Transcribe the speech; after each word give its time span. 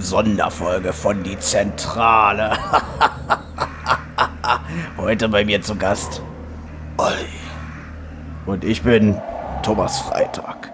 Sonderfolge 0.00 0.92
von 0.92 1.22
Die 1.22 1.38
Zentrale. 1.38 2.58
Heute 4.96 5.28
bei 5.28 5.44
mir 5.44 5.62
zu 5.62 5.76
Gast 5.76 6.22
Olli. 6.96 7.14
Und 8.46 8.64
ich 8.64 8.82
bin 8.82 9.20
Thomas 9.62 10.00
Freitag. 10.00 10.72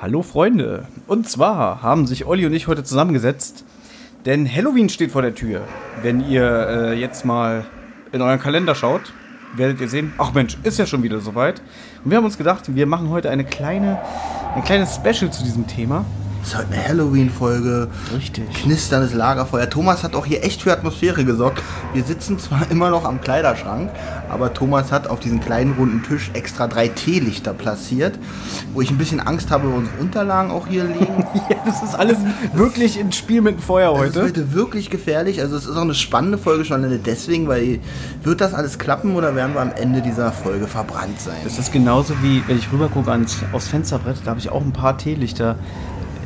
Hallo 0.00 0.22
Freunde. 0.22 0.86
Und 1.06 1.28
zwar 1.28 1.82
haben 1.82 2.06
sich 2.06 2.26
Olli 2.26 2.46
und 2.46 2.52
ich 2.52 2.66
heute 2.66 2.84
zusammengesetzt, 2.84 3.64
denn 4.26 4.50
Halloween 4.50 4.88
steht 4.88 5.12
vor 5.12 5.22
der 5.22 5.34
Tür. 5.34 5.62
Wenn 6.02 6.26
ihr 6.28 6.44
äh, 6.44 6.94
jetzt 6.94 7.24
mal 7.24 7.64
in 8.12 8.22
euren 8.22 8.40
Kalender 8.40 8.74
schaut, 8.74 9.12
werdet 9.54 9.80
ihr 9.80 9.88
sehen, 9.88 10.12
ach 10.18 10.32
Mensch, 10.32 10.56
ist 10.62 10.78
ja 10.78 10.86
schon 10.86 11.02
wieder 11.02 11.20
soweit. 11.20 11.60
Und 12.04 12.10
wir 12.10 12.18
haben 12.18 12.24
uns 12.24 12.38
gedacht, 12.38 12.74
wir 12.74 12.86
machen 12.86 13.10
heute 13.10 13.30
eine 13.30 13.44
kleine, 13.44 14.00
ein 14.54 14.64
kleines 14.64 14.96
Special 14.96 15.30
zu 15.30 15.42
diesem 15.42 15.66
Thema. 15.66 16.04
Das 16.44 16.52
ist 16.52 16.58
heute 16.58 16.74
eine 16.74 16.88
Halloween-Folge. 16.88 17.88
Richtig. 18.14 18.52
Knisterndes 18.52 19.14
Lagerfeuer. 19.14 19.70
Thomas 19.70 20.02
hat 20.02 20.14
auch 20.14 20.26
hier 20.26 20.44
echt 20.44 20.60
für 20.60 20.74
Atmosphäre 20.74 21.24
gesorgt. 21.24 21.62
Wir 21.94 22.04
sitzen 22.04 22.38
zwar 22.38 22.66
immer 22.70 22.90
noch 22.90 23.06
am 23.06 23.22
Kleiderschrank, 23.22 23.90
aber 24.28 24.52
Thomas 24.52 24.92
hat 24.92 25.06
auf 25.06 25.20
diesen 25.20 25.40
kleinen 25.40 25.72
runden 25.72 26.02
Tisch 26.02 26.30
extra 26.34 26.66
drei 26.66 26.88
Teelichter 26.88 27.54
platziert, 27.54 28.18
wo 28.74 28.82
ich 28.82 28.90
ein 28.90 28.98
bisschen 28.98 29.20
Angst 29.20 29.50
habe, 29.50 29.72
wo 29.72 29.74
unsere 29.74 29.96
Unterlagen 29.96 30.50
auch 30.50 30.66
hier 30.66 30.84
liegen. 30.84 31.24
Ja, 31.50 31.56
das 31.66 31.82
ist 31.82 31.94
alles 31.94 32.16
wirklich 32.54 32.98
ein 32.98 33.12
Spiel 33.12 33.42
mit 33.42 33.56
dem 33.56 33.60
Feuer 33.60 33.92
Das 33.92 34.10
ist 34.10 34.16
heute. 34.16 34.24
heute 34.24 34.54
wirklich 34.54 34.88
gefährlich. 34.88 35.40
Also 35.40 35.56
es 35.56 35.66
ist 35.66 35.76
auch 35.76 35.82
eine 35.82 35.94
spannende 35.94 36.38
Folge 36.38 36.64
schon 36.64 36.78
alleine 36.78 36.98
deswegen, 36.98 37.48
weil 37.48 37.80
wird 38.22 38.40
das 38.40 38.54
alles 38.54 38.78
klappen 38.78 39.14
oder 39.16 39.34
werden 39.34 39.54
wir 39.54 39.60
am 39.60 39.72
Ende 39.72 40.00
dieser 40.00 40.32
Folge 40.32 40.66
verbrannt 40.66 41.20
sein? 41.20 41.36
Das 41.42 41.58
ist 41.58 41.72
genauso 41.72 42.14
wie, 42.22 42.42
wenn 42.46 42.56
ich 42.58 42.70
rübergucke 42.72 43.10
ans, 43.10 43.38
aufs 43.52 43.68
Fensterbrett, 43.68 44.16
da 44.24 44.30
habe 44.30 44.40
ich 44.40 44.50
auch 44.50 44.62
ein 44.62 44.72
paar 44.72 44.96
Teelichter 44.96 45.56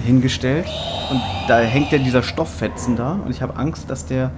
hingestellt. 0.04 0.66
Und 1.10 1.20
da 1.48 1.60
hängt 1.60 1.92
ja 1.92 1.98
dieser 1.98 2.22
Stofffetzen 2.22 2.96
da. 2.96 3.12
Und 3.12 3.30
ich 3.30 3.42
habe 3.42 3.56
Angst, 3.56 3.90
dass 3.90 4.06
der 4.06 4.30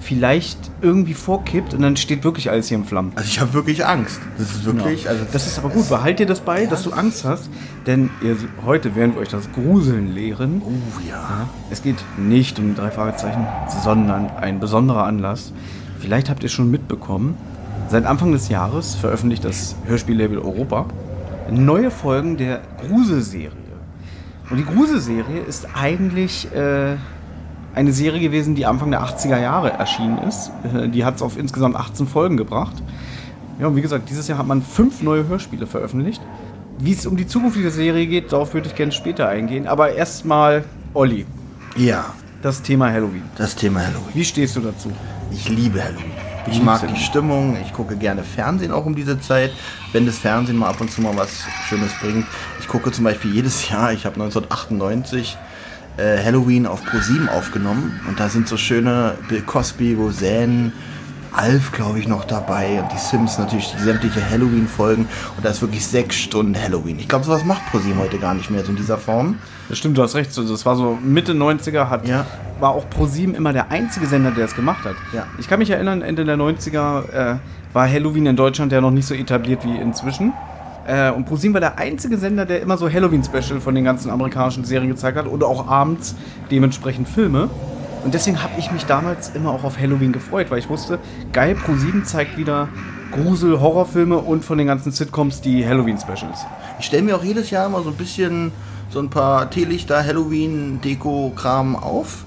vielleicht 0.00 0.58
irgendwie 0.80 1.14
vorkippt 1.14 1.74
und 1.74 1.82
dann 1.82 1.96
steht 1.96 2.22
wirklich 2.22 2.50
alles 2.50 2.68
hier 2.68 2.78
in 2.78 2.84
Flammen. 2.84 3.12
also 3.16 3.26
ich 3.26 3.40
habe 3.40 3.52
wirklich 3.52 3.84
Angst. 3.84 4.20
Das 4.38 4.50
ist 4.50 4.64
wirklich, 4.64 5.08
also 5.08 5.24
Das 5.32 5.46
ist 5.46 5.58
aber 5.58 5.70
gut, 5.70 5.88
behalt 5.88 6.20
dir 6.20 6.26
das 6.26 6.40
bei, 6.40 6.66
dass 6.66 6.84
du 6.84 6.92
Angst 6.92 7.24
hast, 7.24 7.50
denn 7.86 8.10
ihr, 8.22 8.36
heute 8.64 8.94
werden 8.94 9.14
wir 9.14 9.22
euch 9.22 9.28
das 9.28 9.50
Gruseln 9.52 10.14
lehren. 10.14 10.62
Oh 10.64 11.00
ja. 11.08 11.14
Ja, 11.16 11.48
es 11.70 11.82
geht 11.82 11.96
nicht 12.16 12.58
um 12.60 12.76
drei 12.76 12.90
Fragezeichen, 12.90 13.44
sondern 13.82 14.30
ein 14.36 14.60
besonderer 14.60 15.04
Anlass. 15.04 15.52
Vielleicht 15.98 16.30
habt 16.30 16.44
ihr 16.44 16.48
schon 16.48 16.70
mitbekommen, 16.70 17.36
seit 17.88 18.06
Anfang 18.06 18.30
des 18.30 18.48
Jahres 18.48 18.94
veröffentlicht 18.94 19.44
das 19.44 19.74
Hörspiellabel 19.86 20.38
Europa 20.38 20.86
neue 21.50 21.90
Folgen 21.90 22.36
der 22.36 22.60
Gruselserie. 22.86 23.67
Und 24.50 24.56
die 24.56 24.64
Gruselserie 24.64 25.40
ist 25.46 25.66
eigentlich 25.74 26.50
äh, 26.54 26.96
eine 27.74 27.92
Serie 27.92 28.20
gewesen, 28.20 28.54
die 28.54 28.64
Anfang 28.66 28.90
der 28.90 29.02
80er 29.02 29.38
Jahre 29.38 29.72
erschienen 29.72 30.18
ist. 30.26 30.50
Äh, 30.74 30.88
die 30.88 31.04
hat 31.04 31.16
es 31.16 31.22
auf 31.22 31.38
insgesamt 31.38 31.76
18 31.76 32.06
Folgen 32.06 32.36
gebracht. 32.36 32.74
Ja, 33.60 33.66
und 33.66 33.76
wie 33.76 33.82
gesagt, 33.82 34.08
dieses 34.08 34.28
Jahr 34.28 34.38
hat 34.38 34.46
man 34.46 34.62
fünf 34.62 35.02
neue 35.02 35.26
Hörspiele 35.28 35.66
veröffentlicht. 35.66 36.22
Wie 36.78 36.92
es 36.92 37.06
um 37.06 37.16
die 37.16 37.26
Zukunft 37.26 37.56
dieser 37.56 37.72
Serie 37.72 38.06
geht, 38.06 38.32
darauf 38.32 38.54
würde 38.54 38.68
ich 38.68 38.74
gerne 38.74 38.92
später 38.92 39.28
eingehen. 39.28 39.66
Aber 39.66 39.92
erstmal, 39.92 40.64
Olli, 40.94 41.26
Ja, 41.76 42.06
das 42.40 42.62
Thema 42.62 42.90
Halloween. 42.90 43.22
das 43.36 43.56
Thema 43.56 43.80
Halloween. 43.80 44.14
Wie 44.14 44.24
stehst 44.24 44.54
du 44.56 44.60
dazu? 44.60 44.90
Ich 45.32 45.48
liebe 45.48 45.82
Halloween. 45.82 46.12
Ich 46.50 46.62
mag 46.62 46.86
die 46.86 47.00
Stimmung, 47.00 47.56
ich 47.62 47.72
gucke 47.72 47.96
gerne 47.96 48.22
Fernsehen 48.22 48.72
auch 48.72 48.86
um 48.86 48.94
diese 48.94 49.20
Zeit, 49.20 49.52
wenn 49.92 50.06
das 50.06 50.18
Fernsehen 50.18 50.56
mal 50.56 50.68
ab 50.68 50.80
und 50.80 50.90
zu 50.90 51.00
mal 51.02 51.16
was 51.16 51.44
Schönes 51.68 51.92
bringt. 52.00 52.26
Ich 52.60 52.68
gucke 52.68 52.90
zum 52.90 53.04
Beispiel 53.04 53.34
jedes 53.34 53.68
Jahr, 53.70 53.92
ich 53.92 54.06
habe 54.06 54.14
1998 54.14 55.36
äh, 55.98 56.24
Halloween 56.24 56.66
auf 56.66 56.82
Pro7 56.84 57.28
aufgenommen 57.28 58.00
und 58.08 58.18
da 58.18 58.28
sind 58.28 58.48
so 58.48 58.56
schöne 58.56 59.16
Bill 59.28 59.42
Cosby, 59.42 59.94
Roseanne, 59.94 60.72
Alf, 61.32 61.72
glaube 61.72 61.98
ich, 61.98 62.08
noch 62.08 62.24
dabei 62.24 62.80
und 62.82 62.90
die 62.90 62.98
Sims 62.98 63.38
natürlich, 63.38 63.72
die 63.76 63.82
sämtliche 63.82 64.28
Halloween-Folgen 64.28 65.06
und 65.36 65.44
da 65.44 65.50
ist 65.50 65.60
wirklich 65.60 65.86
sechs 65.86 66.16
Stunden 66.16 66.60
Halloween. 66.60 66.98
Ich 66.98 67.08
glaube, 67.08 67.24
sowas 67.24 67.44
macht 67.44 67.66
ProSieben 67.66 67.98
heute 67.98 68.18
gar 68.18 68.34
nicht 68.34 68.50
mehr 68.50 68.64
so 68.64 68.70
in 68.70 68.76
dieser 68.76 68.98
Form. 68.98 69.38
Das 69.68 69.78
stimmt, 69.78 69.98
du 69.98 70.02
hast 70.02 70.14
recht. 70.14 70.30
Das 70.36 70.66
war 70.66 70.76
so 70.76 70.98
Mitte 71.02 71.32
90er, 71.32 71.88
hat, 71.90 72.08
Ja. 72.08 72.24
war 72.60 72.70
auch 72.70 72.88
ProSieben 72.88 73.34
immer 73.34 73.52
der 73.52 73.70
einzige 73.70 74.06
Sender, 74.06 74.30
der 74.30 74.46
es 74.46 74.54
gemacht 74.54 74.84
hat. 74.84 74.94
Ja. 75.12 75.26
Ich 75.38 75.48
kann 75.48 75.58
mich 75.58 75.70
erinnern, 75.70 76.00
Ende 76.02 76.24
der 76.24 76.36
90er 76.36 77.34
äh, 77.34 77.36
war 77.72 77.88
Halloween 77.88 78.26
in 78.26 78.36
Deutschland 78.36 78.72
ja 78.72 78.80
noch 78.80 78.90
nicht 78.90 79.06
so 79.06 79.14
etabliert 79.14 79.64
wie 79.64 79.76
inzwischen. 79.76 80.32
Äh, 80.86 81.10
und 81.10 81.26
ProSieben 81.26 81.52
war 81.52 81.60
der 81.60 81.76
einzige 81.78 82.16
Sender, 82.16 82.46
der 82.46 82.62
immer 82.62 82.78
so 82.78 82.90
Halloween-Special 82.90 83.60
von 83.60 83.74
den 83.74 83.84
ganzen 83.84 84.10
amerikanischen 84.10 84.64
Serien 84.64 84.88
gezeigt 84.88 85.18
hat 85.18 85.26
oder 85.26 85.46
auch 85.46 85.68
abends 85.68 86.14
dementsprechend 86.50 87.06
Filme. 87.08 87.50
Und 88.04 88.14
deswegen 88.14 88.42
habe 88.42 88.52
ich 88.58 88.72
mich 88.72 88.86
damals 88.86 89.30
immer 89.34 89.50
auch 89.50 89.64
auf 89.64 89.78
Halloween 89.78 90.12
gefreut, 90.12 90.50
weil 90.50 90.60
ich 90.60 90.70
wusste, 90.70 90.98
geil, 91.34 91.54
ProSieben 91.56 92.06
zeigt 92.06 92.38
wieder 92.38 92.68
Grusel, 93.12 93.60
Horrorfilme 93.60 94.16
und 94.16 94.44
von 94.46 94.56
den 94.56 94.66
ganzen 94.66 94.92
Sitcoms 94.92 95.42
die 95.42 95.66
Halloween-Specials. 95.66 96.46
Ich 96.78 96.86
stelle 96.86 97.02
mir 97.02 97.16
auch 97.16 97.24
jedes 97.24 97.50
Jahr 97.50 97.68
mal 97.68 97.82
so 97.82 97.90
ein 97.90 97.96
bisschen 97.96 98.52
so 98.90 99.00
ein 99.00 99.10
paar 99.10 99.50
Teelichter, 99.50 100.04
Halloween-Deko-Kram 100.04 101.76
auf. 101.76 102.24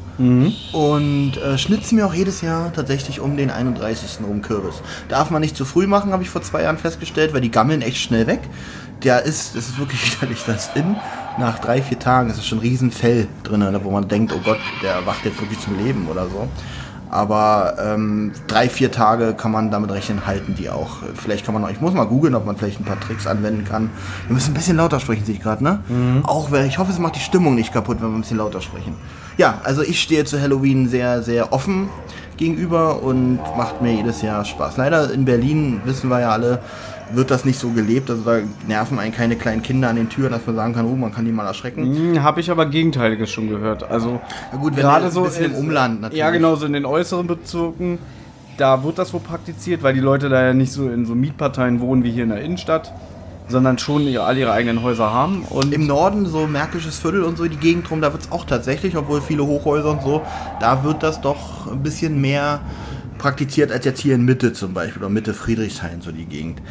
Und 0.74 1.38
äh, 1.38 1.58
schnitze 1.58 1.96
mir 1.96 2.06
auch 2.06 2.14
jedes 2.14 2.42
Jahr 2.42 2.72
tatsächlich 2.74 3.20
um 3.20 3.38
den 3.38 3.50
31. 3.50 4.20
rum 4.28 4.42
Kürbis. 4.42 4.82
Darf 5.10 5.32
man 5.32 5.42
nicht 5.42 5.58
zu 5.58 5.66
früh 5.66 5.88
machen, 5.88 6.12
habe 6.12 6.22
ich 6.22 6.30
vor 6.30 6.42
zwei 6.42 6.64
Jahren 6.64 6.78
festgestellt, 6.78 7.34
weil 7.34 7.42
die 7.42 7.50
gammeln 7.52 7.82
echt 7.82 7.98
schnell 7.98 8.28
weg. 8.28 8.42
Der 9.04 9.24
ist, 9.24 9.56
das 9.56 9.70
ist 9.70 9.80
wirklich 9.80 10.00
widerlich, 10.22 10.44
das 10.46 10.70
in. 10.76 10.96
Nach 11.40 11.58
drei, 11.60 11.82
vier 11.82 11.98
Tagen 11.98 12.30
ist 12.30 12.38
es 12.38 12.46
schon 12.46 12.60
ein 12.60 12.62
Riesenfell 12.62 13.28
drin, 13.44 13.66
wo 13.84 13.90
man 13.90 14.08
denkt, 14.08 14.34
oh 14.34 14.42
Gott, 14.44 14.60
der 14.84 15.06
wacht 15.06 15.26
jetzt 15.26 15.40
wirklich 15.40 15.60
zum 15.60 15.78
Leben 15.84 16.08
oder 16.08 16.28
so. 16.28 16.48
Aber 17.12 17.76
ähm, 17.78 18.32
drei, 18.48 18.70
vier 18.70 18.90
Tage 18.90 19.34
kann 19.34 19.52
man 19.52 19.70
damit 19.70 19.92
rechnen, 19.92 20.26
halten 20.26 20.56
die 20.58 20.70
auch. 20.70 21.00
Vielleicht 21.14 21.46
kann 21.46 21.54
man 21.54 21.62
noch, 21.62 21.70
ich 21.70 21.82
muss 21.82 21.94
mal 21.94 22.06
googeln, 22.06 22.36
ob 22.36 22.46
man 22.46 22.56
vielleicht 22.56 22.80
ein 22.80 22.86
paar 22.86 23.00
Tricks 23.02 23.28
anwenden 23.28 23.66
kann. 23.66 23.90
Wir 24.28 24.34
müssen 24.34 24.52
ein 24.52 24.54
bisschen 24.54 24.78
lauter 24.78 25.02
sprechen, 25.02 25.26
sehe 25.26 25.36
ich 25.36 25.42
gerade, 25.42 25.62
ne? 25.62 25.82
Auch 26.24 26.52
wenn, 26.52 26.66
ich 26.68 26.78
hoffe, 26.78 26.90
es 26.90 27.00
macht 27.00 27.18
die 27.18 27.20
Stimmung 27.20 27.54
nicht 27.54 27.74
kaputt, 27.74 27.98
wenn 28.00 28.12
wir 28.12 28.18
ein 28.18 28.22
bisschen 28.22 28.38
lauter 28.38 28.62
sprechen. 28.62 28.96
Ja, 29.36 29.60
also 29.66 29.82
ich 29.82 30.02
stehe 30.02 30.24
zu 30.24 30.42
Halloween 30.42 30.88
sehr, 30.88 31.22
sehr 31.22 31.52
offen 31.52 31.90
gegenüber 32.38 33.04
und 33.04 33.40
macht 33.58 33.82
mir 33.82 33.94
jedes 33.94 34.22
Jahr 34.22 34.46
Spaß. 34.46 34.78
Leider 34.78 35.12
in 35.12 35.26
Berlin, 35.26 35.82
wissen 35.84 36.10
wir 36.10 36.22
ja 36.22 36.30
alle, 36.30 36.60
wird 37.14 37.32
das 37.32 37.46
nicht 37.46 37.60
so 37.60 37.70
gelebt. 37.70 38.10
Also 38.10 38.24
da 38.24 38.40
nerven 38.68 39.00
einen 39.00 39.14
keine 39.14 39.36
kleinen 39.36 39.62
Kinder 39.62 39.90
an 39.90 39.96
den 39.96 40.10
Türen, 40.10 40.32
dass 40.32 40.46
man 40.46 40.56
sagen 40.56 40.74
kann, 40.74 40.86
oh, 40.86 40.96
man 40.96 41.14
kann 41.14 41.26
die 41.26 41.32
mal 41.32 41.46
erschrecken. 41.46 41.84
Hm, 41.84 42.24
Habe 42.24 42.40
ich 42.40 42.52
aber 42.52 42.66
Gegenteiliges 42.66 43.30
schon 43.30 43.50
gehört. 43.50 43.84
Also 43.84 44.20
Na 44.52 44.58
gut, 44.58 44.76
gerade 44.76 45.12
so 45.12 45.26
im 45.26 45.56
Umland 45.56 46.02
natürlich. 46.02 46.20
Ja, 46.20 46.30
genau, 46.32 46.56
so 46.56 46.66
in 46.66 46.74
den 46.74 46.86
äußeren 46.86 47.28
Bezirken, 47.28 48.00
da 48.58 48.84
wird 48.84 48.98
das 48.98 49.14
wohl 49.14 49.22
praktiziert, 49.22 49.84
weil 49.84 49.94
die 49.94 50.00
Leute 50.00 50.30
da 50.30 50.44
ja 50.44 50.54
nicht 50.54 50.72
so 50.72 50.90
in 50.90 51.06
so 51.06 51.16
Mietparteien 51.16 51.80
wohnen 51.80 52.04
wie 52.04 52.12
hier 52.12 52.24
in 52.24 52.30
der 52.30 52.42
Innenstadt, 52.42 52.94
sondern 53.48 53.78
schon 53.78 54.04
ihre, 54.04 54.24
all 54.24 54.38
ihre 54.38 54.52
eigenen 54.52 54.82
Häuser 54.84 55.12
haben. 55.12 55.44
Und 55.50 55.74
Im 55.74 55.88
Norden, 55.88 56.26
so 56.26 56.48
Märkisches 56.48 57.00
Viertel 57.00 57.24
und 57.24 57.38
so, 57.38 57.46
die 57.46 57.58
Gegend 57.58 57.90
drum, 57.90 58.02
da 58.02 58.12
wird 58.14 58.24
es 58.24 58.32
auch 58.32 58.46
tatsächlich, 58.46 58.96
obwohl 58.96 59.22
viele 59.22 59.46
Hochhäuser 59.46 59.92
und 59.92 60.02
so, 60.02 60.22
da 60.60 60.84
wird 60.84 61.04
das 61.04 61.22
doch 61.22 61.72
ein 61.72 61.84
bisschen 61.84 62.22
mehr 62.22 62.62
praktiziert 63.18 63.72
als 63.72 63.86
jetzt 63.86 64.00
hier 64.00 64.16
in 64.16 64.26
Mitte 64.26 64.52
zum 64.52 64.74
Beispiel, 64.74 65.02
oder 65.02 65.10
Mitte 65.10 65.34
Friedrichshain, 65.34 66.02
so 66.02 66.12
die 66.12 66.26
Gegend. 66.26 66.62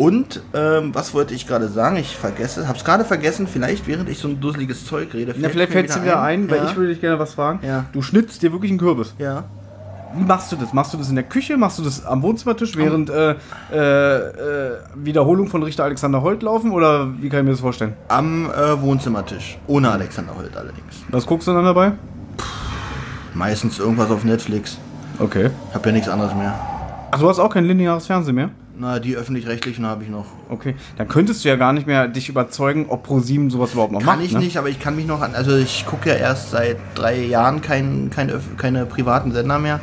Und, 0.00 0.40
ähm, 0.54 0.94
was 0.94 1.12
wollte 1.12 1.34
ich 1.34 1.46
gerade 1.46 1.68
sagen? 1.68 1.96
Ich 1.96 2.16
vergesse, 2.16 2.66
hab's 2.66 2.86
gerade 2.86 3.04
vergessen, 3.04 3.46
vielleicht 3.46 3.86
während 3.86 4.08
ich 4.08 4.18
so 4.18 4.28
ein 4.28 4.40
dusseliges 4.40 4.86
Zeug 4.86 5.12
rede. 5.12 5.34
ja, 5.38 5.50
vielleicht 5.50 5.72
fällt 5.72 5.90
es 5.90 5.94
dir 5.94 6.04
wieder 6.04 6.22
ein, 6.22 6.50
weil 6.50 6.56
ja. 6.56 6.70
ich 6.70 6.76
würde 6.76 6.88
dich 6.88 7.02
gerne 7.02 7.18
was 7.18 7.34
fragen. 7.34 7.60
Ja. 7.62 7.84
Du 7.92 8.00
schnitzt 8.00 8.42
dir 8.42 8.50
wirklich 8.50 8.70
einen 8.70 8.78
Kürbis. 8.78 9.14
Ja. 9.18 9.44
Wie 10.14 10.24
machst 10.24 10.50
du 10.52 10.56
das? 10.56 10.72
Machst 10.72 10.94
du 10.94 10.96
das 10.96 11.10
in 11.10 11.16
der 11.16 11.24
Küche? 11.24 11.58
Machst 11.58 11.78
du 11.78 11.82
das 11.82 12.06
am 12.06 12.22
Wohnzimmertisch, 12.22 12.78
während 12.78 13.10
äh, 13.10 13.32
äh, 13.32 14.78
Wiederholung 14.94 15.48
von 15.48 15.62
Richter 15.62 15.84
Alexander 15.84 16.22
Holt 16.22 16.42
laufen? 16.42 16.70
Oder 16.70 17.08
wie 17.20 17.28
kann 17.28 17.40
ich 17.40 17.44
mir 17.44 17.50
das 17.50 17.60
vorstellen? 17.60 17.92
Am 18.08 18.50
äh, 18.50 18.80
Wohnzimmertisch. 18.80 19.58
Ohne 19.66 19.90
Alexander 19.90 20.34
Holt 20.34 20.56
allerdings. 20.56 21.04
Was 21.10 21.26
guckst 21.26 21.46
du 21.46 21.52
dann 21.52 21.64
dabei? 21.64 21.92
Meistens 23.34 23.78
irgendwas 23.78 24.10
auf 24.10 24.24
Netflix. 24.24 24.78
Okay. 25.18 25.50
Hab 25.74 25.84
ja 25.84 25.92
nichts 25.92 26.08
anderes 26.08 26.34
mehr. 26.34 26.58
Ach, 27.10 27.20
du 27.20 27.28
hast 27.28 27.38
auch 27.38 27.52
kein 27.52 27.66
lineares 27.66 28.06
Fernsehen 28.06 28.34
mehr? 28.34 28.50
Na, 28.80 28.98
die 28.98 29.14
öffentlich-rechtlichen 29.14 29.84
habe 29.84 30.04
ich 30.04 30.08
noch. 30.08 30.24
Okay, 30.48 30.74
dann 30.96 31.06
könntest 31.06 31.44
du 31.44 31.50
ja 31.50 31.56
gar 31.56 31.74
nicht 31.74 31.86
mehr 31.86 32.08
dich 32.08 32.30
überzeugen, 32.30 32.86
ob 32.88 33.06
Pro7 33.06 33.50
sowas 33.50 33.74
überhaupt 33.74 33.92
noch 33.92 34.00
Kann 34.00 34.16
macht. 34.16 34.24
ich 34.24 34.32
ne? 34.32 34.38
nicht, 34.38 34.56
aber 34.56 34.70
ich 34.70 34.80
kann 34.80 34.96
mich 34.96 35.04
noch 35.06 35.20
an. 35.20 35.34
Also 35.34 35.54
ich 35.54 35.84
gucke 35.84 36.08
ja 36.08 36.14
erst 36.14 36.52
seit 36.52 36.78
drei 36.94 37.22
Jahren 37.26 37.60
kein, 37.60 38.08
kein, 38.08 38.32
keine 38.56 38.86
privaten 38.86 39.32
Sender 39.32 39.58
mehr. 39.58 39.80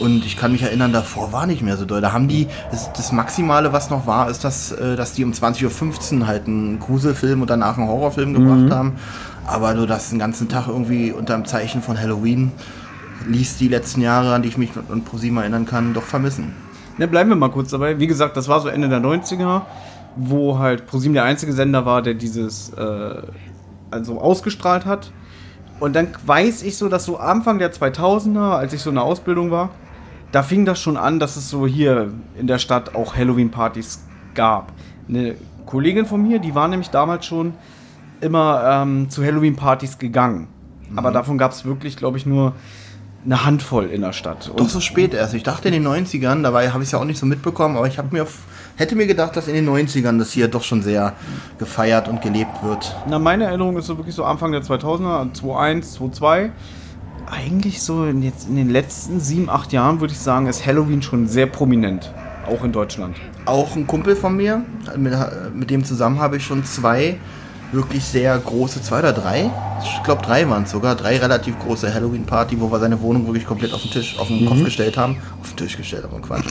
Und 0.00 0.24
ich 0.24 0.38
kann 0.38 0.50
mich 0.50 0.62
erinnern, 0.62 0.94
davor 0.94 1.30
war 1.32 1.46
nicht 1.46 1.60
mehr 1.60 1.76
so 1.76 1.84
doll. 1.84 2.00
Da 2.00 2.14
haben 2.14 2.26
die, 2.26 2.46
das, 2.70 2.90
das 2.94 3.12
Maximale, 3.12 3.74
was 3.74 3.90
noch 3.90 4.06
war, 4.06 4.30
ist, 4.30 4.44
dass, 4.44 4.72
äh, 4.72 4.96
dass 4.96 5.12
die 5.12 5.24
um 5.24 5.32
20.15 5.32 6.20
Uhr 6.20 6.26
halt 6.26 6.46
einen 6.46 6.80
Gruselfilm 6.80 7.42
und 7.42 7.50
danach 7.50 7.76
einen 7.76 7.86
Horrorfilm 7.86 8.32
gebracht 8.32 8.70
haben. 8.70 8.94
Aber 9.46 9.74
nur 9.74 9.86
das 9.86 10.08
den 10.08 10.18
ganzen 10.18 10.48
Tag 10.48 10.68
irgendwie 10.68 11.12
unter 11.12 11.34
dem 11.34 11.44
Zeichen 11.44 11.82
von 11.82 12.00
Halloween 12.00 12.52
ließ 13.28 13.58
die 13.58 13.68
letzten 13.68 14.00
Jahre, 14.00 14.32
an 14.32 14.40
die 14.40 14.48
ich 14.48 14.56
mich 14.56 14.70
an 14.90 15.04
ProSieben 15.04 15.36
erinnern 15.36 15.66
kann, 15.66 15.92
doch 15.92 16.04
vermissen. 16.04 16.54
Ne, 16.98 17.08
bleiben 17.08 17.30
wir 17.30 17.36
mal 17.36 17.50
kurz 17.50 17.70
dabei. 17.70 17.98
Wie 17.98 18.06
gesagt, 18.06 18.36
das 18.36 18.48
war 18.48 18.60
so 18.60 18.68
Ende 18.68 18.88
der 18.88 19.00
90er, 19.00 19.62
wo 20.16 20.58
halt 20.58 20.86
ProSieben 20.86 21.14
der 21.14 21.24
einzige 21.24 21.52
Sender 21.52 21.86
war, 21.86 22.02
der 22.02 22.14
dieses 22.14 22.70
äh, 22.74 23.22
also 23.90 24.20
ausgestrahlt 24.20 24.84
hat. 24.84 25.10
Und 25.80 25.96
dann 25.96 26.08
weiß 26.24 26.62
ich 26.62 26.76
so, 26.76 26.88
dass 26.88 27.04
so 27.04 27.16
Anfang 27.16 27.58
der 27.58 27.72
2000er, 27.72 28.56
als 28.56 28.72
ich 28.72 28.82
so 28.82 28.90
in 28.90 28.96
der 28.96 29.04
Ausbildung 29.04 29.50
war, 29.50 29.70
da 30.30 30.42
fing 30.42 30.64
das 30.64 30.80
schon 30.80 30.96
an, 30.96 31.18
dass 31.18 31.36
es 31.36 31.50
so 31.50 31.66
hier 31.66 32.12
in 32.38 32.46
der 32.46 32.58
Stadt 32.58 32.94
auch 32.94 33.16
Halloween-Partys 33.16 34.04
gab. 34.34 34.72
Eine 35.08 35.34
Kollegin 35.66 36.06
von 36.06 36.22
mir, 36.22 36.38
die 36.38 36.54
war 36.54 36.68
nämlich 36.68 36.90
damals 36.90 37.26
schon 37.26 37.54
immer 38.20 38.62
ähm, 38.64 39.10
zu 39.10 39.24
Halloween-Partys 39.24 39.98
gegangen. 39.98 40.48
Aber 40.94 41.10
davon 41.10 41.38
gab 41.38 41.52
es 41.52 41.64
wirklich, 41.64 41.96
glaube 41.96 42.18
ich, 42.18 42.26
nur 42.26 42.52
eine 43.24 43.44
Handvoll 43.44 43.86
in 43.86 44.00
der 44.00 44.12
Stadt. 44.12 44.50
Doch 44.54 44.64
Und 44.64 44.70
so 44.70 44.80
spät 44.80 45.14
erst. 45.14 45.34
Ich 45.34 45.42
dachte 45.42 45.68
in 45.68 45.74
den 45.74 45.86
90ern, 45.86 46.42
dabei 46.42 46.70
habe 46.70 46.82
ich 46.82 46.88
es 46.88 46.92
ja 46.92 46.98
auch 46.98 47.04
nicht 47.04 47.18
so 47.18 47.26
mitbekommen, 47.26 47.76
aber 47.76 47.86
ich 47.86 47.98
habe 47.98 48.08
mir 48.10 48.26
hätte 48.76 48.96
mir 48.96 49.06
gedacht, 49.06 49.36
dass 49.36 49.48
in 49.48 49.54
den 49.54 49.68
90ern 49.68 50.18
das 50.18 50.32
hier 50.32 50.48
doch 50.48 50.62
schon 50.62 50.82
sehr 50.82 51.12
gefeiert 51.58 52.08
und 52.08 52.22
gelebt 52.22 52.62
wird. 52.62 52.94
Na, 53.08 53.18
meine 53.18 53.44
Erinnerung 53.44 53.76
ist 53.76 53.86
so 53.86 53.96
wirklich 53.96 54.14
so 54.14 54.24
Anfang 54.24 54.52
der 54.52 54.62
2000er, 54.62 55.32
2001, 55.32 55.92
2002. 55.94 56.52
Eigentlich 57.26 57.82
so 57.82 58.04
in, 58.04 58.22
jetzt 58.22 58.48
in 58.48 58.56
den 58.56 58.70
letzten 58.70 59.20
sieben, 59.20 59.48
acht 59.48 59.72
Jahren 59.72 60.00
würde 60.00 60.12
ich 60.12 60.20
sagen, 60.20 60.46
ist 60.46 60.66
Halloween 60.66 61.02
schon 61.02 61.26
sehr 61.26 61.46
prominent. 61.46 62.12
Auch 62.46 62.64
in 62.64 62.72
Deutschland. 62.72 63.16
Auch 63.46 63.76
ein 63.76 63.86
Kumpel 63.86 64.16
von 64.16 64.36
mir, 64.36 64.64
mit, 64.96 65.14
mit 65.54 65.70
dem 65.70 65.84
zusammen 65.84 66.18
habe 66.18 66.38
ich 66.38 66.44
schon 66.44 66.64
zwei 66.64 67.18
wirklich 67.72 68.04
sehr 68.04 68.38
große, 68.38 68.82
zwei 68.82 69.00
oder 69.00 69.12
drei, 69.12 69.50
ich 69.82 70.02
glaube 70.04 70.22
drei 70.22 70.48
waren 70.48 70.64
es 70.64 70.70
sogar, 70.70 70.94
drei 70.94 71.16
relativ 71.16 71.58
große 71.58 71.92
Halloween-Party, 71.92 72.60
wo 72.60 72.70
wir 72.70 72.78
seine 72.78 73.00
Wohnung 73.00 73.26
wirklich 73.26 73.46
komplett 73.46 73.72
auf 73.72 73.82
den 73.82 73.90
Tisch, 73.90 74.18
auf 74.18 74.28
den 74.28 74.46
Kopf 74.46 74.62
gestellt 74.62 74.96
haben. 74.96 75.16
Auf 75.40 75.48
den 75.48 75.56
Tisch 75.56 75.76
gestellt, 75.76 76.04
aber 76.04 76.20
Quatsch. 76.20 76.46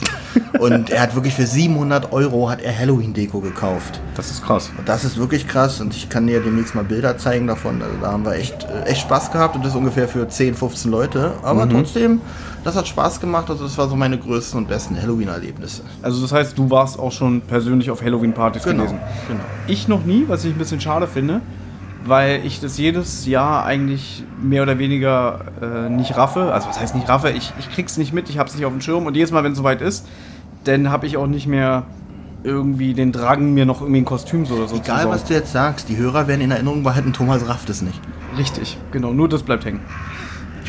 Und 0.58 0.90
er 0.90 1.02
hat 1.02 1.14
wirklich 1.14 1.34
für 1.34 1.46
700 1.46 2.12
Euro 2.12 2.48
hat 2.50 2.60
er 2.62 2.76
Halloween-Deko 2.78 3.40
gekauft. 3.40 4.00
Das 4.14 4.30
ist 4.30 4.44
krass. 4.44 4.70
Das 4.84 5.04
ist 5.04 5.18
wirklich 5.18 5.46
krass 5.48 5.80
und 5.80 5.94
ich 5.94 6.08
kann 6.08 6.26
dir 6.26 6.40
demnächst 6.40 6.74
mal 6.74 6.84
Bilder 6.84 7.18
zeigen 7.18 7.46
davon. 7.46 7.82
Also 7.82 7.94
da 8.00 8.12
haben 8.12 8.24
wir 8.24 8.34
echt, 8.34 8.64
äh, 8.64 8.84
echt 8.84 9.02
Spaß 9.02 9.30
gehabt 9.32 9.56
und 9.56 9.64
das 9.64 9.74
ungefähr 9.74 10.08
für 10.08 10.28
10, 10.28 10.54
15 10.54 10.90
Leute. 10.90 11.32
Aber 11.42 11.68
trotzdem, 11.68 12.20
das 12.64 12.76
hat 12.76 12.86
Spaß 12.88 13.20
gemacht. 13.20 13.48
Also 13.50 13.64
das 13.64 13.76
war 13.78 13.88
so 13.88 13.96
meine 13.96 14.18
größten 14.18 14.58
und 14.58 14.68
besten 14.68 15.00
Halloween-Erlebnisse. 15.00 15.82
Also 16.02 16.20
das 16.22 16.32
heißt, 16.32 16.56
du 16.56 16.70
warst 16.70 16.98
auch 16.98 17.12
schon 17.12 17.40
persönlich 17.42 17.90
auf 17.90 18.02
Halloween-Partys 18.02 18.62
Genau, 18.62 18.84
gewesen. 18.84 18.98
genau. 19.28 19.40
Ich 19.66 19.88
noch 19.88 20.04
nie, 20.04 20.24
was 20.28 20.44
ich 20.44 20.52
ein 20.52 20.58
bisschen 20.58 20.80
schade 20.80 21.06
finde, 21.06 21.40
weil 22.04 22.44
ich 22.44 22.60
das 22.60 22.78
jedes 22.78 23.26
Jahr 23.26 23.64
eigentlich 23.64 24.24
mehr 24.40 24.62
oder 24.62 24.78
weniger 24.78 25.40
äh, 25.60 25.88
nicht 25.88 26.16
raffe. 26.16 26.52
Also 26.52 26.68
was 26.68 26.80
heißt 26.80 26.94
nicht 26.94 27.08
raffe? 27.08 27.30
Ich, 27.30 27.52
ich 27.58 27.70
krieg's 27.70 27.96
nicht 27.96 28.12
mit, 28.12 28.28
ich 28.28 28.38
hab's 28.38 28.54
nicht 28.54 28.64
auf 28.64 28.72
dem 28.72 28.80
Schirm 28.80 29.06
und 29.06 29.16
jedes 29.16 29.30
Mal, 29.30 29.44
wenn 29.44 29.52
es 29.52 29.58
soweit 29.58 29.80
ist, 29.80 30.06
dann 30.64 30.90
habe 30.90 31.06
ich 31.06 31.16
auch 31.16 31.26
nicht 31.26 31.46
mehr 31.46 31.84
irgendwie 32.44 32.94
den 32.94 33.12
Drang, 33.12 33.54
mir 33.54 33.66
noch 33.66 33.80
irgendwie 33.80 34.00
ein 34.00 34.04
Kostüm 34.04 34.46
so 34.46 34.54
oder 34.56 34.68
so 34.68 34.76
Egal, 34.76 35.08
was 35.08 35.24
du 35.24 35.34
jetzt 35.34 35.52
sagst, 35.52 35.88
die 35.88 35.96
Hörer 35.96 36.26
werden 36.26 36.40
in 36.40 36.50
Erinnerung 36.50 36.82
behalten, 36.82 37.12
Thomas 37.12 37.48
rafft 37.48 37.70
es 37.70 37.82
nicht. 37.82 38.00
Richtig, 38.36 38.78
genau, 38.90 39.12
nur 39.12 39.28
das 39.28 39.42
bleibt 39.42 39.64
hängen. 39.64 39.80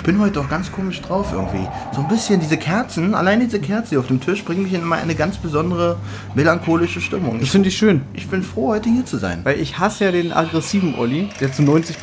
Ich 0.03 0.07
bin 0.07 0.19
heute 0.19 0.41
auch 0.41 0.49
ganz 0.49 0.69
komisch 0.69 0.99
drauf 1.01 1.27
irgendwie. 1.31 1.65
So 1.93 2.01
ein 2.01 2.09
bisschen 2.09 2.41
diese 2.41 2.57
Kerzen, 2.57 3.15
allein 3.15 3.39
diese 3.39 3.57
Kerzen 3.61 3.91
hier 3.91 3.99
auf 4.01 4.07
dem 4.07 4.19
Tisch 4.19 4.43
bringen 4.43 4.63
mich 4.63 4.73
in 4.73 4.81
immer 4.81 4.97
eine 4.97 5.15
ganz 5.15 5.37
besondere 5.37 5.95
melancholische 6.35 6.99
Stimmung. 6.99 7.35
Das 7.35 7.43
Ich, 7.43 7.51
finde 7.51 7.69
ich 7.69 7.77
schön. 7.77 8.01
ich 8.13 8.27
bin 8.27 8.43
froh, 8.43 8.67
heute 8.67 8.89
hier 8.89 9.05
zu 9.05 9.15
sein. 9.15 9.39
Weil 9.45 9.61
ich 9.61 9.79
hasse 9.79 10.03
ja 10.03 10.11
den 10.11 10.33
aggressiven 10.33 10.95
Olli, 10.95 11.29
der 11.39 11.53
zu 11.53 11.61
90% 11.61 11.93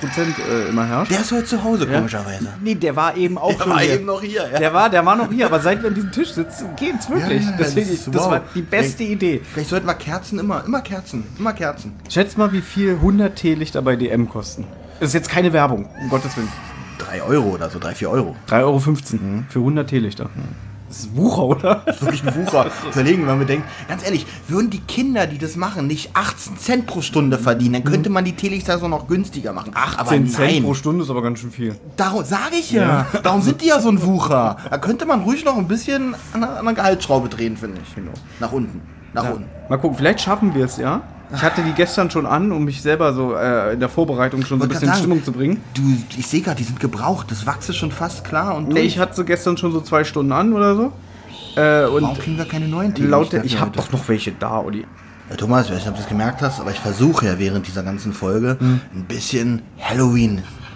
äh, 0.48 0.68
immer 0.70 0.86
herrscht. 0.86 1.10
Der 1.12 1.20
ist 1.20 1.30
heute 1.30 1.44
zu 1.44 1.62
Hause, 1.62 1.86
Ja. 1.90 1.98
komischerweise. 1.98 2.48
Nee, 2.64 2.74
der 2.74 2.96
war 2.96 3.18
eben 3.18 3.36
auch 3.36 3.52
Der 3.52 3.58
schon 3.64 3.70
war 3.72 3.80
hier. 3.80 3.94
eben 3.96 4.06
noch 4.06 4.22
hier, 4.22 4.48
ja. 4.50 4.58
Der 4.58 4.72
war, 4.72 4.88
der 4.88 5.04
war 5.04 5.16
noch 5.16 5.30
hier, 5.30 5.44
aber 5.44 5.60
seit 5.60 5.82
wir 5.82 5.90
an 5.90 5.94
diesem 5.94 6.10
Tisch 6.10 6.30
sitzen, 6.32 6.68
geht's 6.76 7.10
wirklich. 7.10 7.44
Ja, 7.44 7.52
Deswegen, 7.58 7.86
das 7.90 7.94
ist- 7.98 8.06
das 8.14 8.22
wow. 8.22 8.30
war 8.30 8.40
die 8.54 8.62
beste 8.62 9.02
Idee. 9.04 9.42
Vielleicht 9.52 9.68
sollten 9.68 9.86
wir 9.86 9.92
Kerzen 9.92 10.38
immer, 10.38 10.64
immer 10.64 10.80
Kerzen, 10.80 11.24
immer 11.38 11.52
Kerzen. 11.52 11.92
Schätz 12.08 12.38
mal, 12.38 12.50
wie 12.54 12.62
viel 12.62 12.94
100 12.94 13.36
Teelichter 13.36 13.82
bei 13.82 13.94
DM 13.96 14.26
kosten. 14.30 14.64
Das 15.00 15.10
ist 15.10 15.14
jetzt 15.14 15.28
keine 15.28 15.52
Werbung, 15.52 15.86
um 16.02 16.08
Gottes 16.08 16.34
Willen. 16.38 16.48
Drei 17.00 17.22
Euro 17.22 17.50
oder 17.50 17.70
so, 17.70 17.78
drei, 17.78 17.94
vier 17.94 18.10
Euro. 18.10 18.36
3,15 18.48 18.62
Euro 18.62 18.78
für 19.48 19.58
100 19.58 19.88
Teelichter. 19.88 20.30
Das 20.88 20.98
ist 21.00 21.16
Wucher, 21.16 21.44
oder? 21.44 21.86
Wirklich 22.00 22.24
ein 22.26 22.34
Wucher. 22.34 22.66
Überlegen, 22.92 23.26
wenn 23.28 23.38
man 23.38 23.46
denkt, 23.46 23.64
ganz 23.88 24.04
ehrlich, 24.04 24.26
würden 24.48 24.70
die 24.70 24.80
Kinder, 24.80 25.28
die 25.28 25.38
das 25.38 25.54
machen, 25.54 25.86
nicht 25.86 26.10
18 26.14 26.58
Cent 26.58 26.86
pro 26.86 27.00
Stunde 27.00 27.38
verdienen, 27.38 27.74
dann 27.74 27.84
könnte 27.84 28.10
man 28.10 28.24
die 28.24 28.32
Teelichter 28.32 28.76
so 28.78 28.88
noch 28.88 29.06
günstiger 29.06 29.52
machen. 29.52 29.70
18 29.74 30.26
Cent 30.26 30.64
pro 30.64 30.74
Stunde 30.74 31.04
ist 31.04 31.10
aber 31.10 31.22
ganz 31.22 31.38
schön 31.38 31.52
viel. 31.52 31.76
Darum 31.96 32.24
sage 32.24 32.56
ich 32.58 32.72
ja. 32.72 33.06
Darum 33.22 33.40
sind 33.40 33.62
die 33.62 33.68
ja 33.68 33.80
so 33.80 33.88
ein 33.88 34.02
Wucher. 34.02 34.56
Da 34.68 34.78
könnte 34.78 35.06
man 35.06 35.22
ruhig 35.22 35.44
noch 35.44 35.56
ein 35.56 35.68
bisschen 35.68 36.16
an 36.32 36.40
der, 36.40 36.58
an 36.58 36.64
der 36.64 36.74
Gehaltsschraube 36.74 37.28
drehen, 37.28 37.56
finde 37.56 37.80
ich. 37.82 37.94
Genau. 37.94 38.12
Nach 38.40 38.50
unten. 38.50 38.82
Nach 39.12 39.30
unten. 39.30 39.44
Mal 39.68 39.76
gucken, 39.76 39.96
vielleicht 39.96 40.20
schaffen 40.20 40.54
wir 40.54 40.64
es 40.64 40.76
ja. 40.76 41.02
Ich 41.34 41.42
hatte 41.42 41.62
die 41.62 41.72
gestern 41.72 42.10
schon 42.10 42.26
an, 42.26 42.50
um 42.52 42.64
mich 42.64 42.82
selber 42.82 43.12
so 43.14 43.34
äh, 43.34 43.74
in 43.74 43.80
der 43.80 43.88
Vorbereitung 43.88 44.44
schon 44.44 44.58
so 44.58 44.64
ein 44.66 44.68
bisschen 44.68 44.84
in 44.84 44.88
grad 44.88 44.98
Stimmung 44.98 45.18
sagen, 45.18 45.24
zu 45.26 45.32
bringen. 45.32 45.60
Du, 45.74 45.82
ich 46.18 46.26
sehe 46.26 46.40
gerade, 46.40 46.56
die 46.56 46.64
sind 46.64 46.80
gebraucht. 46.80 47.30
Das 47.30 47.46
Wachs 47.46 47.68
ist 47.68 47.76
schon 47.76 47.92
fast 47.92 48.24
klar 48.24 48.56
und 48.56 48.68
Nee, 48.68 48.80
ich 48.80 48.98
hatte 48.98 49.14
so 49.14 49.24
gestern 49.24 49.56
schon 49.56 49.72
so 49.72 49.80
zwei 49.80 50.04
Stunden 50.04 50.32
an 50.32 50.52
oder 50.52 50.74
so. 50.74 50.92
Äh, 51.56 51.86
und 51.86 52.02
Warum 52.02 52.18
kriegen 52.18 52.38
wir 52.38 52.44
keine 52.46 52.68
neuen 52.68 52.94
Teelichter 52.94 53.16
laut 53.16 53.44
ich 53.44 53.54
für 53.54 53.60
habe 53.60 53.70
doch 53.72 53.90
noch 53.92 54.08
welche 54.08 54.32
da, 54.32 54.60
Olli. 54.60 54.86
Ja, 55.28 55.36
Thomas, 55.36 55.66
ich 55.66 55.72
weiß 55.72 55.78
nicht, 55.78 55.88
ob 55.88 55.94
du 55.94 56.00
das 56.00 56.08
gemerkt 56.08 56.42
hast, 56.42 56.60
aber 56.60 56.70
ich 56.72 56.80
versuche 56.80 57.26
ja 57.26 57.38
während 57.38 57.66
dieser 57.66 57.82
ganzen 57.82 58.12
Folge 58.12 58.56
Hm. 58.58 58.80
ein 58.94 59.04
bisschen 59.04 59.62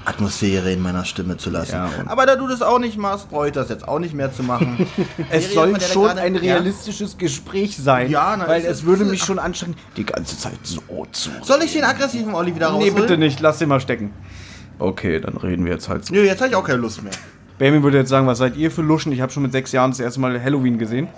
Halloween-Atmosphäre 0.06 0.72
in 0.72 0.80
meiner 0.80 1.04
Stimme 1.04 1.36
zu 1.36 1.50
lassen. 1.50 1.72
Ja, 1.72 1.90
aber 2.06 2.26
da 2.26 2.36
du 2.36 2.46
das 2.46 2.62
auch 2.62 2.78
nicht 2.78 2.96
machst, 2.98 3.30
brauche 3.30 3.46
ich 3.48 3.52
das 3.52 3.68
jetzt 3.68 3.86
auch 3.88 3.98
nicht 3.98 4.14
mehr 4.14 4.32
zu 4.32 4.42
machen. 4.42 4.86
Es 5.30 5.44
Serie, 5.52 5.54
soll 5.54 5.80
schon 5.80 6.04
gerade- 6.06 6.20
ein 6.20 6.34
Ja. 6.34 6.40
realistisches 6.40 7.16
Gespräch 7.18 7.76
sein. 7.76 8.10
Ja, 8.10 8.36
na, 8.36 8.46
weil 8.48 8.62
ist- 8.62 8.68
es 8.68 8.84
würde 8.84 9.04
mich 9.04 9.22
schon 9.22 9.38
anstrengen, 9.38 9.76
die 9.96 10.04
ganze 10.04 10.38
Zeit 10.38 10.58
so 10.62 10.80
zu. 11.12 11.30
Soll 11.42 11.62
ich 11.62 11.72
den 11.72 11.84
aggressiven 11.84 12.34
Olli 12.34 12.54
wieder 12.54 12.68
Nee, 12.70 12.74
rausholen? 12.84 12.94
bitte 12.96 13.18
nicht, 13.18 13.40
lass 13.40 13.58
den 13.58 13.68
mal 13.68 13.80
stecken. 13.80 14.12
Okay, 14.78 15.20
dann 15.20 15.36
reden 15.36 15.64
wir 15.64 15.72
jetzt 15.72 15.88
halt 15.88 16.04
so. 16.06 16.14
Nö, 16.14 16.22
jetzt 16.24 16.40
habe 16.40 16.50
ich 16.50 16.56
auch 16.56 16.64
keine 16.64 16.78
Lust 16.78 17.02
mehr. 17.02 17.12
Benjamin 17.58 17.82
würde 17.84 17.98
jetzt 17.98 18.10
sagen, 18.10 18.26
was 18.26 18.38
seid 18.38 18.56
ihr 18.56 18.70
für 18.70 18.82
Luschen? 18.82 19.12
Ich 19.12 19.20
habe 19.20 19.30
schon 19.32 19.42
mit 19.44 19.52
sechs 19.52 19.70
Jahren 19.72 19.92
das 19.92 20.00
erste 20.00 20.20
Mal 20.20 20.42
Halloween 20.42 20.78
gesehen. 20.78 21.08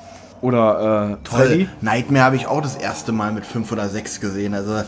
Oder 0.42 1.18
äh, 1.24 1.28
Freddy. 1.28 1.68
Nightmare 1.80 2.24
habe 2.26 2.36
ich 2.36 2.46
auch 2.46 2.60
das 2.60 2.76
erste 2.76 3.10
Mal 3.12 3.32
mit 3.32 3.46
fünf 3.46 3.72
oder 3.72 3.88
sechs 3.88 4.20
gesehen. 4.20 4.52
Also, 4.52 4.82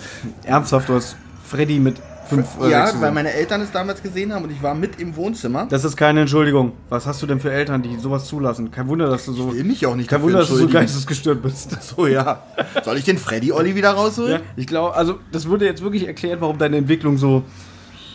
Ernsthaft, 0.44 0.90
du 0.90 0.94
hast 0.94 1.16
Freddy 1.42 1.78
mit 1.78 1.96
fünf 2.28 2.58
oder 2.58 2.68
ja, 2.68 2.86
sechs 2.86 3.00
weil 3.00 3.12
meine 3.12 3.32
Eltern 3.32 3.60
es 3.60 3.70
damals 3.70 4.02
gesehen 4.02 4.32
haben 4.32 4.44
und 4.44 4.50
ich 4.50 4.62
war 4.62 4.74
mit 4.74 5.00
im 5.00 5.16
Wohnzimmer. 5.16 5.66
Das 5.68 5.84
ist 5.84 5.96
keine 5.96 6.20
Entschuldigung. 6.20 6.72
Was 6.88 7.06
hast 7.06 7.22
du 7.22 7.26
denn 7.26 7.40
für 7.40 7.52
Eltern, 7.52 7.82
die 7.82 7.96
sowas 7.98 8.26
zulassen? 8.26 8.70
Kein 8.70 8.88
Wunder, 8.88 9.08
dass 9.08 9.24
du 9.26 9.32
so. 9.32 9.52
will 9.52 9.64
mich 9.64 9.86
auch 9.86 9.96
nicht 9.96 10.08
Kein 10.08 10.22
Wunder, 10.22 10.38
dass 10.40 10.48
du 10.48 10.56
so 10.56 10.68
geistesgestört 10.68 11.42
bist. 11.42 11.76
So, 11.88 12.06
ja. 12.06 12.42
Soll 12.84 12.98
ich 12.98 13.04
den 13.04 13.18
Freddy-Olli 13.18 13.74
wieder 13.74 13.90
rausholen? 13.90 14.32
Ja, 14.32 14.40
ich 14.56 14.66
glaube, 14.66 14.94
also 14.94 15.20
das 15.32 15.48
würde 15.48 15.64
jetzt 15.64 15.82
wirklich 15.82 16.06
erklären, 16.06 16.40
warum 16.40 16.58
deine 16.58 16.76
Entwicklung 16.76 17.16
so. 17.16 17.44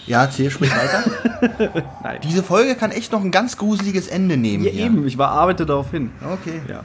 Ja, 0.05 0.23
erzähl, 0.25 0.51
sprich 0.51 0.69
weiter. 0.69 1.83
Nein. 2.03 2.19
Diese 2.23 2.43
Folge 2.43 2.75
kann 2.75 2.91
echt 2.91 3.11
noch 3.11 3.23
ein 3.23 3.31
ganz 3.31 3.57
gruseliges 3.57 4.07
Ende 4.07 4.37
nehmen. 4.37 4.63
Ja, 4.63 4.71
hier. 4.71 4.85
eben, 4.85 5.07
ich 5.07 5.17
war 5.17 5.29
arbeite 5.29 5.65
darauf 5.65 5.91
hin. 5.91 6.11
Okay. 6.21 6.61
Ja. 6.67 6.83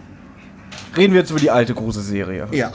Reden 0.97 1.13
wir 1.13 1.21
jetzt 1.21 1.31
über 1.31 1.41
die 1.41 1.51
alte 1.51 1.75
große 1.75 2.01
Serie. 2.01 2.49
Ja. 2.53 2.73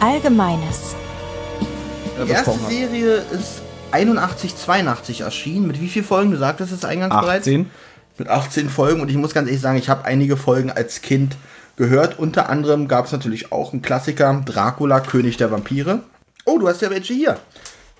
Allgemeines. 0.00 0.94
Die 2.22 2.30
erste 2.30 2.58
Serie 2.68 3.22
ist 3.32 3.62
81, 3.92 4.56
82 4.56 5.20
erschienen. 5.22 5.66
Mit 5.66 5.80
wie 5.80 5.88
vielen 5.88 6.04
Folgen? 6.04 6.30
Du 6.30 6.36
sagtest 6.36 6.72
es 6.72 6.84
eingangs 6.84 7.14
bereits. 7.14 7.46
18. 7.46 7.70
Mit 8.18 8.28
18 8.28 8.68
Folgen. 8.68 9.00
Und 9.00 9.10
ich 9.10 9.16
muss 9.16 9.32
ganz 9.34 9.48
ehrlich 9.48 9.62
sagen, 9.62 9.78
ich 9.78 9.88
habe 9.88 10.04
einige 10.04 10.36
Folgen 10.36 10.70
als 10.70 11.00
Kind 11.02 11.36
gehört. 11.76 12.18
Unter 12.18 12.48
anderem 12.50 12.88
gab 12.88 13.06
es 13.06 13.12
natürlich 13.12 13.52
auch 13.52 13.72
einen 13.72 13.82
Klassiker, 13.82 14.42
Dracula, 14.44 15.00
König 15.00 15.38
der 15.38 15.50
Vampire. 15.50 16.00
Oh, 16.44 16.58
du 16.58 16.68
hast 16.68 16.82
ja 16.82 16.90
welche 16.90 17.14
hier. 17.14 17.38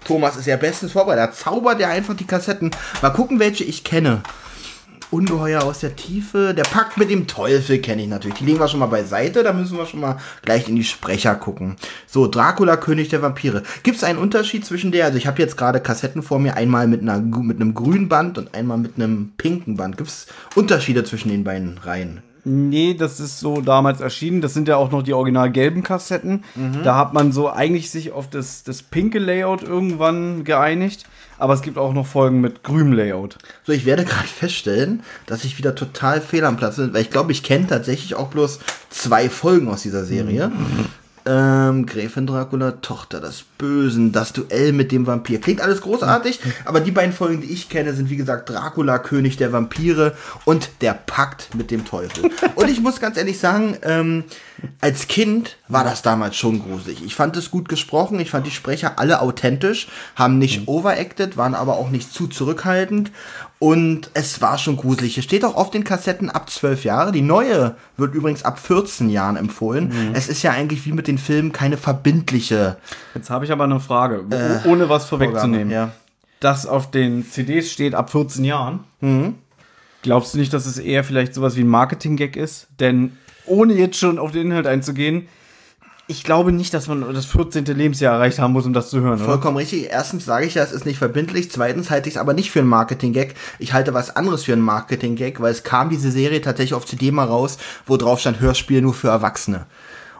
Thomas 0.05 0.37
ist 0.37 0.47
ja 0.47 0.57
bestens 0.57 0.93
vorbereitet. 0.93 1.31
Da 1.31 1.33
zaubert 1.33 1.81
er 1.81 1.89
einfach 1.89 2.15
die 2.15 2.27
Kassetten. 2.27 2.71
Mal 3.03 3.11
gucken, 3.11 3.41
welche 3.41 3.65
ich 3.65 3.85
kenne. 3.85 4.23
Ungeheuer 5.11 5.63
aus 5.63 5.81
der 5.81 5.97
Tiefe. 5.97 6.55
Der 6.55 6.65
Pakt 6.65 6.97
mit 6.97 7.11
dem 7.11 7.27
Teufel 7.27 7.79
kenne 7.79 8.03
ich 8.03 8.09
natürlich. 8.09 8.39
Die 8.39 8.45
legen 8.45 8.59
wir 8.59 8.69
schon 8.69 8.81
mal 8.81 8.87
beiseite. 8.87 9.43
Da 9.43 9.53
müssen 9.53 9.77
wir 9.77 9.87
schon 9.87 10.01
mal 10.01 10.19
gleich 10.43 10.69
in 10.69 10.77
die 10.77 10.85
Sprecher 10.85 11.35
gucken. 11.35 11.77
So, 12.07 12.27
Dracula, 12.27 12.77
König 12.77 13.09
der 13.09 13.23
Vampire. 13.23 13.63
Gibt 13.83 13.97
es 13.97 14.05
einen 14.05 14.19
Unterschied 14.19 14.65
zwischen 14.65 14.93
der? 14.93 15.07
Also 15.07 15.19
ich 15.19 15.27
habe 15.27 15.41
jetzt 15.41 15.57
gerade 15.57 15.81
Kassetten 15.81 16.23
vor 16.23 16.39
mir. 16.39 16.57
Einmal 16.57 16.89
mit, 16.89 17.03
einer, 17.03 17.19
mit 17.21 17.61
einem 17.61 17.75
grünen 17.75 18.09
Band 18.09 18.39
und 18.39 18.55
einmal 18.55 18.79
mit 18.79 18.97
einem 18.97 19.33
pinken 19.37 19.77
Band. 19.77 19.97
Gibt 19.97 20.11
es 20.11 20.27
Unterschiede 20.55 21.05
zwischen 21.05 21.29
den 21.29 21.45
beiden 21.45 21.79
Reihen? 21.79 22.23
Nee, 22.49 22.95
das 22.95 23.19
ist 23.19 23.41
so 23.41 23.61
damals 23.61 24.01
erschienen. 24.01 24.41
Das 24.41 24.55
sind 24.55 24.69
ja 24.69 24.77
auch 24.77 24.93
noch 24.93 25.03
die 25.03 25.13
original 25.15 25.51
gelben 25.51 25.83
Kassetten. 25.83 26.45
Da 26.85 26.95
hat 26.97 27.13
man 27.13 27.33
so 27.33 27.51
eigentlich 27.51 27.91
sich 27.91 28.13
auf 28.13 28.31
das, 28.31 28.63
das 28.63 28.85
pinke 28.85 29.19
Layout 29.19 29.65
irgendwann 29.65 30.45
geeinigt. 30.45 31.07
Aber 31.39 31.55
es 31.55 31.61
gibt 31.61 31.77
auch 31.77 31.93
noch 31.93 32.07
Folgen 32.07 32.41
mit 32.41 32.63
grünem 32.63 32.93
Layout. 32.93 33.37
So, 33.65 33.73
ich 33.73 33.85
werde 33.85 34.05
gerade 34.05 34.29
feststellen, 34.29 35.03
dass 35.27 35.45
ich 35.45 35.59
wieder 35.59 35.75
total 35.75 36.21
fehl 36.21 36.45
am 36.45 36.57
Platz 36.57 36.77
bin, 36.77 36.95
weil 36.95 37.03
ich 37.03 37.11
glaube, 37.11 37.33
ich 37.33 37.43
kenne 37.43 37.67
tatsächlich 37.67 38.15
auch 38.15 38.29
bloß 38.29 38.61
zwei 38.91 39.29
Folgen 39.29 39.69
aus 39.69 39.83
dieser 39.83 40.05
Serie. 40.05 40.53
Ähm, 41.27 41.87
Gräfin 41.87 42.27
Dracula, 42.27 42.73
Tochter 42.73 43.21
des 43.21 43.45
Bösen, 43.59 44.13
das 44.13 44.33
Duell 44.33 44.73
mit 44.73 44.93
dem 44.93 45.07
Vampir. 45.07 45.41
Klingt 45.41 45.61
alles 45.61 45.81
großartig, 45.81 46.41
aber 46.65 46.81
die 46.81 46.91
beiden 46.91 47.13
Folgen, 47.13 47.41
die 47.41 47.53
ich 47.53 47.69
kenne, 47.69 47.95
sind 47.95 48.11
wie 48.11 48.17
gesagt 48.17 48.49
Dracula, 48.49 48.99
König 48.99 49.37
der 49.37 49.53
Vampire 49.53 50.17
und 50.45 50.71
der 50.81 50.95
Pakt 50.95 51.55
mit 51.55 51.71
dem 51.71 51.85
Teufel. 51.85 52.31
und 52.55 52.71
ich 52.71 52.81
muss 52.81 53.01
ganz 53.01 53.17
ehrlich 53.17 53.39
sagen, 53.39 53.77
ähm, 53.83 54.25
als 54.81 55.09
Kind 55.09 55.57
war 55.69 55.85
das 55.85 56.03
damals 56.03 56.37
schon 56.37 56.63
gruselig. 56.63 57.05
Ich 57.05 57.15
fand 57.15 57.37
es 57.37 57.51
gut 57.51 57.69
gesprochen, 57.69 58.21
ich 58.21 58.31
fand 58.31 58.47
die 58.47 58.51
Sprecher 58.51 58.99
alle 58.99 59.21
authentisch, 59.21 59.89
haben 60.15 60.39
nicht 60.39 60.63
mhm. 60.63 60.69
overacted, 60.69 61.37
waren 61.37 61.55
aber 61.55 61.77
auch 61.77 61.91
nicht 61.91 62.13
zu 62.13 62.27
zurückhaltend 62.27 63.11
und 63.59 64.11
es 64.13 64.43
war 64.43 64.59
schon 64.59 64.77
gruselig. 64.77 65.15
Hier 65.15 65.23
steht 65.23 65.45
auch 65.45 65.55
auf 65.55 65.71
den 65.71 65.83
Kassetten 65.83 66.29
ab 66.29 66.51
12 66.51 66.85
Jahre. 66.85 67.13
Die 67.13 67.23
neue 67.23 67.77
wird 67.97 68.15
übrigens 68.15 68.45
ab 68.45 68.59
14 68.59 69.09
Jahren 69.09 69.37
empfohlen. 69.37 69.89
Mhm. 69.89 70.15
Es 70.15 70.29
ist 70.29 70.43
ja 70.43 70.51
eigentlich 70.51 70.85
wie 70.85 70.93
mit 70.93 71.07
den 71.07 71.17
Filmen 71.17 71.53
keine 71.53 71.79
verbindliche. 71.79 72.77
Jetzt 73.15 73.31
habe 73.31 73.47
ich 73.47 73.53
aber 73.53 73.65
eine 73.65 73.81
Frage, 73.81 74.25
äh, 74.31 74.69
ohne 74.69 74.91
was 74.91 75.07
vorwegzunehmen. 75.07 75.71
Ja. 75.71 75.93
Das 76.41 76.67
auf 76.67 76.91
den 76.91 77.25
CDs 77.31 77.73
steht 77.73 77.95
ab 77.95 78.11
14 78.11 78.45
Jahren. 78.45 78.81
Mhm. 79.01 79.37
Glaubst 80.03 80.35
du 80.35 80.39
nicht, 80.39 80.53
dass 80.53 80.67
es 80.67 80.79
eher 80.79 81.03
vielleicht 81.03 81.33
sowas 81.33 81.57
wie 81.57 81.63
ein 81.63 81.69
Marketing-Gag 81.69 82.37
ist? 82.37 82.69
Denn 82.79 83.17
ohne 83.47 83.73
jetzt 83.73 83.97
schon 83.97 84.19
auf 84.19 84.33
den 84.33 84.49
Inhalt 84.49 84.67
einzugehen, 84.67 85.29
ich 86.09 86.23
glaube 86.23 86.53
nicht, 86.53 86.73
dass 86.73 86.87
man 86.87 87.13
das 87.13 87.27
14. 87.27 87.65
Lebensjahr 87.65 88.15
erreicht 88.15 88.39
haben 88.39 88.53
muss, 88.53 88.65
um 88.65 88.73
das 88.73 88.91
zu 88.91 89.01
hören. 89.01 89.19
Vollkommen 89.19 89.57
oder? 89.57 89.63
richtig. 89.63 89.89
Erstens 89.91 90.25
sage 90.25 90.47
ich 90.47 90.55
ja, 90.55 90.63
es 90.63 90.73
ist 90.73 90.87
nicht 90.87 90.99
verbindlich. 90.99 91.51
Zweitens 91.51 91.91
halte 91.91 92.09
ich 92.09 92.15
es 92.15 92.21
aber 92.21 92.33
nicht 92.33 92.51
für 92.51 92.61
einen 92.61 92.69
Marketing-Gag. 92.69 93.35
Ich 93.59 93.73
halte 93.73 93.93
was 93.93 94.15
anderes 94.15 94.45
für 94.45 94.53
einen 94.53 94.63
Marketing-Gag, 94.63 95.41
weil 95.41 95.53
es 95.53 95.65
kam 95.65 95.91
diese 95.91 96.11
Serie 96.11 96.41
tatsächlich 96.41 96.75
auf 96.75 96.87
CD 96.87 97.11
mal 97.11 97.25
raus, 97.25 97.59
wo 97.87 97.97
drauf 97.97 98.21
stand 98.21 98.41
Hörspiel 98.41 98.83
nur 98.83 98.95
für 98.95 99.09
Erwachsene. 99.09 99.67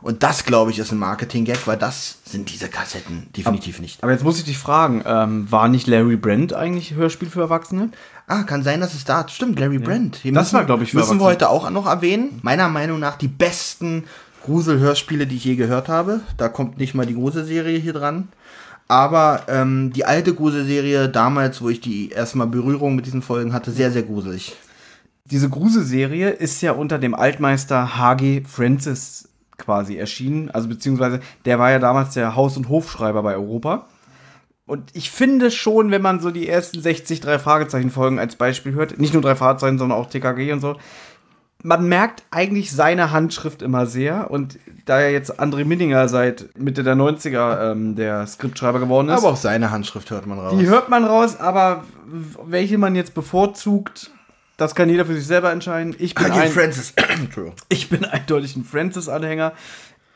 Und 0.03 0.23
das, 0.23 0.45
glaube 0.45 0.71
ich, 0.71 0.79
ist 0.79 0.93
ein 0.93 0.99
Marketing-Gag, 0.99 1.67
weil 1.67 1.77
das 1.77 2.19
sind 2.25 2.53
diese 2.53 2.69
Kassetten 2.69 3.29
definitiv 3.37 3.77
aber, 3.77 3.83
nicht. 3.83 4.03
Aber 4.03 4.13
jetzt 4.13 4.25
muss 4.25 4.39
ich 4.39 4.45
dich 4.45 4.59
fragen, 4.59 5.03
ähm, 5.07 5.51
war 5.51 5.69
nicht 5.69 5.87
Larry 5.87 6.17
Brand 6.17 6.53
eigentlich 6.53 6.95
Hörspiel 6.95 7.29
für 7.29 7.41
Erwachsene? 7.41 7.91
Ah, 8.29 8.43
kann 8.43 8.63
sein, 8.63 8.81
dass 8.81 8.95
es 8.95 9.05
da 9.05 9.27
stimmt. 9.29 9.59
Larry 9.59 9.79
ja. 9.79 9.85
Brand. 9.85 10.17
Hier 10.17 10.33
das 10.33 10.47
müssen, 10.47 10.57
war, 10.57 10.65
glaube 10.65 10.85
ich, 10.85 10.91
für 10.91 10.99
Müssen 10.99 11.19
wir 11.19 11.25
heute 11.25 11.49
auch 11.49 11.71
noch 11.71 11.87
erwähnen. 11.87 12.41
Meiner 12.43 12.69
Meinung 12.69 12.99
nach 12.99 13.17
die 13.17 13.29
besten 13.29 14.05
Gruselhörspiele, 14.47 15.27
die 15.27 15.37
ich 15.37 15.45
je 15.45 15.57
gehört 15.57 15.89
habe. 15.89 16.21
Da 16.37 16.49
kommt 16.49 16.79
nicht 16.79 16.95
mal 16.95 17.05
die 17.05 17.15
Gruselserie 17.15 17.79
hier 17.79 17.93
dran. 17.93 18.29
Aber 18.89 19.43
ähm, 19.49 19.93
die 19.93 20.05
alte 20.05 20.35
Gruselserie 20.35 21.09
damals, 21.09 21.61
wo 21.61 21.69
ich 21.69 21.81
die 21.81 22.11
erstmal 22.11 22.47
Berührung 22.47 22.95
mit 22.95 23.05
diesen 23.07 23.23
Folgen 23.23 23.53
hatte, 23.53 23.73
sehr, 23.73 23.91
sehr 23.91 24.05
gruselig. 24.05 24.57
Diese 25.25 25.51
Gruselserie 25.51 26.31
ist 26.31 26.63
ja 26.63 26.73
unter 26.73 26.99
dem 26.99 27.15
Altmeister 27.15 27.99
H.G. 27.99 28.45
Francis 28.47 29.29
quasi 29.59 29.97
erschienen. 29.97 30.51
Also 30.51 30.69
beziehungsweise 30.69 31.21
der 31.45 31.59
war 31.59 31.71
ja 31.71 31.81
damals 31.81 32.15
der 32.15 32.37
Haus- 32.37 32.57
und 32.57 32.69
Hofschreiber 32.69 33.23
bei 33.23 33.35
Europa. 33.35 33.87
Und 34.67 34.91
ich 34.95 35.11
finde 35.11 35.51
schon, 35.53 35.93
wenn 35.93 36.03
man 36.03 36.21
so 36.21 36.31
die 36.31 36.49
ersten 36.49 36.81
60 36.81 37.21
drei 37.21 37.39
Fragezeichen 37.39 37.91
Folgen 37.91 38.19
als 38.19 38.37
Beispiel 38.37 38.73
hört, 38.73 38.99
nicht 38.99 39.13
nur 39.13 39.23
drei 39.23 39.37
Fragezeichen, 39.37 39.79
sondern 39.79 39.99
auch 39.99 40.11
TKG 40.11 40.53
und 40.53 40.61
so, 40.61 40.77
man 41.67 41.89
merkt 41.89 42.23
eigentlich 42.31 42.71
seine 42.71 43.11
Handschrift 43.11 43.61
immer 43.61 43.87
sehr. 43.87 44.31
Und 44.31 44.57
da 44.85 45.01
er 45.01 45.11
jetzt 45.11 45.41
André 45.41 45.65
Minninger 45.65 46.09
seit 46.09 46.57
Mitte 46.57 46.85
der 46.85 46.95
90er 46.95 47.73
ähm, 47.73 47.97
der 47.97 48.25
Skriptschreiber 48.27 48.79
geworden 48.79 49.09
ist. 49.09 49.19
Aber 49.19 49.33
auch 49.33 49.37
seine 49.37 49.73
Handschrift 49.73 50.11
hört 50.11 50.27
man 50.27 50.39
raus. 50.39 50.55
Die 50.59 50.69
hört 50.69 50.89
man 50.89 51.05
raus, 51.05 51.39
aber 51.41 51.83
welche 52.47 52.79
man 52.79 52.95
jetzt 52.95 53.15
bevorzugt, 53.15 54.13
das 54.57 54.77
kann 54.77 54.89
jeder 54.89 55.05
für 55.07 55.15
sich 55.15 55.27
selber 55.27 55.51
entscheiden. 55.51 55.97
Ich 55.99 56.15
bin, 56.15 56.31
ein, 56.31 56.51
Francis. 56.51 56.95
ich 57.69 57.89
bin 57.89 58.05
eindeutig 58.05 58.55
ein 58.55 58.63
Francis-Anhänger. 58.63 59.53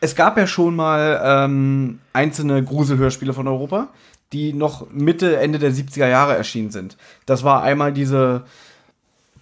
Es 0.00 0.14
gab 0.14 0.38
ja 0.38 0.46
schon 0.46 0.76
mal 0.76 1.20
ähm, 1.22 1.98
einzelne 2.12 2.62
Gruselhörspiele 2.62 3.34
von 3.34 3.48
Europa, 3.48 3.88
die 4.32 4.52
noch 4.52 4.88
Mitte, 4.92 5.38
Ende 5.38 5.58
der 5.58 5.72
70er 5.72 6.06
Jahre 6.06 6.36
erschienen 6.36 6.70
sind. 6.70 6.96
Das 7.26 7.42
war 7.42 7.64
einmal 7.64 7.92
diese 7.92 8.44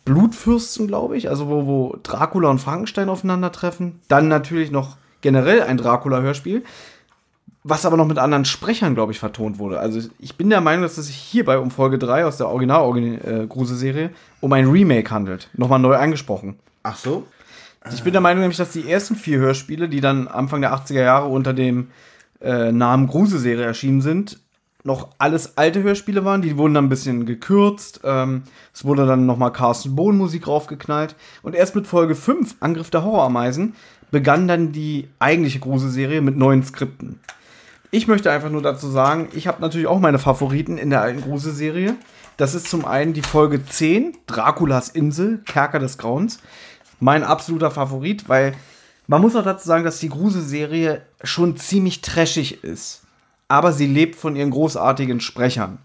Blutfürsten, 0.08 0.86
glaube 0.86 1.18
ich, 1.18 1.28
also 1.28 1.48
wo, 1.48 1.66
wo 1.66 1.96
Dracula 2.02 2.48
und 2.48 2.60
Frankenstein 2.60 3.10
aufeinandertreffen. 3.10 4.00
Dann 4.08 4.28
natürlich 4.28 4.70
noch 4.70 4.96
generell 5.20 5.62
ein 5.62 5.76
Dracula-Hörspiel, 5.76 6.64
was 7.62 7.84
aber 7.84 7.98
noch 7.98 8.06
mit 8.06 8.16
anderen 8.16 8.46
Sprechern, 8.46 8.94
glaube 8.94 9.12
ich, 9.12 9.18
vertont 9.18 9.58
wurde. 9.58 9.80
Also 9.80 10.08
ich 10.18 10.36
bin 10.36 10.48
der 10.48 10.62
Meinung, 10.62 10.82
dass 10.82 10.96
es 10.96 11.08
sich 11.08 11.16
hierbei 11.16 11.58
um 11.58 11.70
Folge 11.70 11.98
3 11.98 12.24
aus 12.24 12.38
der 12.38 12.48
Original-Gruselserie 12.48 14.06
äh, 14.06 14.10
um 14.40 14.50
ein 14.54 14.70
Remake 14.70 15.10
handelt. 15.10 15.50
Nochmal 15.52 15.78
neu 15.78 15.96
angesprochen. 15.96 16.58
Ach 16.82 16.96
so? 16.96 17.26
Ich 17.92 18.02
bin 18.02 18.12
der 18.12 18.22
Meinung 18.22 18.40
nämlich, 18.40 18.58
dass 18.58 18.72
die 18.72 18.90
ersten 18.90 19.14
vier 19.14 19.38
Hörspiele, 19.38 19.90
die 19.90 20.00
dann 20.00 20.26
Anfang 20.26 20.62
der 20.62 20.74
80er 20.74 21.02
Jahre 21.02 21.28
unter 21.28 21.52
dem 21.52 21.88
äh, 22.40 22.72
Namen 22.72 23.08
Gruselserie 23.08 23.64
erschienen 23.64 24.00
sind, 24.00 24.38
noch 24.88 25.10
alles 25.18 25.56
alte 25.56 25.84
Hörspiele 25.84 26.24
waren. 26.24 26.42
Die 26.42 26.58
wurden 26.58 26.74
dann 26.74 26.86
ein 26.86 26.88
bisschen 26.88 27.26
gekürzt. 27.26 28.00
Ähm, 28.02 28.42
es 28.74 28.84
wurde 28.84 29.06
dann 29.06 29.26
nochmal 29.26 29.52
Carsten 29.52 29.94
Bohn 29.94 30.16
Musik 30.16 30.42
draufgeknallt. 30.42 31.14
Und 31.42 31.54
erst 31.54 31.76
mit 31.76 31.86
Folge 31.86 32.16
5, 32.16 32.56
Angriff 32.58 32.90
der 32.90 33.04
Horrorameisen, 33.04 33.76
begann 34.10 34.48
dann 34.48 34.72
die 34.72 35.08
eigentliche 35.20 35.60
Gruselserie 35.60 36.20
mit 36.20 36.36
neuen 36.36 36.64
Skripten. 36.64 37.20
Ich 37.90 38.08
möchte 38.08 38.32
einfach 38.32 38.50
nur 38.50 38.62
dazu 38.62 38.88
sagen, 38.88 39.28
ich 39.32 39.46
habe 39.46 39.60
natürlich 39.60 39.86
auch 39.86 40.00
meine 40.00 40.18
Favoriten 40.18 40.76
in 40.76 40.90
der 40.90 41.02
alten 41.02 41.20
Gruselserie. 41.20 41.94
Das 42.36 42.54
ist 42.54 42.68
zum 42.68 42.84
einen 42.84 43.12
die 43.12 43.22
Folge 43.22 43.64
10, 43.64 44.16
Draculas 44.26 44.88
Insel, 44.88 45.38
Kerker 45.44 45.78
des 45.78 45.98
Grauens. 45.98 46.40
Mein 47.00 47.22
absoluter 47.22 47.70
Favorit, 47.70 48.28
weil 48.28 48.54
man 49.06 49.20
muss 49.20 49.36
auch 49.36 49.44
dazu 49.44 49.66
sagen, 49.66 49.84
dass 49.84 50.00
die 50.00 50.08
Gruselserie 50.08 51.02
schon 51.22 51.56
ziemlich 51.56 52.00
trashig 52.00 52.64
ist 52.64 53.02
aber 53.48 53.72
sie 53.72 53.86
lebt 53.86 54.16
von 54.16 54.36
ihren 54.36 54.50
großartigen 54.50 55.20
Sprechern. 55.20 55.78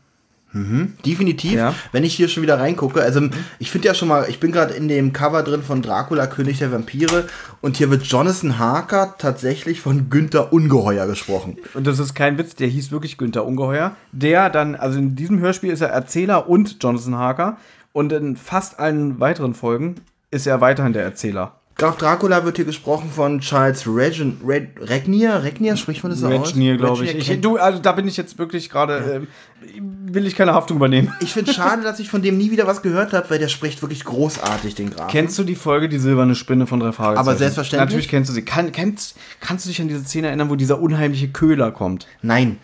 Mhm, 0.54 0.94
definitiv. 1.04 1.54
Ja. 1.54 1.74
Wenn 1.92 2.04
ich 2.04 2.14
hier 2.14 2.28
schon 2.28 2.44
wieder 2.44 2.60
reingucke, 2.60 3.02
also 3.02 3.22
ich 3.58 3.72
finde 3.72 3.88
ja 3.88 3.96
schon 3.96 4.08
mal, 4.08 4.30
ich 4.30 4.40
bin 4.40 4.52
gerade 4.52 4.76
in 4.76 4.88
dem 4.88 5.12
Cover 5.12 5.42
drin 5.42 5.64
von 5.64 5.82
Dracula, 5.82 6.28
König 6.28 6.60
der 6.60 6.72
Vampire 6.72 7.28
und 7.62 7.78
hier 7.78 7.90
wird 7.90 8.04
Jonathan 8.04 8.60
Harker 8.60 9.16
tatsächlich 9.18 9.82
von 9.82 10.12
Günther 10.12 10.54
Ungeheuer 10.54 11.08
gesprochen. 11.08 11.58
Und 11.74 11.88
das 11.88 11.98
ist 11.98 12.14
kein 12.14 12.38
Witz, 12.38 12.54
der 12.54 12.68
hieß 12.68 12.92
wirklich 12.92 13.18
Günther 13.18 13.46
Ungeheuer. 13.46 13.96
Der 14.12 14.52
dann, 14.52 14.76
also 14.76 15.00
in 15.00 15.16
diesem 15.16 15.40
Hörspiel 15.40 15.72
ist 15.72 15.82
er 15.82 15.90
Erzähler 15.90 16.48
und 16.48 16.78
Jonathan 16.84 17.16
Harker 17.16 17.58
und 17.92 18.14
in 18.14 18.38
fast 18.38 18.80
allen 18.80 19.20
weiteren 19.20 19.56
Folgen 19.56 19.96
ist 20.30 20.46
er 20.46 20.62
weiterhin 20.62 20.94
der 20.94 21.04
Erzähler. 21.04 21.56
Graf 21.76 21.98
Dracula 21.98 22.46
wird 22.46 22.58
hier 22.58 22.66
gesprochen 22.66 23.10
von 23.10 23.40
Charles 23.40 23.88
Regen, 23.88 24.40
Reg, 24.46 24.70
Regnier. 24.80 25.44
Regnier, 25.44 25.76
spricht 25.76 26.04
man 26.04 26.12
das 26.12 26.20
so 26.20 26.28
aus? 26.28 26.50
Regnier, 26.50 26.78
glaube 26.78 27.04
ich. 27.04 27.30
ich 27.30 27.42
du, 27.42 27.58
also 27.58 27.80
da 27.80 27.94
bin 27.94 28.08
ich 28.08 28.16
jetzt 28.16 28.38
wirklich 28.38 28.70
gerade, 28.70 29.26
ja. 29.64 29.70
äh, 29.70 29.82
will 29.82 30.28
ich 30.28 30.36
keine 30.36 30.54
Haftung 30.54 30.78
übernehmen. 30.78 31.12
Ich 31.20 31.34
finde 31.34 31.50
es 31.50 31.58
schade, 31.58 31.82
dass 31.82 32.00
ich 32.00 32.10
von 32.10 32.22
dem 32.22 32.38
nie 32.38 32.52
wieder 32.52 32.68
was 32.68 32.84
gehört 32.84 33.14
habe, 33.14 33.30
weil 33.30 33.40
der 33.40 33.48
spricht 33.48 33.82
wirklich 33.82 34.04
großartig, 34.06 34.76
den 34.76 34.92
Graf. 34.92 35.12
Kennst 35.12 35.38
du 35.40 35.44
die 35.44 35.56
Folge 35.56 35.90
Die 35.90 35.98
silberne 35.98 36.36
Spinne 36.36 36.68
von 36.68 36.80
drei 36.80 36.92
Fragezeichen? 36.92 37.28
Aber 37.28 37.38
selbstverständlich. 37.38 37.86
Natürlich 37.86 38.08
kennst 38.10 38.30
du 38.30 38.34
sie. 38.34 38.46
Kann, 38.46 38.72
kennst, 38.72 39.18
kannst 39.40 39.66
du 39.66 39.70
dich 39.70 39.82
an 39.82 39.88
diese 39.88 40.04
Szene 40.04 40.28
erinnern, 40.28 40.50
wo 40.50 40.56
dieser 40.56 40.80
unheimliche 40.80 41.30
Köhler 41.30 41.72
kommt? 41.72 42.08
Nein. 42.22 42.60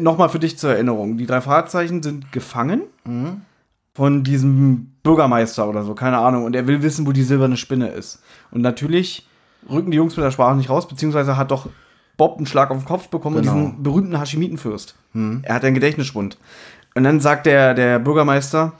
Nochmal 0.00 0.28
für 0.28 0.38
dich 0.38 0.58
zur 0.58 0.72
Erinnerung. 0.72 1.16
Die 1.16 1.26
drei 1.26 1.40
Fragezeichen 1.40 2.02
sind 2.02 2.32
gefangen. 2.32 2.82
Mhm 3.04 3.42
von 3.94 4.24
diesem 4.24 4.91
Bürgermeister 5.02 5.68
oder 5.68 5.84
so, 5.84 5.94
keine 5.94 6.18
Ahnung. 6.18 6.44
Und 6.44 6.54
er 6.54 6.66
will 6.66 6.82
wissen, 6.82 7.06
wo 7.06 7.12
die 7.12 7.22
silberne 7.22 7.56
Spinne 7.56 7.88
ist. 7.88 8.22
Und 8.50 8.60
natürlich 8.60 9.26
rücken 9.68 9.90
die 9.90 9.96
Jungs 9.96 10.16
mit 10.16 10.24
der 10.24 10.30
Sprache 10.30 10.56
nicht 10.56 10.70
raus, 10.70 10.88
beziehungsweise 10.88 11.36
hat 11.36 11.50
doch 11.50 11.68
Bob 12.16 12.36
einen 12.36 12.46
Schlag 12.46 12.70
auf 12.70 12.78
den 12.78 12.84
Kopf 12.84 13.08
bekommen 13.08 13.40
genau. 13.40 13.52
diesen 13.52 13.82
berühmten 13.82 14.18
Hashimitenfürst. 14.18 14.94
Hm. 15.12 15.40
Er 15.44 15.54
hat 15.54 15.64
einen 15.64 15.74
Gedächtnisschwund. 15.74 16.38
Und 16.94 17.04
dann 17.04 17.20
sagt 17.20 17.46
der, 17.46 17.74
der 17.74 17.98
Bürgermeister, 17.98 18.72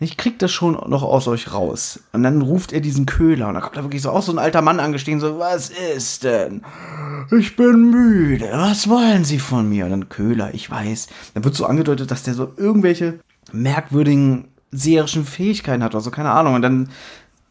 ich 0.00 0.16
krieg 0.16 0.38
das 0.40 0.50
schon 0.50 0.72
noch 0.72 1.02
aus 1.02 1.28
euch 1.28 1.52
raus. 1.52 2.00
Und 2.12 2.24
dann 2.24 2.42
ruft 2.42 2.72
er 2.72 2.80
diesen 2.80 3.06
Köhler 3.06 3.48
und 3.48 3.54
da 3.54 3.60
kommt 3.60 3.76
da 3.76 3.82
wirklich 3.84 4.02
so 4.02 4.10
auch 4.10 4.22
so 4.22 4.32
ein 4.32 4.38
alter 4.38 4.60
Mann 4.60 4.80
angestehen, 4.80 5.20
so, 5.20 5.38
was 5.38 5.70
ist 5.70 6.24
denn? 6.24 6.62
Ich 7.38 7.54
bin 7.54 7.90
müde, 7.90 8.48
was 8.52 8.88
wollen 8.88 9.24
Sie 9.24 9.38
von 9.38 9.68
mir? 9.68 9.84
Und 9.84 9.92
dann 9.92 10.08
Köhler, 10.08 10.52
ich 10.54 10.68
weiß. 10.68 11.08
Dann 11.34 11.44
wird 11.44 11.54
so 11.54 11.66
angedeutet, 11.66 12.10
dass 12.10 12.24
der 12.24 12.34
so 12.34 12.52
irgendwelche 12.56 13.20
merkwürdigen 13.52 14.48
seherischen 14.72 15.24
Fähigkeiten 15.24 15.82
hat 15.82 15.94
oder 15.94 16.02
so, 16.02 16.10
keine 16.10 16.32
Ahnung. 16.32 16.54
Und 16.54 16.62
dann 16.62 16.88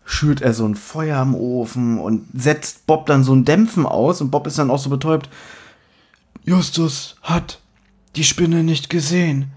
schürt 0.04 0.42
er 0.42 0.54
so 0.54 0.66
ein 0.66 0.76
Feuer 0.76 1.18
am 1.18 1.36
Ofen 1.36 2.00
und 2.00 2.28
setzt 2.34 2.88
Bob 2.88 3.06
dann 3.06 3.24
so 3.24 3.34
ein 3.34 3.46
Dämpfen 3.46 3.86
aus 3.86 4.20
und 4.20 4.32
Bob 4.32 4.48
ist 4.48 4.58
dann 4.58 4.72
auch 4.72 4.80
so 4.80 4.90
betäubt. 4.90 5.30
Justus 6.44 7.16
hat 7.22 7.62
die 8.16 8.24
Spinne 8.24 8.64
nicht 8.64 8.90
gesehen. 8.90 9.52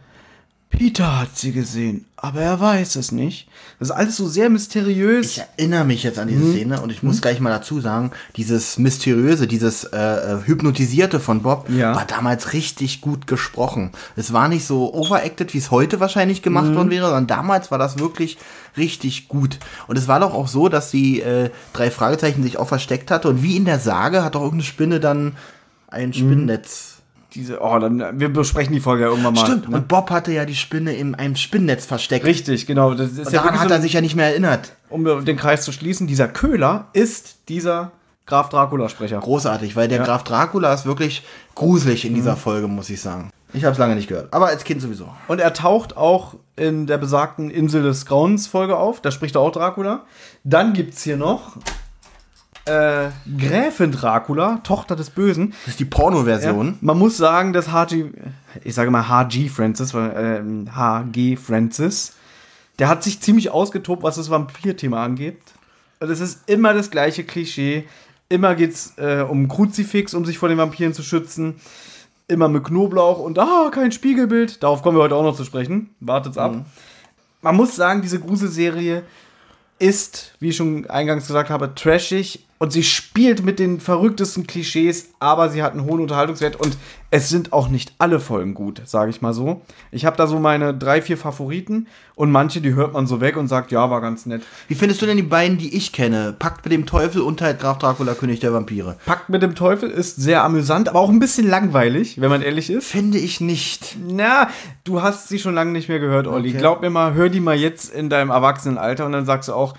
Peter 0.68 1.21
hat 1.21 1.37
sie 1.37 1.52
gesehen, 1.52 2.04
aber 2.25 2.40
er 2.40 2.59
weiß 2.59 2.97
es 2.97 3.12
nicht. 3.12 3.49
Das 3.78 3.90
ist 3.90 3.95
alles 3.95 4.16
so 4.16 4.26
sehr 4.26 4.49
mysteriös. 4.49 5.37
Ich 5.37 5.43
erinnere 5.59 5.85
mich 5.85 6.02
jetzt 6.04 6.19
an 6.19 6.26
diese 6.26 6.43
mhm. 6.43 6.52
Szene 6.52 6.81
und 6.81 6.90
ich 6.90 7.02
muss 7.02 7.16
mhm. 7.16 7.21
gleich 7.21 7.38
mal 7.38 7.50
dazu 7.50 7.83
sagen, 7.83 8.12
dieses 8.37 8.78
mysteriöse, 8.78 9.47
dieses 9.47 9.85
äh, 9.85 9.99
äh, 9.99 10.38
hypnotisierte 10.47 11.21
von 11.21 11.43
Bob 11.43 11.69
ja. 11.69 11.95
war 11.95 12.07
damals 12.07 12.54
richtig 12.54 13.02
gut 13.02 13.26
gesprochen. 13.26 13.90
Es 14.16 14.33
war 14.33 14.49
nicht 14.49 14.64
so 14.64 14.95
overacted, 14.95 15.52
wie 15.52 15.59
es 15.59 15.71
heute 15.71 16.00
wahrscheinlich 16.00 16.40
gemacht 16.40 16.71
mhm. 16.71 16.76
worden 16.76 16.90
wäre, 16.90 17.07
sondern 17.09 17.26
damals 17.26 17.71
war 17.71 17.76
das 17.76 17.99
wirklich 17.99 18.38
richtig 18.78 19.28
gut. 19.28 19.59
Und 19.87 19.99
es 19.99 20.09
war 20.09 20.19
doch 20.19 20.33
auch 20.33 20.49
so, 20.49 20.71
dass 20.71 20.90
die 20.90 21.21
äh, 21.21 21.50
drei 21.75 21.90
Fragezeichen 21.90 22.43
sich 22.43 22.57
auch 22.59 22.69
versteckt 22.69 23.11
hatte 23.11 23.28
und 23.28 23.43
wie 23.43 23.59
in 23.59 23.66
der 23.66 23.81
Sage 23.81 24.25
hat 24.25 24.35
doch 24.35 24.40
irgendeine 24.40 24.62
Spinne 24.62 24.99
dann 24.99 25.37
ein 25.88 26.14
Spinnennetz. 26.14 26.94
Diese, 27.35 27.61
oh, 27.61 27.79
dann, 27.79 28.21
wir 28.21 28.33
besprechen 28.33 28.73
die 28.73 28.81
Folge 28.81 29.05
ja 29.05 29.09
irgendwann 29.09 29.35
mal. 29.35 29.45
Stimmt, 29.45 29.69
ne? 29.69 29.76
und 29.76 29.88
Bob 29.88 30.11
hatte 30.11 30.33
ja 30.33 30.45
die 30.45 30.55
Spinne 30.55 30.95
in 30.95 31.14
einem 31.14 31.37
Spinnennetz 31.37 31.85
versteckt. 31.85 32.25
Richtig, 32.25 32.67
genau. 32.67 32.95
Das 32.95 33.12
ist 33.12 33.26
Und 33.26 33.33
ja 33.33 33.43
daran 33.43 33.59
hat 33.59 33.69
so, 33.69 33.75
er 33.75 33.81
sich 33.81 33.95
ja 33.95 34.00
nicht 34.00 34.14
mehr 34.14 34.26
erinnert. 34.26 34.73
um 34.88 35.25
den 35.25 35.37
Kreis 35.37 35.64
zu 35.64 35.73
schließen, 35.73 36.07
dieser 36.07 36.29
Köhler 36.29 36.87
ist 36.93 37.37
dieser 37.49 37.93
Graf 38.26 38.49
Dracula-Sprecher. 38.49 39.19
Großartig, 39.19 39.76
weil 39.76 39.88
der 39.88 39.99
Graf 39.99 40.25
Dracula 40.25 40.73
ist 40.73 40.87
wirklich 40.87 41.25
gruselig 41.55 42.05
in 42.05 42.14
dieser 42.14 42.37
Folge, 42.37 42.69
muss 42.69 42.88
ich 42.88 43.00
sagen. 43.00 43.31
Ich 43.53 43.64
habe 43.64 43.73
es 43.73 43.79
lange 43.79 43.95
nicht 43.95 44.09
gehört, 44.09 44.33
aber 44.33 44.47
als 44.47 44.64
Kind 44.64 44.83
sowieso. 44.83 45.09
Und 45.29 45.41
er 45.41 45.53
taucht 45.53 45.97
auch 45.97 46.35
in 46.57 46.87
der 46.87 46.99
besagten 46.99 47.50
Insel 47.50 47.83
des 47.83 48.07
Grauens 48.07 48.47
Folge 48.47 48.76
auf. 48.76 49.00
Da 49.00 49.11
spricht 49.11 49.37
er 49.37 49.43
auch 49.43 49.53
Dracula. 49.53 50.03
Dann 50.43 50.73
gibt's 50.73 51.03
hier 51.03 51.17
noch 51.17 51.57
äh, 52.66 53.11
Gräfin 53.38 53.92
Dracula, 53.92 54.61
Tochter 54.64 54.97
des 54.97 55.11
Bösen. 55.11 55.50
Das 55.64 55.75
ist 55.75 55.80
die 55.80 55.85
Ja, 55.85 55.90
Porno-Version. 55.90 56.78
man 56.80 56.99
muss 56.99 57.16
sagen, 57.16 57.52
dass 57.52 57.68
HG, 57.73 58.06
ich 58.62 58.75
sage 58.75 58.90
mal 58.90 59.09
HG 59.09 59.49
Francis, 59.49 59.92
ähm, 59.94 60.71
HG 60.75 61.37
Francis, 61.37 62.14
der 62.78 62.88
hat 62.88 63.02
sich 63.02 63.21
ziemlich 63.21 63.50
ausgetobt, 63.50 64.02
was 64.02 64.16
das 64.16 64.30
Vampir-Thema 64.30 65.02
angeht. 65.02 65.38
Und 66.00 66.11
es 66.11 66.21
ist 66.21 66.49
immer 66.49 66.75
das 66.75 66.90
gleiche 66.90 67.25
Klischee. 67.25 67.85
Immer 68.28 68.54
geht's 68.54 68.94
äh, 68.97 69.21
um 69.23 69.49
Kruzifix, 69.49 70.14
um 70.14 70.25
sich 70.25 70.38
vor 70.38 70.49
den 70.49 70.59
Vampiren 70.59 70.92
zu 70.92 71.02
schützen. 71.02 71.56
Immer 72.26 72.49
mit 72.49 72.64
Knoblauch 72.64 73.18
und 73.18 73.38
ah, 73.38 73.68
kein 73.71 73.92
Spiegelbild. 73.92 74.62
Darauf 74.62 74.83
kommen 74.83 74.97
wir 74.97 75.02
heute 75.02 75.14
auch 75.14 75.23
noch 75.23 75.37
zu 75.37 75.44
sprechen. 75.44 75.94
Wartet's 76.00 76.38
ab. 76.38 76.64
Man 77.42 77.56
muss 77.56 77.76
sagen, 77.76 78.00
diese 78.00 78.18
Gruselserie 78.18 79.02
ist, 79.78 80.33
wie 80.40 80.49
ich 80.49 80.56
schon 80.56 80.88
eingangs 80.88 81.26
gesagt 81.26 81.50
habe, 81.50 81.75
trashig 81.75 82.47
und 82.64 82.71
sie 82.71 82.83
spielt 82.83 83.44
mit 83.44 83.59
den 83.59 83.78
verrücktesten 83.78 84.47
Klischees, 84.47 85.11
aber 85.21 85.50
sie 85.50 85.62
hat 85.62 85.73
einen 85.73 85.85
hohen 85.85 86.00
Unterhaltungswert 86.00 86.56
und 86.56 86.78
es 87.11 87.28
sind 87.28 87.52
auch 87.52 87.68
nicht 87.68 87.92
alle 87.99 88.21
Folgen 88.21 88.54
gut, 88.54 88.80
sage 88.87 89.11
ich 89.11 89.21
mal 89.21 89.35
so. 89.35 89.61
Ich 89.92 90.06
habe 90.06 90.16
da 90.16 90.26
so 90.26 90.38
meine 90.38 90.73
drei, 90.73 91.02
vier 91.02 91.18
Favoriten 91.18 91.88
und 92.14 92.30
manche, 92.30 92.62
die 92.62 92.73
hört 92.73 92.94
man 92.94 93.06
so 93.06 93.21
weg 93.21 93.37
und 93.37 93.49
sagt, 93.49 93.71
ja, 93.71 93.90
war 93.90 94.00
ganz 94.00 94.25
nett. 94.25 94.40
Wie 94.66 94.75
findest 94.75 95.02
du 95.02 95.06
denn 95.06 95.18
die 95.18 95.23
beiden, 95.23 95.59
die 95.59 95.76
ich 95.76 95.92
kenne? 95.92 96.35
Packt 96.38 96.64
mit 96.64 96.73
dem 96.73 96.87
Teufel 96.87 97.21
und 97.21 97.42
halt 97.42 97.61
Graf 97.61 97.76
Dracula, 97.76 98.14
König 98.14 98.40
der 98.40 98.54
Vampire. 98.54 98.97
Packt 99.04 99.28
mit 99.28 99.42
dem 99.42 99.54
Teufel 99.54 99.90
ist 99.90 100.16
sehr 100.16 100.42
amüsant, 100.42 100.88
aber 100.88 101.00
auch 101.00 101.11
ein 101.11 101.18
bisschen 101.18 101.47
langweilig, 101.47 102.18
wenn 102.18 102.30
man 102.30 102.40
ehrlich 102.40 102.71
ist. 102.71 102.87
Finde 102.87 103.18
ich 103.18 103.42
nicht. 103.42 103.99
Na, 104.09 104.49
du 104.85 105.02
hast 105.02 105.28
sie 105.28 105.38
schon 105.38 105.54
lange 105.54 105.73
nicht 105.73 105.90
mehr 105.90 106.00
gehört, 106.00 106.26
Olli. 106.26 106.49
Okay. 106.49 106.59
Glaub 106.61 106.80
mir 106.80 106.88
mal, 106.88 107.12
hör 107.12 107.28
die 107.28 107.40
mal 107.40 107.56
jetzt 107.56 107.92
in 107.92 108.09
deinem 108.09 108.30
Erwachsenenalter 108.30 109.04
und 109.04 109.12
dann 109.12 109.26
sagst 109.26 109.50
du 109.50 109.52
auch, 109.52 109.75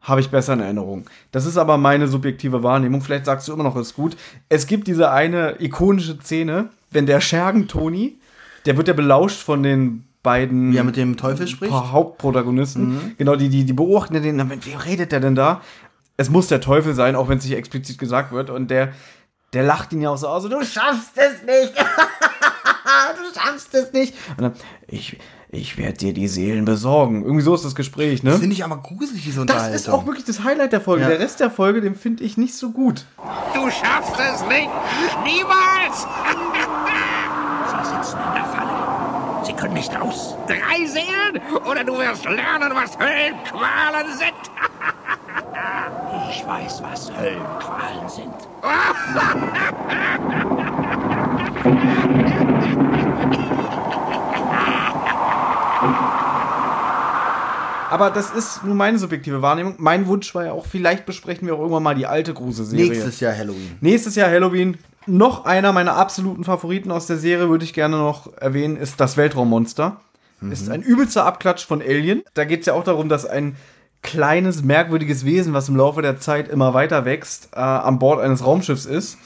habe 0.00 0.20
ich 0.20 0.30
besser 0.30 0.54
in 0.54 0.60
Erinnerung. 0.60 1.04
Das 1.32 1.46
ist 1.46 1.56
aber 1.56 1.76
meine 1.76 2.08
subjektive 2.08 2.62
Wahrnehmung. 2.62 3.02
Vielleicht 3.02 3.26
sagst 3.26 3.48
du 3.48 3.52
immer 3.52 3.64
noch, 3.64 3.76
ist 3.76 3.94
gut. 3.94 4.16
Es 4.48 4.66
gibt 4.66 4.86
diese 4.86 5.10
eine 5.10 5.56
ikonische 5.60 6.18
Szene, 6.20 6.70
wenn 6.90 7.06
der 7.06 7.20
Schergen 7.20 7.68
Toni, 7.68 8.18
der 8.64 8.76
wird 8.76 8.88
ja 8.88 8.94
belauscht 8.94 9.40
von 9.40 9.62
den 9.62 10.04
beiden 10.22 10.72
Wie 10.72 10.76
er 10.76 10.84
mit 10.84 10.96
dem 10.96 11.16
Teufel 11.16 11.46
spricht? 11.46 11.72
Hauptprotagonisten. 11.72 13.14
Genau, 13.18 13.36
die, 13.36 13.48
die, 13.48 13.64
die 13.64 13.72
beobachten 13.72 14.14
ja 14.14 14.20
den, 14.20 14.36
mit 14.36 14.66
wem 14.66 14.78
redet 14.78 15.12
der 15.12 15.20
denn 15.20 15.34
da? 15.34 15.62
Es 16.16 16.30
muss 16.30 16.48
der 16.48 16.60
Teufel 16.60 16.94
sein, 16.94 17.14
auch 17.14 17.28
wenn 17.28 17.38
es 17.38 17.44
nicht 17.44 17.56
explizit 17.56 17.98
gesagt 17.98 18.32
wird. 18.32 18.50
Und 18.50 18.70
der, 18.70 18.92
der 19.52 19.62
lacht 19.62 19.92
ihn 19.92 20.00
ja 20.00 20.10
auch 20.10 20.16
so 20.16 20.28
aus, 20.28 20.42
so, 20.42 20.48
du 20.48 20.64
schaffst 20.64 21.16
es 21.16 21.42
nicht! 21.44 21.72
du 21.76 23.40
schaffst 23.40 23.74
es 23.74 23.92
nicht! 23.92 24.14
Und 24.36 24.42
dann, 24.42 24.52
ich, 24.86 25.16
ich 25.50 25.78
werde 25.78 25.94
dir 25.98 26.12
die 26.12 26.28
Seelen 26.28 26.64
besorgen. 26.64 27.22
Irgendwie 27.22 27.42
so 27.42 27.54
ist 27.54 27.64
das 27.64 27.74
Gespräch, 27.74 28.22
ne? 28.22 28.38
Finde 28.38 28.52
ich 28.54 28.64
aber 28.64 28.76
gruselig, 28.78 29.22
diese 29.24 29.36
Das 29.36 29.42
Unterhaltung. 29.42 29.74
ist 29.74 29.88
auch 29.88 30.04
wirklich 30.06 30.24
das 30.26 30.44
Highlight 30.44 30.72
der 30.72 30.80
Folge. 30.80 31.02
Ja. 31.02 31.08
Der 31.08 31.20
Rest 31.20 31.40
der 31.40 31.50
Folge, 31.50 31.80
den 31.80 31.94
finde 31.94 32.22
ich 32.24 32.36
nicht 32.36 32.54
so 32.54 32.70
gut. 32.70 33.06
Du 33.54 33.70
schaffst 33.70 34.14
es 34.18 34.42
nicht! 34.46 34.68
Niemals! 35.24 36.06
Sie 37.70 37.84
sitzen 37.96 38.18
in 38.28 38.34
der 38.34 38.44
Falle. 38.44 39.44
Sie 39.44 39.52
können 39.54 39.74
nicht 39.74 39.98
raus. 39.98 40.34
Drei 40.46 40.84
Seelen 40.86 41.40
oder 41.70 41.82
du 41.84 41.96
wirst 41.98 42.24
lernen, 42.24 42.72
was 42.74 42.98
Höllenqualen 42.98 44.06
sind. 44.18 44.32
Ich 46.30 46.46
weiß, 46.46 46.82
was 46.82 47.10
Höllenqualen 47.16 48.08
sind. 48.08 48.34
Aber 57.90 58.10
das 58.10 58.30
ist 58.30 58.64
nur 58.64 58.74
meine 58.74 58.98
subjektive 58.98 59.42
Wahrnehmung. 59.42 59.74
Mein 59.78 60.06
Wunsch 60.06 60.34
war 60.34 60.44
ja 60.46 60.52
auch, 60.52 60.66
vielleicht 60.66 61.06
besprechen 61.06 61.46
wir 61.46 61.54
auch 61.54 61.60
irgendwann 61.60 61.82
mal 61.82 61.94
die 61.94 62.06
alte 62.06 62.34
Gruselserie. 62.34 62.88
Nächstes 62.88 63.20
Jahr 63.20 63.36
Halloween. 63.36 63.76
Nächstes 63.80 64.14
Jahr 64.14 64.30
Halloween. 64.30 64.78
Noch 65.06 65.46
einer 65.46 65.72
meiner 65.72 65.96
absoluten 65.96 66.44
Favoriten 66.44 66.90
aus 66.90 67.06
der 67.06 67.16
Serie 67.16 67.48
würde 67.48 67.64
ich 67.64 67.72
gerne 67.72 67.96
noch 67.96 68.32
erwähnen, 68.36 68.76
ist 68.76 69.00
das 69.00 69.16
Weltraummonster. 69.16 70.00
Ist 70.40 70.70
ein 70.70 70.82
übelster 70.82 71.24
Abklatsch 71.24 71.66
von 71.66 71.82
Alien. 71.82 72.22
Da 72.34 72.44
geht 72.44 72.60
es 72.60 72.66
ja 72.66 72.74
auch 72.74 72.84
darum, 72.84 73.08
dass 73.08 73.26
ein 73.26 73.56
kleines, 74.02 74.62
merkwürdiges 74.62 75.24
Wesen, 75.24 75.52
was 75.52 75.68
im 75.68 75.76
Laufe 75.76 76.00
der 76.00 76.20
Zeit 76.20 76.48
immer 76.48 76.74
weiter 76.74 77.04
wächst, 77.04 77.48
äh, 77.54 77.58
an 77.58 77.98
Bord 77.98 78.20
eines 78.20 78.44
Raumschiffs 78.44 78.86
ist. 78.86 79.18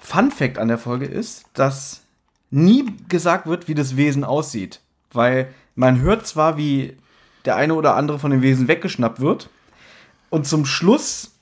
Fun 0.00 0.32
Fact 0.32 0.58
an 0.58 0.66
der 0.66 0.78
Folge 0.78 1.06
ist, 1.06 1.44
dass 1.54 2.02
nie 2.50 2.86
gesagt 3.08 3.46
wird, 3.46 3.68
wie 3.68 3.74
das 3.74 3.96
Wesen 3.96 4.24
aussieht. 4.24 4.80
Weil 5.12 5.48
man 5.76 6.00
hört 6.00 6.26
zwar, 6.26 6.56
wie 6.56 6.96
der 7.44 7.56
eine 7.56 7.74
oder 7.74 7.96
andere 7.96 8.18
von 8.18 8.30
dem 8.30 8.42
Wesen 8.42 8.68
weggeschnappt 8.68 9.20
wird. 9.20 9.48
Und 10.30 10.46
zum 10.46 10.64
Schluss 10.64 11.32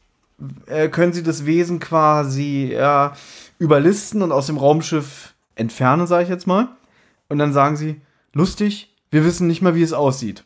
äh, 0.66 0.88
können 0.88 1.12
sie 1.12 1.22
das 1.22 1.46
Wesen 1.46 1.80
quasi 1.80 2.70
ja, 2.72 3.14
überlisten 3.58 4.22
und 4.22 4.32
aus 4.32 4.46
dem 4.46 4.56
Raumschiff 4.56 5.34
entfernen, 5.54 6.06
sage 6.06 6.24
ich 6.24 6.28
jetzt 6.28 6.46
mal. 6.46 6.68
Und 7.28 7.38
dann 7.38 7.52
sagen 7.52 7.76
sie, 7.76 8.00
lustig, 8.32 8.94
wir 9.10 9.24
wissen 9.24 9.46
nicht 9.46 9.62
mal, 9.62 9.74
wie 9.74 9.82
es 9.82 9.92
aussieht. 9.92 10.44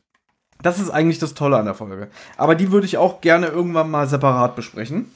Das 0.62 0.78
ist 0.78 0.90
eigentlich 0.90 1.18
das 1.18 1.34
Tolle 1.34 1.58
an 1.58 1.66
der 1.66 1.74
Folge. 1.74 2.08
Aber 2.36 2.54
die 2.54 2.72
würde 2.72 2.86
ich 2.86 2.96
auch 2.96 3.20
gerne 3.20 3.48
irgendwann 3.48 3.90
mal 3.90 4.08
separat 4.08 4.56
besprechen. 4.56 5.10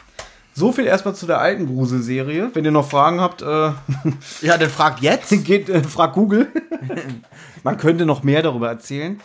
So 0.54 0.72
viel 0.72 0.86
erstmal 0.86 1.14
zu 1.14 1.26
der 1.26 1.40
alten 1.40 1.66
Gruselserie. 1.66 2.50
Wenn 2.52 2.64
ihr 2.64 2.72
noch 2.72 2.88
Fragen 2.88 3.20
habt, 3.20 3.42
äh, 3.42 3.70
Ja, 4.42 4.58
dann 4.58 4.70
fragt 4.70 5.00
jetzt. 5.00 5.30
geht, 5.44 5.68
äh, 5.68 5.82
frag 5.82 6.14
Google. 6.14 6.48
man 7.62 7.76
könnte 7.76 8.06
noch 8.06 8.22
mehr 8.22 8.42
darüber 8.42 8.68
erzählen. 8.68 9.20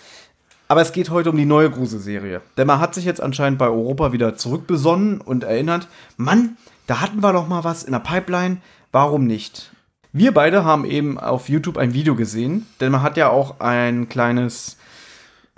Aber 0.73 0.81
es 0.81 0.91
geht 0.91 1.11
heute 1.11 1.29
um 1.29 1.37
die 1.37 1.45
neue 1.45 1.69
Gruselserie. 1.69 2.41
Denn 2.57 2.65
man 2.65 2.79
hat 2.79 2.95
sich 2.95 3.05
jetzt 3.05 3.21
anscheinend 3.21 3.59
bei 3.59 3.67
Europa 3.67 4.11
wieder 4.11 4.37
zurückbesonnen 4.37 5.21
und 5.21 5.43
erinnert, 5.43 5.87
Mann, 6.17 6.57
da 6.87 6.99
hatten 6.99 7.21
wir 7.21 7.31
doch 7.31 7.47
mal 7.47 7.63
was 7.63 7.83
in 7.83 7.91
der 7.91 7.99
Pipeline, 7.99 8.57
warum 8.91 9.27
nicht? 9.27 9.71
Wir 10.13 10.33
beide 10.33 10.65
haben 10.65 10.85
eben 10.85 11.19
auf 11.19 11.47
YouTube 11.47 11.77
ein 11.77 11.93
Video 11.93 12.15
gesehen, 12.15 12.65
denn 12.81 12.91
man 12.91 13.03
hat 13.03 13.17
ja 13.17 13.29
auch 13.29 13.59
ein 13.59 14.09
kleines 14.09 14.77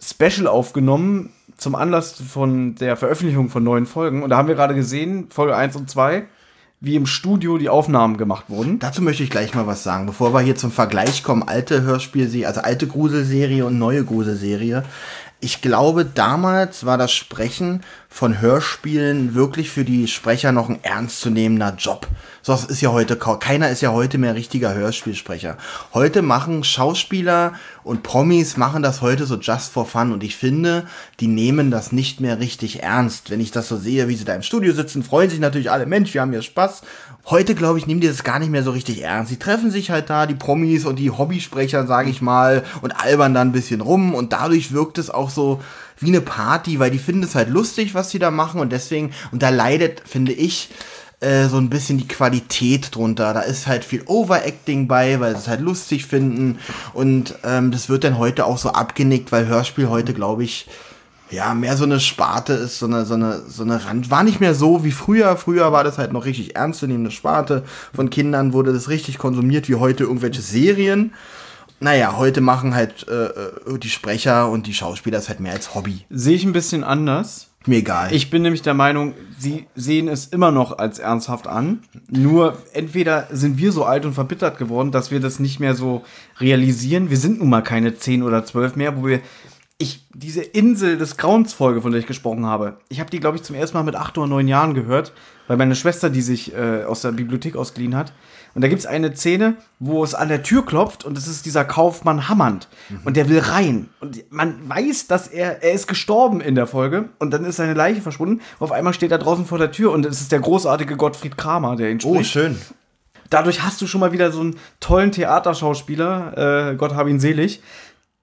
Special 0.02 0.48
aufgenommen 0.48 1.32
zum 1.56 1.76
Anlass 1.76 2.22
von 2.22 2.76
der 2.76 2.98
Veröffentlichung 2.98 3.48
von 3.48 3.64
neuen 3.64 3.86
Folgen. 3.86 4.22
Und 4.22 4.32
da 4.32 4.36
haben 4.36 4.50
wir 4.50 4.56
gerade 4.56 4.76
gesehen, 4.76 5.30
Folge 5.30 5.56
1 5.56 5.78
und 5.78 5.90
2, 5.90 6.26
wie 6.86 6.96
im 6.96 7.08
Studio 7.08 7.58
die 7.58 7.68
Aufnahmen 7.68 8.16
gemacht 8.16 8.46
wurden. 8.48 8.78
Dazu 8.78 9.02
möchte 9.02 9.24
ich 9.24 9.32
gleich 9.32 9.56
mal 9.56 9.66
was 9.66 9.84
sagen, 9.84 10.06
bevor 10.06 10.34
wir 10.36 10.42
hier 10.42 10.56
zum 10.56 10.72
Vergleich 10.72 11.24
kommen, 11.24 11.42
alte 11.42 11.82
Hörspielserie, 11.82 12.48
also 12.48 12.62
alte 12.62 12.86
Gruselserie 12.86 13.66
und 13.66 13.80
neue 13.80 14.06
Gruselserie. 14.06 14.84
Ich 15.42 15.62
glaube, 15.62 16.06
damals 16.06 16.86
war 16.86 16.98
das 16.98 17.12
Sprechen 17.12 17.82
von 18.16 18.40
Hörspielen 18.40 19.36
wirklich 19.36 19.70
für 19.70 19.84
die 19.84 20.08
Sprecher 20.08 20.54
noch 20.54 20.70
ein 20.70 20.82
ernstzunehmender 20.84 21.76
Job. 21.78 22.08
So 22.42 22.54
das 22.54 22.64
ist 22.64 22.80
ja 22.80 22.94
heute 22.94 23.18
keiner 23.18 23.70
ist 23.70 23.82
ja 23.82 23.92
heute 23.92 24.18
mehr 24.18 24.36
richtiger 24.36 24.74
Hörspielsprecher. 24.74 25.58
Heute 25.94 26.22
machen 26.22 26.64
Schauspieler 26.64 27.54
und 27.84 28.04
Promis 28.04 28.56
machen 28.56 28.82
das 28.82 29.02
heute 29.02 29.26
so 29.26 29.36
just 29.36 29.74
for 29.74 29.86
fun 29.86 30.14
und 30.14 30.24
ich 30.24 30.38
finde, 30.38 30.86
die 31.20 31.28
nehmen 31.28 31.72
das 31.72 31.92
nicht 31.92 32.22
mehr 32.22 32.40
richtig 32.40 32.84
ernst. 32.84 33.30
Wenn 33.30 33.42
ich 33.42 33.52
das 33.52 33.68
so 33.68 33.76
sehe, 33.76 34.08
wie 34.08 34.16
sie 34.16 34.26
da 34.26 34.34
im 34.34 34.44
Studio 34.44 34.74
sitzen, 34.74 35.04
freuen 35.04 35.30
sich 35.30 35.40
natürlich 35.40 35.70
alle, 35.70 35.86
Mensch, 35.86 36.14
wir 36.14 36.22
haben 36.22 36.32
hier 36.32 36.42
Spaß. 36.42 36.84
Heute, 37.28 37.56
glaube 37.56 37.80
ich, 37.80 37.88
nehmen 37.88 38.02
die 38.02 38.08
das 38.08 38.24
gar 38.24 38.38
nicht 38.38 38.52
mehr 38.52 38.62
so 38.62 38.70
richtig 38.70 39.02
ernst. 39.02 39.32
Sie 39.32 39.40
treffen 39.40 39.72
sich 39.72 39.90
halt 39.90 40.12
da, 40.12 40.28
die 40.28 40.36
Promis 40.36 40.86
und 40.86 40.98
die 40.98 41.10
Hobbysprecher, 41.10 41.88
sage 41.88 42.12
ich 42.12 42.22
mal, 42.22 42.64
und 42.84 42.92
albern 42.92 43.34
da 43.34 43.42
ein 43.42 43.52
bisschen 43.52 43.82
rum 43.82 44.14
und 44.14 44.32
dadurch 44.32 44.74
wirkt 44.74 45.00
es 45.00 45.10
auch 45.10 45.32
so 45.32 45.60
wie 46.00 46.10
eine 46.10 46.22
Party, 46.22 46.78
weil 46.78 46.92
die 46.92 47.00
finden 47.00 47.24
es 47.24 47.34
halt 47.34 47.50
lustig, 47.50 47.96
was 47.96 48.12
sie 48.12 48.20
da 48.20 48.30
machen 48.30 48.60
und 48.60 48.72
deswegen, 48.72 49.12
und 49.32 49.42
da 49.42 49.50
leidet, 49.50 50.04
finde 50.06 50.34
ich, 50.34 50.70
äh, 51.20 51.48
so 51.48 51.58
ein 51.58 51.72
bisschen 51.72 51.98
die 51.98 52.08
Qualität 52.08 52.94
drunter. 52.94 53.34
Da 53.34 53.42
ist 53.42 53.66
halt 53.66 53.86
viel 53.86 54.04
Overacting 54.06 54.88
bei, 54.88 55.20
weil 55.20 55.34
sie 55.34 55.42
es 55.42 55.48
halt 55.48 55.62
lustig 55.62 56.06
finden 56.06 56.60
und 56.94 57.34
ähm, 57.44 57.72
das 57.72 57.90
wird 57.90 58.04
dann 58.04 58.20
heute 58.20 58.46
auch 58.46 58.60
so 58.60 58.70
abgenickt, 58.70 59.32
weil 59.32 59.48
Hörspiel 59.48 59.90
heute, 59.90 60.14
glaube 60.14 60.44
ich, 60.44 60.68
ja, 61.32 61.54
mehr 61.54 61.76
so 61.76 61.86
eine 61.86 62.00
Sparte 62.00 62.54
ist, 62.54 62.80
so 62.80 62.86
eine, 62.86 63.06
so 63.06 63.16
eine, 63.16 63.42
so 63.48 63.64
eine 63.64 63.84
Rand. 63.86 64.12
War 64.12 64.24
nicht 64.24 64.40
mehr 64.40 64.54
so 64.54 64.84
wie 64.84 64.92
früher. 64.92 65.36
Früher 65.38 65.72
war 65.72 65.84
das 65.84 65.98
halt 65.98 66.14
noch 66.14 66.26
richtig 66.26 66.56
ernstzunehmende 66.56 67.12
Sparte. 67.12 67.64
Von 67.94 68.10
Kindern 68.10 68.54
wurde 68.54 68.74
das 68.74 68.90
richtig 68.90 69.18
konsumiert, 69.18 69.68
wie 69.68 69.76
heute 69.76 70.04
irgendwelche 70.04 70.42
Serien. 70.42 71.14
Naja, 71.80 72.16
heute 72.16 72.42
machen 72.42 72.74
halt 72.74 73.08
äh, 73.10 73.26
äh, 73.26 73.80
die 73.80 73.90
Sprecher 73.90 74.50
und 74.50 74.68
die 74.68 74.74
Schauspieler 74.74 75.18
das 75.18 75.28
halt 75.28 75.40
mehr 75.40 75.54
als 75.54 75.76
Hobby. 75.76 76.06
Sehe 76.10 76.36
ich 76.36 76.46
ein 76.46 76.54
bisschen 76.54 76.84
anders. 76.84 77.48
Mir 77.68 77.78
egal. 77.78 78.14
Ich 78.14 78.30
bin 78.30 78.44
nämlich 78.44 78.62
der 78.62 78.76
Meinung, 78.76 79.16
sie 79.40 79.66
sehen 79.76 80.08
es 80.08 80.28
immer 80.28 80.52
noch 80.52 80.78
als 80.78 81.00
ernsthaft 81.00 81.48
an. 81.48 81.80
Nur 82.10 82.60
entweder 82.74 83.28
sind 83.32 83.58
wir 83.58 83.72
so 83.72 83.86
alt 83.86 84.06
und 84.06 84.14
verbittert 84.14 84.60
geworden, 84.60 84.92
dass 84.92 85.10
wir 85.10 85.20
das 85.20 85.40
nicht 85.40 85.60
mehr 85.60 85.74
so 85.74 86.04
realisieren. 86.40 87.10
Wir 87.10 87.18
sind 87.18 87.40
nun 87.40 87.50
mal 87.50 87.64
keine 87.64 87.98
10 87.98 88.22
oder 88.22 88.46
12 88.46 88.76
mehr, 88.76 88.96
wo 88.96 89.06
wir. 89.08 89.22
Ich, 89.78 90.08
diese 90.14 90.42
Insel 90.42 90.98
des 90.98 91.18
Grauens 91.18 91.54
Folge, 91.54 91.82
von 91.82 91.92
der 91.92 92.00
ich 92.00 92.08
gesprochen 92.08 92.46
habe, 92.46 92.78
ich 92.88 93.02
habe 93.02 93.10
die, 93.10 93.20
glaube 93.20 93.36
ich, 93.36 93.44
zum 93.44 93.58
ersten 93.58 93.76
Mal 93.76 93.84
mit 93.84 93.96
8 93.96 94.18
oder 94.18 94.28
9 94.28 94.48
Jahren 94.48 94.74
gehört, 94.74 95.12
weil 95.48 95.58
meine 95.58 95.76
Schwester 95.76 96.10
die 96.10 96.22
sich 96.22 96.56
äh, 96.56 96.86
aus 96.86 97.02
der 97.02 97.12
Bibliothek 97.12 97.58
ausgeliehen 97.58 97.96
hat. 97.96 98.14
Und 98.54 98.62
da 98.62 98.70
gibt 98.70 98.80
es 98.80 98.86
eine 98.86 99.14
Szene, 99.14 99.58
wo 99.80 100.02
es 100.02 100.16
an 100.16 100.30
der 100.30 100.44
Tür 100.44 100.66
klopft 100.66 101.04
und 101.04 101.18
es 101.18 101.28
ist 101.28 101.46
dieser 101.46 101.66
Kaufmann 101.66 102.30
Hammond. 102.30 102.70
Und 103.04 103.18
der 103.18 103.28
will 103.28 103.40
rein. 103.40 103.90
Und 104.00 104.32
man 104.32 104.70
weiß, 104.70 105.08
dass 105.08 105.28
er, 105.28 105.62
er 105.62 105.74
ist 105.74 105.88
gestorben 105.88 106.40
in 106.40 106.56
der 106.56 106.68
Folge 106.68 107.10
und 107.20 107.32
dann 107.32 107.44
ist 107.44 107.58
seine 107.58 107.74
Leiche 107.74 108.02
verschwunden. 108.02 108.42
Auf 108.60 108.72
einmal 108.72 108.94
steht 108.94 109.12
er 109.12 109.18
draußen 109.18 109.46
vor 109.46 109.58
der 109.58 109.74
Tür 109.74 109.92
und 109.92 110.06
es 110.06 110.22
ist 110.22 110.32
der 110.32 110.40
großartige 110.40 110.96
Gottfried 110.96 111.38
Kramer, 111.38 111.76
der 111.76 111.92
ihn 111.92 112.00
spricht. 112.00 112.16
oh, 112.18 112.24
schön. 112.24 112.58
Dadurch 113.30 113.64
hast 113.64 113.82
du 113.82 113.88
schon 113.88 114.02
mal 114.02 114.12
wieder 114.12 114.32
so 114.32 114.40
einen 114.40 114.56
tollen 114.80 115.12
Theaterschauspieler, 115.12 116.72
äh, 116.72 116.76
Gott 116.76 116.94
hab 116.94 117.08
ihn 117.08 117.20
selig, 117.20 117.62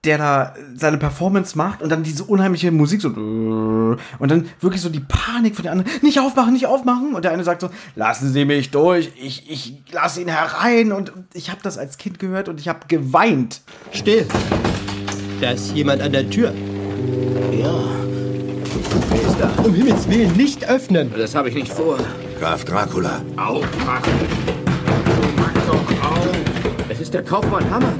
der 0.05 0.19
da 0.19 0.55
seine 0.75 0.99
Performance 0.99 1.57
macht 1.57 1.81
und 1.81 1.88
dann 1.88 2.03
diese 2.03 2.25
unheimliche 2.25 2.73
Musik 2.73 3.01
so 3.01 3.09
und 3.09 3.99
dann 4.21 4.49
wirklich 4.61 4.83
so 4.83 4.88
die 4.88 5.01
Panik 5.01 5.55
von 5.55 5.62
der 5.62 5.73
anderen, 5.73 5.93
nicht 6.03 6.19
aufmachen, 6.19 6.53
nicht 6.53 6.67
aufmachen 6.67 7.15
und 7.15 7.25
der 7.25 7.31
eine 7.31 7.45
sagt 7.45 7.61
so, 7.61 7.71
lassen 7.95 8.33
Sie 8.33 8.45
mich 8.45 8.73
durch, 8.73 9.12
ich, 9.15 9.49
ich 9.49 9.75
lasse 9.93 10.21
ihn 10.21 10.27
herein 10.27 10.91
und 10.91 11.12
ich 11.35 11.51
habe 11.51 11.61
das 11.62 11.79
als 11.79 11.99
Kind 11.99 12.19
gehört 12.19 12.49
und 12.49 12.59
ich 12.59 12.67
habe 12.67 12.81
geweint. 12.88 13.61
Still. 13.93 14.27
Da 15.41 15.53
ist 15.53 15.73
jemand 15.73 16.03
an 16.03 16.11
der 16.11 16.29
Tür. 16.29 16.53
Ja. 17.53 17.73
Wer 19.09 19.23
ist 19.23 19.37
da? 19.38 19.51
Um 19.62 19.73
Himmels 19.73 20.09
Willen 20.09 20.33
nicht 20.33 20.69
öffnen. 20.69 21.12
Das 21.17 21.37
habe 21.37 21.49
ich 21.49 21.55
nicht 21.55 21.73
vor. 21.73 21.99
Graf 22.41 22.65
Dracula. 22.65 23.23
Aufmachen. 23.37 24.12
Mach 25.37 25.53
doch 25.67 26.11
auf. 26.11 26.52
Ist 27.03 27.15
der 27.15 27.25
Kaufmann 27.25 27.69
Hammer. 27.69 27.93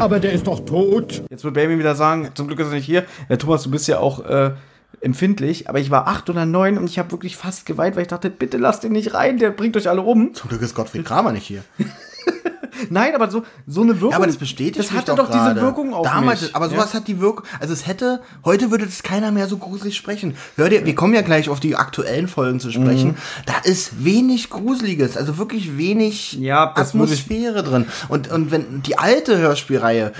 Aber 0.00 0.18
der 0.18 0.32
ist 0.32 0.46
doch 0.46 0.64
tot. 0.64 1.22
Jetzt 1.28 1.44
wird 1.44 1.52
Baby 1.52 1.78
wieder 1.78 1.94
sagen, 1.94 2.30
zum 2.34 2.46
Glück 2.46 2.58
ist 2.60 2.68
er 2.68 2.72
nicht 2.72 2.86
hier. 2.86 3.04
Ja, 3.28 3.36
Thomas, 3.36 3.64
du 3.64 3.70
bist 3.70 3.86
ja 3.86 3.98
auch 3.98 4.24
äh, 4.24 4.52
empfindlich, 5.02 5.68
aber 5.68 5.78
ich 5.78 5.90
war 5.90 6.08
acht 6.08 6.30
oder 6.30 6.46
neun 6.46 6.78
und 6.78 6.88
ich 6.88 6.98
habe 6.98 7.10
wirklich 7.10 7.36
fast 7.36 7.66
geweint, 7.66 7.96
weil 7.96 8.02
ich 8.04 8.08
dachte, 8.08 8.30
bitte 8.30 8.56
lasst 8.56 8.82
ihn 8.84 8.92
nicht 8.92 9.12
rein, 9.12 9.36
der 9.36 9.50
bringt 9.50 9.76
euch 9.76 9.90
alle 9.90 10.00
um. 10.00 10.32
Zum 10.32 10.48
Glück 10.48 10.62
ist 10.62 10.74
Gottfried 10.74 11.04
Kramer 11.04 11.32
nicht 11.32 11.46
hier. 11.46 11.64
Nein, 12.90 13.14
aber 13.14 13.30
so, 13.30 13.42
so 13.66 13.82
eine 13.82 13.94
Wirkung. 13.94 14.10
Ja, 14.10 14.16
aber 14.16 14.26
das 14.26 14.36
bestätigt 14.36 14.78
Das 14.78 14.92
hatte 14.92 15.14
doch, 15.14 15.26
diese 15.26 15.38
gerade. 15.38 15.60
Wirkung 15.60 15.94
auf 15.94 16.06
Damals, 16.06 16.42
mich. 16.42 16.56
aber 16.56 16.68
sowas 16.68 16.94
hat 16.94 17.08
die 17.08 17.20
Wirkung, 17.20 17.44
also 17.60 17.72
es 17.72 17.86
hätte, 17.86 18.20
heute 18.44 18.70
würde 18.70 18.86
das 18.86 19.02
keiner 19.02 19.30
mehr 19.32 19.46
so 19.48 19.56
gruselig 19.56 19.96
sprechen. 19.96 20.36
Hör 20.56 20.68
dir, 20.68 20.84
wir 20.84 20.94
kommen 20.94 21.14
ja 21.14 21.22
gleich 21.22 21.48
auf 21.48 21.60
die 21.60 21.76
aktuellen 21.76 22.28
Folgen 22.28 22.60
zu 22.60 22.70
sprechen. 22.70 23.10
Mhm. 23.10 23.14
Da 23.46 23.54
ist 23.64 24.04
wenig 24.04 24.50
Gruseliges, 24.50 25.16
also 25.16 25.38
wirklich 25.38 25.76
wenig 25.76 26.34
Ja, 26.34 26.72
Atmosphäre 26.76 27.62
drin. 27.62 27.86
Und, 28.08 28.30
und 28.30 28.50
wenn 28.50 28.82
die 28.82 28.98
alte 28.98 29.38
Hörspielreihe, 29.38 30.12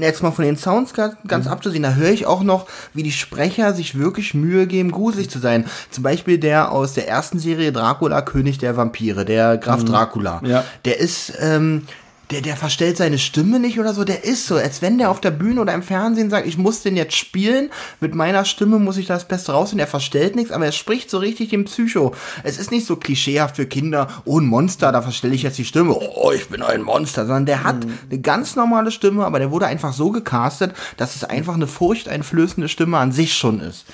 jetzt 0.00 0.22
mal 0.22 0.30
von 0.30 0.44
den 0.44 0.56
Sounds 0.56 0.94
ganz, 0.94 1.14
Mhm. 1.22 1.28
ganz 1.28 1.46
abzusehen, 1.46 1.82
da 1.82 1.94
höre 1.94 2.10
ich 2.10 2.26
auch 2.26 2.42
noch, 2.42 2.66
wie 2.94 3.02
die 3.02 3.12
Sprecher 3.12 3.74
sich 3.74 3.98
wirklich 3.98 4.34
Mühe 4.34 4.66
geben, 4.66 4.90
gruselig 4.90 5.28
zu 5.30 5.38
sein. 5.38 5.66
Zum 5.90 6.02
Beispiel 6.02 6.38
der 6.38 6.72
aus 6.72 6.94
der 6.94 7.08
ersten 7.08 7.38
Serie 7.38 7.72
Dracula, 7.72 8.22
König 8.22 8.58
der 8.58 8.76
Vampire, 8.76 9.24
der 9.24 9.58
Graf 9.58 9.84
Dracula. 9.84 10.40
Mhm. 10.42 10.48
Ja. 10.50 10.64
Der 10.84 11.00
ist, 11.00 11.32
ähm, 11.40 11.82
der, 12.30 12.40
der 12.40 12.56
verstellt 12.56 12.96
seine 12.96 13.18
Stimme 13.18 13.60
nicht 13.60 13.78
oder 13.78 13.92
so, 13.92 14.04
der 14.04 14.24
ist 14.24 14.46
so, 14.46 14.56
als 14.56 14.82
wenn 14.82 14.98
der 14.98 15.10
auf 15.10 15.20
der 15.20 15.30
Bühne 15.30 15.60
oder 15.60 15.74
im 15.74 15.82
Fernsehen 15.82 16.30
sagt, 16.30 16.46
ich 16.46 16.56
muss 16.56 16.82
den 16.82 16.96
jetzt 16.96 17.16
spielen, 17.16 17.70
mit 18.00 18.14
meiner 18.14 18.44
Stimme 18.44 18.78
muss 18.78 18.96
ich 18.96 19.06
das 19.06 19.28
Beste 19.28 19.52
rausholen, 19.52 19.80
er 19.80 19.86
verstellt 19.86 20.36
nichts, 20.36 20.50
aber 20.50 20.64
er 20.64 20.72
spricht 20.72 21.10
so 21.10 21.18
richtig 21.18 21.50
den 21.50 21.64
Psycho. 21.64 22.14
Es 22.42 22.58
ist 22.58 22.70
nicht 22.70 22.86
so 22.86 22.96
klischeehaft 22.96 23.56
für 23.56 23.66
Kinder, 23.66 24.08
oh 24.24 24.40
ein 24.40 24.46
Monster, 24.46 24.90
da 24.92 25.02
verstelle 25.02 25.34
ich 25.34 25.42
jetzt 25.42 25.58
die 25.58 25.64
Stimme, 25.64 25.94
oh 25.94 26.32
ich 26.32 26.48
bin 26.48 26.62
ein 26.62 26.82
Monster, 26.82 27.26
sondern 27.26 27.46
der 27.46 27.64
hat 27.64 27.86
eine 28.10 28.20
ganz 28.20 28.56
normale 28.56 28.90
Stimme, 28.90 29.26
aber 29.26 29.38
der 29.38 29.50
wurde 29.50 29.66
einfach 29.66 29.92
so 29.92 30.10
gecastet, 30.10 30.72
dass 30.96 31.16
es 31.16 31.24
einfach 31.24 31.54
eine 31.54 31.66
furchteinflößende 31.66 32.68
Stimme 32.68 32.98
an 32.98 33.12
sich 33.12 33.34
schon 33.34 33.60
ist. 33.60 33.84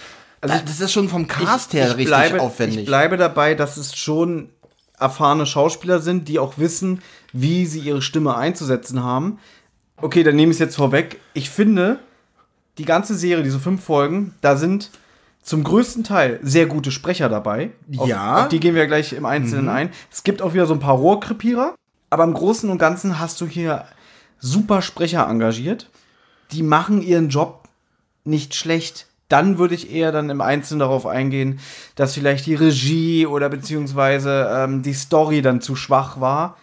Also 0.41 0.57
das 0.65 0.81
ist 0.81 0.93
schon 0.93 1.09
vom 1.09 1.29
Cast 1.29 1.75
her 1.75 1.89
richtig 1.89 2.07
bleibe, 2.07 2.41
aufwendig. 2.41 2.79
Ich 2.79 2.87
bleibe 2.87 3.17
dabei, 3.17 3.55
dass 3.55 3.77
es 3.77 3.95
schon 3.95 4.49
erfahrene 4.99 5.47
Schauspieler 5.47 6.01
sind, 6.01 6.29
die 6.29 6.39
auch 6.39 6.59
wissen, 6.59 7.03
wie 7.33 7.67
sie 7.67 7.81
ihre 7.81 8.03
Stimme 8.03 8.37
einzusetzen 8.37 9.03
haben. 9.03 9.39
Okay, 9.97 10.23
dann 10.23 10.37
nehme 10.37 10.51
ich 10.51 10.57
es 10.57 10.61
jetzt 10.61 10.77
vorweg. 10.77 11.21
Ich 11.35 11.51
finde, 11.51 11.99
die 12.79 12.85
ganze 12.85 13.15
Serie, 13.15 13.45
diese 13.45 13.61
fünf 13.61 13.85
Folgen, 13.85 14.35
da 14.41 14.57
sind 14.57 14.91
zum 15.43 15.65
größten 15.65 16.05
Teil 16.05 16.39
sehr 16.43 16.67
gute 16.67 16.91
Sprecher 16.91 17.29
dabei. 17.29 17.71
Auf, 17.97 18.09
Ja. 18.09 18.43
Auf 18.43 18.49
die 18.49 18.61
gehen 18.61 18.75
wir 18.75 18.87
gleich 18.87 19.13
im 19.13 19.27
Einzelnen 19.27 19.69
ein. 19.69 19.91
Es 20.11 20.23
gibt 20.23 20.43
auch 20.43 20.55
wieder 20.55 20.67
so 20.67 20.75
ein 20.75 20.81
paar 20.81 20.97
Rohrkrepierer, 20.97 21.75
aber 22.11 22.25
im 22.25 22.35
Großen 22.35 22.69
und 22.71 22.79
Ganzen 22.79 23.19
hast 23.19 23.41
du 23.41 23.47
hier 23.47 23.85
super 24.39 24.83
Sprecher 24.83 25.27
engagiert. 25.29 25.89
Die 26.53 26.63
machen 26.63 27.03
ihren 27.03 27.29
Job 27.29 27.69
nicht 28.25 28.55
schlecht. 28.55 29.07
Dann 29.29 29.59
würde 29.59 29.75
ich 29.75 29.93
eher 29.93 30.11
dann 30.13 30.29
im 30.29 30.41
Einzelnen 30.41 30.81
darauf 30.81 31.07
eingehen, 31.07 31.61
dass 31.95 32.15
vielleicht 32.15 32.47
die 32.47 32.55
Regie 32.57 33.27
oder 33.27 33.49
beziehungsweise 33.49 34.51
ähm, 34.53 34.83
die 34.83 34.93
Story 34.95 35.41
dann 35.41 35.61
zu 35.61 35.77
schwach 35.77 36.21
war, 36.21 36.57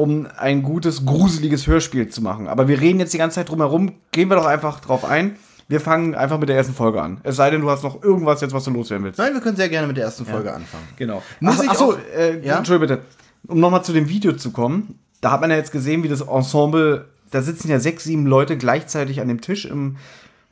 um 0.00 0.26
ein 0.38 0.62
gutes, 0.62 1.04
gruseliges 1.04 1.66
Hörspiel 1.66 2.08
zu 2.08 2.22
machen. 2.22 2.48
Aber 2.48 2.68
wir 2.68 2.80
reden 2.80 3.00
jetzt 3.00 3.12
die 3.12 3.18
ganze 3.18 3.36
Zeit 3.36 3.48
drum 3.50 3.60
herum. 3.60 3.92
Gehen 4.12 4.28
wir 4.30 4.36
doch 4.36 4.46
einfach 4.46 4.80
drauf 4.80 5.04
ein. 5.04 5.36
Wir 5.68 5.80
fangen 5.80 6.14
einfach 6.16 6.38
mit 6.38 6.48
der 6.48 6.56
ersten 6.56 6.74
Folge 6.74 7.00
an. 7.00 7.20
Es 7.22 7.36
sei 7.36 7.50
denn, 7.50 7.60
du 7.60 7.70
hast 7.70 7.84
noch 7.84 8.02
irgendwas 8.02 8.40
jetzt, 8.40 8.52
was 8.52 8.64
du 8.64 8.70
loswerden 8.72 9.04
willst. 9.04 9.18
Nein, 9.18 9.34
wir 9.34 9.40
können 9.40 9.56
sehr 9.56 9.68
gerne 9.68 9.86
mit 9.86 9.96
der 9.96 10.04
ersten 10.04 10.26
Folge 10.26 10.52
anfangen. 10.52 10.84
Genau. 10.96 11.22
Muss 11.38 11.56
Ach, 11.58 11.62
ich 11.64 11.70
ach 11.70 11.74
so, 11.76 11.92
auch- 11.92 11.98
äh, 12.16 12.44
Ja? 12.44 12.58
Entschuldigung 12.58 12.96
bitte. 12.96 13.06
Um 13.46 13.60
nochmal 13.60 13.84
zu 13.84 13.92
dem 13.92 14.08
Video 14.08 14.32
zu 14.32 14.50
kommen. 14.50 14.98
Da 15.20 15.30
hat 15.30 15.40
man 15.40 15.50
ja 15.50 15.56
jetzt 15.56 15.70
gesehen, 15.70 16.02
wie 16.02 16.08
das 16.08 16.22
Ensemble, 16.22 17.04
da 17.30 17.42
sitzen 17.42 17.68
ja 17.70 17.78
sechs, 17.78 18.04
sieben 18.04 18.26
Leute 18.26 18.56
gleichzeitig 18.56 19.20
an 19.20 19.28
dem 19.28 19.40
Tisch 19.40 19.64
im 19.64 19.96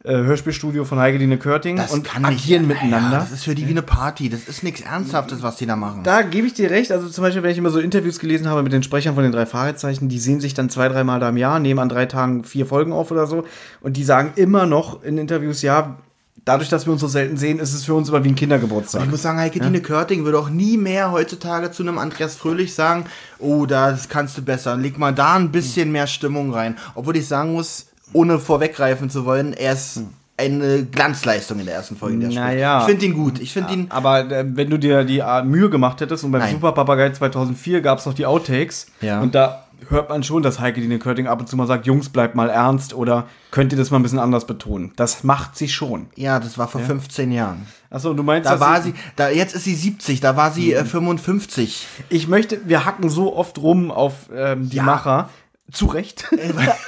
Hörspielstudio 0.05 0.85
von 0.85 0.99
Heike-Dine 0.99 1.39
Körting 1.39 1.77
Das 1.77 1.93
und 1.93 2.05
kann 2.05 2.25
agieren 2.25 2.69
nicht, 2.69 2.83
miteinander. 2.83 3.19
Ja, 3.19 3.19
das 3.19 3.33
ist 3.33 3.45
für 3.45 3.55
die 3.55 3.67
wie 3.67 3.73
eine 3.73 3.83
Party. 3.83 4.29
Das 4.29 4.47
ist 4.49 4.63
nichts 4.63 4.81
Ernsthaftes, 4.81 5.43
was 5.43 5.57
die 5.57 5.67
da 5.67 5.75
machen. 5.75 6.03
da 6.05 6.23
gebe 6.23 6.47
ich 6.47 6.55
dir 6.55 6.71
recht. 6.71 6.93
Also 6.93 7.09
zum 7.09 7.23
Beispiel, 7.23 7.43
wenn 7.43 7.51
ich 7.51 7.59
immer 7.59 7.71
so 7.71 7.81
Interviews 7.81 8.21
gelesen 8.21 8.49
habe 8.49 8.63
mit 8.63 8.73
den 8.73 8.85
Sprechern 8.85 9.15
von 9.15 9.25
den 9.25 9.33
drei 9.33 9.45
Fragezeichen, 9.45 10.09
die 10.09 10.21
sehen 10.21 10.41
sich 10.41 10.55
dann 10.55 10.71
zwei, 10.71 10.89
dreimal 10.89 11.19
da 11.19 11.29
im 11.29 11.37
Jahr, 11.37 11.59
nehmen 11.59 11.81
an 11.81 11.89
drei 11.89 12.07
Tagen 12.07 12.45
vier 12.45 12.65
Folgen 12.65 12.93
auf 12.93 13.11
oder 13.11 13.27
so. 13.27 13.45
Und 13.81 13.97
die 13.97 14.05
sagen 14.05 14.33
immer 14.37 14.67
noch 14.67 15.03
in 15.03 15.19
Interviews, 15.19 15.63
ja, 15.63 15.97
dadurch, 16.45 16.69
dass 16.69 16.87
wir 16.87 16.93
uns 16.93 17.01
so 17.01 17.09
selten 17.09 17.37
sehen, 17.37 17.59
ist 17.59 17.75
es 17.75 17.85
für 17.85 17.95
uns 17.95 18.09
immer 18.09 18.23
wie 18.25 18.29
ein 18.29 18.37
Kindergeburtstag. 18.37 19.03
ich 19.03 19.11
muss 19.11 19.23
sagen, 19.23 19.39
Heike 19.39 19.61
Dine 19.61 19.81
Körting 19.83 20.25
würde 20.25 20.39
auch 20.39 20.49
nie 20.49 20.77
mehr 20.79 21.11
heutzutage 21.11 21.71
zu 21.73 21.83
einem 21.83 21.99
Andreas 21.99 22.37
Fröhlich 22.37 22.75
sagen, 22.75 23.05
oh, 23.39 23.67
das 23.67 24.09
kannst 24.09 24.39
du 24.39 24.43
besser. 24.43 24.77
Leg 24.77 24.97
mal 24.97 25.13
da 25.13 25.35
ein 25.35 25.51
bisschen 25.51 25.93
mehr 25.93 26.07
Stimmung 26.07 26.53
rein. 26.53 26.77
Obwohl 26.95 27.17
ich 27.17 27.27
sagen 27.27 27.53
muss, 27.53 27.88
ohne 28.13 28.39
vorweggreifen 28.39 29.11
zu 29.11 29.25
wollen, 29.25 29.53
er 29.53 29.73
ist 29.75 30.03
eine 30.37 30.85
Glanzleistung 30.85 31.59
in 31.59 31.67
der 31.67 31.75
ersten 31.75 31.97
Folge. 31.97 32.15
in 32.15 32.21
der 32.21 32.31
er. 32.31 32.35
Naja. 32.55 32.81
Ich 32.81 32.87
finde 32.87 33.07
ihn 33.07 33.15
gut. 33.15 33.41
Ich 33.41 33.53
finde 33.53 33.73
ihn. 33.73 33.87
Aber 33.91 34.31
äh, 34.31 34.45
wenn 34.49 34.71
du 34.71 34.79
dir 34.79 35.05
die 35.05 35.19
äh, 35.19 35.43
Mühe 35.43 35.69
gemacht 35.69 36.01
hättest 36.01 36.23
und 36.25 36.31
beim 36.31 36.43
Nein. 36.43 36.53
Super 36.53 36.73
Papagei 36.73 37.11
2004 37.11 37.81
gab 37.81 37.99
es 37.99 38.07
noch 38.07 38.15
die 38.15 38.25
Outtakes 38.27 38.87
Ja. 39.01 39.21
und 39.21 39.35
da 39.35 39.65
hört 39.89 40.09
man 40.09 40.23
schon, 40.25 40.43
dass 40.43 40.59
Heike 40.61 40.81
Dine 40.81 40.99
Körting 40.99 41.27
ab 41.29 41.41
und 41.41 41.49
zu 41.49 41.57
mal 41.57 41.67
sagt, 41.67 41.87
Jungs, 41.87 42.09
bleibt 42.09 42.35
mal 42.35 42.51
ernst 42.51 42.95
oder 42.95 43.27
könnt 43.53 43.73
ihr 43.73 43.79
das 43.79 43.91
mal 43.91 43.99
ein 43.99 44.03
bisschen 44.03 44.19
anders 44.19 44.45
betonen. 44.47 44.93
Das 44.97 45.23
macht 45.25 45.57
sie 45.57 45.69
schon. 45.69 46.07
Ja, 46.17 46.39
das 46.41 46.59
war 46.59 46.67
vor 46.69 46.81
15 46.81 47.31
Jahren. 47.33 47.67
Achso, 47.91 48.13
du 48.13 48.23
meinst, 48.23 48.49
Da 48.51 48.59
war 48.61 48.83
sie, 48.83 48.93
da, 49.17 49.31
jetzt 49.31 49.55
ist 49.55 49.65
sie 49.65 49.75
70, 49.75 50.21
da 50.21 50.37
war 50.37 50.51
sie 50.53 50.73
äh, 50.75 50.85
55. 50.85 51.87
Ich 52.11 52.29
möchte, 52.29 52.61
wir 52.65 52.85
hacken 52.85 53.09
so 53.09 53.35
oft 53.37 53.59
rum 53.59 53.91
auf 53.91 54.15
ähm, 54.35 54.69
die 54.69 54.77
Ja. 54.77 54.83
Macher. 54.83 55.29
Zu 55.73 55.87
Recht. 55.87 56.25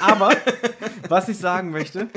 Aber 0.01 0.31
was 1.09 1.29
ich 1.29 1.39
sagen 1.39 1.71
möchte, 1.71 2.09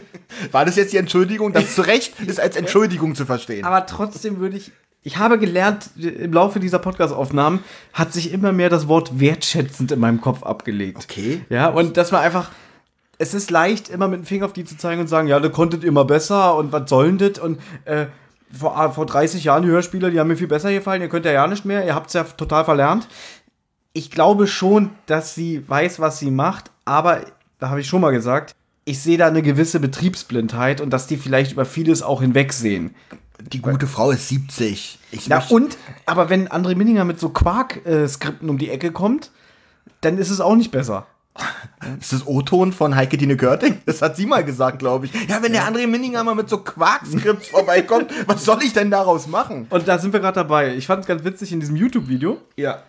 War 0.52 0.66
das 0.66 0.76
jetzt 0.76 0.94
die 0.94 0.98
Entschuldigung? 0.98 1.52
Das 1.54 1.76
zu 1.76 1.82
Recht 1.82 2.20
ist 2.22 2.40
als 2.40 2.56
Entschuldigung 2.56 3.16
zu 3.16 3.26
verstehen. 3.26 3.66
aber 3.66 3.86
trotzdem 3.86 4.40
würde 4.40 4.58
ich. 4.58 4.72
Ich 5.06 5.18
habe 5.18 5.38
gelernt, 5.38 5.90
im 5.98 6.32
Laufe 6.32 6.62
dieser 6.62 6.80
Podcast-Aufnahmen 6.80 7.62
hat 7.92 8.14
sich 8.14 8.32
immer 8.32 8.54
mehr 8.54 8.70
das 8.70 8.88
Wort 8.88 9.20
wertschätzend 9.20 9.92
in 9.92 10.00
meinem 10.00 10.22
Kopf 10.22 10.44
abgelegt. 10.44 11.06
Okay. 11.10 11.42
Ja, 11.50 11.68
und 11.68 11.98
dass 11.98 12.12
man 12.12 12.22
einfach. 12.22 12.52
Es 13.20 13.34
ist 13.34 13.52
leicht, 13.52 13.90
immer 13.90 14.08
mit 14.08 14.22
dem 14.22 14.26
Finger 14.26 14.46
auf 14.46 14.54
die 14.54 14.64
zu 14.66 14.76
zeigen 14.78 15.00
und 15.02 15.08
sagen, 15.08 15.28
ja, 15.28 15.40
da 15.40 15.50
konntet 15.50 15.84
ihr 15.84 15.90
immer 15.90 16.04
besser 16.06 16.56
und 16.56 16.72
was 16.72 16.90
soll 16.90 17.14
denn 17.16 17.34
das? 17.34 17.44
Und 17.44 17.60
äh, 17.86 18.08
vor, 18.58 18.92
vor 18.94 19.06
30 19.06 19.44
Jahren 19.44 19.64
die 19.64 19.70
Hörspiele, 19.70 20.10
die 20.10 20.20
haben 20.20 20.28
mir 20.28 20.36
viel 20.38 20.48
besser 20.48 20.72
gefallen, 20.72 21.02
ihr 21.02 21.10
könnt 21.10 21.26
ja 21.26 21.32
ja 21.32 21.48
nicht 21.48 21.64
mehr, 21.66 21.86
ihr 21.86 21.96
habt 21.96 22.08
es 22.08 22.14
ja 22.14 22.24
total 22.24 22.66
verlernt. 22.66 23.08
Ich 23.96 24.10
glaube 24.10 24.48
schon, 24.48 24.90
dass 25.06 25.36
sie 25.36 25.70
weiß, 25.70 26.00
was 26.00 26.18
sie 26.18 26.32
macht, 26.32 26.72
aber 26.84 27.22
da 27.60 27.70
habe 27.70 27.82
ich 27.82 27.88
schon 27.88 28.02
mal 28.02 28.10
gesagt, 28.12 28.56
ich 28.86 29.00
sehe 29.00 29.20
da 29.20 29.28
eine 29.28 29.44
gewisse 29.44 29.80
Betriebsblindheit 29.80 30.82
und 30.82 30.90
dass 30.90 31.06
die 31.06 31.16
vielleicht 31.16 31.52
über 31.52 31.64
vieles 31.64 32.02
auch 32.02 32.22
hinwegsehen. 32.22 32.96
Die 33.40 33.62
gute 33.62 33.86
Frau 33.86 34.10
ist 34.10 34.30
70. 34.30 34.98
Ich 35.12 35.30
Na 35.30 35.44
und, 35.50 35.78
aber 36.08 36.32
wenn 36.32 36.48
André 36.48 36.76
Minninger 36.76 37.06
mit 37.06 37.20
so 37.20 37.30
Quark-Skripten 37.30 38.50
um 38.50 38.58
die 38.58 38.72
Ecke 38.72 38.92
kommt, 38.92 39.30
dann 40.02 40.18
ist 40.18 40.32
es 40.32 40.42
auch 40.42 40.56
nicht 40.56 40.72
besser. 40.72 41.06
Ist 42.00 42.14
das 42.14 42.26
O-Ton 42.26 42.74
von 42.74 42.96
Heike 42.96 43.18
Dine 43.18 43.38
Körting? 43.38 43.78
Das 43.86 44.02
hat 44.02 44.16
sie 44.16 44.26
mal 44.26 44.44
gesagt, 44.44 44.80
glaube 44.80 45.06
ich. 45.06 45.14
Ja, 45.28 45.44
wenn 45.44 45.52
der 45.52 45.68
André 45.68 45.86
Minninger 45.86 46.24
mal 46.24 46.36
mit 46.36 46.50
so 46.50 46.58
Quarkskripts 46.58 47.50
vorbeikommt, 47.50 48.12
was 48.26 48.44
soll 48.44 48.64
ich 48.64 48.74
denn 48.74 48.90
daraus 48.90 49.28
machen? 49.28 49.68
Und 49.70 49.88
da 49.88 50.00
sind 50.00 50.14
wir 50.14 50.20
gerade 50.20 50.36
dabei. 50.36 50.76
Ich 50.76 50.88
fand 50.88 51.02
es 51.02 51.08
ganz 51.08 51.24
witzig 51.24 51.52
in 51.52 51.60
diesem 51.60 51.76
YouTube-Video. 51.76 52.40
Ja. 52.56 52.82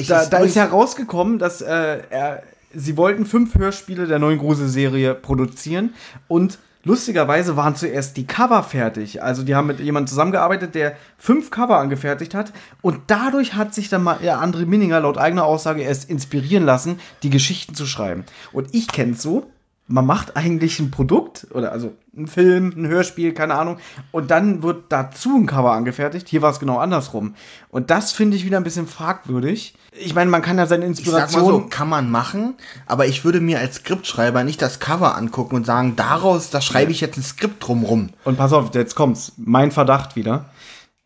Ich, 0.00 0.08
Da, 0.08 0.26
da 0.26 0.38
ist 0.38 0.56
herausgekommen, 0.56 1.38
dass 1.38 1.60
äh, 1.60 2.02
er, 2.10 2.42
sie 2.74 2.96
wollten 2.96 3.26
fünf 3.26 3.54
Hörspiele 3.54 4.06
der 4.06 4.18
neuen 4.18 4.38
Grusel-Serie 4.38 5.14
produzieren 5.14 5.94
und 6.28 6.58
lustigerweise 6.84 7.56
waren 7.56 7.76
zuerst 7.76 8.16
die 8.16 8.26
Cover 8.26 8.62
fertig. 8.62 9.22
Also 9.22 9.42
die 9.42 9.54
haben 9.54 9.66
mit 9.66 9.80
jemandem 9.80 10.08
zusammengearbeitet, 10.08 10.74
der 10.74 10.96
fünf 11.18 11.50
Cover 11.50 11.78
angefertigt 11.78 12.34
hat 12.34 12.52
und 12.82 12.98
dadurch 13.08 13.54
hat 13.54 13.74
sich 13.74 13.88
dann 13.88 14.02
mal 14.02 14.18
der 14.22 14.42
André 14.42 14.66
Minninger 14.66 15.00
laut 15.00 15.18
eigener 15.18 15.44
Aussage 15.44 15.82
erst 15.82 16.08
inspirieren 16.08 16.64
lassen, 16.64 16.98
die 17.22 17.30
Geschichten 17.30 17.74
zu 17.74 17.86
schreiben. 17.86 18.24
Und 18.52 18.74
ich 18.74 18.88
kenn's 18.88 19.22
so, 19.22 19.50
man 19.90 20.06
macht 20.06 20.36
eigentlich 20.36 20.78
ein 20.78 20.90
Produkt 20.90 21.48
oder 21.52 21.72
also 21.72 21.92
ein 22.16 22.28
Film, 22.28 22.72
ein 22.76 22.86
Hörspiel, 22.86 23.34
keine 23.34 23.54
Ahnung, 23.54 23.78
und 24.12 24.30
dann 24.30 24.62
wird 24.62 24.84
dazu 24.88 25.36
ein 25.36 25.46
Cover 25.46 25.72
angefertigt. 25.72 26.28
Hier 26.28 26.42
war 26.42 26.50
es 26.50 26.60
genau 26.60 26.78
andersrum. 26.78 27.34
Und 27.70 27.90
das 27.90 28.12
finde 28.12 28.36
ich 28.36 28.44
wieder 28.44 28.56
ein 28.56 28.64
bisschen 28.64 28.86
fragwürdig. 28.86 29.74
Ich 29.92 30.14
meine, 30.14 30.30
man 30.30 30.42
kann 30.42 30.58
ja 30.58 30.66
seine 30.66 30.86
Ich 30.86 30.98
sag 30.98 31.06
mal 31.06 31.22
Inspiration. 31.22 31.62
so, 31.62 31.68
kann 31.68 31.88
man 31.88 32.10
machen, 32.10 32.54
aber 32.86 33.06
ich 33.06 33.24
würde 33.24 33.40
mir 33.40 33.58
als 33.58 33.76
Skriptschreiber 33.76 34.44
nicht 34.44 34.62
das 34.62 34.78
Cover 34.78 35.16
angucken 35.16 35.56
und 35.56 35.66
sagen, 35.66 35.96
daraus, 35.96 36.50
da 36.50 36.60
schreibe 36.60 36.92
ich 36.92 37.00
jetzt 37.00 37.18
ein 37.18 37.22
Skript 37.22 37.66
drumrum. 37.66 38.10
Und 38.24 38.38
pass 38.38 38.52
auf, 38.52 38.72
jetzt 38.74 38.94
kommt's. 38.94 39.32
Mein 39.36 39.72
Verdacht 39.72 40.14
wieder. 40.14 40.46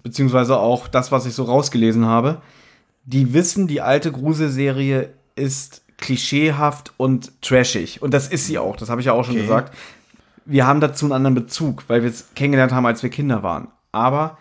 Beziehungsweise 0.02 0.58
auch 0.58 0.88
das, 0.88 1.10
was 1.10 1.24
ich 1.24 1.34
so 1.34 1.44
rausgelesen 1.44 2.04
habe. 2.04 2.42
Die 3.06 3.32
wissen, 3.32 3.66
die 3.66 3.80
alte 3.80 4.12
Gruselserie 4.12 5.10
ist 5.36 5.83
klischeehaft 6.04 6.92
und 6.98 7.40
trashig. 7.40 8.02
Und 8.02 8.12
das 8.12 8.28
ist 8.28 8.46
sie 8.46 8.58
auch. 8.58 8.76
Das 8.76 8.90
habe 8.90 9.00
ich 9.00 9.06
ja 9.06 9.14
auch 9.14 9.24
schon 9.24 9.36
gesagt. 9.36 9.74
Wir 10.44 10.66
haben 10.66 10.80
dazu 10.80 11.06
einen 11.06 11.12
anderen 11.12 11.34
Bezug, 11.34 11.84
weil 11.88 12.02
wir 12.02 12.10
es 12.10 12.26
kennengelernt 12.34 12.72
haben, 12.72 12.84
als 12.84 13.02
wir 13.02 13.08
Kinder 13.08 13.42
waren. 13.42 13.68
Aber 13.90 14.36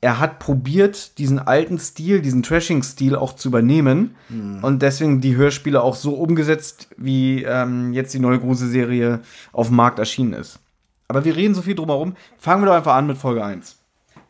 er 0.00 0.20
hat 0.20 0.38
probiert, 0.38 1.18
diesen 1.18 1.40
alten 1.40 1.80
Stil, 1.80 2.22
diesen 2.22 2.44
Trashing-Stil 2.44 3.16
auch 3.16 3.34
zu 3.34 3.48
übernehmen. 3.48 4.14
Und 4.62 4.82
deswegen 4.82 5.20
die 5.20 5.34
Hörspiele 5.34 5.82
auch 5.82 5.96
so 5.96 6.14
umgesetzt, 6.14 6.88
wie 6.96 7.42
ähm, 7.42 7.92
jetzt 7.92 8.14
die 8.14 8.20
neue 8.20 8.38
Gruselserie 8.38 9.22
auf 9.52 9.66
dem 9.66 9.76
Markt 9.76 9.98
erschienen 9.98 10.34
ist. 10.34 10.60
Aber 11.08 11.24
wir 11.24 11.34
reden 11.34 11.54
so 11.54 11.62
viel 11.62 11.74
drumherum. 11.74 12.14
Fangen 12.38 12.62
wir 12.62 12.66
doch 12.66 12.76
einfach 12.76 12.94
an 12.94 13.08
mit 13.08 13.18
Folge 13.18 13.44
1. 13.44 13.76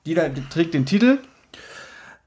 Die, 0.06 0.14
da, 0.14 0.30
die 0.30 0.42
trägt 0.48 0.72
den 0.72 0.86
Titel. 0.86 1.18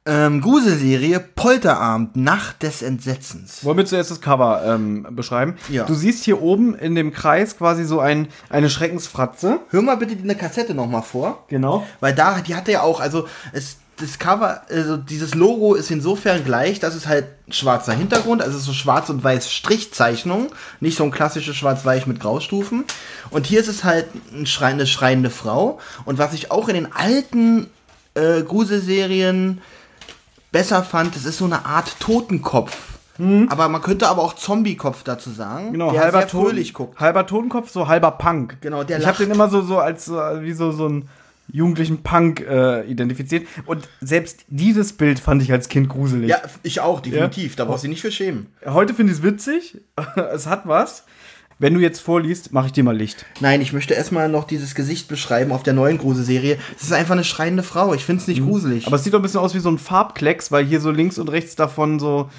Ähm, 0.05 0.41
Gruselserie 0.41 1.19
Polterabend, 1.19 2.15
Nacht 2.15 2.63
des 2.63 2.81
Entsetzens. 2.81 3.63
Wollen 3.63 3.77
wir 3.77 3.85
zuerst 3.85 4.09
das 4.09 4.21
Cover 4.21 4.63
ähm, 4.65 5.05
beschreiben? 5.11 5.55
Ja. 5.69 5.83
Du 5.83 5.93
siehst 5.93 6.23
hier 6.23 6.41
oben 6.41 6.73
in 6.73 6.95
dem 6.95 7.11
Kreis 7.11 7.57
quasi 7.57 7.83
so 7.83 7.99
ein, 7.99 8.29
eine 8.49 8.69
Schreckensfratze. 8.69 9.59
Hör 9.69 9.81
mal 9.81 9.97
bitte 9.97 10.17
eine 10.17 10.35
Kassette 10.35 10.73
nochmal 10.73 11.03
vor. 11.03 11.43
Genau. 11.49 11.85
Weil 11.99 12.15
da, 12.15 12.39
die 12.39 12.55
hatte 12.55 12.71
ja 12.71 12.81
auch, 12.81 13.01
also 13.01 13.27
es, 13.51 13.77
das 13.97 14.17
Cover, 14.17 14.61
also 14.69 14.95
dieses 14.95 15.35
Logo 15.35 15.75
ist 15.75 15.91
insofern 15.91 16.45
gleich, 16.45 16.79
dass 16.79 16.95
es 16.95 17.05
halt 17.05 17.25
schwarzer 17.49 17.93
Hintergrund, 17.93 18.41
also 18.41 18.57
so 18.57 18.71
schwarz 18.71 19.09
und 19.09 19.23
weiß 19.23 19.51
Strichzeichnung, 19.51 20.47
nicht 20.79 20.97
so 20.97 21.03
ein 21.03 21.11
klassisches 21.11 21.57
schwarz-weiß 21.57 22.05
mit 22.05 22.21
Graustufen. 22.21 22.85
Und 23.29 23.45
hier 23.45 23.59
ist 23.59 23.67
es 23.67 23.83
halt 23.83 24.07
eine 24.33 24.87
schreiende 24.87 25.29
Frau. 25.29 25.79
Und 26.05 26.17
was 26.17 26.33
ich 26.33 26.51
auch 26.51 26.69
in 26.69 26.75
den 26.75 26.93
alten 26.93 27.67
äh, 28.15 28.41
Gruselserien 28.41 29.61
besser 30.51 30.83
fand, 30.83 31.15
das 31.15 31.25
ist 31.25 31.37
so 31.37 31.45
eine 31.45 31.65
Art 31.65 31.99
Totenkopf. 31.99 32.99
Aber 33.49 33.67
man 33.67 33.81
könnte 33.81 34.07
aber 34.07 34.21
auch 34.21 34.33
Zombie-Kopf 34.33 35.03
dazu 35.03 35.29
sagen. 35.29 35.73
Genau, 35.73 35.91
der 35.91 36.03
halber, 36.03 36.19
sehr 36.19 36.27
Ton, 36.29 36.45
fröhlich 36.45 36.73
guckt. 36.73 37.01
halber 37.01 37.27
Totenkopf, 37.27 37.69
so 37.69 37.89
halber 37.89 38.11
Punk. 38.11 38.57
Genau, 38.61 38.85
der 38.85 38.99
Ich 38.99 39.05
habe 39.05 39.17
lacht. 39.17 39.27
den 39.27 39.35
immer 39.35 39.49
so, 39.49 39.61
so 39.61 39.77
als 39.79 40.05
so, 40.05 40.13
wie 40.15 40.53
so, 40.53 40.71
so 40.71 40.85
einen 40.85 41.09
jugendlichen 41.51 42.01
Punk 42.01 42.39
äh, 42.39 42.85
identifiziert. 42.89 43.45
Und 43.65 43.89
selbst 43.99 44.45
dieses 44.47 44.93
Bild 44.93 45.19
fand 45.19 45.41
ich 45.41 45.51
als 45.51 45.67
Kind 45.67 45.89
gruselig. 45.89 46.29
Ja, 46.29 46.37
ich 46.63 46.79
auch, 46.79 47.01
definitiv. 47.01 47.57
Da 47.57 47.65
brauchst 47.65 47.83
du 47.83 47.87
dich 47.87 47.95
nicht 47.95 48.01
für 48.01 48.11
schämen. 48.11 48.47
Heute 48.65 48.93
finde 48.93 49.11
ich 49.11 49.19
es 49.19 49.23
witzig. 49.23 49.81
es 50.33 50.47
hat 50.47 50.65
was. 50.65 51.03
Wenn 51.61 51.73
du 51.73 51.81
jetzt 51.81 51.99
vorliest, 51.99 52.53
mache 52.53 52.67
ich 52.67 52.71
dir 52.71 52.85
mal 52.85 52.95
Licht. 52.95 53.25
Nein, 53.41 53.59
ich 53.61 53.73
möchte 53.73 53.93
erstmal 53.93 54.29
noch 54.29 54.45
dieses 54.45 54.75
Gesicht 54.75 55.09
beschreiben 55.09 55.51
auf 55.51 55.61
der 55.61 55.73
neuen 55.73 55.97
Gruselserie. 55.97 56.57
Es 56.77 56.83
ist 56.83 56.93
einfach 56.93 57.11
eine 57.11 57.25
schreiende 57.25 57.63
Frau. 57.63 57.93
Ich 57.93 58.05
finde 58.05 58.21
es 58.21 58.27
nicht 58.27 58.41
gruselig. 58.41 58.83
Mhm. 58.83 58.87
Aber 58.87 58.95
es 58.95 59.03
sieht 59.03 59.13
doch 59.13 59.19
ein 59.19 59.23
bisschen 59.23 59.41
aus 59.41 59.53
wie 59.53 59.59
so 59.59 59.69
ein 59.69 59.77
Farbklecks, 59.77 60.53
weil 60.53 60.65
hier 60.65 60.79
so 60.79 60.89
links 60.89 61.17
und 61.19 61.27
rechts 61.27 61.55
davon 61.57 61.99
so. 61.99 62.29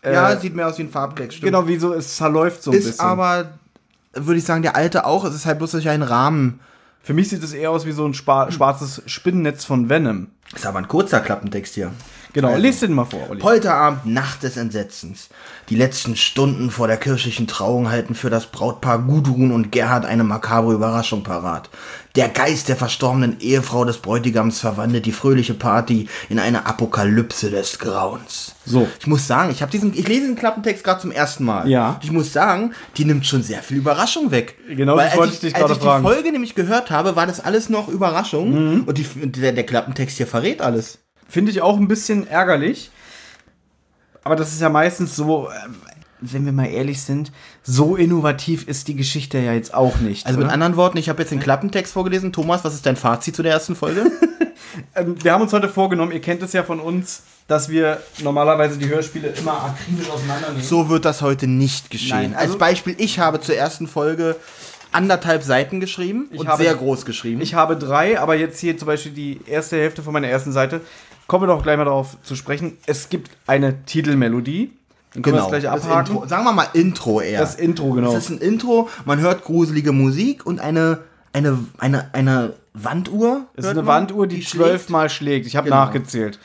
Äh, 0.00 0.14
ja, 0.14 0.34
sieht 0.38 0.56
mehr 0.56 0.66
aus 0.66 0.78
wie 0.78 0.82
ein 0.84 0.90
Farbkleck, 0.90 1.30
stimmt. 1.30 1.44
genau, 1.44 1.68
wie 1.68 1.76
so, 1.76 1.92
es 1.92 2.16
verläuft 2.16 2.62
so 2.62 2.70
ein 2.70 2.78
Ist 2.78 2.86
bisschen. 2.86 3.04
aber, 3.04 3.58
würde 4.14 4.38
ich 4.38 4.44
sagen, 4.44 4.62
der 4.62 4.76
alte 4.76 5.04
auch. 5.04 5.26
Es 5.26 5.34
ist 5.34 5.44
halt 5.44 5.58
bloß 5.58 5.72
durch 5.72 5.90
einen 5.90 6.02
Rahmen. 6.02 6.60
Für 7.02 7.12
mich 7.12 7.28
sieht 7.28 7.42
es 7.42 7.52
eher 7.52 7.70
aus 7.70 7.84
wie 7.84 7.92
so 7.92 8.06
ein 8.06 8.14
schwarzes 8.14 9.02
Spinnennetz 9.04 9.66
von 9.66 9.90
Venom. 9.90 10.28
Ist 10.54 10.64
aber 10.64 10.78
ein 10.78 10.88
kurzer 10.88 11.20
Klappentext 11.20 11.74
hier. 11.74 11.92
Genau, 12.32 12.48
Also. 12.48 12.60
lest 12.60 12.82
den 12.82 12.92
mal 12.92 13.04
vor, 13.04 13.28
Olli. 13.30 13.40
Polterabend, 13.40 14.06
Nacht 14.06 14.42
des 14.42 14.56
Entsetzens. 14.56 15.28
Die 15.68 15.76
letzten 15.76 16.16
Stunden 16.16 16.70
vor 16.70 16.88
der 16.88 16.96
kirchlichen 16.96 17.46
Trauung 17.46 17.90
halten 17.90 18.14
für 18.14 18.30
das 18.30 18.46
Brautpaar 18.46 18.98
Gudrun 19.00 19.52
und 19.52 19.70
Gerhard 19.70 20.04
eine 20.04 20.24
makabre 20.24 20.72
Überraschung 20.72 21.22
parat. 21.22 21.70
Der 22.16 22.28
Geist 22.28 22.68
der 22.68 22.74
verstorbenen 22.74 23.38
Ehefrau 23.38 23.84
des 23.84 23.98
Bräutigams 23.98 24.58
verwandelt 24.58 25.06
die 25.06 25.12
fröhliche 25.12 25.54
Party 25.54 26.08
in 26.28 26.40
eine 26.40 26.66
Apokalypse 26.66 27.50
des 27.50 27.78
Grauens. 27.78 28.56
So. 28.66 28.88
Ich 28.98 29.06
muss 29.06 29.28
sagen, 29.28 29.52
ich 29.52 29.62
habe 29.62 29.70
diesen, 29.70 29.96
ich 29.96 30.08
lese 30.08 30.26
den 30.26 30.34
Klappentext 30.34 30.82
gerade 30.82 31.00
zum 31.00 31.12
ersten 31.12 31.44
Mal. 31.44 31.68
Ja. 31.68 32.00
Ich 32.02 32.10
muss 32.10 32.32
sagen, 32.32 32.72
die 32.96 33.04
nimmt 33.04 33.26
schon 33.26 33.44
sehr 33.44 33.62
viel 33.62 33.76
Überraschung 33.76 34.32
weg. 34.32 34.56
Genau, 34.68 34.96
Weil 34.96 35.04
das 35.04 35.12
als 35.12 35.18
wollte 35.20 35.34
ich 35.34 35.40
dich 35.40 35.54
Als 35.54 35.60
gerade 35.62 35.74
ich 35.74 35.78
fragen. 35.80 36.02
Mhm. 36.02 36.08
die 36.08 36.14
Folge 36.14 36.32
nämlich 36.32 36.54
gehört 36.56 36.90
habe, 36.90 37.14
war 37.14 37.28
das 37.28 37.38
alles 37.38 37.68
noch 37.68 37.86
Überraschung 37.88 38.84
und, 38.86 38.98
die, 38.98 39.04
der, 39.30 39.52
der 39.52 39.64
Klappentext 39.64 40.16
hier 40.16 40.26
verrät 40.26 40.60
alles. 40.62 40.98
Finde 41.30 41.50
ich 41.52 41.62
auch 41.62 41.76
ein 41.78 41.88
bisschen 41.88 42.26
ärgerlich. 42.26 42.90
Aber 44.22 44.36
das 44.36 44.52
ist 44.52 44.60
ja 44.60 44.68
meistens 44.68 45.16
so, 45.16 45.48
äh, 45.48 45.52
wenn 46.20 46.44
wir 46.44 46.52
mal 46.52 46.66
ehrlich 46.66 47.00
sind, 47.02 47.32
so 47.62 47.96
innovativ 47.96 48.68
ist 48.68 48.88
die 48.88 48.94
Geschichte 48.96 49.38
ja 49.38 49.54
jetzt 49.54 49.72
auch 49.72 49.96
nicht. 50.00 50.26
Also 50.26 50.38
mit 50.38 50.46
oder? 50.46 50.54
anderen 50.54 50.76
Worten, 50.76 50.98
ich 50.98 51.08
habe 51.08 51.22
jetzt 51.22 51.30
den 51.30 51.40
Klappentext 51.40 51.92
vorgelesen. 51.94 52.32
Thomas, 52.32 52.62
was 52.64 52.74
ist 52.74 52.84
dein 52.84 52.96
Fazit 52.96 53.34
zu 53.34 53.42
der 53.42 53.52
ersten 53.52 53.74
Folge? 53.76 54.10
Ähm, 54.94 55.16
wir 55.24 55.32
haben 55.32 55.42
uns 55.42 55.52
heute 55.52 55.68
vorgenommen, 55.68 56.12
ihr 56.12 56.20
kennt 56.20 56.42
es 56.44 56.52
ja 56.52 56.62
von 56.62 56.78
uns, 56.78 57.22
dass 57.48 57.68
wir 57.70 58.00
normalerweise 58.22 58.78
die 58.78 58.88
Hörspiele 58.88 59.28
immer 59.28 59.64
akribisch 59.64 60.08
auseinandernehmen. 60.08 60.62
so 60.62 60.88
wird 60.88 61.04
das 61.04 61.22
heute 61.22 61.48
nicht 61.48 61.90
geschehen. 61.90 62.10
Nein, 62.10 62.34
also- 62.36 62.52
Als 62.52 62.58
Beispiel, 62.58 62.94
ich 62.98 63.18
habe 63.18 63.40
zur 63.40 63.56
ersten 63.56 63.88
Folge 63.88 64.36
anderthalb 64.92 65.42
Seiten 65.42 65.80
geschrieben 65.80 66.28
und 66.36 66.46
habe- 66.46 66.62
sehr 66.62 66.74
groß 66.74 67.04
geschrieben. 67.04 67.40
Ich 67.40 67.54
habe 67.54 67.76
drei, 67.76 68.20
aber 68.20 68.36
jetzt 68.36 68.60
hier 68.60 68.78
zum 68.78 68.86
Beispiel 68.86 69.10
die 69.12 69.40
erste 69.46 69.76
Hälfte 69.76 70.04
von 70.04 70.12
meiner 70.12 70.28
ersten 70.28 70.52
Seite. 70.52 70.82
Kommen 71.30 71.44
wir 71.44 71.54
doch 71.54 71.62
gleich 71.62 71.76
mal 71.76 71.84
darauf 71.84 72.20
zu 72.24 72.34
sprechen. 72.34 72.76
Es 72.86 73.08
gibt 73.08 73.30
eine 73.46 73.84
Titelmelodie. 73.84 74.72
Dann 75.14 75.22
können 75.22 75.36
wir 75.36 75.42
das 75.42 75.48
gleich 75.48 75.62
Genau. 75.62 75.76
das 75.76 75.84
abhaken. 75.86 76.12
Intro, 76.16 76.26
sagen 76.26 76.42
wir 76.44 76.52
mal 76.52 76.66
Intro 76.72 77.20
eher. 77.20 77.38
Das 77.38 77.54
Intro, 77.54 77.90
genau. 77.92 78.12
Das 78.12 78.24
ist 78.24 78.30
ein 78.30 78.38
Intro, 78.38 78.88
man 79.04 79.20
hört 79.20 79.44
gruselige 79.44 79.92
Musik 79.92 80.44
und 80.44 80.58
eine, 80.58 80.98
eine, 81.32 81.56
eine, 81.78 82.12
eine 82.14 82.54
Wanduhr. 82.74 83.46
Es 83.54 83.64
ist 83.64 83.70
eine 83.70 83.82
man, 83.82 83.86
Wanduhr, 84.08 84.26
die 84.26 84.42
schlägt. 84.42 84.64
zwölfmal 84.66 85.08
schlägt. 85.08 85.46
Ich 85.46 85.54
habe 85.54 85.68
Genau. 85.68 85.84
nachgezählt. 85.84 86.40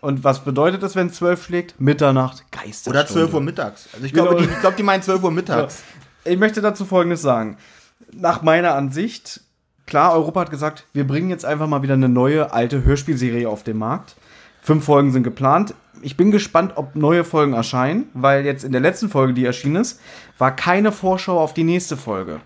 Und 0.00 0.24
was 0.24 0.42
bedeutet 0.44 0.82
das, 0.82 0.96
wenn 0.96 1.06
es 1.06 1.14
zwölf 1.14 1.44
schlägt? 1.44 1.80
Mitternacht, 1.80 2.50
Geisterstunde. 2.50 2.98
Oder 2.98 3.06
12 3.06 3.32
Uhr 3.32 3.40
mittags. 3.40 3.88
Also 3.92 4.06
ich 4.06 4.12
glaube, 4.12 4.30
Genau. 4.34 4.42
die, 4.42 4.52
ich 4.52 4.60
glaube, 4.60 4.76
die 4.76 4.82
meinen 4.82 5.02
12 5.02 5.22
Uhr 5.22 5.30
mittags. 5.30 5.84
Ich 6.24 6.36
möchte 6.36 6.60
dazu 6.60 6.84
Folgendes 6.84 7.22
sagen. 7.22 7.58
Nach 8.12 8.42
meiner 8.42 8.74
Ansicht, 8.74 9.40
klar, 9.86 10.12
Europa 10.12 10.40
hat 10.40 10.50
gesagt, 10.50 10.86
wir 10.92 11.06
bringen 11.06 11.30
jetzt 11.30 11.44
einfach 11.44 11.66
mal 11.66 11.82
wieder 11.82 11.94
eine 11.94 12.08
neue, 12.08 12.52
alte 12.52 12.84
Hörspielserie 12.84 13.48
auf 13.48 13.62
den 13.62 13.78
Markt. 13.78 14.16
Fünf 14.62 14.84
Folgen 14.84 15.12
sind 15.12 15.22
geplant. 15.22 15.74
Ich 16.02 16.16
bin 16.16 16.30
gespannt, 16.30 16.72
ob 16.74 16.96
neue 16.96 17.24
Folgen 17.24 17.54
erscheinen, 17.54 18.08
weil 18.12 18.44
jetzt 18.44 18.64
in 18.64 18.72
der 18.72 18.80
letzten 18.80 19.08
Folge, 19.08 19.32
die 19.32 19.44
erschienen 19.44 19.76
ist, 19.76 20.00
war 20.38 20.54
keine 20.54 20.92
Vorschau 20.92 21.40
auf 21.40 21.54
die 21.54 21.64
nächste 21.64 21.96
Folge. 21.96 22.40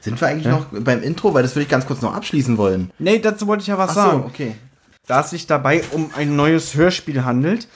Sind 0.00 0.20
wir 0.20 0.28
eigentlich 0.28 0.46
noch 0.46 0.66
beim 0.66 1.02
Intro? 1.02 1.34
Weil 1.34 1.42
das 1.42 1.54
würde 1.54 1.64
ich 1.64 1.68
ganz 1.68 1.86
kurz 1.86 2.02
noch 2.02 2.14
abschließen 2.14 2.58
wollen. 2.58 2.90
Nee, 2.98 3.18
dazu 3.18 3.46
wollte 3.46 3.62
ich 3.62 3.68
ja 3.68 3.78
was 3.78 3.90
Ach 3.90 3.94
sagen. 3.94 4.18
so, 4.20 4.26
okay. 4.26 4.54
Da 5.06 5.20
es 5.20 5.30
sich 5.30 5.46
dabei 5.46 5.82
um 5.92 6.10
ein 6.16 6.36
neues 6.36 6.74
Hörspiel 6.74 7.24
handelt, 7.24 7.68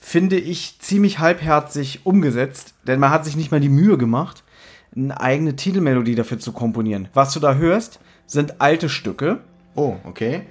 finde 0.00 0.36
ich 0.36 0.78
ziemlich 0.80 1.18
halbherzig 1.18 2.00
umgesetzt, 2.04 2.74
denn 2.86 3.00
man 3.00 3.10
hat 3.10 3.24
sich 3.24 3.36
nicht 3.36 3.50
mal 3.50 3.60
die 3.60 3.68
Mühe 3.68 3.98
gemacht, 3.98 4.44
eine 4.94 5.20
eigene 5.20 5.56
Titelmelodie 5.56 6.14
dafür 6.14 6.38
zu 6.38 6.52
komponieren. 6.52 7.08
Was 7.12 7.32
du 7.32 7.40
da 7.40 7.54
hörst, 7.54 8.00
sind 8.26 8.60
alte 8.60 8.88
Stücke. 8.88 9.38
Oh, 9.74 9.94
okay. 10.04 10.42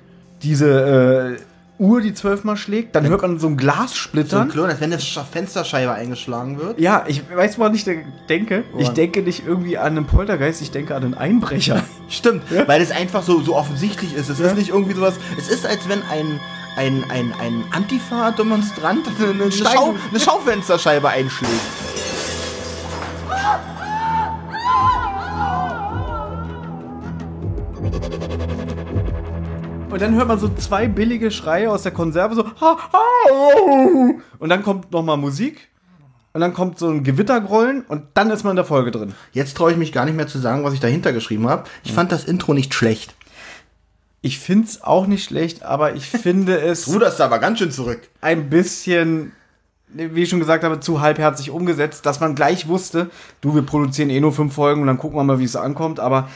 Diese 0.43 1.37
äh, 1.37 1.81
Uhr, 1.83 1.99
die 2.01 2.13
zwölfmal 2.13 2.55
schlägt, 2.55 2.95
dann 2.95 3.07
hört 3.07 3.21
man 3.21 3.37
so 3.39 3.47
ein 3.47 3.57
Glas 3.57 3.91
So 3.91 3.95
splittern. 3.97 4.43
ein 4.43 4.49
Klon, 4.49 4.69
als 4.69 4.79
wenn 4.79 4.93
eine 4.93 5.01
Sch- 5.01 5.23
Fensterscheibe 5.29 5.91
eingeschlagen 5.91 6.57
wird. 6.59 6.79
ja, 6.79 7.03
ich 7.07 7.23
weiß, 7.35 7.57
woran 7.59 7.73
ich 7.75 7.83
de- 7.83 8.03
denke. 8.29 8.63
Ich 8.77 8.83
Woran? 8.83 8.95
denke 8.95 9.21
nicht 9.23 9.43
irgendwie 9.45 9.77
an 9.77 9.97
einen 9.97 10.05
Poltergeist, 10.05 10.61
ich 10.61 10.71
denke 10.71 10.95
an 10.95 11.03
einen 11.03 11.13
Einbrecher. 11.15 11.83
Stimmt, 12.09 12.43
weil 12.67 12.81
es 12.81 12.91
einfach 12.91 13.23
so, 13.23 13.41
so 13.41 13.55
offensichtlich 13.55 14.13
ist. 14.15 14.29
Es 14.29 14.39
ist 14.39 14.55
nicht 14.55 14.69
irgendwie 14.69 14.93
sowas. 14.93 15.15
Es 15.37 15.49
ist, 15.49 15.65
als 15.65 15.89
wenn 15.89 16.01
ein, 16.03 16.39
ein, 16.77 17.03
ein, 17.09 17.33
ein 17.41 17.63
Antifa-Demonstrant 17.71 19.05
eine, 19.19 19.51
Schau, 19.51 19.95
eine 20.11 20.19
Schaufensterscheibe 20.19 21.09
einschlägt. 21.09 21.51
Und 29.89 30.01
dann 30.01 30.15
hört 30.15 30.27
man 30.27 30.39
so 30.39 30.49
zwei 30.49 30.87
billige 30.87 31.31
Schreie 31.31 31.71
aus 31.71 31.83
der 31.83 31.93
Konserve, 31.93 32.35
so. 32.35 32.45
Ha, 32.45 32.77
ha, 32.91 33.05
und 34.39 34.49
dann 34.49 34.61
kommt 34.61 34.91
nochmal 34.91 35.17
Musik. 35.17 35.69
Und 36.33 36.41
dann 36.41 36.53
kommt 36.53 36.77
so 36.77 36.89
ein 36.89 37.05
Gewittergrollen 37.05 37.85
und 37.87 38.07
dann 38.13 38.29
ist 38.29 38.43
man 38.43 38.51
in 38.51 38.55
der 38.57 38.65
Folge 38.65 38.91
drin. 38.91 39.13
Jetzt 39.31 39.55
traue 39.55 39.71
ich 39.71 39.77
mich 39.77 39.93
gar 39.93 40.03
nicht 40.03 40.17
mehr 40.17 40.27
zu 40.27 40.37
sagen, 40.37 40.65
was 40.65 40.73
ich 40.73 40.81
dahinter 40.81 41.13
geschrieben 41.13 41.47
habe. 41.47 41.63
Ich 41.85 41.93
fand 41.93 42.11
das 42.11 42.25
Intro 42.25 42.53
nicht 42.53 42.73
schlecht. 42.73 43.15
Ich 44.19 44.39
finde 44.39 44.67
es 44.67 44.83
auch 44.83 45.07
nicht 45.07 45.23
schlecht, 45.23 45.63
aber 45.63 45.95
ich 45.95 46.09
finde 46.09 46.59
es 46.61 46.89
Ruderst 46.89 47.21
da 47.21 47.25
aber 47.25 47.39
ganz 47.39 47.59
schön 47.59 47.71
zurück. 47.71 48.01
ein 48.19 48.49
bisschen, 48.49 49.31
wie 49.87 50.23
ich 50.23 50.29
schon 50.29 50.41
gesagt 50.41 50.65
habe, 50.65 50.81
zu 50.81 50.99
halbherzig 50.99 51.51
umgesetzt, 51.51 52.05
dass 52.05 52.19
man 52.19 52.35
gleich 52.35 52.67
wusste, 52.67 53.09
du, 53.39 53.55
wir 53.55 53.61
produzieren 53.61 54.09
eh 54.09 54.19
nur 54.19 54.33
fünf 54.33 54.55
Folgen 54.55 54.81
und 54.81 54.87
dann 54.87 54.97
gucken 54.97 55.17
wir 55.17 55.23
mal, 55.23 55.39
wie 55.39 55.45
es 55.45 55.55
ankommt, 55.55 56.01
aber 56.01 56.27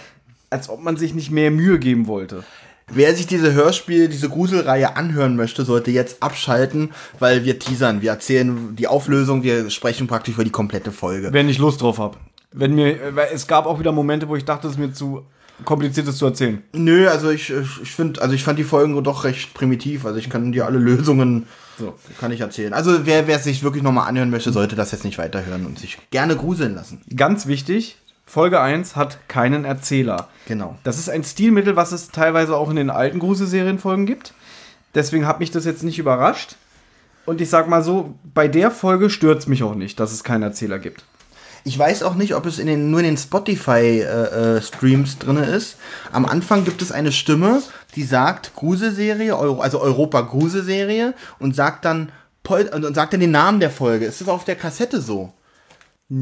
als 0.50 0.70
ob 0.70 0.82
man 0.82 0.98
sich 0.98 1.14
nicht 1.14 1.32
mehr 1.32 1.52
Mühe 1.52 1.80
geben 1.80 2.08
wollte. 2.08 2.44
Wer 2.92 3.16
sich 3.16 3.28
diese 3.28 3.54
Hörspiel, 3.54 4.08
diese 4.08 4.30
Gruselreihe 4.30 4.96
anhören 4.96 5.36
möchte, 5.36 5.64
sollte 5.64 5.92
jetzt 5.92 6.24
abschalten, 6.24 6.90
weil 7.20 7.46
wir 7.46 7.60
teasern. 7.60 8.02
Wir 8.02 8.12
erzählen 8.12 8.76
die 8.76 8.88
Auflösung, 8.88 9.44
wir 9.44 9.70
sprechen 9.70 10.08
praktisch 10.08 10.34
über 10.34 10.44
die 10.44 10.50
komplette 10.50 10.92
Folge. 10.92 11.32
Wenn 11.32 11.50
ich 11.50 11.60
Lust 11.60 11.82
drauf 11.82 12.00
habe. 12.00 12.18
Wenn 12.52 12.74
mir, 12.74 12.98
es 13.32 13.46
gab 13.46 13.68
auch 13.68 13.80
wieder 13.80 13.92
Momente, 13.92 14.28
wo 14.28 14.36
ich 14.36 14.44
dachte, 14.44 14.68
es 14.68 14.74
ist 14.74 14.80
mir 14.80 14.92
zu 14.92 15.24
kompliziert, 15.66 16.08
das 16.08 16.18
zu 16.18 16.26
erzählen. 16.26 16.64
Nö, 16.74 17.08
also 17.08 17.30
ich, 17.30 17.52
ich 17.52 17.92
finde, 17.92 18.22
also 18.22 18.34
ich 18.34 18.44
fand 18.44 18.58
die 18.58 18.64
Folgen 18.64 19.02
doch 19.04 19.24
recht 19.24 19.54
primitiv. 19.54 20.06
Also 20.06 20.18
ich 20.18 20.30
kann 20.30 20.52
dir 20.52 20.66
alle 20.66 20.80
Lösungen, 20.80 21.46
so, 21.78 21.94
kann 22.20 22.32
ich 22.32 22.42
erzählen. 22.42 22.74
Also 22.74 23.06
wer, 23.06 23.28
wer 23.28 23.40
sich 23.40 23.62
wirklich 23.62 23.84
nochmal 23.84 24.08
anhören 24.08 24.30
möchte, 24.30 24.52
sollte 24.52 24.76
das 24.76 24.92
jetzt 24.92 25.06
nicht 25.06 25.18
weiterhören 25.18 25.66
und 25.66 25.78
sich 25.78 25.98
gerne 26.12 26.36
gruseln 26.36 26.76
lassen. 26.76 27.02
Ganz 27.16 27.46
wichtig, 27.46 27.98
Folge 28.30 28.62
1 28.62 28.96
hat 28.96 29.28
keinen 29.28 29.66
Erzähler. 29.66 30.30
Genau. 30.48 30.78
Das 30.84 31.00
ist 31.00 31.10
ein 31.10 31.24
Stilmittel, 31.24 31.76
was 31.76 31.92
es 31.92 32.10
teilweise 32.10 32.56
auch 32.56 32.70
in 32.70 32.76
den 32.76 32.92
alten 32.92 33.18
Grusel-Serienfolgen 33.18 34.06
gibt. 34.06 34.36
Deswegen 34.94 35.26
hat 35.26 35.40
mich 35.40 35.50
das 35.50 35.66
jetzt 35.66 35.82
nicht 35.82 35.98
überrascht. 35.98 36.56
Und 37.26 37.42
ich 37.42 37.50
sag 37.50 37.68
mal 37.68 37.82
so, 37.84 38.14
bei 38.36 38.48
der 38.48 38.70
Folge 38.70 39.10
stört 39.10 39.40
es 39.40 39.48
mich 39.48 39.64
auch 39.64 39.74
nicht, 39.74 40.00
dass 40.00 40.12
es 40.12 40.24
keinen 40.24 40.44
Erzähler 40.44 40.78
gibt. 40.78 41.04
Ich 41.64 41.78
weiß 41.78 42.04
auch 42.04 42.14
nicht, 42.14 42.36
ob 42.36 42.46
es 42.46 42.60
in 42.60 42.68
den, 42.68 42.92
nur 42.92 43.00
in 43.00 43.08
den 43.08 43.18
Spotify-Streams 43.18 45.16
äh, 45.16 45.18
drin 45.18 45.38
ist. 45.38 45.78
Am 46.12 46.28
Anfang 46.28 46.66
gibt 46.66 46.84
es 46.84 46.92
eine 46.92 47.12
Stimme, 47.12 47.64
die 47.96 48.04
sagt 48.04 48.54
Gruselserie, 48.54 49.36
Euro, 49.36 49.60
also 49.60 49.82
Europa 49.82 50.22
Gruselserie 50.22 51.16
und 51.40 51.56
sagt 51.56 51.84
dann 51.84 52.12
Pol 52.44 52.70
und 52.72 52.94
sagt 52.94 53.14
dann 53.14 53.22
den 53.22 53.32
Namen 53.32 53.60
der 53.60 53.72
Folge. 53.72 54.06
Ist 54.06 54.22
das 54.22 54.28
auf 54.28 54.46
der 54.46 54.56
Kassette 54.56 55.02
so? 55.02 55.34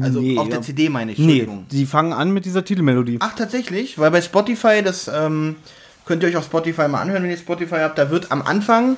Also 0.02 0.20
Nee, 0.20 0.36
auf 0.38 0.48
der. 0.48 0.60
CD 0.60 0.88
meine 0.90 1.12
ich. 1.12 1.18
Nee, 1.18 1.40
Entschuldigung. 1.40 1.66
die 1.70 1.86
fangen 1.86 2.12
an 2.12 2.30
mit 2.30 2.44
dieser 2.44 2.64
Titelmelodie. 2.64 3.18
Ach, 3.20 3.34
tatsächlich? 3.34 3.98
Weil 3.98 4.10
bei 4.10 4.20
Spotify, 4.20 4.82
das 4.82 5.08
ähm, 5.08 5.56
könnt 6.04 6.22
ihr 6.22 6.28
euch 6.28 6.36
auf 6.36 6.44
Spotify 6.44 6.88
mal 6.88 7.00
anhören, 7.00 7.22
wenn 7.22 7.30
ihr 7.30 7.38
Spotify 7.38 7.76
habt, 7.76 7.98
da 7.98 8.10
wird 8.10 8.30
am 8.30 8.42
Anfang 8.42 8.96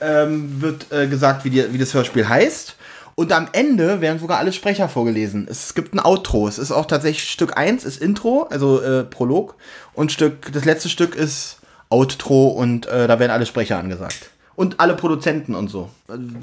ähm, 0.00 0.62
wird 0.62 0.90
äh, 0.92 1.06
gesagt, 1.08 1.44
wie, 1.44 1.50
die, 1.50 1.72
wie 1.72 1.78
das 1.78 1.92
Hörspiel 1.92 2.28
heißt. 2.28 2.76
Und 3.16 3.32
am 3.32 3.48
Ende 3.52 4.00
werden 4.00 4.18
sogar 4.18 4.38
alle 4.38 4.52
Sprecher 4.52 4.88
vorgelesen. 4.88 5.46
Es 5.50 5.74
gibt 5.74 5.94
ein 5.94 6.00
Outro. 6.00 6.48
Es 6.48 6.58
ist 6.58 6.72
auch 6.72 6.86
tatsächlich 6.86 7.30
Stück 7.30 7.58
1 7.58 7.84
ist 7.84 8.00
Intro, 8.00 8.46
also 8.50 8.80
äh, 8.80 9.04
Prolog. 9.04 9.56
Und 9.92 10.10
Stück, 10.10 10.50
das 10.52 10.64
letzte 10.64 10.88
Stück 10.88 11.16
ist 11.16 11.58
Outro 11.90 12.48
und 12.48 12.86
äh, 12.86 13.06
da 13.08 13.18
werden 13.18 13.32
alle 13.32 13.44
Sprecher 13.44 13.78
angesagt. 13.78 14.30
Und 14.56 14.80
alle 14.80 14.94
Produzenten 14.94 15.54
und 15.54 15.68
so. 15.68 15.90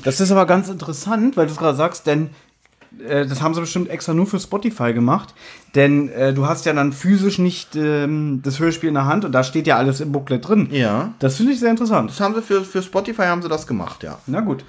Das 0.04 0.20
ist 0.20 0.32
aber 0.32 0.46
ganz 0.46 0.70
interessant, 0.70 1.38
weil 1.38 1.48
du 1.48 1.54
es 1.54 1.58
gerade 1.58 1.78
sagst, 1.78 2.06
denn 2.06 2.30
das 2.91 3.41
haben 3.41 3.54
sie 3.54 3.62
bestimmt 3.62 3.89
extra 3.89 4.13
nur 4.13 4.26
für 4.26 4.39
Spotify 4.39 4.93
gemacht. 4.93 5.34
Denn 5.76 6.10
äh, 6.10 6.34
du 6.34 6.47
hast 6.47 6.65
ja 6.65 6.73
dann 6.73 6.93
physisch 6.93 7.39
nicht 7.39 7.76
ähm, 7.76 8.41
das 8.43 8.60
Hörspiel 8.60 8.89
in 8.89 8.95
der 8.95 9.06
Hand 9.06 9.26
und 9.26 9.32
da 9.32 9.43
steht 9.43 9.67
ja 9.67 9.78
alles 9.78 10.02
im 10.02 10.12
Booklet 10.12 10.47
drin. 10.47 10.69
Ja. 10.71 11.13
Das 11.19 11.36
finde 11.36 11.54
ich 11.54 11.60
sehr 11.60 11.69
interessant. 11.69 12.10
Das 12.10 12.19
haben 12.19 12.34
sie 12.36 12.41
für, 12.41 12.63
für 12.63 12.82
Spotify 12.82 13.23
haben 13.23 13.41
sie 13.41 13.50
das 13.50 13.67
gemacht, 13.67 14.04
ja. 14.04 14.17
Na 14.26 14.41
gut. 14.41 14.63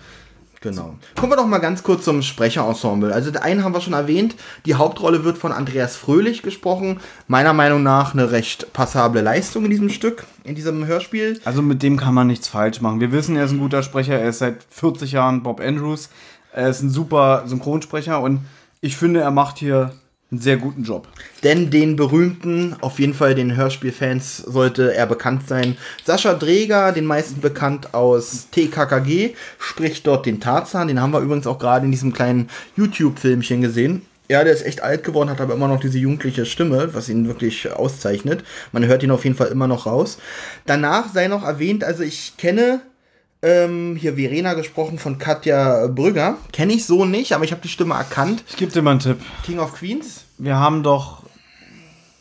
Genau. 0.61 0.97
Kommen 1.17 1.31
wir 1.31 1.37
doch 1.37 1.47
mal 1.47 1.59
ganz 1.59 1.85
kurz 1.85 2.05
zum 2.05 2.21
Sprecherensemble. 2.21 3.13
Also 3.13 3.31
den 3.31 3.41
einen 3.43 3.63
haben 3.63 3.75
wir 3.75 3.81
schon 3.81 3.93
erwähnt. 3.93 4.35
Die 4.67 4.75
Hauptrolle 4.75 5.23
wird 5.23 5.39
von 5.39 5.53
Andreas 5.53 5.97
Fröhlich 5.97 6.43
gesprochen. 6.43 6.99
Meiner 7.29 7.53
Meinung 7.53 7.85
nach 7.85 8.13
eine 8.13 8.33
recht 8.33 8.73
passable 8.73 9.23
Leistung 9.23 9.65
in 9.65 9.71
diesem 9.71 9.89
Stück, 9.89 10.25
in 10.43 10.57
diesem 10.57 10.85
Hörspiel. 10.87 11.41
Also 11.45 11.63
mit 11.63 11.83
dem 11.85 11.97
kann 11.97 12.15
man 12.15 12.27
nichts 12.27 12.49
falsch 12.49 12.81
machen. 12.81 12.99
Wir 12.99 13.13
wissen, 13.13 13.37
er 13.37 13.45
ist 13.45 13.53
ein 13.53 13.61
guter 13.61 13.85
Sprecher. 13.85 14.19
Er 14.19 14.31
ist 14.31 14.41
seit 14.41 14.65
40 14.71 15.13
Jahren 15.13 15.45
Bob 15.45 15.61
Andrews. 15.61 16.11
Er 16.53 16.69
ist 16.69 16.83
ein 16.83 16.91
super 16.91 17.45
Synchronsprecher 17.47 18.21
und 18.21 18.41
ich 18.81 18.97
finde, 18.97 19.21
er 19.21 19.31
macht 19.31 19.59
hier 19.59 19.93
einen 20.31 20.41
sehr 20.41 20.59
guten 20.59 20.83
Job. 20.83 21.09
Denn 21.43 21.71
den 21.71 21.97
berühmten, 21.97 22.77
auf 22.81 22.99
jeden 22.99 23.15
Fall 23.15 23.35
den 23.35 23.57
Hörspielfans 23.57 24.39
sollte 24.39 24.95
er 24.95 25.07
bekannt 25.07 25.49
sein. 25.49 25.77
Sascha 26.05 26.35
Dreger, 26.35 26.93
den 26.93 27.07
meisten 27.07 27.41
bekannt 27.41 27.95
aus 27.95 28.49
TKKG, 28.51 29.35
spricht 29.59 30.07
dort 30.07 30.27
den 30.27 30.41
Tarzan. 30.41 30.89
Den 30.89 31.01
haben 31.01 31.13
wir 31.13 31.21
übrigens 31.21 31.47
auch 31.47 31.59
gerade 31.59 31.87
in 31.87 31.93
diesem 31.93 32.13
kleinen 32.13 32.51
YouTube-Filmchen 32.77 33.63
gesehen. 33.63 34.03
Ja, 34.31 34.45
der 34.45 34.53
ist 34.53 34.67
echt 34.67 34.83
alt 34.83 35.05
geworden, 35.05 35.31
hat 35.31 35.41
aber 35.41 35.55
immer 35.55 35.69
noch 35.69 35.81
diese 35.81 35.99
jugendliche 35.99 36.45
Stimme, 36.45 36.93
was 36.93 37.09
ihn 37.09 37.27
wirklich 37.27 37.73
auszeichnet. 37.73 38.45
Man 38.73 38.85
hört 38.85 39.03
ihn 39.03 39.11
auf 39.11 39.25
jeden 39.25 39.37
Fall 39.37 39.47
immer 39.47 39.67
noch 39.67 39.87
raus. 39.87 40.19
Danach 40.67 41.11
sei 41.11 41.29
noch 41.29 41.45
erwähnt, 41.45 41.83
also 41.83 42.03
ich 42.03 42.37
kenne 42.37 42.83
ähm, 43.43 43.97
hier 43.97 44.15
Verena 44.15 44.55
gesprochen 44.55 44.99
von 44.99 45.19
Katja 45.19 45.87
Brügger. 45.89 46.37
Kenne 46.53 46.73
ich 46.73 46.87
so 46.87 47.05
nicht, 47.05 47.33
aber 47.33 47.45
ich 47.45 47.53
habe 47.53 47.63
die 47.63 47.69
Stimme 47.69 47.95
erkannt. 47.95 48.45
Ich 48.49 48.57
gebe 48.57 48.73
dir 48.73 48.83
mal 48.83 48.93
einen 48.93 49.01
Tipp. 49.01 49.19
King 49.45 49.59
of 49.59 49.75
Queens. 49.75 50.25
Wir 50.39 50.57
haben 50.57 50.83
doch 50.83 51.23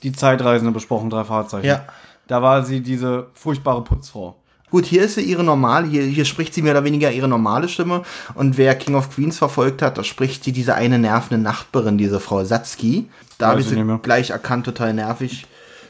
die 0.04 0.12
Zeitreisende 0.12 0.72
besprochen, 0.72 1.10
drei 1.10 1.24
Fahrzeichen. 1.24 1.68
Ja. 1.68 1.86
Da 2.28 2.42
war 2.42 2.64
sie 2.64 2.82
diese 2.82 3.28
furchtbare 3.34 3.84
Putzfrau. 3.84 4.36
Gut, 4.70 4.86
hier 4.86 5.04
ist 5.04 5.16
sie 5.16 5.22
ihre 5.22 5.46
normale, 5.46 5.88
hier, 5.88 6.04
hier 6.04 6.26
spricht 6.26 6.54
sie 6.54 6.62
mehr 6.62 6.74
oder 6.74 6.84
weniger 6.84 7.10
ihre 7.10 7.30
normale 7.30 7.70
Stimme. 7.70 8.04
Und 8.36 8.58
wer 8.58 8.76
King 8.76 8.96
of 8.96 9.10
Queens 9.10 9.38
verfolgt 9.38 9.82
hat, 9.82 9.98
da 9.98 10.04
spricht 10.04 10.44
sie 10.44 10.52
diese 10.52 10.76
eine 10.76 11.00
nervende 11.00 11.42
Nachbarin, 11.42 11.98
diese 11.98 12.20
Frau 12.20 12.44
Satzki. 12.44 13.10
Da 13.38 13.48
habe 13.48 13.62
ich 13.62 13.68
sie 13.68 13.82
gleich 14.02 14.32
erkannt, 14.32 14.66
total 14.66 14.94
nervig. 14.94 15.48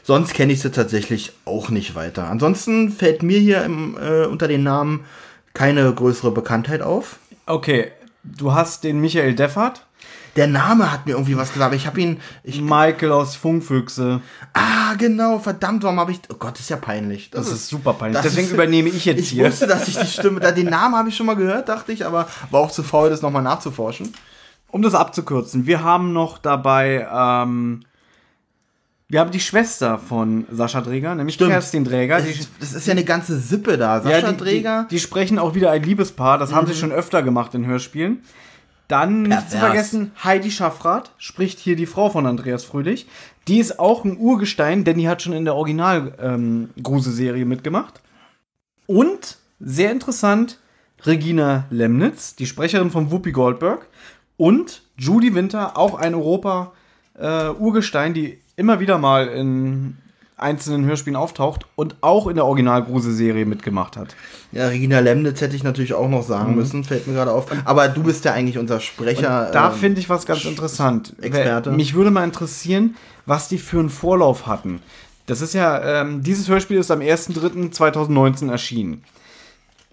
Sonst 0.08 0.32
kenne 0.32 0.54
ich 0.54 0.62
sie 0.62 0.70
tatsächlich 0.70 1.32
auch 1.44 1.68
nicht 1.68 1.94
weiter. 1.94 2.30
Ansonsten 2.30 2.90
fällt 2.90 3.22
mir 3.22 3.38
hier 3.38 3.62
im, 3.62 3.94
äh, 4.00 4.24
unter 4.24 4.48
den 4.48 4.62
Namen 4.62 5.04
keine 5.52 5.92
größere 5.92 6.30
Bekanntheit 6.30 6.80
auf. 6.80 7.18
Okay, 7.44 7.92
du 8.24 8.54
hast 8.54 8.84
den 8.84 9.00
Michael 9.02 9.34
Deffert, 9.34 9.84
Der 10.36 10.46
Name 10.46 10.90
hat 10.90 11.04
mir 11.04 11.12
irgendwie 11.12 11.36
was 11.36 11.52
gesagt, 11.52 11.74
ich 11.74 11.86
habe 11.86 12.00
ihn. 12.00 12.20
Ich, 12.42 12.62
Michael 12.62 13.12
aus 13.12 13.36
Funkfüchse. 13.36 14.22
ah, 14.54 14.94
genau, 14.96 15.40
verdammt, 15.40 15.82
warum 15.82 16.00
habe 16.00 16.12
ich. 16.12 16.20
Oh 16.32 16.36
Gott, 16.38 16.52
das 16.54 16.60
ist 16.60 16.70
ja 16.70 16.76
peinlich. 16.76 17.28
Das 17.30 17.50
ist 17.52 17.68
super 17.68 17.92
peinlich. 17.92 18.14
das 18.16 18.30
Deswegen 18.30 18.46
ist- 18.46 18.54
übernehme 18.54 18.88
ich 18.88 19.04
jetzt 19.04 19.20
Ich 19.20 19.28
hier. 19.28 19.44
wusste, 19.46 19.66
dass 19.66 19.88
ich 19.88 19.98
die 19.98 20.06
Stimme. 20.06 20.40
Den 20.54 20.70
Namen 20.70 20.94
habe 20.96 21.10
ich 21.10 21.16
schon 21.18 21.26
mal 21.26 21.36
gehört, 21.36 21.68
dachte 21.68 21.92
ich, 21.92 22.06
aber 22.06 22.28
war 22.50 22.60
auch 22.62 22.70
zu 22.70 22.82
faul, 22.82 23.10
das 23.10 23.20
nochmal 23.20 23.42
nachzuforschen. 23.42 24.14
Um 24.70 24.80
das 24.80 24.94
abzukürzen, 24.94 25.66
wir 25.66 25.82
haben 25.82 26.14
noch 26.14 26.38
dabei, 26.38 27.06
ähm, 27.12 27.80
wir 29.10 29.20
haben 29.20 29.30
die 29.30 29.40
Schwester 29.40 29.98
von 29.98 30.44
Sascha 30.50 30.80
Dräger, 30.82 31.14
nämlich 31.14 31.36
Stimmt. 31.36 31.50
Kerstin 31.52 31.82
Dräger. 31.84 32.16
Das, 32.18 32.26
Die, 32.26 32.32
ist- 32.40 32.50
das 32.60 32.74
ist 32.74 32.86
ja 32.86 32.92
eine 32.92 33.04
ganze 33.04 33.38
Sippe 33.38 33.78
da. 33.78 34.00
Sascha 34.02 34.18
ja, 34.18 34.32
die, 34.32 34.36
Dräger. 34.36 34.86
Die, 34.90 34.96
die 34.96 35.00
sprechen 35.00 35.38
auch 35.38 35.54
wieder 35.54 35.70
ein 35.70 35.82
Liebespaar, 35.82 36.36
das 36.38 36.52
haben 36.52 36.66
sie 36.66 36.74
schon 36.74 36.92
öfter 36.92 37.22
gemacht 37.22 37.54
in 37.54 37.64
Hörspielen. 37.66 38.22
Dann 38.86 39.22
nicht 39.22 39.50
zu 39.50 39.58
Pervers. 39.58 39.60
vergessen, 39.60 40.12
Heidi 40.24 40.50
Schaffrath 40.50 41.10
spricht 41.18 41.58
hier 41.58 41.76
die 41.76 41.86
Frau 41.86 42.08
von 42.10 42.26
Andreas 42.26 42.64
Fröhlich. 42.64 43.06
Die 43.46 43.58
ist 43.58 43.78
auch 43.78 44.04
ein 44.04 44.16
Urgestein, 44.18 44.84
denn 44.84 44.96
die 44.98 45.08
hat 45.08 45.20
schon 45.22 45.32
in 45.34 45.44
der 45.44 45.54
Original-Gruse-Serie 45.56 47.44
mitgemacht. 47.44 48.00
Und, 48.86 49.36
sehr 49.60 49.90
interessant, 49.92 50.58
Regina 51.04 51.64
Lemnitz, 51.70 52.34
die 52.36 52.46
Sprecherin 52.46 52.90
von 52.90 53.10
Whoopi 53.10 53.32
Goldberg. 53.32 53.86
Und 54.38 54.82
Judy 54.96 55.34
Winter, 55.34 55.76
auch 55.76 55.94
ein 55.98 56.14
Europa-Urgestein, 56.14 58.14
die 58.14 58.38
immer 58.58 58.80
wieder 58.80 58.98
mal 58.98 59.28
in 59.28 59.96
einzelnen 60.36 60.84
Hörspielen 60.84 61.16
auftaucht 61.16 61.66
und 61.76 61.96
auch 62.00 62.26
in 62.26 62.34
der 62.36 62.44
Original-Gruse-Serie 62.44 63.46
mitgemacht 63.46 63.96
hat. 63.96 64.14
Ja, 64.52 64.66
Regina 64.68 65.00
Lemnitz 65.00 65.40
hätte 65.40 65.56
ich 65.56 65.62
natürlich 65.62 65.94
auch 65.94 66.08
noch 66.08 66.22
sagen 66.22 66.54
müssen, 66.54 66.84
fällt 66.84 67.06
mir 67.06 67.14
gerade 67.14 67.32
auf. 67.32 67.46
Aber 67.64 67.88
du 67.88 68.02
bist 68.02 68.24
ja 68.24 68.32
eigentlich 68.32 68.58
unser 68.58 68.80
Sprecher. 68.80 69.50
Da 69.52 69.70
ähm, 69.70 69.78
finde 69.78 70.00
ich 70.00 70.08
was 70.08 70.26
ganz 70.26 70.44
interessant. 70.44 71.14
Experte. 71.20 71.70
Mich 71.70 71.94
würde 71.94 72.10
mal 72.10 72.24
interessieren, 72.24 72.96
was 73.26 73.48
die 73.48 73.58
für 73.58 73.78
einen 73.78 73.90
Vorlauf 73.90 74.46
hatten. 74.46 74.80
Das 75.26 75.40
ist 75.40 75.54
ja, 75.54 76.00
ähm, 76.00 76.22
dieses 76.22 76.48
Hörspiel 76.48 76.78
ist 76.78 76.90
am 76.90 77.00
1.3.2019 77.00 78.50
erschienen. 78.50 79.04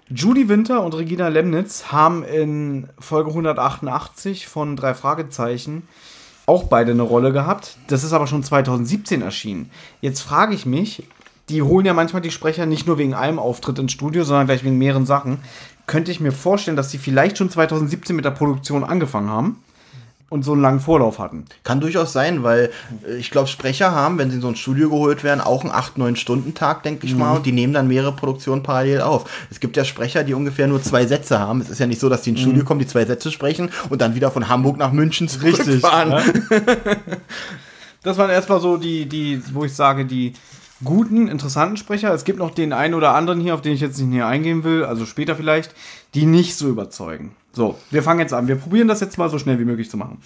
Judy 0.10 0.50
Winter 0.50 0.84
und 0.84 0.96
Regina 0.96 1.28
Lemnitz 1.28 1.86
haben 1.92 2.24
in 2.24 2.88
Folge 3.00 3.30
188 3.30 4.48
von 4.48 4.76
drei 4.76 4.94
Fragezeichen 4.94 5.88
auch 6.46 6.66
beide 6.66 6.92
eine 6.92 7.02
Rolle 7.02 7.32
gehabt. 7.32 7.78
Das 7.88 8.04
ist 8.04 8.14
aber 8.14 8.28
schon 8.28 8.44
2017 8.44 9.22
erschienen. 9.22 9.70
Jetzt 10.02 10.22
frage 10.22 10.54
ich 10.54 10.66
mich, 10.66 11.04
die 11.50 11.62
holen 11.62 11.86
ja 11.86 11.94
manchmal 11.94 12.22
die 12.22 12.32
Sprecher 12.32 12.66
nicht 12.66 12.88
nur 12.88 12.98
wegen 12.98 13.14
einem 13.14 13.40
Auftritt 13.40 13.80
ins 13.80 13.92
Studio, 13.92 14.24
sondern 14.24 14.48
gleich 14.48 14.64
wegen 14.64 14.78
mehreren 14.78 15.06
Sachen. 15.06 15.40
Könnte 15.88 16.12
ich 16.12 16.20
mir 16.20 16.32
vorstellen, 16.32 16.78
dass 16.78 16.90
sie 16.90 16.98
vielleicht 16.98 17.38
schon 17.38 17.50
2017 17.50 18.16
mit 18.16 18.26
der 18.26 18.32
Produktion 18.32 18.84
angefangen 18.84 19.30
haben. 19.30 19.64
Und 20.30 20.44
so 20.44 20.54
einen 20.54 20.62
langen 20.62 20.80
Vorlauf 20.80 21.20
hatten. 21.20 21.46
Kann 21.64 21.80
durchaus 21.80 22.12
sein, 22.12 22.44
weil 22.44 22.72
äh, 23.08 23.16
ich 23.18 23.30
glaube, 23.32 23.48
Sprecher 23.48 23.92
haben, 23.92 24.18
wenn 24.18 24.30
sie 24.30 24.38
in 24.38 24.42
so 24.42 24.48
ein 24.48 24.56
Studio 24.56 24.90
geholt 24.90 25.24
werden, 25.24 25.40
auch 25.40 25.64
einen 25.64 25.72
8-9-Stunden-Tag, 25.72 26.84
denke 26.84 27.06
ich 27.06 27.14
Mhm. 27.14 27.20
mal, 27.20 27.36
und 27.38 27.46
die 27.46 27.52
nehmen 27.52 27.74
dann 27.74 27.88
mehrere 27.88 28.12
Produktionen 28.12 28.64
parallel 28.64 29.02
auf. 29.02 29.30
Es 29.52 29.60
gibt 29.60 29.78
ja 29.78 29.86
Sprecher, 29.86 30.24
die 30.24 30.34
ungefähr 30.34 30.68
nur 30.68 30.82
zwei 30.82 31.06
Sätze 31.06 31.40
haben. 31.40 31.62
Es 31.62 31.70
ist 31.70 31.80
ja 31.80 31.88
nicht 31.88 32.02
so, 32.02 32.10
dass 32.10 32.24
die 32.24 32.32
ins 32.32 32.42
Studio 32.42 32.64
Mhm. 32.64 32.66
kommen, 32.68 32.80
die 32.80 32.88
zwei 32.88 33.06
Sätze 33.06 33.32
sprechen 33.32 33.70
und 33.90 34.02
dann 34.02 34.16
wieder 34.16 34.32
von 34.32 34.50
Hamburg 34.50 34.78
nach 34.78 34.92
München 34.92 35.28
zurückfahren. 35.28 36.12
ja. 36.12 36.24
Das 38.04 38.18
waren 38.18 38.30
erstmal 38.30 38.60
so 38.62 38.78
die, 38.78 39.08
die, 39.08 39.42
wo 39.54 39.66
ich 39.66 39.74
sage, 39.74 40.06
die 40.06 40.34
guten, 40.84 41.28
interessanten 41.28 41.78
Sprecher. 41.78 42.14
Es 42.14 42.24
gibt 42.24 42.38
noch 42.38 42.52
den 42.52 42.72
einen 42.74 42.94
oder 42.94 43.16
anderen 43.16 43.40
hier, 43.42 43.56
auf 43.56 43.62
den 43.62 43.74
ich 43.74 43.82
jetzt 43.82 43.98
nicht 43.98 44.10
näher 44.10 44.28
eingehen 44.28 44.64
will, 44.64 44.84
also 44.86 45.06
später 45.08 45.36
vielleicht, 45.36 45.74
die 46.14 46.26
nicht 46.26 46.56
so 46.56 46.68
überzeugen. 46.68 47.36
So, 47.56 47.78
wir 47.90 48.04
fangen 48.04 48.20
jetzt 48.20 48.34
an. 48.34 48.48
Wir 48.48 48.56
probieren 48.56 48.88
das 48.88 49.00
jetzt 49.00 49.18
mal 49.18 49.30
so 49.30 49.40
schnell 49.40 49.58
wie 49.60 49.66
möglich 49.66 49.90
zu 49.90 49.98
machen. 49.98 50.20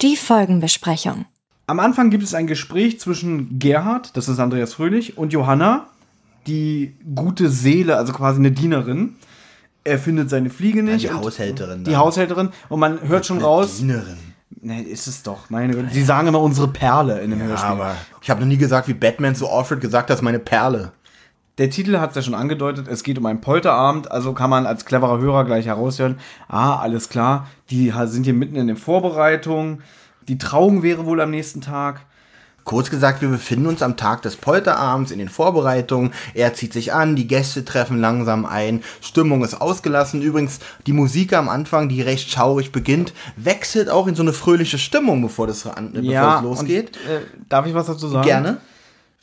Die 0.00 0.16
Folgenbesprechung. 0.16 1.26
Am 1.66 1.78
Anfang 1.80 2.10
gibt 2.10 2.24
es 2.24 2.34
ein 2.34 2.46
Gespräch 2.46 2.98
zwischen 2.98 3.58
Gerhard, 3.58 4.16
das 4.16 4.28
ist 4.28 4.38
Andreas 4.40 4.74
Fröhlich, 4.74 5.16
und 5.18 5.32
Johanna, 5.32 5.86
die 6.46 6.96
gute 7.14 7.48
Seele, 7.50 7.96
also 7.96 8.12
quasi 8.12 8.38
eine 8.40 8.50
Dienerin. 8.50 9.14
Er 9.84 9.98
findet 9.98 10.30
seine 10.30 10.50
Fliege 10.50 10.82
nicht. 10.82 11.04
die 11.04 11.08
und- 11.08 11.16
Haushälterin 11.24 11.84
Die 11.84 11.90
dann. 11.92 12.00
Haushälterin. 12.00 12.48
Und 12.68 12.80
man 12.80 13.00
hört 13.06 13.26
schon 13.26 13.38
raus. 13.38 13.78
Dienerin. 13.78 14.16
Ne, 14.60 14.82
ist 14.82 15.06
es 15.08 15.22
doch, 15.22 15.50
meine 15.50 15.72
Güte. 15.74 15.88
Sie 15.92 16.02
sagen 16.04 16.28
immer 16.28 16.40
unsere 16.40 16.68
Perle 16.68 17.20
in 17.20 17.30
dem 17.30 17.40
Ja, 17.40 17.46
Hörspiel. 17.46 17.70
aber 17.70 17.96
ich 18.20 18.30
habe 18.30 18.40
noch 18.40 18.46
nie 18.46 18.56
gesagt, 18.58 18.86
wie 18.86 18.94
Batman 18.94 19.34
zu 19.34 19.48
Alfred 19.48 19.80
gesagt 19.80 20.10
hat, 20.10 20.22
meine 20.22 20.38
Perle. 20.38 20.92
Der 21.58 21.68
Titel 21.68 21.98
hat 21.98 22.10
es 22.10 22.16
ja 22.16 22.22
schon 22.22 22.34
angedeutet, 22.34 22.88
es 22.88 23.02
geht 23.02 23.18
um 23.18 23.26
einen 23.26 23.42
Polterabend, 23.42 24.10
also 24.10 24.32
kann 24.32 24.48
man 24.48 24.64
als 24.64 24.86
cleverer 24.86 25.18
Hörer 25.18 25.44
gleich 25.44 25.66
heraushören, 25.66 26.18
ah, 26.48 26.76
alles 26.76 27.10
klar, 27.10 27.46
die 27.68 27.92
sind 28.04 28.24
hier 28.24 28.32
mitten 28.32 28.56
in 28.56 28.68
den 28.68 28.78
Vorbereitungen, 28.78 29.82
die 30.28 30.38
Trauung 30.38 30.82
wäre 30.82 31.04
wohl 31.04 31.20
am 31.20 31.30
nächsten 31.30 31.60
Tag. 31.60 32.06
Kurz 32.64 32.90
gesagt, 32.90 33.22
wir 33.22 33.28
befinden 33.28 33.66
uns 33.66 33.82
am 33.82 33.96
Tag 33.96 34.22
des 34.22 34.36
Polterabends 34.36 35.10
in 35.10 35.18
den 35.18 35.28
Vorbereitungen. 35.28 36.12
Er 36.32 36.54
zieht 36.54 36.72
sich 36.72 36.92
an, 36.92 37.16
die 37.16 37.26
Gäste 37.26 37.64
treffen 37.64 38.00
langsam 38.00 38.46
ein, 38.46 38.84
Stimmung 39.00 39.42
ist 39.42 39.60
ausgelassen. 39.60 40.22
Übrigens, 40.22 40.60
die 40.86 40.92
Musik 40.92 41.32
am 41.32 41.48
Anfang, 41.48 41.88
die 41.88 42.02
recht 42.02 42.30
schaurig 42.30 42.70
beginnt, 42.70 43.14
wechselt 43.36 43.90
auch 43.90 44.06
in 44.06 44.14
so 44.14 44.22
eine 44.22 44.32
fröhliche 44.32 44.78
Stimmung, 44.78 45.22
bevor 45.22 45.48
das 45.48 45.66
an, 45.66 45.92
bevor 45.92 46.36
es 46.36 46.42
losgeht. 46.42 46.96
Und, 46.98 47.10
äh, 47.10 47.20
darf 47.48 47.66
ich 47.66 47.74
was 47.74 47.86
dazu 47.86 48.06
sagen? 48.06 48.26
Gerne. 48.26 48.58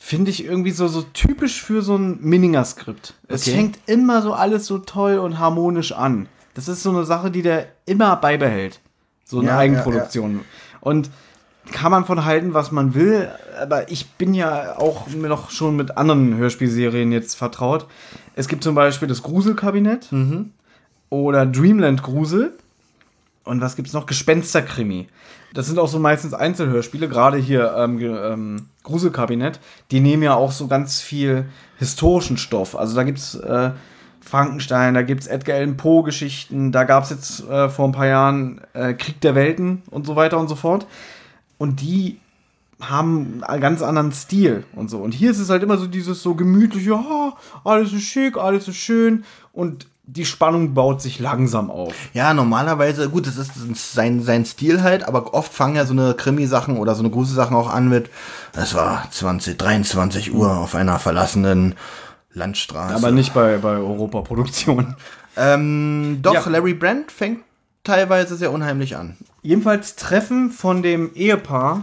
Finde 0.02 0.30
ich 0.30 0.44
irgendwie 0.44 0.70
so, 0.70 0.88
so 0.88 1.02
typisch 1.02 1.62
für 1.62 1.82
so 1.82 1.94
ein 1.94 2.18
Minninger-Skript. 2.22 3.14
Es 3.28 3.42
Okay. 3.46 3.54
fängt 3.56 3.78
immer 3.86 4.22
so 4.22 4.32
alles 4.32 4.64
so 4.64 4.78
toll 4.78 5.18
und 5.18 5.38
harmonisch 5.38 5.92
an. 5.92 6.26
Das 6.54 6.68
ist 6.68 6.82
so 6.82 6.88
eine 6.90 7.04
Sache, 7.04 7.30
die 7.30 7.42
der 7.42 7.66
immer 7.84 8.16
beibehält. 8.16 8.80
So 9.26 9.40
eine 9.40 9.48
Ja, 9.48 9.58
Eigenproduktion. 9.58 10.40
Und 10.80 11.10
kann 11.72 11.90
man 11.92 12.06
von 12.06 12.24
halten, 12.24 12.54
was 12.54 12.72
man 12.72 12.94
will, 12.94 13.28
aber 13.60 13.90
ich 13.92 14.10
bin 14.12 14.32
ja 14.32 14.78
auch 14.78 15.06
noch 15.08 15.50
schon 15.50 15.76
mit 15.76 15.98
anderen 15.98 16.34
Hörspielserien 16.34 17.12
jetzt 17.12 17.36
vertraut. 17.36 17.86
Es 18.34 18.48
gibt 18.48 18.64
zum 18.64 18.74
Beispiel 18.74 19.06
das 19.06 19.22
Gruselkabinett 19.22 20.08
oder 21.10 21.44
Dreamland 21.46 22.02
Grusel. 22.02 22.54
Und 23.44 23.60
was 23.60 23.76
gibt's 23.76 23.92
noch? 23.92 24.06
Gespensterkrimi. 24.06 25.08
Das 25.54 25.66
sind 25.66 25.78
auch 25.78 25.88
so 25.88 25.98
meistens 25.98 26.34
Einzelhörspiele, 26.34 27.08
gerade 27.08 27.38
hier 27.38 27.74
ähm, 27.76 27.98
ähm, 28.00 28.68
Gruselkabinett. 28.82 29.58
Die 29.90 30.00
nehmen 30.00 30.22
ja 30.22 30.34
auch 30.34 30.52
so 30.52 30.68
ganz 30.68 31.00
viel 31.00 31.46
historischen 31.78 32.36
Stoff. 32.36 32.76
Also 32.76 32.94
da 32.94 33.02
gibt's 33.02 33.34
äh, 33.34 33.72
Frankenstein, 34.20 34.94
da 34.94 35.02
gibt's 35.02 35.26
Edgar 35.26 35.56
Allan 35.56 35.76
Poe 35.76 36.04
Geschichten, 36.04 36.70
da 36.70 36.84
gab's 36.84 37.10
jetzt 37.10 37.48
äh, 37.48 37.68
vor 37.68 37.88
ein 37.88 37.92
paar 37.92 38.06
Jahren 38.06 38.60
äh, 38.74 38.94
Krieg 38.94 39.20
der 39.22 39.34
Welten 39.34 39.82
und 39.90 40.06
so 40.06 40.14
weiter 40.14 40.38
und 40.38 40.48
so 40.48 40.54
fort. 40.54 40.86
Und 41.58 41.80
die 41.80 42.20
haben 42.80 43.42
einen 43.42 43.60
ganz 43.60 43.82
anderen 43.82 44.12
Stil 44.12 44.64
und 44.74 44.88
so. 44.88 44.98
Und 44.98 45.12
hier 45.12 45.30
ist 45.30 45.38
es 45.38 45.50
halt 45.50 45.62
immer 45.62 45.78
so 45.78 45.86
dieses 45.86 46.22
so 46.22 46.34
gemütliche, 46.34 46.90
ja, 46.90 47.32
alles 47.64 47.92
ist 47.92 48.02
schick, 48.02 48.36
alles 48.36 48.68
ist 48.68 48.76
schön 48.76 49.24
und 49.52 49.86
die 50.12 50.24
Spannung 50.24 50.74
baut 50.74 51.00
sich 51.00 51.18
langsam 51.18 51.70
auf. 51.70 51.94
Ja, 52.12 52.34
normalerweise, 52.34 53.08
gut, 53.08 53.26
das 53.26 53.36
ist 53.36 53.52
sein, 53.92 54.22
sein 54.22 54.44
Stil 54.44 54.82
halt, 54.82 55.04
aber 55.06 55.34
oft 55.34 55.52
fangen 55.52 55.76
ja 55.76 55.86
so 55.86 55.92
eine 55.92 56.14
Krimi-Sachen 56.14 56.76
oder 56.76 56.94
so 56.94 57.02
eine 57.02 57.10
Gruselsachen 57.10 57.56
auch 57.56 57.70
an 57.70 57.88
mit, 57.88 58.10
es 58.54 58.74
war 58.74 59.08
20, 59.10 59.56
23 59.56 60.34
Uhr 60.34 60.56
auf 60.56 60.74
einer 60.74 60.98
verlassenen 60.98 61.74
Landstraße. 62.32 62.94
Aber 62.94 63.10
nicht 63.10 63.34
bei, 63.34 63.58
bei 63.58 63.76
Europa-Produktionen. 63.76 64.96
Ähm, 65.36 66.18
doch, 66.22 66.34
Ja. 66.34 66.48
Larry 66.48 66.74
Brand 66.74 67.12
fängt 67.12 67.40
teilweise 67.84 68.36
sehr 68.36 68.52
unheimlich 68.52 68.96
an. 68.96 69.16
Jedenfalls 69.42 69.96
treffen 69.96 70.50
von 70.50 70.82
dem 70.82 71.14
Ehepaar 71.14 71.82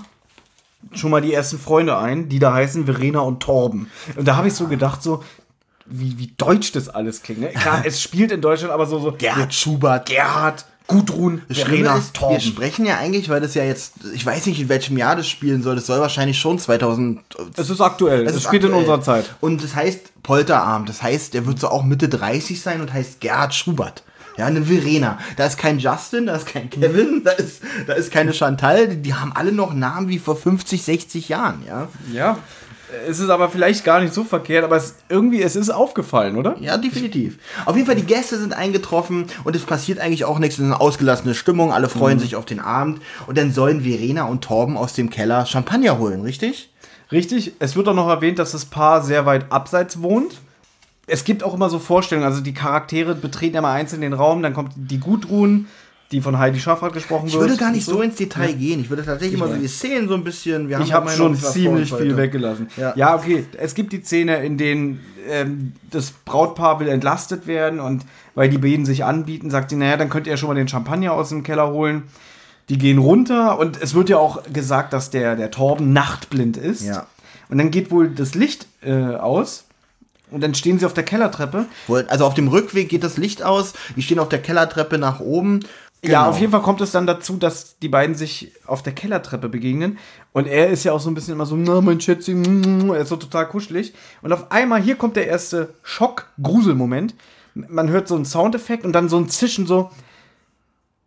schon 0.94 1.12
mal 1.12 1.22
die 1.22 1.34
ersten 1.34 1.58
Freunde 1.60 1.98
ein, 1.98 2.30
die 2.30 2.40
da 2.40 2.54
heißen 2.54 2.86
Verena 2.86 3.20
und 3.22 3.42
Torben. 3.42 3.90
Und 4.16 4.28
da 4.28 4.36
habe 4.36 4.48
ich 4.48 4.54
so 4.54 4.68
gedacht, 4.68 5.02
so, 5.02 5.24
wie, 5.90 6.18
wie 6.18 6.34
deutsch 6.38 6.72
das 6.72 6.90
alles 6.90 7.22
klingt. 7.22 7.42
Ne? 7.42 7.50
Klar, 7.50 7.84
es 7.86 8.02
spielt 8.02 8.32
in 8.32 8.42
Deutschland, 8.42 8.74
aber 8.74 8.86
so, 8.86 9.00
so 9.00 9.12
Gerhard 9.12 9.54
Schubert. 9.54 10.08
Gerhard, 10.08 10.66
Gudrun, 10.88 11.42
Verena, 11.50 11.98
ist, 11.98 12.14
wir 12.14 12.20
Torben. 12.20 12.40
sprechen 12.40 12.86
ja 12.86 12.98
eigentlich, 12.98 13.30
weil 13.30 13.42
das 13.42 13.54
ja 13.56 13.64
jetzt, 13.64 13.94
ich 14.14 14.26
weiß 14.26 14.46
nicht, 14.46 14.60
in 14.62 14.70
welchem 14.70 14.98
Jahr 14.98 15.16
das 15.18 15.28
spielen 15.28 15.62
soll, 15.62 15.76
das 15.76 15.86
soll 15.86 16.00
wahrscheinlich 16.00 16.40
schon 16.40 16.60
2000. 16.60 17.20
Es 17.58 17.70
ist 17.70 17.82
aktuell, 17.82 18.26
es, 18.26 18.36
ist 18.36 18.44
spielt 18.44 18.64
in 18.64 18.70
aktuell. 18.70 18.82
unserer 18.82 19.02
Zeit. 19.02 19.36
Und 19.42 19.64
das 19.64 19.76
heißt 19.76 20.24
Polterabend, 20.24 20.88
das 20.88 21.02
heißt, 21.02 21.34
der 21.34 21.46
wird 21.46 21.60
so 21.60 21.68
auch 21.68 21.84
Mitte 21.84 22.08
30 22.08 22.62
sein 22.62 22.82
und 22.82 22.94
heißt 22.94 23.20
Gerhard 23.20 23.54
Schubert. 23.54 24.04
Ja, 24.38 24.46
eine 24.46 24.64
Verena. 24.64 25.18
Da 25.36 25.48
ist 25.48 25.58
kein 25.58 25.80
Justin, 25.80 26.28
da 26.28 26.36
ist 26.36 26.46
kein 26.46 26.70
Kevin, 26.70 27.24
da 27.26 27.32
ist, 27.32 27.62
da 27.88 27.94
ist 27.94 28.12
keine 28.12 28.34
Chantal. 28.34 28.88
Die, 28.88 29.02
die 29.02 29.14
haben 29.16 29.34
alle 29.34 29.52
noch 29.52 29.74
Namen 29.74 30.10
wie 30.10 30.20
vor 30.20 30.36
50, 30.36 30.84
60 30.84 31.28
Jahren, 31.28 31.64
ja. 31.68 31.88
Ja, 32.14 32.38
es 33.08 33.20
ist 33.20 33.30
aber 33.30 33.50
vielleicht 33.50 33.84
gar 33.84 34.00
nicht 34.00 34.14
so 34.14 34.24
verkehrt, 34.24 34.64
aber 34.64 34.78
es, 34.78 34.96
irgendwie, 35.10 35.42
es 35.42 35.56
ist 35.56 35.70
aufgefallen, 35.70 36.38
oder? 36.38 36.56
Ja, 36.60 36.78
definitiv. 36.78 37.38
Auf 37.66 37.76
jeden 37.76 37.86
Fall, 37.86 37.96
die 37.96 38.06
Gäste 38.06 38.38
sind 38.38 38.54
eingetroffen 38.54 39.26
und 39.44 39.56
es 39.56 39.64
passiert 39.64 40.00
eigentlich 40.00 40.26
auch 40.26 40.40
nichts. 40.40 40.56
Es 40.56 40.60
ist 40.60 40.66
eine 40.66 40.80
ausgelassene 40.80 41.36
Stimmung, 41.36 41.74
alle 41.74 41.90
freuen 41.90 42.20
sich 42.20 42.36
auf 42.36 42.46
den 42.46 42.60
Abend. 42.60 43.02
Und 43.28 43.38
dann 43.38 43.52
sollen 43.52 43.82
Verena 43.82 44.24
und 44.24 44.44
Torben 44.44 44.78
aus 44.78 44.94
dem 44.94 45.10
Keller 45.10 45.46
Champagner 45.46 45.98
holen, 45.98 46.22
richtig? 46.22 46.70
Richtig, 47.12 47.54
es 47.60 47.76
wird 47.76 47.88
auch 47.88 47.94
noch 47.94 48.10
erwähnt, 48.10 48.40
dass 48.40 48.52
das 48.52 48.66
Paar 48.66 49.02
sehr 49.04 49.26
weit 49.26 49.52
abseits 49.52 50.02
wohnt. 50.02 50.40
Es 51.08 51.24
gibt 51.24 51.44
auch 51.44 51.54
immer 51.54 51.70
so 51.70 51.80
Vorstellungen, 51.80 52.28
also 52.28 52.42
die 52.42 52.54
Charaktere 52.54 53.16
betreten 53.16 53.58
immer 53.58 53.70
einzeln 53.70 54.02
den 54.02 54.14
Raum, 54.14 54.42
dann 54.42 54.54
kommt 54.54 54.74
die 54.76 55.00
Gudrun, 55.00 55.68
die 56.12 56.22
von 56.22 56.38
Heidi 56.38 56.60
Schaffrath 56.60 56.93
gesprochen 56.93 57.28
Ich 57.28 57.34
wird. 57.34 57.43
würde 57.43 57.58
gar 57.58 57.72
nicht 57.72 57.86
so 57.86 58.01
ins 58.01 58.16
Detail 58.16 58.53
gehen. 58.53 58.80
Ich 58.80 58.89
würde 58.89 59.03
tatsächlich 59.03 59.39
mal 59.39 59.49
so 59.49 59.55
die 59.55 59.68
Szenen 59.68 60.08
so 60.08 60.14
ein 60.14 60.24
bisschen. 60.24 60.70
Wir 60.70 60.80
Ich 60.80 60.93
habe 60.93 61.10
schon 61.10 61.36
ziemlich 61.36 61.89
viel 61.89 61.97
heute. 61.99 62.18
weggelassen. 62.18 62.70
Ja. 62.78 62.93
Ja. 62.95 63.16
okay. 63.16 63.45
Es 63.58 63.76
gibt 63.76 63.91
die 63.91 64.01
Szene, 64.01 64.38
in 64.45 64.58
denen 64.58 65.01
ähm, 65.30 65.74
das 65.91 66.12
Brautpaar 66.12 66.80
will 66.80 66.88
entlastet 66.88 67.45
werden 67.47 67.80
und 67.82 68.03
weil 68.36 68.49
die 68.49 68.58
beiden 68.58 68.86
sich 68.86 69.03
anbieten, 69.03 69.49
sagt 69.49 69.70
sie, 69.72 69.76
naja, 69.76 69.97
dann 69.97 70.10
könnt 70.10 70.28
ihr 70.28 70.32
ja 70.32 70.38
schon 70.38 70.47
mal 70.47 70.55
den 70.55 70.68
Champagner 70.68 71.12
aus 71.14 71.30
dem 71.30 71.43
Keller 71.43 71.72
holen. 71.72 72.03
Die 72.70 72.78
gehen 72.78 72.97
runter 72.99 73.58
und 73.60 73.82
es 73.82 73.93
wird 73.93 74.10
ja 74.10 74.18
auch 74.18 74.43
gesagt, 74.51 74.93
dass 74.93 75.10
der, 75.10 75.36
der 75.36 75.51
Torben 75.51 75.91
nachtblind 75.93 76.55
ist. 76.58 76.84
Ja. 76.84 77.08
Und 77.49 77.58
dann 77.58 77.72
geht 77.72 77.91
wohl 77.91 78.10
das 78.10 78.36
Licht 78.36 78.68
äh, 78.82 78.93
aus 79.16 79.66
und 80.32 80.41
dann 80.43 80.53
stehen 80.53 80.78
sie 80.78 80.86
auf 80.86 80.93
der 80.93 81.05
Kellertreppe. 81.05 81.66
Also 82.10 82.26
auf 82.26 82.34
dem 82.34 82.49
Rückweg 82.49 82.89
geht 82.89 83.03
das 83.03 83.18
Licht 83.18 83.41
aus. 83.43 83.74
Die 83.95 84.01
stehen 84.01 84.20
auf 84.20 84.28
der 84.28 84.41
Kellertreppe 84.41 84.97
nach 84.97 85.22
oben. 85.22 85.62
Ja, 86.04 86.20
Genau. 86.22 86.30
auf 86.30 86.39
jeden 86.39 86.52
Fall 86.52 86.62
kommt 86.62 86.80
es 86.82 86.91
dann 86.91 87.08
dazu, 87.08 87.38
dass 87.38 87.80
die 87.80 87.89
beiden 87.89 88.16
sich 88.16 88.52
auf 88.68 88.84
der 88.84 88.93
Kellertreppe 88.93 89.50
begegnen. 89.50 89.98
Und 90.32 90.45
er 90.48 90.68
ist 90.70 90.84
ja 90.84 90.93
auch 90.93 91.00
so 91.00 91.10
ein 91.10 91.16
bisschen 91.16 91.34
immer 91.34 91.45
so, 91.48 91.56
na, 91.56 91.82
mein 91.82 92.00
Schätzchen, 92.00 92.41
mm, 92.41 92.89
er 92.91 93.02
ist 93.02 93.10
so 93.10 93.16
total 93.16 93.48
kuschelig. 93.48 93.93
Und 94.22 94.32
auf 94.32 94.52
einmal, 94.52 94.82
hier 94.82 94.95
kommt 94.95 95.16
der 95.16 95.28
erste 95.28 95.74
Schock-Grusel-Moment. 95.84 97.16
Man 97.56 97.89
hört 97.89 98.08
so 98.08 98.16
einen 98.16 98.26
Soundeffekt 98.26 98.86
und 98.86 98.93
dann 98.93 99.10
so 99.10 99.18
ein 99.18 99.30
Zischen 99.30 99.66
so. 99.66 99.89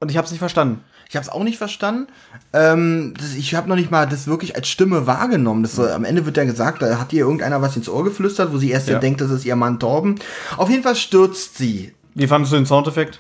Und 0.00 0.10
ich 0.10 0.16
hab's 0.16 0.30
nicht 0.30 0.40
verstanden. 0.40 0.82
Ich 1.08 1.16
habe 1.16 1.24
es 1.24 1.30
auch 1.30 1.42
nicht 1.44 1.58
verstanden. 1.58 2.06
Ähm, 2.52 3.14
das, 3.18 3.34
ich 3.34 3.54
habe 3.54 3.68
noch 3.68 3.76
nicht 3.76 3.90
mal 3.90 4.06
das 4.08 4.26
wirklich 4.26 4.56
als 4.56 4.68
Stimme 4.68 5.06
wahrgenommen. 5.06 5.62
Das 5.62 5.74
soll, 5.76 5.90
am 5.90 6.04
Ende 6.04 6.24
wird 6.24 6.36
ja 6.36 6.44
gesagt, 6.44 6.82
da 6.82 6.98
hat 6.98 7.12
ihr 7.12 7.20
irgendeiner 7.20 7.60
was 7.62 7.76
ins 7.76 7.88
Ohr 7.88 8.04
geflüstert, 8.04 8.52
wo 8.52 8.58
sie 8.58 8.70
erst 8.70 8.88
Ja. 8.88 8.98
denkt, 8.98 9.20
das 9.20 9.30
ist 9.30 9.44
ihr 9.44 9.56
Mann 9.56 9.78
Torben. 9.80 10.16
Auf 10.56 10.70
jeden 10.70 10.82
Fall 10.82 10.96
stürzt 10.96 11.58
sie. 11.58 11.94
Wie 12.14 12.26
fandest 12.26 12.52
du 12.52 12.56
den 12.56 12.66
Soundeffekt? 12.66 13.18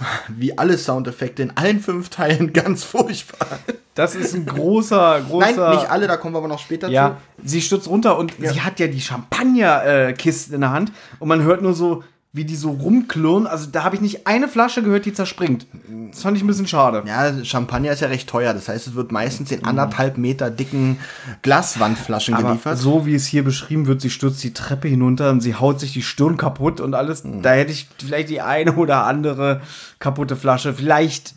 Wie 0.28 0.56
alle 0.56 0.78
Soundeffekte 0.78 1.42
in 1.42 1.56
allen 1.56 1.80
fünf 1.80 2.08
Teilen 2.08 2.52
ganz 2.52 2.84
furchtbar. 2.84 3.58
Das 3.94 4.14
ist 4.14 4.34
ein 4.34 4.46
großer, 4.46 5.22
großer. 5.28 5.56
Nein, 5.56 5.76
nicht 5.76 5.90
alle, 5.90 6.06
da 6.06 6.16
kommen 6.16 6.34
wir 6.34 6.38
aber 6.38 6.48
noch 6.48 6.60
später 6.60 6.88
Ja, 6.88 7.16
sie 7.42 7.60
stürzt 7.60 7.88
runter 7.88 8.16
und 8.16 8.34
sie 8.38 8.60
hat 8.60 8.78
ja 8.78 8.86
die 8.86 9.00
Champagnerkisten 9.00 10.54
in 10.54 10.60
der 10.60 10.70
Hand 10.70 10.92
und 11.18 11.28
man 11.28 11.42
hört 11.42 11.62
nur 11.62 11.74
so, 11.74 12.04
wie 12.32 12.44
die 12.44 12.56
so 12.56 12.70
rumklirren. 12.70 13.46
Also 13.46 13.68
da 13.72 13.84
habe 13.84 13.96
ich 13.96 14.02
nicht 14.02 14.26
eine 14.26 14.48
Flasche 14.48 14.82
gehört, 14.82 15.06
die 15.06 15.14
zerspringt. 15.14 15.66
Das 16.10 16.22
fand 16.22 16.36
ich 16.36 16.44
ein 16.44 16.46
bisschen 16.46 16.66
schade. 16.66 17.02
Ja, 17.06 17.42
Champagner 17.42 17.92
ist 17.92 18.00
ja 18.00 18.08
recht 18.08 18.28
teuer. 18.28 18.52
Das 18.52 18.68
heißt, 18.68 18.86
es 18.86 18.94
wird 18.94 19.12
meistens 19.12 19.50
in 19.50 19.64
anderthalb 19.64 20.18
Meter 20.18 20.50
dicken 20.50 20.98
Glaswandflaschen 21.42 22.34
Aber 22.34 22.48
geliefert. 22.50 22.78
so 22.78 23.06
wie 23.06 23.14
es 23.14 23.26
hier 23.26 23.44
beschrieben 23.44 23.86
wird, 23.86 24.02
sie 24.02 24.10
stürzt 24.10 24.44
die 24.44 24.52
Treppe 24.52 24.88
hinunter 24.88 25.30
und 25.30 25.40
sie 25.40 25.54
haut 25.54 25.80
sich 25.80 25.92
die 25.92 26.02
Stirn 26.02 26.36
kaputt 26.36 26.80
und 26.80 26.94
alles. 26.94 27.24
Mhm. 27.24 27.40
Da 27.42 27.52
hätte 27.52 27.72
ich 27.72 27.88
vielleicht 27.98 28.28
die 28.28 28.42
eine 28.42 28.74
oder 28.74 29.04
andere 29.04 29.62
kaputte 29.98 30.36
Flasche 30.36 30.74
vielleicht 30.74 31.34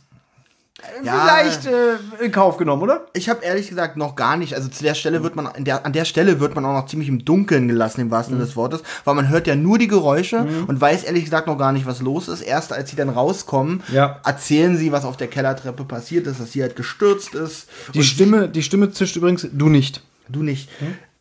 Ja. 1.04 1.26
vielleicht 1.26 1.66
äh, 1.66 2.24
in 2.24 2.32
Kauf 2.32 2.58
genommen, 2.58 2.82
oder? 2.84 3.06
Ich 3.14 3.30
habe 3.30 3.44
ehrlich 3.44 3.70
gesagt 3.70 3.98
noch 3.98 4.16
gar 4.16 4.38
nicht, 4.38 4.56
also 4.56 4.68
zu 4.70 4.84
der 4.84 4.94
Stelle 4.94 5.24
wird 5.24 5.36
man, 5.36 5.50
der, 5.58 5.86
an 5.86 5.94
der 5.94 6.06
Stelle 6.06 6.40
wird 6.40 6.56
man 6.56 6.66
auch 6.66 6.74
noch 6.74 6.86
ziemlich 6.88 7.10
im 7.10 7.24
Dunkeln 7.26 7.68
gelassen, 7.68 8.02
im 8.02 8.12
wahrsten 8.12 8.36
Sinne 8.36 8.46
des 8.46 8.56
Wortes, 8.56 8.82
weil 9.06 9.16
man 9.16 9.30
hört 9.30 9.48
ja 9.48 9.56
nur 9.56 9.78
die 9.78 9.88
Geräusche 9.88 10.46
und 10.68 10.80
weiß 10.82 11.04
ehrlich 11.04 11.24
gesagt 11.26 11.48
noch 11.48 11.58
gar 11.58 11.72
nicht, 11.72 11.86
was 11.86 12.02
los 12.02 12.28
ist. 12.28 12.42
Erst 12.42 12.74
als 12.74 12.90
sie 12.90 12.96
dann 12.96 13.10
rauskommen, 13.10 13.84
Ja. 13.92 14.20
erzählen 14.26 14.78
sie, 14.78 14.92
was 14.92 15.06
auf 15.06 15.18
der 15.18 15.28
Kellertreppe 15.28 15.84
passiert 15.86 16.28
ist, 16.28 16.40
dass 16.40 16.52
sie 16.52 16.62
halt 16.62 16.76
gestürzt 16.76 17.34
ist. 17.36 17.68
Die 17.94 18.04
Stimme, 18.04 18.50
die 18.50 18.64
Stimme 18.64 18.92
zischt 18.92 19.16
übrigens, 19.16 19.48
du 19.52 19.70
nicht. 19.70 20.02
Du 20.30 20.44
nicht. 20.44 20.70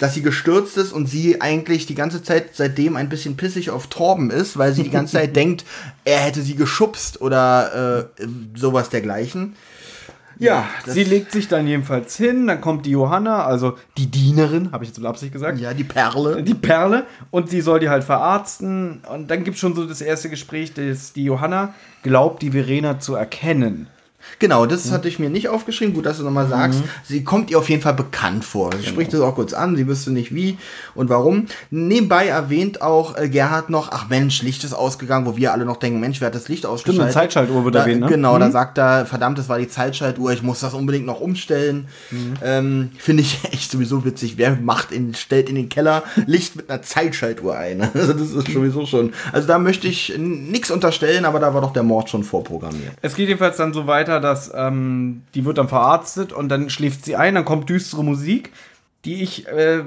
Dass 0.00 0.14
sie 0.14 0.22
gestürzt 0.22 0.76
ist 0.76 0.92
und 0.92 1.06
sie 1.06 1.40
eigentlich 1.40 1.86
die 1.86 1.94
ganze 1.94 2.24
Zeit 2.24 2.56
seitdem 2.56 2.96
ein 2.96 3.08
bisschen 3.08 3.36
pissig 3.36 3.70
auf 3.70 3.86
Torben 3.86 4.30
ist, 4.30 4.58
weil 4.58 4.72
sie 4.72 4.82
die 4.82 4.90
ganze 4.90 5.12
Zeit 5.12 5.36
denkt, 5.36 5.64
er 6.04 6.18
hätte 6.18 6.42
sie 6.42 6.56
geschubst 6.56 7.20
oder 7.20 8.08
äh, 8.18 8.26
sowas 8.56 8.88
dergleichen. 8.88 9.54
Ja, 10.40 10.66
das, 10.86 10.94
Sie 10.94 11.04
legt 11.04 11.32
sich 11.32 11.48
dann 11.48 11.66
jedenfalls 11.66 12.16
hin, 12.16 12.46
dann 12.46 12.62
kommt 12.62 12.86
die 12.86 12.92
Johanna, 12.92 13.44
also 13.44 13.76
die 13.98 14.06
Dienerin, 14.06 14.72
habe 14.72 14.84
ich 14.84 14.90
jetzt 14.90 14.96
mit 14.98 15.06
Absicht 15.06 15.34
gesagt. 15.34 15.60
ja, 15.60 15.74
die 15.74 15.84
Perle. 15.84 16.42
Die 16.42 16.54
Perle 16.54 17.04
und 17.30 17.50
sie 17.50 17.60
soll 17.60 17.78
die 17.78 17.90
halt 17.90 18.04
verarzten. 18.04 19.02
Und 19.12 19.30
dann 19.30 19.44
gibt 19.44 19.56
es 19.56 19.60
schon 19.60 19.74
so 19.74 19.84
das 19.84 20.00
erste 20.00 20.30
Gespräch, 20.30 20.72
dass 20.72 21.12
die 21.12 21.24
Johanna 21.24 21.74
glaubt, 22.02 22.40
die 22.40 22.52
Verena 22.52 22.98
zu 22.98 23.16
erkennen. 23.16 23.88
Genau, 24.38 24.66
das 24.66 24.90
hatte 24.92 25.08
ich 25.08 25.18
mir 25.18 25.30
nicht 25.30 25.48
aufgeschrieben. 25.48 25.94
Gut, 25.94 26.06
dass 26.06 26.18
du 26.18 26.24
nochmal 26.24 26.48
sagst. 26.48 26.80
Mhm. 26.80 26.88
Sie 27.04 27.24
kommt 27.24 27.50
ihr 27.50 27.58
auf 27.58 27.68
jeden 27.68 27.82
Fall 27.82 27.94
bekannt 27.94 28.44
vor. 28.44 28.70
Genau. 28.70 28.82
Sie 28.82 28.88
spricht 28.88 29.12
das 29.12 29.20
auch 29.20 29.34
kurz 29.34 29.52
an, 29.52 29.76
sie 29.76 29.86
wüsste 29.86 30.10
nicht 30.12 30.34
wie 30.34 30.58
und 30.94 31.08
warum. 31.08 31.46
Nebenbei 31.70 32.26
erwähnt 32.28 32.82
auch 32.82 33.16
äh, 33.16 33.28
Gerhard 33.28 33.70
noch, 33.70 33.90
ach 33.92 34.08
Mensch, 34.08 34.42
Licht 34.42 34.64
ist 34.64 34.72
ausgegangen, 34.72 35.26
wo 35.26 35.36
wir 35.36 35.52
alle 35.52 35.64
noch 35.64 35.76
denken, 35.76 36.00
Mensch, 36.00 36.20
wer 36.20 36.26
hat 36.26 36.34
das 36.34 36.48
Licht 36.48 36.66
ausgeschaltet? 36.66 37.02
eine 37.02 37.12
Zeitschaltuhr 37.12 37.64
wird 37.64 37.74
da, 37.74 37.80
erwähnt, 37.80 38.00
ne? 38.02 38.06
Genau, 38.06 38.38
da 38.38 38.48
Mhm. 38.48 38.52
sagt 38.52 38.78
er, 38.78 39.06
verdammt, 39.06 39.38
das 39.38 39.48
war 39.48 39.58
die 39.58 39.68
Zeitschaltuhr, 39.68 40.32
ich 40.32 40.42
muss 40.42 40.60
das 40.60 40.74
unbedingt 40.74 41.06
noch 41.06 41.20
umstellen. 41.20 41.86
Mhm. 42.10 42.34
Ähm, 42.42 42.90
Finde 42.98 43.22
ich 43.22 43.38
echt 43.52 43.70
sowieso 43.70 44.04
witzig. 44.04 44.34
Wer 44.36 44.56
macht 44.56 44.92
in, 44.92 45.14
stellt 45.14 45.48
in 45.48 45.54
den 45.54 45.68
Keller 45.68 46.02
Licht 46.26 46.56
mit 46.56 46.70
einer 46.70 46.82
Zeitschaltuhr 46.82 47.56
ein? 47.56 47.88
Also 48.00 48.12
das 48.14 48.30
ist 48.30 48.52
sowieso 48.52 48.86
schon. 48.86 49.12
Also 49.32 49.46
da 49.46 49.58
möchte 49.58 49.86
ich 49.86 50.14
nichts 50.16 50.70
unterstellen, 50.70 51.24
aber 51.24 51.38
da 51.38 51.52
war 51.54 51.60
doch 51.60 51.72
der 51.72 51.82
Mord 51.82 52.08
schon 52.08 52.24
vorprogrammiert. 52.24 52.92
Es 53.02 53.14
geht 53.14 53.28
jedenfalls 53.28 53.56
dann 53.56 53.72
so 53.74 53.86
weiter, 53.86 54.09
dass 54.18 54.50
ähm, 54.54 55.22
die 55.34 55.44
wird 55.44 55.58
dann 55.58 55.68
verarztet 55.68 56.32
und 56.32 56.48
dann 56.48 56.70
schläft 56.70 57.04
sie 57.04 57.14
ein, 57.14 57.36
dann 57.36 57.44
kommt 57.44 57.68
düstere 57.68 58.02
Musik, 58.02 58.50
die 59.04 59.22
ich 59.22 59.46
äh, 59.46 59.84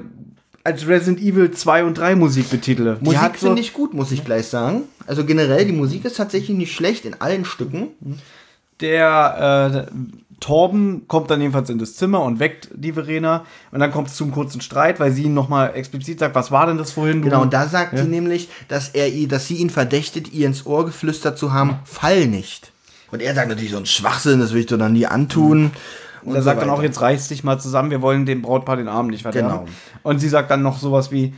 als 0.64 0.88
Resident 0.88 1.20
Evil 1.20 1.50
2 1.50 1.84
und 1.84 1.98
3 1.98 2.16
Musik 2.16 2.48
betitele. 2.48 2.96
Die 3.00 3.04
Musik 3.04 3.38
finde 3.38 3.60
ich 3.60 3.74
gut, 3.74 3.92
muss 3.92 4.10
ich 4.12 4.24
gleich 4.24 4.46
sagen. 4.46 4.84
Also 5.06 5.24
generell, 5.24 5.66
die 5.66 5.72
Musik 5.72 6.06
ist 6.06 6.16
tatsächlich 6.16 6.56
nicht 6.56 6.72
schlecht 6.72 7.04
in 7.04 7.20
allen 7.20 7.44
Stücken. 7.44 7.88
Der 8.80 9.86
äh, 9.90 9.94
Torben 10.40 11.06
kommt 11.06 11.30
dann 11.30 11.40
jedenfalls 11.40 11.70
in 11.70 11.78
das 11.78 11.96
Zimmer 11.96 12.22
und 12.22 12.38
weckt 12.38 12.70
die 12.74 12.92
Verena. 12.92 13.44
Und 13.72 13.80
dann 13.80 13.90
kommt 13.92 14.08
es 14.08 14.14
zum 14.14 14.30
kurzen 14.32 14.60
Streit, 14.62 15.00
weil 15.00 15.12
sie 15.12 15.24
ihm 15.24 15.34
nochmal 15.34 15.74
explizit 15.74 16.18
sagt, 16.18 16.34
was 16.34 16.50
war 16.50 16.66
denn 16.66 16.78
das 16.78 16.92
vorhin? 16.92 17.22
Genau, 17.22 17.42
und 17.42 17.52
da 17.52 17.68
sagt 17.68 17.98
sie 17.98 18.04
nämlich, 18.04 18.48
dass 18.68 18.88
er 18.88 19.10
dass 19.26 19.46
sie 19.46 19.56
ihn 19.56 19.70
verdächtigt, 19.70 20.32
ihr 20.32 20.46
ins 20.46 20.66
Ohr 20.66 20.86
geflüstert 20.86 21.38
zu 21.38 21.52
haben, 21.52 21.78
fall 21.84 22.26
nicht. 22.26 22.72
Und 23.14 23.22
er 23.22 23.32
sagt 23.32 23.48
natürlich 23.48 23.70
so 23.70 23.76
ein 23.76 23.86
Schwachsinn, 23.86 24.40
das 24.40 24.52
will 24.52 24.62
ich 24.62 24.66
dir 24.66 24.76
dann 24.76 24.92
nie 24.92 25.06
antun. 25.06 25.70
Und 26.24 26.34
er 26.34 26.42
sagt 26.42 26.60
dann 26.60 26.68
auch, 26.68 26.82
jetzt 26.82 27.00
reiß 27.00 27.28
dich 27.28 27.44
mal 27.44 27.60
zusammen, 27.60 27.92
wir 27.92 28.02
wollen 28.02 28.26
dem 28.26 28.42
Brautpaar 28.42 28.76
den 28.76 28.88
Abend 28.88 29.12
nicht 29.12 29.22
verderben. 29.22 29.66
Genau. 29.66 29.68
Und 30.02 30.18
sie 30.18 30.28
sagt 30.28 30.50
dann 30.50 30.62
noch 30.62 30.80
sowas 30.80 31.12
wie, 31.12 31.32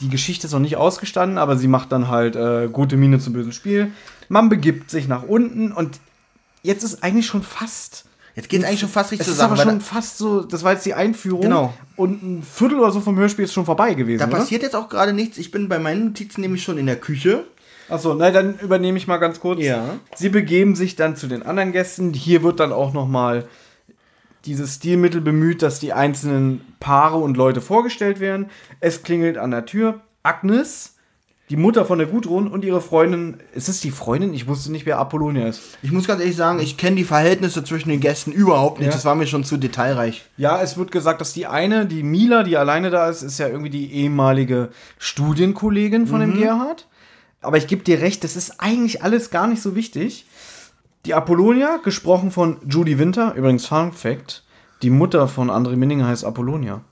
die 0.00 0.08
Geschichte 0.08 0.48
ist 0.48 0.52
noch 0.52 0.58
nicht 0.58 0.76
ausgestanden, 0.76 1.38
aber 1.38 1.56
sie 1.56 1.68
macht 1.68 1.92
dann 1.92 2.08
halt 2.08 2.34
äh, 2.34 2.68
gute 2.72 2.96
Miene 2.96 3.20
zum 3.20 3.32
bösen 3.32 3.52
Spiel. 3.52 3.92
Man 4.28 4.48
begibt 4.48 4.90
sich 4.90 5.06
nach 5.06 5.22
unten 5.22 5.70
und 5.70 6.00
jetzt 6.64 6.82
ist 6.82 7.04
eigentlich 7.04 7.26
schon 7.26 7.44
fast. 7.44 8.06
Jetzt 8.34 8.48
geht 8.48 8.62
es 8.62 8.66
eigentlich 8.66 8.80
schon 8.80 8.88
fast 8.88 9.12
richtig 9.12 9.28
Es 9.28 9.36
zur 9.36 9.44
ist 9.44 9.52
aber 9.52 9.56
schon 9.56 9.80
fast 9.80 10.18
so, 10.18 10.40
das 10.40 10.64
war 10.64 10.72
jetzt 10.72 10.84
die 10.84 10.94
Einführung. 10.94 11.42
Genau. 11.42 11.72
Und 11.94 12.24
ein 12.24 12.42
Viertel 12.42 12.80
oder 12.80 12.90
so 12.90 13.00
vom 13.00 13.16
Hörspiel 13.16 13.44
ist 13.44 13.52
schon 13.52 13.66
vorbei 13.66 13.94
gewesen. 13.94 14.18
Da, 14.18 14.26
da 14.26 14.32
oder? 14.32 14.40
passiert 14.40 14.64
jetzt 14.64 14.74
auch 14.74 14.88
gerade 14.88 15.12
nichts. 15.12 15.38
Ich 15.38 15.52
bin 15.52 15.68
bei 15.68 15.78
meinen 15.78 16.06
Notizen 16.06 16.40
nämlich 16.40 16.64
schon 16.64 16.76
in 16.76 16.86
der 16.86 16.96
Küche. 16.96 17.44
Achso, 17.90 18.14
na 18.14 18.30
dann 18.30 18.58
übernehme 18.58 18.98
ich 18.98 19.06
mal 19.06 19.18
ganz 19.18 19.40
kurz. 19.40 19.60
Ja. 19.60 19.96
Sie 20.14 20.28
begeben 20.28 20.76
sich 20.76 20.96
dann 20.96 21.16
zu 21.16 21.26
den 21.26 21.42
anderen 21.42 21.72
Gästen. 21.72 22.14
Hier 22.14 22.42
wird 22.42 22.60
dann 22.60 22.72
auch 22.72 22.92
noch 22.92 23.08
mal 23.08 23.46
dieses 24.46 24.76
Stilmittel 24.76 25.20
bemüht, 25.20 25.62
dass 25.62 25.80
die 25.80 25.92
einzelnen 25.92 26.62
Paare 26.80 27.18
und 27.18 27.36
Leute 27.36 27.60
vorgestellt 27.60 28.20
werden. 28.20 28.48
Es 28.80 29.02
klingelt 29.02 29.36
an 29.36 29.50
der 29.50 29.66
Tür. 29.66 30.00
Agnes, 30.22 30.96
die 31.50 31.56
Mutter 31.56 31.84
von 31.84 31.98
der 31.98 32.06
Gudrun 32.06 32.46
und 32.46 32.64
ihre 32.64 32.80
Freundin. 32.80 33.38
Ist 33.54 33.68
es 33.68 33.80
die 33.80 33.90
Freundin? 33.90 34.32
Ich 34.32 34.46
wusste 34.46 34.70
nicht, 34.70 34.86
wer 34.86 34.98
Apollonia 34.98 35.48
ist. 35.48 35.60
Ich 35.82 35.90
muss 35.90 36.06
ganz 36.06 36.20
ehrlich 36.20 36.36
sagen, 36.36 36.60
ich 36.60 36.76
kenne 36.76 36.96
die 36.96 37.04
Verhältnisse 37.04 37.64
zwischen 37.64 37.88
den 37.88 38.00
Gästen 38.00 38.30
überhaupt 38.32 38.78
nicht. 38.78 38.86
Ja. 38.86 38.92
Das 38.92 39.04
war 39.04 39.16
mir 39.16 39.26
schon 39.26 39.44
zu 39.44 39.56
detailreich. 39.56 40.24
Ja, 40.36 40.62
es 40.62 40.76
wird 40.76 40.92
gesagt, 40.92 41.20
dass 41.20 41.32
die 41.32 41.46
eine, 41.46 41.86
die 41.86 42.04
Mila, 42.04 42.44
die 42.44 42.56
alleine 42.56 42.90
da 42.90 43.08
ist, 43.08 43.22
ist 43.22 43.38
ja 43.38 43.48
irgendwie 43.48 43.70
die 43.70 43.92
ehemalige 43.92 44.68
Studienkollegin 44.98 46.06
von 46.06 46.20
dem 46.20 46.38
Gerhard. 46.38 46.86
Aber 47.40 47.56
ich 47.56 47.66
gebe 47.66 47.82
dir 47.82 48.00
recht, 48.00 48.24
das 48.24 48.36
ist 48.36 48.60
eigentlich 48.60 49.02
alles 49.02 49.30
gar 49.30 49.46
nicht 49.46 49.62
so 49.62 49.74
wichtig. 49.74 50.26
Die 51.06 51.14
Apollonia, 51.14 51.78
gesprochen 51.78 52.30
von 52.30 52.58
Judy 52.68 52.98
Winter, 52.98 53.34
übrigens 53.34 53.66
Fun 53.66 53.92
Fact, 53.92 54.42
die 54.82 54.90
Mutter 54.90 55.28
von 55.28 55.50
André 55.50 55.76
Minninger 55.76 56.06
heißt 56.06 56.24
Apollonia. 56.24 56.82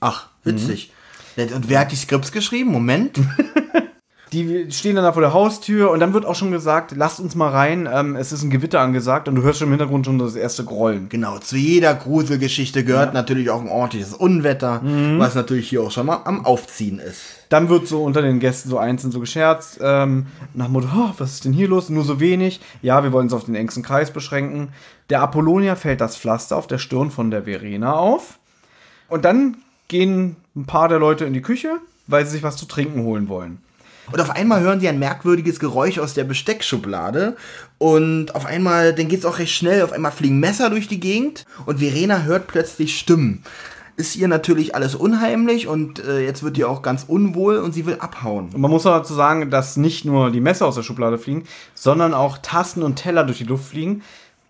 Ach, 0.00 0.28
witzig. 0.44 0.92
Und 1.36 1.68
wer 1.68 1.80
hat 1.80 1.92
die 1.92 1.96
Skripts 1.96 2.32
geschrieben? 2.32 2.70
Moment. 2.70 3.18
Die 4.34 4.66
stehen 4.72 4.96
dann 4.96 5.04
da 5.04 5.12
vor 5.12 5.22
der 5.22 5.32
Haustür 5.32 5.92
und 5.92 6.00
dann 6.00 6.12
wird 6.12 6.26
auch 6.26 6.34
schon 6.34 6.50
gesagt, 6.50 6.92
lasst 6.96 7.20
uns 7.20 7.36
mal 7.36 7.50
rein, 7.50 7.88
ähm, 7.90 8.16
es 8.16 8.32
ist 8.32 8.42
ein 8.42 8.50
Gewitter 8.50 8.80
angesagt 8.80 9.28
und 9.28 9.36
du 9.36 9.42
hörst 9.42 9.60
schon 9.60 9.68
im 9.68 9.72
Hintergrund 9.72 10.06
schon 10.06 10.18
das 10.18 10.34
erste 10.34 10.64
Grollen. 10.64 11.08
Genau, 11.08 11.38
zu 11.38 11.56
jeder 11.56 11.94
Gruselgeschichte 11.94 12.82
gehört 12.84 13.14
natürlich 13.14 13.50
auch 13.50 13.60
ein 13.60 13.68
ordentliches 13.68 14.12
Unwetter, 14.12 14.80
Mhm. 14.82 15.20
was 15.20 15.36
natürlich 15.36 15.68
hier 15.68 15.82
auch 15.82 15.92
schon 15.92 16.06
mal 16.06 16.22
am 16.24 16.44
Aufziehen 16.44 16.98
ist. 16.98 17.20
Dann 17.48 17.68
wird 17.68 17.86
so 17.86 18.02
unter 18.02 18.22
den 18.22 18.40
Gästen 18.40 18.68
so 18.70 18.76
einzeln 18.78 19.12
so 19.12 19.20
gescherzt, 19.20 19.78
ähm, 19.80 20.26
nach 20.52 20.64
dem 20.66 20.72
Motto, 20.72 20.88
"Oh, 20.92 21.10
was 21.18 21.34
ist 21.34 21.44
denn 21.44 21.52
hier 21.52 21.68
los? 21.68 21.88
Nur 21.88 22.02
so 22.02 22.18
wenig. 22.18 22.60
Ja, 22.82 23.04
wir 23.04 23.12
wollen 23.12 23.28
es 23.28 23.32
auf 23.32 23.44
den 23.44 23.54
engsten 23.54 23.84
Kreis 23.84 24.10
beschränken. 24.10 24.70
Der 25.10 25.22
Apollonia 25.22 25.76
fällt 25.76 26.00
das 26.00 26.16
Pflaster 26.16 26.56
auf 26.56 26.66
der 26.66 26.78
Stirn 26.78 27.12
von 27.12 27.30
der 27.30 27.44
Verena 27.44 27.92
auf. 27.92 28.40
Und 29.08 29.24
dann 29.24 29.58
gehen 29.86 30.34
ein 30.56 30.64
paar 30.66 30.88
der 30.88 30.98
Leute 30.98 31.24
in 31.24 31.34
die 31.34 31.42
Küche, 31.42 31.76
weil 32.08 32.24
sie 32.24 32.32
sich 32.32 32.42
was 32.42 32.56
zu 32.56 32.66
trinken 32.66 33.04
holen 33.04 33.28
wollen. 33.28 33.58
Und 34.12 34.20
auf 34.20 34.30
einmal 34.30 34.60
hören 34.60 34.80
sie 34.80 34.88
ein 34.88 34.98
merkwürdiges 34.98 35.58
Geräusch 35.58 35.98
aus 35.98 36.14
der 36.14 36.24
Besteckschublade. 36.24 37.36
Und 37.78 38.34
auf 38.34 38.46
einmal, 38.46 38.94
dann 38.94 39.08
geht 39.08 39.20
es 39.20 39.24
auch 39.24 39.38
recht 39.38 39.52
schnell, 39.52 39.82
auf 39.82 39.92
einmal 39.92 40.12
fliegen 40.12 40.40
Messer 40.40 40.70
durch 40.70 40.88
die 40.88 41.00
Gegend 41.00 41.44
und 41.66 41.78
Verena 41.78 42.22
hört 42.22 42.46
plötzlich 42.46 42.98
Stimmen. 42.98 43.42
Ist 43.96 44.16
ihr 44.16 44.26
natürlich 44.26 44.74
alles 44.74 44.96
unheimlich 44.96 45.68
und 45.68 46.04
äh, 46.04 46.20
jetzt 46.20 46.42
wird 46.42 46.58
ihr 46.58 46.68
auch 46.68 46.82
ganz 46.82 47.04
unwohl 47.06 47.58
und 47.58 47.72
sie 47.72 47.86
will 47.86 47.96
abhauen. 48.00 48.50
Und 48.52 48.60
man 48.60 48.70
muss 48.70 48.86
auch 48.86 48.96
dazu 48.96 49.14
sagen, 49.14 49.50
dass 49.50 49.76
nicht 49.76 50.04
nur 50.04 50.32
die 50.32 50.40
Messer 50.40 50.66
aus 50.66 50.74
der 50.74 50.82
Schublade 50.82 51.16
fliegen, 51.16 51.44
sondern 51.74 52.12
auch 52.12 52.38
Tassen 52.38 52.82
und 52.82 52.96
Teller 52.96 53.22
durch 53.22 53.38
die 53.38 53.44
Luft 53.44 53.68
fliegen. 53.68 54.02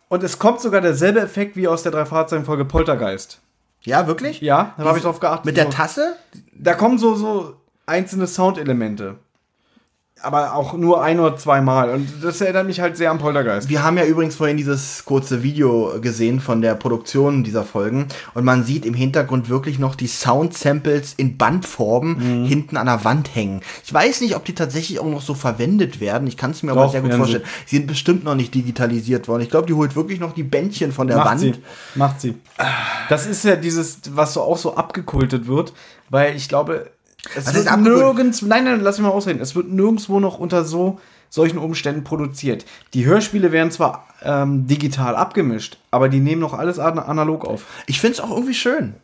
Und 0.09 0.22
es 0.22 0.38
kommt 0.38 0.61
sogar 0.61 0.80
derselbe 0.80 1.20
Effekt 1.20 1.57
wie 1.57 1.68
aus 1.68 1.82
der 1.82 1.92
Drei-Fahrzeugen-Folge 1.92 2.64
Poltergeist. 2.64 3.40
Ja, 3.82 4.07
wirklich? 4.07 4.40
Ja, 4.40 4.74
da 4.78 4.84
habe 4.84 4.98
ich 4.98 5.05
drauf 5.05 5.20
geachtet. 5.20 5.44
Mit 5.44 5.59
der 5.59 5.68
Tasse? 5.68 6.16
da 6.55 6.74
kommen 6.74 6.98
so, 6.98 7.14
so 7.14 7.57
einzelne 7.86 8.26
Soundelemente. 8.26 9.16
Aber 10.25 10.55
auch 10.55 10.72
nur 10.72 11.03
ein 11.03 11.20
oder 11.20 11.37
zweimal. 11.37 11.91
Und 11.91 12.09
das 12.22 12.41
erinnert 12.41 12.66
mich 12.66 12.81
halt 12.81 12.97
sehr 12.97 13.11
an 13.11 13.18
Poltergeist. 13.18 13.68
Wir 13.68 13.83
haben 13.85 13.99
ja 13.99 14.05
übrigens 14.05 14.37
vorhin 14.37 14.57
dieses 14.57 15.05
kurze 15.05 15.43
Video 15.43 16.01
gesehen 16.01 16.41
von 16.41 16.62
der 16.62 16.75
Produktion 16.75 17.45
dieser 17.45 17.64
Folgen 17.64 18.07
und 18.35 18.45
man 18.45 18.64
sieht 18.64 18.87
im 18.87 18.95
Hintergrund 18.95 19.49
wirklich 19.49 19.79
noch 19.79 19.95
die 19.95 20.07
Sound-Samples 20.07 21.14
in 21.16 21.37
Bandformen 21.37 22.43
Mhm. 22.43 22.47
hinten 22.47 22.77
an 22.77 22.87
der 22.87 23.05
Wand 23.05 23.35
hängen. 23.35 23.61
Ich 23.85 23.93
weiß 23.93 24.20
nicht, 24.22 24.35
ob 24.37 24.45
die 24.45 24.55
tatsächlich 24.55 24.99
auch 25.01 25.07
noch 25.09 25.20
so 25.22 25.35
verwendet 25.35 26.01
werden. 26.01 26.27
Ich 26.27 26.37
kann 26.37 26.53
es 26.53 26.62
mir 26.62 26.72
aber 26.72 26.85
Doch, 26.85 26.93
sehr 26.93 27.03
gut 27.03 27.14
vorstellen. 27.14 27.45
Sie 27.66 27.77
sind 27.77 27.87
bestimmt 27.87 28.25
noch 28.25 28.35
nicht 28.35 28.55
digitalisiert 28.55 29.29
worden. 29.29 29.43
Ich 29.43 29.51
glaube, 29.51 29.66
die 29.66 29.75
holt 29.75 29.95
wirklich 29.97 30.20
noch 30.20 30.33
die 30.33 30.43
Bändchen 30.43 30.93
von 30.93 31.07
der 31.07 31.18
Macht 31.18 31.27
Wand. 31.31 31.41
sie. 31.41 31.55
Macht 31.95 32.20
sie. 32.20 32.35
Das 33.09 33.27
ist 33.27 33.45
ja 33.45 33.57
dieses, 33.57 33.99
was 34.14 34.35
so 34.35 34.43
auch 34.43 34.57
so 34.57 34.77
abgekultet 34.77 35.47
wird, 35.47 35.72
weil 36.11 36.35
ich 36.37 36.49
glaube, 36.49 36.91
es 37.35 37.47
Was 37.47 37.55
wird 37.55 37.81
nirgends, 37.81 38.43
nein, 38.43 38.64
nein, 38.64 38.81
lass 38.81 38.99
mich 38.99 39.07
mal 39.07 39.12
ausreden, 39.12 39.41
es 39.41 39.55
wird 39.55 39.68
nirgendwo 39.68 40.20
noch 40.20 40.39
unter 40.39 40.64
so 40.64 41.01
solchen 41.31 41.59
Umständen 41.59 42.05
produziert. 42.05 42.64
Die 42.95 43.05
Hörspiele 43.05 43.51
werden 43.51 43.72
zwar 43.72 44.07
ähm, 44.22 44.66
digital 44.66 45.16
abgemischt, 45.16 45.79
aber 45.91 46.09
die 46.09 46.20
nehmen 46.20 46.41
noch 46.41 46.55
alles 46.55 46.79
an 46.79 46.99
analog 46.99 47.45
auf. 47.45 47.66
Ich 47.87 48.01
finde 48.01 48.14
es 48.14 48.20
auch 48.20 48.31
irgendwie 48.31 48.55
schön. 48.55 48.95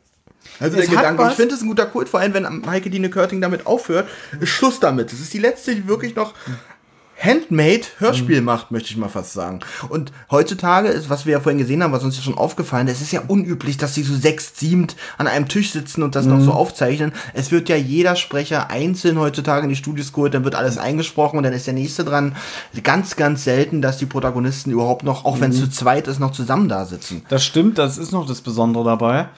Also 0.58 0.78
Es 0.78 0.86
der 0.86 0.96
Gedanke, 0.96 1.26
ich 1.28 1.34
finde 1.34 1.54
es 1.54 1.62
ein 1.62 1.68
guter 1.68 1.86
Kult, 1.86 2.08
vor 2.08 2.20
allem 2.20 2.34
wenn 2.34 2.66
Heike 2.66 2.90
Dine 2.90 3.10
Körting 3.10 3.40
damit 3.40 3.66
aufhört. 3.66 4.08
Ist 4.40 4.50
Schluss 4.50 4.80
damit. 4.80 5.12
Das 5.12 5.20
ist 5.20 5.32
die 5.34 5.38
letzte, 5.38 5.74
die 5.74 5.88
wirklich 5.88 6.14
noch 6.14 6.34
Handmade 7.22 7.82
Hörspiel 7.98 8.40
macht, 8.40 8.70
möchte 8.70 8.88
ich 8.88 8.96
mal 8.96 9.10
fast 9.10 9.34
sagen. 9.34 9.60
Und 9.90 10.10
heutzutage 10.30 10.88
ist, 10.88 11.10
was 11.10 11.26
wir 11.26 11.32
ja 11.32 11.40
vorhin 11.40 11.58
gesehen 11.58 11.82
haben, 11.82 11.92
was 11.92 12.02
uns 12.02 12.16
ja 12.16 12.22
schon 12.22 12.38
aufgefallen 12.38 12.88
ist, 12.88 12.96
es 12.96 13.02
ist 13.02 13.12
ja 13.12 13.20
unüblich, 13.28 13.76
dass 13.76 13.92
die 13.92 14.02
so 14.02 14.16
sechs, 14.16 14.58
sieben 14.58 14.86
an 15.18 15.26
einem 15.26 15.46
Tisch 15.46 15.72
sitzen 15.72 16.02
und 16.02 16.14
das 16.14 16.24
noch 16.24 16.40
so 16.40 16.52
aufzeichnen. 16.52 17.12
Es 17.34 17.50
wird 17.50 17.68
ja 17.68 17.76
jeder 17.76 18.16
Sprecher 18.16 18.70
einzeln 18.70 19.18
heutzutage 19.18 19.64
in 19.64 19.68
die 19.68 19.76
Studios 19.76 20.12
geholt, 20.14 20.32
dann 20.32 20.44
wird 20.44 20.54
alles 20.54 20.78
eingesprochen 20.78 21.36
und 21.36 21.42
dann 21.42 21.52
ist 21.52 21.66
der 21.66 21.74
nächste 21.74 22.04
dran. 22.04 22.36
Ganz, 22.82 23.16
ganz 23.16 23.44
selten, 23.44 23.82
dass 23.82 23.98
die 23.98 24.06
Protagonisten 24.06 24.70
überhaupt 24.70 25.04
noch, 25.04 25.26
auch 25.26 25.40
wenn 25.40 25.50
es 25.50 25.60
zu 25.60 25.68
zweit 25.68 26.08
ist, 26.08 26.20
noch 26.20 26.32
zusammen 26.32 26.70
da 26.70 26.86
sitzen. 26.86 27.22
Das 27.28 27.44
stimmt, 27.44 27.76
das 27.76 27.98
ist 27.98 28.12
noch 28.12 28.26
das 28.26 28.40
Besondere 28.40 28.84
dabei. 28.84 29.28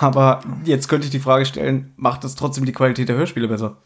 Aber 0.00 0.40
jetzt 0.64 0.88
könnte 0.88 1.06
ich 1.06 1.10
die 1.10 1.20
Frage 1.20 1.44
stellen, 1.44 1.92
macht 1.96 2.24
das 2.24 2.34
trotzdem 2.34 2.64
die 2.64 2.72
Qualität 2.72 3.08
der 3.08 3.16
Hörspiele 3.16 3.48
besser? 3.48 3.76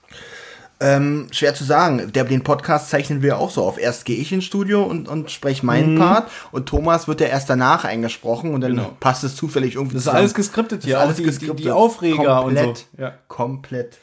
Ähm, 0.83 1.27
schwer 1.31 1.55
zu 1.55 1.63
sagen. 1.65 2.11
Der, 2.13 2.25
den 2.25 2.43
Podcast 2.43 2.89
zeichnen 2.89 3.21
wir 3.21 3.39
auch 3.39 3.51
so 3.51 3.63
auf. 3.63 3.79
Erst 3.79 4.07
gehe 4.07 4.17
ich 4.17 4.33
ins 4.33 4.45
Studio 4.45 4.83
und, 4.83 5.09
und 5.09 5.31
spreche 5.31 5.65
meinen 5.67 5.99
Part 5.99 6.31
und 6.53 6.67
Thomas 6.67 7.07
wird 7.07 7.21
ja 7.21 7.27
erst 7.27 7.51
danach 7.51 7.85
eingesprochen 7.85 8.55
und 8.55 8.63
dann 8.63 8.81
passt 8.99 9.23
es 9.23 9.37
zufällig 9.37 9.75
irgendwie 9.75 9.97
Das 9.97 10.05
ist 10.05 10.09
alles 10.09 10.33
geskriptet 10.33 10.85
hier, 10.85 10.99
alles 10.99 11.17
die, 11.17 11.25
geskriptet. 11.25 11.59
Die, 11.59 11.65
die 11.65 11.71
Aufreger 11.71 12.41
Komplett. 12.41 12.67
und 12.67 12.77
so. 12.79 12.85
Ja. 12.97 13.15
Komplett. 13.29 13.99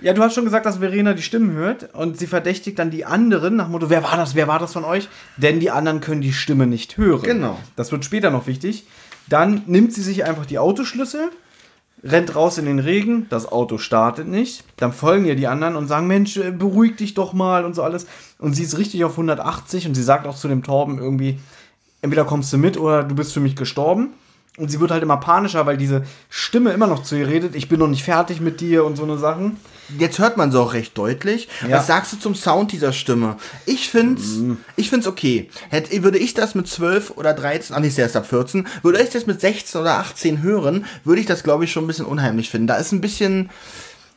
ja, 0.00 0.12
du 0.12 0.22
hast 0.22 0.34
schon 0.34 0.44
gesagt, 0.44 0.64
dass 0.64 0.78
Verena 0.78 1.12
die 1.14 1.22
Stimmen 1.22 1.52
hört 1.54 1.92
und 1.94 2.16
sie 2.18 2.28
verdächtigt 2.28 2.78
dann 2.78 2.90
die 2.90 3.04
anderen 3.04 3.56
nach 3.56 3.66
Motto, 3.68 3.90
wer 3.90 4.04
war 4.04 4.16
das, 4.16 4.36
wer 4.36 4.46
war 4.46 4.60
das 4.60 4.72
von 4.72 4.84
euch? 4.84 5.08
Denn 5.36 5.58
die 5.58 5.72
anderen 5.72 6.00
können 6.00 6.20
die 6.20 6.32
Stimme 6.32 6.68
nicht 6.68 6.98
hören. 6.98 7.22
Genau. 7.22 7.58
Das 7.74 7.90
wird 7.90 8.04
später 8.04 8.30
noch 8.30 8.46
wichtig. 8.46 8.86
Dann 9.28 9.62
nimmt 9.66 9.92
sie 9.92 10.02
sich 10.02 10.24
einfach 10.24 10.46
die 10.46 10.58
Autoschlüssel, 10.58 11.30
rennt 12.04 12.34
raus 12.34 12.58
in 12.58 12.66
den 12.66 12.78
Regen, 12.78 13.26
das 13.30 13.50
Auto 13.50 13.78
startet 13.78 14.26
nicht. 14.26 14.64
Dann 14.76 14.92
folgen 14.92 15.24
ihr 15.24 15.36
die 15.36 15.46
anderen 15.46 15.76
und 15.76 15.86
sagen, 15.86 16.06
Mensch, 16.06 16.36
äh, 16.36 16.50
beruhig 16.50 16.96
dich 16.96 17.14
doch 17.14 17.32
mal 17.32 17.64
und 17.64 17.74
so 17.74 17.82
alles. 17.82 18.06
Und 18.38 18.54
sie 18.54 18.64
ist 18.64 18.78
richtig 18.78 19.04
auf 19.04 19.12
180 19.12 19.86
und 19.86 19.94
sie 19.94 20.02
sagt 20.02 20.26
auch 20.26 20.36
zu 20.36 20.48
dem 20.48 20.62
Torben 20.62 20.98
irgendwie, 20.98 21.38
entweder 22.00 22.24
kommst 22.24 22.52
du 22.52 22.58
mit 22.58 22.76
oder 22.76 23.04
du 23.04 23.14
bist 23.14 23.32
für 23.32 23.40
mich 23.40 23.56
gestorben. 23.56 24.10
Und 24.58 24.70
sie 24.70 24.80
wird 24.80 24.90
halt 24.90 25.02
immer 25.02 25.16
panischer, 25.16 25.64
weil 25.64 25.78
diese 25.78 26.02
Stimme 26.28 26.72
immer 26.72 26.86
noch 26.86 27.02
zu 27.02 27.16
ihr 27.16 27.26
redet, 27.26 27.54
ich 27.54 27.68
bin 27.68 27.78
noch 27.78 27.88
nicht 27.88 28.04
fertig 28.04 28.40
mit 28.40 28.60
dir 28.60 28.84
und 28.84 28.96
so 28.96 29.04
eine 29.04 29.16
Sachen. 29.16 29.56
Jetzt 29.98 30.18
hört 30.18 30.36
man 30.36 30.52
sie 30.52 30.60
auch 30.60 30.72
recht 30.72 30.96
deutlich. 30.96 31.48
Ja. 31.62 31.78
Was 31.78 31.86
sagst 31.86 32.12
du 32.12 32.18
zum 32.18 32.34
Sound 32.34 32.72
dieser 32.72 32.92
Stimme? 32.92 33.36
Ich 33.66 33.88
find's, 33.88 34.38
ich 34.76 34.90
find's 34.90 35.06
okay. 35.06 35.48
Hätte, 35.70 36.02
würde 36.02 36.18
ich 36.18 36.34
das 36.34 36.54
mit 36.54 36.68
12 36.68 37.12
oder 37.16 37.34
13, 37.34 37.74
ah 37.76 37.80
nicht, 37.80 37.98
erst 37.98 38.16
ab 38.16 38.26
14, 38.26 38.66
würde 38.82 39.02
ich 39.02 39.10
das 39.10 39.26
mit 39.26 39.40
16 39.40 39.80
oder 39.80 39.98
18 39.98 40.42
hören, 40.42 40.84
würde 41.04 41.20
ich 41.20 41.26
das, 41.26 41.42
glaube 41.42 41.64
ich, 41.64 41.72
schon 41.72 41.84
ein 41.84 41.88
bisschen 41.88 42.06
unheimlich 42.06 42.50
finden. 42.50 42.66
Da 42.66 42.76
ist 42.76 42.92
ein 42.92 43.00
bisschen, 43.00 43.50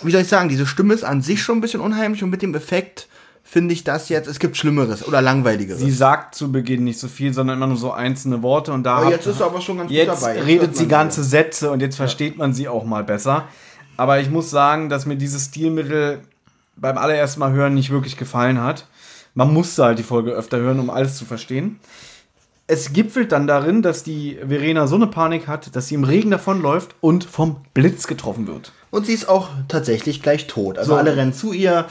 wie 0.04 0.12
soll 0.12 0.22
ich 0.22 0.28
sagen, 0.28 0.50
diese 0.50 0.66
Stimme 0.66 0.94
ist 0.94 1.04
an 1.04 1.22
sich 1.22 1.42
schon 1.42 1.58
ein 1.58 1.62
bisschen 1.62 1.82
unheimlich 1.82 2.24
und 2.24 2.30
mit 2.30 2.42
dem 2.42 2.56
Effekt 2.56 3.08
finde 3.48 3.74
ich 3.74 3.84
das 3.84 4.10
jetzt, 4.10 4.28
es 4.28 4.40
gibt 4.40 4.58
Schlimmeres 4.58 5.08
oder 5.08 5.22
Langweiligeres. 5.22 5.80
Sie 5.80 5.92
sagt 5.92 6.34
zu 6.36 6.52
Beginn 6.52 6.84
nicht 6.84 7.00
so 7.00 7.08
viel, 7.08 7.32
sondern 7.32 7.58
immer 7.58 7.68
nur 7.68 7.78
so 7.78 7.92
einzelne 7.92 8.42
Worte 8.42 8.74
und 8.74 8.84
da 8.84 8.98
Aber 8.98 9.12
jetzt 9.12 9.28
ist 9.28 9.38
sie 9.38 9.46
aber 9.46 9.62
schon 9.62 9.78
ganz 9.78 9.90
gut 9.90 10.08
dabei. 10.08 10.36
Jetzt 10.36 10.48
redet 10.48 10.76
sie 10.76 10.88
ganze 10.88 11.24
Sätze 11.24 11.70
und 11.72 11.80
jetzt 11.80 11.96
versteht 11.96 12.38
man 12.38 12.54
sie 12.54 12.68
auch 12.68 12.84
mal 12.84 13.04
besser. 13.04 13.48
Aber 13.98 14.20
ich 14.20 14.30
muss 14.30 14.50
sagen, 14.50 14.90
dass 14.90 15.06
mir 15.06 15.16
dieses 15.16 15.46
Stilmittel 15.46 16.20
beim 16.76 16.98
allerersten 16.98 17.40
Mal 17.40 17.54
hören 17.54 17.74
nicht 17.74 17.90
wirklich 17.92 18.18
gefallen 18.18 18.62
hat. 18.62 18.86
Man 19.34 19.54
musste 19.54 19.84
halt 19.84 20.00
die 20.00 20.04
Folge 20.04 20.32
öfter 20.32 20.58
hören, 20.58 20.80
um 20.80 20.90
alles 20.90 21.18
zu 21.18 21.26
verstehen. 21.26 21.80
Es 22.68 22.94
gipfelt 22.94 23.32
dann 23.32 23.46
darin, 23.48 23.82
dass 23.82 24.02
die 24.04 24.40
Verena 24.46 24.88
so 24.88 24.96
eine 24.96 25.08
Panik 25.08 25.48
hat, 25.48 25.76
dass 25.76 25.88
sie 25.88 25.96
im 25.96 26.04
Regen 26.04 26.32
davonläuft 26.32 26.96
und 27.00 27.24
vom 27.24 27.58
Blitz 27.74 28.08
getroffen 28.08 28.48
wird. 28.48 28.72
Und 28.90 29.06
sie 29.06 29.14
ist 29.14 29.30
auch 29.30 29.50
tatsächlich 29.68 30.22
gleich 30.24 30.48
tot. 30.48 30.78
Also 30.78 30.94
So. 30.94 30.98
alle 30.98 31.16
rennen 31.16 31.34
zu 31.34 31.54
ihr. 31.54 31.86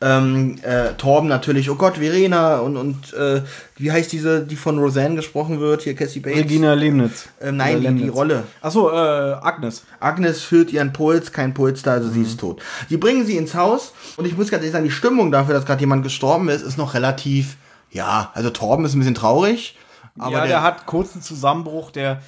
Ähm, 0.00 0.58
äh, 0.62 0.92
Torben 0.96 1.28
natürlich, 1.28 1.68
oh 1.70 1.74
Gott, 1.74 1.96
Verena 1.96 2.58
und, 2.58 2.76
und 2.76 3.12
äh, 3.14 3.42
wie 3.76 3.90
heißt 3.90 4.12
diese, 4.12 4.42
die 4.46 4.54
von 4.54 4.78
Roseanne 4.78 5.16
gesprochen 5.16 5.58
wird, 5.58 5.82
hier 5.82 5.96
Cassie 5.96 6.20
Bates? 6.20 6.38
Regina 6.38 6.74
Lemnitz. 6.74 7.28
Ähm, 7.40 7.56
nein, 7.56 7.80
die, 7.80 8.04
die. 8.04 8.08
Rolle. 8.08 8.44
Achso, 8.60 8.90
äh, 8.90 8.94
Agnes. 8.94 9.82
Agnes 9.98 10.42
fühlt 10.42 10.72
ihren 10.72 10.92
Puls, 10.92 11.32
kein 11.32 11.52
Puls 11.52 11.82
da, 11.82 11.94
also 11.94 12.08
sie 12.10 12.20
Mhm. 12.20 12.24
ist 12.26 12.38
tot. 12.38 12.62
Die 12.90 12.96
bringen 12.96 13.26
sie 13.26 13.36
ins 13.36 13.54
Haus 13.56 13.92
und 14.16 14.24
ich 14.24 14.36
muss 14.36 14.50
ganz 14.50 14.60
ehrlich 14.62 14.72
sagen, 14.72 14.84
die 14.84 14.92
Stimmung 14.92 15.32
dafür, 15.32 15.54
dass 15.54 15.66
gerade 15.66 15.80
jemand 15.80 16.04
gestorben 16.04 16.48
ist, 16.48 16.62
ist 16.62 16.78
noch 16.78 16.94
relativ, 16.94 17.56
ja, 17.90 18.30
also 18.34 18.50
Torben 18.50 18.84
ist 18.84 18.94
ein 18.94 19.00
bisschen 19.00 19.16
traurig. 19.16 19.76
Aber 20.18 20.32
ja, 20.32 20.38
der, 20.40 20.48
der, 20.48 20.62
hat 20.62 20.86
kurzen 20.86 21.22
Zusammenbruch, 21.22 21.90
der 21.90 22.20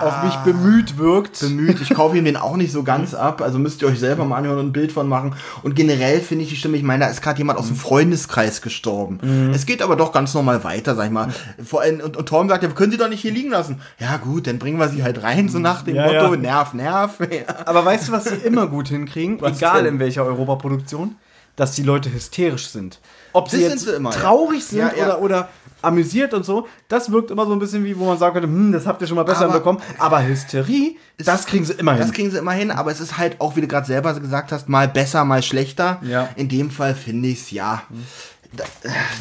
auf 0.00 0.22
mich 0.22 0.34
bemüht 0.36 0.98
wirkt. 0.98 1.40
bemüht. 1.40 1.80
Ich 1.80 1.94
kaufe 1.94 2.16
ihm 2.16 2.24
den 2.26 2.36
auch 2.36 2.56
nicht 2.56 2.72
so 2.72 2.82
ganz 2.82 3.14
ab. 3.14 3.40
Also 3.40 3.58
müsst 3.58 3.82
ihr 3.82 3.88
euch 3.88 3.98
selber 3.98 4.24
mal 4.24 4.36
anhören 4.38 4.58
und 4.58 4.66
ein 4.66 4.72
Bild 4.72 4.92
von 4.92 5.08
machen. 5.08 5.34
Und 5.62 5.74
generell 5.74 6.20
finde 6.20 6.44
ich 6.44 6.50
die 6.50 6.56
Stimme, 6.56 6.76
ich 6.76 6.82
meine, 6.82 7.04
da 7.04 7.10
ist 7.10 7.22
gerade 7.22 7.38
jemand 7.38 7.58
aus 7.58 7.68
dem 7.68 7.76
Freundeskreis 7.76 8.62
gestorben. 8.62 9.50
Es 9.54 9.66
geht 9.66 9.82
aber 9.82 9.96
doch 9.96 10.12
ganz 10.12 10.34
normal 10.34 10.62
weiter, 10.64 10.94
sag 10.94 11.06
ich 11.06 11.10
mal. 11.10 11.28
Vor 11.64 11.80
allem, 11.80 12.00
und, 12.00 12.16
und 12.16 12.26
Torben 12.28 12.48
sagt, 12.48 12.62
ja, 12.62 12.68
wir 12.68 12.74
können 12.76 12.92
sie 12.92 12.98
doch 12.98 13.08
nicht 13.08 13.20
hier 13.22 13.32
liegen 13.32 13.50
lassen. 13.50 13.80
Ja 13.98 14.16
gut, 14.18 14.46
dann 14.46 14.58
bringen 14.58 14.78
wir 14.78 14.88
sie 14.88 15.02
halt 15.02 15.22
rein, 15.22 15.48
so 15.48 15.58
nach 15.58 15.82
dem 15.82 15.96
Ja, 15.96 16.06
Motto, 16.06 16.34
ja. 16.34 16.40
Nerv, 16.40 16.74
Nerv. 16.74 17.18
Ja. 17.20 17.26
Aber 17.66 17.84
weißt 17.84 18.08
du, 18.08 18.12
was 18.12 18.24
sie 18.24 18.34
immer 18.36 18.66
gut 18.66 18.88
hinkriegen? 18.88 19.40
Was 19.40 19.58
Egal 19.58 19.84
denn? 19.84 19.94
in 19.94 20.00
welcher 20.00 20.24
Europaproduktion, 20.24 21.16
dass 21.56 21.72
die 21.72 21.82
Leute 21.82 22.12
hysterisch 22.12 22.68
sind. 22.68 22.98
Ob 23.32 23.48
sie 23.48 23.56
Das 23.60 23.70
jetzt 23.70 23.80
sind 23.80 23.90
sie 23.90 23.96
immer, 23.96 24.10
ja. 24.10 24.16
traurig 24.18 24.64
sind 24.64 24.78
Ja, 24.78 24.92
ja. 24.96 25.04
Oder, 25.06 25.22
oder 25.22 25.48
amüsiert 25.82 26.34
und 26.34 26.44
so, 26.44 26.66
das 26.88 27.10
wirkt 27.12 27.30
immer 27.30 27.46
so 27.46 27.52
ein 27.52 27.58
bisschen 27.58 27.84
wie, 27.84 27.98
wo 27.98 28.04
man 28.06 28.18
sagen 28.18 28.34
könnte, 28.34 28.48
hm, 28.48 28.72
das 28.72 28.86
habt 28.86 29.00
ihr 29.02 29.06
schon 29.08 29.16
mal 29.16 29.24
besser 29.24 29.44
Aber- 29.46 29.54
bekommen. 29.54 29.80
Aber 29.98 30.24
Hysterie, 30.26 30.96
das 31.18 31.46
kriegen 31.46 31.64
sie 31.64 31.74
immer 31.74 31.92
hin. 31.92 32.00
Das 32.00 32.12
kriegen 32.12 32.30
sie 32.30 32.38
immer 32.38 32.52
hin, 32.52 32.70
aber 32.70 32.90
es 32.90 33.00
ist 33.00 33.18
halt 33.18 33.40
auch, 33.40 33.56
wie 33.56 33.60
du 33.60 33.66
gerade 33.68 33.86
selber 33.86 34.14
gesagt 34.18 34.52
hast, 34.52 34.68
mal 34.68 34.88
besser, 34.88 35.24
mal 35.24 35.42
schlechter. 35.42 36.00
Ja. 36.02 36.28
In 36.36 36.48
dem 36.48 36.70
Fall 36.70 36.94
finde 36.94 37.28
ich 37.28 37.40
es 37.42 37.50
ja 37.50 37.82
äh, 37.90 37.94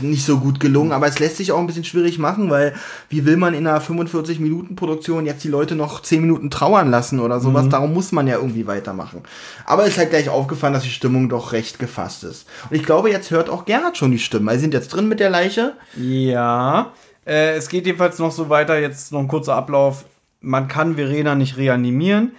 nicht 0.02 0.26
so 0.26 0.40
gut 0.40 0.60
gelungen, 0.60 0.92
aber 0.92 1.08
es 1.08 1.20
lässt 1.20 1.38
sich 1.38 1.52
auch 1.52 1.60
ein 1.60 1.68
bisschen 1.68 1.84
schwierig 1.84 2.20
machen, 2.20 2.50
weil 2.50 2.74
wie 3.10 3.26
will 3.26 3.38
man 3.38 3.54
in 3.54 3.66
einer 3.66 3.82
45-Minuten-Produktion 3.82 5.26
jetzt 5.26 5.44
die 5.44 5.50
Leute 5.50 5.76
noch 5.76 6.02
10 6.02 6.22
Minuten 6.22 6.50
trauern 6.50 6.90
lassen 6.90 7.20
oder 7.20 7.40
sowas? 7.40 7.70
Darum 7.70 7.94
muss 7.94 8.12
man 8.12 8.28
ja 8.28 8.36
irgendwie 8.36 8.68
weitermachen. 8.68 9.24
Aber 9.66 9.84
es 9.84 9.90
ist 9.90 9.98
halt 9.98 10.10
gleich 10.10 10.30
aufgefallen, 10.30 10.74
dass 10.74 10.84
die 10.84 10.90
Stimmung 10.90 11.30
doch 11.30 11.54
recht 11.54 11.80
gefasst 11.80 12.24
ist. 12.24 12.48
Und 12.70 12.76
ich 12.76 12.84
glaube, 12.84 13.10
jetzt 13.10 13.32
hört 13.32 13.50
auch 13.50 13.66
Gerhard 13.66 13.98
schon 13.98 14.12
die 14.12 14.20
Stimme. 14.20 14.48
weil 14.48 14.58
Sie 14.58 14.62
sind 14.62 14.74
jetzt 14.74 14.90
drin 14.90 15.08
mit 15.08 15.20
der 15.20 15.30
Leiche. 15.30 15.74
Ja. 15.96 16.92
Äh, 17.26 17.56
es 17.56 17.70
geht 17.70 17.86
jedenfalls 17.86 18.20
noch 18.20 18.32
so 18.32 18.50
weiter, 18.50 18.80
jetzt 18.80 19.12
noch 19.12 19.20
ein 19.20 19.28
kurzer 19.28 19.56
Ablauf. 19.56 20.06
Man 20.42 20.68
kann 20.68 20.96
Verena 20.96 21.36
nicht 21.36 21.58
reanimieren. 21.58 22.32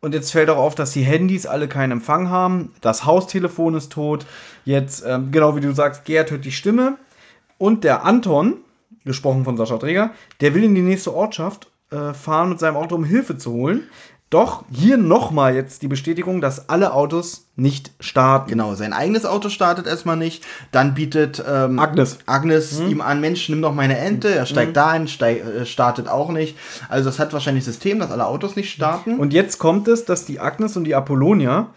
Und 0.00 0.14
jetzt 0.14 0.30
fällt 0.30 0.48
auch 0.50 0.58
auf, 0.58 0.74
dass 0.74 0.92
die 0.92 1.02
Handys 1.02 1.46
alle 1.46 1.68
keinen 1.68 1.92
Empfang 1.92 2.30
haben. 2.30 2.72
Das 2.80 3.04
Haustelefon 3.04 3.74
ist 3.74 3.92
tot. 3.92 4.26
Jetzt, 4.64 5.04
ähm, 5.06 5.32
genau 5.32 5.56
wie 5.56 5.60
du 5.60 5.72
sagst, 5.72 6.04
Gerd 6.04 6.30
hört 6.30 6.44
die 6.44 6.52
Stimme. 6.52 6.98
Und 7.58 7.82
der 7.82 8.04
Anton, 8.04 8.58
gesprochen 9.04 9.44
von 9.44 9.56
Sascha 9.56 9.78
Träger, 9.78 10.10
der 10.40 10.54
will 10.54 10.62
in 10.62 10.74
die 10.74 10.82
nächste 10.82 11.14
Ortschaft 11.14 11.68
äh, 11.90 12.12
fahren 12.12 12.50
mit 12.50 12.60
seinem 12.60 12.76
Auto, 12.76 12.94
um 12.94 13.04
Hilfe 13.04 13.38
zu 13.38 13.52
holen. 13.52 13.88
Doch 14.30 14.64
hier 14.70 14.98
nochmal 14.98 15.54
jetzt 15.54 15.80
die 15.80 15.88
Bestätigung, 15.88 16.42
dass 16.42 16.68
alle 16.68 16.92
Autos 16.92 17.46
nicht 17.56 17.92
starten. 17.98 18.50
Genau, 18.50 18.74
sein 18.74 18.92
eigenes 18.92 19.24
Auto 19.24 19.48
startet 19.48 19.86
erstmal 19.86 20.18
nicht. 20.18 20.44
Dann 20.70 20.92
bietet 20.92 21.42
ähm, 21.48 21.78
Agnes. 21.78 22.18
Agnes 22.26 22.78
ihm 22.78 23.00
an, 23.00 23.22
Mensch, 23.22 23.48
nimm 23.48 23.62
doch 23.62 23.72
meine 23.72 23.96
Ente. 23.96 24.28
Er 24.28 24.44
steigt 24.44 24.76
da 24.76 24.88
ein, 24.88 25.08
steig, 25.08 25.42
äh, 25.42 25.64
startet 25.64 26.08
auch 26.08 26.30
nicht. 26.30 26.58
Also 26.90 27.08
das 27.08 27.18
hat 27.18 27.32
wahrscheinlich 27.32 27.64
System, 27.64 28.00
dass 28.00 28.10
alle 28.10 28.26
Autos 28.26 28.54
nicht 28.54 28.70
starten. 28.70 29.18
Und 29.18 29.32
jetzt 29.32 29.58
kommt 29.58 29.88
es, 29.88 30.04
dass 30.04 30.26
die 30.26 30.40
Agnes 30.40 30.76
und 30.76 30.84
die 30.84 30.94
Apollonia 30.94 31.68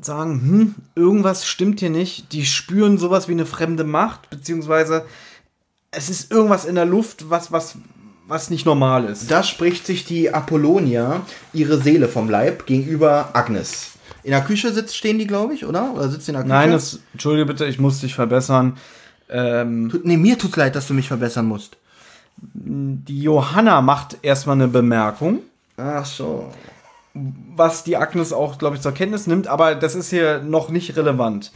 sagen, 0.00 0.40
hm, 0.40 0.74
irgendwas 0.94 1.46
stimmt 1.46 1.80
hier 1.80 1.90
nicht. 1.90 2.32
Die 2.32 2.46
spüren 2.46 2.96
sowas 2.96 3.28
wie 3.28 3.32
eine 3.32 3.44
fremde 3.44 3.84
Macht, 3.84 4.30
beziehungsweise 4.30 5.04
es 5.90 6.08
ist 6.08 6.32
irgendwas 6.32 6.64
in 6.64 6.74
der 6.74 6.86
Luft, 6.86 7.28
was, 7.28 7.52
was, 7.52 7.76
was 8.32 8.48
nicht 8.50 8.64
normal 8.66 9.04
ist. 9.04 9.30
da 9.30 9.42
spricht 9.42 9.86
sich 9.86 10.04
die 10.04 10.32
Apollonia 10.32 11.20
ihre 11.52 11.78
Seele 11.80 12.08
vom 12.08 12.30
Leib 12.30 12.64
gegenüber 12.66 13.28
Agnes. 13.34 13.90
In 14.24 14.30
der 14.30 14.40
Küche 14.40 14.72
sitzt, 14.72 14.96
stehen 14.96 15.18
die, 15.18 15.26
glaube 15.26 15.52
ich, 15.54 15.66
oder? 15.66 15.92
Oder 15.94 16.08
sitzt 16.08 16.28
in 16.28 16.34
der 16.34 16.42
Küche? 16.42 16.54
Nein, 16.54 16.70
das, 16.72 17.00
entschuldige 17.12 17.46
bitte, 17.46 17.66
ich 17.66 17.78
muss 17.78 18.00
dich 18.00 18.14
verbessern. 18.14 18.76
Ähm, 19.28 19.88
Tut- 19.90 20.04
Nee, 20.04 20.16
mir 20.16 20.38
tut's 20.38 20.56
leid, 20.56 20.74
dass 20.76 20.86
du 20.86 20.94
mich 20.94 21.08
verbessern 21.08 21.46
musst. 21.46 21.76
die 22.36 23.20
Johanna 23.22 23.80
macht 23.82 24.16
erstmal 24.22 24.56
eine 24.56 24.68
Bemerkung, 24.68 25.40
Ach 25.76 26.04
so. 26.06 26.50
was 27.14 27.84
die 27.84 27.96
Agnes 27.96 28.32
auch, 28.32 28.58
glaube 28.58 28.76
ich, 28.76 28.82
zur 28.82 28.92
Kenntnis 28.92 29.26
nimmt, 29.26 29.46
aber 29.46 29.74
das 29.74 29.94
ist 29.94 30.10
hier 30.10 30.40
noch 30.42 30.70
nicht 30.70 30.96
relevant. 30.96 31.52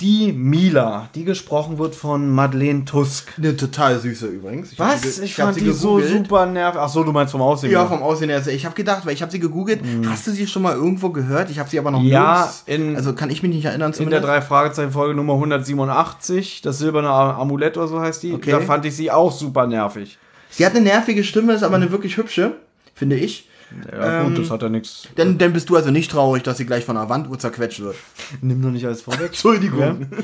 Die 0.00 0.32
Mila, 0.32 1.08
die 1.14 1.24
gesprochen 1.24 1.78
wird 1.78 1.94
von 1.94 2.30
Madeleine 2.30 2.86
Tusk. 2.86 3.34
Eine 3.36 3.54
total 3.54 4.00
süße 4.00 4.26
übrigens. 4.28 4.72
Ich 4.72 4.80
hab 4.80 4.94
Was? 4.94 5.02
ge- 5.02 5.24
Ich, 5.26 5.38
hab 5.38 5.46
fand 5.48 5.58
sie 5.58 5.64
die 5.64 5.72
so 5.72 6.00
super 6.00 6.46
nervig. 6.46 6.80
Ach 6.80 6.88
so, 6.88 7.04
du 7.04 7.12
meinst 7.12 7.32
vom 7.32 7.42
Aussehen. 7.42 7.70
Ja, 7.70 7.84
vom 7.86 8.02
Aussehen 8.02 8.30
her. 8.30 8.46
Ich 8.46 8.64
habe 8.64 8.74
gedacht, 8.74 9.04
weil 9.04 9.12
ich 9.12 9.20
habe 9.20 9.30
sie 9.30 9.38
gegoogelt. 9.40 9.80
Hast 10.08 10.26
du 10.26 10.30
sie 10.30 10.46
schon 10.46 10.62
mal 10.62 10.74
irgendwo 10.74 11.10
gehört? 11.10 11.50
Ich 11.50 11.58
habe 11.58 11.68
sie 11.68 11.78
aber 11.78 11.90
noch 11.90 12.02
Ja, 12.02 12.44
nirgends- 12.46 12.62
in- 12.66 12.96
also 12.96 13.12
kann 13.12 13.28
ich 13.28 13.42
mich 13.42 13.52
nicht 13.52 13.64
erinnern 13.66 13.88
In 13.88 13.92
der 13.92 13.96
zumindest. 13.98 14.24
drei 14.24 14.40
Fragezeichen 14.40 14.92
Folge 14.92 15.14
Nummer 15.14 15.34
187, 15.34 16.62
das 16.62 16.78
silberne 16.78 17.10
Amulett 17.10 17.76
oder 17.76 17.88
so 17.88 18.00
heißt 18.00 18.22
die. 18.22 18.32
Okay. 18.32 18.52
Da 18.52 18.60
fand 18.60 18.86
ich 18.86 18.96
sie 18.96 19.10
auch 19.10 19.30
super 19.30 19.66
nervig. 19.66 20.16
Sie 20.48 20.64
hat 20.64 20.72
eine 20.74 20.80
nervige 20.80 21.22
Stimme, 21.24 21.52
ist 21.52 21.62
aber 21.62 21.76
eine 21.76 21.90
wirklich 21.90 22.16
hübsche, 22.16 22.52
finde 22.94 23.16
ich. 23.16 23.49
Ja, 23.92 24.22
gut, 24.22 24.32
Ähm, 24.32 24.42
das 24.42 24.50
hat 24.50 24.62
ja 24.62 24.68
nichts. 24.68 25.08
Dann, 25.16 25.38
dann 25.38 25.52
bist 25.52 25.68
du 25.70 25.76
also 25.76 25.90
nicht 25.90 26.10
traurig, 26.10 26.42
dass 26.42 26.56
sie 26.56 26.66
gleich 26.66 26.84
von 26.84 26.96
einer 26.96 27.08
Wanduhr 27.08 27.38
zerquetscht 27.38 27.80
wird. 27.80 27.96
Nimm 28.40 28.62
doch 28.62 28.70
nicht 28.70 28.86
alles 28.86 29.02
vorweg. 29.02 29.28
Entschuldigung. 29.28 29.80
Ja. 29.80 30.18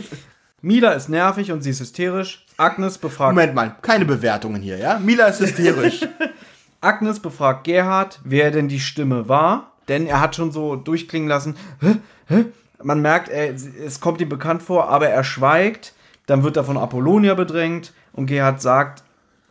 Mila 0.63 0.93
ist 0.93 1.09
nervig 1.09 1.53
und 1.53 1.63
sie 1.63 1.71
ist 1.71 1.81
hysterisch. 1.81 2.45
Agnes 2.57 2.99
befragt, 2.99 3.35
Moment 3.35 3.55
mal, 3.55 3.77
keine 3.83 4.05
Bewertungen 4.05 4.63
hier, 4.63 4.79
ja? 4.79 4.99
Mila 4.99 5.27
ist 5.27 5.41
hysterisch. 5.41 6.01
Agnes 6.81 7.21
befragt 7.21 7.65
Gerhard, 7.65 8.21
wer 8.25 8.51
denn 8.51 8.69
die 8.69 8.81
Stimme 8.81 9.29
war. 9.29 9.73
Denn 9.89 10.07
er 10.07 10.21
hat 10.21 10.35
schon 10.35 10.51
so 10.51 10.75
durchklingen 10.75 11.29
lassen, 11.29 11.57
hä, 11.81 11.97
hä? 12.27 12.47
man 12.83 13.01
merkt, 13.01 13.29
er, 13.29 13.55
es 13.55 14.01
kommt 14.01 14.21
ihm 14.21 14.29
bekannt 14.29 14.63
vor, 14.63 14.89
aber 14.89 15.09
er 15.09 15.25
schweigt. 15.25 15.95
Dann 16.27 16.43
wird 16.43 16.57
er 16.57 16.65
von 16.65 16.77
Apollonia 16.77 17.35
bedrängt 17.35 17.93
und 18.13 18.27
Gerhard 18.27 18.61
sagt, 18.61 19.05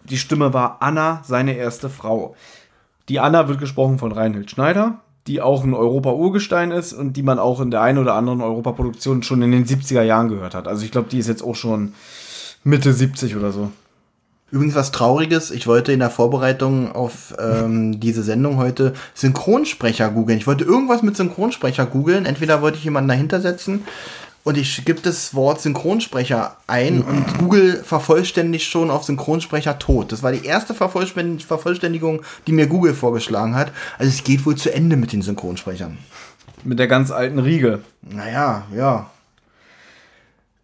die 0.04 0.18
Stimme 0.18 0.54
war 0.54 0.78
Anna, 0.82 1.22
seine 1.26 1.56
erste 1.56 1.90
Frau. 1.90 2.36
Die 3.10 3.20
Anna 3.20 3.48
wird 3.48 3.60
gesprochen 3.60 4.00
von 4.00 4.12
Reinhild 4.12 4.50
Schneider, 4.50 5.00
die 5.28 5.42
auch 5.42 5.64
ein 5.64 5.74
Europa-Urgestein 5.74 6.72
ist 6.72 6.94
und 6.94 7.14
die 7.14 7.24
man 7.24 7.40
auch 7.40 7.62
in 7.62 7.72
der 7.72 7.82
einen 7.82 8.00
oder 8.00 8.16
anderen 8.16 8.42
Europaproduktion 8.42 9.24
schon 9.24 9.42
in 9.42 9.52
den 9.52 9.66
70er 9.66 10.02
Jahren 10.02 10.30
gehört 10.30 10.56
hat. 10.56 10.68
Also 10.68 10.84
ich 10.84 10.92
glaube, 10.92 11.10
die 11.10 11.20
ist 11.20 11.28
jetzt 11.28 11.44
auch 11.44 11.56
schon 11.56 11.94
Mitte 12.64 12.94
70 12.94 13.36
oder 13.36 13.52
so. 13.52 13.72
Übrigens 14.52 14.76
was 14.76 14.92
Trauriges, 14.92 15.52
ich 15.52 15.68
wollte 15.68 15.92
in 15.92 16.00
der 16.00 16.12
Vorbereitung 16.12 16.92
auf 16.92 17.36
ähm, 17.40 18.00
diese 18.00 18.24
Sendung 18.24 18.58
heute 18.58 18.94
Synchronsprecher 19.16 20.10
googeln. 20.12 20.38
Ich 20.38 20.48
wollte 20.48 20.64
irgendwas 20.64 21.02
mit 21.02 21.18
Synchronsprecher 21.18 21.86
googeln. 21.88 22.26
Entweder 22.26 22.62
wollte 22.62 22.78
ich 22.78 22.84
jemanden 22.84 23.10
dahinter 23.10 23.42
setzen 23.42 23.84
und 24.46 24.60
ich 24.60 24.86
gebe 24.86 25.02
das 25.02 25.34
Wort 25.34 25.60
Synchronsprecher 25.60 26.56
ein 26.68 27.02
und 27.02 27.40
Google 27.40 27.84
vervollständigt 27.84 28.70
schon 28.70 28.92
auf 28.92 29.04
Synchronsprecher 29.04 29.80
tot. 29.80 30.12
Das 30.12 30.22
war 30.22 30.32
die 30.32 30.46
erste 30.46 30.74
Vervollständ- 30.74 31.44
Vervollständigung, 31.44 32.22
die 32.46 32.52
mir 32.52 32.68
Google 32.68 32.94
vorgeschlagen 32.94 33.56
hat. 33.56 33.72
Also 33.98 34.10
es 34.12 34.24
geht 34.24 34.46
wohl 34.46 34.56
zu 34.56 34.72
Ende 34.72 34.98
mit 34.98 35.14
den 35.14 35.24
Synchronsprechern. 35.24 35.98
Mit 36.64 36.78
der 36.78 36.88
ganz 36.88 37.10
alten 37.10 37.40
Riege. 37.40 37.82
Naja, 38.04 38.68
ja. 38.76 39.10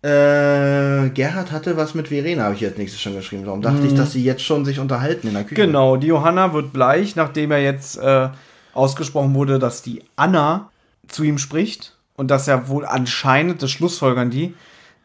Äh, 0.03 1.09
Gerhard 1.09 1.51
hatte 1.51 1.75
was 1.75 1.95
mit 1.95 2.09
Verena, 2.09 2.43
habe 2.43 2.55
ich 2.55 2.61
jetzt 2.61 2.77
nächstes 2.77 3.01
schon 3.01 3.15
geschrieben. 3.15 3.45
Darum 3.45 3.63
dachte 3.63 3.85
ich, 3.87 3.95
dass 3.95 4.11
sie 4.11 4.23
jetzt 4.23 4.43
schon 4.43 4.63
sich 4.63 4.77
unterhalten 4.79 5.27
in 5.27 5.33
der 5.33 5.43
Küche. 5.43 5.55
Genau, 5.55 5.97
die 5.97 6.07
Johanna 6.07 6.53
wird 6.53 6.71
bleich, 6.71 7.15
nachdem 7.15 7.49
er 7.49 7.63
jetzt 7.63 7.97
äh, 7.97 8.29
ausgesprochen 8.73 9.33
wurde, 9.33 9.57
dass 9.57 9.81
die 9.81 10.03
Anna 10.15 10.69
zu 11.07 11.23
ihm 11.23 11.39
spricht 11.39 11.95
und 12.21 12.27
dass 12.27 12.47
er 12.47 12.67
wohl 12.67 12.85
anscheinend, 12.85 13.63
das 13.63 13.71
Schlussfolgern 13.71 14.29
die, 14.29 14.53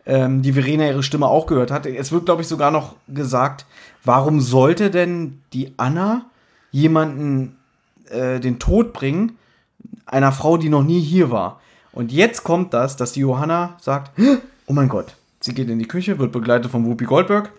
ähm, 0.04 0.42
die 0.42 0.52
Verena 0.52 0.86
ihre 0.86 1.02
Stimme 1.02 1.26
auch 1.28 1.46
gehört 1.46 1.70
hat. 1.70 1.86
Es 1.86 2.12
wird, 2.12 2.26
glaube 2.26 2.42
ich, 2.42 2.48
sogar 2.48 2.70
noch 2.70 2.94
gesagt, 3.08 3.64
warum 4.04 4.42
sollte 4.42 4.90
denn 4.90 5.40
die 5.54 5.72
Anna 5.78 6.26
jemanden 6.72 7.56
äh, 8.10 8.38
den 8.38 8.58
Tod 8.58 8.92
bringen, 8.92 9.38
einer 10.04 10.30
Frau, 10.30 10.58
die 10.58 10.68
noch 10.68 10.82
nie 10.82 11.00
hier 11.00 11.30
war? 11.30 11.58
Und 11.90 12.12
jetzt 12.12 12.44
kommt 12.44 12.74
das, 12.74 12.96
dass 12.96 13.12
die 13.12 13.20
Johanna 13.20 13.78
sagt, 13.80 14.10
oh 14.66 14.74
mein 14.74 14.90
Gott, 14.90 15.14
sie 15.40 15.54
geht 15.54 15.70
in 15.70 15.78
die 15.78 15.88
Küche, 15.88 16.18
wird 16.18 16.32
begleitet 16.32 16.70
von 16.70 16.84
Whoopi 16.84 17.06
Goldberg. 17.06 17.50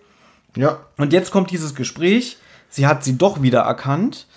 Ja. 0.54 0.78
Und 0.98 1.12
jetzt 1.12 1.32
kommt 1.32 1.50
dieses 1.50 1.74
Gespräch. 1.74 2.38
Sie 2.68 2.86
hat 2.86 3.02
sie 3.02 3.18
doch 3.18 3.42
wieder 3.42 3.62
erkannt. 3.62 4.28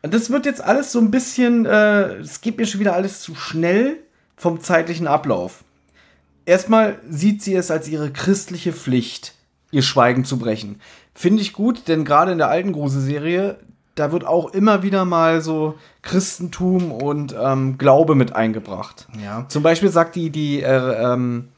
Und 0.00 0.14
Das 0.14 0.30
wird 0.30 0.46
jetzt 0.46 0.64
alles 0.64 0.92
so 0.92 0.98
ein 0.98 1.10
bisschen, 1.10 1.66
äh, 1.66 2.14
es 2.14 2.40
geht 2.40 2.56
mir 2.56 2.64
schon 2.64 2.80
wieder 2.80 2.94
alles 2.94 3.20
zu 3.20 3.34
schnell 3.34 3.98
vom 4.36 4.60
zeitlichen 4.60 5.06
Ablauf. 5.06 5.64
Erstmal 6.44 6.98
sieht 7.08 7.42
sie 7.42 7.54
es 7.54 7.70
als 7.70 7.88
ihre 7.88 8.10
christliche 8.10 8.72
Pflicht, 8.72 9.34
ihr 9.70 9.82
Schweigen 9.82 10.24
zu 10.24 10.38
brechen. 10.38 10.80
Finde 11.14 11.42
ich 11.42 11.52
gut, 11.52 11.88
denn 11.88 12.04
gerade 12.04 12.32
in 12.32 12.38
der 12.38 12.48
alten 12.48 12.72
Grusel-Serie, 12.72 13.58
da 13.94 14.10
wird 14.10 14.26
auch 14.26 14.52
immer 14.52 14.82
wieder 14.82 15.04
mal 15.04 15.40
so 15.40 15.74
Christentum 16.00 16.90
und 16.90 17.34
ähm, 17.38 17.78
Glaube 17.78 18.14
mit 18.14 18.34
eingebracht. 18.34 19.06
Ja. 19.22 19.46
Zum 19.48 19.62
Beispiel 19.62 19.90
sagt 19.90 20.16
die, 20.16 20.30
die, 20.30 20.62
äh, 20.62 21.12
ähm, 21.12 21.48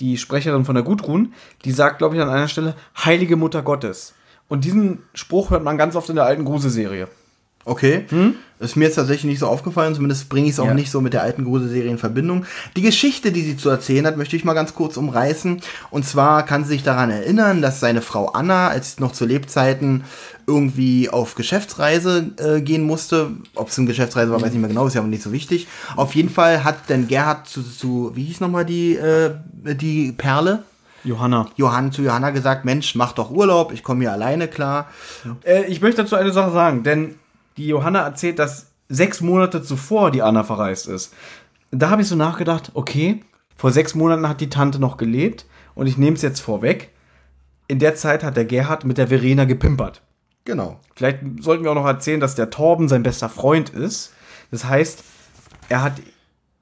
die 0.00 0.18
Sprecherin 0.18 0.64
von 0.64 0.74
der 0.74 0.84
Gudrun, 0.84 1.32
die 1.64 1.72
sagt, 1.72 1.98
glaube 1.98 2.16
ich, 2.16 2.22
an 2.22 2.28
einer 2.28 2.48
Stelle, 2.48 2.74
Heilige 3.04 3.36
Mutter 3.36 3.62
Gottes. 3.62 4.14
Und 4.48 4.64
diesen 4.64 5.02
Spruch 5.14 5.50
hört 5.50 5.62
man 5.62 5.78
ganz 5.78 5.94
oft 5.94 6.08
in 6.08 6.16
der 6.16 6.24
alten 6.24 6.44
Grusel-Serie. 6.44 7.08
Okay. 7.68 8.06
Ist 8.60 8.74
mir 8.76 8.86
jetzt 8.86 8.96
tatsächlich 8.96 9.24
nicht 9.30 9.38
so 9.38 9.46
aufgefallen, 9.46 9.94
zumindest 9.94 10.28
bringe 10.28 10.46
ich 10.46 10.54
es 10.54 10.58
auch 10.60 10.66
Ja. 10.66 10.74
nicht 10.74 10.90
so 10.90 11.00
mit 11.00 11.12
der 11.12 11.22
alten 11.22 11.44
Gruselserie 11.44 11.88
in 11.90 11.98
Verbindung. 11.98 12.44
Die 12.76 12.82
Geschichte, 12.82 13.30
die 13.30 13.42
sie 13.42 13.56
zu 13.56 13.68
erzählen 13.68 14.04
hat, 14.06 14.16
möchte 14.16 14.34
ich 14.34 14.44
mal 14.44 14.54
ganz 14.54 14.74
kurz 14.74 14.96
umreißen. 14.96 15.60
Und 15.90 16.04
zwar 16.04 16.44
kann 16.44 16.64
sie 16.64 16.70
sich 16.70 16.82
daran 16.82 17.10
erinnern, 17.10 17.62
dass 17.62 17.78
seine 17.78 18.00
Frau 18.00 18.26
Anna, 18.30 18.68
als 18.68 18.96
sie 18.96 19.02
noch 19.02 19.12
zu 19.12 19.26
Lebzeiten 19.26 20.02
irgendwie 20.46 21.08
auf 21.10 21.34
Geschäftsreise 21.36 22.30
äh, 22.38 22.60
gehen 22.60 22.82
musste, 22.82 23.30
ob 23.54 23.68
es 23.68 23.78
eine 23.78 23.86
Geschäftsreise 23.86 24.32
war, 24.32 24.40
weiß 24.40 24.48
ich 24.48 24.52
nicht 24.54 24.60
mehr 24.62 24.68
genau, 24.70 24.86
ist 24.86 24.94
ja 24.94 25.02
aber 25.02 25.08
nicht 25.10 25.22
so 25.22 25.30
wichtig. 25.30 25.68
Auf 25.94 26.14
jeden 26.14 26.30
Fall 26.30 26.64
hat 26.64 26.88
denn 26.88 27.06
Gerhard 27.06 27.46
zu, 27.46 27.62
zu 27.62 28.12
wie 28.14 28.24
hieß 28.24 28.40
nochmal 28.40 28.64
die, 28.64 28.96
äh, 28.96 29.30
die 29.74 30.12
Perle? 30.12 30.64
Johanna. 31.04 31.46
Johann 31.56 31.92
zu 31.92 32.02
Johanna 32.02 32.30
gesagt, 32.30 32.64
Mensch, 32.64 32.94
mach 32.96 33.12
doch 33.12 33.30
Urlaub, 33.30 33.72
ich 33.72 33.84
komme 33.84 34.00
hier 34.00 34.12
alleine 34.12 34.48
klar. 34.48 34.88
Äh, 35.44 35.64
ich 35.66 35.80
möchte 35.80 36.02
dazu 36.02 36.16
eine 36.16 36.32
Sache 36.32 36.50
sagen, 36.50 36.82
denn 36.82 37.14
die 37.58 37.66
Johanna 37.68 38.00
erzählt, 38.00 38.38
dass 38.38 38.68
sechs 38.88 39.20
Monate 39.20 39.62
zuvor 39.62 40.10
die 40.10 40.22
Anna 40.22 40.44
verreist 40.44 40.86
ist. 40.88 41.12
Da 41.70 41.90
habe 41.90 42.02
ich 42.02 42.08
so 42.08 42.16
nachgedacht, 42.16 42.70
okay, 42.74 43.20
vor 43.56 43.70
sechs 43.72 43.94
Monaten 43.94 44.28
hat 44.28 44.40
die 44.40 44.48
Tante 44.48 44.78
noch 44.78 44.96
gelebt 44.96 45.44
und 45.74 45.86
ich 45.86 45.98
nehme 45.98 46.16
es 46.16 46.22
jetzt 46.22 46.40
vorweg. 46.40 46.90
In 47.66 47.78
der 47.78 47.94
Zeit 47.96 48.24
hat 48.24 48.36
der 48.36 48.46
Gerhard 48.46 48.84
mit 48.84 48.96
der 48.96 49.08
Verena 49.08 49.44
gepimpert. 49.44 50.00
Genau. 50.44 50.80
Vielleicht 50.96 51.18
sollten 51.40 51.64
wir 51.64 51.70
auch 51.72 51.74
noch 51.74 51.84
erzählen, 51.86 52.20
dass 52.20 52.34
der 52.34 52.48
Torben 52.48 52.88
sein 52.88 53.02
bester 53.02 53.28
Freund 53.28 53.68
ist. 53.70 54.12
Das 54.50 54.64
heißt, 54.64 55.04
er 55.68 55.82
hat 55.82 55.92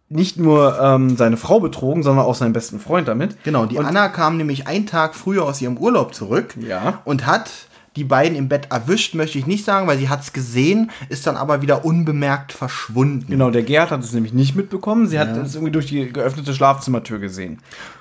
nicht 0.09 0.37
nur 0.39 0.81
ähm, 0.81 1.17
seine 1.17 1.37
Frau 1.37 1.61
betrogen, 1.61 2.03
sondern 2.03 2.25
auch 2.25 2.35
seinen 2.35 2.53
besten 2.53 2.81
Freund 2.81 3.07
damit. 3.07 3.43
Genau, 3.45 3.67
die 3.67 3.77
Und- 3.77 3.87
Anna 3.87 4.09
kam 4.09 4.37
nämlich 4.37 4.67
einen 4.67 4.87
Tag 4.87 5.15
früher 5.15 5.45
aus 5.45 5.61
ihrem 5.61 5.77
Urlaub 5.79 6.15
zurück 6.15 6.57
Ja. 6.59 7.01
und 7.05 7.27
hat 7.27 7.51
die 7.97 8.05
beiden 8.05 8.37
im 8.37 8.49
Bett 8.49 8.69
erwischt, 8.71 9.15
möchte 9.15 9.39
ich 9.39 9.47
nicht 9.47 9.65
sagen, 9.65 9.87
weil 9.87 9.99
sie 9.99 10.09
hat 10.09 10.23
es 10.23 10.33
gesehen, 10.33 10.91
ist 11.09 11.27
dann 11.27 11.37
aber 11.37 11.63
wieder 11.63 11.85
unbemerkt 11.85 12.53
verschwunden. 12.53 13.27
Genau, 13.29 13.51
der 13.51 13.63
Gerhard 13.63 13.91
hat 13.91 14.05
es 14.05 14.13
nämlich 14.13 14.33
nicht 14.33 14.55
mitbekommen. 14.55 15.07
Sie 15.07 15.19
hat 15.19 15.37
es 15.37 15.55
irgendwie 15.55 15.73
durch 15.73 15.87
die 15.87 16.13
geöffnete 16.13 16.55
Schlafzimmertür 16.55 17.19
gesehen. 17.19 17.59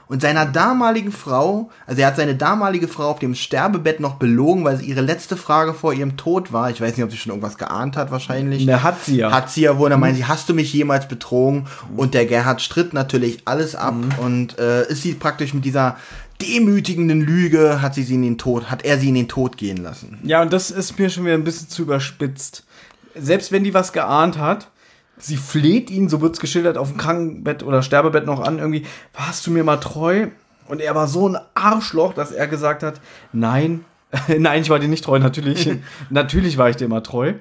Und 0.07 0.21
seiner 0.21 0.45
damaligen 0.45 1.11
Frau, 1.11 1.71
also 1.87 2.01
er 2.01 2.07
hat 2.07 2.15
seine 2.15 2.35
damalige 2.35 2.87
Frau 2.87 3.09
auf 3.09 3.19
dem 3.19 3.33
Sterbebett 3.33 3.99
noch 3.99 4.15
belogen, 4.15 4.63
weil 4.63 4.77
sie 4.77 4.85
ihre 4.85 5.01
letzte 5.01 5.35
Frage 5.35 5.73
vor 5.73 5.93
ihrem 5.93 6.15
Tod 6.15 6.53
war. 6.53 6.69
Ich 6.69 6.79
weiß 6.79 6.95
nicht, 6.95 7.03
ob 7.03 7.09
sie 7.09 7.17
schon 7.17 7.31
irgendwas 7.31 7.57
geahnt 7.57 7.97
hat, 7.97 8.11
wahrscheinlich. 8.11 8.65
Ne, 8.65 8.83
hat 8.83 9.03
sie 9.03 9.17
ja. 9.17 9.31
Hat 9.31 9.49
sie 9.49 9.61
ja 9.61 9.79
wohl. 9.79 9.89
Dann 9.89 9.99
meinte 9.99 10.17
sie, 10.17 10.25
hast 10.25 10.47
du 10.47 10.53
mich 10.53 10.71
jemals 10.73 11.07
betrogen? 11.07 11.65
Und 11.97 12.13
der 12.13 12.27
Gerhard 12.27 12.61
stritt 12.61 12.93
natürlich 12.93 13.39
alles 13.45 13.75
ab 13.75 13.95
und 14.17 14.59
äh, 14.59 14.87
ist 14.87 15.01
sie 15.01 15.13
praktisch 15.13 15.55
mit 15.55 15.65
dieser 15.65 15.97
demütigenden 16.41 17.21
Lüge, 17.21 17.81
hat 17.81 17.95
sie 17.95 18.03
sie 18.03 18.15
in 18.15 18.21
den 18.21 18.38
Tod, 18.38 18.69
hat 18.69 18.83
er 18.83 18.97
sie 18.97 19.09
in 19.09 19.15
den 19.15 19.27
Tod 19.27 19.57
gehen 19.57 19.77
lassen. 19.77 20.19
Ja, 20.23 20.41
und 20.41 20.51
das 20.51 20.71
ist 20.71 20.99
mir 20.99 21.09
schon 21.09 21.25
wieder 21.25 21.36
ein 21.36 21.43
bisschen 21.43 21.69
zu 21.69 21.83
überspitzt. 21.83 22.65
Selbst 23.15 23.51
wenn 23.51 23.63
die 23.63 23.73
was 23.73 23.93
geahnt 23.93 24.38
hat, 24.38 24.69
sie 25.17 25.38
fleht 25.38 25.89
ihn, 25.89 26.09
so 26.09 26.21
wird's 26.21 26.39
geschildert, 26.39 26.77
auf 26.77 26.89
dem 26.89 26.97
Krankenbett 26.97 27.63
oder 27.63 27.81
Sterbebett 27.81 28.25
noch 28.25 28.41
an, 28.41 28.59
irgendwie, 28.59 28.86
warst 29.13 29.47
du 29.47 29.51
mir 29.51 29.63
mal 29.63 29.77
treu? 29.77 30.27
Und 30.67 30.81
er 30.81 30.95
war 30.95 31.07
so 31.07 31.29
ein 31.29 31.38
Arschloch, 31.53 32.13
dass 32.13 32.31
er 32.31 32.47
gesagt 32.47 32.83
hat, 32.83 32.99
nein, 33.31 33.86
nein, 34.38 34.61
ich 34.61 34.69
war 34.69 34.79
dir 34.79 34.88
nicht 34.88 35.03
treu, 35.03 35.19
natürlich, 35.19 35.69
natürlich 36.09 36.57
war 36.57 36.69
ich 36.69 36.75
dir 36.75 36.86
immer 36.86 37.03
treu. 37.03 37.33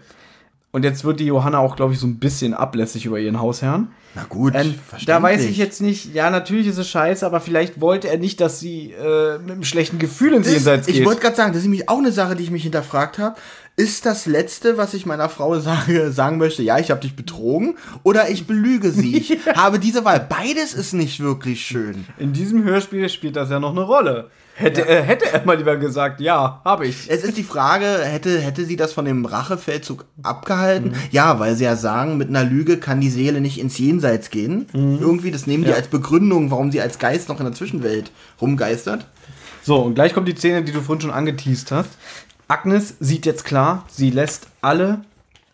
Und 0.74 0.82
jetzt 0.82 1.04
wird 1.04 1.20
die 1.20 1.26
Johanna 1.26 1.58
auch, 1.58 1.76
glaube 1.76 1.92
ich, 1.92 2.00
so 2.00 2.06
ein 2.08 2.18
bisschen 2.18 2.52
ablässig 2.52 3.06
über 3.06 3.20
ihren 3.20 3.38
Hausherrn. 3.38 3.92
Na 4.16 4.24
gut, 4.28 4.54
Ähm, 4.56 4.74
da 5.06 5.22
weiß 5.22 5.44
ich 5.44 5.56
jetzt 5.56 5.80
nicht, 5.80 6.12
ja, 6.16 6.30
natürlich 6.30 6.66
ist 6.66 6.78
es 6.78 6.88
scheiße, 6.88 7.24
aber 7.24 7.40
vielleicht 7.40 7.80
wollte 7.80 8.08
er 8.08 8.18
nicht, 8.18 8.40
dass 8.40 8.58
sie 8.58 8.90
äh, 8.90 9.38
mit 9.38 9.52
einem 9.52 9.62
schlechten 9.62 10.00
Gefühl 10.00 10.32
ins 10.32 10.50
Jenseits 10.50 10.88
geht. 10.88 10.96
ich 10.96 11.04
wollte 11.04 11.20
gerade 11.20 11.36
sagen, 11.36 11.52
das 11.52 11.58
ist 11.58 11.66
nämlich 11.66 11.88
auch 11.88 11.98
eine 11.98 12.10
Sache, 12.10 12.34
die 12.34 12.42
ich 12.42 12.50
mich 12.50 12.64
hinterfragt 12.64 13.18
habe. 13.18 13.36
Ist 13.76 14.04
das 14.04 14.26
Letzte, 14.26 14.76
was 14.76 14.94
ich 14.94 15.06
meiner 15.06 15.28
Frau 15.28 15.60
sage, 15.60 16.10
sagen 16.12 16.38
möchte, 16.38 16.64
ja, 16.64 16.76
ich 16.80 16.90
habe 16.90 17.00
dich 17.00 17.14
betrogen 17.14 17.76
oder 18.02 18.28
ich 18.28 18.48
belüge 18.48 18.90
sie? 18.90 19.16
Ich 19.16 19.46
habe 19.54 19.78
diese 19.78 20.04
Wahl. 20.04 20.26
Beides 20.28 20.74
ist 20.74 20.92
nicht 20.92 21.20
wirklich 21.20 21.64
schön. 21.64 22.04
In 22.18 22.32
diesem 22.32 22.64
Hörspiel 22.64 23.08
spielt 23.08 23.36
das 23.36 23.48
ja 23.48 23.60
noch 23.60 23.70
eine 23.70 23.82
Rolle. 23.82 24.28
Hätte, 24.56 24.86
äh, 24.86 25.02
hätte 25.02 25.32
er 25.32 25.44
mal 25.44 25.56
lieber 25.56 25.76
gesagt, 25.76 26.20
ja, 26.20 26.60
habe 26.64 26.86
ich. 26.86 27.10
Es 27.10 27.24
ist 27.24 27.36
die 27.36 27.42
Frage, 27.42 27.86
hätte, 28.04 28.40
hätte 28.40 28.64
sie 28.64 28.76
das 28.76 28.92
von 28.92 29.04
dem 29.04 29.24
Rachefeldzug 29.24 30.04
abgehalten? 30.22 30.90
Mhm. 30.90 30.96
Ja, 31.10 31.40
weil 31.40 31.56
sie 31.56 31.64
ja 31.64 31.74
sagen, 31.74 32.16
mit 32.18 32.28
einer 32.28 32.44
Lüge 32.44 32.76
kann 32.76 33.00
die 33.00 33.10
Seele 33.10 33.40
nicht 33.40 33.58
ins 33.58 33.78
Jenseits 33.78 34.30
gehen. 34.30 34.66
Mhm. 34.72 34.98
Irgendwie, 35.00 35.32
das 35.32 35.48
nehmen 35.48 35.64
die 35.64 35.72
als 35.72 35.88
Begründung, 35.88 36.52
warum 36.52 36.70
sie 36.70 36.80
als 36.80 37.00
Geist 37.00 37.28
noch 37.28 37.40
in 37.40 37.46
der 37.46 37.54
Zwischenwelt 37.54 38.12
rumgeistert. 38.40 39.06
So, 39.64 39.80
und 39.80 39.94
gleich 39.94 40.14
kommt 40.14 40.28
die 40.28 40.36
Szene, 40.36 40.62
die 40.62 40.72
du 40.72 40.80
vorhin 40.82 41.00
schon 41.00 41.10
angeteased 41.10 41.72
hast. 41.72 41.90
Agnes 42.46 42.94
sieht 43.00 43.26
jetzt 43.26 43.44
klar, 43.44 43.84
sie 43.90 44.10
lässt 44.10 44.46
alle 44.60 45.00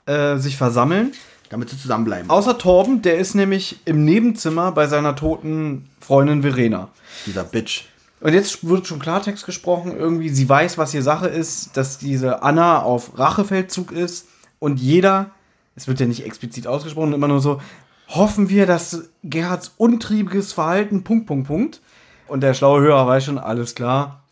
äh, 0.04 0.36
sich 0.36 0.56
versammeln. 0.58 1.12
Damit 1.48 1.70
sie 1.70 1.78
zusammenbleiben. 1.78 2.30
Außer 2.30 2.58
Torben, 2.58 3.02
der 3.02 3.18
ist 3.18 3.34
nämlich 3.34 3.80
im 3.84 4.04
Nebenzimmer 4.04 4.70
bei 4.70 4.86
seiner 4.86 5.16
toten 5.16 5.88
Freundin 6.00 6.42
Verena. 6.42 6.90
Dieser 7.26 7.42
Bitch. 7.42 7.89
Und 8.20 8.34
jetzt 8.34 8.68
wird 8.68 8.86
schon 8.86 8.98
Klartext 8.98 9.46
gesprochen, 9.46 9.96
irgendwie, 9.96 10.28
sie 10.28 10.48
weiß, 10.48 10.76
was 10.76 10.92
hier 10.92 11.02
Sache 11.02 11.26
ist, 11.26 11.76
dass 11.76 11.98
diese 11.98 12.42
Anna 12.42 12.82
auf 12.82 13.18
Rachefeldzug 13.18 13.92
ist 13.92 14.28
und 14.58 14.78
jeder, 14.78 15.30
es 15.74 15.88
wird 15.88 16.00
ja 16.00 16.06
nicht 16.06 16.24
explizit 16.24 16.66
ausgesprochen, 16.66 17.14
immer 17.14 17.28
nur 17.28 17.40
so, 17.40 17.60
hoffen 18.08 18.50
wir, 18.50 18.66
dass 18.66 19.10
Gerhards 19.22 19.72
untriebiges 19.78 20.52
Verhalten, 20.52 21.02
Punkt, 21.02 21.26
Punkt, 21.26 21.46
Punkt. 21.46 21.80
Und 22.28 22.42
der 22.42 22.54
schlaue 22.54 22.80
Hörer 22.80 23.06
weiß 23.06 23.24
schon, 23.24 23.38
alles 23.38 23.74
klar. 23.74 24.24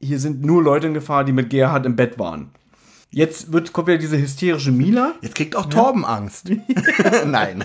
Hier 0.00 0.18
sind 0.18 0.42
nur 0.44 0.62
Leute 0.62 0.86
in 0.86 0.94
Gefahr, 0.94 1.24
die 1.24 1.32
mit 1.32 1.50
Gerhard 1.50 1.86
im 1.86 1.96
Bett 1.96 2.18
waren. 2.18 2.50
Jetzt 3.10 3.52
wird, 3.52 3.72
kommt 3.72 3.88
wieder 3.88 3.98
diese 3.98 4.18
hysterische 4.18 4.72
Mila. 4.72 5.14
Jetzt 5.20 5.34
kriegt 5.34 5.54
auch 5.54 5.66
Torben 5.66 6.04
Angst. 6.06 6.50
Nein. 7.26 7.64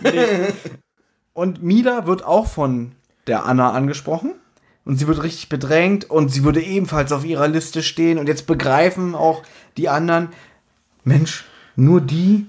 Und 1.34 1.64
Mila 1.64 2.06
wird 2.06 2.26
auch 2.26 2.48
von 2.48 2.92
der 3.28 3.46
Anna 3.46 3.72
angesprochen. 3.72 4.34
Und 4.88 4.96
sie 4.96 5.06
wird 5.06 5.22
richtig 5.22 5.50
bedrängt 5.50 6.10
und 6.10 6.30
sie 6.30 6.46
würde 6.46 6.62
ebenfalls 6.62 7.12
auf 7.12 7.26
ihrer 7.26 7.50
Liste 7.50 7.84
stehen. 7.84 8.18
Und 8.18 8.30
jetzt 8.30 8.48
begreifen 8.48 9.16
auch 9.16 9.44
die 9.76 9.90
anderen, 9.90 10.30
Mensch, 11.04 11.44
nur 11.76 12.00
die, 12.00 12.46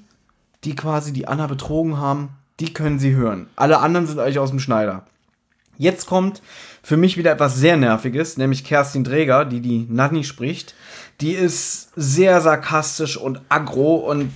die 0.63 0.77
quasi 0.77 1.13
die 1.13 1.27
Anna 1.27 1.49
betrogen 1.49 1.97
haben, 1.97 2.29
die 2.61 2.73
können 2.73 3.01
sie 3.01 3.17
hören. 3.17 3.49
Alle 3.57 3.81
anderen 3.81 4.07
sind 4.07 4.21
eigentlich 4.21 4.39
aus 4.39 4.51
dem 4.51 4.61
Schneider. 4.61 5.05
Jetzt 5.79 6.07
kommt 6.07 6.41
für 6.81 6.97
mich 6.97 7.17
wieder 7.17 7.33
etwas 7.33 7.57
sehr 7.57 7.77
Nerviges, 7.77 8.37
nämlich 8.37 8.63
Kerstin 8.63 9.03
Dräger, 9.03 9.45
die 9.45 9.61
die 9.61 9.89
Nanny 9.91 10.23
spricht. 10.23 10.77
Die 11.21 11.33
ist 11.33 11.91
sehr 11.97 12.41
sarkastisch 12.41 13.17
und 13.17 13.41
aggro 13.49 13.97
und 13.97 14.31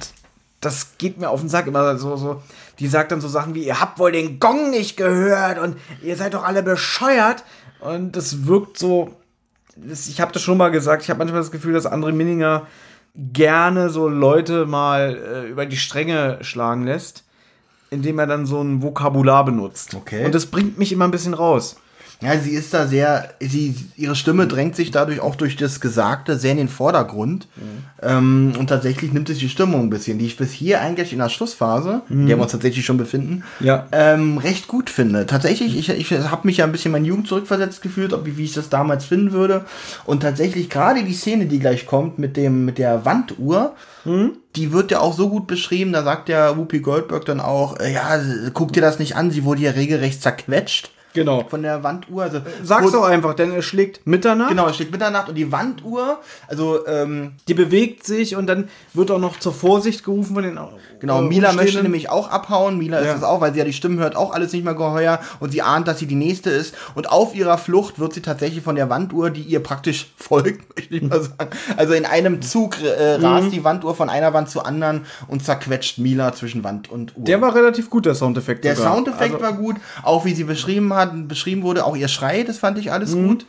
das 0.61 0.99
geht 0.99 1.19
mir 1.19 1.31
auf 1.31 1.39
den 1.39 1.49
Sack 1.49 1.69
immer 1.69 1.97
so, 1.99 2.17
so. 2.17 2.43
Die 2.81 2.89
sagt 2.89 3.13
dann 3.13 3.21
so 3.21 3.29
Sachen 3.29 3.55
wie, 3.55 3.65
ihr 3.65 3.81
habt 3.81 4.01
wohl 4.01 4.11
den 4.11 4.41
Gong 4.41 4.71
nicht 4.71 4.97
gehört 4.97 5.61
und 5.61 5.77
ihr 6.03 6.17
seid 6.17 6.35
doch 6.35 6.43
alle 6.43 6.65
bescheuert. 6.65 7.45
Und 7.83 8.17
das 8.17 8.47
wirkt 8.47 8.79
so, 8.79 9.13
das, 9.77 10.07
ich 10.09 10.21
habe 10.21 10.33
das 10.33 10.43
schon 10.43 10.59
mal 10.59 10.71
gesagt, 10.71 11.03
ich 11.03 11.11
habe 11.11 11.19
manchmal 11.19 11.41
das 11.41 11.51
Gefühl, 11.51 11.73
dass 11.73 11.91
André 11.91 12.13
Minninger 12.13 12.67
gerne 13.15 13.91
so 13.91 14.09
Leute 14.09 14.67
mal 14.67 15.17
äh, 15.17 15.49
über 15.49 15.67
die 15.67 15.77
Stränge 15.77 16.39
schlagen 16.43 16.85
lässt, 16.85 17.25
indem 17.91 18.19
er 18.19 18.27
dann 18.27 18.47
so 18.47 18.63
ein 18.63 18.83
Vokabular 18.83 19.45
benutzt. 19.45 19.95
Okay. 19.95 20.25
Und 20.25 20.35
das 20.35 20.47
bringt 20.47 20.79
mich 20.79 20.93
immer 20.93 21.07
ein 21.07 21.11
bisschen 21.11 21.35
raus. 21.35 21.77
Ja, 22.23 22.39
sie 22.39 22.53
ist 22.53 22.73
da 22.73 22.87
sehr, 22.87 23.31
sie, 23.41 23.75
ihre 23.97 24.15
Stimme 24.15 24.47
drängt 24.47 24.77
sich 24.77 24.91
dadurch 24.93 25.21
auch 25.21 25.35
durch 25.35 25.57
das 25.57 25.81
Gesagte 25.81 26.39
sehr 26.39 26.53
in 26.53 26.57
den 26.59 26.69
Vordergrund. 26.69 27.49
Ähm, 28.01 28.53
und 28.59 28.69
tatsächlich 28.69 29.13
nimmt 29.13 29.29
es 29.29 29.39
die 29.39 29.49
Stimmung 29.49 29.83
ein 29.83 29.91
bisschen, 29.91 30.19
die 30.19 30.27
ich 30.27 30.37
bis 30.37 30.53
hier 30.53 30.81
eigentlich 30.81 31.13
in 31.13 31.19
der 31.19 31.29
Schlussphase, 31.29 32.03
in 32.09 32.27
der 32.27 32.37
wir 32.37 32.43
uns 32.43 32.53
tatsächlich 32.53 32.85
schon 32.87 32.97
befinden, 32.97 33.43
Ja. 33.61 33.87
ähm, 33.93 34.39
recht 34.39 34.69
gut 34.69 34.89
finde. 34.89 35.27
Tatsächlich, 35.27 35.77
ich, 35.77 35.89
ich 35.89 36.13
habe 36.13 36.47
mich 36.47 36.59
ja 36.59 36.65
ein 36.65 36.73
bisschen 36.73 36.91
in 36.91 36.93
meine 36.93 37.07
Jugend 37.09 37.27
zurückversetzt 37.29 37.83
gefühlt, 37.83 38.13
ob, 38.13 38.25
wie, 38.25 38.45
ich 38.45 38.53
das 38.53 38.69
damals 38.69 39.05
finden 39.05 39.33
würde. 39.33 39.65
Und 40.05 40.21
tatsächlich 40.21 40.71
gerade 40.71 41.03
die 41.03 41.15
Szene, 41.15 41.47
die 41.47 41.59
gleich 41.59 41.87
kommt 41.87 42.19
mit 42.19 42.37
dem 42.37 42.65
mit 42.65 42.79
der 42.79 43.05
Wanduhr, 43.05 43.75
die 44.57 44.73
wird 44.73 44.91
ja 44.91 45.01
auch 45.01 45.17
so 45.17 45.29
gut 45.29 45.47
beschrieben. 45.47 45.93
Da 45.93 46.03
sagt 46.03 46.29
der 46.29 46.57
Whoopi 46.57 46.81
Goldberg 46.81 47.25
dann 47.25 47.41
auch, 47.41 47.79
äh, 47.79 47.93
ja, 47.93 48.21
guck 48.53 48.73
dir 48.73 48.81
das 48.81 48.99
nicht 48.99 49.17
an, 49.17 49.31
sie 49.31 49.45
wurde 49.45 49.63
ja 49.63 49.73
regelrecht 49.73 50.23
zerquetscht 50.23 50.91
Genau. 51.15 51.45
von 51.49 51.63
der 51.63 51.83
Wanduhr. 51.83 52.23
Also, 52.23 52.41
Sag's 52.63 52.85
wurde- 52.85 52.97
doch 52.99 53.05
einfach, 53.05 53.35
denn 53.35 53.53
es 53.53 53.65
schlägt 53.65 54.07
Mitternacht. 54.07 54.51
Genau, 54.51 54.69
es 54.69 54.77
steht 54.77 54.91
Mitternacht 54.91 55.29
und 55.29 55.35
die 55.35 55.51
Wanduhr, 55.53 56.19
also 56.49 56.87
ähm, 56.87 57.33
Die 57.49 57.55
bewegt 57.55 58.05
sich 58.07 58.37
und 58.37 58.47
dann 58.47 58.69
wird 58.95 59.11
auch 59.11 59.19
noch 59.19 59.39
zur 59.39 59.53
Vorsicht 59.53 60.05
gerufen 60.05 60.35
von 60.35 60.43
den. 60.45 60.59
genau, 61.01 61.19
äh, 61.21 61.23
Mila 61.23 61.53
möchte 61.53 61.83
nämlich 61.83 62.09
auch 62.09 62.31
abhauen. 62.31 62.79
Mila 62.79 62.99
ist 62.99 63.07
Ja. 63.07 63.15
es 63.17 63.23
auch, 63.23 63.41
weil 63.41 63.53
sie 63.53 63.59
ja 63.59 63.65
die 63.65 63.73
Stimmen 63.73 63.99
hört, 63.99 64.17
auch 64.17 64.33
alles 64.33 64.53
nicht 64.53 64.65
mehr 64.65 64.75
geheuer 64.75 65.21
und 65.41 65.51
sie 65.53 65.63
ahnt, 65.63 65.89
dass 65.89 65.99
sie 65.99 66.07
die 66.07 66.15
nächste 66.15 66.51
ist. 66.51 66.75
Und 66.95 67.11
auf 67.11 67.35
ihrer 67.35 67.59
Flucht 67.59 67.99
wird 67.99 68.13
sie 68.15 68.23
tatsächlich 68.23 68.63
von 68.63 68.75
der 68.77 68.89
Wanduhr, 68.91 69.31
die 69.31 69.43
ihr 69.43 69.61
praktisch 69.63 70.13
folgt, 70.17 70.77
möchte 70.77 70.95
ich 70.97 71.03
mal 71.03 71.23
sagen. 71.23 71.51
Also 71.77 71.93
in 71.95 72.05
einem 72.07 72.43
Zug 72.43 72.77
äh, 72.83 73.19
Mhm. 73.19 73.25
rast 73.25 73.53
die 73.53 73.65
Wanduhr 73.65 73.95
von 73.95 74.09
einer 74.09 74.33
Wand 74.33 74.49
zur 74.51 74.67
anderen 74.67 75.03
und 75.29 75.45
zerquetscht 75.45 75.99
Mila 75.99 76.33
zwischen 76.33 76.65
Wand 76.65 76.91
und 76.91 77.17
Uhr. 77.17 77.25
Der 77.25 77.41
war 77.41 77.55
relativ 77.55 77.91
gut, 77.91 78.07
der 78.07 78.15
Soundeffekt. 78.15 78.65
Der 78.65 78.77
sogar. 78.77 78.95
Soundeffekt 78.95 79.35
Also, 79.35 79.45
war 79.45 79.53
gut, 79.53 79.77
auch 80.03 80.25
wie 80.25 80.35
sie 80.35 80.45
beschrieben 80.45 80.93
hat, 80.95 81.02
beschrieben 81.07 81.63
wurde, 81.63 81.85
auch 81.85 81.97
ihr 81.97 82.09
Schrei, 82.09 82.43
das 82.43 82.59
fand 82.59 82.79
ich 82.79 82.93
alles 82.93 83.15
Mhm. 83.15 83.27
gut. 83.29 83.47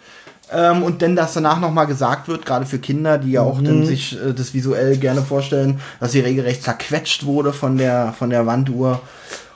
Ähm, 0.51 0.83
und 0.83 1.01
denn, 1.01 1.15
dass 1.15 1.33
danach 1.33 1.59
nochmal 1.59 1.87
gesagt 1.87 2.27
wird, 2.27 2.45
gerade 2.45 2.65
für 2.65 2.77
Kinder, 2.79 3.17
die 3.17 3.31
ja 3.31 3.41
auch 3.41 3.59
Mhm. 3.61 3.65
dann 3.65 3.85
sich 3.85 4.13
äh, 4.21 4.33
das 4.33 4.53
visuell 4.53 4.97
gerne 4.97 5.21
vorstellen, 5.21 5.79
dass 5.99 6.11
sie 6.11 6.19
regelrecht 6.19 6.63
zerquetscht 6.63 7.25
wurde 7.25 7.53
von 7.53 7.77
der, 7.77 8.13
von 8.17 8.29
der 8.29 8.45
Wanduhr 8.45 9.01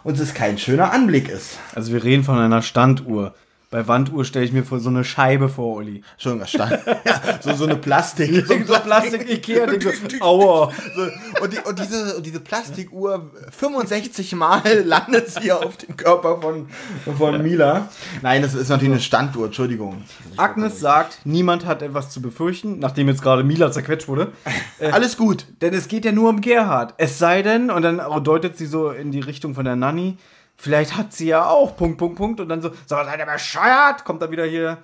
und 0.03 0.19
es 0.19 0.33
kein 0.33 0.57
schöner 0.57 0.93
Anblick 0.93 1.27
ist. 1.29 1.57
Also 1.75 1.91
wir 1.91 2.03
reden 2.03 2.23
von 2.23 2.39
einer 2.39 2.61
Standuhr. 2.61 3.33
Bei 3.69 3.85
Wanduhr 3.85 4.23
stelle 4.23 4.45
ich 4.45 4.53
mir 4.53 4.63
vor 4.63 4.79
so 4.79 4.87
eine 4.87 5.03
Scheibe 5.03 5.49
vor. 5.49 5.81
Entschuldigung, 5.81 6.39
das 6.39 6.51
stand. 6.51 6.71
ja, 7.05 7.39
so, 7.41 7.53
so 7.53 7.65
eine 7.65 7.75
Plastik. 7.75 8.45
so 8.47 8.53
So 8.65 8.79
Plastik 8.79 9.29
Ikea, 9.29 9.65
denk 9.65 9.83
so, 9.83 9.89
aua. 10.21 10.71
So, 10.95 11.41
und, 11.43 11.51
die, 11.51 11.57
und, 11.59 11.77
diese, 11.77 12.15
und 12.15 12.25
diese 12.25 12.39
Plastikuhr, 12.39 13.29
65 13.51 14.35
Mal 14.35 14.61
landet 14.85 15.29
sie 15.29 15.51
auf 15.51 15.75
dem 15.75 15.97
Körper 15.97 16.39
von, 16.39 16.69
von 17.17 17.43
Mila. 17.43 17.89
Nein, 18.21 18.41
das 18.41 18.53
ist 18.53 18.69
natürlich 18.69 18.93
eine 18.93 19.01
Standuhr, 19.01 19.47
Entschuldigung. 19.47 20.01
Agnes 20.37 20.79
sagt, 20.79 21.19
niemand 21.25 21.65
hat 21.65 21.81
etwas 21.81 22.09
zu 22.09 22.21
befürchten, 22.21 22.79
nachdem 22.79 23.09
jetzt 23.09 23.21
gerade 23.21 23.43
Mila 23.43 23.69
zerquetscht 23.69 24.07
wurde. 24.07 24.31
Alles 24.79 25.17
gut. 25.17 25.45
Denn 25.61 25.73
es 25.73 25.89
geht 25.89 26.05
ja 26.05 26.13
nur 26.13 26.29
um 26.29 26.39
Gerhard. 26.39 26.93
Es 26.97 27.19
sei 27.19 27.41
denn, 27.41 27.69
und 27.69 27.81
dann 27.81 28.01
deutet 28.23 28.57
sie 28.57 28.65
so 28.65 28.91
in 28.91 29.11
die 29.11 29.19
Richtung 29.19 29.55
von 29.55 29.65
der 29.65 29.75
Nanny, 29.75 30.17
vielleicht 30.57 30.97
hat 30.97 31.13
sie 31.13 31.27
ja 31.27 31.47
auch 31.47 31.77
Punkt, 31.77 31.97
Punkt, 31.97 32.17
Punkt. 32.17 32.39
Und 32.39 32.49
dann 32.49 32.61
so, 32.61 32.69
so 32.69 32.95
seid 32.95 33.19
ihr 33.19 33.25
bescheuert? 33.25 34.03
Kommt 34.03 34.21
da 34.21 34.31
wieder 34.31 34.45
hier 34.45 34.79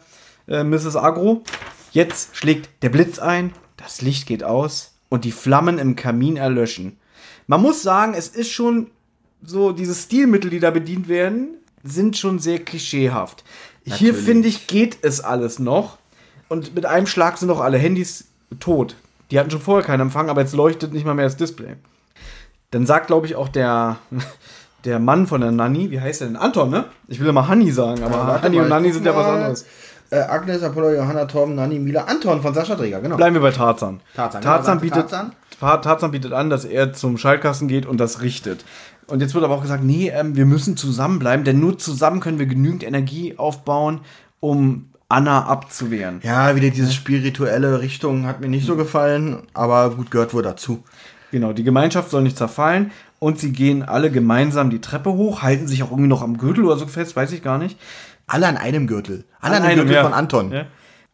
äh, 0.48 0.64
Mrs. 0.64 0.96
Agro. 0.96 1.44
Jetzt 1.92 2.36
schlägt 2.36 2.70
der 2.84 2.90
Blitz 2.90 3.20
ein, 3.20 3.54
das 3.78 4.02
Licht 4.02 4.26
geht 4.26 4.44
aus 4.44 4.96
und 5.10 5.26
die 5.26 5.32
Flammen 5.32 5.78
im 5.78 5.96
Kamin 5.96 6.38
erlöschen. 6.38 6.98
Man 7.48 7.62
muss 7.62 7.84
sagen, 7.84 8.14
es 8.16 8.30
ist 8.30 8.52
schon 8.52 8.90
so, 9.44 9.74
diese 9.74 9.94
Stilmittel, 9.94 10.50
die 10.50 10.60
da 10.60 10.72
bedient 10.72 11.08
werden, 11.08 11.58
sind 11.84 12.18
schon 12.18 12.40
sehr 12.40 12.60
klischeehaft. 12.60 13.44
Hier, 13.84 14.14
Natürlich. 14.14 14.26
finde 14.26 14.48
ich, 14.48 14.68
geht 14.68 14.98
es 15.02 15.20
alles 15.20 15.60
noch. 15.60 15.98
Und 16.48 16.74
mit 16.76 16.86
einem 16.86 17.08
Schlag 17.08 17.38
sind 17.38 17.50
auch 17.50 17.60
alle 17.60 17.78
Handys 17.78 18.26
tot. 18.60 18.96
Die 19.32 19.40
hatten 19.40 19.52
schon 19.52 19.62
vorher 19.62 19.86
keinen 19.86 20.02
Empfang, 20.02 20.30
aber 20.30 20.42
jetzt 20.42 20.54
leuchtet 20.54 20.94
nicht 20.94 21.06
mal 21.06 21.14
mehr 21.14 21.26
das 21.26 21.38
Display. 21.38 21.76
Dann 22.72 22.86
sagt, 22.86 23.08
glaube 23.08 23.28
ich, 23.28 23.36
auch 23.36 23.50
der, 23.50 23.98
der 24.86 25.00
Mann 25.00 25.28
von 25.28 25.42
der 25.42 25.52
Nanny, 25.52 25.92
wie 25.92 26.00
heißt 26.02 26.22
der 26.22 26.28
denn? 26.28 26.36
Anton, 26.38 26.70
ne? 26.70 26.86
Ich 27.08 27.20
will 27.20 27.28
immer 27.28 27.48
Hanni 27.48 27.72
sagen, 27.72 28.04
aber 28.04 28.28
warte 28.28 28.44
Hanni 28.44 28.60
und 28.60 28.70
Nanni 28.70 28.88
guck 28.88 28.96
sind 28.96 29.06
ja 29.06 29.16
was 29.16 29.28
anderes. 29.28 29.66
Äh, 30.10 30.20
Agnes, 30.20 30.62
Apollo, 30.62 30.92
Johanna, 30.94 31.26
Torben, 31.26 31.56
Nanni, 31.56 31.80
Mila, 31.80 32.04
Anton 32.04 32.42
von 32.42 32.54
Sascha 32.54 32.76
Träger, 32.76 33.02
genau. 33.02 33.16
Bleiben 33.16 33.34
wir 33.36 33.42
bei 33.42 33.52
Tarzan. 33.52 34.00
Tarzan, 34.16 34.42
genau, 34.42 34.54
Tarzan, 34.54 34.80
bietet, 34.80 35.10
Tarzan. 35.10 35.32
Ta- 35.60 35.78
Tarzan 35.78 36.12
bietet 36.12 36.34
an, 36.34 36.50
dass 36.50 36.66
er 36.66 36.94
zum 36.94 37.18
Schaltkasten 37.18 37.68
geht 37.68 37.86
und 37.86 37.98
das 38.00 38.22
richtet. 38.22 38.64
Und 39.08 39.22
jetzt 39.22 39.34
wird 39.34 39.44
aber 39.44 39.56
auch 39.56 39.62
gesagt, 39.62 39.84
nee, 39.84 40.10
ähm, 40.14 40.36
wir 40.36 40.46
müssen 40.46 40.78
zusammenbleiben, 40.78 41.44
denn 41.46 41.60
nur 41.60 41.78
zusammen 41.78 42.20
können 42.20 42.40
wir 42.40 42.46
genügend 42.46 42.84
Energie 42.84 43.38
aufbauen, 43.38 44.02
um 44.40 44.90
Anna 45.10 45.46
abzuwehren. 45.46 46.20
Ja, 46.24 46.56
wieder 46.56 46.70
diese 46.70 46.92
spirituelle 46.92 47.80
Richtung 47.82 48.26
hat 48.26 48.40
mir 48.42 48.50
nicht 48.50 48.66
so 48.66 48.76
gefallen, 48.76 49.44
aber 49.54 49.92
gut, 49.92 50.12
gehört 50.12 50.34
wohl 50.34 50.44
dazu. 50.44 50.84
Genau, 51.32 51.54
die 51.54 51.64
Gemeinschaft 51.64 52.12
soll 52.12 52.22
nicht 52.22 52.38
zerfallen 52.38 52.92
und 53.24 53.40
sie 53.40 53.54
gehen 53.54 53.84
alle 53.84 54.12
gemeinsam 54.12 54.70
die 54.70 54.82
Treppe 54.82 55.14
hoch, 55.14 55.42
halten 55.42 55.66
sich 55.66 55.82
auch 55.82 55.92
irgendwie 55.92 56.10
noch 56.10 56.22
am 56.22 56.38
Gürtel 56.38 56.66
oder 56.66 56.76
so 56.76 56.88
fest, 56.88 57.16
weiß 57.16 57.32
ich 57.32 57.42
gar 57.42 57.58
nicht. 57.58 57.80
Alle 58.28 58.48
an 58.48 58.58
einem 58.58 58.86
Gürtel. 58.86 59.24
Alle 59.40 59.56
an, 59.56 59.62
An 59.62 59.70
einem, 59.70 59.80
Gürtel 59.80 59.96
ja. 59.96 60.04
von 60.04 60.12
Anton. 60.12 60.52
Ja. 60.52 60.66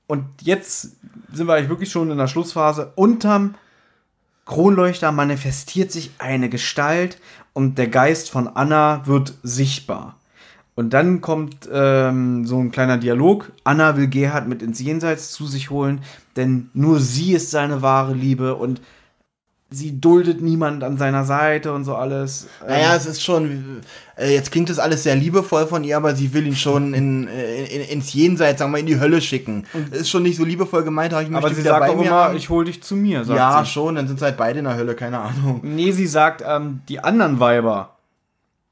Und 0.07 0.25
jetzt 0.41 0.97
sind 1.31 1.45
wir 1.45 1.53
eigentlich 1.53 1.69
wirklich 1.69 1.91
schon 1.91 2.09
in 2.09 2.17
der 2.17 2.25
Schlussphase. 2.25 2.93
Unterm 2.95 3.53
Kronleuchter 4.45 5.11
manifestiert 5.11 5.91
sich 5.91 6.09
eine 6.17 6.49
Gestalt 6.49 7.19
und 7.53 7.77
der 7.77 7.89
Geist 7.89 8.31
von 8.31 8.47
Anna 8.47 9.05
wird 9.05 9.35
sichtbar. 9.43 10.15
Und 10.73 10.95
dann 10.95 11.21
kommt 11.21 11.69
ähm, 11.71 12.43
so 12.47 12.57
ein 12.57 12.71
kleiner 12.71 12.97
Dialog. 12.97 13.51
Anna 13.63 13.97
will 13.97 14.07
Gerhard 14.07 14.47
mit 14.47 14.63
ins 14.63 14.79
Jenseits 14.79 15.29
zu 15.29 15.45
sich 15.45 15.69
holen, 15.69 16.01
denn 16.35 16.71
nur 16.73 16.99
sie 16.99 17.33
ist 17.33 17.51
seine 17.51 17.83
wahre 17.83 18.15
Liebe 18.15 18.55
und 18.55 18.81
sie 19.71 19.99
duldet 20.01 20.41
niemand 20.41 20.83
an 20.83 20.97
seiner 20.97 21.25
Seite 21.25 21.73
und 21.73 21.83
so 21.85 21.95
alles. 21.95 22.47
Naja, 22.67 22.95
es 22.95 23.05
ist 23.05 23.21
schon, 23.23 23.81
äh, 24.17 24.33
jetzt 24.33 24.51
klingt 24.51 24.69
das 24.69 24.79
alles 24.79 25.03
sehr 25.03 25.15
liebevoll 25.15 25.67
von 25.67 25.83
ihr, 25.83 25.95
aber 25.95 26.15
sie 26.15 26.33
will 26.33 26.47
ihn 26.47 26.55
schon 26.55 26.93
in, 26.95 27.27
in, 27.27 27.81
ins 27.81 28.11
Jenseits, 28.13 28.59
sagen 28.59 28.71
wir, 28.71 28.79
in 28.79 28.87
die 28.87 28.99
Hölle 28.99 29.21
schicken. 29.21 29.65
Ist 29.91 30.09
schon 30.09 30.23
nicht 30.23 30.37
so 30.37 30.43
liebevoll 30.43 30.83
gemeint, 30.83 31.13
aber 31.13 31.21
ich 31.21 31.29
möchte 31.29 31.45
aber 31.45 31.55
sie 31.55 31.61
sagt 31.61 31.89
auch 31.89 32.01
immer, 32.01 32.09
haben. 32.09 32.37
ich 32.37 32.49
hol 32.49 32.65
dich 32.65 32.81
zu 32.81 32.95
mir, 32.95 33.23
sagt 33.25 33.37
Ja, 33.37 33.63
sie. 33.63 33.69
schon, 33.71 33.95
dann 33.95 34.07
sind 34.07 34.17
sie 34.19 34.25
halt 34.25 34.37
beide 34.37 34.59
in 34.59 34.65
der 34.65 34.75
Hölle, 34.75 34.95
keine 34.95 35.19
Ahnung. 35.19 35.59
Nee, 35.63 35.91
sie 35.91 36.07
sagt, 36.07 36.43
ähm, 36.47 36.81
die 36.89 36.99
anderen 37.03 37.39
Weiber, 37.39 37.95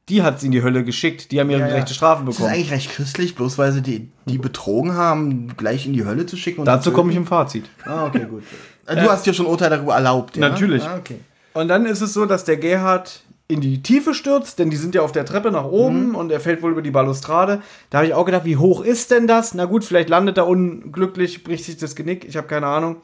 die 0.10 0.24
hat 0.24 0.39
sie 0.39 0.45
in 0.48 0.52
die 0.54 0.64
Hölle 0.64 0.84
geschickt, 0.84 1.32
die 1.32 1.39
haben 1.39 1.50
ihre 1.50 1.60
Ja, 1.60 1.68
ja. 1.68 1.74
gerechte 1.74 1.93
Strafe 1.93 2.24
Das 2.26 2.36
ist 2.36 2.38
bekommen. 2.39 2.56
eigentlich 2.56 2.72
recht 2.72 2.89
christlich, 2.91 3.36
bloß 3.36 3.58
weil 3.60 3.72
sie 3.74 3.82
die, 3.82 4.10
die 4.26 4.38
betrogen 4.38 4.93
haben, 4.95 5.56
gleich 5.58 5.86
in 5.86 5.93
die 5.93 6.06
Hölle 6.06 6.26
zu 6.26 6.38
schicken. 6.38 6.62
und 6.62 6.66
Dazu 6.66 6.89
zu 6.89 6.95
komme 6.95 7.12
ich 7.12 7.18
im 7.18 7.26
Fazit. 7.28 7.66
Ah, 7.86 8.06
okay, 8.08 8.26
gut. 8.28 8.43
Äh, 8.88 8.96
Du 8.96 9.10
hast 9.10 9.26
dir 9.26 9.34
schon 9.34 9.46
Urteil 9.46 9.70
darüber 9.70 9.94
erlaubt, 9.94 10.38
ja? 10.38 10.50
Natürlich. 10.50 10.84
Ah, 10.84 10.98
okay. 10.98 11.20
Und 11.54 11.68
dann 11.68 11.86
ist 11.86 12.02
es 12.02 12.14
so, 12.14 12.26
dass 12.26 12.44
der 12.44 12.58
Gerhard 12.58 13.22
in 13.50 13.62
die 13.62 13.82
Tiefe 13.82 14.14
stürzt, 14.14 14.60
denn 14.60 14.70
die 14.70 14.76
sind 14.76 14.94
ja 14.94 15.02
auf 15.02 15.14
der 15.14 15.26
Treppe 15.26 15.52
nach 15.52 15.64
oben 15.66 16.16
und 16.16 16.32
er 16.32 16.42
fällt 16.42 16.62
wohl 16.62 16.72
über 16.72 16.82
die 16.82 16.92
Balustrade. 16.92 17.62
Da 17.90 18.00
habe 18.00 18.08
ich 18.08 18.14
auch 18.14 18.26
gedacht, 18.26 18.44
wie 18.44 18.58
hoch 18.58 18.82
ist 18.82 19.10
denn 19.12 19.26
das? 19.26 19.54
Na 19.54 19.66
gut, 19.66 19.86
vielleicht 19.86 20.10
landet 20.10 20.38
er 20.38 20.48
unglücklich, 20.48 21.44
bricht 21.46 21.64
sich 21.64 21.78
das 21.78 21.96
Genick, 21.96 22.26
ich 22.26 22.36
habe 22.36 22.48
keine 22.48 22.68
Ahnung. 22.68 22.98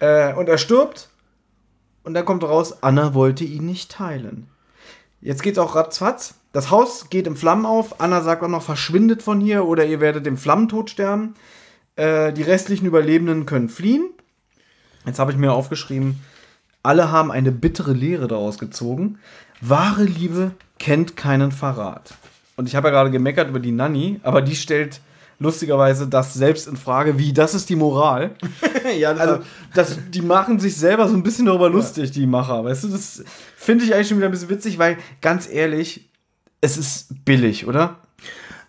Äh, 0.00 0.34
und 0.34 0.48
er 0.48 0.58
stirbt 0.58 1.08
und 2.02 2.14
dann 2.14 2.24
kommt 2.24 2.42
raus, 2.42 2.82
Anna 2.82 3.14
wollte 3.14 3.44
ihn 3.44 3.66
nicht 3.66 3.92
teilen. 3.92 4.48
Jetzt 5.20 5.42
geht's 5.42 5.58
auch 5.58 5.76
ratzfatz. 5.76 6.34
Das 6.52 6.70
Haus 6.70 7.08
geht 7.10 7.26
in 7.26 7.36
Flammen 7.36 7.66
auf. 7.66 8.00
Anna 8.00 8.22
sagt 8.22 8.42
auch 8.42 8.48
noch, 8.48 8.62
verschwindet 8.62 9.22
von 9.22 9.40
hier 9.40 9.64
oder 9.64 9.84
ihr 9.84 10.00
werdet 10.00 10.26
im 10.26 10.36
Flammentod 10.36 10.90
sterben. 10.90 11.34
Äh, 11.96 12.32
die 12.32 12.42
restlichen 12.42 12.86
Überlebenden 12.86 13.46
können 13.46 13.68
fliehen. 13.68 14.10
Jetzt 15.08 15.18
habe 15.18 15.32
ich 15.32 15.38
mir 15.38 15.52
aufgeschrieben, 15.52 16.20
alle 16.82 17.10
haben 17.10 17.32
eine 17.32 17.50
bittere 17.50 17.92
Lehre 17.92 18.28
daraus 18.28 18.58
gezogen. 18.58 19.18
Wahre 19.60 20.04
Liebe 20.04 20.52
kennt 20.78 21.16
keinen 21.16 21.50
Verrat. 21.50 22.14
Und 22.56 22.68
ich 22.68 22.76
habe 22.76 22.88
ja 22.88 22.92
gerade 22.92 23.10
gemeckert 23.10 23.48
über 23.48 23.60
die 23.60 23.72
Nanny, 23.72 24.20
aber 24.22 24.42
die 24.42 24.56
stellt 24.56 25.00
lustigerweise 25.38 26.08
das 26.08 26.34
selbst 26.34 26.66
in 26.66 26.76
Frage, 26.76 27.18
wie 27.18 27.32
das 27.32 27.54
ist 27.54 27.68
die 27.68 27.76
Moral. 27.76 28.32
ja, 28.98 29.14
das 29.14 29.20
Also, 29.20 29.42
das, 29.74 29.98
die 30.10 30.22
machen 30.22 30.58
sich 30.58 30.76
selber 30.76 31.08
so 31.08 31.14
ein 31.14 31.22
bisschen 31.22 31.46
darüber 31.46 31.70
lustig, 31.70 32.10
die 32.10 32.26
Macher. 32.26 32.64
Weißt 32.64 32.84
du, 32.84 32.88
das 32.88 33.24
finde 33.56 33.84
ich 33.84 33.94
eigentlich 33.94 34.08
schon 34.08 34.18
wieder 34.18 34.28
ein 34.28 34.32
bisschen 34.32 34.50
witzig, 34.50 34.78
weil 34.78 34.98
ganz 35.20 35.48
ehrlich, 35.48 36.10
es 36.60 36.76
ist 36.76 37.24
billig, 37.24 37.66
oder? 37.66 37.96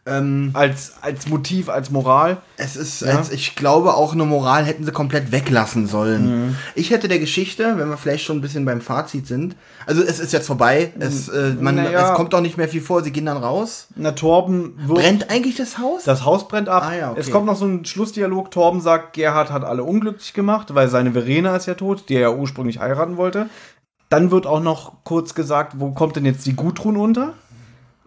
Ähm, 0.09 0.49
Als, 0.53 0.93
als 1.01 1.27
Motiv, 1.27 1.69
als 1.69 1.89
Moral. 1.91 2.37
Es 2.57 2.75
ist, 2.75 3.01
Ja. 3.01 3.17
als, 3.17 3.31
ich 3.31 3.55
glaube, 3.55 3.93
auch 3.93 4.13
eine 4.13 4.25
Moral 4.25 4.65
hätten 4.65 4.83
sie 4.83 4.91
komplett 4.91 5.31
weglassen 5.31 5.87
sollen. 5.87 6.55
Ich 6.75 6.91
hätte 6.91 7.07
der 7.07 7.19
Geschichte, 7.19 7.75
wenn 7.77 7.89
wir 7.89 7.97
vielleicht 7.97 8.25
schon 8.25 8.37
ein 8.37 8.41
bisschen 8.41 8.65
beim 8.65 8.81
Fazit 8.81 9.27
sind, 9.27 9.55
also 9.85 10.01
es 10.03 10.19
ist 10.19 10.33
jetzt 10.33 10.47
vorbei, 10.47 10.91
es, 10.99 11.29
äh, 11.29 11.53
man, 11.59 11.75
Naja. 11.75 12.11
es 12.11 12.15
kommt 12.15 12.33
auch 12.35 12.41
nicht 12.41 12.57
mehr 12.57 12.67
viel 12.67 12.81
vor, 12.81 13.03
sie 13.03 13.11
gehen 13.11 13.25
dann 13.25 13.37
raus. 13.37 13.87
Na, 13.95 14.11
Torben. 14.11 14.75
Brennt 14.87 15.29
eigentlich 15.29 15.55
das 15.55 15.77
Haus? 15.77 16.03
Das 16.03 16.25
Haus 16.25 16.47
brennt 16.47 16.69
ab. 16.69 16.83
Ah 16.85 16.95
ja, 16.95 17.11
okay. 17.11 17.19
Es 17.21 17.31
kommt 17.31 17.45
noch 17.45 17.55
so 17.57 17.65
ein 17.65 17.85
Schlussdialog. 17.85 18.51
Torben 18.51 18.81
sagt, 18.81 19.13
Gerhard 19.13 19.51
hat 19.51 19.63
alle 19.63 19.83
unglücklich 19.83 20.33
gemacht, 20.33 20.73
weil 20.75 20.89
seine 20.89 21.11
Verena 21.13 21.55
ist 21.55 21.65
ja 21.65 21.73
tot, 21.75 22.03
die 22.09 22.15
er 22.15 22.21
ja 22.21 22.31
ursprünglich 22.31 22.79
heiraten 22.79 23.17
wollte. 23.17 23.47
Dann 24.09 24.31
wird 24.31 24.47
auch 24.47 24.59
noch 24.61 25.03
kurz 25.03 25.35
gesagt, 25.35 25.73
wo 25.77 25.91
kommt 25.91 26.15
denn 26.15 26.25
jetzt 26.25 26.45
die 26.47 26.55
Gudrun 26.55 26.97
unter? 26.97 27.33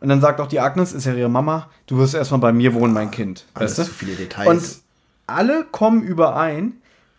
Und 0.03 0.09
dann 0.09 0.21
sagt 0.21 0.41
auch 0.41 0.49
die 0.49 0.59
Agnes, 0.59 0.93
ist 0.93 1.07
ja 1.07 1.15
ihre 1.15 1.29
Mama, 1.29 1.71
du 1.87 1.97
wirst 1.97 2.15
erstmal 2.15 2.41
bei 2.41 2.53
mir 2.53 2.75
wohnen, 2.75 2.93
mein 2.93 3.13
Kind. 3.13 3.47
Alles 3.55 3.79
weißt 3.79 3.79
du? 3.79 3.85
zu 3.85 3.97
viele 3.97 4.17
Details. 4.17 4.49
Und 4.49 4.83
alle 5.29 5.65
kommen 5.71 6.03
überein, 6.03 6.73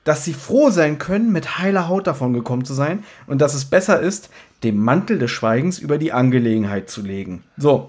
dass 0.04 0.26
sie 0.26 0.34
froh 0.34 0.70
sein 0.70 0.98
können, 0.98 1.32
mit 1.32 1.60
heiler 1.60 1.88
Haut 1.88 2.08
davon 2.08 2.34
gekommen 2.34 2.66
zu 2.66 2.74
sein 2.74 3.06
und 3.26 3.40
dass 3.40 3.54
es 3.54 3.64
besser 3.64 4.02
ist, 4.02 4.30
den 4.64 4.78
Mantel 4.78 5.18
des 5.18 5.32
Schweigens 5.32 5.80
über 5.80 5.98
die 5.98 6.12
Angelegenheit 6.12 6.90
zu 6.90 7.02
legen. 7.02 7.46
So. 7.56 7.88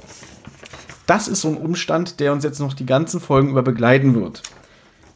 Das 1.07 1.27
ist 1.27 1.41
so 1.41 1.49
ein 1.49 1.57
Umstand, 1.57 2.21
der 2.21 2.33
uns 2.33 2.45
jetzt 2.45 2.61
noch 2.61 2.73
die 2.73 2.87
ganzen 2.87 3.19
Folgen 3.19 3.51
über 3.51 3.65
begleiten 3.65 4.15
wird. 4.15 4.45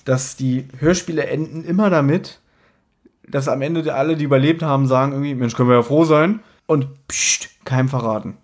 Dass 0.05 0.35
die 0.35 0.67
Hörspiele 0.81 1.25
enden 1.25 1.63
immer 1.63 1.89
damit, 1.89 2.41
dass 3.29 3.47
am 3.47 3.63
Ende 3.63 3.95
alle, 3.95 4.17
die 4.17 4.25
überlebt 4.25 4.65
haben, 4.65 4.89
sagen 4.89 5.13
irgendwie, 5.13 5.37
Mensch, 5.37 5.55
können 5.55 5.69
wir 5.69 5.77
ja 5.77 5.83
froh 5.83 6.05
sein. 6.05 6.41
Und 6.67 6.89
pst, 7.07 7.49
keinem 7.65 7.89
verraten. 7.89 8.37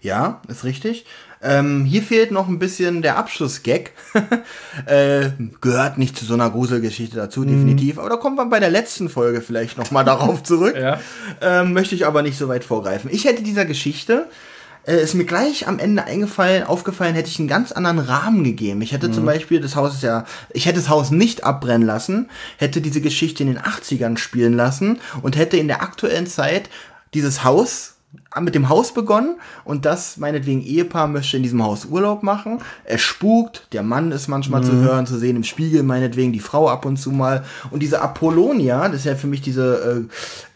Ja, 0.00 0.40
ist 0.48 0.64
richtig. 0.64 1.04
Ähm, 1.44 1.84
hier 1.84 2.02
fehlt 2.02 2.30
noch 2.30 2.46
ein 2.48 2.58
bisschen 2.60 3.02
der 3.02 3.16
Abschlussgag. 3.16 3.90
äh, 4.86 5.30
gehört 5.60 5.98
nicht 5.98 6.16
zu 6.16 6.24
so 6.24 6.34
einer 6.34 6.50
Gruselgeschichte 6.50 7.16
dazu, 7.16 7.40
Mhm. 7.40 7.48
definitiv. 7.48 7.98
Aber 7.98 8.08
da 8.10 8.16
kommen 8.16 8.36
wir 8.36 8.46
bei 8.46 8.60
der 8.60 8.70
letzten 8.70 9.08
Folge 9.08 9.40
vielleicht 9.40 9.76
noch 9.78 9.90
mal 9.90 10.04
darauf 10.04 10.42
zurück. 10.44 10.76
Ja. 10.76 11.00
ähm, 11.40 11.72
möchte 11.72 11.94
ich 11.94 12.06
aber 12.06 12.22
nicht 12.22 12.38
so 12.38 12.48
weit 12.48 12.64
vorgreifen. 12.64 13.10
Ich 13.12 13.24
hätte 13.24 13.42
dieser 13.42 13.64
Geschichte, 13.64 14.28
äh, 14.86 15.02
ist 15.02 15.14
mir 15.14 15.24
gleich 15.24 15.66
am 15.68 15.78
Ende 15.78 16.04
eingefallen, 16.04 16.62
aufgefallen, 16.64 17.14
hätte 17.14 17.28
ich 17.28 17.38
einen 17.38 17.48
ganz 17.48 17.72
anderen 17.72 17.98
Rahmen 17.98 18.44
gegeben. 18.44 18.80
Ich 18.82 18.92
hätte 18.92 19.08
Mhm. 19.08 19.12
zum 19.14 19.24
Beispiel, 19.26 19.60
das 19.60 19.74
Haus 19.76 19.94
ist 19.94 20.02
ja, 20.04 20.24
ich 20.50 20.66
hätte 20.66 20.78
das 20.78 20.88
Haus 20.88 21.10
nicht 21.10 21.42
abbrennen 21.44 21.86
lassen, 21.86 22.30
hätte 22.56 22.80
diese 22.80 23.00
Geschichte 23.00 23.42
in 23.42 23.48
den 23.48 23.58
80ern 23.58 24.16
spielen 24.16 24.54
lassen 24.54 25.00
und 25.22 25.36
hätte 25.36 25.56
in 25.56 25.66
der 25.68 25.82
aktuellen 25.82 26.26
Zeit 26.26 26.68
dieses 27.14 27.42
Haus 27.44 27.94
mit 28.40 28.54
dem 28.54 28.68
Haus 28.68 28.94
begonnen 28.94 29.36
und 29.64 29.84
das 29.84 30.16
meinetwegen 30.16 30.62
Ehepaar 30.62 31.06
möchte 31.06 31.36
in 31.36 31.42
diesem 31.42 31.62
Haus 31.62 31.84
Urlaub 31.84 32.22
machen. 32.22 32.60
Es 32.84 33.02
spukt, 33.02 33.66
der 33.72 33.82
Mann 33.82 34.10
ist 34.12 34.28
manchmal 34.28 34.64
zu 34.64 34.72
hören, 34.72 35.06
zu 35.06 35.18
sehen 35.18 35.36
im 35.36 35.44
Spiegel, 35.44 35.82
meinetwegen 35.82 36.32
die 36.32 36.40
Frau 36.40 36.68
ab 36.68 36.86
und 36.86 36.96
zu 36.96 37.10
mal. 37.10 37.44
Und 37.70 37.80
diese 37.80 38.00
Apollonia, 38.00 38.88
das 38.88 39.00
ist 39.00 39.04
ja 39.04 39.16
für 39.16 39.26
mich 39.26 39.42
diese 39.42 40.06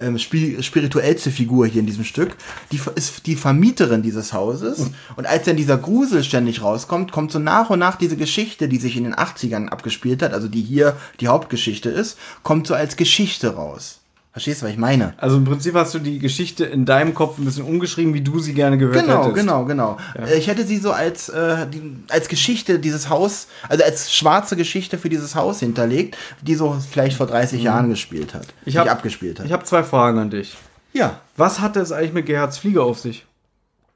äh, 0.01 0.19
spi 0.19 0.63
spirituellste 0.63 1.31
Figur 1.31 1.67
hier 1.67 1.81
in 1.81 1.87
diesem 1.87 2.05
Stück, 2.05 2.37
die 2.73 2.81
ist 2.95 3.27
die 3.27 3.37
Vermieterin 3.37 4.03
dieses 4.03 4.33
Hauses. 4.33 4.91
Und 5.17 5.27
als 5.27 5.45
dann 5.45 5.57
dieser 5.57 5.77
Grusel 5.77 6.25
ständig 6.25 6.63
rauskommt, 6.63 7.13
kommt 7.13 7.33
so 7.33 7.39
nach 7.39 7.71
und 7.71 7.79
nach 7.79 7.97
diese 7.97 8.17
Geschichte, 8.17 8.69
die 8.69 8.79
sich 8.79 8.97
in 8.97 9.05
den 9.05 9.15
80ern 9.15 9.69
abgespielt 9.69 10.23
hat, 10.23 10.33
also 10.33 10.49
die 10.49 10.63
hier 10.63 10.97
die 11.21 11.29
Hauptgeschichte 11.29 11.91
ist, 11.91 12.19
kommt 12.43 12.67
so 12.67 12.75
als 12.75 12.97
Geschichte 12.97 13.55
raus. 13.55 14.01
Verstehst 14.37 14.61
du, 14.61 14.67
was 14.67 14.73
ich 14.73 14.79
meine? 14.79 15.15
Also 15.17 15.39
im 15.39 15.45
Prinzip 15.47 15.75
hast 15.77 15.95
du 15.95 15.99
die 15.99 16.19
Geschichte 16.19 16.67
in 16.67 16.85
deinem 16.85 17.15
Kopf 17.15 17.39
ein 17.39 17.47
bisschen 17.47 17.65
umgeschrieben, 17.65 18.13
wie 18.13 18.21
du 18.21 18.39
sie 18.39 18.53
gerne 18.53 18.77
gehört 18.77 18.97
Genau, 19.07 19.21
hättest. 19.21 19.35
genau, 19.35 19.65
genau. 19.65 19.97
Äh, 20.15 20.37
Ich 20.37 20.47
hätte 20.47 20.67
sie 20.67 20.77
so 20.77 20.93
als, 20.93 21.31
äh, 21.31 21.67
die, 21.67 21.97
als 22.11 22.29
Geschichte 22.29 22.79
dieses 22.79 23.09
Haus, 23.09 23.47
also 23.67 23.83
als 23.83 24.15
schwarze 24.15 24.55
Geschichte 24.55 24.99
für 24.99 25.09
dieses 25.09 25.35
Haus 25.37 25.61
hinterlegt, 25.61 26.19
die 26.43 26.55
so 26.55 26.77
vielleicht 26.91 27.17
vor 27.17 27.27
30 27.27 27.63
Jahren 27.63 27.89
gespielt 27.89 28.35
hat. 28.35 28.43
Mhm. 28.49 28.53
Ich 28.67 28.75
die 28.75 28.79
hab- 28.81 28.91
abgespielt 28.91 29.39
hat. 29.41 29.47
Ich 29.47 29.53
habe 29.53 29.65
zwei 29.65 29.83
Fragen 29.83 30.19
an 30.19 30.29
dich. 30.29 30.55
ja. 30.93 31.19
Was 31.39 31.61
hatte 31.61 31.81
es 31.81 31.91
eigentlich 31.93 32.13
mit 32.13 32.27
Gerhards 32.27 32.59
Fliege 32.59 32.83
auf 32.83 32.99
sich? 32.99 33.25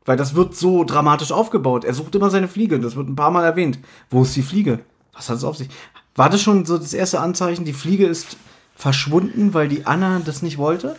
Weil 0.06 0.16
das 0.16 0.34
wird 0.34 0.56
so 0.56 0.84
dramatisch 0.84 1.32
aufgebaut. 1.32 1.84
Er 1.84 1.92
sucht 1.92 2.14
immer 2.14 2.30
seine 2.30 2.48
Fliege. 2.48 2.80
Das 2.80 2.96
wird 2.96 3.08
ein 3.10 3.16
paar 3.16 3.30
Mal 3.30 3.44
erwähnt. 3.44 3.78
Wo 4.10 4.22
ist 4.22 4.34
die 4.36 4.42
Fliege? 4.42 4.78
Was 5.12 5.28
hat 5.28 5.36
es 5.36 5.44
auf 5.44 5.58
sich? 5.58 5.68
War 6.16 6.30
das 6.30 6.40
schon 6.40 6.64
so 6.64 6.78
das 6.78 6.94
erste 6.94 7.20
Anzeichen, 7.20 7.66
die 7.66 7.74
Fliege 7.74 8.06
ist 8.06 8.36
verschwunden, 8.80 9.54
weil 9.54 9.68
die 9.68 9.86
Anna 9.86 10.20
das 10.24 10.42
nicht 10.42 10.58
wollte? 10.58 10.96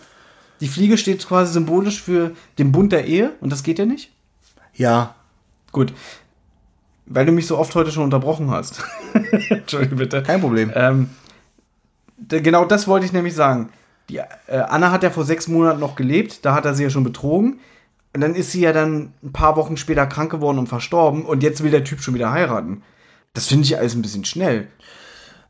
Die 0.62 0.68
Fliege 0.68 0.98
steht 0.98 1.28
quasi 1.28 1.54
symbolisch 1.54 2.02
für 2.02 2.32
den 2.60 2.72
Bund 2.72 2.92
der 2.92 3.06
Ehe 3.06 3.32
und 3.42 3.52
das 3.52 3.64
geht 3.64 3.80
ja 3.80 3.86
nicht? 3.86 4.12
Ja. 4.76 5.16
Gut. 5.72 5.94
Weil 7.08 7.26
du 7.26 7.32
mich 7.32 7.48
so 7.48 7.58
oft 7.58 7.74
heute 7.76 7.92
schon 7.92 8.04
unterbrochen 8.04 8.52
hast. 8.52 8.84
Entschuldige 9.50 9.96
bitte. 9.96 10.22
Kein 10.22 10.42
Problem. 10.42 10.72
Ähm, 10.76 11.10
genau 12.28 12.66
das 12.66 12.88
wollte 12.88 13.06
ich 13.06 13.14
nämlich 13.14 13.34
sagen. 13.34 13.70
Die, 14.10 14.18
äh, 14.18 14.58
Anna 14.70 14.92
hat 14.92 15.04
ja 15.04 15.10
vor 15.10 15.26
sechs 15.26 15.48
Monaten 15.48 15.80
noch 15.80 15.96
gelebt, 15.96 16.46
da 16.46 16.54
hat 16.54 16.66
er 16.66 16.76
sie 16.76 16.84
ja 16.84 16.90
schon 16.90 17.04
betrogen. 17.04 17.60
Und 18.14 18.22
dann 18.22 18.36
ist 18.36 18.52
sie 18.52 18.62
ja 18.62 18.74
dann 18.74 19.14
ein 19.24 19.32
paar 19.32 19.56
Wochen 19.56 19.78
später 19.78 20.06
krank 20.06 20.32
geworden 20.32 20.60
und 20.60 20.68
verstorben. 20.68 21.26
Und 21.26 21.44
jetzt 21.44 21.64
will 21.64 21.72
der 21.72 21.84
Typ 21.84 22.02
schon 22.02 22.14
wieder 22.14 22.32
heiraten. 22.32 22.84
Das 23.34 23.48
finde 23.48 23.66
ich 23.66 23.78
alles 23.78 23.96
ein 23.96 24.02
bisschen 24.02 24.26
schnell. 24.26 24.68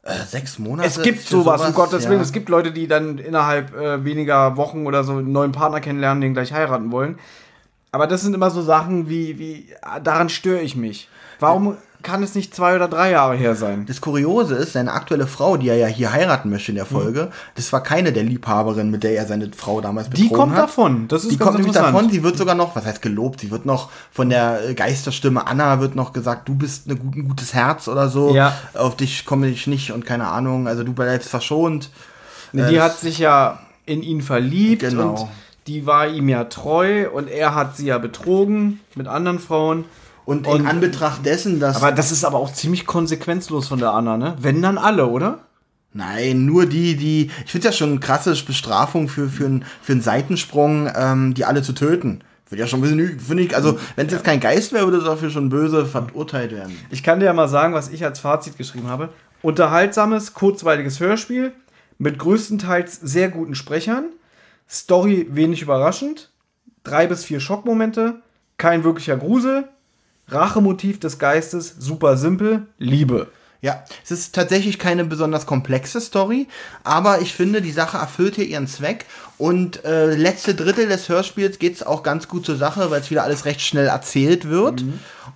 Äh, 0.04 0.26
sechs 0.26 0.58
Monate. 0.58 0.88
Es 0.88 1.02
gibt 1.02 1.20
für 1.20 1.38
sowas, 1.38 1.62
um 1.66 1.74
Gottes 1.74 2.06
ja. 2.06 2.10
Willen. 2.10 2.22
Es 2.22 2.32
gibt 2.32 2.50
Leute, 2.50 2.72
die 2.72 2.88
dann 2.88 3.20
innerhalb 3.20 3.76
äh, 3.76 4.04
weniger 4.04 4.58
Wochen 4.58 4.88
oder 4.88 5.04
so 5.04 5.14
einen 5.14 5.32
neuen 5.32 5.52
Partner 5.52 5.80
kennenlernen, 5.80 6.22
den 6.22 6.34
gleich 6.34 6.54
heiraten 6.54 6.92
wollen. 6.92 7.20
Aber 7.92 8.08
das 8.08 8.22
sind 8.22 8.34
immer 8.34 8.50
so 8.50 8.62
Sachen 8.62 9.10
wie, 9.10 9.38
wie 9.38 9.68
ah, 9.82 10.00
daran 10.00 10.30
störe 10.30 10.62
ich 10.62 10.76
mich. 10.76 11.10
Warum 11.40 11.78
kann 12.04 12.24
es 12.24 12.36
nicht 12.36 12.56
zwei 12.56 12.76
oder 12.76 12.88
drei 12.88 13.12
Jahre 13.12 13.36
her 13.36 13.56
sein? 13.56 13.86
Das 13.88 14.02
Kuriose 14.02 14.56
ist, 14.56 14.74
seine 14.74 14.92
aktuelle 14.94 15.28
Frau, 15.28 15.58
die 15.58 15.70
er 15.70 15.76
ja 15.78 15.88
hier 15.88 16.12
heiraten 16.12 16.50
möchte 16.50 16.72
in 16.72 16.76
der 16.76 16.86
Folge, 16.86 17.32
das 17.56 17.72
war 17.74 17.82
keine 17.84 18.12
der 18.12 18.24
Liebhaberinnen, 18.24 18.92
mit 18.92 19.04
der 19.04 19.16
er 19.16 19.26
seine 19.26 19.50
Frau 19.56 19.82
damals 19.82 20.10
betrogen 20.10 20.30
Die 20.30 20.34
kommt 20.36 20.54
hat. 20.54 20.64
davon. 20.64 21.08
Das 21.08 21.24
ist 21.24 21.32
Die 21.32 21.38
ganz 21.38 21.48
kommt 21.48 21.58
nämlich 21.60 21.76
davon, 21.76 22.10
sie 22.10 22.24
wird 22.24 22.38
sogar 22.38 22.56
noch, 22.56 22.76
was 22.76 22.86
heißt 22.86 23.02
gelobt, 23.02 23.40
sie 23.42 23.52
wird 23.52 23.66
noch 23.66 23.90
von 24.12 24.30
der 24.30 24.70
äh, 24.70 24.74
Geisterstimme 24.74 25.48
Anna 25.48 25.80
wird 25.80 25.96
noch 25.96 26.14
gesagt, 26.14 26.48
du 26.50 26.56
bist 26.56 26.90
eine 26.90 27.00
ein 27.00 27.28
gutes 27.28 27.54
Herz 27.54 27.88
oder 27.88 28.10
so. 28.10 28.34
Ja. 28.36 28.54
Auf 28.74 28.96
dich 28.98 29.26
komme 29.26 29.48
ich 29.48 29.68
nicht 29.68 29.92
und 29.92 30.06
keine 30.06 30.28
Ahnung, 30.28 30.68
also 30.68 30.84
du 30.84 30.94
bleibst 30.94 31.30
verschont. 31.30 31.90
Die 32.54 32.60
Äh, 32.60 32.80
hat 32.80 33.00
sich 33.00 33.18
ja 33.20 33.60
in 33.86 34.04
ihn 34.04 34.22
verliebt 34.22 34.82
Genau. 34.82 35.10
und 35.22 35.28
die 35.68 35.86
war 35.86 36.08
ihm 36.08 36.28
ja 36.28 36.46
treu 36.46 37.10
und 37.10 37.28
er 37.30 37.54
hat 37.56 37.78
sie 37.78 37.86
ja 37.88 37.98
betrogen 37.98 38.80
mit 38.96 39.08
anderen 39.08 39.40
Frauen. 39.40 39.86
Und, 40.26 40.48
Und- 40.48 40.62
in 40.62 40.68
Anbetracht 40.68 41.26
dessen, 41.26 41.60
dass. 41.60 41.78
Aber 41.78 41.92
das 41.92 42.12
ist 42.12 42.24
aber 42.24 42.38
auch 42.38 42.54
ziemlich 42.54 42.86
konsequenzlos 42.86 43.68
von 43.68 43.80
der 43.80 43.92
Anna, 43.92 44.18
ne? 44.18 44.36
Wenn 44.40 44.62
dann 44.62 44.78
alle, 44.78 45.08
oder? 45.08 45.40
Nein, 45.94 46.46
nur 46.46 46.66
die, 46.68 46.96
die. 46.96 47.30
Ich 47.46 47.52
finde 47.52 47.68
ja 47.68 47.72
schon 47.74 47.90
eine 47.92 48.00
krasse 48.00 48.34
Bestrafung 48.46 49.10
für, 49.10 49.28
für, 49.28 49.46
einen, 49.46 49.66
für 49.82 49.92
einen 49.92 50.02
Seitensprung, 50.02 50.90
ähm, 50.96 51.34
die 51.34 51.44
alle 51.44 51.64
zu 51.64 51.74
töten. 51.74 52.22
Wird 52.50 52.60
ja 52.60 52.68
schon 52.68 52.80
ein 52.80 52.82
bisschen, 52.82 53.20
finde 53.20 53.44
ich, 53.44 53.56
also 53.56 53.80
wenn 53.96 54.08
es 54.08 54.14
jetzt 54.14 54.26
kein 54.26 54.42
Geist 54.42 54.74
wäre, 54.74 54.86
würde 54.86 54.98
es 54.98 55.06
dafür 55.06 55.30
schon 55.30 55.48
böse 55.50 55.86
verurteilt 55.86 56.52
werden. 56.52 56.78
Ich 56.90 57.02
kann 57.02 57.20
dir 57.20 57.26
ja 57.28 57.34
mal 57.34 57.48
sagen, 57.48 57.74
was 57.74 57.90
ich 57.90 58.04
als 58.04 58.20
Fazit 58.20 58.58
geschrieben 58.58 58.88
habe. 58.88 59.10
Unterhaltsames, 59.42 60.34
kurzweiliges 60.34 61.00
Hörspiel 61.00 61.54
mit 61.98 62.20
größtenteils 62.20 63.00
sehr 63.02 63.30
guten 63.30 63.56
Sprechern. 63.56 64.06
Story 64.70 65.28
wenig 65.32 65.62
überraschend. 65.62 66.30
Drei 66.84 67.08
bis 67.08 67.24
vier 67.24 67.40
Schockmomente. 67.40 68.22
Kein 68.58 68.84
wirklicher 68.84 69.18
Grusel. 69.18 69.70
Rachemotiv 70.32 71.00
des 71.00 71.20
Geistes 71.20 71.76
super 71.78 72.18
simpel. 72.18 72.68
Liebe. 72.78 73.28
Ja, 73.64 73.84
es 74.04 74.10
ist 74.10 74.34
tatsächlich 74.34 74.80
keine 74.80 75.06
besonders 75.06 75.46
komplexe 75.46 76.02
Story, 76.02 76.48
aber 76.84 77.22
ich 77.22 77.34
finde, 77.36 77.62
die 77.62 77.72
Sache 77.72 77.98
erfüllt 77.98 78.34
hier 78.34 78.46
ihren 78.46 78.66
Zweck 78.66 79.06
und 79.38 79.86
äh, 79.86 80.16
letzte 80.16 80.56
Drittel 80.56 80.88
des 80.88 81.08
Hörspiels 81.10 81.60
geht 81.60 81.76
es 81.76 81.84
auch 81.84 82.02
ganz 82.02 82.28
gut 82.28 82.44
zur 82.44 82.56
Sache, 82.56 82.90
weil 82.90 83.02
es 83.02 83.12
wieder 83.12 83.24
alles 83.24 83.46
recht 83.46 83.62
schnell 83.62 83.86
erzählt 83.86 84.50
wird. 84.50 84.84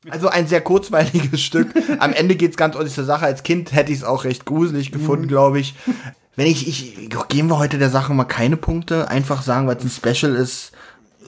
Also 0.09 0.27
ein 0.27 0.47
sehr 0.47 0.61
kurzweiliges 0.61 1.39
Stück. 1.43 1.69
Am 1.99 2.13
Ende 2.13 2.35
geht 2.35 2.51
es 2.51 2.57
ganz 2.57 2.75
ordentlich 2.75 2.95
zur 2.95 3.05
Sache. 3.05 3.25
Als 3.25 3.43
Kind 3.43 3.73
hätte 3.73 3.91
ich 3.91 3.99
es 3.99 4.03
auch 4.03 4.23
recht 4.23 4.45
gruselig 4.45 4.91
gefunden, 4.91 5.27
glaube 5.27 5.59
ich. 5.59 5.75
Wenn 6.35 6.47
ich, 6.47 6.67
ich, 6.67 7.09
geben 7.29 7.49
wir 7.49 7.59
heute 7.59 7.77
der 7.77 7.91
Sache 7.91 8.13
mal 8.13 8.25
keine 8.25 8.57
Punkte, 8.57 9.07
einfach 9.07 9.43
sagen, 9.43 9.67
weil 9.67 9.77
es 9.77 9.83
ein 9.83 9.89
Special 9.91 10.35
ist, 10.35 10.71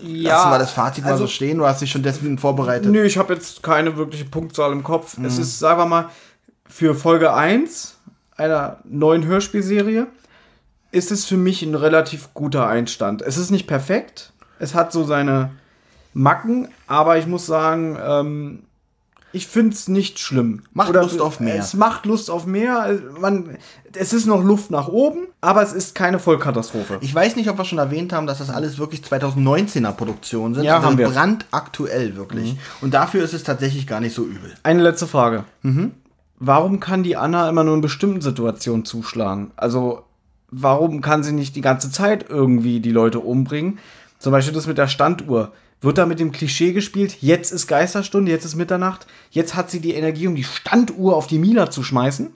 Lassen 0.01 0.51
wir 0.51 0.59
das 0.59 0.71
Fazit 0.71 1.03
mal 1.03 1.11
also- 1.11 1.25
so 1.25 1.31
stehen, 1.31 1.57
du 1.57 1.65
hast 1.65 1.81
dich 1.81 1.91
schon 1.91 2.03
deswegen 2.03 2.37
vorbereitet. 2.37 2.91
Nö, 2.91 3.03
ich 3.03 3.17
habe 3.17 3.33
jetzt 3.33 3.63
keine 3.63 3.97
wirkliche 3.97 4.25
Punktzahl 4.25 4.71
im 4.71 4.83
Kopf. 4.83 5.17
Mhm. 5.17 5.25
Es 5.25 5.37
ist, 5.37 5.59
sagen 5.59 5.79
wir 5.79 5.85
mal, 5.85 6.09
für 6.67 6.95
Folge 6.95 7.33
1 7.33 7.97
einer 8.35 8.77
neuen 8.83 9.25
Hörspielserie 9.25 10.07
ist 10.91 11.11
es 11.11 11.25
für 11.25 11.37
mich 11.37 11.63
ein 11.63 11.75
relativ 11.75 12.33
guter 12.33 12.67
Einstand. 12.67 13.21
Es 13.21 13.37
ist 13.37 13.49
nicht 13.49 13.67
perfekt. 13.67 14.31
Es 14.59 14.73
hat 14.73 14.91
so 14.91 15.03
seine 15.03 15.51
Macken, 16.13 16.69
aber 16.87 17.17
ich 17.17 17.27
muss 17.27 17.45
sagen, 17.45 17.97
ähm, 18.01 18.63
ich 19.33 19.47
finde 19.47 19.73
es 19.73 19.87
nicht 19.87 20.19
schlimm. 20.19 20.63
Macht 20.73 20.93
Lust 20.93 21.21
auf 21.21 21.39
mehr. 21.39 21.55
Es 21.55 21.73
macht 21.73 22.05
Lust 22.05 22.29
auf 22.31 22.45
mehr. 22.45 22.97
Man, 23.19 23.57
es 23.93 24.13
ist 24.13 24.25
noch 24.25 24.43
Luft 24.43 24.71
nach 24.71 24.87
oben, 24.87 25.27
aber 25.41 25.61
es 25.61 25.73
ist 25.73 25.95
keine 25.95 26.17
Vollkatastrophe. 26.19 26.97
Ich 27.01 27.13
weiß 27.13 27.35
nicht, 27.35 27.49
ob 27.49 27.57
wir 27.57 27.65
schon 27.65 27.77
erwähnt 27.77 28.13
haben, 28.13 28.25
dass 28.25 28.37
das 28.39 28.49
alles 28.49 28.77
wirklich 28.79 29.01
2019er 29.01 29.91
Produktionen 29.91 30.55
sind. 30.55 30.63
Ja, 30.63 30.75
Also 30.77 30.87
haben 30.87 30.97
wir. 30.97 31.09
brandaktuell 31.09 32.15
wirklich. 32.15 32.55
Und 32.81 32.93
dafür 32.93 33.23
ist 33.23 33.33
es 33.33 33.43
tatsächlich 33.43 33.85
gar 33.85 33.99
nicht 33.99 34.15
so 34.15 34.23
übel. 34.23 34.53
Eine 34.63 34.81
letzte 34.81 35.07
Frage. 35.07 35.43
Mhm. 35.61 35.91
Warum 36.39 36.79
kann 36.79 37.03
die 37.03 37.17
Anna 37.17 37.49
immer 37.49 37.63
nur 37.63 37.75
in 37.75 37.81
bestimmten 37.81 38.21
Situationen 38.21 38.85
zuschlagen? 38.85 39.51
Also, 39.55 40.03
warum 40.51 41.01
kann 41.01 41.23
sie 41.23 41.33
nicht 41.33 41.55
die 41.55 41.61
ganze 41.61 41.91
Zeit 41.91 42.25
irgendwie 42.29 42.79
die 42.79 42.91
Leute 42.91 43.19
umbringen? 43.19 43.79
Zum 44.19 44.31
Beispiel 44.31 44.53
das 44.53 44.67
mit 44.67 44.77
der 44.77 44.87
Standuhr. 44.87 45.51
Wird 45.79 45.99
da 45.99 46.07
mit 46.07 46.19
dem 46.19 46.31
Klischee 46.31 46.73
gespielt, 46.73 47.17
jetzt 47.21 47.51
ist 47.51 47.67
Geisterstunde, 47.67 48.31
jetzt 48.31 48.45
ist 48.45 48.55
Mitternacht, 48.55 49.05
jetzt 49.29 49.53
hat 49.53 49.69
sie 49.69 49.79
die 49.79 49.93
Energie, 49.93 50.25
um 50.25 50.33
die 50.35 50.43
Standuhr 50.43 51.15
auf 51.15 51.27
die 51.27 51.37
Mila 51.37 51.69
zu 51.69 51.83
schmeißen? 51.83 52.29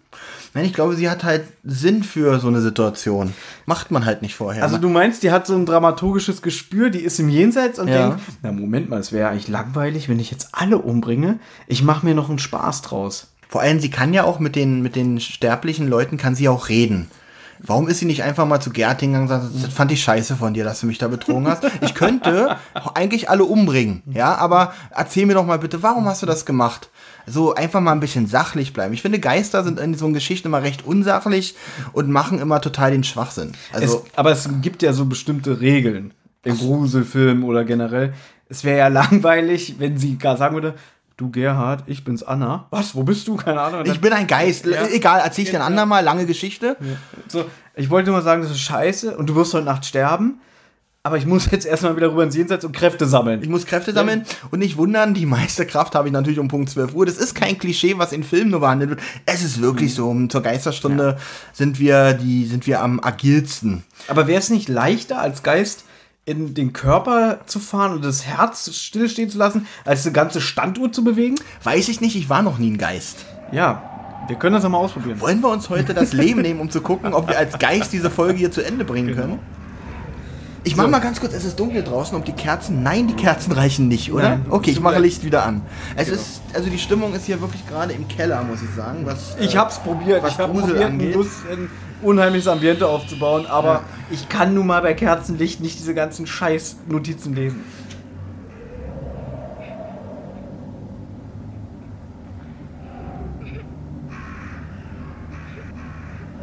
Nein, 0.54 0.66
ich 0.66 0.74
glaube, 0.74 0.96
sie 0.96 1.10
hat 1.10 1.24
halt 1.24 1.46
Sinn 1.64 2.04
für 2.04 2.40
so 2.40 2.50
eine 2.50 2.62
Situation. 2.62 3.34
Macht 3.66 3.90
man 3.90 4.06
halt 4.06 4.22
nicht 4.22 4.36
vorher. 4.36 4.62
Also 4.64 4.78
du 4.78 4.90
meinst, 4.90 5.24
die 5.24 5.32
hat 5.32 5.48
so 5.48 5.56
ein 5.56 5.66
dramaturgisches 5.66 6.44
Gespür, 6.44 6.92
die 6.92 7.00
ist 7.00 7.20
im 7.20 7.30
Jenseits 7.30 7.80
und 7.80 7.88
Ja. 7.88 8.10
denkt, 8.10 8.24
na 8.44 8.52
Moment 8.52 8.90
mal, 8.90 9.00
es 9.00 9.12
wäre 9.12 9.30
eigentlich 9.30 9.48
langweilig, 9.48 10.08
wenn 10.08 10.20
ich 10.20 10.30
jetzt 10.30 10.50
alle 10.52 10.78
umbringe. 10.78 11.40
Ich 11.68 11.82
mache 11.84 12.06
mir 12.06 12.14
noch 12.14 12.30
einen 12.30 12.38
Spaß 12.40 12.84
draus. 12.84 13.32
Vor 13.50 13.62
allem, 13.62 13.80
sie 13.80 13.90
kann 13.90 14.14
ja 14.14 14.24
auch 14.24 14.40
mit 14.40 14.56
den, 14.56 14.82
mit 14.82 14.96
den 14.96 15.20
sterblichen 15.20 15.88
Leuten, 15.88 16.18
kann 16.18 16.36
sie 16.36 16.48
auch 16.48 16.70
reden. 16.70 17.10
Warum 17.64 17.88
ist 17.88 18.00
sie 18.00 18.06
nicht 18.06 18.24
einfach 18.24 18.46
mal 18.46 18.60
zu 18.60 18.72
Gerd 18.72 19.00
hingegangen 19.02 19.30
und 19.30 19.42
sagt, 19.42 19.64
das 19.64 19.74
fand 19.74 19.92
ich 19.92 20.02
scheiße 20.02 20.36
von 20.36 20.54
dir, 20.54 20.64
dass 20.64 20.80
du 20.80 20.88
mich 20.88 20.98
da 20.98 21.08
betrogen 21.08 21.48
hast. 21.48 21.64
Ich 21.82 21.94
könnte 21.94 22.58
eigentlich 22.94 23.30
alle 23.30 23.44
umbringen, 23.44 24.02
ja, 24.12 24.36
aber 24.36 24.74
erzähl 24.92 25.26
mir 25.26 25.34
doch 25.34 25.46
mal 25.46 25.60
bitte, 25.60 25.84
warum 25.84 26.06
hast 26.06 26.22
du 26.22 26.26
das 26.26 26.46
gemacht? 26.46 26.90
So 27.28 27.54
einfach 27.54 27.82
mal 27.82 27.92
ein 27.92 28.00
bisschen 28.00 28.26
sachlich 28.26 28.74
bleiben. 28.74 28.94
Ich 28.94 29.02
finde, 29.02 29.20
Geister 29.20 29.64
sind 29.64 29.80
in 29.80 29.94
so 29.94 30.06
einer 30.06 30.16
Geschichte 30.16 30.48
immer 30.48 30.64
recht 30.64 30.86
unsachlich 30.86 31.56
und 31.94 32.10
machen 32.10 32.40
immer 32.40 32.62
total 32.62 32.92
den 32.92 33.04
Schwachsinn. 33.04 33.52
Also, 33.74 34.04
es, 34.06 34.18
aber 34.18 34.32
es 34.32 34.50
gibt 34.62 34.82
ja 34.82 34.94
so 34.94 35.06
bestimmte 35.06 35.62
Regeln 35.62 36.14
im 36.44 36.58
Gruselfilm 36.58 37.44
oder 37.44 37.64
generell. 37.64 38.14
Es 38.50 38.64
wäre 38.64 38.80
ja 38.80 38.88
langweilig, 38.90 39.76
wenn 39.78 39.98
sie 39.98 40.18
gar 40.18 40.38
sagen 40.38 40.56
würde, 40.56 40.76
du 41.22 41.30
Gerhard, 41.30 41.84
ich 41.88 42.04
bin's 42.04 42.24
Anna. 42.24 42.68
Was, 42.72 42.96
wo 42.96 43.04
bist 43.04 43.28
du? 43.28 43.36
Keine 43.36 43.62
Ahnung. 43.62 43.84
Dann- 43.84 43.94
ich 43.96 44.02
bin 44.02 44.12
ein 44.14 44.28
Geist. 44.28 44.66
Ja. 44.66 44.88
Egal, 44.88 45.22
erzähl 45.24 45.46
ich 45.46 45.52
dir 45.52 45.58
ein 45.60 45.66
andermal, 45.66 46.04
lange 46.04 46.26
Geschichte. 46.26 46.76
so, 47.28 47.46
ich 47.76 47.90
wollte 47.90 48.10
nur 48.10 48.18
mal 48.20 48.24
sagen, 48.24 48.42
das 48.42 48.52
ist 48.52 48.60
scheiße 48.62 49.16
und 49.18 49.28
du 49.30 49.36
wirst 49.36 49.54
heute 49.54 49.66
Nacht 49.66 49.86
sterben. 49.86 50.40
Aber 51.04 51.18
ich 51.18 51.26
muss 51.26 51.50
jetzt 51.50 51.66
erstmal 51.66 51.96
wieder 51.96 52.12
rüber 52.12 52.24
ins 52.24 52.36
Jenseits 52.36 52.64
und 52.64 52.74
Kräfte 52.76 53.08
sammeln. 53.08 53.42
Ich 53.42 53.50
muss 53.50 53.66
Kräfte 53.66 53.92
sammeln 53.92 54.24
und 54.52 54.60
nicht 54.60 54.78
wundern, 54.78 55.16
die 55.16 55.26
meiste 55.26 55.66
Kraft 55.66 55.96
habe 55.96 56.08
ich 56.08 56.12
natürlich 56.14 56.38
um 56.38 56.48
Punkt 56.48 56.70
12 56.70 56.94
Uhr. 56.94 57.08
Das 57.08 57.18
ist 57.18 57.34
kein 57.34 57.58
Klischee, 57.58 57.96
was 57.98 58.14
in 58.14 58.24
Filmen 58.24 58.52
nur 58.52 58.60
behandelt 58.60 58.92
wird. 58.92 59.00
Es 59.26 59.44
ist 59.44 59.62
wirklich 59.64 59.96
so. 59.96 60.10
Um 60.10 60.30
zur 60.30 60.42
Geisterstunde 60.44 61.18
sind 61.54 61.80
wir 61.80 62.14
die, 62.14 62.46
sind 62.46 62.68
wir 62.68 62.82
am 62.84 63.00
agilsten. 63.04 63.84
Aber 64.10 64.28
wäre 64.28 64.38
es 64.40 64.52
nicht 64.52 64.70
leichter, 64.70 65.20
als 65.20 65.42
Geist 65.42 65.86
in 66.26 66.54
den 66.54 66.72
Körper 66.74 67.40
zu 67.46 67.60
fahren 67.60 67.94
und 67.94 68.06
das 68.06 68.26
Herz 68.26 68.74
stillstehen 68.76 69.30
zu 69.30 69.38
lassen, 69.38 69.68
als 69.86 70.06
eine 70.06 70.14
ganze 70.14 70.42
Standuhr 70.42 70.92
zu 70.92 71.04
bewegen? 71.04 71.36
Weiß 71.64 71.90
ich 71.90 72.02
nicht, 72.02 72.16
ich 72.16 72.30
war 72.30 72.42
noch 72.42 72.58
nie 72.58 72.72
ein 72.72 72.78
Geist. 72.78 73.26
Ja, 73.52 73.84
wir 74.28 74.36
können 74.36 74.54
das 74.54 74.64
ja 74.64 74.70
mal 74.70 74.78
ausprobieren. 74.78 75.20
Wollen 75.20 75.42
wir 75.42 75.50
uns 75.50 75.70
heute 75.70 75.94
das 75.94 76.14
Leben 76.14 76.42
nehmen, 76.42 76.60
um 76.60 76.70
zu 76.70 76.82
gucken, 76.82 77.14
ob 77.14 77.28
wir 77.28 77.38
als 77.38 77.58
Geist 77.58 77.92
diese 77.92 78.10
Folge 78.10 78.38
hier 78.38 78.52
zu 78.52 78.62
Ende 78.62 78.86
bringen 78.86 79.16
können? 79.16 79.40
Ich 80.64 80.76
mach 80.76 80.88
mal 80.88 81.00
ganz 81.00 81.20
kurz, 81.20 81.34
es 81.34 81.44
ist 81.44 81.60
dunkel 81.60 81.84
draußen, 81.84 82.16
ob 82.16 82.24
die 82.24 82.34
Kerzen. 82.34 82.84
Nein, 82.84 83.08
die 83.08 83.16
Kerzen 83.16 83.52
reichen 83.52 83.88
nicht, 83.88 84.14
oder? 84.14 84.30
Nein. 84.30 84.46
okay, 84.50 84.70
ich 84.70 84.80
mache 84.80 85.00
Licht 85.00 85.24
wieder 85.24 85.44
an. 85.44 85.64
Es 85.96 86.08
ist, 86.08 86.42
also 86.54 86.70
die 86.70 86.78
Stimmung 86.78 87.16
ist 87.16 87.26
hier 87.26 87.42
wirklich 87.42 87.68
gerade 87.68 87.94
im 87.94 88.08
Keller, 88.08 88.44
muss 88.44 88.62
ich 88.62 88.70
sagen. 88.76 89.00
Was, 89.06 89.36
Ich 89.40 89.56
äh, 89.56 89.58
hab's 89.58 89.80
probiert. 89.80 90.22
was 90.22 90.34
ich 90.34 90.38
hab 90.38 90.52
Grusel 90.52 90.70
probiert, 90.70 90.90
angeht. 90.90 91.16
Lust, 91.16 91.32
unheimliches 92.02 92.48
Ambiente 92.48 92.88
aufzubauen, 92.88 93.46
aber 93.48 93.74
Ja. 93.74 93.82
ich 94.10 94.30
kann 94.30 94.54
nun 94.54 94.68
mal 94.68 94.82
bei 94.82 94.94
Kerzenlicht 94.94 95.62
nicht 95.62 95.78
diese 95.80 95.94
ganzen 95.94 96.26
scheiß 96.28 96.78
Notizen 96.88 97.34
lesen. 97.36 97.64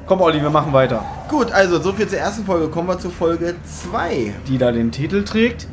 Komm, 0.06 0.22
Olli, 0.22 0.40
wir 0.40 0.50
machen 0.50 0.72
weiter. 0.72 1.04
Gut, 1.28 1.52
also 1.52 1.80
so 1.80 1.92
viel 1.92 2.08
zur 2.08 2.18
ersten 2.18 2.44
Folge. 2.44 2.68
Kommen 2.68 2.88
wir 2.88 2.98
zur 2.98 3.10
Folge 3.10 3.54
2. 3.64 4.32
Die 4.46 4.56
da 4.56 4.72
den 4.72 4.90
Titel 4.90 5.22
trägt: 5.22 5.66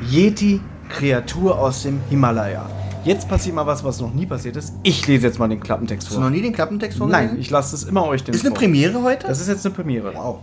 Yeti, 0.00 0.60
Kreatur 0.88 1.58
aus 1.58 1.82
dem 1.82 2.00
Himalaya. 2.08 2.64
Jetzt 3.04 3.28
passiert 3.28 3.56
mal 3.56 3.66
was, 3.66 3.82
was 3.82 4.00
noch 4.00 4.14
nie 4.14 4.26
passiert 4.26 4.56
ist. 4.56 4.74
Ich 4.84 5.06
lese 5.08 5.26
jetzt 5.26 5.38
mal 5.38 5.48
den 5.48 5.58
Klappentext 5.60 6.06
Hast 6.06 6.14
du 6.16 6.20
noch 6.20 6.28
vor. 6.28 6.30
nie 6.36 6.42
den 6.42 6.52
Klappentext 6.52 6.98
vorgelesen? 6.98 7.26
Nein, 7.30 7.40
ich 7.40 7.50
lasse 7.50 7.74
es 7.74 7.82
immer 7.82 8.06
euch 8.06 8.22
den 8.22 8.32
Ist 8.34 8.42
eine 8.42 8.50
vor. 8.50 8.58
Premiere 8.58 9.02
heute? 9.02 9.26
Das 9.26 9.40
ist 9.40 9.48
jetzt 9.48 9.66
eine 9.66 9.74
Premiere. 9.74 10.12
wow. 10.14 10.38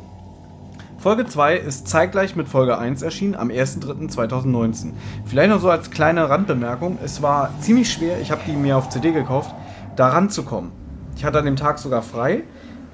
Folge 0.97 1.25
2 1.25 1.55
ist 1.55 1.87
zeitgleich 1.87 2.35
mit 2.35 2.49
Folge 2.49 2.77
1 2.77 3.01
erschienen, 3.01 3.35
am 3.35 3.47
1.3.2019. 3.47 4.91
Vielleicht 5.25 5.49
noch 5.49 5.61
so 5.61 5.69
als 5.69 5.91
kleine 5.91 6.29
Randbemerkung, 6.29 6.97
es 7.01 7.21
war 7.21 7.51
ziemlich 7.61 7.89
schwer, 7.89 8.19
ich 8.19 8.31
habe 8.31 8.41
die 8.45 8.51
mir 8.51 8.75
auf 8.75 8.89
CD 8.89 9.13
gekauft, 9.13 9.55
da 9.95 10.09
ranzukommen. 10.09 10.71
Ich 11.15 11.23
hatte 11.23 11.39
an 11.39 11.45
dem 11.45 11.55
Tag 11.55 11.79
sogar 11.79 12.01
frei 12.01 12.43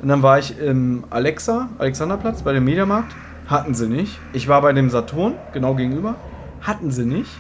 und 0.04 0.10
dann 0.10 0.22
war 0.22 0.38
ich 0.38 0.60
im 0.60 1.04
Alexa, 1.10 1.70
Alexanderplatz, 1.80 2.44
bei 2.44 2.54
dem 2.54 2.66
Mediamarkt, 2.66 3.16
hatten 3.48 3.74
sie 3.74 3.88
nicht. 3.88 4.20
Ich 4.34 4.48
war 4.48 4.62
bei 4.62 4.74
dem 4.74 4.92
Saturn, 4.92 5.34
genau 5.52 5.74
gegenüber, 5.74 6.14
hatten 6.62 6.92
sie 6.92 7.06
nicht. 7.06 7.32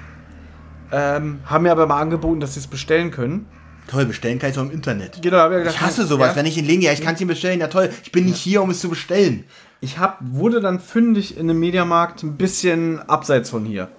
Ähm, 0.91 1.39
haben 1.45 1.63
mir 1.63 1.71
aber 1.71 1.87
mal 1.87 1.99
angeboten, 1.99 2.39
dass 2.39 2.53
sie 2.53 2.59
es 2.59 2.67
bestellen 2.67 3.11
können. 3.11 3.47
Toll, 3.87 4.05
bestellen 4.05 4.39
kann 4.39 4.49
ich 4.49 4.55
doch 4.55 4.63
im 4.63 4.71
Internet. 4.71 5.21
Genau, 5.21 5.37
hab 5.37 5.51
ich 5.51 5.59
gedacht, 5.59 5.75
Ich 5.75 5.81
hasse 5.81 6.05
sowas, 6.05 6.29
ja. 6.29 6.35
wenn 6.37 6.45
ich 6.45 6.57
in 6.57 6.65
Läden 6.65 6.81
gehe, 6.81 6.91
ich 6.91 7.01
kann 7.01 7.15
es 7.15 7.21
ihm 7.21 7.27
bestellen, 7.27 7.59
ja 7.59 7.67
toll. 7.67 7.89
Ich 8.03 8.11
bin 8.11 8.25
nicht 8.25 8.37
hier, 8.37 8.63
um 8.63 8.71
es 8.71 8.79
zu 8.79 8.89
bestellen. 8.89 9.43
Ich 9.79 9.99
hab, 9.99 10.17
wurde 10.21 10.59
dann 10.59 10.79
fündig 10.79 11.37
in 11.37 11.49
einem 11.49 11.59
Mediamarkt 11.59 12.23
ein 12.23 12.35
bisschen 12.35 12.99
abseits 13.07 13.51
von 13.51 13.63
hier. 13.63 13.89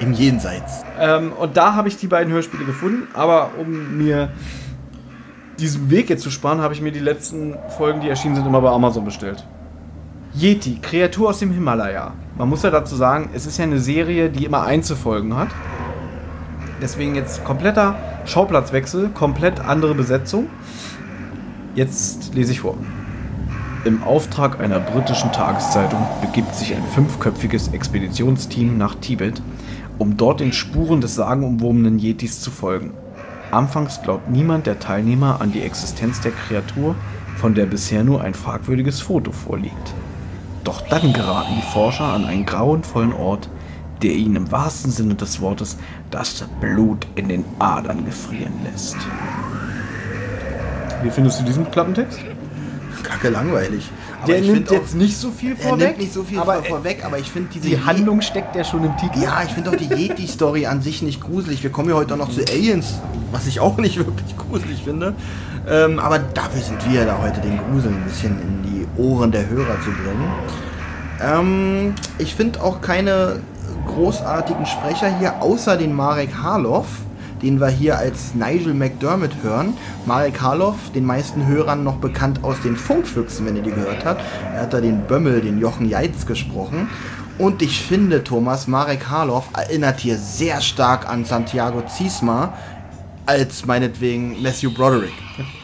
Im 0.00 0.12
Jenseits. 0.12 0.84
Ähm, 0.98 1.32
und 1.32 1.56
da 1.56 1.74
habe 1.74 1.88
ich 1.88 1.96
die 1.96 2.08
beiden 2.08 2.32
Hörspiele 2.32 2.64
gefunden, 2.64 3.08
aber 3.14 3.52
um 3.58 3.96
mir 3.96 4.30
diesen 5.58 5.90
Weg 5.90 6.10
jetzt 6.10 6.22
zu 6.22 6.30
sparen, 6.30 6.60
habe 6.60 6.74
ich 6.74 6.80
mir 6.80 6.92
die 6.92 6.98
letzten 6.98 7.56
Folgen, 7.78 8.00
die 8.00 8.08
erschienen 8.08 8.34
sind, 8.34 8.46
immer 8.46 8.60
bei 8.60 8.70
Amazon 8.70 9.04
bestellt. 9.04 9.46
Yeti, 10.34 10.78
Kreatur 10.80 11.28
aus 11.28 11.40
dem 11.40 11.52
Himalaya. 11.52 12.14
Man 12.38 12.48
muss 12.48 12.62
ja 12.62 12.70
dazu 12.70 12.96
sagen, 12.96 13.28
es 13.34 13.44
ist 13.44 13.58
ja 13.58 13.64
eine 13.64 13.78
Serie, 13.78 14.30
die 14.30 14.46
immer 14.46 14.62
Einzelfolgen 14.62 15.36
hat. 15.36 15.48
Deswegen 16.80 17.14
jetzt 17.14 17.44
kompletter 17.44 17.96
Schauplatzwechsel, 18.24 19.10
komplett 19.10 19.60
andere 19.60 19.94
Besetzung. 19.94 20.46
Jetzt 21.74 22.34
lese 22.34 22.52
ich 22.52 22.60
vor. 22.60 22.78
Im 23.84 24.02
Auftrag 24.04 24.58
einer 24.58 24.80
britischen 24.80 25.32
Tageszeitung 25.32 26.00
begibt 26.22 26.54
sich 26.54 26.74
ein 26.74 26.84
fünfköpfiges 26.94 27.68
Expeditionsteam 27.68 28.78
nach 28.78 28.94
Tibet, 28.94 29.42
um 29.98 30.16
dort 30.16 30.40
den 30.40 30.54
Spuren 30.54 31.02
des 31.02 31.14
sagenumwobenen 31.14 31.98
Yetis 31.98 32.40
zu 32.40 32.50
folgen. 32.50 32.94
Anfangs 33.50 34.00
glaubt 34.00 34.30
niemand 34.30 34.66
der 34.66 34.78
Teilnehmer 34.78 35.42
an 35.42 35.52
die 35.52 35.60
Existenz 35.60 36.20
der 36.22 36.32
Kreatur, 36.32 36.94
von 37.36 37.54
der 37.54 37.66
bisher 37.66 38.02
nur 38.02 38.22
ein 38.22 38.32
fragwürdiges 38.32 39.02
Foto 39.02 39.30
vorliegt. 39.30 39.94
Doch 40.64 40.80
dann 40.82 41.12
geraten 41.12 41.54
die 41.56 41.72
Forscher 41.72 42.04
an 42.04 42.24
einen 42.24 42.46
grauenvollen 42.46 43.12
Ort, 43.12 43.48
der 44.02 44.12
ihnen 44.12 44.36
im 44.36 44.52
wahrsten 44.52 44.90
Sinne 44.90 45.14
des 45.14 45.40
Wortes 45.40 45.76
das 46.10 46.44
Blut 46.60 47.06
in 47.16 47.28
den 47.28 47.44
Adern 47.58 48.04
gefrieren 48.04 48.52
lässt. 48.64 48.96
Wie 51.02 51.10
findest 51.10 51.40
du 51.40 51.44
diesen 51.44 51.68
Klappentext? 51.70 52.18
Kacke 53.02 53.30
langweilig. 53.30 53.90
Aber 54.22 54.32
Der 54.32 54.40
ich 54.42 54.48
nimmt 54.52 54.68
auch- 54.68 54.72
jetzt 54.74 54.94
nicht 54.94 55.16
so 55.16 55.32
viel 55.32 55.52
Er 55.52 55.56
vorweg. 55.56 55.86
nimmt 55.88 55.98
nicht 55.98 56.12
so 56.12 56.22
viel 56.22 56.38
aber 56.38 56.54
vor- 56.62 56.64
vorweg, 56.76 57.04
aber 57.04 57.18
ich 57.18 57.28
finde 57.28 57.48
diese 57.52 57.68
die 57.68 57.80
Handlung 57.84 58.20
steckt 58.20 58.54
ja 58.54 58.62
schon 58.62 58.84
im 58.84 58.96
Titel. 58.96 59.18
Ja, 59.20 59.42
ich 59.44 59.52
finde 59.52 59.70
auch 59.70 59.74
die 59.76 59.88
Yeti-Story 59.92 60.66
an 60.66 60.80
sich 60.80 61.02
nicht 61.02 61.20
gruselig. 61.20 61.64
Wir 61.64 61.70
kommen 61.70 61.88
ja 61.88 61.96
heute 61.96 62.14
auch 62.14 62.18
noch 62.18 62.30
zu 62.30 62.42
Aliens, 62.46 63.00
was 63.32 63.48
ich 63.48 63.58
auch 63.58 63.78
nicht 63.78 63.96
wirklich 63.98 64.36
gruselig 64.36 64.84
finde. 64.84 65.14
Ähm, 65.68 65.98
aber 65.98 66.18
dafür 66.18 66.60
sind 66.60 66.90
wir 66.90 67.04
da 67.04 67.18
heute, 67.22 67.40
den 67.40 67.58
Grusel 67.58 67.92
ein 67.92 68.04
bisschen 68.04 68.40
in 68.40 68.62
die 68.62 69.00
Ohren 69.00 69.30
der 69.30 69.48
Hörer 69.48 69.80
zu 69.80 69.90
bringen. 69.90 70.32
Ähm, 71.22 71.94
ich 72.18 72.34
finde 72.34 72.62
auch 72.62 72.80
keine 72.80 73.40
großartigen 73.86 74.66
Sprecher 74.66 75.16
hier, 75.18 75.40
außer 75.40 75.76
den 75.76 75.94
Marek 75.94 76.30
Harloff, 76.42 76.86
den 77.42 77.60
wir 77.60 77.68
hier 77.68 77.98
als 77.98 78.34
Nigel 78.34 78.74
McDermott 78.74 79.32
hören. 79.42 79.74
Marek 80.06 80.40
Harloff, 80.40 80.76
den 80.94 81.04
meisten 81.04 81.46
Hörern 81.46 81.82
noch 81.84 81.96
bekannt 81.96 82.40
aus 82.42 82.60
den 82.62 82.76
Funkfüchsen, 82.76 83.46
wenn 83.46 83.56
ihr 83.56 83.62
die 83.62 83.72
gehört 83.72 84.04
habt. 84.04 84.22
Er 84.54 84.62
hat 84.62 84.72
da 84.72 84.80
den 84.80 85.02
Bömmel, 85.02 85.40
den 85.40 85.58
Jochen 85.58 85.88
Jeitz 85.88 86.26
gesprochen. 86.26 86.88
Und 87.38 87.62
ich 87.62 87.80
finde, 87.80 88.22
Thomas, 88.22 88.68
Marek 88.68 89.08
Harloff 89.08 89.48
erinnert 89.56 90.00
hier 90.00 90.18
sehr 90.18 90.60
stark 90.60 91.08
an 91.08 91.24
Santiago 91.24 91.82
Ziesma 91.86 92.52
als 93.26 93.66
meinetwegen 93.66 94.42
Matthew 94.42 94.70
Broderick. 94.72 95.12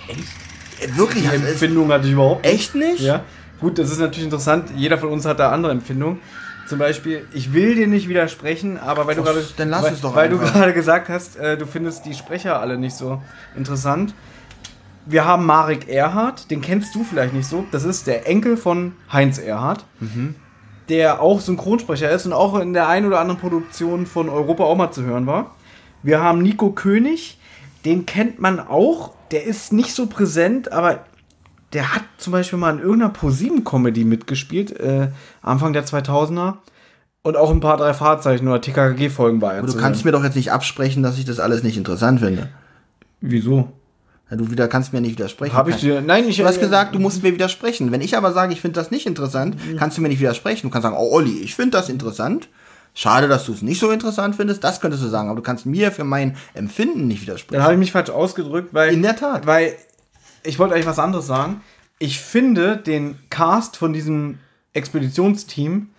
Echt? 0.08 0.96
Wirklich? 0.96 1.24
Die 1.24 1.28
also 1.28 1.46
Empfindung 1.46 1.90
hatte 1.92 2.06
ich 2.06 2.12
überhaupt 2.12 2.44
nicht. 2.44 2.54
Echt 2.54 2.74
nicht? 2.74 3.00
Ja. 3.00 3.24
Gut, 3.60 3.78
das 3.78 3.90
ist 3.90 3.98
natürlich 3.98 4.24
interessant. 4.24 4.70
Jeder 4.76 4.98
von 4.98 5.10
uns 5.10 5.24
hat 5.24 5.40
da 5.40 5.50
andere 5.50 5.72
Empfindungen. 5.72 6.20
Zum 6.68 6.78
Beispiel, 6.78 7.26
ich 7.32 7.52
will 7.54 7.74
dir 7.74 7.86
nicht 7.86 8.08
widersprechen, 8.08 8.78
aber 8.78 9.06
weil 9.06 9.14
du 9.16 9.22
gerade, 9.22 9.42
weil, 9.56 10.14
weil 10.14 10.28
du 10.28 10.38
gerade 10.38 10.74
gesagt 10.74 11.08
hast, 11.08 11.36
äh, 11.36 11.56
du 11.56 11.66
findest 11.66 12.04
die 12.04 12.12
Sprecher 12.14 12.60
alle 12.60 12.76
nicht 12.78 12.94
so 12.94 13.22
interessant. 13.56 14.12
Wir 15.06 15.24
haben 15.24 15.46
Marek 15.46 15.88
Erhardt, 15.88 16.50
den 16.50 16.60
kennst 16.60 16.94
du 16.94 17.02
vielleicht 17.02 17.32
nicht 17.32 17.48
so. 17.48 17.64
Das 17.72 17.84
ist 17.84 18.06
der 18.06 18.28
Enkel 18.28 18.58
von 18.58 18.92
Heinz 19.10 19.38
Erhardt, 19.38 19.86
Mhm. 20.00 20.34
der 20.90 21.22
auch 21.22 21.40
Synchronsprecher 21.40 22.10
ist 22.10 22.26
und 22.26 22.34
auch 22.34 22.60
in 22.60 22.74
der 22.74 22.88
einen 22.88 23.06
oder 23.06 23.18
anderen 23.18 23.40
Produktion 23.40 24.04
von 24.04 24.28
Europa 24.28 24.64
auch 24.64 24.76
mal 24.76 24.90
zu 24.90 25.02
hören 25.04 25.26
war. 25.26 25.54
Wir 26.02 26.20
haben 26.20 26.42
Nico 26.42 26.70
König, 26.72 27.37
den 27.84 28.06
kennt 28.06 28.40
man 28.40 28.60
auch. 28.60 29.12
Der 29.30 29.44
ist 29.44 29.72
nicht 29.72 29.94
so 29.94 30.06
präsent, 30.06 30.72
aber 30.72 31.04
der 31.72 31.94
hat 31.94 32.02
zum 32.16 32.32
Beispiel 32.32 32.58
mal 32.58 32.70
in 32.74 32.78
irgendeiner 32.80 33.10
ProSieben-Comedy 33.12 34.04
mitgespielt, 34.04 34.78
äh, 34.80 35.08
Anfang 35.42 35.72
der 35.72 35.84
2000er. 35.84 36.54
Und 37.22 37.36
auch 37.36 37.50
ein 37.50 37.60
paar 37.60 37.76
drei 37.76 37.92
Fahrzeichen 37.92 38.48
oder 38.48 38.60
TKKG-Folgen 38.60 39.38
bei. 39.40 39.58
Aber 39.58 39.66
du 39.66 39.76
kannst 39.76 40.04
mir 40.04 40.12
doch 40.12 40.24
jetzt 40.24 40.36
nicht 40.36 40.50
absprechen, 40.52 41.02
dass 41.02 41.18
ich 41.18 41.24
das 41.26 41.40
alles 41.40 41.62
nicht 41.62 41.76
interessant 41.76 42.20
finde. 42.20 42.48
Wieso? 43.20 43.72
Ja, 44.30 44.36
du 44.36 44.50
wieder 44.50 44.68
kannst 44.68 44.92
mir 44.92 45.00
nicht 45.00 45.12
widersprechen. 45.12 45.54
Habe 45.54 45.70
ich 45.70 45.76
dir. 45.76 46.00
Nein, 46.00 46.28
ich. 46.28 46.36
Du 46.36 46.44
hast 46.44 46.60
gesagt, 46.60 46.94
du 46.94 46.98
musst 46.98 47.22
mir 47.22 47.32
widersprechen. 47.34 47.92
Wenn 47.92 48.00
ich 48.00 48.16
aber 48.16 48.32
sage, 48.32 48.52
ich 48.52 48.60
finde 48.60 48.78
das 48.80 48.90
nicht 48.90 49.06
interessant, 49.06 49.56
Mhm. 49.56 49.76
kannst 49.76 49.98
du 49.98 50.02
mir 50.02 50.08
nicht 50.08 50.20
widersprechen. 50.20 50.68
Du 50.68 50.70
kannst 50.70 50.84
sagen, 50.84 50.96
oh 50.98 51.10
Olli, 51.12 51.38
ich 51.40 51.54
finde 51.54 51.76
das 51.78 51.88
interessant. 51.88 52.48
Schade, 52.98 53.28
dass 53.28 53.46
du 53.46 53.52
es 53.52 53.62
nicht 53.62 53.78
so 53.78 53.92
interessant 53.92 54.34
findest. 54.34 54.64
Das 54.64 54.80
könntest 54.80 55.04
du 55.04 55.06
sagen. 55.06 55.28
Aber 55.28 55.36
du 55.36 55.42
kannst 55.42 55.66
mir 55.66 55.92
für 55.92 56.02
mein 56.02 56.36
Empfinden 56.52 57.06
nicht 57.06 57.20
Dann 57.20 57.26
widersprechen. 57.28 57.62
habe 57.62 57.74
ich 57.74 57.78
mich 57.78 57.92
falsch 57.92 58.10
ausgedrückt, 58.10 58.74
weil. 58.74 58.92
In 58.92 59.02
der 59.02 59.14
Tat. 59.14 59.46
Weil 59.46 59.76
ich 60.42 60.58
wollte 60.58 60.74
eigentlich 60.74 60.88
was 60.88 60.98
anderes 60.98 61.24
sagen. 61.28 61.60
Ich 62.00 62.18
finde 62.18 62.76
den 62.76 63.16
Cast 63.30 63.76
von 63.76 63.92
diesem 63.92 64.40
Expeditionsteam 64.72 65.90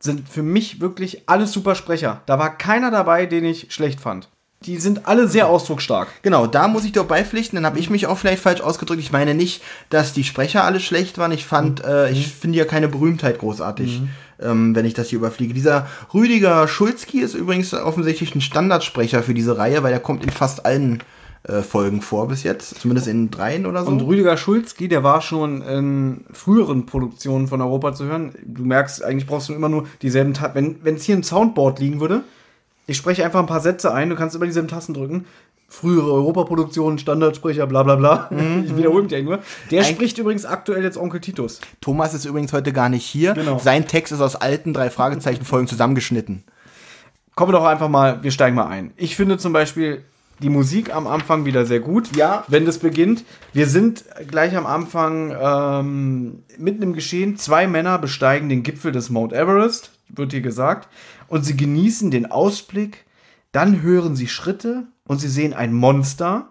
sind 0.00 0.28
für 0.28 0.42
mich 0.42 0.80
wirklich 0.80 1.22
alles 1.28 1.52
super 1.52 1.76
Sprecher. 1.76 2.22
Da 2.26 2.40
war 2.40 2.58
keiner 2.58 2.90
dabei, 2.90 3.26
den 3.26 3.44
ich 3.44 3.72
schlecht 3.72 4.00
fand. 4.00 4.28
Die 4.64 4.78
sind 4.78 5.06
alle 5.06 5.28
sehr 5.28 5.46
ausdrucksstark. 5.46 6.08
Genau, 6.22 6.48
da 6.48 6.66
muss 6.66 6.84
ich 6.84 6.90
dir 6.90 7.02
auch 7.02 7.06
beipflichten. 7.06 7.56
Dann 7.56 7.66
habe 7.66 7.78
ich 7.78 7.88
mich 7.88 8.08
auch 8.08 8.18
vielleicht 8.18 8.42
falsch 8.42 8.60
ausgedrückt. 8.60 9.00
Ich 9.00 9.12
meine 9.12 9.34
nicht, 9.34 9.62
dass 9.90 10.12
die 10.12 10.24
Sprecher 10.24 10.64
alle 10.64 10.80
schlecht 10.80 11.18
waren. 11.18 11.30
Ich 11.30 11.46
fand, 11.46 11.84
äh, 11.84 12.10
ich 12.10 12.28
finde 12.34 12.58
ja 12.58 12.64
keine 12.64 12.88
Berühmtheit 12.88 13.38
großartig, 13.38 14.02
ähm, 14.44 14.74
wenn 14.74 14.84
ich 14.84 14.94
das 14.94 15.08
hier 15.08 15.18
überfliege. 15.18 15.54
Dieser 15.54 15.86
Rüdiger 16.12 16.68
Schulzki 16.68 17.20
ist 17.20 17.34
übrigens 17.34 17.72
offensichtlich 17.74 18.34
ein 18.34 18.40
Standardsprecher 18.40 19.22
für 19.22 19.34
diese 19.34 19.58
Reihe, 19.58 19.82
weil 19.82 19.90
der 19.90 20.00
kommt 20.00 20.24
in 20.24 20.30
fast 20.30 20.66
allen 20.66 21.02
äh, 21.44 21.62
Folgen 21.62 22.02
vor 22.02 22.28
bis 22.28 22.44
jetzt. 22.44 22.80
Zumindest 22.80 23.08
in 23.08 23.30
dreien 23.30 23.66
oder 23.66 23.84
so. 23.84 23.90
Und 23.90 24.00
Rüdiger 24.02 24.36
Schulzki, 24.36 24.88
der 24.88 25.02
war 25.02 25.20
schon 25.20 25.62
in 25.62 26.24
früheren 26.32 26.86
Produktionen 26.86 27.48
von 27.48 27.60
Europa 27.60 27.94
zu 27.94 28.04
hören. 28.04 28.32
Du 28.44 28.64
merkst, 28.64 29.02
eigentlich 29.02 29.26
brauchst 29.26 29.48
du 29.48 29.52
immer 29.52 29.68
nur 29.68 29.86
dieselben 30.02 30.34
Tasten. 30.34 30.54
Wenn 30.54 30.76
wenn 30.84 30.94
es 30.94 31.04
hier 31.04 31.16
ein 31.16 31.24
Soundboard 31.24 31.80
liegen 31.80 32.00
würde, 32.00 32.22
ich 32.86 32.96
spreche 32.96 33.24
einfach 33.24 33.40
ein 33.40 33.46
paar 33.46 33.60
Sätze 33.60 33.92
ein, 33.92 34.10
du 34.10 34.16
kannst 34.16 34.36
immer 34.36 34.46
dieselben 34.46 34.68
Tasten 34.68 34.94
drücken. 34.94 35.24
Frühere 35.72 36.12
Europaproduktionen, 36.12 36.98
Standardsprecher, 36.98 37.66
bla 37.66 37.82
bla 37.82 37.96
bla. 37.96 38.28
Ich 38.64 38.76
wiederhole 38.76 39.04
mich 39.04 39.12
ja 39.12 39.22
nur. 39.22 39.38
Der 39.70 39.82
Eig- 39.82 39.92
spricht 39.94 40.18
übrigens 40.18 40.44
aktuell 40.44 40.82
jetzt 40.84 40.98
Onkel 40.98 41.20
Titus. 41.20 41.62
Thomas 41.80 42.12
ist 42.12 42.26
übrigens 42.26 42.52
heute 42.52 42.74
gar 42.74 42.90
nicht 42.90 43.06
hier. 43.06 43.32
Genau. 43.32 43.58
Sein 43.58 43.88
Text 43.88 44.12
ist 44.12 44.20
aus 44.20 44.36
alten 44.36 44.74
drei 44.74 44.90
Fragezeichen-Folgen 44.90 45.66
zusammengeschnitten. 45.68 46.44
Kommen 47.34 47.52
wir 47.54 47.58
doch 47.58 47.64
einfach 47.64 47.88
mal, 47.88 48.22
wir 48.22 48.30
steigen 48.32 48.54
mal 48.54 48.66
ein. 48.66 48.92
Ich 48.96 49.16
finde 49.16 49.38
zum 49.38 49.54
Beispiel 49.54 50.04
die 50.42 50.50
Musik 50.50 50.94
am 50.94 51.06
Anfang 51.06 51.46
wieder 51.46 51.64
sehr 51.64 51.80
gut. 51.80 52.14
Ja. 52.16 52.44
Wenn 52.48 52.66
das 52.66 52.78
beginnt. 52.78 53.24
Wir 53.54 53.66
sind 53.66 54.04
gleich 54.28 54.54
am 54.54 54.66
Anfang 54.66 55.34
ähm, 55.40 56.42
mitten 56.58 56.82
im 56.82 56.92
Geschehen. 56.92 57.38
Zwei 57.38 57.66
Männer 57.66 57.98
besteigen 57.98 58.50
den 58.50 58.62
Gipfel 58.62 58.92
des 58.92 59.08
Mount 59.08 59.32
Everest, 59.32 59.92
wird 60.10 60.32
hier 60.32 60.42
gesagt. 60.42 60.88
Und 61.28 61.46
sie 61.46 61.56
genießen 61.56 62.10
den 62.10 62.30
Ausblick. 62.30 63.06
Dann 63.52 63.80
hören 63.80 64.16
sie 64.16 64.28
Schritte 64.28 64.84
und 65.06 65.18
sie 65.20 65.28
sehen 65.28 65.54
ein 65.54 65.72
Monster. 65.72 66.48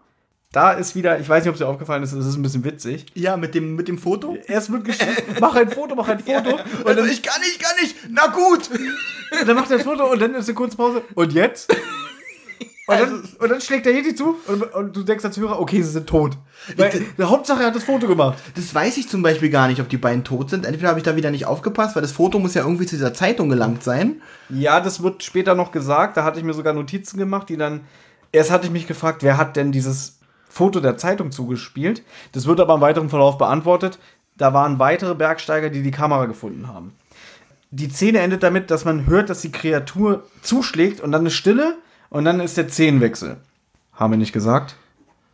Da 0.52 0.74
ist 0.74 0.96
wieder, 0.96 1.18
ich 1.20 1.30
weiß 1.30 1.44
nicht, 1.44 1.50
ob 1.50 1.56
es 1.56 1.60
dir 1.60 1.68
aufgefallen 1.68 2.04
ist, 2.04 2.14
das 2.14 2.26
ist 2.26 2.36
ein 2.36 2.42
bisschen 2.42 2.66
witzig. 2.66 3.06
Ja, 3.14 3.38
mit 3.38 3.56
dem, 3.56 3.76
mit 3.78 3.88
dem 3.88 3.98
Foto? 3.98 4.36
Erst 4.48 4.70
wird 4.72 4.84
geschrieben, 4.84 5.16
mach 5.40 5.56
ein 5.56 5.70
Foto, 5.70 5.96
mach 5.96 6.10
ein 6.10 6.20
Foto. 6.26 6.50
Und 6.56 6.88
Also 6.88 7.02
dann, 7.02 7.10
ich 7.10 7.24
kann 7.24 7.40
nicht, 7.40 7.60
kann 7.62 7.76
nicht. 7.82 7.96
Na 8.10 8.28
gut. 8.28 8.70
und 8.70 9.48
dann 9.48 9.56
macht 9.56 9.72
er 9.72 9.78
das 9.78 9.86
Foto 9.86 10.12
und 10.12 10.22
dann 10.22 10.36
ist 10.36 10.50
eine 10.50 10.56
kurze 10.56 10.76
Pause. 10.76 11.04
Und 11.16 11.32
jetzt? 11.32 11.74
Und 12.88 13.00
dann, 13.00 13.24
und 13.40 13.50
dann 13.50 13.62
schlägt 13.62 13.86
der 13.86 13.94
Yeti 13.94 14.14
zu 14.16 14.36
und, 14.48 14.64
und 14.74 14.94
du 14.98 15.04
denkst 15.04 15.24
als 15.24 15.38
Hörer, 15.38 15.62
okay, 15.62 15.82
sie 15.82 15.92
sind 15.92 16.08
tot. 16.08 16.38
Weil, 16.76 16.92
Hauptsache, 17.22 17.62
er 17.62 17.68
hat 17.68 17.76
das 17.76 17.86
Foto 17.86 18.06
gemacht. 18.08 18.38
Das 18.56 18.76
weiß 18.76 18.98
ich 18.98 19.08
zum 19.08 19.22
Beispiel 19.22 19.50
gar 19.50 19.70
nicht, 19.70 19.80
ob 19.80 19.88
die 19.88 19.98
beiden 19.98 20.26
tot 20.26 20.50
sind. 20.50 20.66
Entweder 20.66 20.90
habe 20.90 21.00
ich 21.00 21.06
da 21.06 21.16
wieder 21.16 21.32
nicht 21.32 21.46
aufgepasst, 21.46 21.96
weil 21.96 22.02
das 22.02 22.12
Foto 22.12 22.40
muss 22.40 22.56
ja 22.56 22.64
irgendwie 22.64 22.86
zu 22.88 22.96
dieser 22.98 23.14
Zeitung 23.14 23.48
gelangt 23.48 23.84
sein. 23.84 24.22
Ja, 24.50 24.82
das 24.82 25.02
wird 25.02 25.24
später 25.24 25.56
noch 25.56 25.72
gesagt. 25.72 26.18
Da 26.18 26.26
hatte 26.26 26.40
ich 26.40 26.44
mir 26.46 26.54
sogar 26.54 26.74
Notizen 26.74 27.18
gemacht, 27.18 27.48
die 27.48 27.56
dann. 27.56 27.82
Erst 28.32 28.52
hatte 28.52 28.68
ich 28.68 28.72
mich 28.72 28.88
gefragt, 28.88 29.24
wer 29.24 29.38
hat 29.38 29.56
denn 29.56 29.72
dieses 29.72 30.20
Foto 30.50 30.80
der 30.80 30.98
Zeitung 30.98 31.32
zugespielt? 31.32 32.04
Das 32.32 32.46
wird 32.46 32.60
aber 32.60 32.76
im 32.76 32.82
weiteren 32.82 33.10
Verlauf 33.10 33.38
beantwortet. 33.38 34.00
Da 34.38 34.54
waren 34.54 34.80
weitere 34.80 35.16
Bergsteiger, 35.16 35.70
die 35.70 35.84
die 35.84 35.92
Kamera 35.92 36.26
gefunden 36.26 36.68
haben. 36.68 36.94
Die 37.70 37.90
Szene 37.90 38.20
endet 38.20 38.44
damit, 38.44 38.70
dass 38.70 38.86
man 38.86 39.06
hört, 39.06 39.30
dass 39.30 39.42
die 39.42 39.52
Kreatur 39.52 40.26
zuschlägt 40.42 41.00
und 41.00 41.12
dann 41.12 41.22
eine 41.22 41.32
Stille 41.32 41.78
und 42.10 42.26
dann 42.26 42.40
ist 42.40 42.58
der 42.58 42.68
Szenenwechsel. 42.68 43.38
Haben 43.94 44.12
wir 44.12 44.18
nicht 44.18 44.34
gesagt? 44.34 44.76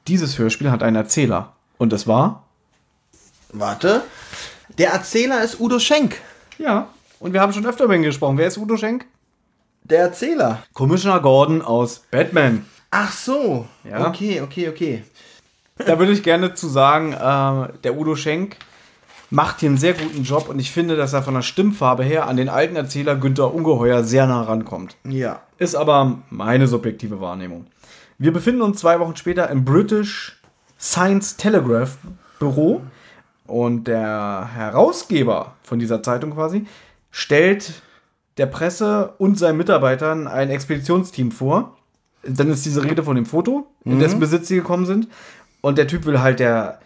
Dieses 0.08 0.38
Hörspiel 0.38 0.70
hat 0.72 0.84
einen 0.84 0.96
Erzähler. 0.96 1.54
Und 1.78 1.94
es 1.94 2.08
war? 2.08 2.46
Warte. 3.52 4.04
Der 4.78 4.92
Erzähler 4.92 5.44
ist 5.44 5.60
Udo 5.60 5.80
Schenk. 5.80 6.22
Ja. 6.58 6.90
Und 7.20 7.34
wir 7.34 7.42
haben 7.42 7.54
schon 7.54 7.66
öfter 7.66 7.86
über 7.86 7.96
ihn 7.96 8.04
gesprochen. 8.04 8.38
Wer 8.38 8.48
ist 8.48 8.58
Udo 8.58 8.78
Schenk? 8.78 9.06
Der 9.84 10.02
Erzähler. 10.02 10.64
Commissioner 10.74 11.20
Gordon 11.22 11.62
aus 11.62 12.04
Batman. 12.12 12.66
Ach 12.92 13.12
so. 13.12 13.66
Ja. 13.84 14.08
Okay, 14.08 14.42
okay, 14.42 14.70
okay. 14.70 15.04
Da 15.78 16.00
würde 16.00 16.12
ich 16.12 16.24
gerne 16.24 16.54
zu 16.54 16.68
sagen, 16.68 17.14
äh, 17.14 17.78
der 17.84 17.98
Udo 17.98 18.16
Schenk 18.16 18.58
macht 19.30 19.60
hier 19.60 19.70
einen 19.70 19.78
sehr 19.78 19.94
guten 19.94 20.24
Job 20.24 20.50
und 20.50 20.60
ich 20.60 20.72
finde, 20.72 20.96
dass 20.96 21.14
er 21.14 21.22
von 21.22 21.34
der 21.34 21.42
Stimmfarbe 21.42 22.04
her 22.04 22.28
an 22.28 22.38
den 22.38 22.50
alten 22.50 22.76
Erzähler 22.76 23.16
Günther 23.16 23.54
Ungeheuer 23.54 24.04
sehr 24.04 24.26
nah 24.26 24.44
rankommt. 24.44 24.96
Ja. 25.08 25.42
Ist 25.58 25.76
aber 25.76 26.20
meine 26.30 26.68
subjektive 26.68 27.20
Wahrnehmung. 27.20 27.68
Wir 28.18 28.32
befinden 28.34 28.62
uns 28.62 28.80
zwei 28.80 29.00
Wochen 29.00 29.16
später 29.16 29.50
im 29.50 29.66
British 29.66 30.42
Science 30.80 31.38
Telegraph 31.38 31.98
Büro 32.40 32.82
und 33.46 33.86
der 33.86 34.50
Herausgeber 34.54 35.56
von 35.64 35.80
dieser 35.80 36.04
Zeitung 36.04 36.32
quasi 36.34 36.66
stellt 37.12 37.82
der 38.38 38.46
Presse 38.46 39.14
und 39.18 39.38
seinen 39.38 39.58
Mitarbeitern 39.58 40.28
ein 40.28 40.50
Expeditionsteam 40.50 41.32
vor. 41.32 41.77
Dann 42.28 42.50
ist 42.50 42.66
diese 42.66 42.84
Rede 42.84 43.04
von 43.04 43.16
dem 43.16 43.26
Foto, 43.26 43.68
in 43.86 44.00
dessen 44.00 44.20
Besitz 44.20 44.48
sie 44.48 44.56
gekommen 44.56 44.86
sind. 44.86 45.08
Und 45.62 45.78
der 45.78 45.88
Typ 45.88 46.06
will 46.06 46.20
halt 46.20 46.40
der, 46.40 46.80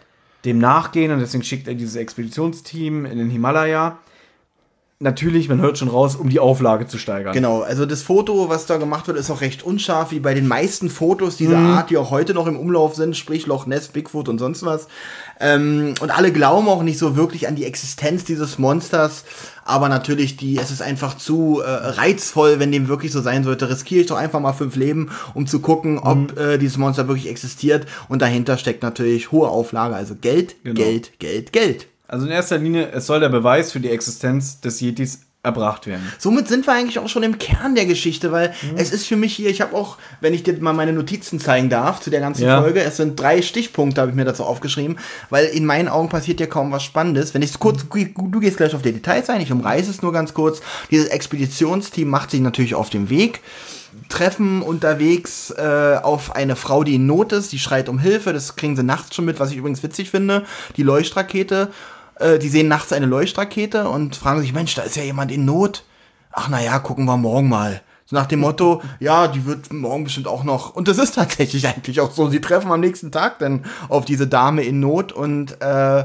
dem 0.44 0.58
nachgehen 0.58 1.12
und 1.12 1.20
deswegen 1.20 1.44
schickt 1.44 1.68
er 1.68 1.74
dieses 1.74 1.96
Expeditionsteam 1.96 3.04
in 3.04 3.18
den 3.18 3.30
Himalaya. 3.30 3.98
Natürlich, 4.98 5.48
man 5.48 5.60
hört 5.60 5.78
schon 5.78 5.88
raus, 5.88 6.14
um 6.14 6.28
die 6.28 6.38
Auflage 6.38 6.86
zu 6.86 6.96
steigern. 6.96 7.32
Genau, 7.32 7.62
also 7.62 7.86
das 7.86 8.02
Foto, 8.02 8.48
was 8.48 8.66
da 8.66 8.76
gemacht 8.76 9.08
wird, 9.08 9.18
ist 9.18 9.32
auch 9.32 9.40
recht 9.40 9.64
unscharf, 9.64 10.12
wie 10.12 10.20
bei 10.20 10.32
den 10.32 10.46
meisten 10.46 10.88
Fotos 10.88 11.36
dieser 11.36 11.58
Art, 11.58 11.90
die 11.90 11.96
auch 11.96 12.12
heute 12.12 12.34
noch 12.34 12.46
im 12.46 12.56
Umlauf 12.56 12.94
sind, 12.94 13.16
sprich 13.16 13.46
Loch 13.46 13.66
Ness, 13.66 13.88
Bigfoot 13.88 14.28
und 14.28 14.38
sonst 14.38 14.64
was. 14.64 14.86
Ähm, 15.42 15.94
und 16.00 16.10
alle 16.10 16.32
glauben 16.32 16.68
auch 16.68 16.82
nicht 16.82 16.98
so 16.98 17.16
wirklich 17.16 17.48
an 17.48 17.56
die 17.56 17.64
Existenz 17.64 18.24
dieses 18.24 18.58
Monsters, 18.58 19.24
aber 19.64 19.88
natürlich, 19.88 20.36
die, 20.36 20.56
es 20.56 20.70
ist 20.70 20.82
einfach 20.82 21.16
zu 21.16 21.60
äh, 21.60 21.68
reizvoll, 21.68 22.60
wenn 22.60 22.70
dem 22.72 22.88
wirklich 22.88 23.12
so 23.12 23.20
sein 23.20 23.42
sollte. 23.44 23.68
Riskiere 23.68 24.02
ich 24.02 24.06
doch 24.06 24.16
einfach 24.16 24.40
mal 24.40 24.52
fünf 24.52 24.76
Leben, 24.76 25.10
um 25.34 25.46
zu 25.46 25.60
gucken, 25.60 25.98
ob 25.98 26.38
äh, 26.38 26.58
dieses 26.58 26.78
Monster 26.78 27.08
wirklich 27.08 27.28
existiert. 27.28 27.86
Und 28.08 28.22
dahinter 28.22 28.56
steckt 28.56 28.82
natürlich 28.82 29.32
hohe 29.32 29.48
Auflage, 29.48 29.96
also 29.96 30.14
Geld, 30.14 30.56
Genau. 30.62 30.80
Geld, 30.80 31.18
Geld, 31.18 31.52
Geld. 31.52 31.86
Also 32.06 32.26
in 32.26 32.32
erster 32.32 32.58
Linie, 32.58 32.90
es 32.92 33.06
soll 33.06 33.20
der 33.20 33.28
Beweis 33.28 33.72
für 33.72 33.80
die 33.80 33.90
Existenz 33.90 34.60
des 34.60 34.80
Yetis 34.80 35.20
erbracht 35.44 35.88
werden. 35.88 36.06
Somit 36.18 36.46
sind 36.46 36.66
wir 36.68 36.72
eigentlich 36.72 37.00
auch 37.00 37.08
schon 37.08 37.24
im 37.24 37.36
Kern 37.36 37.74
der 37.74 37.86
Geschichte, 37.86 38.30
weil 38.30 38.54
es 38.76 38.92
ist 38.92 39.08
für 39.08 39.16
mich 39.16 39.34
hier, 39.34 39.50
ich 39.50 39.60
habe 39.60 39.74
auch, 39.74 39.98
wenn 40.20 40.34
ich 40.34 40.44
dir 40.44 40.56
mal 40.60 40.72
meine 40.72 40.92
Notizen 40.92 41.40
zeigen 41.40 41.68
darf 41.68 42.00
zu 42.00 42.10
der 42.10 42.20
ganzen 42.20 42.44
Ja. 42.44 42.60
Folge, 42.62 42.80
es 42.80 42.96
sind 42.96 43.18
drei 43.18 43.42
Stichpunkte, 43.42 44.00
habe 44.00 44.12
ich 44.12 44.16
mir 44.16 44.24
dazu 44.24 44.44
aufgeschrieben, 44.44 44.98
weil 45.30 45.46
in 45.46 45.66
meinen 45.66 45.88
Augen 45.88 46.08
passiert 46.08 46.38
ja 46.38 46.46
kaum 46.46 46.70
was 46.70 46.84
Spannendes. 46.84 47.34
Wenn 47.34 47.42
ich 47.42 47.58
kurz, 47.58 47.84
du 47.88 48.40
gehst 48.40 48.56
gleich 48.56 48.72
auf 48.72 48.82
die 48.82 48.92
Details 48.92 49.28
ein, 49.30 49.40
ich 49.40 49.50
umreiße 49.50 49.90
es 49.90 50.00
nur 50.00 50.12
ganz 50.12 50.32
kurz. 50.32 50.60
Dieses 50.92 51.08
Expeditionsteam 51.08 52.08
macht 52.08 52.30
sich 52.30 52.40
natürlich 52.40 52.76
auf 52.76 52.88
den 52.90 53.10
Weg. 53.10 53.40
Treffen 54.08 54.62
unterwegs 54.62 55.50
äh, 55.50 55.96
auf 56.02 56.34
eine 56.36 56.56
Frau, 56.56 56.84
die 56.84 56.94
in 56.94 57.06
Not 57.06 57.32
ist, 57.32 57.52
die 57.52 57.58
schreit 57.58 57.88
um 57.88 57.98
Hilfe, 57.98 58.32
das 58.32 58.56
kriegen 58.56 58.76
sie 58.76 58.82
nachts 58.82 59.14
schon 59.14 59.24
mit, 59.24 59.40
was 59.40 59.50
ich 59.50 59.56
übrigens 59.56 59.82
witzig 59.82 60.10
finde. 60.10 60.44
Die 60.76 60.82
Leuchtrakete, 60.82 61.68
äh, 62.16 62.38
die 62.38 62.48
sehen 62.48 62.68
nachts 62.68 62.92
eine 62.92 63.06
Leuchtrakete 63.06 63.88
und 63.88 64.16
fragen 64.16 64.40
sich, 64.40 64.52
Mensch, 64.52 64.74
da 64.74 64.82
ist 64.82 64.96
ja 64.96 65.02
jemand 65.02 65.30
in 65.30 65.44
Not. 65.44 65.84
ach 66.32 66.48
naja, 66.48 66.78
gucken 66.78 67.04
wir 67.04 67.16
morgen 67.16 67.48
mal. 67.48 67.82
So 68.06 68.16
nach 68.16 68.26
dem 68.26 68.40
Motto, 68.40 68.82
ja, 69.00 69.28
die 69.28 69.46
wird 69.46 69.72
morgen 69.72 70.04
bestimmt 70.04 70.28
auch 70.28 70.44
noch. 70.44 70.74
Und 70.74 70.88
das 70.88 70.98
ist 70.98 71.14
tatsächlich 71.14 71.66
eigentlich 71.74 72.00
auch 72.00 72.10
so. 72.10 72.28
Sie 72.28 72.40
treffen 72.40 72.70
am 72.70 72.80
nächsten 72.80 73.10
Tag 73.10 73.38
dann 73.38 73.64
auf 73.88 74.04
diese 74.04 74.26
Dame 74.26 74.62
in 74.62 74.80
Not 74.80 75.12
und 75.12 75.60
äh, 75.60 76.04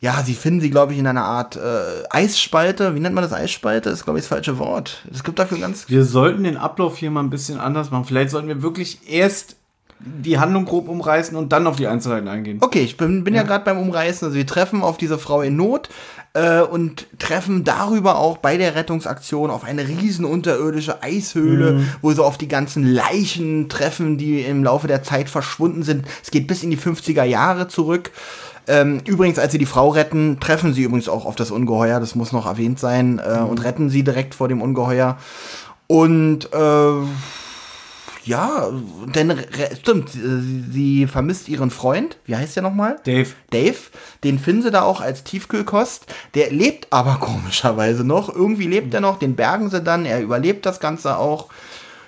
ja, 0.00 0.22
sie 0.22 0.34
finden 0.34 0.60
sie, 0.60 0.68
glaube 0.68 0.92
ich, 0.92 0.98
in 0.98 1.06
einer 1.06 1.24
Art 1.24 1.56
äh, 1.56 2.04
Eisspalte. 2.10 2.94
Wie 2.94 3.00
nennt 3.00 3.14
man 3.14 3.24
das 3.24 3.32
Eisspalte? 3.32 3.88
Das 3.88 4.00
ist, 4.00 4.04
glaube 4.04 4.18
ich, 4.18 4.24
das 4.24 4.28
falsche 4.28 4.58
Wort. 4.58 5.02
Es 5.10 5.24
gibt 5.24 5.38
dafür 5.38 5.58
ganz. 5.58 5.88
Wir 5.88 6.04
sollten 6.04 6.44
den 6.44 6.58
Ablauf 6.58 6.98
hier 6.98 7.10
mal 7.10 7.22
ein 7.22 7.30
bisschen 7.30 7.58
anders 7.58 7.90
machen. 7.90 8.04
Vielleicht 8.04 8.28
sollten 8.28 8.48
wir 8.48 8.60
wirklich 8.60 9.08
erst 9.10 9.56
die 10.04 10.38
Handlung 10.38 10.64
grob 10.66 10.88
umreißen 10.88 11.36
und 11.36 11.52
dann 11.52 11.66
auf 11.66 11.76
die 11.76 11.86
Einzelheiten 11.86 12.28
eingehen. 12.28 12.58
Okay, 12.60 12.82
ich 12.82 12.96
bin, 12.96 13.24
bin 13.24 13.34
ja, 13.34 13.42
gerade 13.42 13.64
beim 13.64 13.78
Umreißen. 13.78 14.26
Also 14.26 14.36
wir 14.36 14.46
treffen 14.46 14.82
auf 14.82 14.98
diese 14.98 15.18
Frau 15.18 15.40
in 15.40 15.56
Not 15.56 15.88
äh, 16.34 16.60
und 16.60 17.06
treffen 17.18 17.64
darüber 17.64 18.18
auch 18.18 18.38
bei 18.38 18.58
der 18.58 18.74
Rettungsaktion 18.74 19.50
auf 19.50 19.64
eine 19.64 19.88
riesen 19.88 20.24
unterirdische 20.24 21.02
Eishöhle, 21.02 21.84
wo 22.02 22.12
sie 22.12 22.22
auf 22.22 22.36
die 22.36 22.48
ganzen 22.48 22.84
Leichen 22.84 23.68
treffen, 23.68 24.18
die 24.18 24.42
im 24.42 24.62
Laufe 24.62 24.88
der 24.88 25.02
Zeit 25.02 25.30
verschwunden 25.30 25.82
sind. 25.82 26.06
Es 26.22 26.30
geht 26.30 26.46
bis 26.46 26.62
in 26.62 26.70
die 26.70 26.78
50er 26.78 27.24
Jahre 27.24 27.68
zurück. 27.68 28.10
Ähm, 28.66 29.00
übrigens, 29.06 29.38
als 29.38 29.52
sie 29.52 29.58
die 29.58 29.66
Frau 29.66 29.90
retten, 29.90 30.38
treffen 30.40 30.72
sie 30.72 30.82
übrigens 30.82 31.08
auch 31.08 31.26
auf 31.26 31.36
das 31.36 31.50
Ungeheuer, 31.50 32.00
das 32.00 32.14
muss 32.14 32.32
noch 32.32 32.46
erwähnt 32.46 32.78
sein, 32.78 33.20
äh, 33.24 33.40
und 33.40 33.62
retten 33.62 33.90
sie 33.90 34.04
direkt 34.04 34.34
vor 34.34 34.48
dem 34.48 34.62
Ungeheuer. 34.62 35.18
Und 35.86 36.48
äh, 36.52 37.06
ja, 38.24 38.70
denn 39.14 39.38
stimmt, 39.80 40.10
sie, 40.10 40.64
sie 40.70 41.06
vermisst 41.06 41.48
ihren 41.48 41.70
Freund. 41.70 42.16
Wie 42.24 42.36
heißt 42.36 42.56
der 42.56 42.62
nochmal? 42.62 42.96
Dave. 43.04 43.30
Dave. 43.50 43.76
Den 44.22 44.38
finden 44.38 44.62
sie 44.62 44.70
da 44.70 44.82
auch 44.82 45.00
als 45.00 45.24
Tiefkühlkost. 45.24 46.06
Der 46.34 46.50
lebt 46.50 46.88
aber 46.90 47.16
komischerweise 47.20 48.04
noch. 48.04 48.34
Irgendwie 48.34 48.66
lebt 48.66 48.94
er 48.94 49.00
noch. 49.00 49.18
Den 49.18 49.36
bergen 49.36 49.70
sie 49.70 49.82
dann. 49.82 50.06
Er 50.06 50.22
überlebt 50.22 50.64
das 50.66 50.80
Ganze 50.80 51.18
auch. 51.18 51.48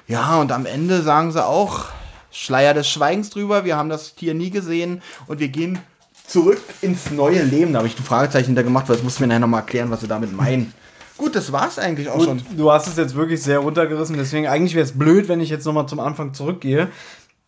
Ja, 0.09 0.37
und 0.37 0.53
am 0.53 0.67
Ende 0.67 1.03
sagen 1.03 1.33
sie 1.33 1.45
auch 1.45 1.87
Schleier 2.31 2.75
des 2.75 2.89
Schweigens 2.89 3.31
drüber. 3.31 3.65
Wir 3.65 3.77
haben 3.77 3.89
das 3.89 4.15
Tier 4.15 4.35
nie 4.35 4.51
gesehen 4.51 5.03
und 5.27 5.41
wir 5.41 5.49
gehen 5.49 5.79
zurück 6.27 6.61
ins 6.81 7.11
neue 7.11 7.43
Leben. 7.43 7.73
Da 7.73 7.79
habe 7.79 7.89
ich 7.89 7.99
ein 7.99 8.05
Fragezeichen 8.05 8.55
da 8.55 8.63
gemacht, 8.63 8.89
weil 8.89 8.97
das 8.97 9.05
muss 9.05 9.21
mir 9.21 9.27
nachher 9.27 9.41
nochmal 9.41 9.61
erklären, 9.61 9.91
was 9.91 10.01
sie 10.01 10.09
damit 10.09 10.35
meinen. 10.35 10.73
Gut, 11.17 11.35
das 11.35 11.53
war's 11.53 11.79
eigentlich 11.79 12.09
auch 12.09 12.23
schon. 12.23 12.39
Gut, 12.39 12.47
du 12.59 12.71
hast 12.71 12.87
es 12.89 12.97
jetzt 12.97 13.15
wirklich 13.15 13.43
sehr 13.43 13.61
runtergerissen, 13.61 14.17
deswegen 14.17 14.47
eigentlich 14.47 14.75
wäre 14.75 14.85
es 14.85 14.99
blöd, 14.99 15.29
wenn 15.29 15.41
ich 15.41 15.49
jetzt 15.49 15.65
nochmal 15.65 15.89
zum 15.89 16.01
Anfang 16.01 16.35
zurückgehe. 16.35 16.89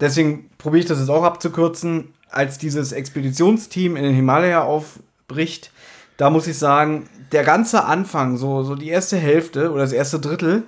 Deswegen 0.00 0.48
probiere 0.58 0.80
ich 0.80 0.86
das 0.86 1.00
jetzt 1.00 1.10
auch 1.10 1.24
abzukürzen. 1.24 2.14
Als 2.30 2.58
dieses 2.58 2.92
Expeditionsteam 2.92 3.96
in 3.96 4.04
den 4.04 4.14
Himalaya 4.14 4.62
aufbricht, 4.62 5.72
da 6.18 6.30
muss 6.30 6.46
ich 6.46 6.58
sagen, 6.58 7.08
der 7.32 7.42
ganze 7.42 7.84
Anfang, 7.84 8.36
so, 8.36 8.62
so 8.62 8.74
die 8.74 8.88
erste 8.88 9.16
Hälfte 9.16 9.70
oder 9.72 9.82
das 9.82 9.92
erste 9.92 10.20
Drittel, 10.20 10.64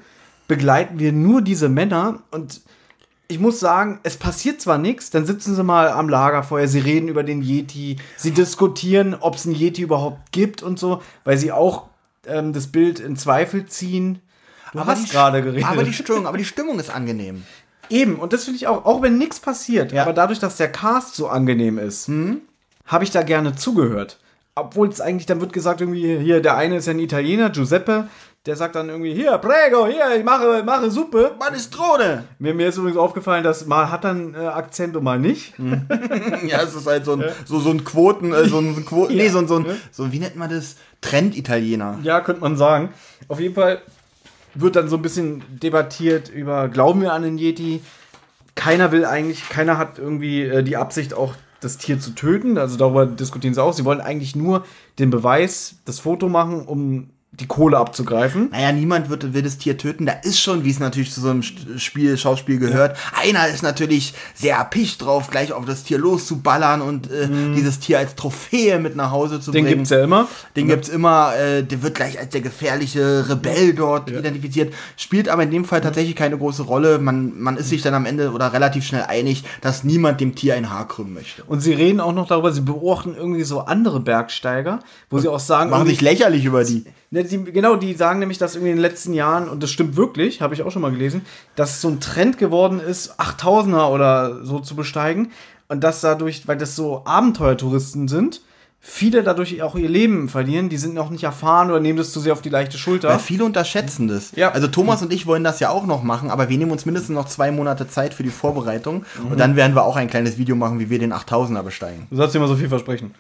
begleiten 0.49 0.99
wir 0.99 1.13
nur 1.13 1.43
diese 1.43 1.69
Männer 1.69 2.21
und 2.31 2.63
ich 3.29 3.39
muss 3.39 3.61
sagen, 3.61 4.01
es 4.03 4.17
passiert 4.17 4.61
zwar 4.61 4.79
nichts, 4.79 5.11
dann 5.11 5.25
sitzen 5.25 5.55
sie 5.55 5.63
mal 5.63 5.89
am 5.89 6.09
Lagerfeuer, 6.09 6.67
sie 6.67 6.81
reden 6.81 7.07
über 7.07 7.23
den 7.23 7.43
Yeti, 7.43 7.97
sie 8.17 8.33
diskutieren, 8.33 9.15
ob 9.19 9.37
es 9.37 9.47
einen 9.47 9.55
Yeti 9.55 9.83
überhaupt 9.83 10.33
gibt 10.33 10.65
und 10.65 10.81
so, 10.81 11.01
weil 11.23 11.39
sie 11.39 11.53
auch 11.53 11.90
ähm, 12.31 12.53
das 12.53 12.69
Bild 12.69 13.01
in 13.01 13.17
Zweifel 13.17 13.67
ziehen. 13.67 14.21
Du 14.73 14.85
hast 14.87 15.07
die- 15.07 15.11
gerade 15.11 15.43
geredet. 15.43 15.67
Aber 15.69 15.83
die 15.85 15.93
Stimmung, 15.93 16.27
aber 16.27 16.39
die 16.39 16.45
Stimmung 16.45 16.79
ist 16.79 16.91
angenehm. 16.91 17.45
Eben, 17.91 18.17
und 18.17 18.33
das 18.33 18.45
finde 18.45 18.57
ich 18.57 18.67
auch, 18.69 18.85
auch 18.85 19.03
wenn 19.03 19.19
nichts 19.19 19.41
passiert, 19.41 19.91
Ja. 19.93 20.03
aber 20.03 20.13
dadurch, 20.13 20.39
dass 20.39 20.57
der 20.57 20.71
Cast 20.71 21.17
so 21.17 21.29
angenehm 21.29 21.77
ist, 21.79 22.09
habe 22.87 23.03
ich 23.05 23.11
da 23.11 23.23
gerne 23.23 23.57
zugehört. 23.57 24.21
Obwohl 24.55 24.89
es 24.89 25.01
eigentlich, 25.01 25.27
dann 25.27 25.41
wird 25.41 25.53
gesagt, 25.53 25.81
irgendwie, 25.81 26.19
hier, 26.19 26.43
der 26.43 26.57
eine 26.57 26.77
ist 26.77 26.87
ja 26.87 26.93
ein 26.93 26.99
Italiener, 26.99 27.51
Giuseppe, 27.51 28.09
der 28.47 28.57
sagt 28.57 28.75
dann 28.75 28.89
irgendwie, 28.89 29.13
hier, 29.15 29.37
prego, 29.39 29.87
hier, 29.87 30.17
ich 30.17 30.25
mache, 30.25 30.63
mache 30.65 30.91
Suppe. 30.91 31.37
Manistrone! 31.39 32.25
Mir, 32.39 32.55
mir 32.55 32.69
ist 32.69 32.79
übrigens 32.79 32.99
aufgefallen, 32.99 33.45
dass 33.45 33.67
mal 33.67 33.91
hat 33.91 34.07
einen 34.07 34.35
äh, 34.35 34.39
Akzent 34.39 34.97
und 34.97 35.05
mal 35.05 35.19
nicht. 35.19 35.55
Ja, 36.47 36.63
es 36.63 36.75
ist 36.75 36.87
halt 36.87 37.05
so 37.05 37.13
ein, 37.13 37.25
so, 37.45 37.61
so 37.61 37.71
ein 37.71 37.85
Quoten, 37.85 38.33
äh, 38.33 38.47
so 38.47 38.59
ein, 38.59 38.75
so 38.75 38.81
ein 38.81 38.87
Quoten, 38.87 39.15
nee, 39.15 39.29
so 39.29 39.39
ein, 39.39 39.47
so 39.47 39.59
ein, 39.59 39.67
so, 39.91 40.11
wie 40.11 40.19
nennt 40.19 40.37
man 40.37 40.49
das? 40.51 40.77
Trend-Italiener. 41.03 41.99
Ja, 42.03 42.21
könnte 42.21 42.41
man 42.41 42.57
sagen. 42.57 42.91
Auf 43.29 43.41
jeden 43.41 43.55
Fall 43.55 43.81
wird 44.55 44.77
dann 44.77 44.89
so 44.89 44.97
ein 44.97 45.03
bisschen 45.03 45.43
debattiert 45.63 46.29
über, 46.29 46.69
glauben 46.69 47.03
wir 47.03 47.13
an 47.13 47.23
den 47.23 47.39
Yeti? 47.39 47.83
Keiner 48.55 48.91
will 48.91 49.05
eigentlich, 49.05 49.49
keiner 49.49 49.79
hat 49.79 49.99
irgendwie 49.99 50.43
äh, 50.43 50.63
die 50.63 50.77
Absicht 50.77 51.15
auch 51.15 51.35
das 51.61 51.79
Tier 51.79 52.01
zu 52.01 52.15
töten. 52.15 52.59
Also 52.59 52.77
darüber 52.77 53.07
diskutieren 53.07 53.55
sie 53.55 53.63
auch. 53.63 53.73
Sie 53.73 53.85
wollen 53.85 54.01
eigentlich 54.01 54.37
nur 54.37 54.65
den 54.99 55.11
Beweis, 55.11 55.77
das 55.85 56.01
Foto 56.01 56.29
machen, 56.29 56.67
um 56.67 57.11
die 57.33 57.47
Kohle 57.47 57.79
abzugreifen. 57.79 58.51
Naja, 58.51 58.73
niemand 58.73 59.09
wird, 59.09 59.33
will 59.33 59.43
das 59.43 59.57
Tier 59.57 59.79
töten. 59.79 60.05
Da 60.05 60.13
ist 60.13 60.41
schon, 60.41 60.65
wie 60.65 60.71
es 60.71 60.81
natürlich 60.81 61.13
zu 61.13 61.21
so 61.21 61.31
einem 61.31 61.43
Spiel, 61.43 62.19
Schauspiel 62.19 62.59
gehört. 62.59 62.99
Einer 63.23 63.47
ist 63.49 63.63
natürlich 63.63 64.15
sehr 64.35 64.57
erpicht 64.57 65.03
drauf, 65.03 65.31
gleich 65.31 65.53
auf 65.53 65.65
das 65.65 65.85
Tier 65.85 65.99
loszuballern 65.99 66.83
und 66.83 67.09
äh, 67.11 67.29
dieses 67.55 67.79
Tier 67.79 67.99
als 67.99 68.17
Trophäe 68.17 68.81
mit 68.81 68.97
nach 68.97 69.13
Hause 69.13 69.41
zu 69.41 69.53
Den 69.53 69.65
bringen. 69.65 69.79
gibt's 69.79 69.91
ja 69.91 70.03
immer. 70.03 70.27
Den 70.57 70.67
gibt's 70.67 70.89
immer, 70.89 71.35
äh, 71.37 71.63
der 71.63 71.83
wird 71.83 71.95
gleich 71.95 72.19
als 72.19 72.31
der 72.31 72.41
gefährliche 72.41 73.29
Rebell 73.29 73.75
dort 73.75 74.11
identifiziert, 74.11 74.75
spielt 74.97 75.29
aber 75.29 75.45
in 75.45 75.53
dem 75.53 75.65
Fall 75.65 75.81
tatsächlich 75.81 76.17
keine 76.17 76.37
große 76.37 76.65
Rolle. 76.65 76.99
Man, 76.99 77.41
man 77.41 77.57
ist 77.57 77.69
sich 77.69 77.81
dann 77.83 77.95
am 77.95 78.07
Ende 78.07 78.33
oder 78.33 78.53
relativ 78.53 78.85
schnell 78.85 79.05
einig, 79.05 79.45
dass 79.61 79.85
niemand 79.85 80.21
dem 80.21 80.35
Tier 80.35 80.57
ein 80.57 80.71
Haar 80.71 80.89
krümmen 80.89 81.15
möchte. 81.15 81.45
Und 81.45 81.61
sie 81.61 81.73
reden 81.73 82.01
auch 82.01 82.13
noch 82.13 82.27
darüber, 82.27 82.53
sie 82.53 82.61
beobachten 82.61 83.15
irgendwie 83.17 83.45
so 83.45 83.61
andere 83.61 84.01
Bergsteiger, 84.01 84.81
wo 85.09 85.21
sie 85.21 85.29
auch 85.29 85.41
sagen, 85.41 85.71
Machen 85.71 85.87
sich 85.87 86.01
lächerlich 86.01 86.45
über 86.45 86.65
die. 86.65 86.85
Ne, 87.13 87.25
die, 87.25 87.43
genau, 87.43 87.75
die 87.75 87.95
sagen 87.95 88.21
nämlich, 88.21 88.39
dass 88.39 88.55
irgendwie 88.55 88.71
in 88.71 88.77
den 88.77 88.83
letzten 88.83 89.13
Jahren, 89.13 89.49
und 89.49 89.63
das 89.63 89.71
stimmt 89.71 89.97
wirklich, 89.97 90.41
habe 90.43 90.55
ich 90.55 90.63
auch 90.63 90.71
schon 90.71 90.83
mal 90.83 90.93
gelesen, 90.93 91.23
dass 91.57 91.71
es 91.71 91.81
so 91.81 91.89
ein 91.89 91.99
Trend 91.99 92.39
geworden 92.39 92.79
ist, 92.79 93.19
8000er 93.19 93.89
oder 93.91 94.45
so 94.45 94.61
zu 94.61 94.77
besteigen. 94.77 95.33
Und 95.67 95.83
dass 95.83 96.01
dadurch, 96.01 96.47
weil 96.47 96.57
das 96.57 96.77
so 96.77 97.03
Abenteuertouristen 97.05 98.07
sind, 98.07 98.43
viele 98.81 99.23
dadurch 99.23 99.61
auch 99.63 99.77
ihr 99.77 99.89
Leben 99.89 100.29
verlieren. 100.29 100.69
Die 100.69 100.79
sind 100.79 100.95
noch 100.95 101.11
nicht 101.11 101.25
erfahren 101.25 101.71
oder 101.71 101.81
nehmen 101.81 101.99
das 101.99 102.13
zu 102.13 102.21
sehr 102.21 102.33
auf 102.33 102.43
die 102.43 102.49
leichte 102.49 102.75
Weil 102.75 102.81
Schulter. 102.81 103.19
viele 103.19 103.45
unterschätzen 103.45 104.09
das. 104.09 104.33
Ja. 104.35 104.53
Also 104.53 104.69
Thomas 104.69 105.03
und 105.03 105.13
ich 105.13 105.27
wollen 105.27 105.45
das 105.45 105.61
ja 105.61 105.71
auch 105.71 105.87
noch 105.87 106.03
machen, 106.03 106.31
aber 106.31 106.49
wir 106.49 106.59
nehmen 106.59 106.71
uns 106.71 106.87
mindestens 106.87 107.15
noch 107.15 107.27
zwei 107.27 107.51
Monate 107.51 107.89
Zeit 107.89 108.15
für 108.15 108.23
die 108.23 108.31
Vorbereitung. 108.31 109.05
Und 109.29 109.39
dann 109.39 109.55
werden 109.55 109.75
wir 109.75 109.85
auch 109.85 109.97
ein 109.97 110.09
kleines 110.09 110.39
Video 110.39 110.57
machen, 110.57 110.81
wie 110.81 110.91
wir 110.91 110.99
den 110.99 111.13
8000er 111.13 111.63
besteigen. 111.63 112.07
Du 112.11 112.17
sollst 112.17 112.35
dir 112.35 112.39
immer 112.39 112.49
so 112.49 112.57
viel 112.57 112.69
versprechen. 112.69 113.15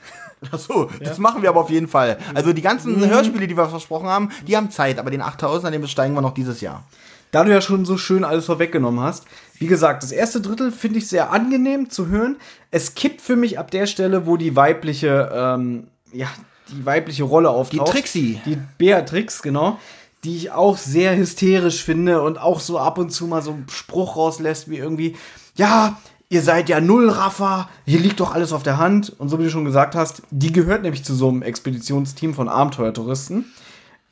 Ach 0.50 0.58
so, 0.58 0.90
das 1.00 1.18
machen 1.18 1.42
wir 1.42 1.50
aber 1.50 1.60
auf 1.60 1.70
jeden 1.70 1.88
Fall. 1.88 2.18
Also 2.34 2.52
die 2.52 2.62
ganzen 2.62 3.06
Hörspiele, 3.08 3.46
die 3.46 3.56
wir 3.56 3.68
versprochen 3.68 4.08
haben, 4.08 4.30
die 4.46 4.56
haben 4.56 4.70
Zeit, 4.70 4.98
aber 4.98 5.10
den 5.10 5.22
8000er, 5.22 5.70
den 5.70 5.82
besteigen 5.82 6.14
wir 6.14 6.22
noch 6.22 6.34
dieses 6.34 6.60
Jahr. 6.60 6.84
Da 7.30 7.44
du 7.44 7.52
ja 7.52 7.60
schon 7.60 7.84
so 7.84 7.96
schön 7.96 8.24
alles 8.24 8.46
vorweggenommen 8.46 9.00
hast, 9.00 9.24
wie 9.58 9.66
gesagt, 9.66 10.02
das 10.02 10.10
erste 10.10 10.40
Drittel 10.40 10.72
finde 10.72 10.98
ich 10.98 11.08
sehr 11.08 11.30
angenehm 11.30 11.90
zu 11.90 12.08
hören. 12.08 12.36
Es 12.70 12.94
kippt 12.94 13.20
für 13.20 13.36
mich 13.36 13.58
ab 13.58 13.70
der 13.70 13.86
Stelle, 13.86 14.26
wo 14.26 14.36
die 14.36 14.56
weibliche, 14.56 15.30
ähm, 15.32 15.88
ja, 16.12 16.28
die 16.70 16.84
weibliche 16.84 17.24
Rolle 17.24 17.50
auftaucht. 17.50 17.88
Die 17.88 17.92
Trixie. 17.92 18.40
Die 18.46 18.58
Beatrix, 18.78 19.42
genau. 19.42 19.78
Die 20.24 20.36
ich 20.36 20.50
auch 20.50 20.76
sehr 20.76 21.16
hysterisch 21.16 21.84
finde 21.84 22.22
und 22.22 22.38
auch 22.38 22.60
so 22.60 22.78
ab 22.78 22.98
und 22.98 23.10
zu 23.10 23.26
mal 23.26 23.42
so 23.42 23.52
einen 23.52 23.66
Spruch 23.68 24.16
rauslässt, 24.16 24.68
wie 24.68 24.78
irgendwie, 24.78 25.16
ja, 25.54 25.98
ihr 26.31 26.43
seid 26.43 26.69
ja 26.69 26.81
Nullraffer, 26.81 27.69
hier 27.85 27.98
liegt 27.98 28.20
doch 28.20 28.32
alles 28.32 28.52
auf 28.52 28.62
der 28.62 28.78
Hand. 28.78 29.11
Und 29.19 29.28
so 29.28 29.39
wie 29.39 29.44
du 29.44 29.51
schon 29.51 29.65
gesagt 29.66 29.94
hast, 29.94 30.23
die 30.31 30.52
gehört 30.52 30.82
nämlich 30.82 31.05
zu 31.05 31.15
so 31.15 31.28
einem 31.28 31.43
Expeditionsteam 31.43 32.32
von 32.32 32.48
Abenteuertouristen. 32.48 33.52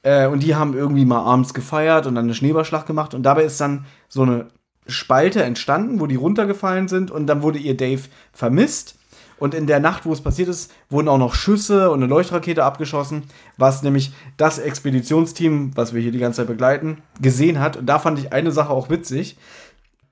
Äh, 0.03 0.27
und 0.27 0.43
die 0.43 0.55
haben 0.55 0.75
irgendwie 0.77 1.07
mal 1.07 1.23
abends 1.23 1.55
gefeiert 1.55 2.07
und 2.07 2.17
dann 2.17 2.25
eine 2.25 2.35
Schneeballschlacht 2.35 2.87
gemacht. 2.87 3.15
Und 3.15 3.23
dabei 3.23 3.45
ist 3.45 3.61
dann 3.61 3.87
so 4.09 4.23
eine 4.23 4.49
Spalte 4.87 5.43
entstanden, 5.43 6.01
wo 6.01 6.07
die 6.07 6.17
runtergefallen 6.17 6.89
sind. 6.89 7.11
Und 7.11 7.27
dann 7.29 7.43
wurde 7.43 7.61
ihr 7.61 7.77
Dave 7.77 8.03
vermisst. 8.33 8.97
Und 9.39 9.55
in 9.55 9.69
der 9.69 9.79
Nacht, 9.79 10.05
wo 10.05 10.13
es 10.13 10.21
passiert 10.21 10.49
ist, 10.49 10.73
wurden 10.91 11.07
auch 11.07 11.19
noch 11.19 11.37
Schüsse 11.37 11.93
und 11.93 12.03
eine 12.03 12.11
Leuchtrakete 12.11 12.65
abgeschossen, 12.65 13.23
was 13.57 13.85
nämlich 13.85 14.11
das 14.37 14.59
Expeditionsteam, 14.59 15.71
was 15.77 15.95
wir 15.95 16.03
hier 16.03 16.11
die 16.11 16.19
ganze 16.19 16.39
Zeit 16.39 16.49
begleiten, 16.49 16.99
gesehen 17.21 17.61
hat. 17.61 17.77
Und 17.77 17.87
da 17.87 18.01
fand 18.01 18.19
ich 18.19 18.33
eine 18.33 18.51
Sache 18.51 18.71
auch 18.71 18.91
witzig. 18.91 19.37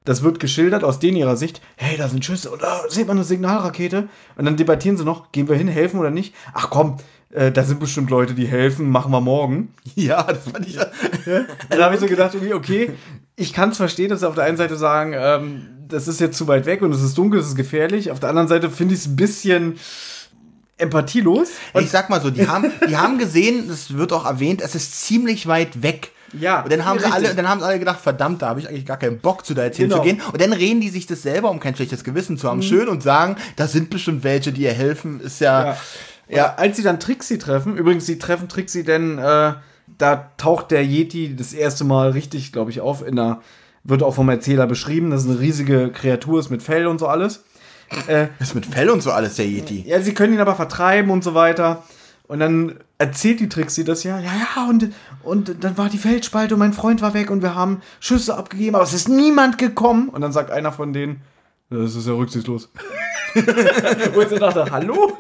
Das 0.06 0.22
wird 0.22 0.40
geschildert 0.40 0.84
aus 0.84 1.00
denen 1.00 1.16
ihrer 1.16 1.36
Sicht. 1.36 1.60
Hey, 1.76 1.96
da 1.98 2.08
sind 2.08 2.24
Schüsse 2.24 2.50
und 2.50 2.62
da 2.62 2.82
sieht 2.88 3.08
man 3.08 3.18
eine 3.18 3.24
Signalrakete. 3.24 4.08
Und 4.36 4.44
dann 4.44 4.56
debattieren 4.56 4.96
sie 4.96 5.04
noch, 5.04 5.32
gehen 5.32 5.48
wir 5.48 5.56
hin, 5.56 5.68
helfen 5.68 5.98
oder 5.98 6.10
nicht? 6.10 6.32
Ach 6.54 6.70
komm, 6.70 6.96
äh, 7.30 7.50
da 7.50 7.64
sind 7.64 7.80
bestimmt 7.80 8.08
Leute, 8.08 8.34
die 8.34 8.46
helfen, 8.46 8.88
machen 8.88 9.12
wir 9.12 9.20
morgen. 9.20 9.74
Ja, 9.96 10.22
das 10.22 10.48
fand 10.48 10.66
ich. 10.66 10.78
Da 11.70 11.84
habe 11.84 11.94
ich 11.94 12.00
so 12.00 12.06
gedacht, 12.06 12.34
irgendwie, 12.34 12.54
okay, 12.54 12.92
ich 13.34 13.52
kann 13.52 13.70
es 13.70 13.78
verstehen, 13.78 14.08
dass 14.08 14.20
sie 14.20 14.28
auf 14.28 14.36
der 14.36 14.44
einen 14.44 14.56
Seite 14.56 14.76
sagen, 14.76 15.12
ähm, 15.14 15.66
das 15.88 16.06
ist 16.06 16.20
jetzt 16.20 16.38
zu 16.38 16.46
weit 16.46 16.66
weg 16.66 16.82
und 16.82 16.92
es 16.92 17.02
ist 17.02 17.18
dunkel, 17.18 17.40
es 17.40 17.48
ist 17.48 17.56
gefährlich. 17.56 18.12
Auf 18.12 18.20
der 18.20 18.28
anderen 18.28 18.48
Seite 18.48 18.70
finde 18.70 18.94
ich 18.94 19.00
es 19.00 19.06
ein 19.06 19.16
bisschen 19.16 19.78
empathielos. 20.78 21.50
ich 21.80 21.90
sag 21.90 22.10
mal 22.10 22.20
so, 22.20 22.30
die 22.30 22.46
haben, 22.46 22.70
die 22.88 22.96
haben 22.96 23.18
gesehen, 23.18 23.68
das 23.68 23.96
wird 23.96 24.12
auch 24.12 24.24
erwähnt, 24.24 24.62
es 24.62 24.74
ist 24.76 25.04
ziemlich 25.04 25.48
weit 25.48 25.82
weg. 25.82 26.12
Ja, 26.40 26.62
Und 26.62 26.72
dann 26.72 26.84
haben 26.84 26.98
sie 26.98 27.06
alle, 27.06 27.34
dann 27.34 27.48
haben 27.48 27.60
sie 27.60 27.66
alle 27.66 27.78
gedacht, 27.78 28.00
verdammt, 28.00 28.42
da 28.42 28.48
habe 28.48 28.60
ich 28.60 28.68
eigentlich 28.68 28.86
gar 28.86 28.96
keinen 28.98 29.18
Bock 29.18 29.44
zu 29.46 29.54
da 29.54 29.64
jetzt 29.64 29.78
Genau. 29.78 30.02
hinzugehen. 30.02 30.20
Und 30.32 30.40
dann 30.40 30.52
reden 30.52 30.80
die 30.80 30.88
sich 30.88 31.06
das 31.06 31.22
selber, 31.22 31.50
um 31.50 31.60
kein 31.60 31.74
schlechtes 31.74 32.04
Gewissen 32.04 32.38
zu 32.38 32.48
haben, 32.48 32.62
schön 32.62 32.88
und 32.88 33.02
sagen, 33.02 33.36
da 33.56 33.66
sind 33.66 33.90
bestimmt 33.90 34.24
welche, 34.24 34.52
die 34.52 34.62
ihr 34.62 34.72
helfen. 34.72 35.20
Ist 35.20 35.40
ja, 35.40 35.64
Ja. 35.66 35.76
ja, 36.28 36.54
als 36.56 36.76
sie 36.76 36.82
dann 36.82 36.98
Trixie 37.00 37.38
treffen, 37.38 37.76
übrigens, 37.76 38.06
sie 38.06 38.18
treffen 38.18 38.48
Trixie 38.48 38.82
denn, 38.82 39.18
äh, 39.18 39.52
da 39.98 40.30
taucht 40.36 40.72
der 40.72 40.84
Yeti 40.84 41.36
das 41.36 41.52
erste 41.52 41.84
Mal 41.84 42.10
richtig, 42.10 42.52
glaube 42.52 42.70
ich, 42.72 42.80
auf. 42.80 43.06
In 43.06 43.18
einer, 43.18 43.40
wird 43.84 44.02
auch 44.02 44.14
vom 44.16 44.28
Erzähler 44.28 44.66
beschrieben, 44.66 45.10
dass 45.10 45.22
es 45.24 45.30
eine 45.30 45.38
riesige 45.38 45.90
Kreatur 45.92 46.40
ist 46.40 46.50
mit 46.50 46.60
Fell 46.62 46.86
und 46.88 46.98
so 46.98 47.06
alles. 47.06 47.44
Äh, 48.08 48.26
ist 48.40 48.56
mit 48.56 48.66
Fell 48.66 48.90
und 48.90 49.00
so 49.00 49.12
alles, 49.12 49.36
der 49.36 49.46
Yeti. 49.46 49.84
ja, 49.86 50.00
sie 50.00 50.12
können 50.12 50.34
ihn 50.34 50.40
aber 50.40 50.56
vertreiben 50.56 51.08
und 51.12 51.22
so 51.22 51.34
weiter. 51.34 51.84
Und 52.26 52.40
dann 52.40 52.80
erzählt 52.98 53.38
die 53.38 53.48
Trixie 53.48 53.84
das 53.84 54.02
ja. 54.02 54.18
Ja, 54.18 54.32
ja, 54.56 54.68
und, 54.68 54.92
und 55.26 55.64
dann 55.64 55.76
war 55.76 55.88
die 55.88 55.98
Feldspalte 55.98 56.54
und 56.54 56.60
mein 56.60 56.72
Freund 56.72 57.02
war 57.02 57.12
weg 57.14 57.30
und 57.30 57.42
wir 57.42 57.54
haben 57.54 57.80
Schüsse 58.00 58.36
abgegeben, 58.36 58.74
aber 58.76 58.84
es 58.84 58.92
ist 58.92 59.08
niemand 59.08 59.58
gekommen. 59.58 60.08
Und 60.08 60.20
dann 60.22 60.32
sagt 60.32 60.50
einer 60.50 60.72
von 60.72 60.92
denen, 60.92 61.20
das 61.70 61.94
ist 61.94 62.06
ja 62.06 62.12
rücksichtslos. 62.14 62.70
Wo 64.14 64.20
ich 64.22 64.28
so 64.28 64.38
dachte, 64.38 64.66
hallo? 64.70 65.12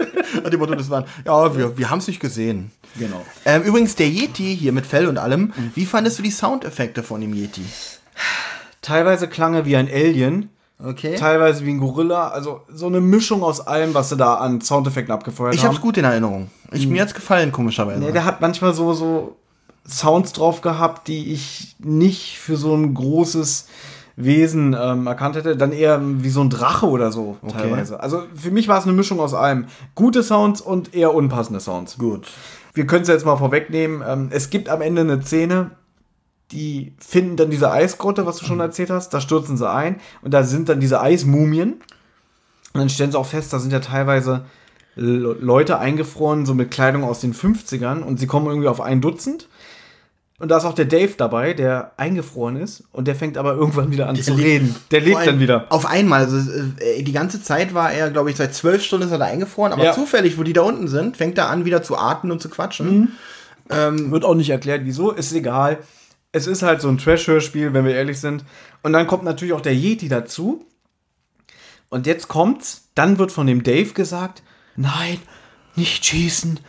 Dem 0.50 0.58
Motto, 0.58 0.74
das 0.74 0.88
waren, 0.88 1.04
ja, 1.24 1.54
wir, 1.56 1.76
wir 1.76 1.90
haben 1.90 1.98
es 1.98 2.06
nicht 2.06 2.20
gesehen. 2.20 2.70
Genau. 2.98 3.22
Ähm, 3.44 3.62
übrigens, 3.62 3.94
der 3.96 4.08
Yeti 4.08 4.56
hier 4.56 4.72
mit 4.72 4.86
Fell 4.86 5.06
und 5.06 5.18
allem, 5.18 5.52
wie 5.74 5.84
fandest 5.84 6.18
du 6.18 6.22
die 6.22 6.30
Soundeffekte 6.30 7.02
von 7.02 7.20
dem 7.20 7.34
Yeti? 7.34 7.62
Teilweise 8.82 9.28
klang 9.28 9.54
er 9.54 9.64
wie 9.64 9.76
ein 9.76 9.88
Alien, 9.88 10.50
Okay. 10.82 11.16
teilweise 11.16 11.64
wie 11.64 11.70
ein 11.70 11.78
Gorilla. 11.78 12.28
Also 12.28 12.60
so 12.72 12.86
eine 12.86 13.00
Mischung 13.00 13.42
aus 13.42 13.60
allem, 13.66 13.94
was 13.94 14.10
sie 14.10 14.16
da 14.16 14.34
an 14.34 14.60
Soundeffekten 14.60 15.12
abgefeuert 15.12 15.54
Ich 15.54 15.62
haben. 15.64 15.70
hab's 15.72 15.80
gut 15.80 15.96
in 15.96 16.04
Erinnerung. 16.04 16.50
Ich, 16.70 16.86
Mir 16.86 17.02
hat's 17.02 17.14
gefallen, 17.14 17.50
komischerweise. 17.50 18.00
Nee, 18.00 18.12
der 18.12 18.24
hat 18.24 18.40
manchmal 18.40 18.74
so, 18.74 18.92
so 18.92 19.36
Sounds 19.88 20.32
drauf 20.32 20.60
gehabt, 20.62 21.08
die 21.08 21.32
ich 21.32 21.76
nicht 21.78 22.38
für 22.38 22.56
so 22.56 22.74
ein 22.74 22.94
großes 22.94 23.68
Wesen 24.16 24.74
ähm, 24.80 25.06
erkannt 25.06 25.36
hätte. 25.36 25.56
Dann 25.56 25.72
eher 25.72 26.00
wie 26.02 26.30
so 26.30 26.40
ein 26.40 26.50
Drache 26.50 26.86
oder 26.88 27.12
so 27.12 27.36
teilweise. 27.52 28.00
Also 28.00 28.22
für 28.34 28.50
mich 28.50 28.66
war 28.68 28.78
es 28.78 28.84
eine 28.84 28.92
Mischung 28.94 29.20
aus 29.20 29.34
allem. 29.34 29.66
Gute 29.94 30.22
Sounds 30.22 30.60
und 30.60 30.94
eher 30.94 31.14
unpassende 31.14 31.60
Sounds. 31.60 31.98
gut. 31.98 32.26
Wir 32.74 32.86
können 32.86 33.02
es 33.02 33.08
jetzt 33.08 33.24
mal 33.24 33.36
vorwegnehmen. 33.36 34.02
Ähm, 34.06 34.28
es 34.30 34.50
gibt 34.50 34.68
am 34.68 34.82
Ende 34.82 35.02
eine 35.02 35.22
Szene, 35.22 35.70
die 36.52 36.92
finden 36.98 37.36
dann 37.36 37.50
diese 37.50 37.70
Eisgrotte, 37.72 38.26
was 38.26 38.36
du 38.38 38.44
schon 38.44 38.60
erzählt 38.60 38.90
hast. 38.90 39.10
Da 39.14 39.20
stürzen 39.20 39.56
sie 39.56 39.68
ein 39.68 40.00
und 40.22 40.32
da 40.34 40.42
sind 40.44 40.68
dann 40.68 40.80
diese 40.80 41.00
Eismumien. 41.00 41.72
Und 42.74 42.80
dann 42.80 42.88
stellen 42.90 43.10
sie 43.12 43.18
auch 43.18 43.26
fest, 43.26 43.52
da 43.52 43.58
sind 43.58 43.72
ja 43.72 43.80
teilweise 43.80 44.44
Le- 44.94 45.36
Leute 45.40 45.78
eingefroren, 45.78 46.44
so 46.46 46.54
mit 46.54 46.70
Kleidung 46.70 47.04
aus 47.04 47.20
den 47.20 47.34
50ern 47.34 48.02
und 48.02 48.18
sie 48.20 48.26
kommen 48.26 48.46
irgendwie 48.46 48.68
auf 48.68 48.80
ein 48.80 49.00
Dutzend. 49.00 49.48
Und 50.38 50.50
da 50.50 50.58
ist 50.58 50.64
auch 50.66 50.74
der 50.74 50.84
Dave 50.84 51.14
dabei, 51.16 51.54
der 51.54 51.92
eingefroren 51.96 52.56
ist 52.56 52.84
und 52.92 53.08
der 53.08 53.14
fängt 53.16 53.38
aber 53.38 53.54
irgendwann 53.54 53.90
wieder 53.90 54.06
an 54.08 54.16
zu 54.16 54.32
lebt- 54.34 54.44
reden. 54.44 54.76
Der 54.90 55.00
lebt 55.00 55.26
dann 55.26 55.40
wieder. 55.40 55.66
Auf 55.70 55.86
einmal. 55.86 56.24
Also, 56.24 56.36
äh, 56.80 57.02
die 57.02 57.12
ganze 57.12 57.42
Zeit 57.42 57.72
war 57.72 57.90
er, 57.90 58.10
glaube 58.10 58.30
ich, 58.30 58.36
seit 58.36 58.54
zwölf 58.54 58.82
Stunden 58.84 59.06
ist 59.06 59.12
er 59.12 59.18
da 59.18 59.24
eingefroren, 59.24 59.72
aber 59.72 59.84
Ja. 59.84 59.92
zufällig, 59.94 60.36
wo 60.36 60.42
die 60.42 60.52
da 60.52 60.60
unten 60.60 60.88
sind, 60.88 61.16
fängt 61.16 61.38
er 61.38 61.48
an, 61.48 61.64
wieder 61.64 61.82
zu 61.82 61.96
atmen 61.96 62.30
und 62.32 62.42
zu 62.42 62.50
quatschen. 62.50 63.12
Ähm, 63.70 64.10
Wird 64.10 64.24
auch 64.26 64.34
nicht 64.34 64.50
erklärt, 64.50 64.82
wieso, 64.84 65.10
ist 65.10 65.32
egal. 65.32 65.78
Es 66.32 66.46
ist 66.46 66.62
halt 66.62 66.82
so 66.82 66.88
ein 66.88 66.98
Trash-Hörspiel, 66.98 67.72
wenn 67.72 67.86
wir 67.86 67.94
ehrlich 67.94 68.20
sind. 68.20 68.44
Und 68.82 68.92
dann 68.92 69.06
kommt 69.06 69.24
natürlich 69.24 69.54
auch 69.54 69.62
der 69.62 69.74
Yeti 69.74 70.08
dazu. 70.08 70.66
Und 71.88 72.06
jetzt 72.06 72.28
kommt's, 72.28 72.88
dann 72.94 73.18
wird 73.18 73.32
von 73.32 73.46
dem 73.46 73.62
Dave 73.62 73.92
gesagt, 73.94 74.42
nein, 74.76 75.18
nicht 75.76 76.04
schießen. 76.04 76.60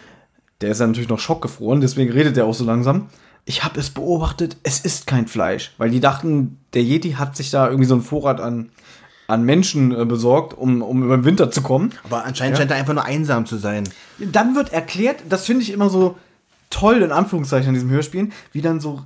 Der 0.61 0.71
ist 0.71 0.79
ja 0.79 0.87
natürlich 0.87 1.09
noch 1.09 1.19
schockgefroren, 1.19 1.81
deswegen 1.81 2.11
redet 2.11 2.37
er 2.37 2.45
auch 2.45 2.53
so 2.53 2.63
langsam. 2.63 3.09
Ich 3.49 3.63
habe 3.63 3.79
es 3.79 3.89
beobachtet, 3.89 4.57
es 4.63 4.81
ist 4.81 5.07
kein 5.07 5.25
Fleisch. 5.25 5.73
Weil 5.77 5.89
die 5.89 6.01
dachten, 6.01 6.59
der 6.73 6.83
Yeti 6.83 7.11
hat 7.13 7.37
sich 7.37 7.49
da 7.49 7.67
irgendwie 7.67 7.85
so 7.85 7.93
einen 7.93 8.03
Vorrat 8.03 8.41
an, 8.41 8.71
an 9.27 9.43
Menschen 9.43 9.97
äh, 9.97 10.03
besorgt, 10.03 10.53
um, 10.53 10.81
um 10.81 11.01
über 11.01 11.15
den 11.15 11.23
Winter 11.23 11.49
zu 11.49 11.61
kommen. 11.61 11.93
aber 12.03 12.25
anscheinend 12.25 12.57
scheint 12.57 12.71
er 12.71 12.77
einfach 12.77 12.93
nur 12.93 13.05
einsam 13.05 13.45
zu 13.45 13.55
sein. 13.55 13.85
Dann 14.19 14.53
wird 14.53 14.73
erklärt, 14.73 15.23
das 15.29 15.45
finde 15.45 15.63
ich 15.63 15.71
immer 15.71 15.89
so 15.89 16.17
toll, 16.69 17.01
in 17.01 17.13
Anführungszeichen, 17.13 17.69
an 17.69 17.73
diesem 17.73 17.89
Hörspielen, 17.89 18.33
wie 18.51 18.61
dann 18.61 18.81
so, 18.81 19.03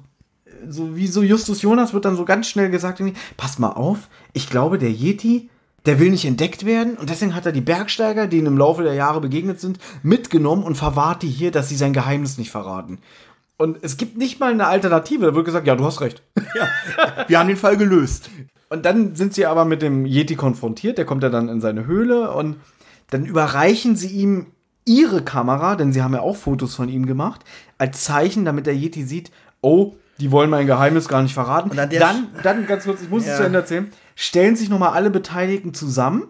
so 0.68 0.96
wie 0.96 1.06
so 1.06 1.22
Justus 1.22 1.62
Jonas 1.62 1.94
wird 1.94 2.06
dann 2.06 2.18
so 2.18 2.26
ganz 2.26 2.48
schnell 2.48 2.72
gesagt, 2.72 3.00
passt 3.38 3.60
mal 3.60 3.70
auf, 3.70 4.10
ich 4.34 4.50
glaube, 4.50 4.80
der 4.80 4.92
Yeti, 4.92 5.50
der 5.86 6.00
will 6.00 6.10
nicht 6.10 6.26
entdeckt 6.26 6.66
werden 6.66 6.98
und 6.98 7.12
deswegen 7.12 7.36
hat 7.36 7.46
er 7.46 7.52
die 7.52 7.62
Bergsteiger, 7.62 8.26
die 8.26 8.38
ihm 8.38 8.48
im 8.48 8.58
Laufe 8.58 8.82
der 8.82 8.96
Jahre 8.96 9.22
begegnet 9.22 9.60
sind, 9.60 9.78
mitgenommen 10.02 10.64
und 10.64 10.76
verwahrt 10.76 11.22
die 11.22 11.30
hier, 11.30 11.52
dass 11.52 11.70
sie 11.70 11.76
sein 11.76 11.94
Geheimnis 11.94 12.40
nicht 12.40 12.52
verraten. 12.52 13.00
Und 13.62 13.78
es 13.84 13.96
gibt 13.98 14.18
nicht 14.18 14.40
mal 14.40 14.52
eine 14.52 14.66
Alternative, 14.66 15.24
da 15.28 15.36
wird 15.36 15.46
gesagt, 15.46 15.68
ja, 15.68 15.76
du 15.76 15.86
hast 15.86 16.02
recht. 16.02 16.24
Wir 17.28 17.38
haben 17.38 17.48
den 17.48 17.58
Fall 17.58 17.78
gelöst. 17.78 18.32
Und 18.70 18.86
dann 18.88 19.14
sind 19.16 19.36
sie 19.36 19.46
aber 19.46 19.66
mit 19.66 19.84
dem 19.84 20.08
Yeti 20.08 20.36
konfrontiert. 20.36 20.98
Der 20.98 21.06
kommt 21.06 21.22
ja 21.22 21.30
dann 21.30 21.48
in 21.48 21.62
seine 21.62 21.86
Höhle 21.86 22.32
und 22.32 22.56
dann 23.12 23.24
überreichen 23.24 23.96
sie 23.96 24.08
ihm 24.08 24.48
ihre 24.84 25.22
Kamera, 25.22 25.76
denn 25.76 25.94
sie 25.94 26.02
haben 26.02 26.16
ja 26.16 26.22
auch 26.22 26.38
Fotos 26.38 26.74
von 26.74 26.90
ihm 26.90 27.06
gemacht, 27.06 27.42
als 27.78 28.04
Zeichen, 28.04 28.46
damit 28.46 28.66
der 28.66 28.76
Yeti 28.76 29.04
sieht, 29.04 29.30
oh, 29.62 29.94
die 30.20 30.32
wollen 30.32 30.50
mein 30.50 30.66
Geheimnis 30.66 31.08
gar 31.08 31.22
nicht 31.22 31.36
verraten. 31.36 31.70
Und 31.70 31.78
dann, 31.78 32.30
dann, 32.42 32.66
ganz 32.66 32.86
kurz, 32.86 33.04
ich 33.04 33.12
muss 33.12 33.28
Ja. 33.28 33.34
es 33.34 33.38
zu 33.38 33.44
Ende 33.44 33.60
erzählen, 33.60 33.92
stellen 34.16 34.56
sich 34.56 34.70
nochmal 34.70 34.94
alle 34.94 35.12
Beteiligten 35.12 35.76
zusammen, 35.76 36.24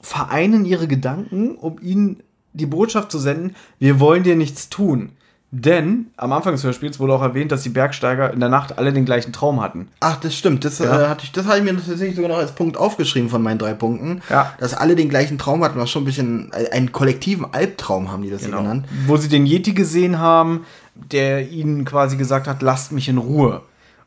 vereinen 0.00 0.64
ihre 0.64 0.88
Gedanken, 0.88 1.54
um 1.54 1.78
ihnen 1.80 2.24
die 2.52 2.66
Botschaft 2.66 3.12
zu 3.12 3.20
senden, 3.20 3.54
wir 3.78 4.00
wollen 4.00 4.24
dir 4.24 4.34
nichts 4.34 4.70
tun. 4.70 5.12
Denn 5.56 6.06
am 6.16 6.32
Anfang 6.32 6.52
des 6.52 6.64
Hörspiels 6.64 6.98
wurde 6.98 7.12
auch 7.12 7.22
erwähnt, 7.22 7.52
dass 7.52 7.62
die 7.62 7.68
Bergsteiger 7.68 8.32
in 8.32 8.40
der 8.40 8.48
Nacht 8.48 8.76
alle 8.76 8.92
den 8.92 9.04
gleichen 9.04 9.32
Traum 9.32 9.60
hatten. 9.60 9.86
Ach, 10.00 10.16
das 10.16 10.34
stimmt. 10.34 10.64
Das, 10.64 10.80
Ja. 10.80 11.04
äh, 11.04 11.06
hatte 11.06 11.22
ich, 11.24 11.30
das 11.30 11.46
hatte 11.46 11.58
ich 11.58 11.64
mir 11.64 11.76
tatsächlich 11.76 12.16
sogar 12.16 12.28
noch 12.30 12.38
als 12.38 12.56
Punkt 12.56 12.76
aufgeschrieben 12.76 13.30
von 13.30 13.40
meinen 13.40 13.58
drei 13.58 13.72
Punkten. 13.72 14.20
Ja. 14.28 14.52
Dass 14.58 14.74
alle 14.74 14.96
den 14.96 15.08
gleichen 15.08 15.38
Traum 15.38 15.62
hatten, 15.62 15.78
was 15.78 15.90
schon 15.90 16.02
ein 16.02 16.06
bisschen 16.06 16.50
äh, 16.52 16.70
einen 16.70 16.90
kollektiven 16.90 17.46
Albtraum 17.54 18.10
haben 18.10 18.22
die 18.24 18.30
das 18.30 18.44
hier 18.44 18.50
genannt. 18.56 18.86
Wo 19.06 19.16
sie 19.16 19.28
den 19.28 19.46
Yeti 19.46 19.74
gesehen 19.74 20.18
haben, 20.18 20.64
der 20.96 21.48
ihnen 21.48 21.84
quasi 21.84 22.16
gesagt 22.16 22.48
hat, 22.48 22.60
lasst 22.60 22.90
mich 22.90 23.08
in 23.08 23.18
Ruhe. 23.18 23.62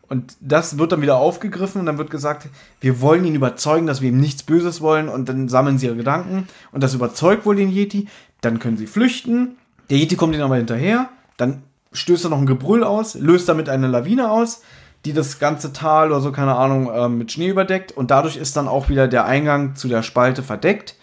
Und 0.10 0.36
das 0.42 0.78
wird 0.78 0.92
dann 0.92 1.02
wieder 1.02 1.16
aufgegriffen 1.16 1.80
und 1.80 1.86
dann 1.86 1.98
wird 1.98 2.10
gesagt, 2.10 2.50
wir 2.82 3.00
wollen 3.00 3.24
ihn 3.24 3.36
überzeugen, 3.36 3.88
dass 3.88 4.02
wir 4.02 4.10
ihm 4.10 4.20
nichts 4.20 4.44
Böses 4.44 4.82
wollen 4.82 5.08
und 5.08 5.30
dann 5.30 5.48
sammeln 5.48 5.78
sie 5.78 5.86
ihre 5.86 5.96
Gedanken 5.96 6.50
und 6.74 6.84
das 6.84 6.94
überzeugt 6.94 7.46
wohl 7.46 7.56
den 7.56 7.70
Yeti. 7.70 8.10
Dann 8.42 8.60
können 8.60 8.76
sie 8.76 8.88
flüchten. 8.88 9.56
Der 9.90 9.98
Yeti 9.98 10.18
kommt 10.18 10.34
ihnen 10.34 10.44
aber 10.44 10.58
hinterher. 10.58 11.08
Dann 11.38 11.64
stößt 11.94 12.26
er 12.26 12.30
noch 12.30 12.40
ein 12.40 12.46
Gebrüll 12.46 12.84
aus, 12.84 13.16
löst 13.16 13.48
damit 13.50 13.70
eine 13.70 13.88
Lawine 13.88 14.30
aus, 14.30 14.62
die 15.06 15.14
das 15.14 15.40
ganze 15.40 15.74
Tal 15.74 16.12
oder 16.12 16.22
so, 16.22 16.32
keine 16.32 16.56
Ahnung, 16.56 16.92
ähm, 16.94 17.18
mit 17.18 17.32
Schnee 17.32 17.48
überdeckt 17.48 17.92
und 17.92 18.12
dadurch 18.12 18.36
ist 18.36 18.58
dann 18.58 18.68
auch 18.68 18.90
wieder 18.90 19.08
der 19.08 19.26
Eingang 19.26 19.76
zu 19.76 19.88
der 19.88 20.04
Spalte 20.04 20.44
verdeckt 20.44 20.96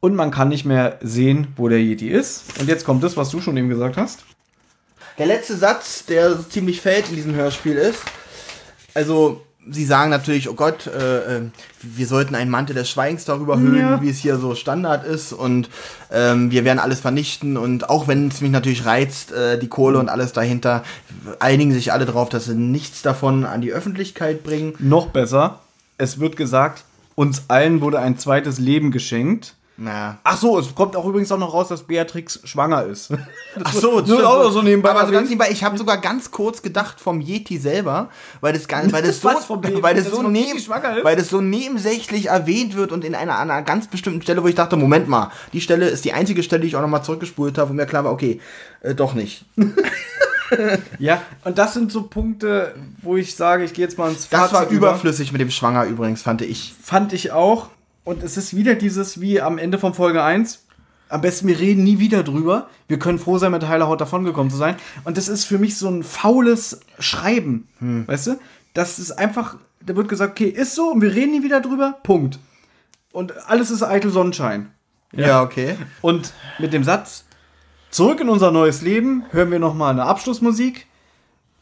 und 0.00 0.14
man 0.14 0.30
kann 0.30 0.48
nicht 0.48 0.64
mehr 0.64 0.98
sehen, 1.00 1.48
wo 1.56 1.68
der 1.68 1.78
Yeti 1.78 2.08
ist. 2.08 2.58
Und 2.58 2.68
jetzt 2.68 2.84
kommt 2.84 3.04
das, 3.04 3.16
was 3.16 3.30
du 3.30 3.40
schon 3.40 3.56
eben 3.56 3.68
gesagt 3.68 3.96
hast. 3.96 4.24
Der 5.18 5.26
letzte 5.26 5.56
Satz, 5.56 6.06
der 6.06 6.34
so 6.34 6.42
ziemlich 6.42 6.80
fällt 6.80 7.10
in 7.10 7.16
diesem 7.16 7.34
Hörspiel 7.34 7.76
ist, 7.76 8.00
also 8.94 9.42
sie 9.70 9.84
sagen 9.84 10.10
natürlich, 10.10 10.48
oh 10.48 10.54
Gott, 10.54 10.86
äh, 10.86 11.36
äh, 11.38 11.40
wir 11.82 12.06
sollten 12.06 12.34
einen 12.34 12.50
Mantel 12.50 12.74
des 12.74 12.88
Schweigens 12.90 13.24
darüber 13.24 13.58
hüllen, 13.58 13.78
Ja. 13.78 14.02
wie 14.02 14.10
es 14.10 14.18
hier 14.18 14.38
so 14.38 14.54
Standard 14.54 15.04
ist 15.06 15.32
und 15.32 15.68
ähm, 16.10 16.50
wir 16.50 16.64
werden 16.64 16.78
alles 16.78 17.00
vernichten 17.00 17.56
und 17.56 17.88
auch 17.88 18.08
wenn 18.08 18.28
es 18.28 18.40
mich 18.40 18.50
natürlich 18.50 18.84
reizt, 18.86 19.32
äh, 19.32 19.58
die 19.58 19.68
Kohle 19.68 19.98
und 19.98 20.08
alles 20.08 20.32
dahinter, 20.32 20.82
einigen 21.38 21.72
sich 21.72 21.92
alle 21.92 22.06
darauf, 22.06 22.28
dass 22.28 22.46
sie 22.46 22.54
nichts 22.54 23.02
davon 23.02 23.44
an 23.44 23.60
die 23.60 23.72
Öffentlichkeit 23.72 24.42
bringen. 24.42 24.74
Noch 24.78 25.06
besser, 25.08 25.60
es 25.98 26.18
wird 26.18 26.36
gesagt, 26.36 26.84
uns 27.14 27.44
allen 27.48 27.80
wurde 27.80 27.98
ein 28.00 28.18
zweites 28.18 28.58
Leben 28.58 28.90
geschenkt. 28.90 29.54
Na. 29.78 30.18
Ach 30.22 30.36
so, 30.36 30.58
es 30.58 30.74
kommt 30.74 30.94
auch 30.96 31.06
übrigens 31.06 31.32
auch 31.32 31.38
noch 31.38 31.54
raus, 31.54 31.68
dass 31.68 31.84
Beatrix 31.84 32.40
schwanger 32.44 32.84
ist. 32.84 33.10
Ach 33.64 33.72
so, 33.72 34.00
das 34.00 34.10
wird 34.10 34.24
auch 34.24 34.50
so 34.50 34.60
nebenbei 34.62 34.90
Aber 34.90 35.06
so 35.06 35.12
ganz 35.12 35.28
nebenbei, 35.30 35.50
ich 35.50 35.64
habe 35.64 35.78
sogar 35.78 35.96
ganz 35.98 36.30
kurz 36.30 36.60
gedacht 36.60 37.00
vom 37.00 37.20
Yeti 37.20 37.58
selber, 37.58 38.10
weil 38.40 38.52
das, 38.52 38.68
ganz, 38.68 38.92
weil 38.92 39.02
das 39.02 39.20
so, 39.20 39.28
weil 39.80 39.94
das 39.94 40.04
Dass 40.04 40.14
so, 40.14 40.22
neben, 40.22 40.58
ist? 40.58 40.68
weil 40.68 41.16
das 41.16 41.30
so 41.30 41.40
nebensächlich 41.40 42.26
erwähnt 42.26 42.76
wird 42.76 42.92
und 42.92 43.04
in 43.04 43.14
einer, 43.14 43.38
an 43.38 43.50
einer 43.50 43.62
ganz 43.62 43.88
bestimmten 43.88 44.20
Stelle, 44.22 44.42
wo 44.42 44.48
ich 44.48 44.54
dachte, 44.54 44.76
Moment 44.76 45.08
mal, 45.08 45.32
die 45.54 45.60
Stelle 45.62 45.88
ist 45.88 46.04
die 46.04 46.12
einzige 46.12 46.42
Stelle, 46.42 46.62
die 46.62 46.68
ich 46.68 46.76
auch 46.76 46.82
nochmal 46.82 47.02
zurückgespult 47.02 47.56
habe, 47.56 47.70
wo 47.70 47.74
mir 47.74 47.86
klar 47.86 48.04
war, 48.04 48.12
okay, 48.12 48.40
äh, 48.82 48.94
doch 48.94 49.14
nicht. 49.14 49.44
Ja, 50.98 51.22
und 51.44 51.56
das 51.56 51.72
sind 51.72 51.90
so 51.90 52.02
Punkte, 52.02 52.74
wo 53.00 53.16
ich 53.16 53.34
sage, 53.36 53.64
ich 53.64 53.72
gehe 53.72 53.84
jetzt 53.86 53.96
mal 53.96 54.10
ins 54.10 54.28
Das 54.28 54.50
Fazit 54.50 54.54
war 54.54 54.62
über. 54.64 54.88
überflüssig 54.88 55.32
mit 55.32 55.40
dem 55.40 55.50
Schwanger 55.50 55.84
übrigens, 55.86 56.20
fand 56.20 56.42
ich. 56.42 56.74
Fand 56.82 57.14
ich 57.14 57.32
auch. 57.32 57.68
Und 58.04 58.22
es 58.22 58.36
ist 58.36 58.56
wieder 58.56 58.74
dieses, 58.74 59.20
wie 59.20 59.40
am 59.40 59.58
Ende 59.58 59.78
von 59.78 59.94
Folge 59.94 60.22
1. 60.22 60.66
Am 61.08 61.20
besten, 61.20 61.46
wir 61.46 61.58
reden 61.58 61.84
nie 61.84 61.98
wieder 61.98 62.22
drüber. 62.22 62.68
Wir 62.88 62.98
können 62.98 63.18
froh 63.18 63.38
sein, 63.38 63.52
mit 63.52 63.68
heiler 63.68 63.86
Haut 63.86 64.00
davongekommen 64.00 64.50
zu 64.50 64.56
sein. 64.56 64.76
Und 65.04 65.18
das 65.18 65.28
ist 65.28 65.44
für 65.44 65.58
mich 65.58 65.76
so 65.76 65.88
ein 65.88 66.02
faules 66.02 66.80
Schreiben. 66.98 67.68
Weißt 68.06 68.28
du? 68.28 68.40
Das 68.74 68.98
ist 68.98 69.12
einfach, 69.12 69.56
da 69.84 69.94
wird 69.94 70.08
gesagt, 70.08 70.32
okay, 70.32 70.48
ist 70.48 70.74
so 70.74 70.90
und 70.90 71.02
wir 71.02 71.14
reden 71.14 71.32
nie 71.32 71.42
wieder 71.42 71.60
drüber. 71.60 71.98
Punkt. 72.02 72.38
Und 73.12 73.46
alles 73.46 73.70
ist 73.70 73.82
eitel 73.82 74.10
Sonnenschein. 74.10 74.72
Ja, 75.14 75.42
okay. 75.42 75.76
Und 76.00 76.32
mit 76.58 76.72
dem 76.72 76.82
Satz, 76.82 77.26
zurück 77.90 78.20
in 78.20 78.30
unser 78.30 78.50
neues 78.50 78.80
Leben, 78.80 79.24
hören 79.30 79.50
wir 79.50 79.58
nochmal 79.58 79.90
eine 79.90 80.04
Abschlussmusik. 80.04 80.86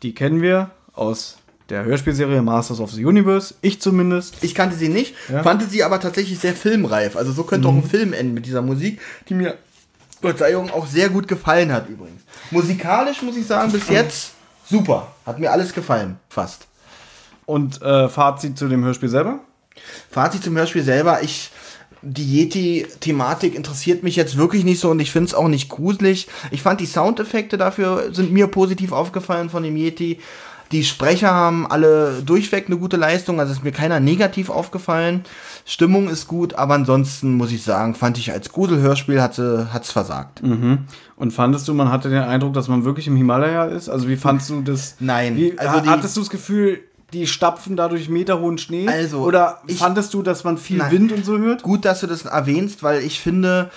Die 0.05 0.15
kennen 0.15 0.41
wir 0.41 0.71
aus 0.93 1.39
der 1.71 1.85
Hörspielserie 1.85 2.43
Masters 2.43 2.81
of 2.81 2.91
the 2.93 3.05
Universe. 3.05 3.55
Ich 3.63 3.81
zumindest. 3.81 4.37
Ich 4.43 4.55
kannte 4.55 4.77
sie 4.77 4.89
nicht, 4.89 5.15
Ja. 5.33 5.43
fand 5.43 5.63
sie 5.71 5.83
aber 5.85 6.01
tatsächlich 6.01 6.39
sehr 6.39 6.55
filmreif. 6.55 7.17
Also 7.17 7.33
so 7.33 7.45
könnte 7.45 7.69
auch 7.69 7.75
ein 7.75 7.85
Film 7.85 8.13
enden 8.13 8.35
mit 8.35 8.45
dieser 8.47 8.63
Musik, 8.63 9.01
die 9.29 9.35
mir, 9.35 9.57
Verzeihung, 10.21 10.71
auch 10.71 10.87
sehr 10.87 11.09
gut 11.09 11.27
gefallen 11.29 11.73
hat 11.73 11.89
übrigens. 11.89 12.21
Musikalisch 12.51 13.23
muss 13.23 13.37
ich 13.37 13.47
sagen, 13.47 13.73
bis 13.73 13.89
jetzt 13.89 14.33
Super. 14.71 15.09
Hat 15.27 15.41
mir 15.41 15.51
alles 15.51 15.73
gefallen. 15.75 16.17
Fast. 16.29 16.69
Und 17.45 17.83
äh, 17.83 18.09
Fazit 18.09 18.57
zu 18.57 18.69
dem 18.69 18.85
Hörspiel 18.85 19.09
selber? 19.09 19.41
Fazit 20.11 20.45
zum 20.45 20.57
Hörspiel 20.57 20.85
selber. 20.85 21.23
Ich, 21.25 21.51
die 22.03 22.39
Yeti-Thematik 22.39 23.57
interessiert 23.57 24.05
mich 24.05 24.15
jetzt 24.15 24.37
wirklich 24.37 24.65
nicht 24.65 24.79
so 24.79 24.91
und 24.91 25.01
ich 25.01 25.11
finde 25.11 25.27
es 25.27 25.35
auch 25.35 25.49
nicht 25.49 25.69
gruselig. 25.69 26.29
Ich 26.53 26.63
fand 26.63 26.81
die 26.81 26.87
Soundeffekte 26.87 27.59
dafür 27.59 28.15
sind 28.15 28.31
mir 28.33 28.47
positiv 28.47 28.93
aufgefallen 28.93 29.51
von 29.51 29.65
dem 29.65 29.77
Yeti. 29.77 30.21
Die 30.73 30.85
Sprecher 30.85 31.33
haben 31.33 31.67
alle 31.69 32.23
durchweg 32.25 32.67
eine 32.69 32.77
gute 32.77 32.97
Leistung, 32.97 33.41
also 33.41 33.53
ist 33.53 33.65
mir 33.65 33.73
keiner 33.73 33.99
negativ 33.99 34.51
aufgefallen. 34.51 35.25
Stimmung 35.67 36.09
ist 36.09 36.29
gut, 36.29 36.55
aber 36.55 36.75
ansonsten 36.75 37.35
muss 37.35 37.51
ich 37.51 37.65
sagen, 37.65 37.95
fand 37.97 38.19
ich 38.19 38.31
als 38.33 38.51
Gruselhörspiel 38.53 39.21
hat 39.21 39.37
es 39.39 39.91
versagt. 39.91 40.43
Und 41.17 41.33
fandest 41.33 41.67
du, 41.67 41.75
man 41.75 41.91
hatte 41.91 42.09
den 42.09 42.23
Eindruck, 42.23 42.55
dass 42.55 42.69
man 42.69 42.85
wirklich 42.85 43.09
im 43.09 43.17
Himalaya 43.17 43.65
ist? 43.65 43.89
Also 43.89 44.09
wie 44.09 44.17
fandest 44.17 44.51
du 44.51 44.63
das? 44.63 44.95
Nein, 45.01 45.37
Wie, 45.37 45.59
also 45.59 45.81
die- 45.81 45.89
hattest 45.89 46.17
du 46.17 46.21
das 46.21 46.31
Gefühl, 46.31 46.81
die 47.13 47.27
stapfen 47.27 47.77
dadurch 47.77 48.09
meterhohen 48.09 48.57
Schnee? 48.59 48.87
Also, 48.87 49.19
Oder 49.23 49.61
ich- 49.67 49.79
fandest 49.79 50.15
du, 50.15 50.23
dass 50.23 50.45
man 50.45 50.57
viel 50.57 50.79
Nein. 50.79 50.93
Wind 50.93 51.13
und 51.13 51.25
so 51.25 51.37
hört? 51.39 51.63
Gut, 51.65 51.85
dass 51.85 52.01
du 52.01 52.07
das 52.07 52.25
erwähnst, 52.25 52.85
weil 52.85 53.03
ich 53.03 53.19
finde, 53.21 53.71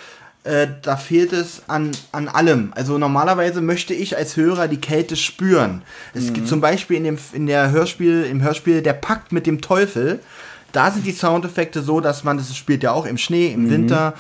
äh, 0.44 0.68
da 0.82 0.98
fehlt 0.98 1.32
es 1.34 1.64
an, 1.68 1.92
an 2.12 2.28
allem. 2.28 2.74
Also 2.76 2.98
normalerweise 2.98 3.62
möchte 3.62 3.94
ich 3.94 4.18
als 4.18 4.36
Hörer 4.36 4.68
die 4.68 4.82
Kälte 4.82 5.16
spüren. 5.16 5.84
Es 6.14 6.34
gibt 6.34 6.48
zum 6.48 6.60
Beispiel 6.60 6.98
in 6.98 7.04
dem 7.06 7.18
in 7.32 7.48
der 7.48 7.72
Hörspiel, 7.72 8.24
im 8.24 8.42
Hörspiel 8.42 8.82
Der 8.82 8.94
Pakt 8.94 9.32
mit 9.32 9.48
dem 9.48 9.62
Teufel, 9.62 10.20
da 10.74 10.92
sind 10.92 11.06
die 11.06 11.12
Soundeffekte 11.12 11.82
so, 11.82 12.02
dass 12.02 12.24
man, 12.24 12.38
das 12.38 12.56
spielt 12.58 12.84
ja 12.84 12.92
auch 12.92 13.06
im 13.06 13.18
Schnee, 13.18 13.54
im 13.54 13.70
Winter, 13.70 14.16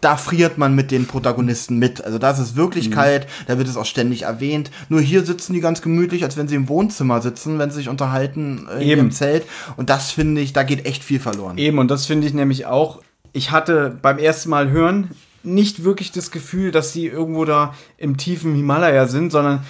da 0.00 0.16
friert 0.16 0.56
man 0.56 0.74
mit 0.74 0.90
den 0.90 1.06
Protagonisten 1.06 1.78
mit. 1.78 2.04
Also 2.04 2.18
da 2.18 2.30
ist 2.30 2.38
es 2.38 2.54
wirklich 2.54 2.90
kalt, 2.90 3.26
da 3.46 3.58
wird 3.58 3.66
es 3.66 3.76
auch 3.76 3.86
ständig 3.86 4.22
erwähnt. 4.22 4.70
Nur 4.88 5.00
hier 5.00 5.24
sitzen 5.24 5.52
die 5.52 5.60
ganz 5.60 5.82
gemütlich, 5.82 6.22
als 6.22 6.36
wenn 6.36 6.48
sie 6.48 6.54
im 6.54 6.68
Wohnzimmer 6.68 7.20
sitzen, 7.22 7.58
wenn 7.58 7.70
sie 7.70 7.76
sich 7.76 7.88
unterhalten 7.88 8.68
äh, 8.68 8.76
in 8.76 8.80
Eben. 8.82 8.90
ihrem 8.90 9.10
Zelt. 9.10 9.44
Und 9.76 9.90
das 9.90 10.10
finde 10.10 10.40
ich, 10.40 10.52
da 10.52 10.62
geht 10.62 10.86
echt 10.86 11.02
viel 11.02 11.18
verloren. 11.18 11.58
Eben, 11.58 11.78
und 11.78 11.90
das 11.90 12.06
finde 12.06 12.26
ich 12.26 12.34
nämlich 12.34 12.66
auch. 12.66 13.00
Ich 13.32 13.50
hatte 13.50 13.98
beim 14.00 14.18
ersten 14.18 14.50
Mal 14.50 14.70
hören 14.70 15.10
nicht 15.42 15.84
wirklich 15.84 16.12
das 16.12 16.30
Gefühl, 16.30 16.70
dass 16.70 16.92
sie 16.92 17.06
irgendwo 17.06 17.44
da 17.44 17.74
im 17.96 18.16
tiefen 18.16 18.54
Himalaya 18.54 19.06
sind, 19.06 19.30
sondern 19.30 19.64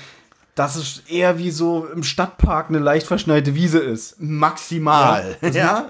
dass 0.55 0.77
es 0.77 1.03
eher 1.07 1.39
wie 1.39 1.51
so 1.51 1.87
im 1.87 2.03
Stadtpark 2.03 2.71
eine 2.71 2.79
leicht 2.79 3.07
verschneite 3.07 3.55
Wiese 3.55 3.79
ist. 3.79 4.21
Maximal. 4.21 5.37
Ja. 5.53 5.87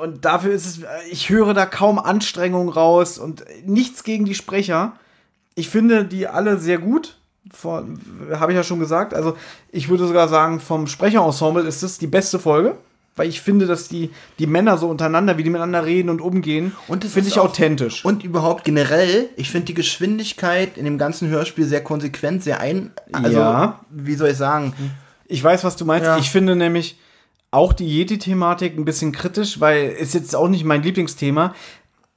Und 0.00 0.24
dafür 0.24 0.52
ist 0.52 0.66
es, 0.66 0.80
ich 1.10 1.28
höre 1.28 1.52
da 1.52 1.66
kaum 1.66 1.98
Anstrengung 1.98 2.68
raus 2.68 3.18
und 3.18 3.44
nichts 3.66 4.04
gegen 4.04 4.24
die 4.24 4.36
Sprecher. 4.36 4.92
Ich 5.56 5.68
finde 5.68 6.04
die 6.04 6.28
alle 6.28 6.58
sehr 6.58 6.78
gut. 6.78 7.18
Habe 7.64 8.52
ich 8.52 8.56
ja 8.56 8.62
schon 8.62 8.78
gesagt. 8.78 9.14
Also, 9.14 9.36
ich 9.72 9.88
würde 9.88 10.06
sogar 10.06 10.28
sagen, 10.28 10.60
vom 10.60 10.86
Sprecherensemble 10.86 11.64
ist 11.64 11.82
es 11.82 11.98
die 11.98 12.06
beste 12.06 12.38
Folge. 12.38 12.76
Weil 13.18 13.28
ich 13.28 13.40
finde, 13.40 13.66
dass 13.66 13.88
die, 13.88 14.10
die 14.38 14.46
Männer 14.46 14.78
so 14.78 14.88
untereinander, 14.88 15.36
wie 15.38 15.42
die 15.42 15.50
miteinander 15.50 15.84
reden 15.84 16.08
und 16.08 16.20
umgehen, 16.20 16.72
Und 16.86 17.04
es 17.04 17.12
finde 17.12 17.28
ich 17.28 17.38
authentisch. 17.38 18.04
Und 18.04 18.22
überhaupt 18.24 18.64
generell, 18.64 19.28
ich 19.36 19.50
finde 19.50 19.66
die 19.66 19.74
Geschwindigkeit 19.74 20.78
in 20.78 20.84
dem 20.84 20.98
ganzen 20.98 21.28
Hörspiel 21.28 21.64
sehr 21.66 21.82
konsequent, 21.82 22.42
sehr 22.42 22.60
ein. 22.60 22.92
Also, 23.12 23.38
Ja. 23.38 23.80
wie 23.90 24.14
soll 24.14 24.30
ich 24.30 24.36
sagen? 24.36 24.72
Ich 25.26 25.42
weiß, 25.42 25.64
was 25.64 25.76
du 25.76 25.84
meinst. 25.84 26.06
Ja. 26.06 26.16
Ich 26.18 26.30
finde 26.30 26.56
nämlich 26.56 26.98
auch 27.50 27.72
die 27.72 27.86
Yeti-Thematik 27.86 28.78
ein 28.78 28.84
bisschen 28.84 29.12
kritisch, 29.12 29.60
weil 29.60 29.88
ist 29.90 30.14
jetzt 30.14 30.36
auch 30.36 30.48
nicht 30.48 30.64
mein 30.64 30.82
Lieblingsthema. 30.82 31.54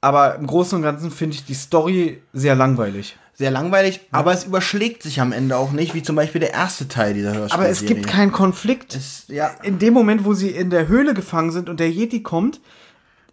Aber 0.00 0.34
im 0.36 0.46
Großen 0.46 0.76
und 0.76 0.82
Ganzen 0.82 1.10
finde 1.10 1.36
ich 1.36 1.44
die 1.44 1.54
Story 1.54 2.22
sehr 2.32 2.54
langweilig. 2.54 3.16
Sehr 3.42 3.50
langweilig, 3.50 4.00
aber 4.12 4.32
es 4.32 4.44
überschlägt 4.44 5.02
sich 5.02 5.20
am 5.20 5.32
Ende 5.32 5.56
auch 5.56 5.72
nicht, 5.72 5.94
wie 5.94 6.02
zum 6.04 6.14
Beispiel 6.14 6.40
der 6.40 6.52
erste 6.52 6.86
Teil 6.86 7.12
dieser 7.12 7.34
Hörspiel. 7.34 7.60
Aber 7.60 7.68
es 7.68 7.84
gibt 7.84 8.06
keinen 8.06 8.30
Konflikt. 8.30 8.94
Es- 8.94 9.24
ja. 9.26 9.50
In 9.64 9.80
dem 9.80 9.92
Moment, 9.94 10.24
wo 10.24 10.32
sie 10.32 10.50
in 10.50 10.70
der 10.70 10.86
Höhle 10.86 11.12
gefangen 11.12 11.50
sind 11.50 11.68
und 11.68 11.80
der 11.80 11.90
Yeti 11.90 12.22
kommt, 12.22 12.60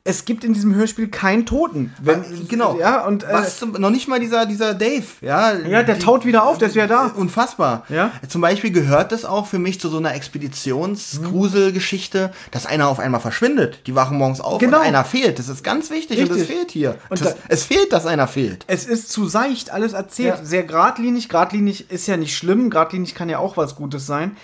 es 0.05 0.25
gibt 0.25 0.43
in 0.43 0.53
diesem 0.53 0.73
Hörspiel 0.73 1.09
keinen 1.09 1.45
Toten. 1.45 1.93
Wenn, 2.01 2.47
genau. 2.47 2.79
Ja, 2.79 3.05
und 3.05 3.23
äh, 3.23 3.27
Was 3.31 3.59
zum, 3.59 3.73
noch 3.73 3.89
nicht 3.91 4.07
mal 4.07 4.19
dieser, 4.19 4.45
dieser 4.45 4.73
Dave, 4.73 5.03
ja. 5.21 5.53
ja, 5.53 5.83
der 5.83 5.99
taut 5.99 6.25
wieder 6.25 6.43
auf, 6.43 6.57
der 6.57 6.69
ist 6.69 6.75
wieder 6.75 6.87
da. 6.87 7.07
Unfassbar. 7.15 7.83
Ja. 7.89 8.11
Zum 8.27 8.41
Beispiel 8.41 8.71
gehört 8.71 9.11
das 9.11 9.25
auch 9.25 9.45
für 9.45 9.59
mich 9.59 9.79
zu 9.79 9.89
so 9.89 9.97
einer 9.97 10.15
Expeditionsgruselgeschichte, 10.15 12.31
dass 12.51 12.65
einer 12.65 12.87
auf 12.87 12.99
einmal 12.99 13.21
verschwindet. 13.21 13.85
Die 13.87 13.95
wachen 13.95 14.17
morgens 14.17 14.41
auf 14.41 14.59
Genau. 14.59 14.77
und 14.79 14.83
einer 14.83 15.03
fehlt. 15.03 15.39
Das 15.39 15.49
ist 15.49 15.63
ganz 15.63 15.89
wichtig 15.91 16.19
und 16.21 16.29
das 16.29 16.37
Richtig. 16.39 16.55
fehlt 16.55 16.71
hier. 16.71 16.95
Und 17.09 17.21
das, 17.21 17.35
da- 17.35 17.41
es 17.47 17.63
fehlt, 17.65 17.91
dass 17.93 18.05
einer 18.05 18.27
fehlt. 18.27 18.65
Es 18.67 18.85
ist 18.85 19.11
zu 19.11 19.27
seicht 19.27 19.71
alles 19.71 19.93
erzählt. 19.93 20.35
Ja. 20.39 20.45
Sehr 20.45 20.63
geradlinig. 20.63 21.29
Geradlinig 21.29 21.91
ist 21.91 22.07
ja 22.07 22.17
nicht 22.17 22.35
schlimm. 22.35 22.69
Geradlinig 22.69 23.15
kann 23.15 23.29
ja 23.29 23.39
auch 23.39 23.57
was 23.57 23.75
Gutes 23.75 24.05
sein. 24.05 24.35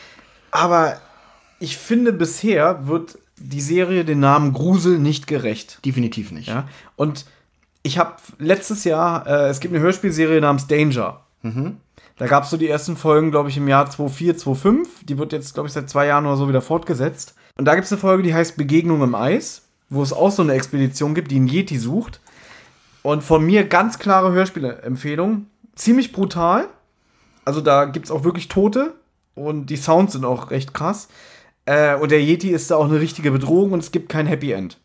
Aber 0.52 0.98
ich 1.60 1.78
finde, 1.78 2.14
bisher 2.14 2.88
wird 2.88 3.18
die 3.38 3.62
Serie 3.62 4.06
den 4.06 4.20
Namen 4.20 4.54
Grusel 4.54 5.00
nicht 5.00 5.28
gerecht. 5.28 5.80
Definitiv 5.86 6.32
nicht. 6.32 6.48
Ja? 6.48 6.68
Und 6.96 7.26
ich 7.84 7.98
habe 7.98 8.16
letztes 8.40 8.84
Jahr, 8.84 9.28
äh, 9.28 9.50
es 9.50 9.60
gibt 9.60 9.74
eine 9.74 9.84
Hörspielserie 9.84 10.42
namens 10.42 10.68
Danger. 10.68 11.22
Da 12.18 12.28
gab 12.28 12.46
es 12.46 12.50
so 12.50 12.58
die 12.58 12.70
ersten 12.70 12.96
Folgen, 12.96 13.30
glaube 13.32 13.50
ich, 13.50 13.58
im 13.58 13.68
Jahr 13.68 13.86
2004, 13.86 14.38
2005. 14.38 15.06
Die 15.06 15.18
wird 15.18 15.34
jetzt, 15.34 15.54
glaube 15.54 15.68
ich, 15.68 15.74
seit 15.74 15.90
zwei 15.90 16.08
Jahren 16.08 16.26
oder 16.26 16.38
so 16.38 16.48
wieder 16.48 16.62
fortgesetzt. 16.62 17.36
Und 17.58 17.66
da 17.66 17.76
gibt 17.76 17.86
es 17.86 17.92
eine 17.92 18.02
Folge, 18.02 18.24
die 18.24 18.34
heißt 18.34 18.58
Begegnung 18.58 19.02
im 19.02 19.16
Eis, 19.16 19.64
wo 19.90 20.02
es 20.02 20.14
auch 20.14 20.32
so 20.32 20.42
eine 20.42 20.54
Expedition 20.54 21.14
gibt, 21.14 21.32
die 21.32 21.36
einen 21.36 21.48
Yeti 21.48 21.78
sucht. 21.78 22.22
Und 23.04 23.22
von 23.22 23.46
mir 23.46 23.66
ganz 23.66 24.00
klare 24.00 24.32
Hörspielempfehlung. 24.32 25.48
Ziemlich 25.76 26.12
brutal. 26.12 26.68
Also 27.44 27.62
da 27.62 27.86
gibt 27.86 28.06
es 28.06 28.12
auch 28.12 28.24
wirklich 28.24 28.48
Tote. 28.48 28.96
Und 29.36 29.68
die 29.68 29.76
Sounds 29.76 30.14
sind 30.14 30.26
auch 30.26 30.50
recht 30.52 30.74
krass. 30.74 31.10
Äh, 31.66 31.96
und 31.96 32.12
der 32.12 32.22
Yeti 32.22 32.50
ist 32.50 32.70
da 32.72 32.76
auch 32.76 32.86
eine 32.86 33.00
richtige 33.00 33.32
Bedrohung 33.32 33.72
und 33.72 33.80
es 33.80 33.92
gibt 33.92 34.10
kein 34.10 34.28
Happy 34.28 34.52
End. 34.52 34.78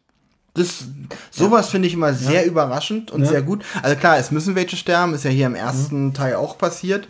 Das, 0.54 0.84
sowas 1.30 1.68
finde 1.68 1.86
ich 1.88 1.94
immer 1.94 2.12
sehr 2.12 2.44
überraschend 2.44 3.10
und 3.12 3.24
sehr 3.24 3.42
gut. 3.42 3.64
Also 3.82 3.94
klar, 3.96 4.18
es 4.18 4.30
müssen 4.32 4.56
welche 4.56 4.76
sterben, 4.76 5.14
ist 5.14 5.24
ja 5.24 5.30
hier 5.30 5.46
im 5.46 5.54
ersten 5.54 6.06
Mhm. 6.06 6.14
Teil 6.14 6.34
auch 6.34 6.58
passiert. 6.58 7.06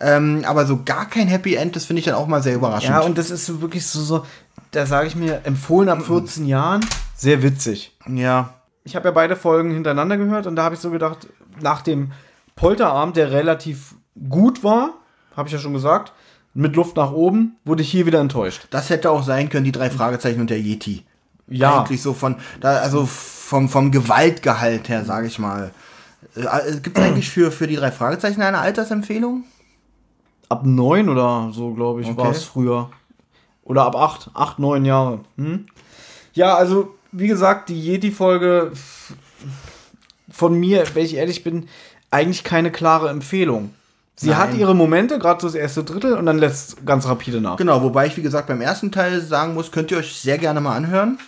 Ähm, 0.00 0.44
aber 0.46 0.66
so 0.66 0.80
gar 0.84 1.08
kein 1.08 1.28
Happy 1.28 1.54
End, 1.54 1.74
das 1.76 1.84
finde 1.86 2.00
ich 2.00 2.06
dann 2.06 2.16
auch 2.16 2.26
mal 2.26 2.42
sehr 2.42 2.54
überraschend. 2.54 2.90
Ja, 2.90 3.00
und 3.00 3.16
das 3.16 3.30
ist 3.30 3.46
so 3.46 3.62
wirklich 3.62 3.86
so, 3.86 4.00
so 4.00 4.26
da 4.72 4.84
sage 4.84 5.06
ich 5.06 5.14
mir, 5.16 5.40
empfohlen 5.44 5.88
ab 5.88 6.02
14 6.02 6.46
Jahren, 6.46 6.84
sehr 7.16 7.42
witzig. 7.42 7.96
ja. 8.08 8.54
Ich 8.84 8.96
habe 8.96 9.06
ja 9.08 9.12
beide 9.12 9.36
Folgen 9.36 9.70
hintereinander 9.70 10.16
gehört 10.16 10.48
und 10.48 10.56
da 10.56 10.64
habe 10.64 10.74
ich 10.74 10.80
so 10.80 10.90
gedacht, 10.90 11.28
nach 11.60 11.82
dem 11.82 12.10
Polterabend, 12.56 13.16
der 13.16 13.30
relativ 13.30 13.94
gut 14.28 14.64
war, 14.64 14.94
habe 15.36 15.46
ich 15.48 15.52
ja 15.52 15.60
schon 15.60 15.72
gesagt, 15.72 16.12
mit 16.54 16.76
Luft 16.76 16.96
nach 16.96 17.12
oben, 17.12 17.56
wurde 17.64 17.82
ich 17.82 17.90
hier 17.90 18.06
wieder 18.06 18.20
enttäuscht. 18.20 18.66
Das 18.70 18.90
hätte 18.90 19.10
auch 19.10 19.22
sein 19.22 19.48
können, 19.48 19.64
die 19.64 19.72
drei 19.72 19.90
Fragezeichen 19.90 20.40
und 20.40 20.50
der 20.50 20.60
Yeti. 20.60 21.04
Ja. 21.48 21.80
Eigentlich 21.80 22.02
so 22.02 22.12
von, 22.14 22.36
da, 22.60 22.76
also 22.78 23.06
vom, 23.06 23.68
vom 23.68 23.90
Gewaltgehalt 23.90 24.88
her, 24.88 25.04
sage 25.04 25.26
ich 25.26 25.38
mal. 25.38 25.72
Äh, 26.34 26.76
Gibt 26.82 26.98
es 26.98 27.04
eigentlich 27.04 27.30
für, 27.30 27.50
für 27.50 27.66
die 27.66 27.76
drei 27.76 27.90
Fragezeichen 27.90 28.42
eine 28.42 28.58
Altersempfehlung? 28.58 29.44
Ab 30.48 30.64
neun 30.64 31.08
oder 31.08 31.50
so, 31.52 31.72
glaube 31.72 32.02
ich, 32.02 32.08
Okay. 32.08 32.16
war 32.18 32.30
es 32.30 32.44
früher. 32.44 32.90
Oder 33.64 33.84
ab 33.84 33.96
acht, 33.96 34.30
acht, 34.34 34.58
neun 34.58 34.84
Jahre. 34.84 35.20
Hm? 35.36 35.66
Ja, 36.34 36.54
also, 36.56 36.94
wie 37.12 37.28
gesagt, 37.28 37.68
die 37.68 37.80
Yeti-Folge 37.80 38.72
von 40.30 40.58
mir, 40.58 40.84
wenn 40.94 41.04
ich 41.04 41.14
ehrlich 41.14 41.44
bin, 41.44 41.68
eigentlich 42.10 42.44
keine 42.44 42.70
klare 42.70 43.08
Empfehlung. 43.10 43.74
Sie 44.14 44.28
Nein. 44.28 44.38
hat 44.38 44.54
ihre 44.54 44.74
Momente, 44.74 45.18
gerade 45.18 45.40
so 45.40 45.48
das 45.48 45.54
erste 45.54 45.84
Drittel, 45.84 46.14
und 46.14 46.26
dann 46.26 46.38
lässt 46.38 46.68
es 46.68 46.84
ganz 46.84 47.06
rapide 47.06 47.40
nach. 47.40 47.56
Genau, 47.56 47.82
wobei 47.82 48.06
ich, 48.06 48.16
wie 48.16 48.22
gesagt, 48.22 48.46
beim 48.46 48.60
ersten 48.60 48.92
Teil 48.92 49.20
sagen 49.20 49.54
muss, 49.54 49.72
könnt 49.72 49.90
ihr 49.90 49.98
euch 49.98 50.20
sehr 50.20 50.38
gerne 50.38 50.60
mal 50.60 50.76
anhören. 50.76 51.18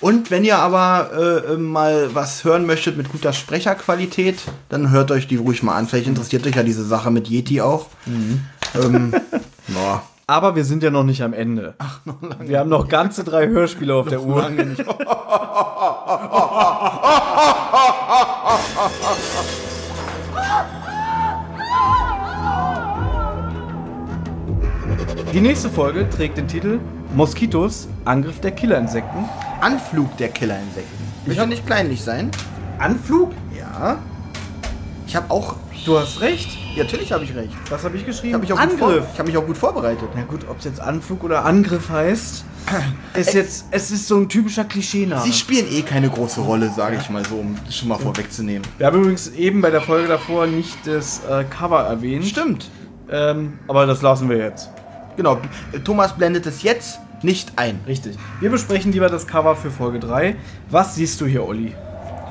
Und 0.00 0.32
wenn 0.32 0.42
ihr 0.42 0.58
aber 0.58 1.44
äh, 1.46 1.56
mal 1.56 2.12
was 2.12 2.42
hören 2.42 2.66
möchtet 2.66 2.96
mit 2.96 3.12
guter 3.12 3.32
Sprecherqualität, 3.32 4.40
dann 4.68 4.90
hört 4.90 5.12
euch 5.12 5.28
die 5.28 5.36
ruhig 5.36 5.62
mal 5.62 5.76
an. 5.76 5.86
Vielleicht 5.86 6.08
interessiert 6.08 6.44
euch 6.44 6.56
ja 6.56 6.64
diese 6.64 6.84
Sache 6.84 7.12
mit 7.12 7.28
Yeti 7.28 7.60
auch. 7.60 7.86
Ähm, 8.74 9.14
ja. 9.68 10.02
Aber 10.26 10.56
wir 10.56 10.64
sind 10.64 10.82
ja 10.82 10.90
noch 10.90 11.04
nicht 11.04 11.22
am 11.22 11.32
Ende. 11.32 11.74
Ach, 11.78 12.00
noch 12.04 12.20
lange. 12.20 12.48
Wir 12.48 12.58
haben 12.58 12.70
noch 12.70 12.88
ganze 12.88 13.22
drei 13.22 13.46
Hörspiele 13.46 13.94
auf 13.94 14.08
der 14.08 14.22
Uhr. 14.22 14.42
Die 25.32 25.40
nächste 25.40 25.70
Folge 25.70 26.10
trägt 26.10 26.36
den 26.36 26.46
Titel 26.46 26.78
Moskitos, 27.14 27.88
Angriff 28.04 28.40
der 28.40 28.50
Killerinsekten. 28.50 29.24
Anflug 29.62 30.14
der 30.18 30.28
Killerinsekten. 30.28 31.06
Möchte 31.24 31.46
nicht 31.46 31.66
kleinlich 31.66 32.02
sein. 32.02 32.30
Anflug? 32.78 33.30
Ja. 33.58 33.98
Ich 35.06 35.16
habe 35.16 35.30
auch. 35.30 35.56
Du 35.86 35.98
hast 35.98 36.20
recht. 36.20 36.50
Ja, 36.76 36.84
natürlich 36.84 37.12
habe 37.12 37.24
ich 37.24 37.34
recht. 37.34 37.54
Was 37.70 37.82
habe 37.82 37.96
ich 37.96 38.04
geschrieben? 38.04 38.28
Ich 38.28 38.34
habe 38.34 38.42
mich, 38.42 38.52
auch 38.52 38.58
Angriff. 38.58 39.06
ich 39.10 39.18
hab 39.18 39.26
mich 39.26 39.36
auch 39.38 39.46
gut 39.46 39.56
vorbereitet. 39.56 40.06
Na 40.14 40.22
gut, 40.24 40.46
ob 40.50 40.58
es 40.58 40.66
jetzt 40.66 40.80
Anflug 40.80 41.24
oder 41.24 41.46
Angriff 41.46 41.88
heißt, 41.88 42.44
ist 43.14 43.32
jetzt, 43.32 43.64
es 43.70 43.90
ist 43.90 44.08
so 44.08 44.18
ein 44.18 44.28
typischer 44.28 44.64
Klischeename. 44.64 45.22
Sie 45.22 45.32
spielen 45.32 45.66
eh 45.72 45.80
keine 45.80 46.10
große 46.10 46.42
Rolle, 46.42 46.70
sage 46.76 46.98
ich 47.00 47.08
mal 47.08 47.24
so, 47.24 47.36
um 47.36 47.56
das 47.64 47.74
schon 47.74 47.88
mal 47.88 47.98
vorwegzunehmen. 47.98 48.68
Wir 48.76 48.86
haben 48.86 49.00
übrigens 49.00 49.28
eben 49.28 49.62
bei 49.62 49.70
der 49.70 49.80
Folge 49.80 50.08
davor 50.08 50.46
nicht 50.46 50.76
das 50.86 51.22
äh, 51.24 51.44
Cover 51.44 51.84
erwähnt. 51.84 52.26
Stimmt. 52.26 52.68
Ähm, 53.10 53.58
aber 53.66 53.86
das 53.86 54.02
lassen 54.02 54.28
wir 54.28 54.36
jetzt. 54.36 54.68
Genau, 55.16 55.40
Thomas 55.84 56.14
blendet 56.16 56.46
es 56.46 56.62
jetzt 56.62 57.00
nicht 57.22 57.52
ein. 57.56 57.80
Richtig. 57.86 58.16
Wir 58.40 58.50
besprechen 58.50 58.92
lieber 58.92 59.08
das 59.08 59.26
Cover 59.26 59.54
für 59.56 59.70
Folge 59.70 60.00
3. 60.00 60.36
Was 60.70 60.94
siehst 60.94 61.20
du 61.20 61.26
hier, 61.26 61.46
Olli? 61.46 61.74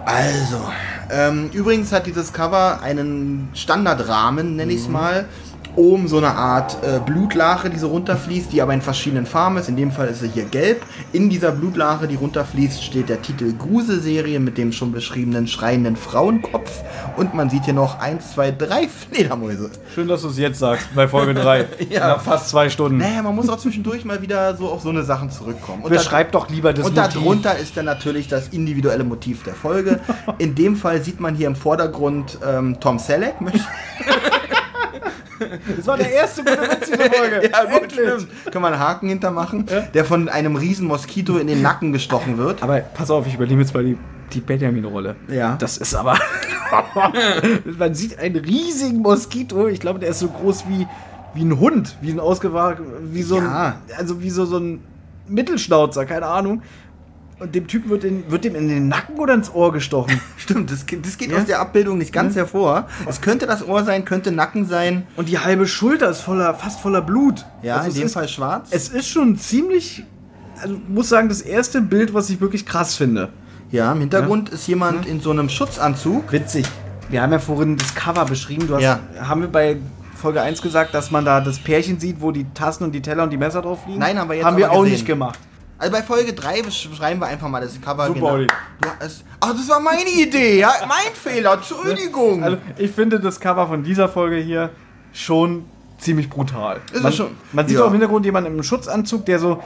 Also, 0.05 0.59
ähm, 1.11 1.49
übrigens 1.53 1.91
hat 1.91 2.07
dieses 2.07 2.33
Cover 2.33 2.81
einen 2.81 3.49
Standardrahmen, 3.53 4.55
nenne 4.55 4.73
ich 4.73 4.81
es 4.81 4.87
mal. 4.87 5.25
Oben 5.75 6.07
so 6.07 6.17
eine 6.17 6.35
Art 6.35 6.77
äh, 6.83 6.99
Blutlache, 6.99 7.69
die 7.69 7.77
so 7.77 7.87
runterfließt, 7.89 8.51
die 8.51 8.61
aber 8.61 8.73
in 8.73 8.81
verschiedenen 8.81 9.25
Farben 9.25 9.57
ist. 9.57 9.69
In 9.69 9.75
dem 9.77 9.91
Fall 9.91 10.07
ist 10.09 10.21
sie 10.21 10.27
hier 10.27 10.45
gelb. 10.45 10.83
In 11.13 11.29
dieser 11.29 11.51
Blutlache, 11.51 12.07
die 12.07 12.15
runterfließt, 12.15 12.83
steht 12.83 13.09
der 13.09 13.21
Titel 13.21 13.53
Gruselserie 13.57 14.39
mit 14.39 14.57
dem 14.57 14.71
schon 14.71 14.91
beschriebenen 14.91 15.47
schreienden 15.47 15.95
Frauenkopf. 15.95 16.83
Und 17.17 17.33
man 17.33 17.49
sieht 17.49 17.65
hier 17.65 17.73
noch 17.73 17.99
1, 17.99 18.33
2, 18.33 18.51
3 18.51 18.87
Fledermäuse. 18.87 19.71
Schön, 19.93 20.07
dass 20.07 20.21
du 20.21 20.29
es 20.29 20.37
jetzt 20.37 20.59
sagst, 20.59 20.87
bei 20.95 21.07
Folge 21.07 21.33
3. 21.33 21.67
Ja. 21.89 22.09
Nach 22.09 22.21
fast 22.21 22.49
zwei 22.49 22.69
Stunden. 22.69 22.97
Naja, 22.99 23.21
man 23.21 23.35
muss 23.35 23.49
auch 23.49 23.57
zwischendurch 23.57 24.05
mal 24.05 24.21
wieder 24.21 24.55
so 24.55 24.69
auf 24.69 24.81
so 24.81 24.89
eine 24.89 25.03
Sachen 25.03 25.29
zurückkommen. 25.29 25.83
Und 25.83 25.89
Beschreib 25.89 26.31
doch 26.31 26.49
lieber 26.49 26.73
das 26.73 26.85
Und 26.85 26.95
Motiv. 26.95 27.13
darunter 27.13 27.57
ist 27.57 27.75
dann 27.75 27.85
natürlich 27.85 28.27
das 28.27 28.49
individuelle 28.49 29.03
Motiv 29.03 29.43
der 29.43 29.55
Folge. 29.55 29.99
In 30.37 30.55
dem 30.55 30.75
Fall 30.75 31.01
sieht 31.01 31.19
man 31.19 31.35
hier 31.35 31.47
im 31.47 31.55
Vordergrund 31.55 32.37
ähm, 32.47 32.77
Tom 32.79 32.99
Selleck. 32.99 33.35
Das 35.77 35.87
war 35.87 35.97
der 35.97 36.11
erste 36.11 36.43
gute 36.43 36.61
Witz 36.61 36.87
dieser 36.91 37.09
Folge. 37.11 37.49
ja, 37.51 37.63
gut, 37.65 37.81
Endlich. 37.83 38.09
stimmt. 38.09 38.51
Kann 38.51 38.61
man 38.61 38.73
einen 38.73 38.81
Haken 38.81 39.09
hintermachen, 39.09 39.65
der 39.93 40.05
von 40.05 40.29
einem 40.29 40.55
riesen 40.55 40.87
Moskito 40.87 41.37
in 41.37 41.47
den 41.47 41.61
Nacken 41.61 41.91
gestochen 41.93 42.37
wird. 42.37 42.61
Aber 42.63 42.79
pass 42.79 43.09
auf, 43.11 43.27
ich 43.27 43.35
übernehme 43.35 43.61
jetzt 43.61 43.73
mal 43.73 43.83
die, 43.83 43.97
die 44.33 44.41
Benjamin-Rolle. 44.41 45.15
Ja. 45.29 45.55
Das 45.59 45.77
ist 45.77 45.95
aber. 45.95 46.17
Man 47.77 47.93
sieht 47.95 48.17
einen 48.19 48.35
riesigen 48.37 48.99
Moskito. 48.99 49.67
Ich 49.67 49.79
glaube, 49.79 49.99
der 49.99 50.09
ist 50.09 50.19
so 50.19 50.27
groß 50.29 50.65
wie, 50.69 50.87
wie 51.33 51.43
ein 51.43 51.59
Hund. 51.59 51.97
Wie 52.01 52.11
ein 52.11 52.19
ausgewachsen. 52.19 52.85
Wie 53.11 53.21
so 53.23 53.37
Ja. 53.37 53.75
ein. 53.89 53.97
Also 53.97 54.21
wie 54.21 54.29
so, 54.29 54.45
so 54.45 54.57
ein 54.57 54.81
Mittelschnauzer, 55.27 56.05
keine 56.05 56.27
Ahnung. 56.27 56.61
Und 57.41 57.55
dem 57.55 57.65
Typen 57.65 57.89
wird, 57.89 58.03
in, 58.03 58.29
wird 58.29 58.43
dem 58.43 58.53
in 58.55 58.67
den 58.67 58.87
Nacken 58.87 59.15
oder 59.17 59.33
ins 59.33 59.51
Ohr 59.53 59.73
gestochen. 59.73 60.21
Stimmt, 60.37 60.69
das, 60.71 60.85
das 60.85 61.17
geht 61.17 61.31
Ja? 61.31 61.39
aus 61.39 61.45
der 61.45 61.59
Abbildung 61.59 61.97
nicht 61.97 62.13
ganz 62.13 62.35
hervor. 62.35 62.87
Es 63.09 63.19
könnte 63.19 63.47
das 63.47 63.67
Ohr 63.67 63.83
sein, 63.83 64.05
könnte 64.05 64.31
Nacken 64.31 64.65
sein. 64.67 65.07
Und 65.15 65.27
die 65.27 65.39
halbe 65.39 65.65
Schulter 65.65 66.09
ist 66.11 66.21
voller, 66.21 66.53
fast 66.53 66.79
voller 66.81 67.01
Blut. 67.01 67.43
Ja, 67.63 67.77
Also 67.77 67.85
in 67.85 67.89
es 67.89 67.95
dem 67.97 68.05
ist, 68.05 68.13
Fall 68.13 68.27
schwarz. 68.27 68.67
Es 68.69 68.89
ist 68.89 69.07
schon 69.07 69.37
ziemlich. 69.37 70.03
Also 70.61 70.79
muss 70.87 71.09
sagen, 71.09 71.29
das 71.29 71.41
erste 71.41 71.81
Bild, 71.81 72.13
was 72.13 72.29
ich 72.29 72.39
wirklich 72.41 72.65
krass 72.67 72.95
finde. 72.95 73.29
ja, 73.71 73.91
im 73.91 73.99
Hintergrund 74.01 74.49
ist 74.49 74.67
jemand 74.67 75.07
in 75.07 75.19
so 75.19 75.31
einem 75.31 75.49
Schutzanzug. 75.49 76.31
Witzig. 76.31 76.65
Wir 77.09 77.23
haben 77.23 77.31
ja 77.31 77.39
vorhin 77.39 77.75
das 77.77 77.95
Cover 77.95 78.25
beschrieben. 78.25 78.67
Du 78.67 78.75
hast, 78.75 78.83
Ja. 78.83 78.99
Haben 79.19 79.41
wir 79.41 79.47
bei 79.47 79.77
Folge 80.15 80.43
1 80.43 80.61
gesagt, 80.61 80.93
dass 80.93 81.09
man 81.09 81.25
da 81.25 81.41
das 81.41 81.57
Pärchen 81.57 81.99
sieht, 81.99 82.21
wo 82.21 82.31
die 82.31 82.45
Tassen 82.53 82.83
und 82.83 82.91
die 82.91 83.01
Teller 83.01 83.23
und 83.23 83.31
die 83.31 83.37
Messer 83.37 83.63
drauf 83.63 83.79
liegen? 83.87 83.97
Nein, 83.97 84.19
haben 84.19 84.29
wir 84.29 84.35
jetzt 84.35 84.45
Haben 84.45 84.57
wir 84.57 84.67
aber 84.67 84.75
auch 84.75 84.81
gesehen. 84.83 84.93
nicht 84.93 85.05
gemacht. 85.07 85.39
Also 85.81 85.91
bei 85.93 86.03
Folge 86.03 86.33
3 86.33 86.61
beschreiben 86.61 87.19
wir 87.21 87.25
einfach 87.25 87.47
mal 87.49 87.59
das 87.61 87.81
Cover. 87.81 88.05
Super, 88.05 88.33
Olli. 88.33 88.47
Du 88.81 88.87
hast, 88.99 89.23
ach, 89.39 89.51
das 89.53 89.67
war 89.67 89.79
meine 89.79 90.11
Idee, 90.11 90.59
ja? 90.59 90.71
Mein 90.87 91.11
Fehler, 91.15 91.53
Entschuldigung. 91.55 92.43
Also 92.43 92.57
ich 92.77 92.91
finde 92.91 93.19
das 93.19 93.39
Cover 93.39 93.67
von 93.67 93.81
dieser 93.83 94.07
Folge 94.07 94.35
hier 94.35 94.69
schon 95.11 95.65
ziemlich 95.97 96.29
brutal. 96.29 96.81
Ist 96.93 97.01
man, 97.01 97.11
schon? 97.11 97.31
man 97.51 97.67
sieht 97.67 97.77
Ja. 97.77 97.83
auch 97.83 97.87
im 97.87 97.93
Hintergrund 97.93 98.25
jemanden 98.25 98.55
im 98.55 98.61
Schutzanzug, 98.63 99.25
der 99.25 99.39
so 99.39 99.59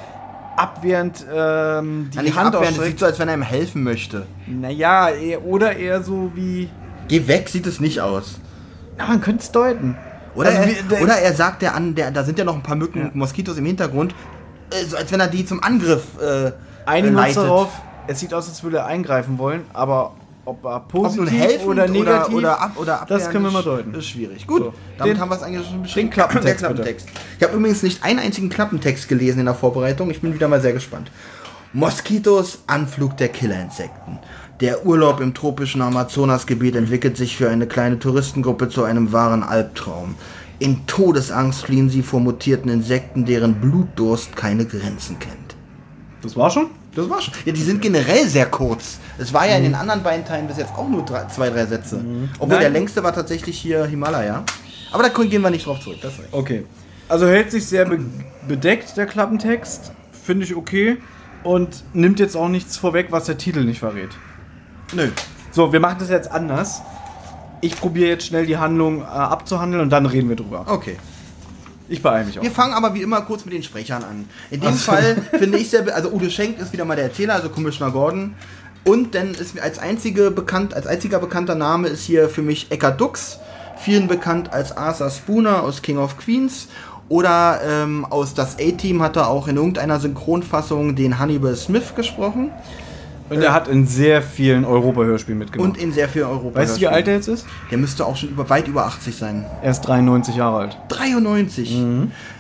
abwehrend 0.56 1.26
ähm, 1.34 2.10
die 2.14 2.18
Ja, 2.30 2.36
Hand 2.36 2.56
abwehren, 2.56 2.76
das 2.78 2.86
sieht 2.86 3.00
so, 3.00 3.06
als 3.08 3.20
wenn 3.20 3.28
er 3.28 3.34
ihm 3.34 3.42
helfen 3.42 3.84
möchte. 3.84 4.26
Naja, 4.48 5.10
eher, 5.10 5.44
oder 5.44 5.76
eher 5.76 6.02
so 6.02 6.32
wie... 6.34 6.70
Geh 7.10 7.28
weg, 7.28 7.50
sieht 7.50 7.68
es 7.68 7.82
nicht 7.82 8.00
aus. 8.00 8.40
Na, 8.98 9.06
man 9.08 9.20
könnte 9.20 9.44
es 9.44 9.52
deuten. 9.52 9.98
Oder, 10.34 10.48
Also 10.50 10.62
er, 10.62 10.68
wie- 10.70 10.82
der- 10.90 11.02
oder 11.02 11.18
er 11.18 11.34
sagt 11.34 11.62
der 11.62 11.76
an, 11.76 11.94
der, 11.94 12.12
da 12.12 12.24
sind 12.24 12.40
ja 12.40 12.46
noch 12.46 12.56
ein 12.56 12.64
paar 12.64 12.78
Mücken 12.78 13.00
Ja. 13.00 13.06
und 13.06 13.16
Moskitos 13.16 13.58
im 13.58 13.66
Hintergrund, 13.66 14.16
äh, 14.72 14.86
so 14.86 14.98
als 14.98 15.12
wenn 15.12 15.20
er 15.20 15.28
die 15.28 15.46
zum 15.46 15.62
Angriff 15.64 16.04
äh, 16.22 16.52
Einigen 16.86 17.16
uns 17.16 17.34
darauf, 17.34 17.70
es 18.08 18.20
sieht 18.20 18.34
aus, 18.34 18.48
als 18.48 18.64
würde 18.64 18.78
er 18.78 18.86
eingreifen 18.86 19.38
wollen, 19.38 19.64
aber 19.74 20.14
ob 20.46 20.64
er 20.64 20.76
Ob 20.76 20.88
positiv 20.90 21.18
nun 21.22 21.28
helfen 21.28 21.68
oder 21.68 21.88
negativ, 21.88 22.36
oder, 22.36 22.62
ab, 22.62 22.72
oder 22.76 22.86
das 22.86 23.02
abwehren, 23.02 23.32
können 23.32 23.44
wir 23.46 23.52
mal 23.52 23.64
deuten. 23.64 23.96
Ist 23.96 24.06
schwierig. 24.06 24.46
Gut, 24.46 24.62
So. 24.64 24.74
damit 25.00 25.16
Den- 25.16 25.22
haben 25.22 25.30
wir 25.30 25.36
es 25.38 25.42
eigentlich 25.44 25.68
schon 25.68 25.82
beschrieben. 25.82 26.08
den 26.10 26.14
Klappentext, 26.14 26.60
Klappentext. 26.60 27.08
Ich 27.40 27.44
habe 27.44 27.56
übrigens 27.58 27.82
nicht 27.82 28.04
einen 28.04 28.20
einzigen 28.20 28.50
Klappentext 28.50 29.08
gelesen 29.08 29.40
in 29.40 29.46
der 29.46 29.56
Vorbereitung. 29.56 30.12
Ich 30.12 30.22
bin 30.22 30.36
wieder 30.36 30.48
mal 30.48 30.62
sehr 30.62 30.74
gespannt. 30.74 31.10
Moskitos, 31.74 32.60
Anflug 32.68 33.18
der 33.18 33.30
Killerinsekten. 33.30 34.20
Der 34.62 34.86
Urlaub 34.86 35.20
im 35.20 35.34
tropischen 35.34 35.82
Amazonasgebiet 35.82 36.76
entwickelt 36.76 37.18
sich 37.18 37.36
für 37.36 37.50
eine 37.50 37.68
kleine 37.68 38.00
Touristengruppe 38.00 38.70
zu 38.70 38.84
einem 38.84 39.12
wahren 39.12 39.44
Albtraum. 39.44 40.16
In 40.66 40.88
Todesangst 40.88 41.66
fliehen 41.66 41.92
sie 41.92 42.02
vor 42.02 42.20
mutierten 42.20 42.72
Insekten, 42.72 43.24
deren 43.24 43.62
Blutdurst 43.62 44.36
keine 44.36 44.66
Grenzen 44.66 45.20
kennt. 45.20 45.56
Das 46.24 46.36
war 46.36 46.50
schon? 46.50 46.72
Das 46.96 47.08
war's 47.08 47.26
schon. 47.26 47.36
Ja, 47.46 47.52
die 47.52 47.62
sind 47.62 47.84
generell 47.84 48.28
sehr 48.28 48.48
kurz. 48.48 48.98
Es 49.20 49.32
war 49.32 49.48
ja 49.48 49.58
in 49.58 49.64
den 49.64 49.76
anderen 49.76 50.02
beiden 50.02 50.26
Teilen 50.26 50.48
bis 50.48 50.58
jetzt 50.58 50.74
auch 50.76 50.90
nur 50.90 51.06
drei, 51.06 51.26
zwei, 51.26 51.52
drei 51.52 51.68
Sätze. 51.68 52.04
Obwohl 52.40 52.56
Nein. 52.56 52.62
der 52.62 52.70
längste 52.72 53.04
war 53.04 53.14
tatsächlich 53.14 53.60
hier 53.60 53.86
Himalaya. 53.86 54.44
Aber 54.92 55.04
da 55.04 55.10
gehen 55.10 55.44
wir 55.44 55.52
nicht 55.52 55.68
drauf 55.68 55.80
zurück. 55.82 56.00
Das 56.02 56.18
reicht. 56.18 56.34
Okay. 56.34 56.66
Also 57.10 57.28
hält 57.28 57.52
sich 57.52 57.68
sehr 57.68 57.86
be 57.86 58.00
bedeckt, 58.48 58.98
der 58.98 59.06
Klappentext. 59.06 59.92
Finde 60.24 60.46
ich 60.46 60.56
okay. 60.56 60.98
Und 61.44 61.84
nimmt 61.94 62.20
jetzt 62.20 62.36
auch 62.36 62.50
nichts 62.50 62.76
vorweg, 62.76 63.10
was 63.12 63.26
der 63.26 63.38
Titel 63.38 63.66
nicht 63.66 63.82
verrät. 63.82 64.10
Nö. 64.96 65.10
So, 65.52 65.72
wir 65.72 65.80
machen 65.80 65.98
das 66.00 66.10
jetzt 66.10 66.32
anders. 66.32 66.82
Ich 67.66 67.76
probiere 67.80 68.10
jetzt 68.10 68.28
schnell 68.28 68.46
die 68.46 68.58
Handlung 68.58 69.02
äh, 69.02 69.06
abzuhandeln 69.06 69.82
und 69.82 69.90
dann 69.90 70.06
reden 70.06 70.30
wir 70.30 70.36
drüber. 70.36 70.66
Okay. 70.68 70.98
Ich 71.90 72.00
beeile 72.00 72.26
mich 72.26 72.38
auch. 72.38 72.44
Wir 72.44 72.52
fangen 72.52 72.74
aber 72.74 72.94
wie 72.94 73.02
immer 73.02 73.22
kurz 73.22 73.44
mit 73.44 73.56
den 73.56 73.64
Sprechern 73.64 74.04
an. 74.04 74.30
In 74.52 74.62
dem 74.62 74.76
Fall 74.76 75.18
finde 75.32 75.58
ich 75.58 75.72
sehr, 75.72 75.84
also 75.96 76.12
Udo 76.12 76.30
Schenk 76.30 76.60
ist 76.60 76.74
wieder 76.74 76.86
mal 76.86 76.96
der 76.96 77.06
Erzähler, 77.06 77.34
also 77.34 77.50
Commissioner 77.50 77.92
Gordon. 77.92 78.36
Und 78.84 79.16
dann 79.16 79.32
ist 79.32 79.56
mir 79.56 79.64
als, 79.64 79.80
einzige 79.80 80.30
bekannt, 80.30 80.76
als 80.76 80.86
einziger 80.86 81.18
bekannter 81.18 81.56
Name 81.56 81.88
ist 81.88 82.04
hier 82.04 82.30
für 82.30 82.44
mich 82.44 82.68
Eckhard 82.70 83.02
Dux, 83.02 83.40
vielen 83.78 84.08
bekannt 84.08 84.54
als 84.54 84.78
Arthur 84.78 85.10
Spooner 85.10 85.64
aus 85.64 85.82
King 85.82 85.98
of 85.98 86.18
Queens. 86.20 86.68
Oder 87.10 87.62
ähm, 87.66 88.06
aus 88.06 88.36
das 88.36 88.58
A-Team 88.60 89.02
hat 89.02 89.16
er 89.16 89.28
auch 89.28 89.48
in 89.48 89.58
irgendeiner 89.58 90.00
Synchronfassung 90.00 90.96
den 90.96 91.18
Hannibal 91.18 91.56
Smith 91.56 91.94
gesprochen 91.96 92.52
Und 93.30 93.42
er 93.42 93.54
hat 93.54 93.68
in 93.68 93.88
sehr 93.88 94.22
vielen 94.22 94.66
Europa-Hörspielen 94.66 95.40
mitgemacht. 95.40 95.70
und 95.70 95.78
in 95.78 95.92
sehr 95.92 96.08
vielen 96.08 96.28
Europa. 96.28 96.60
weißt 96.60 96.78
du, 96.78 96.82
wie 96.82 96.88
alt 96.88 97.08
er 97.08 97.16
jetzt 97.16 97.28
ist? 97.28 97.46
Der 97.72 97.78
müsste 97.78 98.06
auch 98.06 98.16
schon 98.16 98.30
über, 98.30 98.50
weit 98.50 98.68
über 98.68 98.86
80 98.86 99.16
sein. 99.16 99.46
Er 99.64 99.72
ist 99.72 99.82
93 99.82 100.36
Jahre 100.36 100.58
alt. 100.58 100.78
93. 100.90 101.76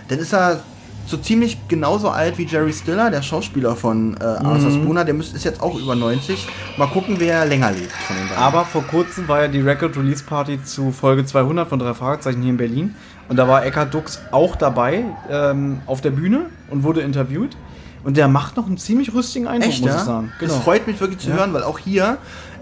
Dann 0.08 0.20
ist 0.20 0.34
er 0.34 0.60
so 1.08 1.18
ziemlich 1.18 1.68
genauso 1.68 2.10
alt 2.10 2.38
wie 2.38 2.46
Jerry 2.46 2.74
Stiller, 2.74 3.12
der 3.12 3.22
Schauspieler 3.22 3.76
von 3.76 4.18
äh, 4.20 4.24
Arthur 4.24 4.72
Spooner. 4.72 5.06
Der 5.06 5.14
müsst, 5.14 5.36
ist 5.36 5.44
jetzt 5.44 5.62
auch 5.62 5.78
über 5.78 5.96
90. 5.96 6.48
Mal 6.78 6.88
gucken, 6.88 7.16
wer 7.20 7.46
länger 7.46 7.72
lebt 7.72 7.92
von 7.92 8.16
den 8.16 8.28
beiden. 8.28 8.42
Aber 8.44 8.66
vor 8.66 8.84
kurzem 8.84 9.28
war 9.28 9.44
ja 9.44 9.48
die 9.48 9.62
Record 9.62 9.98
Release 9.98 10.24
Party 10.24 10.64
zu 10.64 10.92
Folge 10.92 11.26
200 11.26 11.68
von 11.68 11.80
drei 11.80 11.94
Fragezeichen 11.94 12.42
hier 12.42 12.52
in 12.52 12.58
Berlin. 12.58 12.96
Und 13.28 13.38
da 13.38 13.48
war 13.48 13.66
Eckhard 13.66 13.94
Dux 13.94 14.20
auch 14.32 14.56
dabei 14.56 15.06
ähm, 15.30 15.82
auf 15.86 16.02
der 16.02 16.12
Bühne 16.12 16.48
und 16.70 16.84
wurde 16.84 17.02
interviewt. 17.02 17.56
Und 18.06 18.16
der 18.18 18.28
macht 18.30 18.56
noch 18.56 18.68
einen 18.68 18.78
ziemlich 18.78 19.14
rüstigen 19.14 19.48
Eindruck, 19.48 19.70
Echt, 19.72 19.82
muss 19.82 19.90
ja? 19.92 19.98
ich 19.98 20.04
sagen. 20.04 20.32
Das 20.40 20.56
freut 20.58 20.88
mich 20.88 21.00
wirklich 21.02 21.20
zu 21.20 21.34
hören, 21.34 21.54
weil 21.54 21.64
auch 21.64 21.80
hier, 21.80 22.18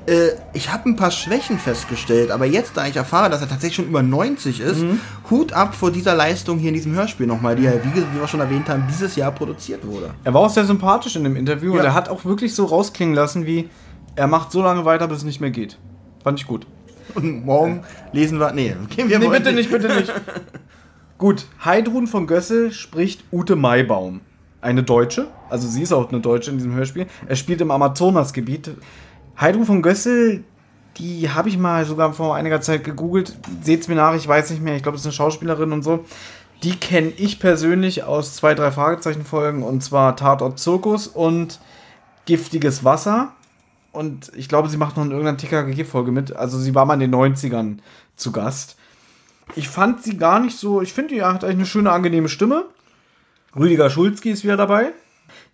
äh, 0.08 0.30
ich 0.54 0.72
habe 0.72 0.90
ein 0.90 0.96
paar 0.96 1.12
Schwächen 1.12 1.60
festgestellt, 1.60 2.32
aber 2.32 2.46
jetzt, 2.46 2.76
da 2.78 2.88
ich 2.88 2.96
erfahre, 2.96 3.30
dass 3.30 3.42
er 3.42 3.50
tatsächlich 3.50 3.76
schon 3.76 3.88
über 3.88 4.02
90 4.02 4.62
ist, 4.62 4.80
Mhm. 4.80 5.00
Hut 5.30 5.52
ab 5.54 5.76
vor 5.76 5.92
dieser 5.92 6.16
Leistung 6.16 6.58
hier 6.60 6.70
in 6.70 6.76
diesem 6.76 6.94
Hörspiel 6.96 7.28
nochmal, 7.28 7.56
die 7.58 7.64
ja, 7.64 7.74
wie, 7.74 7.94
wie 7.94 8.20
wir 8.20 8.28
schon 8.28 8.40
erwähnt 8.40 8.70
haben, 8.70 8.86
dieses 8.90 9.16
Jahr 9.18 9.32
produziert 9.32 9.86
wurde. 9.86 10.12
Er 10.24 10.34
war 10.34 10.42
auch 10.42 10.50
sehr 10.50 10.66
sympathisch 10.66 11.16
in 11.18 11.26
dem 11.26 11.36
Interview 11.36 11.72
und 11.74 11.78
Ja. 11.80 11.84
er 11.84 11.94
hat 11.94 12.08
auch 12.10 12.24
wirklich 12.26 12.56
so 12.56 12.66
rausklingen 12.66 13.14
lassen, 13.14 13.46
wie 13.46 13.70
er 14.16 14.28
macht 14.28 14.52
so 14.52 14.62
lange 14.64 14.86
weiter, 14.86 15.08
bis 15.10 15.18
es 15.20 15.24
nicht 15.26 15.42
mehr 15.42 15.52
geht. 15.52 15.78
Fand 16.24 16.40
ich 16.40 16.48
gut. 16.48 16.66
Und 17.16 17.46
morgen 17.46 17.84
lesen 18.14 18.40
wir, 18.40 18.54
nee, 18.54 18.74
gehen 18.96 19.10
wir 19.10 19.20
Nee, 19.20 19.28
bitte 19.28 19.52
nicht, 19.52 19.70
bitte 19.70 19.94
nicht. 19.94 20.12
Gut, 21.18 21.46
Heidrun 21.64 22.08
von 22.08 22.28
Gössel 22.28 22.72
spricht 22.72 23.24
Ute 23.32 23.56
Maibaum. 23.56 24.22
Eine 24.64 24.82
Deutsche, 24.82 25.28
also 25.50 25.68
sie 25.68 25.82
ist 25.82 25.92
auch 25.92 26.10
eine 26.10 26.22
Deutsche 26.22 26.50
in 26.50 26.58
diesem 26.58 26.74
Hörspiel. 26.74 27.08
Er 27.28 27.36
spielt 27.36 27.60
im 27.60 27.70
Amazonasgebiet. 27.70 28.72
Heidrun 29.38 29.66
von 29.66 29.82
Gössel, 29.82 30.46
die 30.98 31.30
habe 31.30 31.50
ich 31.50 31.58
mal 31.58 31.84
sogar 31.84 32.14
vor 32.14 32.36
einiger 32.36 32.62
Zeit 32.62 32.86
gegoogelt. 32.86 33.38
Seht's 33.62 33.90
mir 33.90 33.96
nach, 33.96 34.16
ich 34.16 34.26
weiß 34.26 34.52
nicht 34.52 34.64
mehr. 34.64 34.78
Ich 34.78 34.82
glaube, 34.84 34.96
es 34.96 35.02
ist 35.02 35.08
eine 35.08 35.14
Schauspielerin 35.14 35.74
und 35.74 35.84
so. 35.84 36.06
Die 36.64 36.78
kenne 36.78 37.10
ich 37.18 37.42
persönlich 37.42 38.06
aus 38.06 38.36
zwei, 38.36 38.54
drei 38.54 38.72
Fragezeichen-Folgen 38.72 39.64
und 39.64 39.84
zwar 39.84 40.16
Tatort 40.16 40.60
Zirkus 40.60 41.08
und 41.08 41.60
Giftiges 42.26 42.86
Wasser. 42.86 43.34
Und 43.92 44.32
ich 44.34 44.48
glaube, 44.48 44.70
sie 44.70 44.78
macht 44.78 44.96
noch 44.96 45.04
in 45.04 45.12
irgendeiner 45.12 45.38
TKG-Folge 45.38 46.14
mit. 46.14 46.34
Also 46.34 46.58
sie 46.58 46.74
war 46.74 46.86
mal 46.86 46.94
in 46.94 47.12
den 47.12 47.14
90ern 47.14 47.80
zu 48.16 48.32
Gast. 48.32 48.78
Ich 49.58 49.68
fand 49.68 50.02
sie 50.04 50.18
gar 50.18 50.40
nicht 50.40 50.58
so. 50.58 50.82
Ich 50.82 50.94
finde, 50.94 51.16
die 51.16 51.22
hat 51.22 51.44
eigentlich 51.44 51.58
eine 51.58 51.66
schöne, 51.66 51.92
angenehme 51.92 52.30
Stimme. 52.30 52.64
Rüdiger 53.56 53.90
Schulzki 53.90 54.32
ist 54.32 54.44
wieder 54.44 54.58
dabei. 54.58 54.92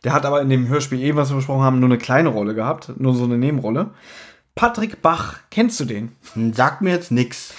Der 0.04 0.14
hat 0.14 0.26
aber 0.26 0.42
in 0.42 0.50
dem 0.50 0.68
Hörspiel 0.68 1.02
eben, 1.02 1.18
was 1.18 1.30
wir 1.30 1.36
besprochen 1.36 1.64
haben, 1.64 1.80
nur 1.80 1.90
eine 1.90 1.98
kleine 1.98 2.30
Rolle 2.30 2.56
gehabt. 2.56 2.94
Nur 2.98 3.14
so 3.14 3.26
eine 3.26 3.38
Nebenrolle. 3.38 3.92
Patrick 4.56 5.02
Bach, 5.02 5.40
kennst 5.52 5.80
du 5.80 5.86
den? 5.86 6.12
Sagt 6.54 6.82
mir 6.82 6.92
jetzt 6.92 7.12
nix. 7.12 7.54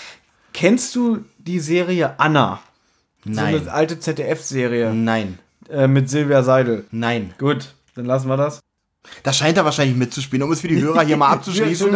Kennst 0.53 0.95
du 0.97 1.25
die 1.39 1.61
Serie 1.61 2.19
Anna? 2.19 2.61
So 3.25 3.33
Nein. 3.33 3.57
eine 3.61 3.73
alte 3.73 3.99
ZDF-Serie 4.01 4.93
Nein. 4.95 5.39
äh, 5.69 5.87
mit 5.87 6.09
Silvia 6.09 6.43
Seidel. 6.43 6.85
Nein. 6.91 7.35
Gut, 7.39 7.75
dann 7.95 8.07
lassen 8.07 8.29
wir 8.29 8.37
das. 8.37 8.61
Da 9.23 9.33
scheint 9.33 9.57
er 9.57 9.65
wahrscheinlich 9.65 9.97
mitzuspielen, 9.97 10.43
um 10.43 10.53
es 10.53 10.61
für 10.61 10.69
die 10.69 10.81
Hörer 10.81 11.03
hier 11.03 11.17
mal 11.17 11.27
Schön, 11.31 11.39
abzuschließen. 11.39 11.93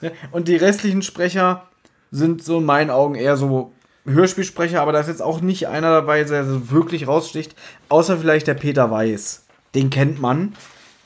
Ja, 0.00 0.10
Und 0.30 0.48
die 0.48 0.56
restlichen 0.56 1.02
Sprecher 1.02 1.66
sind 2.10 2.42
so 2.42 2.58
in 2.58 2.64
meinen 2.64 2.90
Augen 2.90 3.14
eher 3.14 3.36
so 3.36 3.72
Hörspielsprecher, 4.04 4.80
aber 4.80 4.92
da 4.92 5.00
ist 5.00 5.08
jetzt 5.08 5.22
auch 5.22 5.40
nicht 5.40 5.68
einer 5.68 5.90
dabei, 5.90 6.24
der 6.24 6.44
so 6.44 6.70
wirklich 6.70 7.06
raussticht, 7.06 7.54
außer 7.88 8.18
vielleicht 8.18 8.46
der 8.46 8.54
Peter 8.54 8.90
Weiß. 8.90 9.44
Den 9.74 9.90
kennt 9.90 10.20
man, 10.20 10.54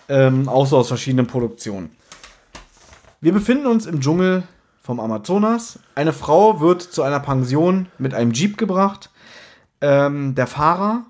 ähm, 0.08 0.48
auch 0.48 0.66
so 0.66 0.78
aus 0.78 0.88
verschiedenen 0.88 1.26
Produktionen. 1.26 1.90
Wir 3.20 3.32
befinden 3.32 3.66
uns 3.66 3.86
im 3.86 4.00
Dschungel 4.00 4.44
vom 4.82 5.00
Amazonas. 5.00 5.78
Eine 5.94 6.12
Frau 6.12 6.60
wird 6.60 6.82
zu 6.82 7.02
einer 7.02 7.20
Pension 7.20 7.86
mit 7.98 8.14
einem 8.14 8.32
Jeep 8.32 8.56
gebracht. 8.56 9.10
Ähm, 9.80 10.34
der 10.34 10.46
Fahrer, 10.46 11.06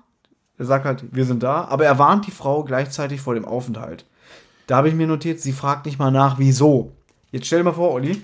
sagt 0.57 0.85
halt, 0.85 1.03
wir 1.11 1.25
sind 1.25 1.43
da, 1.43 1.65
aber 1.65 1.85
er 1.85 1.99
warnt 1.99 2.27
die 2.27 2.31
Frau 2.31 2.63
gleichzeitig 2.63 3.21
vor 3.21 3.35
dem 3.35 3.45
Aufenthalt. 3.45 4.05
Da 4.65 4.77
habe 4.77 4.89
ich 4.89 4.95
mir 4.95 5.07
notiert, 5.07 5.39
sie 5.39 5.53
fragt 5.53 5.85
nicht 5.85 5.99
mal 5.99 6.11
nach, 6.11 6.39
wieso. 6.39 6.91
Jetzt 7.31 7.47
stell 7.47 7.59
dir 7.59 7.65
mal 7.65 7.73
vor, 7.73 7.91
Olli, 7.91 8.21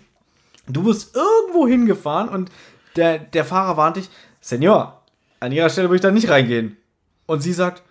du 0.68 0.84
bist 0.84 1.16
irgendwo 1.16 1.68
hingefahren 1.68 2.30
und 2.30 2.52
der, 2.96 3.20
der 3.20 3.46
Fahrer 3.46 3.78
warnt 3.78 3.98
dich, 3.98 4.10
Senor, 4.42 5.02
an 5.40 5.52
ihrer 5.52 5.70
Stelle 5.70 5.88
würde 5.90 5.96
ich 5.98 6.02
da 6.02 6.12
nicht 6.12 6.30
reingehen. 6.30 6.78
Und 7.26 7.42
sie 7.42 7.54
sagt, 7.54 7.82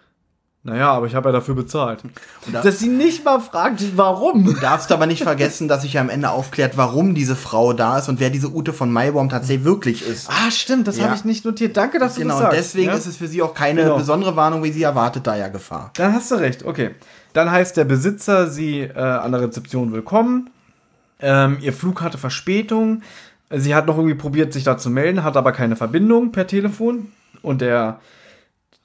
naja, 0.65 0.93
aber 0.93 1.07
ich 1.07 1.15
habe 1.17 1.29
ja 1.31 1.33
dafür 1.33 1.57
bezahlt. 1.57 2.03
Dass 2.53 2.79
sie 2.79 2.87
nicht 2.89 3.25
mal 3.25 3.41
fragt, 3.41 3.83
warum. 3.97 4.45
Du 4.45 4.53
darfst 4.53 4.93
aber 4.93 5.07
nicht 5.07 5.25
vergessen, 5.25 5.67
dass 5.67 5.83
sich 5.83 5.95
ja 5.95 6.01
am 6.01 6.09
Ende 6.09 6.31
aufklärt, 6.31 6.77
warum 6.77 7.17
diese 7.17 7.35
Frau 7.35 7.73
da 7.73 7.99
ist 7.99 8.09
und 8.09 8.21
wer 8.21 8.31
diese 8.31 8.49
Ute 8.49 8.73
von 8.73 8.93
Maibaum 8.93 9.29
tatsächlich 9.29 9.65
wirklich 9.65 10.07
ist. 10.07 10.31
Ah, 10.31 10.53
stimmt, 10.53 10.87
das 10.87 10.99
Ja. 10.99 11.07
habe 11.07 11.17
ich 11.17 11.25
nicht 11.25 11.45
notiert. 11.45 11.77
Danke, 11.77 11.99
dass 11.99 12.15
du 12.15 12.21
Genau, 12.21 12.35
das 12.35 12.43
sagst. 12.43 12.59
deswegen 12.59 12.91
ja? 12.91 12.95
ist 12.97 13.07
es 13.07 13.17
für 13.17 13.27
sie 13.27 13.43
auch 13.43 13.55
keine 13.55 13.83
Genau. 13.83 13.97
besondere 13.97 14.37
Warnung, 14.37 14.63
wie 14.63 14.71
sie 14.71 14.85
erwartet 14.85 15.27
da 15.27 15.35
ja 15.37 15.49
Gefahr. 15.49 15.91
Dann 15.97 16.13
hast 16.15 16.31
du 16.31 16.37
recht, 16.37 16.65
okay. 16.65 16.95
Dann 17.33 17.51
heißt 17.51 17.77
der 17.77 17.85
Besitzer 17.85 18.49
sie 18.49 18.83
äh, 18.83 18.93
an 18.97 19.33
der 19.33 19.41
Rezeption 19.41 19.93
willkommen. 19.93 20.51
Ähm, 21.19 21.59
ihr 21.61 21.73
Flug 21.73 22.03
hatte 22.03 22.19
Verspätung. 22.19 23.03
Sie 23.55 23.75
hat 23.75 23.87
noch 23.87 23.97
irgendwie 23.97 24.15
probiert, 24.17 24.53
sich 24.53 24.65
da 24.65 24.79
zu 24.79 24.89
melden, 24.89 25.25
hat 25.25 25.37
aber 25.37 25.53
keine 25.53 25.77
Verbindung 25.77 26.33
per 26.33 26.47
Telefon. 26.47 27.13
Und 27.43 27.61
der, 27.61 28.01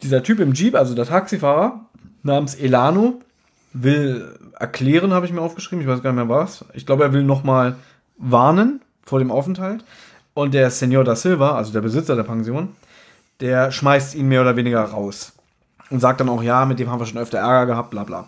dieser 0.02 0.24
Typ 0.24 0.40
im 0.40 0.54
Jeep, 0.54 0.76
also 0.76 0.94
der 0.94 1.06
Taxifahrer, 1.06 1.86
namens 2.24 2.56
Elano, 2.56 3.22
will 3.74 4.38
erklären, 4.60 5.14
habe 5.14 5.26
ich 5.26 5.32
mir 5.32 5.42
aufgeschrieben, 5.42 5.82
ich 5.82 5.88
weiß 5.88 6.04
gar 6.04 6.12
nicht 6.12 6.26
mehr 6.26 6.36
was. 6.36 6.66
Ich 6.74 6.86
glaube, 6.86 7.04
er 7.04 7.14
will 7.14 7.24
nochmal 7.24 7.76
warnen 8.18 8.82
vor 9.04 9.20
dem 9.20 9.32
Aufenthalt. 9.32 9.84
Und 10.34 10.54
der 10.54 10.70
Senor 10.70 11.04
da 11.04 11.16
Silva, 11.16 11.56
also 11.56 11.72
der 11.72 11.82
Besitzer 11.82 12.16
der 12.16 12.24
Pension, 12.24 12.76
der 13.40 13.72
schmeißt 13.72 14.16
ihn 14.16 14.28
mehr 14.28 14.42
oder 14.42 14.56
weniger 14.56 14.84
raus. 14.84 15.34
Und 15.90 16.00
sagt 16.00 16.20
dann 16.20 16.30
auch, 16.30 16.44
ja, 16.44 16.66
mit 16.66 16.80
dem 16.80 16.90
haben 16.90 17.00
wir 17.00 17.06
schon 17.06 17.20
öfter 17.20 17.38
Ärger 17.38 17.68
gehabt, 17.68 17.92
bla 17.92 18.04
bla. 18.04 18.28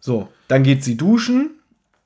So, 0.00 0.28
dann 0.48 0.62
geht 0.62 0.84
sie 0.84 0.96
duschen 0.96 1.52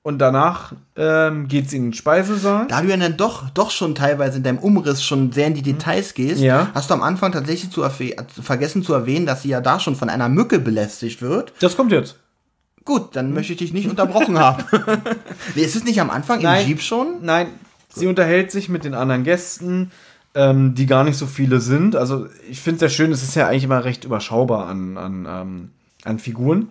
und 0.09 0.19
danach 0.19 0.73
ähm, 0.97 1.49
geht 1.49 1.69
sie 1.69 1.77
in 1.77 1.83
den 1.89 1.93
Speisesaal. 1.93 2.67
Da 2.69 2.81
du 2.81 2.89
ja 2.89 2.97
dann 2.97 3.19
doch, 3.19 3.51
doch 3.51 3.71
schon 3.71 3.95
teilweise 3.95 4.39
in 4.39 4.43
deinem 4.43 4.59
Umriss 4.59 5.03
schon 5.05 5.33
sehr 5.33 5.49
in 5.49 5.55
die 5.55 5.61
Details 5.63 6.15
gehst, 6.15 6.41
Ja. 6.41 6.69
hast 6.75 6.89
du 6.89 6.95
am 6.95 7.03
Anfang 7.03 7.31
tatsächlich 7.31 7.71
zu 7.71 7.85
vergessen 8.43 8.83
zu 8.83 8.95
erwähnen, 8.95 9.27
dass 9.27 9.43
sie 9.43 9.51
ja 9.51 9.61
da 9.61 9.79
schon 9.79 9.97
von 9.97 10.09
einer 10.09 10.31
Mücke 10.31 10.59
belästigt 10.61 11.21
wird. 11.21 11.53
Das 11.61 11.77
kommt 11.77 11.93
jetzt. 11.93 12.17
Gut, 12.87 13.15
dann 13.17 13.35
möchte 13.35 13.53
ich 13.53 13.59
dich 13.59 13.75
nicht 13.75 13.87
unterbrochen 13.91 14.39
haben. 14.47 14.65
nee, 15.55 15.63
ist 15.63 15.77
es 15.77 15.85
nicht 15.85 16.01
am 16.01 16.09
Anfang 16.09 16.41
Nein. 16.41 16.63
im 16.63 16.69
Jeep 16.69 16.81
schon? 16.81 17.19
Nein, 17.21 17.49
sie 17.95 18.07
unterhält 18.07 18.51
sich 18.51 18.71
mit 18.71 18.85
den 18.85 18.95
anderen 18.95 19.25
Gästen, 19.25 19.91
ähm, 20.35 20.75
die 20.75 20.87
gar 20.87 21.05
nicht 21.05 21.19
so 21.19 21.27
viele 21.27 21.61
sind. 21.61 21.97
Also 21.97 22.29
ich 22.51 22.61
finde 22.61 22.77
es 22.77 22.81
sehr 22.81 22.89
schön, 22.89 23.13
es 23.13 23.23
ist 23.23 23.35
ja 23.35 23.47
eigentlich 23.47 23.65
immer 23.65 23.85
recht 23.85 24.05
überschaubar 24.05 24.69
an, 24.69 24.97
an, 24.97 25.27
ähm, 25.29 25.71
an 26.05 26.19
Figuren. 26.19 26.69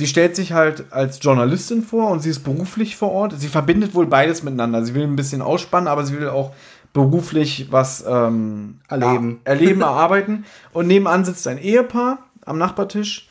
Sie 0.00 0.06
stellt 0.06 0.34
sich 0.34 0.52
halt 0.52 0.84
als 0.94 1.18
Journalistin 1.22 1.82
vor 1.82 2.08
und 2.10 2.20
sie 2.20 2.30
ist 2.30 2.38
beruflich 2.40 2.96
vor 2.96 3.12
Ort. 3.12 3.34
Sie 3.38 3.48
verbindet 3.48 3.94
wohl 3.94 4.06
beides 4.06 4.42
miteinander. 4.42 4.82
Sie 4.82 4.94
will 4.94 5.02
ein 5.02 5.14
bisschen 5.14 5.42
ausspannen, 5.42 5.88
aber 5.88 6.06
sie 6.06 6.18
will 6.18 6.30
auch 6.30 6.52
beruflich 6.94 7.68
was 7.70 8.02
ähm, 8.08 8.78
Erleben. 8.88 9.40
er- 9.44 9.52
erleben, 9.52 9.82
erarbeiten. 9.82 10.46
Und 10.72 10.86
nebenan 10.86 11.26
sitzt 11.26 11.46
ein 11.46 11.58
Ehepaar 11.58 12.20
am 12.46 12.56
Nachbartisch, 12.56 13.28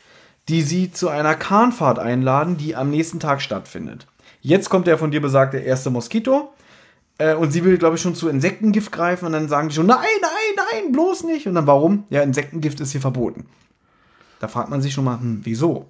die 0.48 0.62
sie 0.62 0.92
zu 0.92 1.08
einer 1.08 1.34
Kahnfahrt 1.34 1.98
einladen, 1.98 2.56
die 2.56 2.76
am 2.76 2.88
nächsten 2.90 3.18
Tag 3.18 3.42
stattfindet. 3.42 4.06
Jetzt 4.40 4.70
kommt 4.70 4.86
der 4.86 4.96
von 4.96 5.10
dir 5.10 5.20
besagte 5.20 5.58
erste 5.58 5.90
Moskito. 5.90 6.52
Äh, 7.18 7.34
und 7.34 7.50
sie 7.50 7.64
will, 7.64 7.78
glaube 7.78 7.96
ich, 7.96 8.00
schon 8.00 8.14
zu 8.14 8.28
Insektengift 8.28 8.92
greifen. 8.92 9.26
Und 9.26 9.32
dann 9.32 9.48
sagen 9.48 9.70
die 9.70 9.74
schon, 9.74 9.86
nein, 9.86 9.98
nein, 10.22 10.64
nein, 10.84 10.92
bloß 10.92 11.24
nicht. 11.24 11.48
Und 11.48 11.56
dann 11.56 11.66
warum? 11.66 12.04
Ja, 12.10 12.22
Insektengift 12.22 12.78
ist 12.78 12.92
hier 12.92 13.00
verboten. 13.00 13.46
Da 14.38 14.46
fragt 14.48 14.70
man 14.70 14.80
sich 14.80 14.94
schon 14.94 15.04
mal, 15.04 15.18
hm, 15.18 15.40
wieso? 15.42 15.86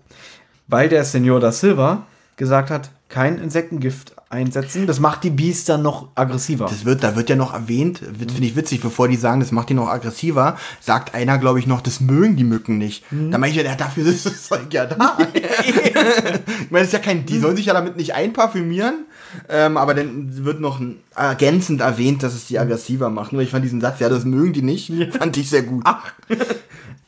Weil 0.71 0.89
der 0.89 1.05
Senor 1.05 1.41
da 1.41 1.53
Silva 1.53 2.07
gesagt 2.37 2.71
hat, 2.71 2.91
kein 3.09 3.39
Insektengift 3.39 4.15
einsetzen. 4.31 4.87
Das 4.87 5.01
macht 5.01 5.25
die 5.25 5.31
Bees 5.31 5.65
dann 5.65 5.83
noch 5.83 6.11
aggressiver. 6.15 6.67
Das 6.67 6.85
wird, 6.85 7.03
da 7.03 7.17
wird 7.17 7.29
ja 7.29 7.35
noch 7.35 7.53
erwähnt, 7.53 7.99
finde 7.99 8.45
ich 8.45 8.55
witzig, 8.55 8.81
bevor 8.81 9.09
die 9.09 9.17
sagen, 9.17 9.41
das 9.41 9.51
macht 9.51 9.69
die 9.69 9.75
noch 9.75 9.89
aggressiver, 9.89 10.57
sagt 10.81 11.15
einer, 11.15 11.37
glaube 11.39 11.59
ich, 11.59 11.67
noch, 11.67 11.81
das 11.81 12.01
mögen 12.01 12.37
die 12.37 12.45
Mücken 12.45 12.79
nicht. 12.79 13.05
Da 13.11 13.39
meine 13.39 13.53
ich 13.53 13.61
ja, 13.61 13.75
dafür 13.75 14.07
ist 14.07 14.25
das 14.27 14.45
Zeug 14.45 14.73
ja 14.73 14.87
da. 14.87 15.19
ich 15.35 16.71
meine, 16.71 16.85
das 16.85 16.85
ist 16.85 16.93
ja 16.93 17.01
kein, 17.01 17.27
die 17.27 17.41
sollen 17.41 17.57
sich 17.57 17.67
ja 17.67 17.75
damit 17.75 17.97
nicht 17.97 18.15
einparfümieren, 18.15 19.07
ähm, 19.49 19.77
aber 19.77 19.95
dann 19.95 20.45
wird 20.45 20.61
noch 20.61 20.81
ergänzend 21.17 21.81
erwähnt, 21.81 22.23
dass 22.23 22.35
es 22.35 22.47
die 22.47 22.61
aggressiver 22.61 23.11
macht. 23.11 23.33
Nur 23.33 23.43
ich 23.43 23.51
fand 23.51 23.65
diesen 23.65 23.81
Satz, 23.81 23.99
ja, 23.99 24.09
das 24.09 24.25
mögen 24.25 24.53
die 24.53 24.63
nicht, 24.63 24.93
fand 25.19 25.37
ich 25.37 25.51
sehr 25.51 25.63
gut. 25.63 25.85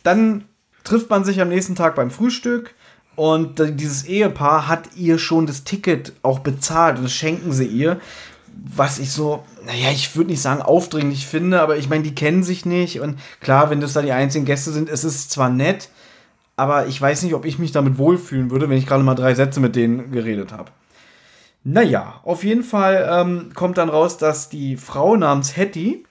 Dann 0.03 0.45
trifft 0.83 1.09
man 1.09 1.25
sich 1.25 1.41
am 1.41 1.49
nächsten 1.49 1.77
Tag 1.77 1.95
beim 1.95 2.11
Frühstück 2.11 2.75
und 3.15 3.59
dieses 3.59 4.05
Ehepaar 4.05 4.69
hat 4.69 4.97
ihr 4.97 5.19
schon 5.19 5.47
das 5.47 5.65
Ticket 5.65 6.13
auch 6.23 6.39
bezahlt 6.39 6.97
und 6.97 7.05
das 7.05 7.13
schenken 7.13 7.53
sie 7.53 7.67
ihr. 7.67 8.01
Was 8.55 8.99
ich 8.99 9.11
so, 9.11 9.45
naja, 9.67 9.91
ich 9.91 10.15
würde 10.15 10.31
nicht 10.31 10.43
sagen 10.43 10.63
aufdringlich 10.63 11.27
finde, 11.27 11.61
aber 11.61 11.77
ich 11.77 11.89
meine, 11.89 12.03
die 12.03 12.15
kennen 12.15 12.43
sich 12.43 12.67
nicht 12.67 13.01
und 13.01 13.19
klar, 13.41 13.71
wenn 13.71 13.81
das 13.81 13.95
da 13.95 14.03
die 14.03 14.13
einzigen 14.13 14.45
Gäste 14.45 14.71
sind, 14.71 14.89
es 14.89 15.05
ist 15.05 15.31
zwar 15.31 15.49
nett, 15.49 15.89
aber 16.57 16.87
ich 16.87 17.01
weiß 17.01 17.23
nicht, 17.23 17.35
ob 17.35 17.45
ich 17.45 17.59
mich 17.59 17.73
damit 17.73 17.99
wohlfühlen 17.99 18.51
würde, 18.51 18.69
wenn 18.69 18.77
ich 18.77 18.87
gerade 18.87 19.03
mal 19.03 19.15
drei 19.15 19.35
Sätze 19.35 19.61
mit 19.61 19.75
denen 19.75 20.13
geredet 20.13 20.53
habe. 20.53 20.71
Naja, 21.65 22.21
auf 22.25 22.45
jeden 22.45 22.65
Fall 22.65 23.09
ähm, 23.11 23.51
kommt 23.55 23.79
dann 23.79 23.89
raus, 23.89 24.19
dass 24.19 24.49
die 24.49 24.77
Frau 24.77 25.17
namens 25.17 25.57
Hetty 25.57 26.05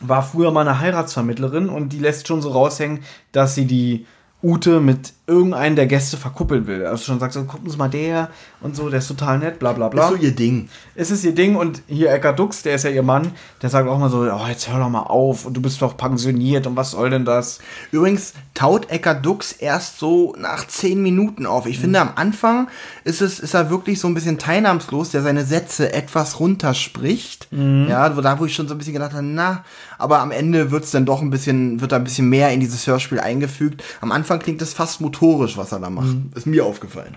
war 0.00 0.22
früher 0.22 0.52
mal 0.52 0.66
eine 0.66 0.80
Heiratsvermittlerin 0.80 1.68
und 1.68 1.92
die 1.92 1.98
lässt 1.98 2.28
schon 2.28 2.42
so 2.42 2.50
raushängen, 2.50 3.00
dass 3.32 3.54
sie 3.54 3.66
die 3.66 4.06
Ute 4.42 4.80
mit 4.80 5.12
irgendeinem 5.28 5.76
der 5.76 5.86
Gäste 5.86 6.16
verkuppeln 6.16 6.66
will. 6.66 6.86
Also 6.86 7.04
schon 7.04 7.20
sagt 7.20 7.34
so, 7.34 7.44
gucken 7.44 7.70
Sie 7.70 7.76
mal 7.76 7.88
der 7.88 8.30
und 8.60 8.74
so, 8.74 8.88
der 8.88 8.98
ist 8.98 9.08
total 9.08 9.38
nett, 9.38 9.58
bla 9.58 9.72
bla 9.74 9.88
bla. 9.88 10.04
Ist 10.04 10.16
so 10.16 10.16
ihr 10.16 10.34
Ding. 10.34 10.68
Es 10.94 11.10
ist 11.10 11.22
ihr 11.22 11.34
Ding 11.34 11.54
und 11.54 11.82
hier 11.86 12.10
Eckart 12.10 12.38
Dux, 12.38 12.62
der 12.62 12.74
ist 12.74 12.84
ja 12.84 12.90
ihr 12.90 13.02
Mann, 13.02 13.32
der 13.62 13.68
sagt 13.68 13.88
auch 13.88 13.98
mal 13.98 14.10
so, 14.10 14.20
oh, 14.22 14.46
jetzt 14.48 14.70
hör 14.72 14.80
doch 14.80 14.88
mal 14.88 15.02
auf 15.02 15.44
und 15.44 15.54
du 15.54 15.60
bist 15.60 15.82
doch 15.82 15.96
pensioniert 15.96 16.66
und 16.66 16.76
was 16.76 16.92
soll 16.92 17.10
denn 17.10 17.24
das? 17.24 17.58
Übrigens 17.92 18.32
taut 18.54 18.90
Eckart 18.90 19.24
Dux 19.24 19.52
erst 19.52 19.98
so 19.98 20.34
nach 20.38 20.66
zehn 20.66 21.02
Minuten 21.02 21.46
auf. 21.46 21.66
Ich 21.66 21.78
finde, 21.78 22.00
am 22.00 22.12
Anfang 22.16 22.68
ist 23.04 23.20
es, 23.20 23.38
ist 23.38 23.54
er 23.54 23.70
wirklich 23.70 24.00
so 24.00 24.08
ein 24.08 24.14
bisschen 24.14 24.38
teilnahmslos, 24.38 25.10
der 25.10 25.22
seine 25.22 25.44
Sätze 25.44 25.92
etwas 25.92 26.40
runterspricht. 26.40 27.48
Ja, 27.88 28.16
wo, 28.16 28.20
da 28.20 28.38
wo 28.40 28.46
ich 28.46 28.54
schon 28.54 28.66
so 28.66 28.74
ein 28.74 28.78
bisschen 28.78 28.94
gedacht 28.94 29.12
habe, 29.12 29.22
na, 29.22 29.64
aber 29.98 30.20
am 30.20 30.30
Ende 30.30 30.70
wird's 30.70 30.90
dann 30.90 31.04
doch 31.04 31.20
ein 31.20 31.30
bisschen, 31.30 31.80
wird 31.80 31.92
da 31.92 31.96
ein 31.96 32.04
bisschen 32.04 32.28
mehr 32.28 32.50
in 32.50 32.60
dieses 32.60 32.86
Hörspiel 32.86 33.20
eingefügt. 33.20 33.82
Am 34.00 34.12
Anfang 34.12 34.38
klingt 34.38 34.62
es 34.62 34.72
fast 34.72 35.00
motorisch, 35.00 35.17
was 35.20 35.72
er 35.72 35.80
da 35.80 35.90
macht. 35.90 36.16
Ist 36.34 36.46
mir 36.46 36.64
aufgefallen. 36.64 37.14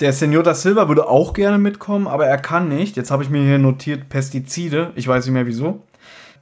Der 0.00 0.12
Senor 0.12 0.42
da 0.42 0.54
Silva 0.54 0.88
würde 0.88 1.08
auch 1.08 1.34
gerne 1.34 1.58
mitkommen, 1.58 2.06
aber 2.06 2.26
er 2.26 2.38
kann 2.38 2.68
nicht. 2.68 2.96
Jetzt 2.96 3.10
habe 3.10 3.22
ich 3.22 3.28
mir 3.30 3.42
hier 3.42 3.58
notiert 3.58 4.08
Pestizide. 4.08 4.92
Ich 4.94 5.06
weiß 5.06 5.26
nicht 5.26 5.34
mehr 5.34 5.46
wieso. 5.46 5.82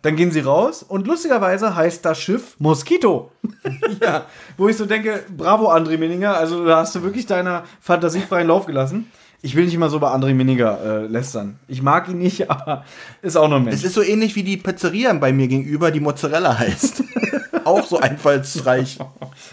Dann 0.02 0.14
gehen 0.14 0.30
sie 0.30 0.40
raus 0.40 0.84
und 0.84 1.08
lustigerweise 1.08 1.74
heißt 1.74 2.04
das 2.04 2.20
Schiff 2.20 2.54
Mosquito. 2.60 3.32
ja. 4.00 4.26
Wo 4.56 4.68
ich 4.68 4.76
so 4.76 4.86
denke, 4.86 5.24
bravo 5.36 5.72
André 5.72 5.98
Minninger, 5.98 6.36
also 6.36 6.64
da 6.64 6.78
hast 6.78 6.94
du 6.94 7.02
wirklich 7.02 7.26
deiner 7.26 7.64
Fantasie 7.80 8.20
freien 8.20 8.46
Lauf 8.46 8.66
gelassen. 8.66 9.10
Ich 9.42 9.56
will 9.56 9.64
nicht 9.64 9.74
immer 9.74 9.90
so 9.90 9.98
bei 9.98 10.08
André 10.08 10.34
Minninger 10.34 10.78
äh, 10.84 11.06
lästern. 11.06 11.58
Ich 11.66 11.82
mag 11.82 12.08
ihn 12.08 12.18
nicht, 12.18 12.48
aber 12.50 12.84
ist 13.22 13.36
auch 13.36 13.48
nur 13.48 13.58
ein 13.58 13.66
Es 13.66 13.74
Mensch. 13.74 13.84
ist 13.84 13.94
so 13.94 14.02
ähnlich 14.02 14.36
wie 14.36 14.44
die 14.44 14.56
Pizzeria 14.56 15.12
bei 15.14 15.32
mir 15.32 15.48
gegenüber, 15.48 15.90
die 15.90 16.00
Mozzarella 16.00 16.56
heißt. 16.58 17.02
auch 17.64 17.86
so 17.86 17.98
einfallsreich. 17.98 18.98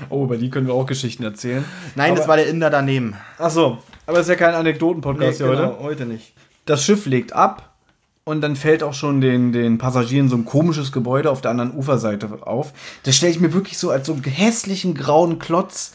Oh, 0.09 0.23
über 0.25 0.37
die 0.37 0.49
können 0.49 0.67
wir 0.67 0.73
auch 0.73 0.85
Geschichten 0.85 1.23
erzählen. 1.23 1.63
Nein, 1.95 2.11
aber, 2.11 2.19
das 2.19 2.27
war 2.27 2.37
der 2.37 2.47
Inder 2.47 2.69
daneben. 2.69 3.15
Ach 3.37 3.49
so, 3.49 3.79
aber 4.05 4.19
es 4.19 4.27
ist 4.27 4.29
ja 4.29 4.35
kein 4.35 4.55
Anekdoten-Podcast 4.55 5.37
hier 5.37 5.47
heute. 5.47 5.79
heute 5.79 6.05
nicht. 6.05 6.33
Das 6.65 6.83
Schiff 6.83 7.05
legt 7.05 7.33
ab 7.33 7.75
und 8.23 8.41
dann 8.41 8.55
fällt 8.55 8.83
auch 8.83 8.93
schon 8.93 9.21
den, 9.21 9.51
den 9.51 9.77
Passagieren 9.77 10.29
so 10.29 10.35
ein 10.35 10.45
komisches 10.45 10.91
Gebäude 10.91 11.29
auf 11.29 11.41
der 11.41 11.51
anderen 11.51 11.75
Uferseite 11.75 12.29
auf. 12.41 12.73
Das 13.03 13.15
stelle 13.15 13.31
ich 13.31 13.39
mir 13.39 13.53
wirklich 13.53 13.77
so 13.77 13.91
als 13.91 14.07
so 14.07 14.13
einen 14.13 14.23
hässlichen 14.23 14.95
grauen 14.95 15.39
Klotz 15.39 15.93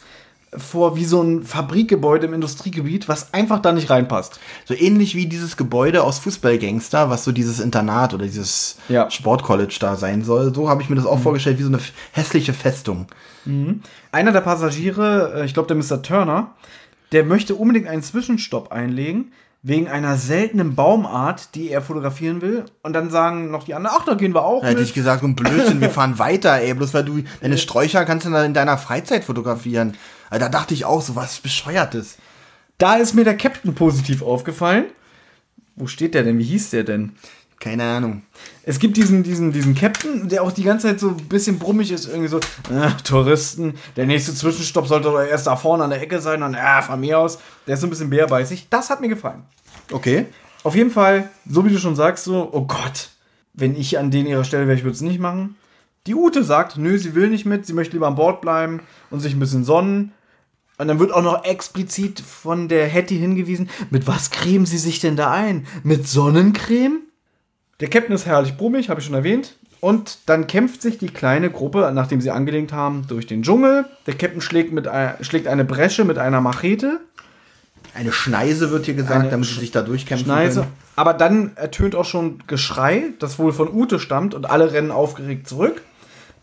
vor 0.57 0.97
wie 0.97 1.05
so 1.05 1.23
ein 1.23 1.45
Fabrikgebäude 1.45 2.27
im 2.27 2.35
Industriegebiet, 2.35 3.09
was 3.09 3.33
einfach 3.33 3.61
da 3.61 3.73
nicht 3.73 3.89
reinpasst. 3.89 4.41
So 4.65 4.75
ähnlich 4.75 5.15
wie 5.15 5.27
dieses 5.27 5.57
Gebäude 5.57 6.03
aus 6.03 6.19
Fußballgangster, 6.19 7.09
was 7.09 7.23
so 7.25 7.31
dieses 7.31 7.61
Internat 7.61 8.15
oder 8.15 8.25
dieses 8.27 8.77
Ja. 8.89 9.09
Sportcollege 9.11 9.77
da 9.79 9.95
sein 9.95 10.25
soll. 10.25 10.53
So 10.53 10.69
habe 10.69 10.83
ich 10.83 10.91
mir 10.91 10.97
das 10.97 11.07
auch 11.07 11.21
vorgestellt, 11.21 11.59
wie 11.59 11.63
so 11.63 11.69
eine 11.69 11.79
hässliche 12.13 12.53
Festung. 12.53 13.07
Einer 14.13 14.33
der 14.33 14.41
Passagiere, 14.41 15.33
äh, 15.37 15.45
ich 15.47 15.55
glaube 15.55 15.73
der 15.73 15.77
Mr. 15.77 16.03
Turner, 16.03 16.55
der 17.13 17.25
möchte 17.25 17.55
unbedingt 17.55 17.87
einen 17.89 18.03
Zwischenstopp 18.03 18.71
einlegen, 18.73 19.33
wegen 19.63 19.89
einer 19.89 20.17
seltenen 20.17 20.75
Baumart, 20.75 21.55
die 21.55 21.71
er 21.71 21.83
fotografieren 21.83 22.41
will. 22.41 22.65
Und 22.83 22.93
dann 22.95 23.11
sagen 23.11 23.51
noch 23.51 23.65
die 23.65 23.75
anderen, 23.75 23.97
ach, 23.99 24.05
da 24.05 24.15
gehen 24.15 24.35
wir 24.35 24.45
auch 24.45 24.63
Da 24.63 24.69
hätte 24.69 24.83
ich 24.83 24.95
gesagt, 24.95 25.21
so 25.21 25.27
ein 25.27 25.37
Blödsinn, 25.37 25.81
wir 25.81 25.91
fahren 25.91 26.19
weiter, 26.19 26.55
ey. 26.61 26.75
Bloß 26.75 26.95
weil 26.95 27.05
du 27.05 27.23
deine 27.41 27.59
Sträucher 27.59 28.05
kannst 28.05 28.27
du 28.27 28.31
dann 28.31 28.47
in 28.47 28.55
deiner 28.55 28.79
Freizeit 28.79 29.23
fotografieren. 29.25 29.95
Also 30.31 30.45
Da 30.45 30.49
dachte 30.49 30.75
ich 30.75 30.85
auch, 30.85 31.03
so 31.03 31.17
was 31.17 31.41
Bescheuertes. 31.41 32.17
Da 32.79 32.97
ist 32.97 33.15
mir 33.15 33.25
der 33.25 33.37
Captain 33.37 33.75
positiv 33.75 34.23
aufgefallen. 34.23 34.87
Wo 35.77 35.87
steht 35.87 36.15
der 36.15 36.23
denn? 36.23 36.39
Wie 36.39 36.45
hieß 36.45 36.71
der 36.71 36.85
denn? 36.85 37.13
Keine 37.59 37.85
Ahnung. 37.85 38.23
Es 38.63 38.79
gibt 38.79 38.97
diesen, 38.97 39.23
diesen, 39.23 39.53
diesen 39.53 39.75
Captain, 39.75 40.31
der 40.31 40.43
auch 40.43 40.51
die 40.51 40.63
ganze 40.63 40.87
Zeit 40.87 40.99
so 40.99 41.11
ein 41.11 41.29
bisschen 41.29 41.59
brummig 41.59 41.93
ist, 41.93 42.09
irgendwie 42.09 42.29
so, 42.29 42.39
äh, 42.39 42.91
Touristen, 43.05 43.75
der 43.97 44.07
nächste 44.07 44.35
Zwischenstopp 44.35 44.87
sollte 44.87 45.11
doch 45.11 45.21
erst 45.21 45.47
da 45.47 45.57
vorne 45.57 45.85
an 45.85 45.91
der 45.91 46.01
Ecke 46.01 46.21
sein 46.21 46.43
und 46.43 46.55
äh, 46.55 46.81
von 46.81 46.99
mir 46.99 47.19
aus. 47.19 47.39
Der 47.67 47.75
ist 47.75 47.81
so 47.81 47.87
ein 47.87 47.91
bisschen 47.91 48.09
bärbeißig. 48.09 48.69
Das 48.71 48.89
hat 48.89 49.03
mir 49.03 49.11
gefallen. 49.11 49.43
Okay. 49.93 50.25
Auf 50.63 50.75
jeden 50.75 50.91
Fall, 50.91 51.29
so 51.47 51.65
wie 51.67 51.71
du 51.71 51.79
schon 51.79 51.97
sagst, 51.97 52.25
so, 52.25 52.49
oh 52.51 52.63
Gott, 52.63 53.11
wenn 53.53 53.77
ich 53.77 53.99
an 53.99 54.11
denen 54.11 54.27
ihrer 54.29 54.45
Stelle 54.45 54.67
wäre, 54.67 54.79
ich 54.79 54.85
würde 54.85 54.95
es 54.95 55.03
nicht 55.03 55.21
machen. 55.21 55.57
Die 56.07 56.15
Ute 56.15 56.45
sagt, 56.45 56.79
nö, 56.79 56.99
sie 56.99 57.15
will 57.15 57.29
nicht 57.29 57.45
mit, 57.45 57.67
sie 57.67 57.75
möchte 57.75 57.93
lieber 57.93 58.07
an 58.07 58.15
Bord 58.15 58.41
bleiben 58.41 58.81
und 59.11 59.21
sich 59.21 59.35
ein 59.35 59.41
bisschen 59.41 59.65
sonnen. 59.65 60.13
Und 60.81 60.89
dann 60.89 60.99
wird 60.99 61.13
auch 61.13 61.23
noch 61.23 61.45
explizit 61.45 62.21
von 62.21 62.69
der 62.69 62.89
Hetty 62.89 63.19
hingewiesen, 63.19 63.69
mit 63.91 64.07
was 64.07 64.31
cremen 64.31 64.65
sie 64.65 64.79
sich 64.79 64.99
denn 64.99 65.15
da 65.15 65.31
ein? 65.31 65.67
Mit 65.83 66.09
Sonnencreme? 66.09 67.01
Der 67.81 67.91
Captain 67.91 68.15
ist 68.15 68.25
herrlich 68.25 68.57
brummig, 68.57 68.89
habe 68.89 68.99
ich 68.99 69.05
schon 69.05 69.15
erwähnt. 69.15 69.59
Und 69.81 70.21
dann 70.25 70.47
kämpft 70.47 70.81
sich 70.81 70.97
die 70.97 71.09
kleine 71.09 71.51
Gruppe, 71.51 71.91
nachdem 71.95 72.23
sie 72.23 72.31
angelenkt 72.31 72.73
haben, 72.73 73.05
durch 73.09 73.27
den 73.27 73.43
Dschungel. 73.43 73.85
Der 74.07 74.15
Captain 74.15 74.41
schlägt, 74.41 74.73
mit, 74.73 74.89
schlägt 75.21 75.49
eine 75.49 75.67
Bresche 75.67 76.07
mit 76.07 76.17
einer 76.17 76.41
Machete. 76.41 77.01
Eine 77.93 78.11
Schneise 78.11 78.71
wird 78.71 78.87
hier 78.87 78.95
gesagt, 78.95 79.21
Eine 79.21 79.29
damit 79.29 79.49
sie 79.49 79.61
sich 79.61 79.73
da 79.73 79.83
durchkämpfen 79.83 80.25
Schneise. 80.25 80.61
können. 80.61 80.73
Aber 80.97 81.13
dann 81.13 81.55
ertönt 81.57 81.95
auch 81.95 82.07
schon 82.07 82.43
Geschrei, 82.47 83.13
das 83.19 83.39
wohl 83.39 83.53
von 83.53 83.71
Ute 83.71 83.99
stammt, 83.99 84.33
und 84.33 84.49
alle 84.49 84.73
rennen 84.73 84.93
aufgeregt 84.93 85.47
zurück 85.47 85.83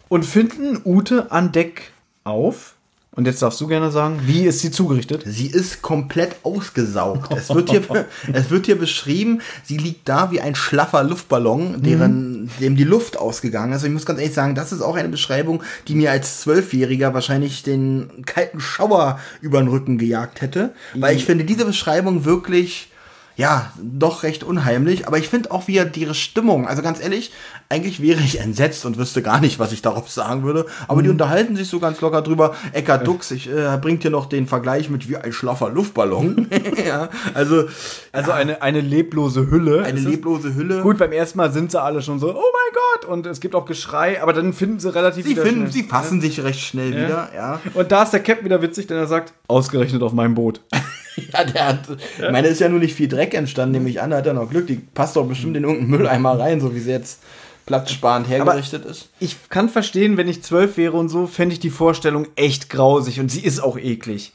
und 0.10 0.28
finden 0.28 0.80
Ute 0.86 1.32
an 1.32 1.52
Deck 1.52 1.92
auf. 2.24 2.76
Und 3.18 3.26
jetzt 3.26 3.42
darfst 3.42 3.60
du 3.60 3.66
gerne 3.66 3.90
sagen, 3.90 4.22
wie 4.26 4.44
ist 4.44 4.60
sie 4.60 4.70
zugerichtet? 4.70 5.24
Sie 5.26 5.48
ist 5.48 5.82
komplett 5.82 6.36
ausgesaugt. 6.44 7.34
Es 7.36 7.50
wird, 7.50 7.72
hier, 7.72 7.82
es 8.34 8.52
wird 8.52 8.68
hier 8.68 8.78
beschrieben, 8.78 9.42
sie 9.64 9.78
liegt 9.78 10.08
da 10.08 10.30
wie 10.30 10.40
ein 10.40 10.54
schlaffer 10.54 11.04
Luftballon, 11.04 11.82
deren, 11.82 12.52
dem 12.62 12.76
die 12.76 12.84
Luft 12.84 13.18
ausgegangen 13.18 13.74
ist. 13.74 13.82
Und 13.82 13.88
ich 13.88 13.94
muss 13.94 14.06
ganz 14.06 14.20
ehrlich 14.20 14.36
sagen, 14.36 14.54
das 14.54 14.72
ist 14.72 14.82
auch 14.82 14.96
eine 14.96 15.10
Beschreibung, 15.10 15.64
die 15.88 15.96
mir 15.96 16.12
als 16.12 16.42
Zwölfjähriger 16.42 17.16
wahrscheinlich 17.16 17.64
den 17.64 18.24
kalten 18.28 18.60
Schauer 18.60 19.20
über 19.42 19.58
den 19.58 19.70
Rücken 19.70 19.98
gejagt 19.98 20.42
hätte. 20.42 20.76
Weil 20.94 21.16
ich 21.16 21.26
finde 21.26 21.44
diese 21.44 21.66
Beschreibung 21.66 22.24
wirklich, 22.24 22.92
ja, 23.38 23.72
doch 23.80 24.24
recht 24.24 24.44
unheimlich. 24.44 25.08
Aber 25.08 25.18
ich 25.20 25.30
finde 25.30 25.52
auch 25.52 25.68
wieder 25.68 25.88
ihre 25.96 26.16
Stimmung. 26.16 26.68
Also 26.68 26.82
ganz 26.82 27.00
ehrlich, 27.02 27.32
eigentlich 27.70 28.02
wäre 28.02 28.20
ich 28.20 28.40
entsetzt 28.40 28.84
und 28.86 28.98
wüsste 28.98 29.22
gar 29.22 29.40
nicht, 29.40 29.60
was 29.60 29.72
ich 29.72 29.82
darauf 29.84 30.10
sagen 30.10 30.42
würde. 30.44 30.66
Aber 30.88 31.04
die 31.04 31.10
unterhalten 31.10 31.56
sich 31.56 31.70
so 31.70 31.80
ganz 31.80 32.02
locker 32.02 32.24
drüber. 32.24 32.56
Eckart 32.74 33.06
Dux, 33.06 33.30
ich 33.32 33.48
äh, 33.48 33.78
bringt 33.80 34.02
hier 34.02 34.10
noch 34.12 34.26
den 34.26 34.48
Vergleich 34.48 34.90
mit 34.90 35.08
wie 35.08 35.18
ein 35.18 35.32
schlaffer 35.32 35.70
Luftballon. 35.70 36.48
ja, 36.86 37.10
also 37.36 37.66
Also 38.12 38.32
eine, 38.32 38.62
eine 38.64 38.82
leblose 38.82 39.52
Hülle. 39.52 39.84
eine 39.84 40.00
es. 40.00 40.06
leblose 40.06 40.56
Hülle. 40.56 40.82
Gut, 40.82 40.98
beim 40.98 41.12
ersten 41.12 41.38
Mal 41.38 41.52
sind 41.54 41.72
sie 41.72 41.80
alle 41.82 42.02
schon 42.02 42.20
so, 42.20 42.30
oh 42.32 42.34
mein 42.34 42.74
Gott, 42.74 43.06
und 43.10 43.28
es 43.28 43.40
gibt 43.40 43.54
auch 43.54 43.66
Geschrei, 43.66 44.20
aber 44.22 44.34
dann 44.34 44.52
finden 44.54 44.80
sie 44.80 44.92
relativ 44.94 45.26
sie 45.28 45.36
finden, 45.36 45.70
schnell- 45.70 45.72
sie 45.72 45.84
fassen 45.84 46.22
sich 46.22 46.42
recht 46.44 46.60
schnell 46.62 46.92
wieder, 46.92 47.30
ja. 47.36 47.60
Und 47.76 47.92
da 47.92 48.02
ist 48.04 48.14
der 48.14 48.22
Captain 48.24 48.46
wieder 48.46 48.62
witzig, 48.64 48.88
denn 48.88 48.98
er 48.98 49.06
sagt, 49.08 49.34
ausgerechnet 49.48 50.02
auf 50.02 50.14
meinem 50.14 50.34
Boot. 50.34 50.62
Ja, 51.34 51.44
der 51.44 51.68
hat, 51.68 51.80
ich 51.90 52.32
meine, 52.32 52.48
ist 52.48 52.62
ja 52.62 52.70
nur 52.70 52.80
nicht 52.80 52.94
viel 52.94 53.08
Dreck 53.08 53.34
entstanden, 53.34 53.74
nehme 53.74 53.90
ich 53.90 54.02
an, 54.02 54.12
da 54.12 54.18
hat 54.18 54.28
er 54.28 54.34
noch 54.34 54.50
Glück. 54.50 54.68
Die 54.68 54.76
passt 54.76 55.16
doch 55.16 55.26
bestimmt 55.28 55.58
in 55.58 55.64
irgendeinen 55.64 55.90
Mülleimer 55.90 56.40
rein, 56.40 56.62
so 56.62 56.76
wie 56.76 56.80
sie 56.80 56.92
jetzt 56.92 57.22
platzsparend 57.66 58.28
hergerichtet 58.30 58.86
ist. 58.86 59.10
Ich 59.20 59.50
kann 59.50 59.70
verstehen, 59.70 60.18
wenn 60.18 60.28
ich 60.28 60.44
zwölf 60.44 60.78
wäre 60.78 60.96
und 60.96 61.10
so, 61.10 61.28
fände 61.28 61.54
ich 61.54 61.60
die 61.60 61.70
Vorstellung 61.70 62.28
echt 62.36 62.70
grausig 62.70 63.20
und 63.20 63.30
sie 63.30 63.42
ist 63.42 63.60
auch 63.60 63.78
eklig. 63.78 64.34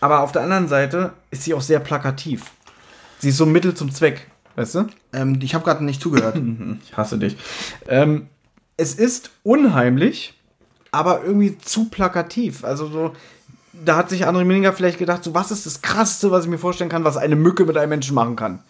Aber 0.00 0.20
auf 0.20 0.32
der 0.32 0.42
anderen 0.42 0.68
Seite 0.68 1.12
ist 1.30 1.42
sie 1.42 1.54
auch 1.54 1.60
sehr 1.60 1.80
plakativ. 1.80 2.44
Sie 3.18 3.30
ist 3.30 3.36
so 3.36 3.44
ein 3.44 3.52
Mittel 3.52 3.74
zum 3.74 3.92
Zweck, 3.92 4.28
weißt 4.54 4.76
du? 4.76 4.86
Ähm, 5.12 5.40
ich 5.42 5.54
habe 5.54 5.64
gerade 5.64 5.84
nicht 5.84 6.00
zugehört. 6.00 6.40
Ich 6.84 6.96
hasse 6.96 7.18
dich. 7.18 7.36
Ähm, 7.88 8.28
es 8.76 8.94
ist 8.94 9.30
unheimlich, 9.42 10.34
aber 10.92 11.24
irgendwie 11.24 11.58
zu 11.58 11.88
plakativ. 11.88 12.64
Also 12.64 12.86
so, 12.86 13.12
da 13.84 13.96
hat 13.96 14.10
sich 14.10 14.26
André 14.26 14.44
Mininger 14.44 14.72
vielleicht 14.72 14.98
gedacht, 14.98 15.24
so 15.24 15.34
was 15.34 15.50
ist 15.50 15.66
das 15.66 15.82
Krasseste, 15.82 16.30
was 16.30 16.44
ich 16.44 16.50
mir 16.50 16.58
vorstellen 16.58 16.90
kann, 16.90 17.04
was 17.04 17.16
eine 17.16 17.36
Mücke 17.36 17.64
mit 17.64 17.76
einem 17.76 17.90
Menschen 17.90 18.14
machen 18.14 18.36
kann? 18.36 18.60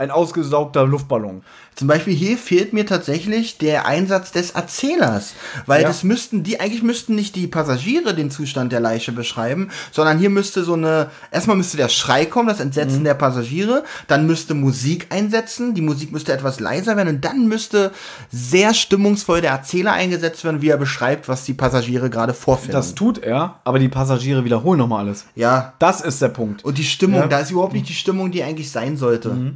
Ein 0.00 0.10
ausgesaugter 0.10 0.86
Luftballon. 0.86 1.42
Zum 1.76 1.86
Beispiel 1.86 2.14
hier 2.14 2.38
fehlt 2.38 2.72
mir 2.72 2.86
tatsächlich 2.86 3.58
der 3.58 3.84
Einsatz 3.86 4.32
des 4.32 4.52
Erzählers, 4.52 5.34
weil 5.66 5.82
Ja. 5.82 5.88
das 5.88 6.04
müssten 6.04 6.42
die 6.42 6.58
eigentlich 6.58 6.82
müssten 6.82 7.14
nicht 7.14 7.36
die 7.36 7.46
Passagiere 7.46 8.14
den 8.14 8.30
Zustand 8.30 8.72
der 8.72 8.80
Leiche 8.80 9.12
beschreiben, 9.12 9.68
sondern 9.92 10.18
hier 10.18 10.30
müsste 10.30 10.64
so 10.64 10.72
eine 10.72 11.10
erstmal 11.30 11.56
müsste 11.56 11.76
der 11.76 11.88
Schrei 11.90 12.24
kommen, 12.24 12.48
das 12.48 12.60
Entsetzen 12.60 13.04
der 13.04 13.12
Passagiere, 13.14 13.84
dann 14.08 14.26
müsste 14.26 14.54
Musik 14.54 15.06
einsetzen, 15.10 15.74
die 15.74 15.82
Musik 15.82 16.12
müsste 16.12 16.32
etwas 16.32 16.60
leiser 16.60 16.96
werden 16.96 17.16
und 17.16 17.24
dann 17.24 17.46
müsste 17.46 17.92
sehr 18.30 18.72
stimmungsvoll 18.74 19.42
der 19.42 19.50
Erzähler 19.52 19.92
eingesetzt 19.92 20.44
werden, 20.44 20.62
wie 20.62 20.68
er 20.68 20.78
beschreibt, 20.78 21.28
was 21.28 21.44
die 21.44 21.54
Passagiere 21.54 22.08
gerade 22.08 22.32
vorfinden. 22.32 22.72
Das 22.72 22.94
tut 22.94 23.18
er, 23.22 23.60
aber 23.64 23.78
die 23.78 23.88
Passagiere 23.90 24.44
wiederholen 24.44 24.78
nochmal 24.78 25.04
alles. 25.04 25.26
ja. 25.34 25.74
Das 25.78 26.00
ist 26.00 26.20
der 26.22 26.28
Punkt. 26.28 26.64
Und 26.64 26.78
die 26.78 26.84
Stimmung, 26.84 27.20
Ja. 27.20 27.26
da 27.26 27.38
ist 27.40 27.50
überhaupt 27.50 27.72
nicht 27.74 27.88
die 27.88 27.94
Stimmung, 27.94 28.30
die 28.30 28.42
eigentlich 28.42 28.70
sein 28.70 28.96
sollte. 28.96 29.54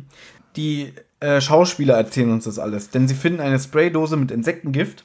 Die 0.56 0.92
äh, 1.20 1.40
Schauspieler 1.40 1.94
erzählen 1.94 2.30
uns 2.32 2.44
das 2.44 2.58
alles, 2.58 2.90
denn 2.90 3.08
sie 3.08 3.14
finden 3.14 3.40
eine 3.40 3.58
Spraydose 3.58 4.16
mit 4.16 4.30
Insektengift 4.30 5.04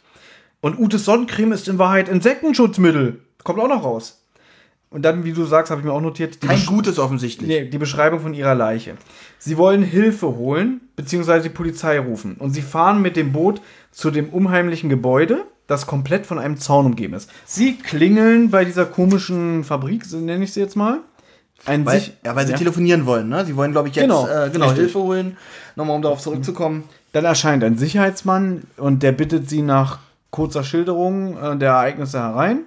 und 0.62 0.78
Utes 0.78 1.06
Sonnencreme 1.06 1.54
ist 1.54 1.68
in 1.68 1.78
Wahrheit 1.80 2.10
Insektenschutzmittel. 2.10 3.22
Kommt 3.44 3.60
auch 3.60 3.68
noch 3.70 3.84
raus. 3.84 4.16
Und 4.92 5.04
dann, 5.04 5.24
wie 5.24 5.34
du 5.34 5.46
sagst, 5.46 5.70
habe 5.70 5.82
ich 5.82 5.86
mir 5.86 5.94
auch 5.94 6.02
notiert, 6.02 6.42
die, 6.42 6.48
Kein 6.48 6.58
Besch- 6.58 6.66
gutes 6.68 6.98
offensichtlich. 6.98 7.48
nee, 7.48 7.66
die 7.70 7.78
Beschreibung 7.78 8.20
von 8.22 8.34
ihrer 8.34 8.56
Leiche. 8.56 8.96
Sie 9.38 9.56
wollen 9.58 9.84
Hilfe 9.84 10.36
holen, 10.36 10.82
beziehungsweise 10.96 11.44
die 11.50 11.54
Polizei 11.54 12.00
rufen. 12.00 12.36
Und 12.38 12.52
sie 12.54 12.64
fahren 12.64 13.00
mit 13.02 13.16
dem 13.16 13.32
Boot 13.32 13.62
zu 13.92 14.10
dem 14.10 14.30
unheimlichen 14.30 14.90
Gebäude, 14.90 15.46
das 15.68 15.86
komplett 15.86 16.26
von 16.26 16.40
einem 16.40 16.58
Zaun 16.58 16.88
umgeben 16.88 17.14
ist. 17.14 17.30
Sie 17.46 17.76
klingeln 17.78 18.50
bei 18.50 18.66
dieser 18.66 18.86
komischen 18.88 19.64
Fabrik, 19.64 20.12
nenne 20.12 20.44
ich 20.44 20.54
sie 20.54 20.60
jetzt 20.60 20.76
mal. 20.76 21.02
Ein 21.66 21.86
Weil, 21.86 22.00
sich- 22.00 22.14
ja, 22.26 22.36
weil 22.36 22.46
sie 22.46 22.54
Ja. 22.54 22.58
telefonieren 22.58 23.06
wollen, 23.06 23.30
ne? 23.30 23.46
Sie 23.46 23.56
wollen, 23.56 23.72
glaube 23.72 23.90
ich, 23.90 23.96
jetzt 23.96 24.04
Genau, 24.04 24.28
äh, 24.28 24.50
genau. 24.50 24.72
Hilfe 24.72 25.00
holen. 25.00 25.38
Nochmal, 25.76 25.96
um 25.98 26.02
darauf 26.02 26.20
zurückzukommen. 26.22 26.84
Dann 27.12 27.26
erscheint 27.26 27.64
ein 27.64 27.78
Sicherheitsmann 27.78 28.64
und 28.78 29.04
der 29.04 29.12
bittet 29.12 29.50
sie 29.50 29.62
nach 29.62 30.00
kurzer 30.32 30.64
Schilderung 30.64 31.38
äh, 31.38 31.58
der 31.58 31.72
Ereignisse 31.72 32.20
herein. 32.20 32.62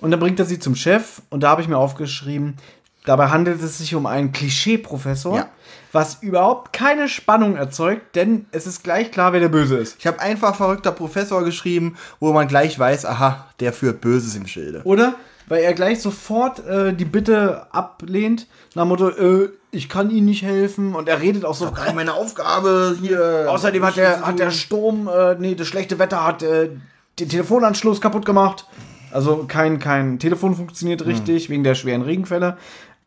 Und 0.00 0.10
dann 0.10 0.20
bringt 0.20 0.38
er 0.40 0.46
sie 0.46 0.58
zum 0.58 0.74
Chef 0.74 1.20
und 1.30 1.42
da 1.42 1.50
habe 1.50 1.62
ich 1.62 1.68
mir 1.68 1.76
aufgeschrieben, 1.78 2.56
dabei 3.04 3.28
handelt 3.28 3.62
es 3.62 3.78
sich 3.78 3.94
um 3.94 4.06
einen 4.06 4.32
Klischee-Professor, 4.32 5.36
Ja. 5.36 5.48
was 5.92 6.22
überhaupt 6.22 6.72
keine 6.72 7.08
Spannung 7.08 7.56
erzeugt, 7.56 8.16
denn 8.16 8.46
es 8.52 8.66
ist 8.66 8.82
gleich 8.82 9.10
klar, 9.10 9.32
wer 9.32 9.40
der 9.40 9.48
Böse 9.48 9.76
ist. 9.76 9.96
Ich 9.98 10.06
habe 10.06 10.20
einfach 10.20 10.54
verrückter 10.56 10.92
Professor 10.92 11.44
geschrieben, 11.44 11.96
wo 12.20 12.32
man 12.32 12.48
gleich 12.48 12.78
weiß, 12.78 13.04
aha, 13.06 13.46
der 13.60 13.72
führt 13.72 14.00
Böses 14.00 14.34
im 14.36 14.46
Schilde. 14.46 14.80
Oder? 14.84 15.14
Weil 15.48 15.62
er 15.62 15.74
gleich 15.74 16.00
sofort 16.00 16.64
äh, 16.66 16.94
die 16.94 17.04
Bitte 17.04 17.66
ablehnt, 17.72 18.46
nach 18.74 18.84
dem 18.84 18.88
Motto, 18.88 19.08
äh, 19.10 19.50
ich 19.70 19.88
kann 19.88 20.10
Ihnen 20.10 20.26
nicht 20.26 20.42
helfen. 20.42 20.94
Und 20.94 21.08
er 21.08 21.20
redet 21.20 21.44
auch 21.44 21.54
so. 21.54 21.70
Gar 21.70 21.84
nicht 21.86 21.94
meine 21.94 22.14
Aufgabe 22.14 22.96
hier. 23.00 23.46
Außerdem 23.48 23.84
hat 23.84 23.96
der, 23.96 24.26
hat 24.26 24.38
der 24.38 24.50
Sturm, 24.50 25.08
äh, 25.08 25.34
nee, 25.38 25.54
das 25.54 25.66
schlechte 25.66 25.98
Wetter 25.98 26.24
hat 26.24 26.42
äh, 26.42 26.70
den 27.18 27.28
Telefonanschluss 27.28 28.00
kaputt 28.00 28.24
gemacht. 28.24 28.66
Also 29.10 29.44
kein, 29.46 29.78
kein 29.78 30.18
Telefon 30.18 30.54
funktioniert 30.54 31.04
richtig, 31.04 31.50
wegen 31.50 31.64
der 31.64 31.74
schweren 31.74 32.02
Regenfälle. 32.02 32.56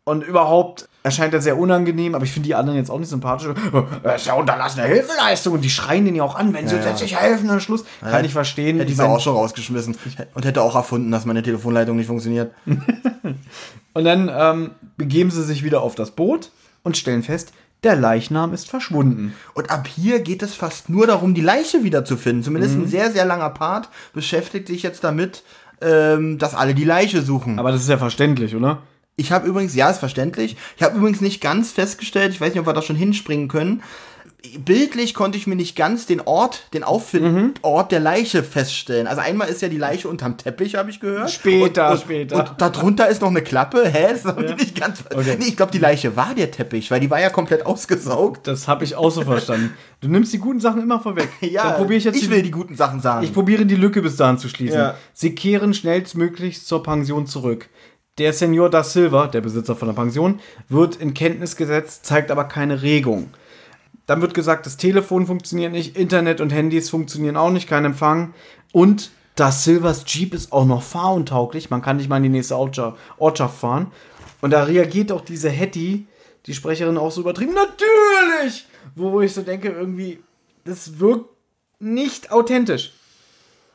Und 0.04 0.24
überhaupt 0.24 0.88
erscheint 1.06 1.34
er 1.36 1.42
sehr 1.42 1.58
unangenehm, 1.58 2.16
aber 2.16 2.26
ich 2.26 2.32
finde 2.32 2.48
die 2.48 2.56
anderen 2.56 2.80
jetzt 2.80 2.90
auch 2.90 2.98
nicht 2.98 3.10
sympathisch. 3.10 3.48
Das 4.04 4.22
ist 4.22 4.28
ja 4.28 4.34
unterlassene 4.34 4.88
Hilfeleistung. 4.88 5.54
Und 5.54 5.62
die 5.62 5.70
schreien 5.70 6.04
den 6.04 6.16
ja 6.16 6.24
auch 6.24 6.36
an, 6.36 6.54
wenn 6.54 6.68
sie 6.68 6.76
uns 6.76 6.86
jetzt 6.86 7.02
nicht 7.02 7.20
helfen, 7.20 7.50
am 7.50 7.60
Schluss. 7.60 7.86
Kann 8.02 8.26
ich 8.26 8.34
verstehen. 8.34 8.80
Hätte 8.80 8.92
ich 8.92 9.00
auch 9.00 9.20
schon 9.20 9.36
rausgeschmissen. 9.36 9.96
Und 10.34 10.46
hätte 10.46 10.64
auch 10.64 10.76
erfunden, 10.76 11.12
dass 11.12 11.26
meine 11.26 11.44
Telefonleitung 11.44 11.96
nicht 11.96 12.08
funktioniert. 12.08 12.52
Und 13.94 14.04
dann 14.04 14.30
ähm, 14.34 14.72
begeben 14.98 15.32
sie 15.32 15.44
sich 15.44 15.64
wieder 15.64 15.82
auf 15.82 15.96
das 15.96 16.12
Boot 16.12 16.52
und 16.84 16.98
stellen 16.98 17.24
fest, 17.24 17.54
der 17.86 17.96
Leichnam 17.96 18.54
ist 18.54 18.70
verschwunden. 18.70 19.34
Und 19.54 19.72
ab 19.72 19.88
hier 19.88 20.20
geht 20.20 20.44
es 20.44 20.54
fast 20.54 20.90
nur 20.90 21.08
darum, 21.08 21.34
die 21.34 21.42
Leiche 21.42 21.84
wiederzufinden. 21.84 22.44
Zumindest 22.44 22.76
ein 22.76 22.88
sehr, 22.88 23.12
sehr 23.12 23.26
langer 23.26 23.52
Part 23.52 23.90
beschäftigt 24.14 24.68
sich 24.68 24.84
jetzt 24.84 25.06
damit, 25.06 25.44
ähm, 25.80 26.38
dass 26.38 26.56
alle 26.56 26.74
die 26.76 26.84
Leiche 26.84 27.22
suchen. 27.22 27.58
Aber 27.58 27.72
das 27.72 27.82
ist 27.82 27.90
ja 27.90 27.98
verständlich, 27.98 28.54
oder? 28.54 28.82
Ich 29.18 29.32
habe 29.32 29.48
übrigens, 29.48 29.76
ja, 29.76 29.90
ist 29.90 30.00
verständlich. 30.00 30.58
Ich 30.76 30.84
habe 30.84 30.98
übrigens 30.98 31.22
nicht 31.22 31.42
ganz 31.42 31.72
festgestellt, 31.72 32.34
ich 32.34 32.42
weiß 32.42 32.52
nicht, 32.52 32.60
ob 32.60 32.68
wir 32.68 32.74
da 32.74 32.82
schon 32.82 32.98
hinspringen 32.98 33.48
können. 33.48 33.82
Bildlich 34.60 35.16
konnte 35.16 35.40
ich 35.40 35.48
mir 35.48 35.56
nicht 35.56 35.76
ganz 35.76 36.06
den 36.06 36.22
Ort, 36.22 36.68
den 36.74 36.84
Auffindort 36.84 37.92
der 37.92 38.00
Leiche 38.00 38.44
feststellen. 38.44 39.08
Also 39.08 39.22
einmal 39.22 39.48
ist 39.48 39.64
ja 39.64 39.70
die 39.70 39.78
Leiche 39.78 40.08
unterm 40.08 40.38
Teppich, 40.38 40.76
habe 40.76 40.92
ich 40.92 41.00
gehört. 41.00 41.32
Später, 41.32 41.88
und, 41.88 41.94
und, 41.94 42.02
später. 42.02 42.38
Und 42.38 42.62
darunter 42.62 43.08
ist 43.08 43.22
noch 43.22 43.30
eine 43.30 43.42
Klappe. 43.42 43.90
Hä? 43.90 44.10
Das 44.12 44.26
habe 44.26 44.46
ich 44.46 44.56
nicht 44.56 44.80
ganz. 44.80 45.04
Nee, 45.16 45.46
ich 45.48 45.58
glaube, 45.58 45.72
die 45.72 45.80
Leiche 45.80 46.16
war 46.16 46.36
der 46.36 46.52
Teppich, 46.52 46.92
weil 46.92 47.00
die 47.00 47.10
war 47.10 47.20
ja 47.20 47.32
komplett 47.32 47.66
ausgesaugt. 47.66 48.46
Das 48.46 48.68
habe 48.68 48.84
ich 48.84 48.96
auch 48.96 49.10
so 49.10 49.24
verstanden. 49.24 49.74
Du 50.02 50.10
nimmst 50.10 50.32
die 50.34 50.38
guten 50.38 50.60
Sachen 50.60 50.82
immer 50.82 51.00
vorweg. 51.00 51.30
Ja, 51.42 51.78
Dann 51.78 51.92
ich 51.92 52.04
jetzt 52.04 52.18
ich 52.18 52.30
will 52.30 52.42
die 52.42 52.52
guten 52.52 52.76
Sachen 52.76 53.00
sagen. 53.00 53.24
Ich 53.24 53.34
probiere 53.34 53.66
die 53.66 53.76
Lücke 53.76 54.02
bis 54.02 54.16
dahin 54.16 54.38
zu 54.38 54.50
schließen. 54.50 54.78
Ja. 54.78 54.96
Sie 55.14 55.34
kehren 55.34 55.74
schnellstmöglichst 55.74 56.68
zur 56.68 56.84
Pension 56.84 57.26
zurück. 57.26 57.70
Der 58.18 58.32
Senor 58.32 58.70
da 58.70 58.82
Silva, 58.82 59.28
der 59.28 59.42
Besitzer 59.42 59.76
von 59.76 59.90
der 59.90 59.96
Pension, 59.96 60.40
wird 60.70 60.96
in 60.96 61.14
Kenntnis 61.14 61.58
gesetzt, 61.58 62.06
zeigt 62.06 62.32
aber 62.32 62.46
keine 62.46 62.82
Regung. 62.82 63.30
Dann 64.06 64.22
wird 64.22 64.34
gesagt, 64.34 64.66
das 64.66 64.78
Telefon 64.78 65.28
funktioniert 65.28 65.74
nicht, 65.74 65.98
Internet 65.98 66.40
und 66.40 66.54
Handys 66.54 66.90
funktionieren 66.90 67.36
auch 67.36 67.50
nicht, 67.50 67.68
kein 67.68 67.84
Empfang. 67.84 68.34
Und 68.72 69.12
da 69.36 69.52
Silvers 69.52 70.06
Jeep 70.08 70.34
ist 70.34 70.54
auch 70.54 70.64
noch 70.64 70.82
fahruntauglich, 70.82 71.70
man 71.70 71.82
kann 71.82 71.98
nicht 71.98 72.08
mal 72.08 72.16
in 72.18 72.24
die 72.24 72.30
nächste 72.30 72.56
Ortschaft 72.56 73.60
fahren. 73.60 73.92
Und 74.40 74.52
da 74.52 74.64
reagiert 74.64 75.12
auch 75.12 75.22
diese 75.22 75.50
Hetty, 75.50 76.08
die 76.46 76.54
Sprecherin, 76.54 76.98
auch 76.98 77.12
so 77.12 77.20
übertrieben, 77.20 77.54
natürlich! 77.54 78.66
Wo 78.96 79.20
ich 79.20 79.34
so 79.34 79.42
denke, 79.42 79.68
irgendwie, 79.68 80.20
das 80.64 81.00
wirkt 81.00 81.30
nicht 81.80 82.32
authentisch. 82.32 82.94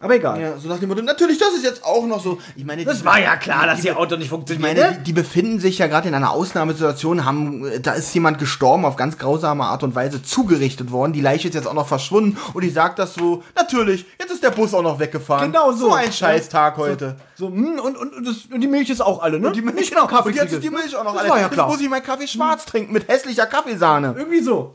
Aber 0.03 0.15
egal. 0.15 0.41
ja, 0.41 0.57
so 0.57 0.67
nach 0.67 0.79
dem 0.79 0.89
Motto, 0.89 1.03
natürlich, 1.03 1.37
das 1.37 1.51
ist 1.53 1.63
jetzt 1.63 1.85
auch 1.85 2.07
noch 2.07 2.23
so. 2.23 2.39
Ich 2.57 2.65
meine, 2.65 2.87
Das 2.87 3.01
die- 3.01 3.05
war 3.05 3.21
ja 3.21 3.37
klar, 3.37 3.67
dass 3.67 3.83
die- 3.83 3.89
ihr 3.89 3.99
Auto 3.99 4.15
nicht 4.17 4.25
Ich 4.25 4.31
funktioniert. 4.31 4.63
meine, 4.77 4.91
ne? 4.93 4.97
die, 5.01 5.05
die 5.05 5.13
befinden 5.13 5.61
sich 5.61 5.77
ja 5.77 5.89
gerade 5.89 6.09
in 6.09 6.15
einer 6.15 6.31
Ausnahmesituation, 6.31 7.27
haben, 7.27 7.67
äh, 7.67 7.81
da 7.81 7.93
ist 7.93 8.15
jemand 8.15 8.39
gestorben 8.39 8.87
auf 8.87 8.97
ganz 8.97 9.19
grausame 9.19 9.65
Art 9.65 9.83
und 9.83 9.95
Weise 9.95 10.23
zugerichtet 10.23 10.91
worden. 10.91 11.13
Die 11.13 11.21
Leiche 11.21 11.49
ist 11.49 11.55
jetzt 11.55 11.67
auch 11.69 11.75
noch 11.75 11.87
verschwunden 11.87 12.39
und 12.55 12.65
ich 12.65 12.73
sag 12.73 12.97
das 12.97 13.13
so, 13.13 13.43
natürlich, 13.55 14.07
jetzt 14.19 14.33
ist 14.33 14.43
der 14.43 14.53
Bus 14.53 14.73
auch 14.73 14.81
noch 14.83 14.99
weggefahren. 15.01 15.53
Genau 15.53 15.71
so. 15.73 15.89
So 15.91 15.93
ein 15.93 16.11
Scheißtag 16.11 16.79
heute. 16.79 17.17
So, 17.35 17.49
hm, 17.49 17.79
und, 17.79 17.99
und, 17.99 18.15
und, 18.17 18.27
das, 18.27 18.37
und 18.51 18.61
die 18.63 18.69
Milch 18.69 18.89
ist 18.89 19.03
auch 19.03 19.21
alle, 19.23 19.39
ne? 19.39 19.49
Und 19.49 19.57
die 19.57 19.61
Milch, 19.61 19.93
noch 19.93 20.09
Kaffee 20.09 20.31
und 20.31 20.35
jetzt 20.35 20.55
ist 20.55 20.65
die 20.65 20.71
Milch 20.71 20.97
auch 20.97 21.05
noch 21.05 21.13
Das 21.13 21.23
alle. 21.25 21.31
war 21.31 21.41
ja 21.41 21.49
klar. 21.51 21.67
Jetzt 21.69 21.75
muss 21.77 21.85
ich 21.85 21.91
meinen 21.91 22.03
Kaffee 22.05 22.27
schwarz 22.27 22.65
trinken 22.65 22.95
mit 22.95 23.07
hässlicher 23.07 23.45
Kaffeesahne. 23.45 24.15
Irgendwie 24.17 24.41
so. 24.41 24.75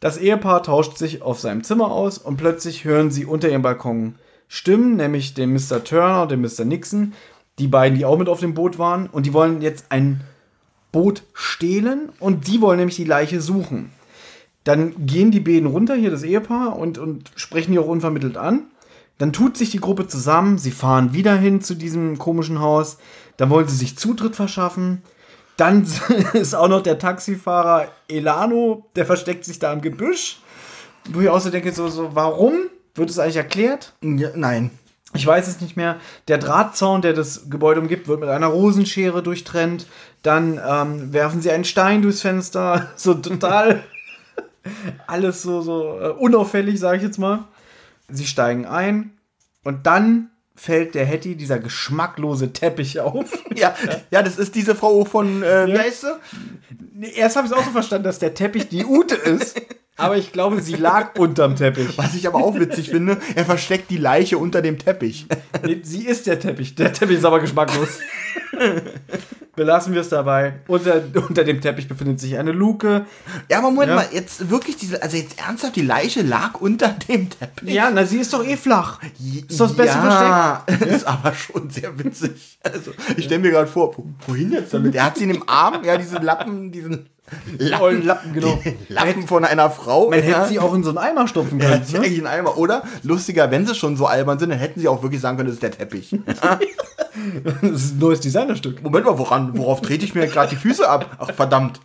Das 0.00 0.18
Ehepaar 0.18 0.62
tauscht 0.62 0.98
sich 0.98 1.22
auf 1.22 1.40
seinem 1.40 1.64
Zimmer 1.64 1.90
aus 1.90 2.18
und 2.18 2.36
plötzlich 2.36 2.84
hören 2.84 3.10
sie 3.10 3.24
unter 3.24 3.48
ihrem 3.48 3.62
Balkon 3.62 4.16
Stimmen, 4.54 4.96
nämlich 4.96 5.32
den 5.32 5.54
Mr. 5.54 5.82
Turner, 5.82 6.26
den 6.26 6.42
Mr. 6.42 6.66
Nixon, 6.66 7.14
die 7.58 7.68
beiden, 7.68 7.96
die 7.96 8.04
auch 8.04 8.18
mit 8.18 8.28
auf 8.28 8.40
dem 8.40 8.52
Boot 8.52 8.78
waren, 8.78 9.06
und 9.06 9.24
die 9.24 9.32
wollen 9.32 9.62
jetzt 9.62 9.86
ein 9.88 10.20
Boot 10.92 11.22
stehlen 11.32 12.10
und 12.20 12.48
die 12.48 12.60
wollen 12.60 12.76
nämlich 12.76 12.96
die 12.96 13.04
Leiche 13.04 13.40
suchen. 13.40 13.92
Dann 14.64 15.06
gehen 15.06 15.30
die 15.30 15.40
beiden 15.40 15.64
runter, 15.64 15.94
hier 15.94 16.10
das 16.10 16.22
Ehepaar, 16.22 16.76
und, 16.76 16.98
und 16.98 17.30
sprechen 17.34 17.72
die 17.72 17.78
auch 17.78 17.86
unvermittelt 17.86 18.36
an. 18.36 18.64
Dann 19.16 19.32
tut 19.32 19.56
sich 19.56 19.70
die 19.70 19.80
Gruppe 19.80 20.06
zusammen, 20.06 20.58
sie 20.58 20.70
fahren 20.70 21.14
wieder 21.14 21.34
hin 21.34 21.62
zu 21.62 21.74
diesem 21.74 22.18
komischen 22.18 22.60
Haus, 22.60 22.98
dann 23.38 23.48
wollen 23.48 23.68
sie 23.68 23.76
sich 23.76 23.96
Zutritt 23.96 24.36
verschaffen. 24.36 25.00
Dann 25.56 25.86
ist 26.34 26.54
auch 26.54 26.68
noch 26.68 26.82
der 26.82 26.98
Taxifahrer 26.98 27.88
Elano, 28.06 28.84
der 28.96 29.06
versteckt 29.06 29.46
sich 29.46 29.58
da 29.58 29.72
im 29.72 29.80
Gebüsch. 29.80 30.40
Wo 31.10 31.22
ich 31.22 31.30
auch 31.30 31.40
so 31.40 31.48
denke, 31.48 31.72
so, 31.72 31.88
so, 31.88 32.14
warum? 32.14 32.68
Wird 32.94 33.10
es 33.10 33.18
eigentlich 33.18 33.36
erklärt? 33.36 33.94
Ja, 34.02 34.30
nein. 34.34 34.70
Ich 35.14 35.26
weiß 35.26 35.46
es 35.46 35.60
nicht 35.60 35.76
mehr. 35.76 36.00
Der 36.28 36.38
Drahtzaun, 36.38 37.02
der 37.02 37.12
das 37.12 37.50
Gebäude 37.50 37.80
umgibt, 37.80 38.08
wird 38.08 38.20
mit 38.20 38.28
einer 38.28 38.46
Rosenschere 38.46 39.22
durchtrennt. 39.22 39.86
Dann 40.22 40.60
ähm, 40.66 41.12
werfen 41.12 41.42
sie 41.42 41.50
einen 41.50 41.64
Stein 41.64 42.02
durchs 42.02 42.22
Fenster. 42.22 42.88
So 42.96 43.14
total 43.14 43.82
alles 45.06 45.42
so, 45.42 45.60
so 45.60 45.98
äh, 46.00 46.08
unauffällig, 46.08 46.78
sage 46.78 46.98
ich 46.98 47.02
jetzt 47.02 47.18
mal. 47.18 47.44
Sie 48.08 48.26
steigen 48.26 48.66
ein 48.66 49.12
und 49.64 49.86
dann 49.86 50.30
fällt 50.54 50.94
der 50.94 51.04
Hetty 51.04 51.34
dieser 51.34 51.58
geschmacklose 51.58 52.52
Teppich 52.52 53.00
auf. 53.00 53.32
Ja, 53.54 53.74
ja, 54.10 54.22
das 54.22 54.38
ist 54.38 54.54
diese 54.54 54.74
Frau 54.74 55.04
von, 55.04 55.42
äh, 55.42 55.66
wie 55.66 55.78
heißt 55.78 56.00
sie? 56.00 57.06
Erst 57.14 57.36
habe 57.36 57.46
ich 57.46 57.52
es 57.52 57.58
auch 57.58 57.64
so 57.64 57.70
verstanden, 57.70 58.04
dass 58.04 58.18
der 58.18 58.32
Teppich 58.32 58.68
die 58.68 58.86
Ute 58.86 59.14
ist. 59.14 59.60
Aber 60.02 60.16
ich 60.16 60.32
glaube, 60.32 60.60
sie 60.60 60.74
lag 60.76 61.18
unterm 61.18 61.56
Teppich. 61.56 61.96
Was 61.98 62.14
ich 62.14 62.26
aber 62.26 62.38
auch 62.38 62.58
witzig 62.58 62.90
finde, 62.90 63.18
er 63.34 63.44
versteckt 63.44 63.90
die 63.90 63.96
Leiche 63.98 64.38
unter 64.38 64.60
dem 64.62 64.78
Teppich. 64.78 65.26
Nee, 65.64 65.80
sie 65.82 66.06
ist 66.06 66.26
der 66.26 66.38
Teppich. 66.40 66.74
Der 66.74 66.92
Teppich 66.92 67.18
ist 67.18 67.24
aber 67.24 67.40
geschmacklos. 67.40 67.98
Belassen 69.54 69.92
wir 69.92 70.00
es 70.00 70.08
dabei. 70.08 70.60
Unter, 70.66 71.02
unter 71.28 71.44
dem 71.44 71.60
Teppich 71.60 71.86
befindet 71.86 72.18
sich 72.20 72.38
eine 72.38 72.52
Luke. 72.52 73.04
Ja, 73.50 73.58
aber 73.58 73.70
Moment 73.70 73.90
Ja. 73.90 73.94
mal, 73.96 74.06
jetzt 74.10 74.48
wirklich 74.48 74.76
diese, 74.78 75.02
also 75.02 75.16
jetzt 75.18 75.38
ernsthaft, 75.38 75.76
die 75.76 75.82
Leiche 75.82 76.22
lag 76.22 76.58
unter 76.60 76.88
dem 77.08 77.28
Teppich. 77.28 77.68
Ja, 77.74 77.90
na, 77.90 78.06
sie 78.06 78.18
ist 78.18 78.32
doch 78.32 78.42
eh 78.44 78.56
flach. 78.56 78.98
Ist 79.48 79.60
doch 79.60 79.66
das 79.68 79.76
beste 79.76 79.98
ja, 79.98 80.64
ist 80.88 81.06
aber 81.06 81.34
schon 81.34 81.68
sehr 81.68 81.98
witzig. 82.02 82.58
Also, 82.62 82.92
ich 83.16 83.24
stelle 83.26 83.40
mir 83.42 83.50
gerade 83.50 83.66
vor, 83.68 83.96
wo- 83.96 84.06
wohin 84.26 84.52
jetzt 84.52 84.72
damit? 84.72 84.94
Er 84.94 85.04
hat 85.04 85.18
sie 85.18 85.24
in 85.24 85.30
dem 85.34 85.46
Arm, 85.46 85.84
ja, 85.84 85.98
diese 85.98 86.16
Lappen, 86.16 86.72
diesen 86.72 87.10
ollen 87.80 88.04
Lappen, 88.04 88.32
genau. 88.32 88.58
Lappen 88.88 89.26
von 89.26 89.44
einer 89.44 89.70
Frau. 89.70 90.10
Man 90.10 90.18
ja. 90.20 90.24
hätte 90.24 90.48
sie 90.48 90.58
auch 90.58 90.74
in 90.74 90.82
so 90.82 90.90
einen 90.90 90.98
Eimer 90.98 91.28
stopfen 91.28 91.58
können. 91.58 91.82
Ne? 91.92 91.98
eigentlich 91.98 92.20
ein 92.20 92.26
Eimer. 92.26 92.58
Oder, 92.58 92.82
lustiger, 93.02 93.50
wenn 93.50 93.66
sie 93.66 93.74
schon 93.74 93.96
so 93.96 94.06
albern 94.06 94.38
sind, 94.38 94.50
dann 94.50 94.58
hätten 94.58 94.80
sie 94.80 94.88
auch 94.88 95.02
wirklich 95.02 95.20
sagen 95.20 95.36
können, 95.36 95.48
das 95.48 95.54
ist 95.54 95.62
der 95.62 95.72
Teppich. 95.72 96.16
Das 97.60 97.82
ist 97.82 97.94
ein 97.96 97.98
neues 97.98 98.20
Designerstück. 98.20 98.82
Moment 98.82 99.04
mal, 99.04 99.18
woran, 99.18 99.56
worauf 99.58 99.82
trete 99.82 100.04
ich 100.04 100.14
mir 100.14 100.26
gerade 100.26 100.48
die 100.48 100.56
Füße 100.56 100.88
ab? 100.88 101.16
Ach, 101.18 101.30
verdammt. 101.30 101.78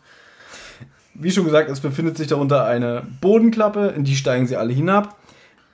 Wie 1.13 1.31
schon 1.31 1.43
gesagt, 1.43 1.69
es 1.69 1.81
befindet 1.81 2.15
sich 2.15 2.27
darunter 2.27 2.63
eine 2.63 3.05
Bodenklappe, 3.19 3.87
in 3.87 4.05
die 4.05 4.15
steigen 4.15 4.47
sie 4.47 4.55
alle 4.55 4.71
hinab. 4.71 5.17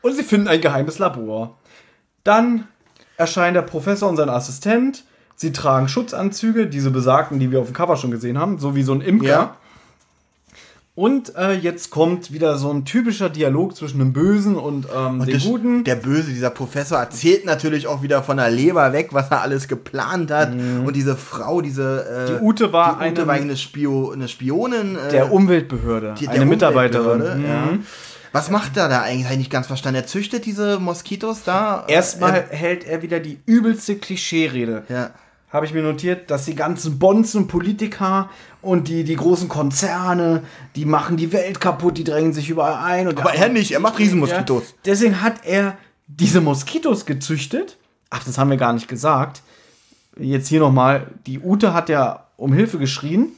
Und 0.02 0.16
sie 0.16 0.24
finden 0.24 0.48
ein 0.48 0.60
geheimes 0.60 0.98
Labor. 0.98 1.58
Dann 2.24 2.68
erscheint 3.18 3.56
der 3.56 3.62
Professor 3.62 4.10
und 4.10 4.18
sein 4.18 4.30
Assistent. 4.30 5.04
Sie 5.36 5.52
tragen 5.52 5.88
Schutzanzüge, 5.88 6.68
diese 6.68 6.92
besagten, 6.92 7.40
die 7.40 7.52
wir 7.52 7.60
auf 7.60 7.68
dem 7.68 7.74
Cover 7.74 7.98
schon 7.98 8.12
gesehen 8.12 8.38
haben, 8.38 8.60
so 8.60 8.76
wie 8.76 8.84
so 8.84 8.94
ein 8.94 9.02
Imker. 9.02 9.28
Ja. 9.28 9.58
Und 10.96 11.36
äh, 11.36 11.54
jetzt 11.54 11.90
kommt 11.90 12.32
wieder 12.32 12.56
so 12.60 12.72
ein 12.72 12.86
typischer 12.86 13.28
Dialog 13.30 13.76
zwischen 13.76 13.98
dem 13.98 14.14
Bösen 14.14 14.56
und, 14.56 14.86
ähm, 14.96 15.26
dem 15.26 15.34
Das- 15.34 15.44
Guten. 15.44 15.84
Der 15.84 15.96
Böse, 15.96 16.30
dieser 16.32 16.52
Professor, 16.52 17.00
erzählt 17.00 17.46
natürlich 17.46 17.88
auch 17.88 18.04
wieder 18.04 18.22
von 18.22 18.38
der 18.38 18.52
Leber 18.52 18.94
weg, 18.94 19.08
was 19.12 19.32
er 19.32 19.42
alles 19.42 19.68
geplant 19.68 20.30
hat. 20.30 20.52
Und 20.54 20.96
diese 20.96 21.16
Frau, 21.16 21.62
diese. 21.62 22.06
Äh, 22.06 22.32
Mhm. 22.34 22.38
Die 22.38 22.46
Ute 22.46 22.74
war 22.74 23.00
die 23.00 23.10
Ute 23.12 23.22
eine- 23.22 23.28
war 23.28 23.34
eine, 23.34 23.58
Spio, 23.58 24.12
eine 24.12 24.28
Spionin. 24.28 24.96
Äh, 24.96 25.10
der 25.10 25.32
Umweltbehörde, 25.34 26.14
die- 26.20 26.26
der 26.26 26.36
eine 26.36 26.46
Mitarbeiterin. 26.46 27.40
Mhm. 27.40 27.46
Ja. 27.46 27.70
Was 28.32 28.52
macht 28.52 28.78
er 28.78 28.88
da 28.88 29.02
eigentlich? 29.02 29.24
Habe 29.26 29.34
ich 29.34 29.40
nicht 29.40 29.52
ganz 29.52 29.66
verstanden. 29.66 29.96
Er 30.02 30.06
züchtet 30.08 30.46
diese 30.46 30.78
Moskitos 30.80 31.44
da. 31.44 31.86
Erstmal 31.88 32.46
hält 32.50 32.84
er 32.84 33.02
wieder 33.02 33.20
die 33.20 33.40
übelste 33.48 33.96
Klischee-Rede. 33.96 34.84
Ja. 34.90 35.10
habe 35.50 35.68
ich 35.68 35.74
mir 35.76 35.84
notiert, 35.84 36.32
dass 36.32 36.46
die 36.46 36.56
ganzen 36.56 36.98
Bonzen, 36.98 37.48
Politiker 37.48 38.32
und 38.64 38.88
die, 38.88 39.04
die 39.04 39.16
großen 39.16 39.50
Konzerne, 39.50 40.44
die 40.76 40.86
machen 40.86 41.18
die 41.18 41.32
Welt 41.32 41.60
kaputt, 41.60 41.98
die 41.98 42.04
drängen 42.04 42.34
sich 42.34 42.50
überall 42.50 42.84
ein. 42.84 43.08
Und 43.08 43.20
Aber 43.20 43.34
er 43.34 43.50
nicht, 43.50 43.72
er 43.72 43.80
macht 43.80 44.00
Riesenmoskitos. 44.00 44.64
Ja, 44.64 44.76
deswegen 44.86 45.22
hat 45.22 45.46
er 45.46 45.78
diese 46.08 46.42
Moskitos 46.42 47.06
gezüchtet. 47.06 47.78
Ach, 48.10 48.24
das 48.24 48.38
haben 48.38 48.50
wir 48.50 48.58
gar 48.58 48.74
nicht 48.74 48.88
gesagt. 48.88 49.42
Jetzt 50.18 50.48
hier 50.48 50.62
nochmal, 50.62 51.08
die 51.28 51.40
Ute 51.40 51.74
hat 51.74 51.90
ja 51.90 52.26
um 52.38 52.54
Hilfe 52.54 52.78
geschrien. 52.78 53.34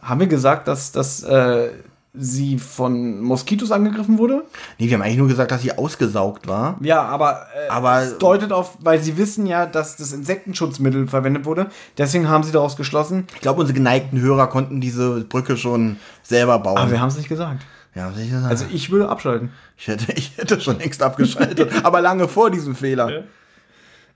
Haben 0.00 0.20
wir 0.20 0.26
gesagt, 0.26 0.68
dass, 0.68 0.92
dass 0.92 1.22
äh, 1.22 1.70
sie 2.16 2.58
von 2.58 3.20
Moskitos 3.20 3.72
angegriffen 3.72 4.18
wurde? 4.18 4.44
Nee, 4.78 4.86
wir 4.88 4.94
haben 4.94 5.02
eigentlich 5.02 5.18
nur 5.18 5.26
gesagt, 5.28 5.50
dass 5.50 5.62
sie 5.62 5.76
ausgesaugt 5.76 6.46
war. 6.46 6.78
Ja, 6.80 7.02
aber, 7.02 7.46
äh, 7.66 7.68
Aber- 7.68 8.02
es 8.02 8.18
deutet 8.18 8.52
auf, 8.52 8.78
weil 8.80 9.02
sie 9.02 9.16
wissen 9.18 9.46
ja, 9.46 9.66
dass 9.66 9.96
das 9.96 10.12
Insektenschutzmittel 10.12 11.08
verwendet 11.08 11.44
wurde. 11.44 11.66
Deswegen 11.98 12.28
haben 12.28 12.44
sie 12.44 12.52
daraus 12.52 12.76
geschlossen. 12.76 13.26
Ich 13.34 13.40
glaube, 13.40 13.60
unsere 13.60 13.76
geneigten 13.76 14.20
Hörer 14.20 14.46
konnten 14.46 14.80
diese 14.80 15.24
Brücke 15.24 15.56
schon 15.56 15.96
selber 16.22 16.58
bauen. 16.60 16.78
Aber 16.78 16.90
wir 16.92 17.00
haben 17.00 17.08
es 17.08 17.16
nicht 17.16 17.28
gesagt. 17.28 17.62
ja, 17.96 18.10
was 18.12 18.18
ich 18.20 18.30
sagen? 18.30 18.44
Also 18.46 18.64
ich 18.72 18.90
würde 18.90 19.08
abschalten. 19.08 19.50
ich, 19.76 19.88
hätte, 19.88 20.12
ich 20.12 20.36
hätte 20.36 20.60
schon 20.60 20.78
längst 20.78 21.02
abgeschaltet, 21.02 21.70
aber 21.84 22.00
lange 22.00 22.28
vor 22.28 22.50
diesem 22.50 22.76
Fehler. 22.76 23.24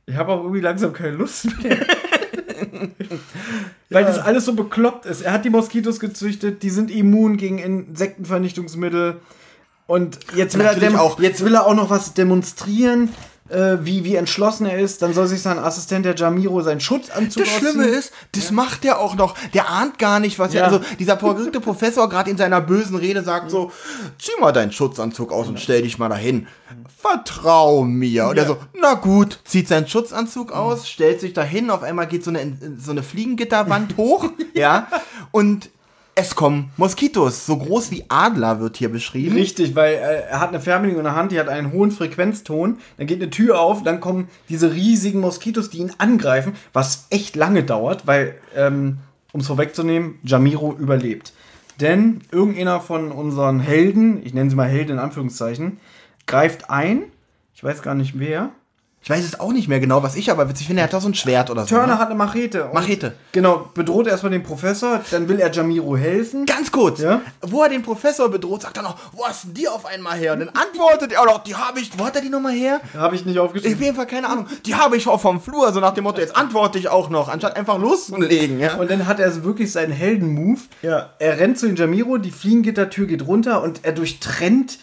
Ich 0.07 0.17
habe 0.17 0.33
auch 0.33 0.39
irgendwie 0.43 0.61
langsam 0.61 0.93
keine 0.93 1.17
Lust 1.17 1.47
mehr. 1.63 1.77
Weil 3.91 4.05
das 4.05 4.19
alles 4.19 4.45
so 4.45 4.55
bekloppt 4.55 5.07
ist. 5.07 5.23
Er 5.23 5.33
hat 5.33 5.45
die 5.45 5.51
Moskitos 5.51 6.01
gezüchtet, 6.01 6.63
die 6.63 6.71
sind 6.71 6.91
immun 6.91 7.37
gegen 7.37 7.59
Insektenvernichtungsmittel. 7.59 9.21
Und 9.87 10.19
jetzt 10.37 10.55
will, 10.59 10.67
er 10.67 10.75
Natürlich 10.75 10.97
auch- 10.99 11.19
jetzt 11.21 11.45
will 11.45 11.55
er 11.55 11.67
auch 11.67 11.75
noch 11.75 11.89
was 11.91 12.13
demonstrieren. 12.15 13.09
Äh, 13.51 13.77
wie, 13.81 14.05
wie 14.05 14.15
entschlossen 14.17 14.67
er 14.67 14.79
ist. 14.79 15.03
Dann 15.03 15.15
soll 15.15 15.27
sich 15.27 15.41
sein 15.43 15.59
Assistent, 15.59 16.05
der 16.05 16.15
Jamiro, 16.15 16.61
seinen 16.63 16.81
Schutzanzug 16.81 17.45
Das 17.45 17.53
Schlimme 17.53 17.85
ausziehen. 17.85 17.99
ist, 17.99 18.13
das 18.33 18.51
macht 18.51 18.85
er 18.85 18.99
auch 18.99 19.15
noch. 19.15 19.35
Der 19.55 19.69
ahnt 19.71 19.99
gar 19.99 20.21
nicht, 20.21 20.39
was 20.39 20.53
Ja. 20.53 20.61
er. 20.61 20.67
Also, 20.67 20.81
dieser 20.99 21.17
verrückte 21.19 21.61
Professor 21.61 22.09
gerade 22.09 22.31
in 22.31 22.37
seiner 22.37 22.61
bösen 22.61 22.97
Rede 22.97 23.23
sagt 23.23 23.51
so: 23.51 23.73
Zieh 24.19 24.33
mal 24.41 24.53
deinen 24.53 24.73
Schutzanzug 24.73 25.33
aus 25.33 25.49
und 25.49 25.59
stell 25.61 25.83
dich 25.83 25.99
mal 25.99 26.09
dahin. 26.09 26.47
Vertrau 27.01 27.85
mir. 27.85 28.27
Und 28.29 28.37
er 28.39 28.47
so: 28.47 28.57
Na 28.75 28.95
gut, 28.95 29.41
zieht 29.45 29.69
seinen 29.69 29.87
Schutzanzug 29.89 30.53
aus, 30.53 30.89
stellt 30.89 31.21
sich 31.21 31.33
dahin. 31.33 31.71
Auf 31.71 31.83
einmal 31.83 32.07
geht 32.07 32.25
so 32.25 32.31
eine, 32.31 32.57
so 32.79 32.91
eine 32.91 33.03
Fliegengitterwand 33.03 33.97
hoch. 33.97 34.29
ja. 34.55 34.89
Und 35.31 35.71
es 36.19 36.35
kommen 36.35 36.71
Moskitos. 36.77 37.47
So 37.47 37.57
groß 37.57 37.93
wie 37.93 38.05
Adler 38.09 38.59
wird 38.59 38.77
hier 38.77 38.91
beschrieben. 38.91 39.37
Richtig, 39.37 39.77
weil 39.77 39.95
äh, 39.95 40.23
er 40.29 40.41
hat 40.41 40.49
eine 40.49 40.61
Fernbedienung 40.61 41.01
in 41.01 41.05
der 41.05 41.15
Hand, 41.15 41.31
die 41.31 41.39
hat 41.39 41.49
einen 41.49 41.73
hohen 41.73 41.93
Frequenzton. 41.93 42.79
Dann 42.97 43.07
geht 43.07 43.23
eine 43.23 43.31
Tür 43.31 43.61
auf, 43.61 43.85
dann 43.85 44.01
kommen 44.01 44.29
diese 44.49 44.73
riesigen 44.73 45.21
Moskitos, 45.21 45.71
die 45.71 45.79
ihn 45.79 45.93
angreifen, 45.99 46.55
was 46.73 47.07
echt 47.11 47.37
lange 47.37 47.63
dauert, 47.63 48.09
weil, 48.09 48.35
ähm, 48.57 48.99
um 49.33 49.41
es 49.41 49.47
vorwegzunehmen, 49.47 50.19
Jamiro 50.25 50.75
überlebt. 50.77 51.33
Denn 51.81 52.23
irgendeiner 52.33 52.81
von 52.81 53.13
unseren 53.13 53.61
Helden, 53.61 54.21
ich 54.27 54.35
nenne 54.35 54.51
sie 54.51 54.57
mal 54.57 54.69
Helden 54.69 54.95
in 54.95 54.99
Anführungszeichen, 54.99 55.79
greift 56.27 56.69
ein. 56.69 57.05
Ich 57.55 57.63
weiß 57.63 57.83
gar 57.83 57.95
nicht 57.95 58.19
wer. 58.19 58.51
Ich 59.09 59.11
weiß 59.11 59.25
es 59.25 59.41
auch 59.41 59.55
nicht 59.55 59.69
mehr 59.69 59.81
genau, 59.81 60.03
was 60.03 60.17
ich 60.17 60.31
aber 60.31 60.51
witzig 60.51 60.67
finde. 60.67 60.83
Er 60.83 60.85
hat 60.85 60.93
doch 60.93 61.01
so 61.01 61.09
ein 61.09 61.15
Schwert 61.15 61.49
oder 61.49 61.63
so. 61.63 61.69
Turner 61.69 61.95
ne? 61.95 61.99
hat 61.99 62.09
eine 62.09 62.15
Machete. 62.15 62.67
Und 62.67 62.75
Machete. 62.75 63.15
Genau, 63.33 63.71
bedroht 63.73 64.07
erstmal 64.07 64.33
den 64.33 64.43
Professor, 64.43 65.01
dann 65.11 65.31
will 65.31 65.41
er 65.41 65.51
Jamiro 65.51 65.97
helfen. 65.97 66.45
Ganz 66.45 66.71
kurz, 66.71 67.01
Ja? 67.01 67.23
wo 67.41 67.63
er 67.63 67.71
den 67.71 67.81
Professor 67.81 68.29
bedroht, 68.29 68.61
sagt 68.61 68.77
er 68.77 68.83
noch, 68.83 68.99
wo 69.13 69.25
hast 69.27 69.45
denn 69.45 69.55
die 69.55 69.67
auf 69.67 69.87
einmal 69.87 70.19
her? 70.19 70.35
Und 70.35 70.41
dann 70.41 70.51
antwortet 70.51 71.13
er 71.13 71.23
auch 71.23 71.25
noch, 71.25 71.43
die 71.43 71.55
habe 71.55 71.81
ich, 71.81 71.99
wo 71.99 72.05
hat 72.05 72.17
er 72.17 72.21
die 72.21 72.29
nochmal 72.29 72.53
her? 72.53 72.83
Habe 72.99 73.15
ich 73.17 73.25
nicht 73.25 73.37
Ich 73.37 73.41
aufgeschrieben. 73.41 73.77
auf 73.79 73.83
jeden 73.83 73.97
Fall 73.97 74.07
keine 74.07 74.29
Ahnung. 74.29 74.47
Die 74.67 74.75
habe 74.75 74.99
ich 74.99 75.09
auch 75.09 75.23
vom 75.23 75.41
Flur, 75.41 75.73
so 75.73 75.81
nach 75.81 75.95
dem 75.95 76.05
Motto, 76.05 76.21
jetzt 76.21 76.37
antworte 76.37 76.79
ich 76.79 76.91
auch 76.91 77.09
noch, 77.09 77.29
anstatt 77.31 77.57
einfach 77.57 77.79
loszulegen, 77.79 78.61
ja. 78.61 78.75
Und 78.75 78.91
dann 78.91 79.07
hat 79.07 79.21
er 79.21 79.33
so 79.33 79.43
wirklich 79.43 79.73
seinen 79.73 79.93
Helden-Move. 79.93 80.61
Ja. 80.83 81.15
Er 81.19 81.39
rennt 81.39 81.59
zu 81.59 81.67
den 81.67 81.77
Jamiro, 81.77 82.19
die 82.19 82.31
Fliegengittertür 82.31 83.07
geht 83.07 83.27
runter 83.27 83.63
und 83.63 83.87
er 83.87 83.93
durchtrennt 83.93 84.79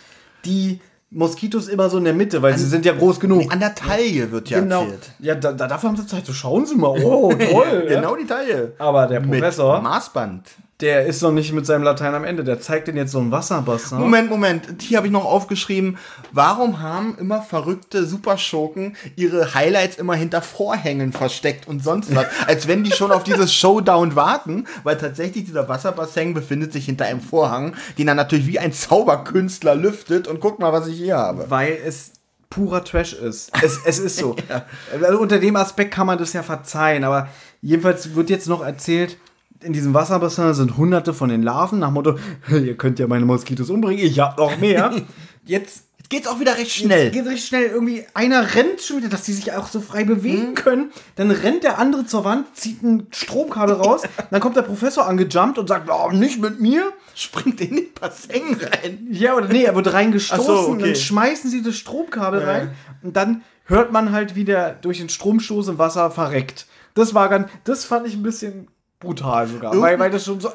die 0.46 0.80
Moskitos 1.16 1.70
immer 1.70 1.90
so 1.90 1.98
in 1.98 2.04
der 2.04 2.14
Mitte, 2.14 2.42
weil 2.42 2.58
sie 2.58 2.66
sind 2.66 2.86
ja 2.86 2.94
groß 2.94 3.22
genug. 3.22 3.52
An 3.52 3.62
der 3.62 3.74
Taille 3.74 4.32
wird 4.32 4.50
ja 4.50 4.60
genau. 4.60 4.82
erzählt. 4.82 5.12
Ja, 5.20 5.36
da, 5.36 5.54
da, 5.54 5.68
dafür 5.68 5.90
haben 5.90 5.96
sie 5.96 6.06
Zeit. 6.06 6.26
So 6.26 6.34
schauen 6.34 6.66
Sie 6.66 6.76
mal. 6.76 6.90
Oh, 7.02 7.30
toll. 7.52 7.86
ja. 7.88 7.96
Genau 7.96 8.18
die 8.18 8.26
Taille. 8.26 8.74
Aber 8.78 9.08
der 9.08 9.22
Mit 9.22 9.40
Professor, 9.40 9.82
Maßband. 9.82 10.44
Der 10.82 11.06
ist 11.06 11.22
noch 11.22 11.32
nicht 11.32 11.54
mit 11.54 11.66
seinem 11.66 11.84
Latein 11.84 12.14
am 12.16 12.26
Ende. 12.26 12.44
Der 12.44 12.60
zeigt 12.60 12.90
den 12.90 12.98
jetzt 12.98 13.12
so 13.12 13.20
ein 13.20 13.32
Wasserbassin. 13.32 13.98
Moment, 13.98 14.30
Moment. 14.30 14.82
Hier 14.82 14.98
habe 14.98 15.08
ich 15.08 15.14
noch 15.14 15.24
aufgeschrieben, 15.24 15.98
warum 16.34 16.82
haben 16.82 17.18
immer 17.18 17.42
verrückte 17.42 18.06
Superschurken 18.06 18.98
ihre 19.16 19.54
Highlights 19.54 19.98
immer 19.98 20.16
hinter 20.16 20.42
Vorhängen 20.42 21.14
versteckt 21.14 21.68
und 21.68 21.82
sonst 21.82 22.14
was? 22.14 22.26
Als 22.48 22.68
wenn 22.68 22.84
die 22.84 22.92
schon 22.92 23.14
auf 23.14 23.24
dieses 23.24 23.54
Showdown 23.54 24.18
warten, 24.18 24.66
weil 24.84 24.98
tatsächlich 24.98 25.46
dieser 25.46 25.70
Wasserbassin 25.70 26.34
befindet 26.34 26.74
sich 26.74 26.86
hinter 26.86 27.06
einem 27.06 27.22
Vorhang, 27.22 27.76
den 27.98 28.10
er 28.10 28.16
natürlich 28.16 28.48
wie 28.48 28.60
ein 28.60 28.74
Zauberkünstler 28.74 29.76
lüftet 29.76 30.28
und 30.28 30.42
guck 30.42 30.60
mal, 30.60 30.74
was 30.74 30.88
ich 30.88 30.98
hier 30.98 31.16
habe. 31.18 31.50
Weil 31.50 31.78
es 31.86 32.12
purer 32.50 32.84
Trash 32.84 33.14
ist. 33.14 33.52
Es, 33.62 33.80
es 33.86 34.00
ist 34.00 34.18
so. 34.18 34.36
also 35.02 35.20
unter 35.20 35.40
dem 35.40 35.56
Aspekt 35.56 35.94
kann 35.94 36.08
man 36.08 36.18
das 36.18 36.34
ja 36.34 36.44
verzeihen, 36.44 37.06
aber 37.06 37.30
jedenfalls 37.62 38.14
wird 38.14 38.30
jetzt 38.30 38.48
noch 38.48 38.62
erzählt, 38.62 39.18
in 39.66 39.74
diesem 39.74 39.94
Wasserbassin 39.94 40.54
sind 40.54 40.78
hunderte 40.78 41.14
von 41.14 41.30
den 41.30 41.44
Larven, 41.44 41.80
nach 41.80 41.92
Motto, 41.92 42.18
ihr 42.50 42.78
könnt 42.78 43.00
ja 43.00 43.08
meine 43.08 43.26
Moskitos 43.26 43.70
umbringen, 43.70 44.06
ich 44.06 44.20
hab 44.20 44.38
noch 44.38 44.58
mehr. 44.60 44.94
Jetzt 45.46 45.84
Jetzt 46.06 46.12
geht's 46.12 46.28
auch 46.28 46.40
wieder 46.40 46.56
recht 46.56 46.72
schnell. 46.72 47.10
geht 47.10 47.26
recht 47.26 47.48
schnell 47.48 47.64
irgendwie, 47.64 48.06
einer 48.14 48.54
rennt 48.54 48.80
schon 48.80 48.98
wieder, 48.98 49.10
dass 49.10 49.24
die 49.24 49.34
sich 49.34 49.54
auch 49.54 49.66
so 49.66 49.82
frei 49.82 50.04
bewegen 50.04 50.54
können. 50.54 50.92
Dann 51.16 51.32
rennt 51.32 51.64
der 51.64 51.80
andere 51.80 52.06
zur 52.06 52.24
Wand, 52.24 52.46
zieht 52.56 52.84
ein 52.84 53.08
Stromkabel 53.10 53.74
raus, 53.74 54.04
dann 54.30 54.40
kommt 54.40 54.56
der 54.56 54.62
Professor 54.62 55.08
angejumpt 55.08 55.58
und 55.58 55.68
sagt, 55.68 55.90
oh, 55.90 56.12
nicht 56.12 56.40
mit 56.40 56.62
mir. 56.62 56.94
Springt 57.16 57.60
in 57.60 57.78
den 57.78 57.94
Bassin 58.00 58.56
rein. 58.62 59.08
Ja, 59.10 59.36
oder 59.36 59.48
nee, 59.48 59.64
er 59.64 59.76
wird 59.76 59.92
reingestoßen, 59.92 60.46
so, 60.46 60.70
okay. 60.74 60.82
dann 60.84 60.96
schmeißen 60.96 61.50
sie 61.50 61.64
das 61.64 61.76
Stromkabel 61.76 62.44
rein 62.44 62.72
und 63.02 63.16
dann 63.18 63.42
hört 63.64 63.92
man 63.92 64.12
halt, 64.12 64.36
wie 64.36 64.46
der 64.46 64.74
durch 64.74 65.00
den 65.00 65.10
Stromstoß 65.10 65.70
im 65.70 65.80
Wasser 65.80 66.12
verreckt. 66.12 66.68
Das 66.94 67.16
war 67.16 67.30
ganz, 67.30 67.50
das 67.64 67.84
fand 67.84 68.06
ich 68.06 68.14
ein 68.14 68.22
bisschen 68.22 68.68
brutal 69.00 69.48
sogar, 69.48 69.80
weil, 69.80 70.00
weil 70.00 70.10
das 70.12 70.26
schon 70.26 70.40
so. 70.40 70.50
Äh, 70.50 70.52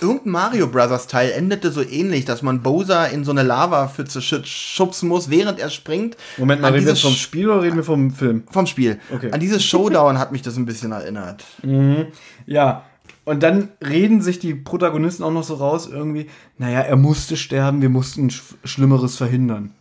Irgendein 0.00 0.32
Mario 0.32 0.66
Brothers 0.66 1.06
Teil 1.06 1.30
endete 1.30 1.70
so 1.70 1.82
ähnlich, 1.82 2.24
dass 2.24 2.42
man 2.42 2.62
Bowser 2.62 3.10
in 3.10 3.24
so 3.24 3.30
eine 3.30 3.42
Lavapfütze 3.42 4.18
sch- 4.20 4.44
schubsen 4.44 5.08
muss, 5.08 5.30
während 5.30 5.58
er 5.60 5.70
springt. 5.70 6.16
Moment 6.38 6.60
mal, 6.62 6.68
An 6.68 6.74
reden 6.74 6.86
wir 6.86 6.96
vom 6.96 7.12
Spiel 7.14 7.48
oder 7.48 7.62
reden 7.62 7.76
wir 7.76 7.84
vom 7.84 8.10
Film? 8.10 8.44
Vom 8.50 8.66
Spiel. 8.66 8.98
Okay. 9.14 9.30
An 9.32 9.40
dieses 9.40 9.64
Showdown 9.64 10.18
hat 10.18 10.32
mich 10.32 10.42
das 10.42 10.56
ein 10.56 10.66
bisschen 10.66 10.92
erinnert. 10.92 11.44
Ja. 12.46 12.82
Und 13.24 13.42
dann 13.42 13.68
reden 13.86 14.22
sich 14.22 14.38
die 14.38 14.54
Protagonisten 14.54 15.22
auch 15.22 15.30
noch 15.30 15.44
so 15.44 15.54
raus, 15.54 15.88
irgendwie, 15.92 16.28
naja, 16.58 16.80
er 16.80 16.96
musste 16.96 17.36
sterben, 17.36 17.82
wir 17.82 17.90
mussten 17.90 18.30
Sch 18.30 18.42
Schlimmeres 18.64 19.16
verhindern. 19.16 19.72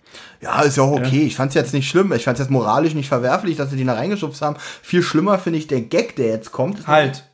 Ja, 0.42 0.62
ist 0.62 0.78
ja 0.78 0.84
auch 0.84 0.92
okay. 1.00 1.24
Ich 1.24 1.36
fand's 1.36 1.56
jetzt 1.56 1.74
nicht 1.74 1.88
schlimm. 1.90 2.12
Ich 2.14 2.26
fand's 2.26 2.40
jetzt 2.40 2.52
moralisch 2.52 2.94
nicht 2.96 3.08
verwerflich, 3.08 3.58
dass 3.58 3.70
sie 3.70 3.78
den 3.78 3.88
da 3.88 3.94
reingeschubst 3.94 4.42
haben. 4.42 4.58
Viel 4.82 5.02
schlimmer 5.04 5.40
finde 5.40 5.60
ich 5.60 5.68
der 5.68 5.82
Gag, 5.82 6.16
der 6.16 6.28
jetzt 6.28 6.52
kommt. 6.52 6.86
Halt. 6.88 7.26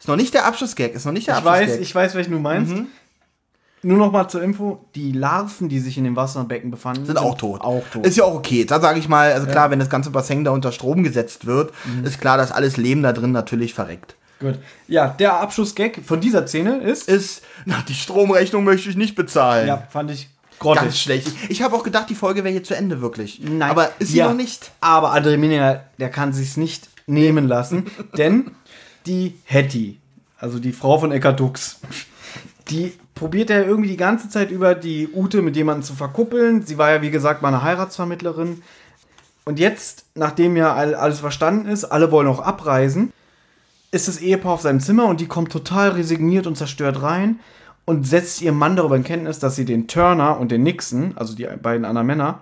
Ist 0.00 0.08
noch 0.08 0.16
nicht 0.16 0.34
der 0.34 0.46
Abschlussgag. 0.46 0.94
Ist 0.94 1.04
noch 1.04 1.12
nicht 1.12 1.28
der 1.28 1.38
Ich 1.38 1.44
weiß, 1.44 1.60
Abschlussgag. 1.60 1.82
ich 1.82 1.94
weiß, 1.94 2.14
welchen 2.16 2.32
du 2.32 2.38
meinst. 2.40 2.72
Nur 3.82 3.96
noch 3.96 4.12
mal 4.12 4.28
zur 4.28 4.42
Info, 4.42 4.84
die 4.94 5.12
Larven, 5.12 5.70
die 5.70 5.78
sich 5.78 5.96
in 5.96 6.04
dem 6.04 6.14
Wasserbecken 6.16 6.70
befanden, 6.70 7.06
sind 7.06 7.16
auch 7.18 7.38
tot. 7.38 7.62
Auch 7.62 7.82
tot. 7.90 8.06
Ist 8.06 8.16
ja 8.18 8.24
auch 8.24 8.34
okay. 8.34 8.66
Da 8.66 8.78
sage 8.78 8.98
ich 8.98 9.08
mal, 9.08 9.32
also 9.32 9.46
klar, 9.46 9.70
wenn 9.70 9.78
das 9.78 9.88
ganze 9.88 10.10
Bassin 10.10 10.44
da 10.44 10.50
unter 10.50 10.70
Strom 10.72 11.02
gesetzt 11.02 11.46
wird, 11.46 11.72
Mhm. 11.86 12.04
ist 12.04 12.20
klar, 12.20 12.36
dass 12.36 12.52
alles 12.52 12.76
Leben 12.76 13.02
da 13.02 13.12
drin 13.14 13.32
natürlich 13.32 13.72
verreckt. 13.72 14.16
Gut. 14.38 14.58
Ja, 14.86 15.08
der 15.08 15.34
Abschlussgag 15.40 15.98
von 16.04 16.20
dieser 16.20 16.46
Szene 16.46 16.78
ist. 16.78 17.08
Ist, 17.08 17.42
na, 17.64 17.82
die 17.88 17.94
Stromrechnung 17.94 18.64
möchte 18.64 18.90
ich 18.90 18.96
nicht 18.96 19.14
bezahlen. 19.14 19.66
ja, 19.68 19.82
fand 19.90 20.10
ich 20.10 20.28
Ganz 20.58 20.78
grottig. 20.78 21.00
schlecht. 21.00 21.28
Ich- 21.28 21.50
Ich 21.50 21.62
habe 21.62 21.74
auch 21.74 21.82
gedacht, 21.82 22.10
die 22.10 22.14
Folge 22.14 22.44
wäre 22.44 22.52
hier 22.52 22.64
zu 22.64 22.74
Ende, 22.76 23.00
wirklich. 23.00 23.40
Nein. 23.42 23.70
Aber 23.70 23.90
ist 23.98 24.10
sie 24.10 24.18
Ja. 24.18 24.28
noch 24.28 24.34
nicht? 24.34 24.72
Aber 24.82 25.14
André 25.14 25.38
Mininger, 25.38 25.84
der 25.98 26.10
kann 26.10 26.34
sich's 26.34 26.58
nicht 26.58 26.88
nehmen 27.06 27.48
lassen, 27.48 27.86
denn 28.18 28.50
die 29.06 29.34
Hetty, 29.44 29.98
also 30.38 30.58
die 30.58 30.72
Frau 30.72 30.98
von 30.98 31.12
Eckart 31.12 31.40
Dux, 31.40 31.80
die 32.68 32.92
probiert 33.14 33.50
ja 33.50 33.60
irgendwie 33.60 33.88
die 33.88 33.96
ganze 33.96 34.28
Zeit 34.28 34.50
über 34.50 34.74
die 34.74 35.08
Ute 35.12 35.42
mit 35.42 35.56
jemandem 35.56 35.82
zu 35.82 35.94
verkuppeln. 35.94 36.62
Sie 36.64 36.78
war 36.78 36.90
ja, 36.90 37.02
wie 37.02 37.10
gesagt, 37.10 37.42
mal 37.42 37.48
eine 37.48 37.62
Heiratsvermittlerin. 37.62 38.62
Und 39.44 39.58
jetzt, 39.58 40.04
nachdem 40.14 40.56
ja 40.56 40.74
all- 40.74 40.94
alles 40.94 41.20
verstanden 41.20 41.68
ist, 41.68 41.84
alle 41.84 42.10
wollen 42.10 42.28
auch 42.28 42.40
abreisen, 42.40 43.12
ist 43.90 44.06
das 44.06 44.18
Ehepaar 44.18 44.52
auf 44.52 44.60
seinem 44.60 44.80
Zimmer 44.80 45.06
und 45.06 45.20
die 45.20 45.26
kommt 45.26 45.50
total 45.50 45.90
resigniert 45.90 46.46
und 46.46 46.56
zerstört 46.56 47.02
rein 47.02 47.40
und 47.84 48.06
setzt 48.06 48.40
ihrem 48.40 48.56
Mann 48.56 48.76
darüber 48.76 48.94
in 48.94 49.02
Kenntnis, 49.02 49.40
dass 49.40 49.56
sie 49.56 49.64
den 49.64 49.88
Turner 49.88 50.38
und 50.38 50.52
den 50.52 50.62
Nixon, 50.62 51.12
also 51.16 51.34
die 51.34 51.48
beiden 51.60 51.84
anderen 51.84 52.06
Männer, 52.06 52.40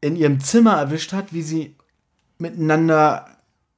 in 0.00 0.16
ihrem 0.16 0.40
Zimmer 0.40 0.78
erwischt 0.78 1.12
hat, 1.12 1.32
wie 1.32 1.42
sie 1.42 1.74
miteinander 2.38 3.28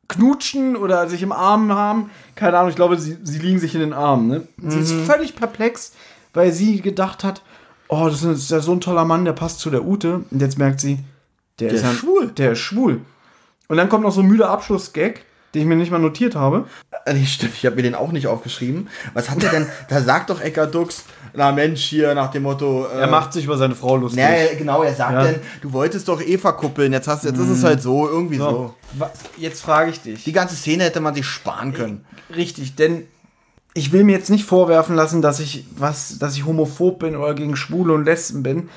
knutschen 0.09 0.76
oder 0.76 1.09
sich 1.09 1.22
im 1.22 1.32
Arm 1.32 1.72
haben. 1.72 2.10
Keine 2.35 2.56
Ahnung, 2.56 2.70
ich 2.70 2.76
glaube, 2.76 2.98
sie, 2.98 3.18
sie 3.22 3.39
liegen 3.39 3.59
sich 3.59 3.74
in 3.74 3.80
den 3.80 3.93
Armen. 3.93 4.26
Ne? 4.28 4.48
Sie 4.59 4.80
ist 4.80 4.93
völlig 4.93 5.36
perplex, 5.36 5.93
weil 6.32 6.52
sie 6.52 6.80
gedacht 6.80 7.24
hat, 7.24 7.43
oh, 7.89 8.09
das 8.09 8.22
ist 8.22 8.51
ja 8.51 8.60
so 8.60 8.72
ein 8.72 8.80
toller 8.80 9.05
Mann, 9.05 9.24
der 9.24 9.32
passt 9.32 9.60
zu 9.60 9.70
der 9.70 9.85
Ute. 9.85 10.24
Und 10.30 10.40
jetzt 10.40 10.59
merkt 10.59 10.80
sie, 10.80 10.98
der, 11.60 11.68
ist, 11.68 11.76
ist 11.76 11.82
ja, 11.82 11.93
schwul. 11.93 12.28
Der 12.28 12.52
ist 12.52 12.60
schwul. 12.60 13.02
Und 13.68 13.76
dann 13.76 13.89
kommt 13.89 14.05
noch 14.05 14.12
so 14.12 14.20
ein 14.20 14.28
müder 14.28 14.48
Abschlussgag, 14.48 15.20
den 15.55 15.62
ich 15.62 15.68
mir 15.68 15.76
nicht 15.76 15.90
mal 15.90 15.98
notiert 15.98 16.35
habe. 16.35 16.66
Äh, 17.05 17.24
stimmt, 17.24 17.55
ich 17.55 17.66
habe 17.66 17.76
mir 17.76 17.82
den 17.82 17.94
auch 17.94 18.12
nicht 18.12 18.26
aufgeschrieben. 18.26 18.89
Was 19.14 19.30
hat 19.30 19.43
er 19.43 19.51
denn? 19.51 19.66
da 19.89 20.01
sagt 20.01 20.30
doch 20.30 20.40
Eckart 20.40 20.74
Dux, 20.74 21.05
na 21.39 21.52
Mensch, 21.52 21.85
hier 21.85 22.15
nach 22.15 22.31
dem 22.32 22.43
Motto. 22.43 22.86
Äh, 22.93 23.01
Er 23.01 23.06
macht 23.06 23.32
sich 23.32 23.44
über 23.44 23.56
seine 23.56 23.74
Frau 23.74 23.97
lustig. 23.97 24.20
Ja, 24.20 24.55
genau, 24.59 24.82
er 24.82 24.94
sagt 24.94 25.12
Ja. 25.12 25.23
dann, 25.24 25.36
du 25.62 25.73
wolltest 25.73 26.09
doch 26.09 26.20
eh 26.20 26.36
verkuppeln, 26.36 26.93
jetzt, 26.93 27.06
hast, 27.09 27.24
jetzt 27.24 27.39
ist 27.39 27.48
es 27.48 27.65
halt 27.65 27.81
so, 27.81 28.09
irgendwie 28.09 28.36
so. 28.39 28.74
so. 28.98 29.06
Jetzt 29.36 29.62
frage 29.62 29.90
ich 29.93 30.01
dich. 30.02 30.24
Die 30.24 30.32
ganze 30.32 30.56
Szene 30.56 30.85
hätte 30.85 31.01
man 31.01 31.15
sich 31.15 31.24
sparen 31.27 31.73
können. 31.73 32.05
Richtig, 32.35 32.74
denn 32.74 33.06
ich 33.73 33.93
will 33.93 34.02
mir 34.02 34.16
jetzt 34.16 34.31
nicht 34.31 34.44
vorwerfen 34.44 34.97
lassen, 34.97 35.23
dass 35.23 35.39
ich 35.39 35.65
was, 35.77 36.19
dass 36.19 36.35
ich 36.35 36.44
homophob 36.44 36.98
bin 36.98 37.15
oder 37.16 37.35
gegen 37.35 37.55
Schwule 37.55 37.93
und 37.94 38.05
Lesben 38.05 38.43
bin. 38.43 38.69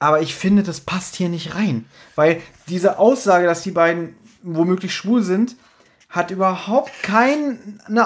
Aber 0.00 0.20
ich 0.20 0.34
finde, 0.34 0.64
das 0.64 0.80
passt 0.80 1.14
hier 1.14 1.28
nicht 1.28 1.54
rein. 1.54 1.84
Weil 2.16 2.40
diese 2.68 2.98
Aussage, 2.98 3.46
dass 3.46 3.62
die 3.62 3.70
beiden 3.70 4.16
womöglich 4.42 4.92
schwul 4.92 5.22
sind, 5.22 5.54
hat 6.12 6.30
überhaupt 6.30 6.92
keine 7.02 7.56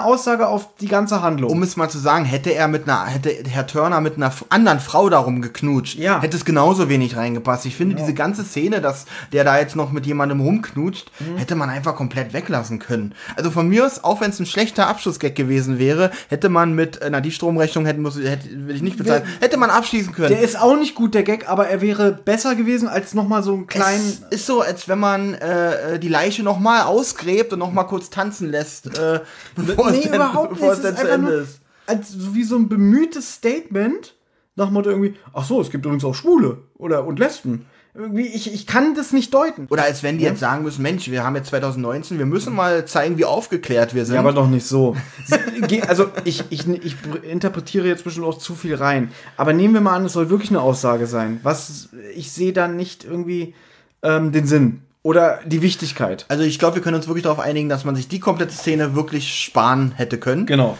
Aussage 0.03 0.47
auf 0.47 0.69
die 0.79 0.87
ganze 0.87 1.21
Handlung. 1.21 1.51
Um 1.51 1.61
es 1.61 1.75
mal 1.75 1.89
zu 1.89 1.99
sagen, 1.99 2.23
hätte 2.23 2.53
er 2.55 2.69
mit 2.69 2.87
einer, 2.87 3.05
hätte 3.05 3.29
Herr 3.49 3.67
Turner 3.67 3.99
mit 3.99 4.15
einer 4.15 4.31
anderen 4.49 4.79
Frau 4.79 5.09
darum 5.09 5.41
geknutscht, 5.41 5.99
Ja. 5.99 6.21
hätte 6.21 6.37
es 6.37 6.45
genauso 6.45 6.87
wenig 6.87 7.17
reingepasst. 7.17 7.65
Ich 7.65 7.75
finde, 7.75 7.95
diese 7.95 8.13
ganze 8.13 8.45
Szene, 8.45 8.79
dass 8.79 9.05
der 9.33 9.43
da 9.43 9.59
jetzt 9.59 9.75
noch 9.75 9.91
mit 9.91 10.05
jemandem 10.05 10.39
rumknutscht, 10.39 11.11
Mhm. 11.19 11.37
hätte 11.37 11.55
man 11.55 11.69
einfach 11.69 11.95
komplett 11.97 12.31
weglassen 12.31 12.79
können. 12.79 13.13
Also 13.35 13.51
von 13.51 13.67
mir 13.67 13.85
aus, 13.85 14.01
auch 14.03 14.21
wenn 14.21 14.29
es 14.29 14.39
ein 14.39 14.45
schlechter 14.45 14.87
Abschlussgag 14.87 15.35
gewesen 15.35 15.77
wäre, 15.77 16.11
hätte 16.29 16.47
man 16.47 16.73
mit, 16.73 17.01
äh, 17.01 17.09
na, 17.11 17.19
die 17.19 17.31
Stromrechnung 17.31 17.85
hätten 17.85 18.01
muss, 18.01 18.17
hätte, 18.17 18.47
will 18.67 18.75
ich 18.77 18.81
nicht 18.81 18.97
bezahlen, 18.97 19.23
hätte 19.41 19.57
man 19.57 19.69
abschließen 19.69 20.13
können. 20.13 20.29
der 20.29 20.39
ist 20.41 20.57
auch 20.57 20.77
nicht 20.77 20.95
gut, 20.95 21.13
der 21.13 21.23
Gag, 21.23 21.49
aber 21.49 21.67
er 21.67 21.81
wäre 21.81 22.13
besser 22.13 22.55
gewesen 22.55 22.87
als 22.87 23.13
nochmal 23.13 23.43
so 23.43 23.53
einen 23.53 23.67
kleinen. 23.67 23.99
Es 24.29 24.39
ist 24.39 24.45
so, 24.45 24.61
als 24.61 24.87
wenn 24.87 24.99
man 24.99 25.33
äh, 25.33 25.95
äh, 25.95 25.99
die 25.99 26.07
Leiche 26.07 26.41
noch 26.41 26.57
mal 26.59 26.83
ausgräbt 26.83 27.51
und 27.51 27.59
noch 27.59 27.73
mal 27.73 27.83
kurz 27.97 28.09
tanzen 28.11 28.51
lässt, 28.51 28.97
äh, 28.97 29.21
bevor 29.55 29.89
nee, 29.89 29.97
es 29.97 30.03
denn, 30.03 30.13
überhaupt 30.13 30.51
nicht. 30.51 30.61
bevor 30.61 30.73
es 30.73 30.79
Es 30.79 30.85
ist 30.85 30.99
zu 30.99 31.09
Ende 31.09 31.31
nur 31.31 31.41
ist. 31.41 31.61
als 31.87 32.11
so 32.11 32.35
wie 32.35 32.43
so 32.43 32.55
ein 32.55 32.69
bemühtes 32.69 33.33
Statement 33.33 34.13
nach 34.55 34.69
Motto 34.69 34.91
irgendwie, 34.91 35.15
ach 35.33 35.45
so, 35.45 35.59
es 35.61 35.71
gibt 35.71 35.83
übrigens 35.85 36.05
auch 36.05 36.13
Schwule 36.13 36.59
oder 36.75 37.05
und 37.05 37.17
Lesben. 37.17 37.65
Irgendwie, 37.95 38.27
ich, 38.27 38.53
ich 38.53 38.67
kann 38.67 38.93
das 38.93 39.11
nicht 39.11 39.33
deuten. 39.33 39.65
Oder 39.71 39.85
als 39.85 40.03
wenn 40.03 40.19
die 40.19 40.23
jetzt 40.23 40.39
sagen 40.39 40.63
müssen, 40.63 40.83
Mensch, 40.83 41.09
wir 41.09 41.23
haben 41.23 41.35
jetzt 41.35 41.49
2019, 41.49 42.19
wir 42.19 42.27
müssen 42.27 42.53
mal 42.53 42.85
zeigen, 42.85 43.17
wie 43.17 43.25
aufgeklärt 43.25 43.95
wir 43.95 44.05
sind. 44.05 44.13
Ja, 44.13 44.21
aber 44.21 44.33
doch 44.33 44.47
nicht 44.47 44.67
so. 44.67 44.95
Also 45.87 46.11
ich, 46.23 46.43
ich, 46.51 46.67
ich 46.67 46.95
interpretiere 47.23 47.87
jetzt 47.87 48.03
bestimmt 48.03 48.27
auch 48.27 48.37
zu 48.37 48.53
viel 48.53 48.75
rein. 48.75 49.11
Aber 49.35 49.53
nehmen 49.53 49.73
wir 49.73 49.81
mal 49.81 49.95
an, 49.95 50.05
es 50.05 50.13
soll 50.13 50.29
wirklich 50.29 50.51
eine 50.51 50.61
Aussage 50.61 51.07
sein. 51.07 51.39
Was 51.41 51.89
ich 52.15 52.31
sehe 52.31 52.53
da 52.53 52.67
nicht 52.67 53.03
irgendwie 53.03 53.55
ähm, 54.03 54.31
den 54.31 54.45
Sinn 54.45 54.83
oder 55.07 55.39
die 55.45 55.61
Wichtigkeit. 55.61 56.25
also 56.27 56.43
ich 56.43 56.59
glaube, 56.59 56.75
wir 56.75 56.81
können 56.83 56.95
uns 56.97 57.07
wirklich 57.07 57.23
darauf 57.23 57.39
einigen, 57.39 57.69
dass 57.69 57.85
man 57.85 57.95
sich 57.95 58.09
die 58.09 58.19
komplette 58.19 58.53
Szene 58.53 58.93
wirklich 58.93 59.33
sparen 59.41 59.93
hätte 59.95 60.17
können. 60.17 60.45
Genau. 60.45 60.77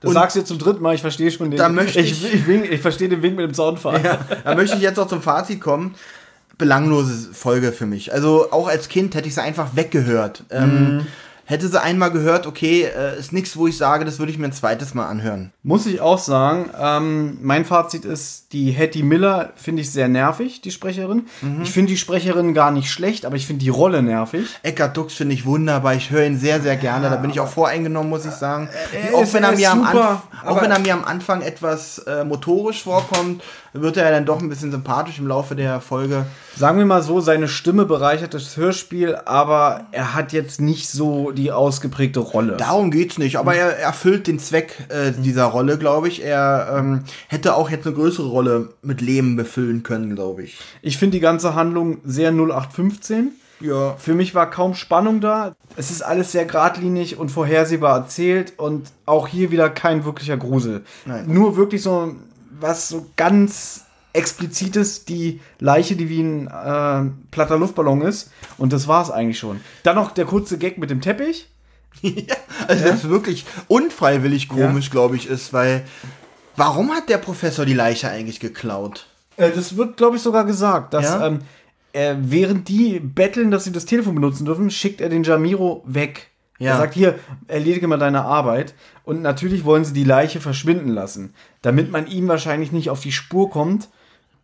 Das 0.00 0.08
Und- 0.10 0.14
sagst 0.14 0.36
du 0.36 0.40
jetzt 0.40 0.48
zum 0.48 0.58
dritten 0.58 0.80
Mal, 0.82 0.94
ich 0.94 1.00
verstehe 1.00 1.30
schon 1.32 1.50
den. 1.50 1.58
Da 1.58 1.68
möchte 1.68 1.98
ich, 2.00 2.24
ich, 2.32 2.46
wink- 2.46 2.70
ich 2.70 2.80
verstehe 2.80 3.08
den 3.08 3.20
Wink 3.22 3.36
mit 3.36 3.44
dem 3.46 3.54
Zaunfall. 3.54 4.00
Ja, 4.04 4.18
da 4.44 4.54
möchte 4.54 4.76
ich 4.76 4.82
jetzt 4.82 4.98
auch 5.00 5.08
zum 5.08 5.22
Fazit 5.22 5.60
kommen. 5.60 5.94
Belanglose 6.56 7.30
Folge 7.34 7.72
für 7.72 7.86
mich. 7.86 8.12
Also 8.12 8.52
auch 8.52 8.68
als 8.68 8.88
Kind 8.88 9.14
hätte 9.16 9.26
ich 9.26 9.34
sie 9.34 9.42
einfach 9.42 9.74
weggehört. 9.74 10.44
Ähm, 10.50 11.04
hätte 11.46 11.68
sie 11.68 11.80
einmal 11.82 12.10
gehört, 12.10 12.46
okay, 12.46 12.84
äh, 12.84 13.18
ist 13.18 13.32
nichts, 13.32 13.56
wo 13.56 13.66
ich 13.66 13.76
sage, 13.76 14.04
das 14.04 14.18
würde 14.18 14.32
ich 14.32 14.38
mir 14.38 14.46
ein 14.46 14.52
zweites 14.52 14.94
Mal 14.94 15.06
anhören. 15.06 15.52
Muss 15.62 15.86
ich 15.86 16.00
auch 16.00 16.18
sagen, 16.18 16.70
ähm, 16.80 17.38
mein 17.42 17.64
Fazit 17.64 18.04
ist, 18.04 18.52
die 18.52 18.72
Hattie 18.72 19.02
Miller 19.02 19.52
finde 19.56 19.82
ich 19.82 19.90
sehr 19.90 20.08
nervig, 20.08 20.60
die 20.62 20.70
Sprecherin. 20.70 21.26
Ich 21.62 21.70
finde 21.70 21.90
die 21.92 21.96
Sprecherin 21.98 22.54
gar 22.54 22.70
nicht 22.70 22.90
schlecht, 22.90 23.26
aber 23.26 23.36
ich 23.36 23.46
finde 23.46 23.62
die 23.64 23.68
Rolle 23.70 24.02
nervig. 24.02 24.46
Eckart 24.62 24.96
Dux 24.96 25.14
finde 25.14 25.34
ich 25.34 25.44
wunderbar. 25.44 25.94
Ich 25.94 26.10
höre 26.10 26.24
ihn 26.24 26.38
sehr, 26.38 26.60
sehr 26.60 26.76
gerne. 26.76 27.10
Da 27.10 27.16
bin 27.16 27.30
ich 27.30 27.40
auch 27.40 27.48
voreingenommen, 27.48 28.08
muss 28.10 28.24
ich 28.24 28.32
sagen. 28.32 28.68
er 28.92 29.14
auch, 29.16 29.22
ist- 29.22 29.34
wenn 29.34 29.44
er 29.44 29.52
mir 29.52 29.70
am 29.70 29.84
super, 29.84 30.22
Anf- 30.42 30.48
auch 30.48 30.62
wenn 30.62 30.70
er 30.70 30.78
mir 30.78 30.94
am 30.94 31.04
Anfang 31.04 31.42
etwas 31.42 31.98
äh, 31.98 32.24
motorisch 32.24 32.82
vorkommt, 32.84 33.42
wird 33.74 33.96
er 33.96 34.10
dann 34.10 34.24
doch 34.24 34.40
ein 34.40 34.48
bisschen 34.48 34.70
sympathisch 34.70 35.18
im 35.18 35.26
Laufe 35.26 35.56
der 35.56 35.80
Folge. 35.80 36.26
Sagen 36.56 36.78
wir 36.78 36.86
mal 36.86 37.02
so, 37.02 37.20
seine 37.20 37.48
Stimme 37.48 37.84
bereichert 37.84 38.32
das 38.32 38.56
Hörspiel, 38.56 39.16
aber 39.24 39.86
er 39.90 40.14
hat 40.14 40.32
jetzt 40.32 40.60
nicht 40.60 40.88
so 40.88 41.32
die 41.32 41.50
ausgeprägte 41.50 42.20
Rolle. 42.20 42.56
Darum 42.56 42.92
geht's 42.92 43.18
nicht, 43.18 43.36
aber 43.36 43.56
er 43.56 43.76
erfüllt 43.76 44.28
den 44.28 44.38
Zweck 44.38 44.86
äh, 44.88 45.10
dieser 45.10 45.46
Rolle, 45.46 45.76
glaube 45.76 46.06
ich. 46.06 46.24
Er 46.24 46.76
ähm, 46.78 47.04
hätte 47.26 47.56
auch 47.56 47.68
jetzt 47.68 47.86
eine 47.86 47.96
größere 47.96 48.28
Rolle 48.28 48.70
mit 48.82 49.00
Leben 49.00 49.34
befüllen 49.34 49.82
können, 49.82 50.14
glaube 50.14 50.44
ich. 50.44 50.58
Ich 50.80 50.96
finde 50.96 51.16
die 51.16 51.20
ganze 51.20 51.56
Handlung 51.56 51.98
sehr 52.04 52.30
0815. 52.30 53.32
Ja. 53.60 53.96
Für 53.96 54.14
mich 54.14 54.34
war 54.34 54.50
kaum 54.50 54.74
Spannung 54.74 55.20
da. 55.20 55.56
Es 55.76 55.90
ist 55.90 56.02
alles 56.02 56.32
sehr 56.32 56.44
geradlinig 56.44 57.18
und 57.18 57.30
vorhersehbar 57.30 57.96
erzählt 57.96 58.52
und 58.56 58.92
auch 59.06 59.26
hier 59.26 59.50
wieder 59.50 59.70
kein 59.70 60.04
wirklicher 60.04 60.36
Grusel. 60.36 60.84
Nein. 61.06 61.24
Nur 61.26 61.56
wirklich 61.56 61.82
so 61.82 62.14
was 62.60 62.88
so 62.88 63.06
ganz 63.16 63.84
explizites, 64.12 65.04
die 65.04 65.40
Leiche, 65.58 65.96
die 65.96 66.08
wie 66.08 66.20
ein 66.20 66.46
äh, 66.46 67.10
platter 67.30 67.58
Luftballon 67.58 68.02
ist. 68.02 68.30
Und 68.58 68.72
das 68.72 68.86
war 68.86 69.02
es 69.02 69.10
eigentlich 69.10 69.38
schon. 69.38 69.60
Dann 69.82 69.96
noch 69.96 70.12
der 70.12 70.24
kurze 70.24 70.56
Gag 70.56 70.78
mit 70.78 70.90
dem 70.90 71.00
Teppich. 71.00 71.48
ja. 72.02 72.34
Also 72.68 72.84
das 72.84 73.08
wirklich 73.08 73.44
unfreiwillig 73.68 74.48
komisch, 74.48 74.90
glaube 74.90 75.16
ich, 75.16 75.28
ist, 75.28 75.52
weil 75.52 75.84
warum 76.56 76.92
hat 76.92 77.08
der 77.08 77.18
Professor 77.18 77.66
die 77.66 77.74
Leiche 77.74 78.08
eigentlich 78.08 78.40
geklaut? 78.40 79.06
Äh, 79.36 79.50
das 79.50 79.76
wird, 79.76 79.96
glaube 79.96 80.16
ich, 80.16 80.22
sogar 80.22 80.44
gesagt, 80.44 80.94
dass 80.94 81.04
Ja? 81.04 81.26
ähm, 81.26 81.40
äh, 81.92 82.14
während 82.18 82.68
die 82.68 83.00
betteln, 83.00 83.50
dass 83.50 83.64
sie 83.64 83.72
das 83.72 83.84
Telefon 83.84 84.14
benutzen 84.14 84.44
dürfen, 84.44 84.70
schickt 84.70 85.00
er 85.00 85.08
den 85.08 85.24
Jamiro 85.24 85.82
weg. 85.86 86.30
Ja. 86.58 86.72
Er 86.72 86.76
sagt, 86.78 86.94
hier, 86.94 87.18
erledige 87.48 87.88
mal 87.88 87.98
deine 87.98 88.24
Arbeit. 88.24 88.74
Und 89.04 89.22
natürlich 89.22 89.64
wollen 89.64 89.84
sie 89.84 89.92
die 89.92 90.04
Leiche 90.04 90.40
verschwinden 90.40 90.90
lassen, 90.90 91.34
damit 91.62 91.90
man 91.90 92.06
ihm 92.06 92.28
wahrscheinlich 92.28 92.72
nicht 92.72 92.90
auf 92.90 93.00
die 93.00 93.12
Spur 93.12 93.50
kommt. 93.50 93.88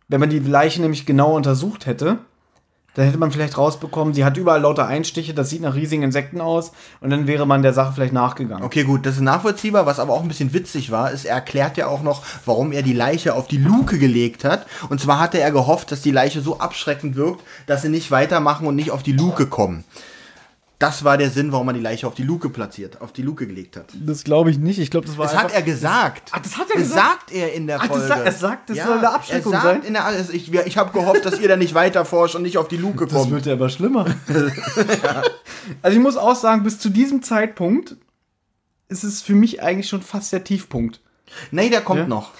Wenn 0.07 0.19
man 0.19 0.29
die 0.29 0.39
Leiche 0.39 0.81
nämlich 0.81 1.05
genau 1.05 1.35
untersucht 1.35 1.85
hätte, 1.85 2.19
dann 2.93 3.05
hätte 3.05 3.17
man 3.17 3.31
vielleicht 3.31 3.57
rausbekommen, 3.57 4.13
sie 4.13 4.25
hat 4.25 4.35
überall 4.35 4.61
lauter 4.61 4.85
Einstiche, 4.85 5.33
das 5.33 5.49
sieht 5.49 5.61
nach 5.61 5.75
riesigen 5.75 6.03
Insekten 6.03 6.41
aus 6.41 6.73
und 6.99 7.09
dann 7.09 7.25
wäre 7.25 7.47
man 7.47 7.61
der 7.61 7.71
Sache 7.71 7.93
vielleicht 7.93 8.11
nachgegangen. 8.11 8.65
Okay, 8.65 8.83
gut, 8.83 9.05
das 9.05 9.15
ist 9.15 9.21
nachvollziehbar. 9.21 9.85
Was 9.85 9.99
aber 9.99 10.13
auch 10.13 10.21
ein 10.21 10.27
bisschen 10.27 10.53
witzig 10.53 10.91
war, 10.91 11.11
ist, 11.11 11.23
er 11.23 11.35
erklärt 11.35 11.77
ja 11.77 11.87
auch 11.87 12.03
noch, 12.03 12.23
warum 12.45 12.73
er 12.73 12.81
die 12.81 12.93
Leiche 12.93 13.33
auf 13.33 13.47
die 13.47 13.57
Luke 13.57 13.97
gelegt 13.97 14.43
hat. 14.43 14.65
Und 14.89 14.99
zwar 14.99 15.19
hatte 15.19 15.39
er 15.39 15.51
gehofft, 15.51 15.91
dass 15.91 16.01
die 16.01 16.11
Leiche 16.11 16.41
so 16.41 16.59
abschreckend 16.59 17.15
wirkt, 17.15 17.41
dass 17.65 17.81
sie 17.81 17.89
nicht 17.89 18.11
weitermachen 18.11 18.67
und 18.67 18.75
nicht 18.75 18.91
auf 18.91 19.03
die 19.03 19.13
Luke 19.13 19.47
kommen. 19.47 19.85
Das 20.81 21.03
war 21.03 21.17
der 21.17 21.29
Sinn, 21.29 21.51
warum 21.51 21.67
er 21.69 21.73
die 21.73 21.79
Leiche 21.79 22.07
auf 22.07 22.15
die 22.15 22.23
Luke 22.23 22.49
platziert, 22.49 22.99
auf 23.01 23.13
die 23.13 23.21
Luke 23.21 23.47
gelegt 23.47 23.77
hat. 23.77 23.85
Das 23.93 24.23
glaube 24.23 24.51
ich 24.51 24.57
nicht. 24.57 24.79
Ich 24.79 24.89
glaube, 24.91 25.05
das 25.07 25.17
war 25.17 25.25
Das 25.27 25.37
hat 25.37 25.53
er 25.53 25.61
gesagt. 25.61 26.29
Ach, 26.33 26.39
das 26.39 26.57
hat 26.57 26.69
er 26.71 26.79
das 26.79 26.89
gesagt? 26.89 27.29
sagt 27.29 27.31
er 27.31 27.53
in 27.53 27.67
der 27.67 27.77
Ach, 27.79 27.87
das 27.87 27.89
Folge. 27.89 28.07
sagt- 28.07 28.25
er 28.25 28.31
sagt, 28.33 28.69
das 28.71 28.77
soll 28.77 28.97
eine 28.97 29.09
Abschreckung 29.11 29.53
er 29.53 29.61
sagt 29.61 29.73
sein? 29.75 29.83
In 29.87 29.93
der, 29.93 30.05
also 30.05 30.33
ich 30.33 30.51
ich 30.53 30.77
habe 30.77 30.91
gehofft, 30.91 31.23
dass 31.25 31.39
ihr 31.39 31.47
da 31.47 31.55
nicht 31.55 31.73
weiter 31.73 32.03
forscht 32.03 32.35
und 32.35 32.41
nicht 32.41 32.57
auf 32.57 32.67
die 32.67 32.77
Luke 32.77 33.05
Das 33.05 33.13
kommt. 33.13 33.31
wird 33.31 33.45
ja 33.45 33.53
aber 33.53 33.69
schlimmer. 33.69 34.05
Also 35.81 35.97
ich 35.97 36.03
muss 36.03 36.17
auch 36.17 36.35
sagen, 36.35 36.63
bis 36.63 36.79
zu 36.79 36.89
diesem 36.89 37.21
Zeitpunkt 37.21 37.95
ist 38.89 39.03
es 39.03 39.21
für 39.21 39.35
mich 39.35 39.61
eigentlich 39.61 39.87
schon 39.87 40.01
fast 40.01 40.33
der 40.33 40.43
Tiefpunkt. 40.43 40.99
Nee, 41.51 41.69
der 41.69 41.81
kommt 41.81 42.01
Ja? 42.01 42.07
noch. 42.07 42.31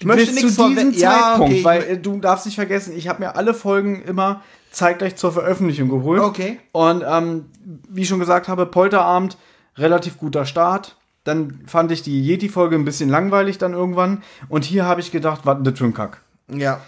Ich 0.00 0.04
möchte 0.04 0.26
bis 0.26 0.34
nichts 0.34 0.56
zu 0.56 0.68
diesem 0.68 0.90
vorwe- 0.90 0.98
Ja, 0.98 1.10
Zeitpunkt, 1.30 1.52
okay, 1.54 1.64
weil 1.64 1.82
äh, 1.84 1.98
du 1.98 2.18
darfst 2.18 2.46
nicht 2.46 2.56
vergessen, 2.56 2.94
ich 2.96 3.08
habe 3.08 3.22
mir 3.22 3.36
alle 3.36 3.54
Folgen 3.54 4.02
immer 4.02 4.42
zeitgleich 4.74 5.16
zur 5.16 5.32
Veröffentlichung 5.32 5.88
geholt. 5.88 6.20
Okay. 6.20 6.58
Und 6.72 7.04
ähm, 7.06 7.46
wie 7.88 8.02
ich 8.02 8.08
schon 8.08 8.20
gesagt 8.20 8.48
habe, 8.48 8.66
Polterabend, 8.66 9.36
relativ 9.76 10.18
guter 10.18 10.46
Start. 10.46 10.96
Dann 11.24 11.60
fand 11.66 11.90
ich 11.90 12.02
die 12.02 12.22
Yeti-Folge 12.22 12.76
ein 12.76 12.84
bisschen 12.84 13.08
langweilig 13.08 13.56
dann 13.56 13.72
irgendwann. 13.72 14.22
Und 14.48 14.64
hier 14.64 14.84
habe 14.84 15.00
ich 15.00 15.10
gedacht, 15.10 15.40
was 15.44 15.56
denn 15.56 15.64
das 15.64 15.78
für 15.78 15.84
ein 15.84 15.94
Kack. 15.94 16.20
Ja. 16.48 16.80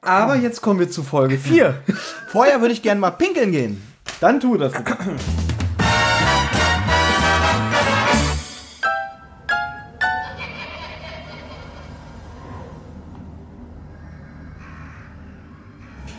Aber 0.00 0.34
jetzt 0.34 0.62
kommen 0.62 0.80
wir 0.80 0.90
zu 0.90 1.02
Folge 1.02 1.38
4. 1.38 1.74
Vorher 2.28 2.60
würde 2.60 2.72
ich 2.72 2.82
gerne 2.82 3.00
mal 3.00 3.10
pinkeln 3.10 3.52
gehen. 3.52 3.82
Dann 4.20 4.40
tu 4.40 4.56
das 4.56 4.72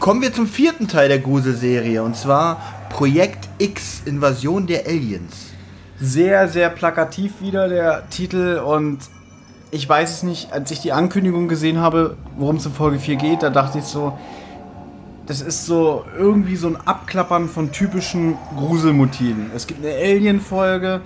Kommen 0.04 0.22
wir 0.22 0.34
zum 0.34 0.48
vierten 0.48 0.90
Teil 0.90 1.08
der 1.08 1.20
Gruselserie 1.20 2.04
und 2.04 2.18
zwar 2.18 2.62
Projekt 2.90 3.48
X 3.58 4.02
Invasion 4.04 4.68
der 4.68 4.86
Aliens. 4.86 5.54
sehr, 5.98 6.50
sehr 6.50 6.70
plakativ 6.70 7.40
wieder 7.40 7.70
der 7.70 8.10
Titel 8.10 8.62
und 8.66 8.98
ich 9.72 9.88
weiß 9.88 10.12
es 10.12 10.24
nicht, 10.24 10.52
als 10.52 10.72
ich 10.72 10.82
die 10.82 10.92
Ankündigung 10.92 11.48
gesehen 11.48 11.80
habe, 11.80 12.18
worum 12.36 12.58
es 12.58 12.66
in 12.66 12.74
Folge 12.74 13.00
4 13.00 13.16
geht, 13.16 13.44
da 13.44 13.50
dachte 13.50 13.78
ich 13.78 13.86
so, 13.86 14.12
das 15.26 15.40
ist 15.40 15.66
so 15.66 16.04
irgendwie 16.18 16.58
so 16.58 16.68
ein 16.68 16.76
Abklappern 16.76 17.48
von 17.48 17.72
typischen 17.72 18.36
Gruselmotiven. 18.58 19.52
Es 19.56 19.68
gibt 19.68 19.86
eine 19.86 19.96
Alien-Folge, 19.96 21.00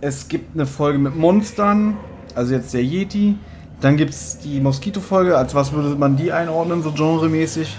es 0.00 0.28
gibt 0.28 0.54
eine 0.54 0.64
Folge 0.64 0.98
mit 0.98 1.14
Monstern, 1.14 1.98
also 2.34 2.54
jetzt 2.54 2.72
der 2.72 2.84
Yeti, 2.84 3.36
dann 3.82 3.98
gibt 3.98 4.14
es 4.14 4.38
die 4.38 4.60
Moskito-Folge, 4.60 5.36
als 5.36 5.54
was 5.54 5.72
würde 5.72 5.94
man 5.94 6.16
die 6.16 6.32
einordnen, 6.32 6.82
so 6.82 6.90
genremäßig? 6.92 7.76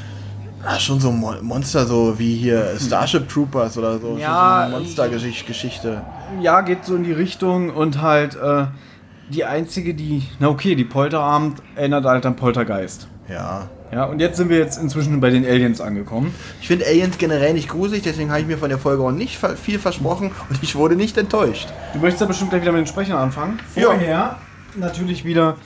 Ah, 0.65 0.79
schon 0.79 0.99
so 0.99 1.11
Mon 1.11 1.43
Monster, 1.43 1.85
so 1.85 2.17
wie 2.19 2.35
hier 2.35 2.75
Starship 2.79 3.27
Troopers 3.29 3.77
oder 3.77 3.99
so. 3.99 4.17
Ja, 4.17 4.67
so 4.69 4.77
Monstergeschichte. 4.77 6.01
ja, 6.41 6.61
geht 6.61 6.85
so 6.85 6.95
in 6.95 7.03
die 7.03 7.13
Richtung 7.13 7.69
und 7.69 8.01
halt 8.01 8.35
äh, 8.35 8.65
die 9.29 9.45
einzige, 9.45 9.93
die, 9.93 10.23
na 10.39 10.49
okay, 10.49 10.75
die 10.75 10.83
Polterabend 10.83 11.61
erinnert 11.75 12.05
halt 12.05 12.25
an 12.25 12.35
Poltergeist. 12.35 13.07
Ja. 13.29 13.69
Ja, 13.91 14.05
und 14.05 14.19
jetzt 14.19 14.37
sind 14.37 14.49
wir 14.49 14.57
jetzt 14.57 14.77
inzwischen 14.77 15.19
bei 15.19 15.29
den 15.29 15.45
Aliens 15.45 15.81
angekommen. 15.81 16.33
Ich 16.61 16.67
finde 16.67 16.85
Aliens 16.85 17.17
generell 17.17 17.53
nicht 17.53 17.67
gruselig, 17.67 18.03
deswegen 18.03 18.29
habe 18.29 18.39
ich 18.39 18.47
mir 18.47 18.57
von 18.57 18.69
der 18.69 18.77
Folge 18.77 19.03
auch 19.03 19.11
nicht 19.11 19.37
viel 19.61 19.79
versprochen 19.79 20.31
und 20.49 20.63
ich 20.63 20.75
wurde 20.75 20.95
nicht 20.95 21.17
enttäuscht. 21.17 21.67
Du 21.93 21.99
möchtest 21.99 22.21
ja 22.21 22.27
bestimmt 22.27 22.51
gleich 22.51 22.61
wieder 22.61 22.71
mit 22.71 22.81
den 22.81 22.87
Sprechern 22.87 23.17
anfangen. 23.17 23.59
Ja. 23.75 23.87
Vorher 23.87 24.37
natürlich 24.77 25.25
wieder, 25.25 25.57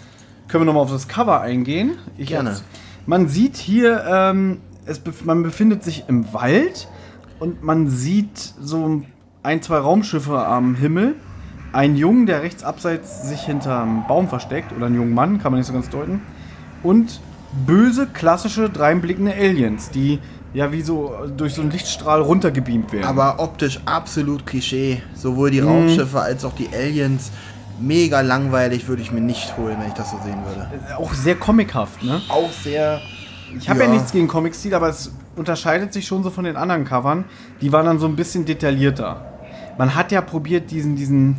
können 0.47 0.63
wir 0.63 0.65
nochmal 0.65 0.83
auf 0.83 0.91
das 0.91 1.07
Cover 1.07 1.41
eingehen. 1.41 1.97
Ich 2.17 2.29
Gerne. 2.29 2.51
Jetzt, 2.51 2.63
man 3.05 3.27
sieht 3.27 3.57
hier, 3.57 4.03
ähm, 4.07 4.61
es 4.85 5.01
man 5.23 5.43
befindet 5.43 5.83
sich 5.83 6.05
im 6.07 6.33
Wald 6.33 6.87
und 7.39 7.63
man 7.63 7.89
sieht 7.89 8.37
so 8.61 9.03
ein, 9.43 9.61
zwei 9.61 9.77
Raumschiffe 9.77 10.45
am 10.45 10.75
Himmel, 10.75 11.15
ein 11.73 11.95
Jungen, 11.95 12.25
der 12.25 12.41
rechts 12.41 12.63
abseits 12.63 13.27
sich 13.27 13.41
hinterm 13.41 14.05
Baum 14.07 14.29
versteckt, 14.29 14.71
oder 14.71 14.85
ein 14.85 14.95
junger 14.95 15.13
Mann, 15.13 15.41
kann 15.41 15.51
man 15.51 15.59
nicht 15.59 15.67
so 15.67 15.73
ganz 15.73 15.89
deuten, 15.89 16.21
und 16.83 17.19
böse, 17.65 18.07
klassische, 18.07 18.69
dreinblickende 18.69 19.33
Aliens, 19.33 19.89
die 19.89 20.19
ja 20.53 20.71
wie 20.71 20.81
so 20.81 21.13
durch 21.35 21.53
so 21.53 21.61
einen 21.61 21.71
Lichtstrahl 21.71 22.21
runtergebeamt 22.21 22.93
werden. 22.93 23.05
Aber 23.05 23.39
optisch 23.39 23.81
absolut 23.85 24.45
Klischee. 24.45 25.01
Sowohl 25.13 25.49
Mhm. 25.49 25.53
die 25.53 25.59
Raumschiffe 25.59 26.19
als 26.21 26.45
auch 26.45 26.53
die 26.53 26.69
Aliens. 26.73 27.31
Mega 27.77 28.21
langweilig 28.21 28.87
würde 28.87 29.01
ich 29.01 29.11
mir 29.11 29.19
nicht 29.19 29.57
holen, 29.57 29.75
wenn 29.79 29.89
ich 29.89 29.93
das 29.95 30.11
so 30.11 30.17
sehen 30.23 30.37
würde. 30.45 30.95
auch 30.97 31.13
sehr 31.13 31.35
comichaft, 31.35 32.01
ne? 32.03 32.21
Auch 32.29 32.51
sehr. 32.51 33.01
Ich 33.57 33.69
habe 33.69 33.83
ja. 33.83 33.89
nichts 33.89 34.11
gegen 34.11 34.27
Comic-Stil, 34.27 34.73
aber 34.73 34.89
es 34.89 35.13
unterscheidet 35.35 35.93
sich 35.93 36.07
schon 36.07 36.23
so 36.23 36.29
von 36.29 36.45
den 36.45 36.55
anderen 36.55 36.85
Covern. 36.85 37.25
Die 37.61 37.71
waren 37.71 37.85
dann 37.85 37.99
so 37.99 38.07
ein 38.07 38.15
bisschen 38.15 38.45
detaillierter. 38.45 39.25
Man 39.77 39.95
hat 39.95 40.11
ja 40.11 40.21
probiert, 40.21 40.71
diesen, 40.71 40.95
diesen 40.95 41.37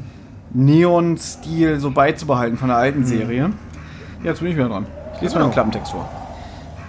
Neon-Stil 0.53 1.81
so 1.81 1.91
beizubehalten 1.91 2.57
von 2.59 2.69
der 2.69 2.77
alten 2.77 3.05
Serie. 3.05 3.51
Ja, 4.23 4.31
jetzt 4.31 4.41
bin 4.41 4.49
ich 4.51 4.57
wieder 4.57 4.69
dran. 4.69 4.87
Ich 5.15 5.23
lese 5.23 5.35
mal 5.35 5.41
Genau. 5.41 5.51
den 5.51 5.53
Klappentext 5.55 5.93
vor. 5.93 6.09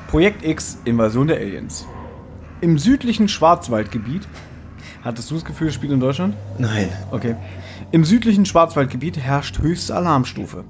Projekt 0.09 0.45
X, 0.45 0.79
Invasion 0.85 1.27
der 1.27 1.37
Aliens. 1.37 1.85
Im 2.61 2.77
südlichen 2.77 3.27
Schwarzwaldgebiet. 3.27 4.27
Hattest 5.03 5.29
du 5.29 5.35
das 5.35 5.45
Gefühl, 5.45 5.67
es 5.67 5.73
spielt 5.73 5.91
in 5.93 5.99
Deutschland? 5.99 6.35
Nein. 6.57 6.89
Okay. 7.11 7.35
Im 7.91 8.03
südlichen 8.03 8.45
Schwarzwaldgebiet 8.45 9.17
herrscht 9.17 9.59
höchste 9.59 9.95
Alarmstufe. 9.95 10.63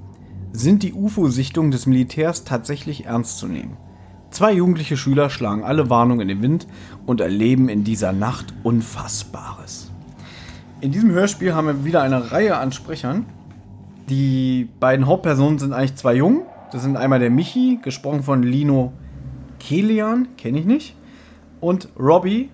Sind 0.52 0.82
die 0.82 0.92
UFO-Sichtungen 0.92 1.70
des 1.70 1.86
Militärs 1.86 2.44
tatsächlich 2.44 3.06
ernst 3.06 3.38
zu 3.38 3.46
nehmen? 3.46 3.76
Zwei 4.30 4.52
jugendliche 4.52 4.96
Schüler 4.96 5.30
schlagen 5.30 5.64
alle 5.64 5.88
Warnungen 5.90 6.20
in 6.22 6.28
den 6.28 6.42
Wind 6.42 6.66
und 7.06 7.20
erleben 7.20 7.68
in 7.68 7.82
dieser 7.84 8.12
Nacht 8.12 8.46
Unfassbares. 8.62 9.90
In 10.80 10.92
diesem 10.92 11.10
Hörspiel 11.10 11.54
haben 11.54 11.66
wir 11.66 11.84
wieder 11.84 12.02
eine 12.02 12.30
Reihe 12.30 12.56
an 12.56 12.70
Sprechern. 12.72 13.24
Die 14.08 14.68
beiden 14.80 15.06
Hauptpersonen 15.06 15.58
sind 15.58 15.72
eigentlich 15.72 15.96
zwei 15.96 16.14
Jungen. 16.14 16.42
Das 16.72 16.82
sind 16.82 16.96
einmal 16.96 17.18
der 17.18 17.30
Michi, 17.30 17.78
gesprochen 17.82 18.22
von 18.22 18.42
Lino 18.42 18.92
Kelian, 19.58 20.28
kenne 20.36 20.58
ich 20.60 20.66
nicht. 20.66 20.94
Und 21.60 21.88
Robbie, 21.98 22.50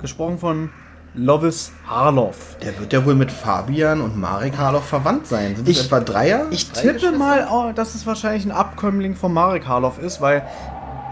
gesprochen 0.00 0.38
von 0.38 0.70
Lovis 1.14 1.70
Harloff. 1.86 2.56
Der 2.60 2.76
wird 2.80 2.92
ja 2.92 3.04
wohl 3.06 3.14
mit 3.14 3.30
Fabian 3.30 4.00
und 4.00 4.18
Marek 4.18 4.58
Harloff 4.58 4.84
verwandt 4.86 5.28
sein. 5.28 5.54
Sind 5.54 5.68
das 5.68 5.76
Ich- 5.76 5.84
etwa 5.84 6.00
Dreier? 6.00 6.46
Ich 6.50 6.70
tippe 6.70 7.12
mal, 7.12 7.46
oh, 7.52 7.70
dass 7.72 7.94
es 7.94 8.04
wahrscheinlich 8.04 8.44
ein 8.44 8.50
Abkömmling 8.50 9.14
von 9.14 9.32
Marek 9.32 9.68
Harloff 9.68 10.00
ist, 10.00 10.20
weil 10.20 10.42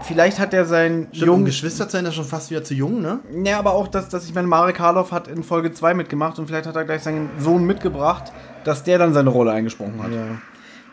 vielleicht 0.03 0.39
hat 0.39 0.53
er 0.53 0.65
seinen 0.65 1.07
Stimmt, 1.07 1.25
jungen. 1.25 1.45
Geschwister 1.45 1.89
sein, 1.89 2.05
ist 2.05 2.15
schon 2.15 2.25
fast 2.25 2.51
wieder 2.51 2.63
zu 2.63 2.73
jung, 2.73 3.01
ne? 3.01 3.19
Ja, 3.43 3.59
aber 3.59 3.73
auch, 3.73 3.87
dass, 3.87 4.09
dass 4.09 4.25
ich 4.25 4.33
meine, 4.33 4.47
Marek 4.47 4.79
Harloff 4.79 5.11
hat 5.11 5.27
in 5.27 5.43
Folge 5.43 5.73
2 5.73 5.93
mitgemacht 5.93 6.39
und 6.39 6.47
vielleicht 6.47 6.67
hat 6.67 6.75
er 6.75 6.85
gleich 6.85 7.03
seinen 7.03 7.29
Sohn 7.39 7.65
mitgebracht, 7.65 8.31
dass 8.63 8.83
der 8.83 8.97
dann 8.97 9.13
seine 9.13 9.29
Rolle 9.29 9.51
eingesprochen 9.51 10.01
hat. 10.01 10.11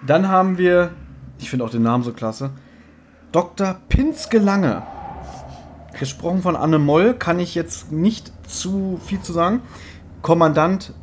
Dann 0.06 0.28
haben 0.28 0.58
wir, 0.58 0.90
ich 1.38 1.50
finde 1.50 1.64
auch 1.64 1.70
den 1.70 1.82
Namen 1.82 2.04
so 2.04 2.12
klasse, 2.12 2.50
Dr. 3.32 3.76
Pinske 3.88 4.38
Lange. 4.38 4.82
Gesprochen 5.98 6.40
von 6.42 6.56
Anne 6.56 6.78
Moll, 6.78 7.14
kann 7.14 7.38
ich 7.38 7.54
jetzt 7.54 7.92
nicht 7.92 8.32
zu 8.48 9.00
viel 9.04 9.20
zu 9.20 9.32
sagen. 9.32 9.60
Kommandant 10.22 10.94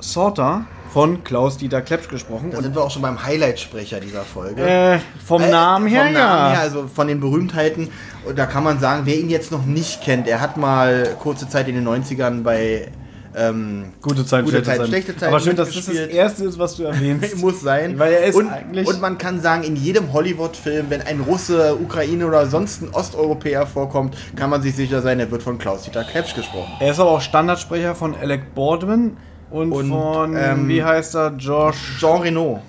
Sorter 0.00 0.64
von 0.92 1.22
Klaus-Dieter 1.24 1.82
Klepsch 1.82 2.08
gesprochen. 2.08 2.50
Da 2.50 2.60
sind 2.60 2.74
wir 2.74 2.82
auch 2.82 2.90
schon 2.90 3.02
beim 3.02 3.24
Highlight-Sprecher 3.24 4.00
dieser 4.00 4.22
Folge. 4.22 4.62
Äh, 4.62 4.98
vom 5.24 5.42
Äh, 5.42 5.50
Namen 5.50 5.86
her, 5.86 6.04
vom 6.06 6.14
ja. 6.14 6.20
Namen 6.20 6.52
her, 6.52 6.60
also 6.60 6.88
von 6.92 7.06
den 7.08 7.20
Berühmtheiten. 7.20 7.88
Und 8.26 8.38
da 8.38 8.46
kann 8.46 8.64
man 8.64 8.80
sagen, 8.80 9.02
wer 9.04 9.16
ihn 9.16 9.30
jetzt 9.30 9.52
noch 9.52 9.64
nicht 9.64 10.02
kennt, 10.02 10.26
er 10.26 10.40
hat 10.40 10.56
mal 10.56 11.16
kurze 11.20 11.48
Zeit 11.48 11.68
in 11.68 11.76
den 11.76 11.86
90ern 11.88 12.42
bei 12.42 12.88
ähm, 13.36 13.92
Gute 14.02 14.26
Zeit, 14.26 14.44
Gute 14.44 14.56
schlechte 14.64 14.78
Zeit, 14.78 14.88
schlechte 14.88 15.16
Zeit 15.16 15.28
Aber 15.28 15.38
schön, 15.38 15.54
dass 15.54 15.72
das 15.72 15.86
das. 15.86 15.94
Erste 15.94 16.44
ist, 16.44 16.58
was 16.58 16.74
du 16.74 16.82
erwähnst. 16.82 17.36
muss 17.40 17.60
sein. 17.60 17.96
Weil 17.96 18.12
er 18.14 18.24
ist 18.24 18.34
und, 18.34 18.50
eigentlich- 18.50 18.88
und 18.88 19.00
man 19.00 19.16
kann 19.18 19.40
sagen, 19.40 19.62
in 19.62 19.76
jedem 19.76 20.12
Hollywood-Film, 20.12 20.86
wenn 20.88 21.02
ein 21.02 21.20
Russe, 21.20 21.76
Ukraine 21.80 22.26
oder 22.26 22.46
sonst 22.46 22.82
ein 22.82 22.90
Osteuropäer 22.92 23.68
vorkommt, 23.68 24.16
kann 24.34 24.50
man 24.50 24.60
sich 24.62 24.74
sicher 24.74 25.00
sein, 25.02 25.20
er 25.20 25.30
wird 25.30 25.44
von 25.44 25.58
Klaus-Dieter 25.58 26.02
Klepsch 26.02 26.34
gesprochen. 26.34 26.72
Er 26.80 26.90
ist 26.90 26.98
aber 26.98 27.10
auch 27.10 27.20
Standardsprecher 27.20 27.94
von 27.94 28.16
Alec 28.16 28.52
Baldwin 28.56 29.16
und, 29.50 29.72
Und, 29.72 29.88
von, 29.88 30.36
ähm, 30.36 30.68
wie 30.68 30.82
heißt 30.82 31.14
er, 31.16 31.34
Josh, 31.36 31.98
Jean 31.98 32.22
Reno. 32.22 32.60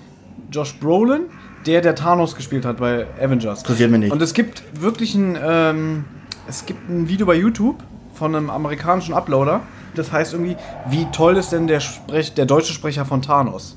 Josh 0.50 0.74
Brolin, 0.78 1.22
der 1.66 1.80
der 1.80 1.94
Thanos 1.94 2.34
gespielt 2.34 2.64
hat 2.64 2.78
bei 2.78 3.06
Avengers. 3.20 3.60
Interessiert 3.60 3.90
mich 3.90 4.00
nicht. 4.00 4.12
Und 4.12 4.20
es 4.20 4.34
gibt 4.34 4.62
wirklich 4.80 5.14
ein, 5.14 5.38
ähm, 5.42 6.04
es 6.48 6.66
gibt 6.66 6.88
ein 6.88 7.08
Video 7.08 7.26
bei 7.26 7.34
YouTube 7.34 7.82
von 8.14 8.34
einem 8.34 8.50
amerikanischen 8.50 9.14
Uploader. 9.14 9.60
Das 9.94 10.10
heißt 10.10 10.32
irgendwie, 10.32 10.56
wie 10.88 11.06
toll 11.12 11.36
ist 11.36 11.52
denn 11.52 11.66
der, 11.66 11.80
Sprech, 11.80 12.34
der 12.34 12.46
deutsche 12.46 12.72
Sprecher 12.72 13.04
von 13.04 13.22
Thanos? 13.22 13.76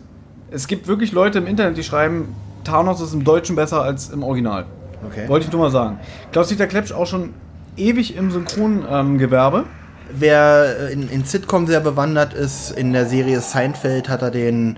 Es 0.51 0.67
gibt 0.67 0.87
wirklich 0.87 1.11
Leute 1.11 1.39
im 1.39 1.47
Internet, 1.47 1.77
die 1.77 1.83
schreiben, 1.83 2.35
Thanos 2.63 3.01
ist 3.01 3.13
im 3.13 3.23
Deutschen 3.23 3.55
besser 3.55 3.81
als 3.81 4.09
im 4.09 4.23
Original. 4.23 4.65
Okay. 5.07 5.27
Wollte 5.27 5.45
ich 5.45 5.51
nur 5.51 5.61
mal 5.61 5.71
sagen. 5.71 5.99
Klaus-Dieter 6.31 6.67
Klepsch 6.67 6.91
auch 6.91 7.05
schon 7.05 7.33
ewig 7.77 8.15
im 8.15 8.31
Synchrongewerbe. 8.31 9.65
Wer 10.11 10.89
äh, 10.89 10.93
in, 10.93 11.09
in 11.09 11.23
Sitcom 11.25 11.67
sehr 11.67 11.79
bewandert 11.79 12.33
ist, 12.33 12.71
in 12.71 12.93
der 12.93 13.05
Serie 13.07 13.41
Seinfeld 13.41 14.09
hat 14.09 14.21
er 14.21 14.31
den. 14.31 14.77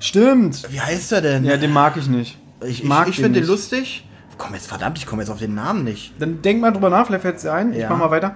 Stimmt. 0.00 0.70
Wie 0.70 0.80
heißt 0.80 1.12
er 1.12 1.20
denn? 1.22 1.44
Ja, 1.44 1.56
den 1.56 1.72
mag 1.72 1.96
ich 1.96 2.08
nicht. 2.08 2.38
ich 2.62 2.82
ich, 2.82 2.84
mag 2.84 3.08
ich 3.08 3.16
finde 3.16 3.40
den 3.40 3.48
lustig. 3.48 4.06
Komm 4.36 4.54
jetzt, 4.54 4.66
verdammt, 4.66 4.98
ich 4.98 5.06
komme 5.06 5.22
jetzt 5.22 5.30
auf 5.30 5.38
den 5.38 5.54
Namen 5.54 5.84
nicht. 5.84 6.12
Dann 6.18 6.42
denk 6.42 6.60
mal 6.60 6.72
drüber 6.72 6.90
nach, 6.90 7.06
vielleicht 7.06 7.22
fällt 7.22 7.36
es 7.36 7.42
dir 7.42 7.52
ein. 7.52 7.72
Ich 7.72 7.78
Ja. 7.78 7.88
mach 7.90 7.98
mal 7.98 8.10
weiter. 8.10 8.34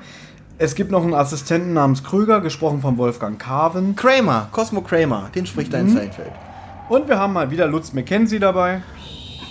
Es 0.57 0.75
gibt 0.75 0.91
noch 0.91 1.03
einen 1.03 1.15
Assistenten 1.15 1.73
namens 1.73 2.03
Krüger, 2.05 2.41
gesprochen 2.41 2.81
von 2.81 2.99
Wolfgang 2.99 3.39
Carven. 3.39 3.95
Kramer, 3.97 4.49
Cosmo 4.53 4.81
Kramer, 4.81 5.31
den 5.35 5.47
spricht 5.47 5.71
Mhm. 5.71 5.75
er 5.75 5.81
in 5.83 5.89
Seinfeld. 5.91 6.33
Und 6.89 7.09
wir 7.09 7.19
haben 7.19 7.33
mal 7.33 7.51
wieder 7.51 7.67
Lutz 7.67 7.93
McKenzie 7.93 8.39
dabei. 8.39 8.81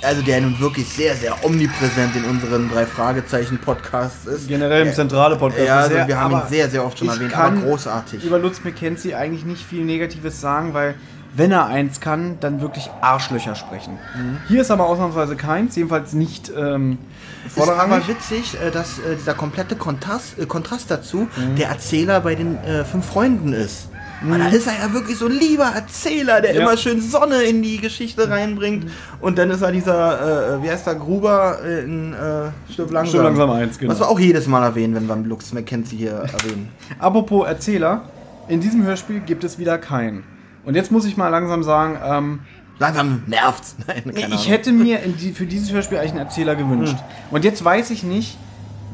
Also 0.01 0.21
der 0.21 0.41
nun 0.41 0.59
wirklich 0.59 0.87
sehr, 0.87 1.15
sehr 1.15 1.43
omnipräsent 1.43 2.15
in 2.15 2.25
unseren 2.25 2.69
drei 2.69 2.85
Fragezeichen 2.85 3.57
Podcasts 3.57 4.25
ist. 4.27 4.47
Generell 4.47 4.87
im 4.87 4.93
zentrale 4.93 5.35
Podcast. 5.35 5.65
Ja, 5.65 5.79
also 5.79 5.95
wir 6.07 6.19
haben 6.19 6.33
ihn 6.33 6.41
sehr, 6.49 6.69
sehr 6.69 6.85
oft 6.85 6.99
schon 6.99 7.09
erwähnt, 7.09 7.35
aber 7.35 7.57
großartig. 7.57 8.23
über 8.23 8.37
Lutz 8.39 8.63
McKenzie 8.63 9.15
eigentlich 9.15 9.45
nicht 9.45 9.65
viel 9.65 9.83
Negatives 9.83 10.39
sagen, 10.39 10.73
weil 10.73 10.95
wenn 11.33 11.51
er 11.51 11.67
eins 11.67 11.99
kann, 11.99 12.37
dann 12.39 12.61
wirklich 12.61 12.89
Arschlöcher 13.01 13.55
sprechen. 13.55 13.93
Mhm. 14.15 14.37
Hier 14.47 14.61
ist 14.61 14.71
aber 14.71 14.87
ausnahmsweise 14.87 15.35
keins, 15.35 15.75
jedenfalls 15.75 16.13
nicht 16.13 16.51
ähm, 16.55 16.97
ist 17.45 17.59
aber 17.59 18.07
witzig, 18.07 18.57
äh, 18.59 18.71
dass 18.71 18.99
äh, 18.99 19.15
dieser 19.15 19.33
komplette 19.33 19.75
Kontrast, 19.75 20.39
äh, 20.39 20.45
Kontrast 20.45 20.89
dazu 20.89 21.27
Mhm. 21.37 21.55
der 21.57 21.69
Erzähler 21.69 22.21
bei 22.21 22.35
den 22.35 22.57
äh, 22.63 22.83
fünf 22.85 23.05
Freunden 23.05 23.53
ist. 23.53 23.89
Und 24.23 24.39
da 24.39 24.47
ist 24.47 24.67
er 24.67 24.73
ja 24.73 24.93
wirklich 24.93 25.17
so 25.17 25.27
ein 25.27 25.33
lieber 25.33 25.65
Erzähler, 25.65 26.41
der 26.41 26.55
Ja. 26.55 26.61
immer 26.61 26.75
schön 26.77 27.01
Sonne 27.01 27.43
in 27.43 27.61
die 27.61 27.77
Geschichte 27.77 28.29
reinbringt. 28.29 28.89
Und 29.21 29.37
dann 29.37 29.51
ist 29.51 29.61
er 29.61 29.71
dieser, 29.71 30.55
äh, 30.55 30.63
wie 30.63 30.69
heißt 30.71 30.87
der, 30.87 30.95
Gruber 30.95 31.59
äh, 31.63 31.83
in 31.83 32.13
äh, 32.13 32.49
Stirb 32.71 32.91
langsam. 32.91 33.09
Stirb 33.09 33.23
langsam 33.23 33.49
eins, 33.51 33.77
genau. 33.77 33.91
Was 33.91 33.99
wir 33.99 34.07
auch 34.09 34.19
jedes 34.19 34.47
Mal 34.47 34.63
erwähnen, 34.63 34.95
wenn 34.95 35.07
wir 35.07 35.15
Lux 35.27 35.53
McKenzie 35.53 35.97
hier 35.97 36.11
erwähnen. 36.13 36.69
Apropos 36.99 37.47
Erzähler, 37.47 38.03
in 38.47 38.59
diesem 38.59 38.83
Hörspiel 38.83 39.19
gibt 39.19 39.43
es 39.43 39.59
wieder 39.59 39.77
keinen. 39.77 40.23
Und 40.65 40.75
jetzt 40.75 40.91
muss 40.91 41.05
ich 41.05 41.15
mal 41.17 41.29
langsam 41.29 41.63
sagen, 41.63 41.97
ähm, 42.03 42.39
Langsam 42.79 43.23
nervt's. 43.25 43.75
Nein, 43.87 44.03
ich 44.15 44.25
Ahnung. 44.25 44.37
hätte 44.39 44.71
mir 44.71 44.99
die, 44.99 45.31
für 45.31 45.45
dieses 45.47 45.71
Hörspiel 45.71 45.97
eigentlich 45.97 46.11
einen 46.11 46.21
Erzähler 46.21 46.55
gewünscht. 46.55 46.97
Und 47.31 47.43
jetzt 47.43 47.63
weiß 47.65 47.89
ich 47.89 48.03
nicht, 48.03 48.37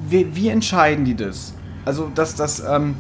wie, 0.08 0.36
wie 0.36 0.48
entscheiden 0.50 1.04
die 1.06 1.16
das? 1.16 1.54
Also, 1.86 2.10
dass 2.16 2.36
das, 2.36 2.62
ähm, 2.66 2.96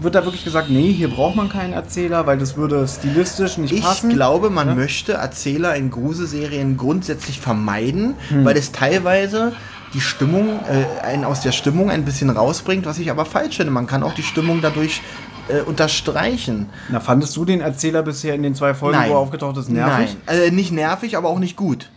wird 0.00 0.14
da 0.14 0.24
wirklich 0.24 0.44
gesagt, 0.44 0.70
nee, 0.70 0.92
hier 0.92 1.08
braucht 1.08 1.36
man 1.36 1.48
keinen 1.48 1.72
Erzähler, 1.72 2.26
weil 2.26 2.38
das 2.38 2.56
würde 2.56 2.86
stilistisch 2.88 3.58
nicht 3.58 3.72
Ich 3.72 3.82
passen? 3.82 4.10
glaube, 4.10 4.50
man 4.50 4.68
Ja? 4.68 4.74
möchte 4.74 5.12
Erzähler 5.14 5.74
in 5.76 5.90
Gruselserien 5.90 6.76
grundsätzlich 6.76 7.40
vermeiden, 7.40 8.14
Hm. 8.28 8.44
weil 8.44 8.56
es 8.56 8.72
teilweise 8.72 9.52
die 9.92 10.00
Stimmung, 10.00 10.58
äh, 10.68 11.04
einen 11.06 11.24
aus 11.24 11.40
der 11.42 11.52
Stimmung 11.52 11.90
ein 11.90 12.04
bisschen 12.04 12.28
rausbringt, 12.30 12.84
was 12.86 12.98
ich 12.98 13.10
aber 13.10 13.24
falsch 13.24 13.56
finde. 13.58 13.72
Man 13.72 13.86
kann 13.86 14.02
auch 14.02 14.14
die 14.14 14.24
Stimmung 14.24 14.60
dadurch 14.60 15.00
äh, 15.48 15.60
unterstreichen. 15.60 16.66
Na, 16.88 17.00
fandest 17.00 17.36
du 17.36 17.44
den 17.44 17.60
Erzähler 17.60 18.02
bisher 18.02 18.34
in 18.34 18.42
den 18.42 18.54
zwei 18.54 18.72
Folgen, 18.74 18.98
wo 19.06 19.12
er 19.12 19.18
aufgetaucht 19.18 19.56
ist, 19.58 19.68
nervig? 19.68 20.16
Nein, 20.26 20.38
äh, 20.38 20.50
nicht 20.50 20.72
nervig, 20.72 21.16
aber 21.16 21.28
auch 21.28 21.38
nicht 21.38 21.54
gut. 21.56 21.90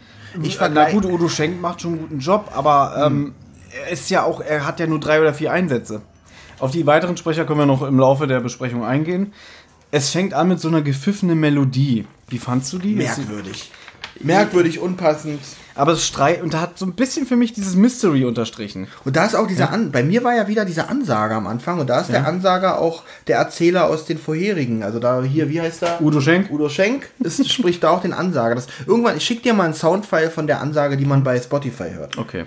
Ich 0.44 0.56
Na 0.56 0.66
vergleiche 0.66 0.92
gut, 1.00 1.06
Udo 1.06 1.30
Schenk 1.30 1.60
macht 1.62 1.82
schon 1.82 1.94
einen 1.94 2.02
guten 2.02 2.20
Job, 2.20 2.52
aber 2.54 3.06
ähm, 3.08 3.34
er 3.86 3.92
ist 3.92 4.10
ja 4.10 4.24
auch, 4.24 4.42
er 4.42 4.66
hat 4.68 4.80
ja 4.82 4.86
nur 4.88 5.00
drei 5.00 5.22
oder 5.22 5.34
vier 5.34 5.52
Einsätze. 5.54 6.02
Auf 6.60 6.72
die 6.72 6.86
weiteren 6.88 7.18
Sprecher 7.18 7.46
können 7.46 7.60
wir 7.60 7.66
noch 7.66 7.84
im 7.84 8.00
Laufe 8.00 8.26
der 8.26 8.40
Besprechung 8.40 8.84
eingehen. 8.84 9.34
Es 9.92 10.10
fängt 10.10 10.34
an 10.34 10.48
mit 10.48 10.60
so 10.60 10.68
einer 10.68 10.82
gepfiffenen 10.82 11.40
Melodie. 11.40 12.06
Wie 12.30 12.40
fandst 12.40 12.74
du 12.74 12.80
die? 12.80 12.96
Merkwürdig. 12.96 13.72
Merkwürdig, 14.20 14.80
unpassend. 14.80 15.40
Aber 15.76 15.92
es 15.92 16.06
streit 16.06 16.42
und 16.42 16.56
da 16.56 16.62
hat 16.62 16.80
so 16.80 16.88
ein 16.88 16.94
bisschen 16.94 17.28
für 17.28 17.36
mich 17.36 17.54
dieses 17.54 17.76
Mystery 17.76 18.26
unterstrichen. 18.26 18.88
Und 19.06 19.16
da 19.16 19.26
ist 19.26 19.36
auch 19.36 19.46
dieser 19.46 19.72
An 19.72 19.92
bei 19.92 20.02
mir 20.02 20.24
war 20.24 20.36
ja 20.36 20.48
wieder 20.48 20.66
dieser 20.66 20.90
Ansager 20.90 21.36
am 21.36 21.46
Anfang 21.46 21.80
und 21.80 21.88
da 21.88 22.02
ist 22.02 22.10
der 22.12 22.28
Ansager 22.28 22.80
auch 22.80 23.04
der 23.28 23.38
Erzähler 23.38 23.86
aus 23.86 24.06
den 24.06 24.18
vorherigen. 24.18 24.82
Also 24.82 24.98
da 24.98 25.22
hier, 25.22 25.50
wie 25.50 25.62
heißt 25.62 25.84
er? 25.84 26.02
Udo 26.02 26.20
Schenk? 26.20 26.50
Udo 26.50 26.68
Schenk 26.68 27.12
ist, 27.20 27.48
spricht 27.52 27.84
da 27.84 27.92
auch 27.92 28.02
den 28.02 28.14
Ansager. 28.14 28.56
Das, 28.56 28.66
irgendwann, 28.88 29.18
ich 29.18 29.24
schick 29.24 29.44
dir 29.44 29.54
mal 29.54 29.66
einen 29.66 29.76
Soundfile 29.76 30.32
von 30.32 30.48
der 30.48 30.62
Ansage, 30.62 30.98
die 30.98 31.06
man 31.06 31.24
bei 31.24 31.40
Spotify 31.40 31.92
hört. 31.92 32.18
Okay. 32.18 32.46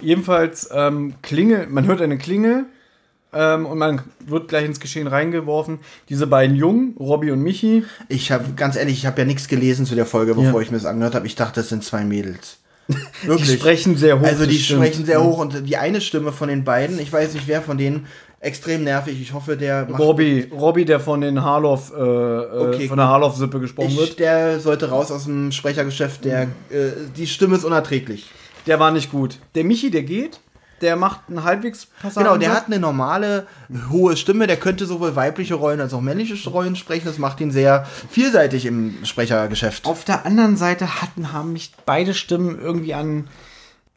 Jedenfalls 0.00 0.68
ähm, 0.70 1.14
Klingel, 1.22 1.66
man 1.68 1.86
hört 1.86 2.02
eine 2.02 2.18
Klingel 2.18 2.66
ähm, 3.34 3.66
und 3.66 3.78
man 3.78 4.02
wird 4.26 4.48
gleich 4.48 4.64
ins 4.64 4.80
Geschehen 4.80 5.06
reingeworfen. 5.06 5.78
Diese 6.08 6.26
beiden 6.26 6.56
Jungen, 6.56 6.96
Robby 6.98 7.30
und 7.30 7.40
Michi, 7.42 7.84
Ich 8.08 8.30
habe 8.32 8.44
ganz 8.56 8.76
ehrlich, 8.76 8.94
ich 8.98 9.06
habe 9.06 9.20
ja 9.20 9.24
nichts 9.26 9.48
gelesen 9.48 9.86
zu 9.86 9.94
der 9.94 10.06
Folge, 10.06 10.34
bevor 10.34 10.54
Ja. 10.54 10.60
ich 10.60 10.70
mir 10.70 10.76
das 10.78 10.86
angehört 10.86 11.14
habe. 11.14 11.26
Ich 11.26 11.36
dachte, 11.36 11.60
das 11.60 11.68
sind 11.68 11.84
zwei 11.84 12.04
Mädels. 12.04 12.58
die 13.22 13.44
sprechen 13.56 13.96
sehr 13.96 14.20
hoch. 14.20 14.26
Also 14.26 14.46
die 14.46 14.58
sprechen 14.58 15.04
sehr 15.06 15.22
hoch 15.24 15.38
und 15.38 15.66
die 15.66 15.76
eine 15.76 16.00
Stimme 16.00 16.32
von 16.32 16.48
den 16.48 16.64
beiden, 16.64 16.98
ich 16.98 17.12
weiß 17.12 17.32
nicht 17.34 17.48
wer 17.48 17.62
von 17.62 17.78
denen, 17.78 18.06
extrem 18.40 18.84
nervig. 18.84 19.18
Ich 19.22 19.32
hoffe, 19.32 19.56
der 19.56 19.86
macht 19.88 20.00
Robby, 20.02 20.48
Robby, 20.52 20.84
der 20.84 21.00
von 21.00 21.22
den 21.22 21.42
Harloff, 21.42 21.92
äh, 21.92 21.94
Okay. 21.98 22.84
äh, 22.84 22.88
von 22.88 22.98
der 22.98 23.08
Harloff-Sippe 23.08 23.58
gesprochen 23.58 23.88
ich, 23.92 23.96
wird, 23.98 24.18
der 24.18 24.60
sollte 24.60 24.90
raus 24.90 25.10
aus 25.10 25.24
dem 25.24 25.50
Sprechergeschäft. 25.50 26.26
Der, 26.26 26.42
äh, 26.42 26.90
die 27.16 27.26
Stimme 27.26 27.56
ist 27.56 27.64
unerträglich. 27.64 28.26
der 28.66 28.78
war 28.80 28.90
nicht 28.90 29.10
gut. 29.10 29.38
Der 29.54 29.64
Michi, 29.64 29.90
der 29.90 30.02
geht, 30.02 30.40
der 30.80 30.96
macht 30.96 31.20
einen 31.28 31.44
halbwegs 31.44 31.86
passanten 31.86 32.24
Genau, 32.24 32.36
der 32.36 32.54
hat 32.54 32.66
eine 32.66 32.78
normale, 32.78 33.46
hohe 33.90 34.16
Stimme. 34.16 34.46
Der 34.46 34.56
könnte 34.56 34.86
sowohl 34.86 35.16
weibliche 35.16 35.54
Rollen 35.54 35.80
als 35.80 35.94
auch 35.94 36.00
männliche 36.00 36.48
Rollen 36.48 36.76
sprechen. 36.76 37.06
Das 37.06 37.18
macht 37.18 37.40
ihn 37.40 37.50
sehr 37.50 37.86
vielseitig 38.10 38.66
im 38.66 39.04
Sprechergeschäft. 39.04 39.86
Auf 39.86 40.04
der 40.04 40.26
anderen 40.26 40.56
Seite 40.56 41.00
hatten, 41.00 41.32
haben 41.32 41.52
mich 41.52 41.72
beide 41.86 42.14
Stimmen 42.14 42.58
irgendwie 42.60 42.94
an, 42.94 43.28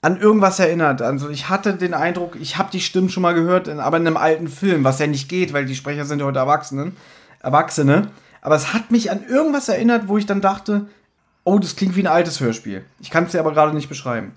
an 0.02 0.20
irgendwas 0.20 0.60
erinnert. 0.60 1.02
Also 1.02 1.30
ich 1.30 1.50
hatte 1.50 1.74
den 1.74 1.94
Eindruck, 1.94 2.38
ich 2.40 2.58
habe 2.58 2.70
die 2.72 2.82
Stimmen 2.82 3.10
schon 3.10 3.24
mal 3.24 3.34
gehört, 3.34 3.68
aber 3.70 3.98
in 3.98 4.08
einem 4.08 4.18
alten 4.18 4.48
Film, 4.48 4.84
was 4.84 5.00
ja 5.00 5.08
nicht 5.08 5.30
geht, 5.30 5.54
weil 5.54 5.66
die 5.66 5.76
Sprecher 5.76 6.06
sind 6.06 6.20
ja 6.20 6.26
heute 6.26 6.40
Erwachsene. 6.40 6.94
Erwachsene. 7.42 8.10
Aber 8.42 8.56
es 8.56 8.74
hat 8.74 8.92
mich 8.92 9.12
an 9.12 9.26
irgendwas 9.28 9.68
erinnert, 9.68 10.08
wo 10.08 10.18
ich 10.18 10.26
dann 10.26 10.42
dachte, 10.42 10.88
oh, 11.44 11.60
das 11.60 11.76
klingt 11.76 11.96
wie 11.96 12.02
ein 12.02 12.08
altes 12.08 12.40
Hörspiel. 12.40 12.84
Ich 13.00 13.10
kann 13.10 13.24
es 13.24 13.32
dir 13.32 13.40
aber 13.40 13.54
gerade 13.54 13.74
nicht 13.74 13.90
beschreiben. 13.90 14.34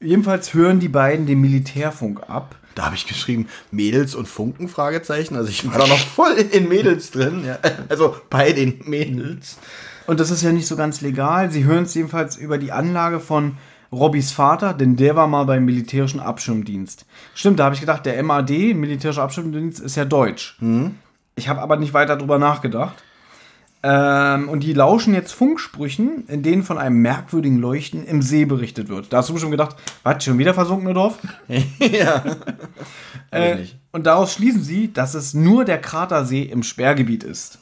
Jedenfalls 0.00 0.54
hören 0.54 0.78
die 0.80 0.88
beiden 0.88 1.26
den 1.26 1.40
Militärfunk 1.40 2.28
ab. 2.28 2.54
Da 2.74 2.84
habe 2.84 2.94
ich 2.94 3.06
geschrieben, 3.06 3.48
Mädels 3.72 4.14
und 4.14 4.28
Funken, 4.28 4.68
Fragezeichen. 4.68 5.34
Also 5.34 5.48
ich 5.50 5.68
war 5.68 5.78
da 5.78 5.86
noch 5.88 5.98
voll 5.98 6.32
in 6.34 6.68
Mädels 6.68 7.10
drin. 7.10 7.44
Ja. 7.44 7.58
Also 7.88 8.14
bei 8.30 8.52
den 8.52 8.80
Mädels. 8.84 9.58
Und 10.06 10.20
das 10.20 10.30
ist 10.30 10.42
ja 10.42 10.52
nicht 10.52 10.68
so 10.68 10.76
ganz 10.76 11.00
legal. 11.00 11.50
Sie 11.50 11.64
hören 11.64 11.82
es 11.82 11.94
jedenfalls 11.94 12.36
über 12.36 12.58
die 12.58 12.70
Anlage 12.70 13.18
von 13.18 13.56
Robbys 13.90 14.30
Vater, 14.30 14.74
denn 14.74 14.96
der 14.96 15.16
war 15.16 15.26
mal 15.26 15.44
beim 15.44 15.64
militärischen 15.64 16.20
Abschirmdienst. 16.20 17.04
Stimmt, 17.34 17.58
da 17.58 17.64
habe 17.64 17.74
ich 17.74 17.80
gedacht, 17.80 18.06
der 18.06 18.22
MAD, 18.22 18.74
militärischer 18.74 19.22
Abschirmdienst, 19.22 19.80
ist 19.80 19.96
ja 19.96 20.04
deutsch. 20.04 20.58
Ich 21.34 21.48
habe 21.48 21.60
aber 21.60 21.76
nicht 21.76 21.94
weiter 21.94 22.16
drüber 22.16 22.38
nachgedacht. 22.38 23.02
Ähm, 23.90 24.50
und 24.50 24.64
die 24.64 24.74
lauschen 24.74 25.14
jetzt 25.14 25.32
Funksprüchen, 25.32 26.26
in 26.28 26.42
denen 26.42 26.62
von 26.62 26.76
einem 26.76 27.00
merkwürdigen 27.00 27.58
Leuchten 27.58 28.04
im 28.04 28.20
See 28.20 28.44
berichtet 28.44 28.90
wird. 28.90 29.14
Da 29.14 29.18
hast 29.18 29.30
du 29.30 29.38
schon 29.38 29.50
gedacht, 29.50 29.76
was, 30.02 30.22
schon 30.22 30.36
wieder 30.36 30.52
versunkene 30.52 30.92
Dorf? 30.92 31.18
ja. 31.78 32.22
Äh, 33.30 33.64
und 33.90 34.04
daraus 34.04 34.34
schließen 34.34 34.62
sie, 34.62 34.92
dass 34.92 35.14
es 35.14 35.32
nur 35.32 35.64
der 35.64 35.80
Kratersee 35.80 36.42
im 36.42 36.62
Sperrgebiet 36.62 37.24
ist. 37.24 37.60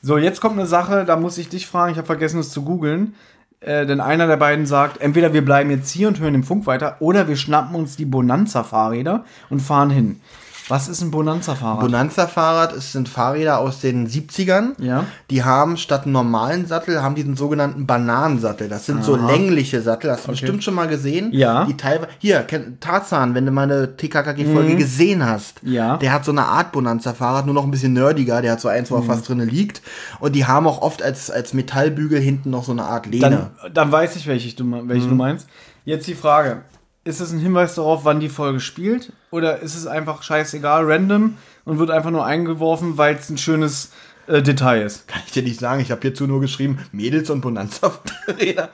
So, 0.00 0.16
jetzt 0.16 0.40
kommt 0.40 0.58
eine 0.58 0.66
Sache, 0.66 1.04
da 1.04 1.16
muss 1.16 1.36
ich 1.36 1.50
dich 1.50 1.66
fragen, 1.66 1.92
ich 1.92 1.98
habe 1.98 2.06
vergessen 2.06 2.40
es 2.40 2.50
zu 2.50 2.62
googeln. 2.62 3.14
Äh, 3.60 3.84
denn 3.84 4.00
einer 4.00 4.26
der 4.26 4.38
beiden 4.38 4.64
sagt, 4.64 5.02
entweder 5.02 5.34
wir 5.34 5.44
bleiben 5.44 5.70
jetzt 5.70 5.90
hier 5.90 6.08
und 6.08 6.18
hören 6.18 6.32
den 6.32 6.44
Funk 6.44 6.66
weiter, 6.66 6.96
oder 7.00 7.28
wir 7.28 7.36
schnappen 7.36 7.74
uns 7.74 7.94
die 7.94 8.06
Bonanza-Fahrräder 8.06 9.26
und 9.50 9.60
fahren 9.60 9.90
hin. 9.90 10.20
Was 10.68 10.88
ist 10.88 11.00
ein 11.00 11.10
Bonanza-Fahrrad? 11.10 11.80
Bonanza-Fahrrad, 11.80 12.80
sind 12.82 13.08
Fahrräder 13.08 13.58
aus 13.58 13.80
den 13.80 14.06
70ern. 14.08 14.72
Ja. 14.78 15.04
Die 15.30 15.42
haben 15.44 15.76
statt 15.76 16.04
einem 16.04 16.12
normalen 16.12 16.66
Sattel, 16.66 17.02
haben 17.02 17.14
diesen 17.14 17.36
sogenannten 17.36 17.86
Bananensattel. 17.86 18.68
Das 18.68 18.86
sind 18.86 19.02
so 19.02 19.16
längliche 19.16 19.80
Sattel. 19.80 20.10
Hast 20.10 20.26
du 20.26 20.32
bestimmt 20.32 20.62
schon 20.62 20.74
mal 20.74 20.88
gesehen? 20.88 21.30
Ja. 21.32 21.64
Die 21.64 21.76
teilweise. 21.76 22.10
Hier, 22.18 22.46
Tarzan, 22.80 23.34
wenn 23.34 23.46
du 23.46 23.52
mal 23.52 23.62
eine 23.62 23.96
TKKG-Folge 23.96 24.76
gesehen 24.76 25.24
hast. 25.24 25.62
Mhm. 25.62 25.72
Ja. 25.72 25.96
Der 25.96 26.12
hat 26.12 26.24
so 26.24 26.32
eine 26.32 26.44
Art 26.44 26.72
Bonanza-Fahrrad, 26.72 27.46
nur 27.46 27.54
noch 27.54 27.64
ein 27.64 27.70
bisschen 27.70 27.92
nerdiger. 27.92 28.42
Der 28.42 28.52
hat 28.52 28.60
so 28.60 28.68
eins, 28.68 28.90
wo 28.90 28.96
er 28.96 29.02
Mhm. 29.02 29.06
fast 29.06 29.28
drinne 29.28 29.44
liegt. 29.44 29.82
Und 30.20 30.34
die 30.34 30.44
haben 30.46 30.66
auch 30.66 30.82
oft 30.82 31.02
als, 31.02 31.30
als 31.30 31.54
Metallbügel 31.54 32.20
hinten 32.20 32.50
noch 32.50 32.64
so 32.64 32.72
eine 32.72 32.84
Art 32.84 33.06
Lehne. 33.06 33.50
Dann, 33.62 33.72
dann 33.74 33.92
weiß 33.92 34.16
ich, 34.16 34.26
welche, 34.26 34.54
du, 34.54 34.64
welche 34.88 35.08
du 35.08 35.14
meinst. 35.14 35.46
Jetzt 35.84 36.06
die 36.06 36.14
Frage. 36.14 36.62
Ist 37.08 37.20
es 37.20 37.32
ein 37.32 37.38
Hinweis 37.38 37.74
darauf, 37.74 38.04
wann 38.04 38.20
die 38.20 38.28
Folge 38.28 38.60
spielt? 38.60 39.14
Oder 39.30 39.60
ist 39.60 39.74
es 39.74 39.86
einfach 39.86 40.22
scheißegal, 40.22 40.84
random 40.84 41.38
und 41.64 41.78
wird 41.78 41.90
einfach 41.90 42.10
nur 42.10 42.26
eingeworfen, 42.26 42.98
weil 42.98 43.14
es 43.14 43.30
ein 43.30 43.38
schönes 43.38 43.92
äh, 44.26 44.42
Detail 44.42 44.82
ist? 44.82 45.08
Kann 45.08 45.22
ich 45.24 45.32
dir 45.32 45.42
nicht 45.42 45.58
sagen. 45.58 45.80
Ich 45.80 45.90
habe 45.90 46.02
hierzu 46.02 46.26
nur 46.26 46.42
geschrieben, 46.42 46.80
Mädels 46.92 47.30
und 47.30 47.40
Bonanza-Räder. 47.40 48.68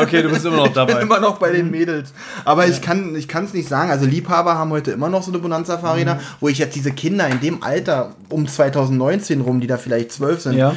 okay, 0.00 0.22
du 0.22 0.28
bist 0.28 0.46
immer 0.46 0.58
noch 0.58 0.72
dabei. 0.72 1.00
immer 1.02 1.18
noch 1.18 1.38
bei 1.38 1.50
den 1.50 1.72
Mädels. 1.72 2.14
Aber 2.44 2.68
ich 2.68 2.80
kann 2.80 3.16
ich 3.16 3.26
kann 3.26 3.44
es 3.44 3.54
nicht 3.54 3.68
sagen. 3.68 3.90
Also 3.90 4.06
Liebhaber 4.06 4.54
haben 4.54 4.70
heute 4.70 4.92
immer 4.92 5.08
noch 5.08 5.24
so 5.24 5.32
eine 5.32 5.40
Bonanza-Fahrräder, 5.40 6.20
wo 6.38 6.46
ich 6.46 6.58
jetzt 6.58 6.76
diese 6.76 6.92
Kinder 6.92 7.26
in 7.26 7.40
dem 7.40 7.64
Alter 7.64 8.14
um 8.28 8.46
2019 8.46 9.40
rum, 9.40 9.60
die 9.60 9.66
da 9.66 9.78
vielleicht 9.78 10.12
zwölf 10.12 10.42
sind, 10.42 10.54
Ja. 10.54 10.76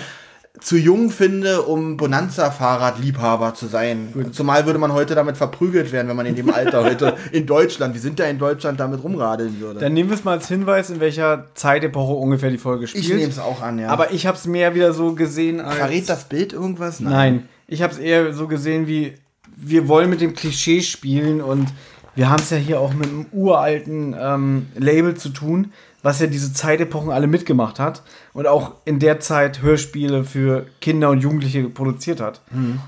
Zu 0.59 0.77
jung 0.77 1.11
finde, 1.11 1.61
um 1.63 1.97
Bonanza-Fahrradliebhaber 1.97 3.53
zu 3.53 3.67
sein. 3.67 4.13
Zumal 4.31 4.65
würde 4.65 4.79
man 4.79 4.91
heute 4.91 5.13
damit 5.13 5.37
verprügelt 5.37 5.91
werden, 5.91 6.07
wenn 6.07 6.15
man 6.15 6.25
in 6.25 6.35
dem 6.35 6.49
Alter 6.49 6.83
heute 6.83 7.15
in 7.31 7.45
Deutschland, 7.45 7.93
wir 7.93 8.01
sind 8.01 8.19
ja 8.19 8.25
in 8.25 8.39
Deutschland, 8.39 8.79
damit 8.79 9.03
rumradeln 9.03 9.59
würde. 9.59 9.79
Dann 9.79 9.93
nehmen 9.93 10.09
wir 10.09 10.15
es 10.15 10.23
mal 10.23 10.33
als 10.33 10.47
Hinweis, 10.47 10.89
in 10.89 10.99
welcher 10.99 11.45
Zeitepoche 11.53 12.13
ungefähr 12.13 12.49
die 12.49 12.57
Folge 12.57 12.87
spielt. 12.87 13.05
ich 13.05 13.13
nehme 13.13 13.29
es 13.29 13.39
auch 13.39 13.61
an, 13.61 13.79
ja. 13.79 13.89
Aber 13.89 14.11
ich 14.11 14.25
habe 14.25 14.37
es 14.37 14.45
mehr 14.47 14.73
wieder 14.73 14.93
so 14.93 15.13
gesehen 15.13 15.59
als... 15.59 15.75
verrät 15.75 16.09
das 16.09 16.25
Bild 16.25 16.53
irgendwas? 16.53 16.99
Nein, 16.99 17.47
ich 17.67 17.81
habe 17.81 17.93
es 17.93 17.99
eher 17.99 18.33
so 18.33 18.47
gesehen 18.47 18.87
wie, 18.87 19.13
wir 19.55 19.87
wollen 19.87 20.09
mit 20.09 20.21
dem 20.21 20.33
Klischee 20.33 20.81
spielen 20.81 21.41
und 21.41 21.67
wir 22.15 22.31
haben 22.31 22.41
es 22.41 22.49
ja 22.49 22.57
hier 22.57 22.79
auch 22.79 22.95
mit 22.95 23.09
einem 23.09 23.27
uralten 23.31 24.15
ähm, 24.19 24.67
Label 24.75 25.15
zu 25.15 25.29
tun, 25.29 25.71
was 26.07 26.21
ja 26.21 26.27
diese 26.27 26.53
Zeitepochen 26.53 27.11
alle 27.11 27.27
mitgemacht 27.27 27.81
hat 27.81 28.01
und 28.31 28.47
auch 28.47 28.75
in 28.85 28.97
der 28.97 29.19
Zeit 29.19 29.61
Hörspiele 29.61 30.23
für 30.23 30.65
Kinder 30.79 31.09
und 31.09 31.19
Jugendliche 31.19 31.67
produziert 31.67 32.21
hat. 32.21 32.39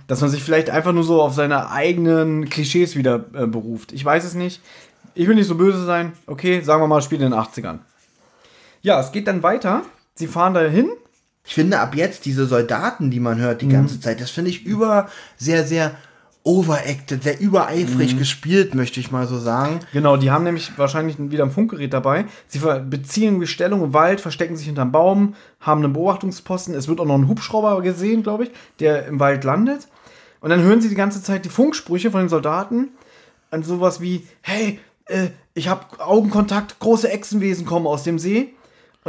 Dass 0.08 0.22
man 0.22 0.30
sich 0.30 0.41
vielleicht 0.41 0.70
einfach 0.70 0.94
nur 0.94 1.04
so 1.04 1.22
auf 1.22 1.34
seine 1.34 1.70
eigenen 1.70 2.50
Klischees 2.50 2.96
wieder 2.96 3.26
äh, 3.34 3.46
beruft. 3.46 3.91
Ich 3.91 4.06
weiß 4.06 4.24
es 4.24 4.36
nicht. 4.36 4.62
Ich 5.16 5.28
will 5.28 5.36
nicht 5.36 5.48
so 5.48 5.56
böse 5.56 5.84
sein. 5.84 6.14
Okay, 6.28 6.62
sagen 6.62 6.82
wir 6.82 6.88
mal, 6.88 7.02
Spiel 7.02 7.22
in 7.22 7.32
den 7.32 7.38
80ern. 7.38 7.80
Ja, 8.84 9.02
es 9.02 9.12
geht 9.12 9.28
dann 9.28 9.44
weiter. 9.44 9.82
Sie 10.14 10.28
fahren 10.28 10.54
dahin 10.54 10.90
Ich 11.44 11.56
finde 11.56 11.82
ab 11.82 11.96
jetzt 11.96 12.24
diese 12.26 12.46
Soldaten, 12.46 13.12
die 13.12 13.20
man 13.20 13.38
hört 13.38 13.62
die 13.62 13.68
ganze 13.68 14.00
Zeit, 14.00 14.22
das 14.22 14.32
finde 14.32 14.50
ich 14.50 14.66
über 14.66 15.10
sehr, 15.36 15.66
sehr 15.66 15.91
overacted, 16.44 17.24
sehr 17.24 17.40
übereifrig 17.40 18.18
gespielt, 18.18 18.74
möchte 18.74 18.99
ich 18.99 19.11
mal 19.11 19.28
so 19.28 19.38
sagen. 19.38 19.80
Genau, 19.91 20.18
die 20.18 20.32
haben 20.32 20.45
nämlich 20.45 20.78
wahrscheinlich 20.78 21.18
wieder 21.20 21.44
ein 21.44 21.52
Funkgerät 21.52 21.94
dabei. 21.94 22.26
Sie 22.48 22.60
beziehen 22.90 23.45
Stellung 23.45 23.84
im 23.84 23.94
Wald, 23.94 24.22
verstecken 24.22 24.56
sich 24.56 24.66
hinterm 24.66 24.91
Baum, 24.91 25.36
haben 25.60 25.84
einen 25.84 25.94
Beobachtungsposten. 25.94 26.74
Es 26.74 26.88
wird 26.88 26.99
auch 27.02 27.06
noch 27.06 27.18
ein 27.18 27.28
Hubschrauber 27.28 27.82
gesehen, 27.82 28.24
glaube 28.24 28.45
ich, 28.45 28.52
der 28.80 29.06
im 29.07 29.20
Wald 29.20 29.44
landet. 29.44 29.88
Und 30.40 30.49
dann 30.49 30.61
hören 30.61 30.82
sie 30.82 30.90
die 30.90 30.95
ganze 30.95 31.22
Zeit 31.22 31.44
die 31.44 31.49
Funksprüche 31.49 32.11
von 32.11 32.22
den 32.22 32.30
Soldaten. 32.30 32.90
Und 33.52 33.66
sowas 33.66 33.99
wie, 33.99 34.26
hey, 34.41 34.80
äh, 35.06 35.28
ich 35.53 35.68
habe 35.68 35.86
Augenkontakt, 35.99 36.80
große 36.80 37.10
Echsenwesen 37.10 37.66
kommen 37.66 37.86
aus 37.86 38.03
dem 38.03 38.18
See. 38.18 38.53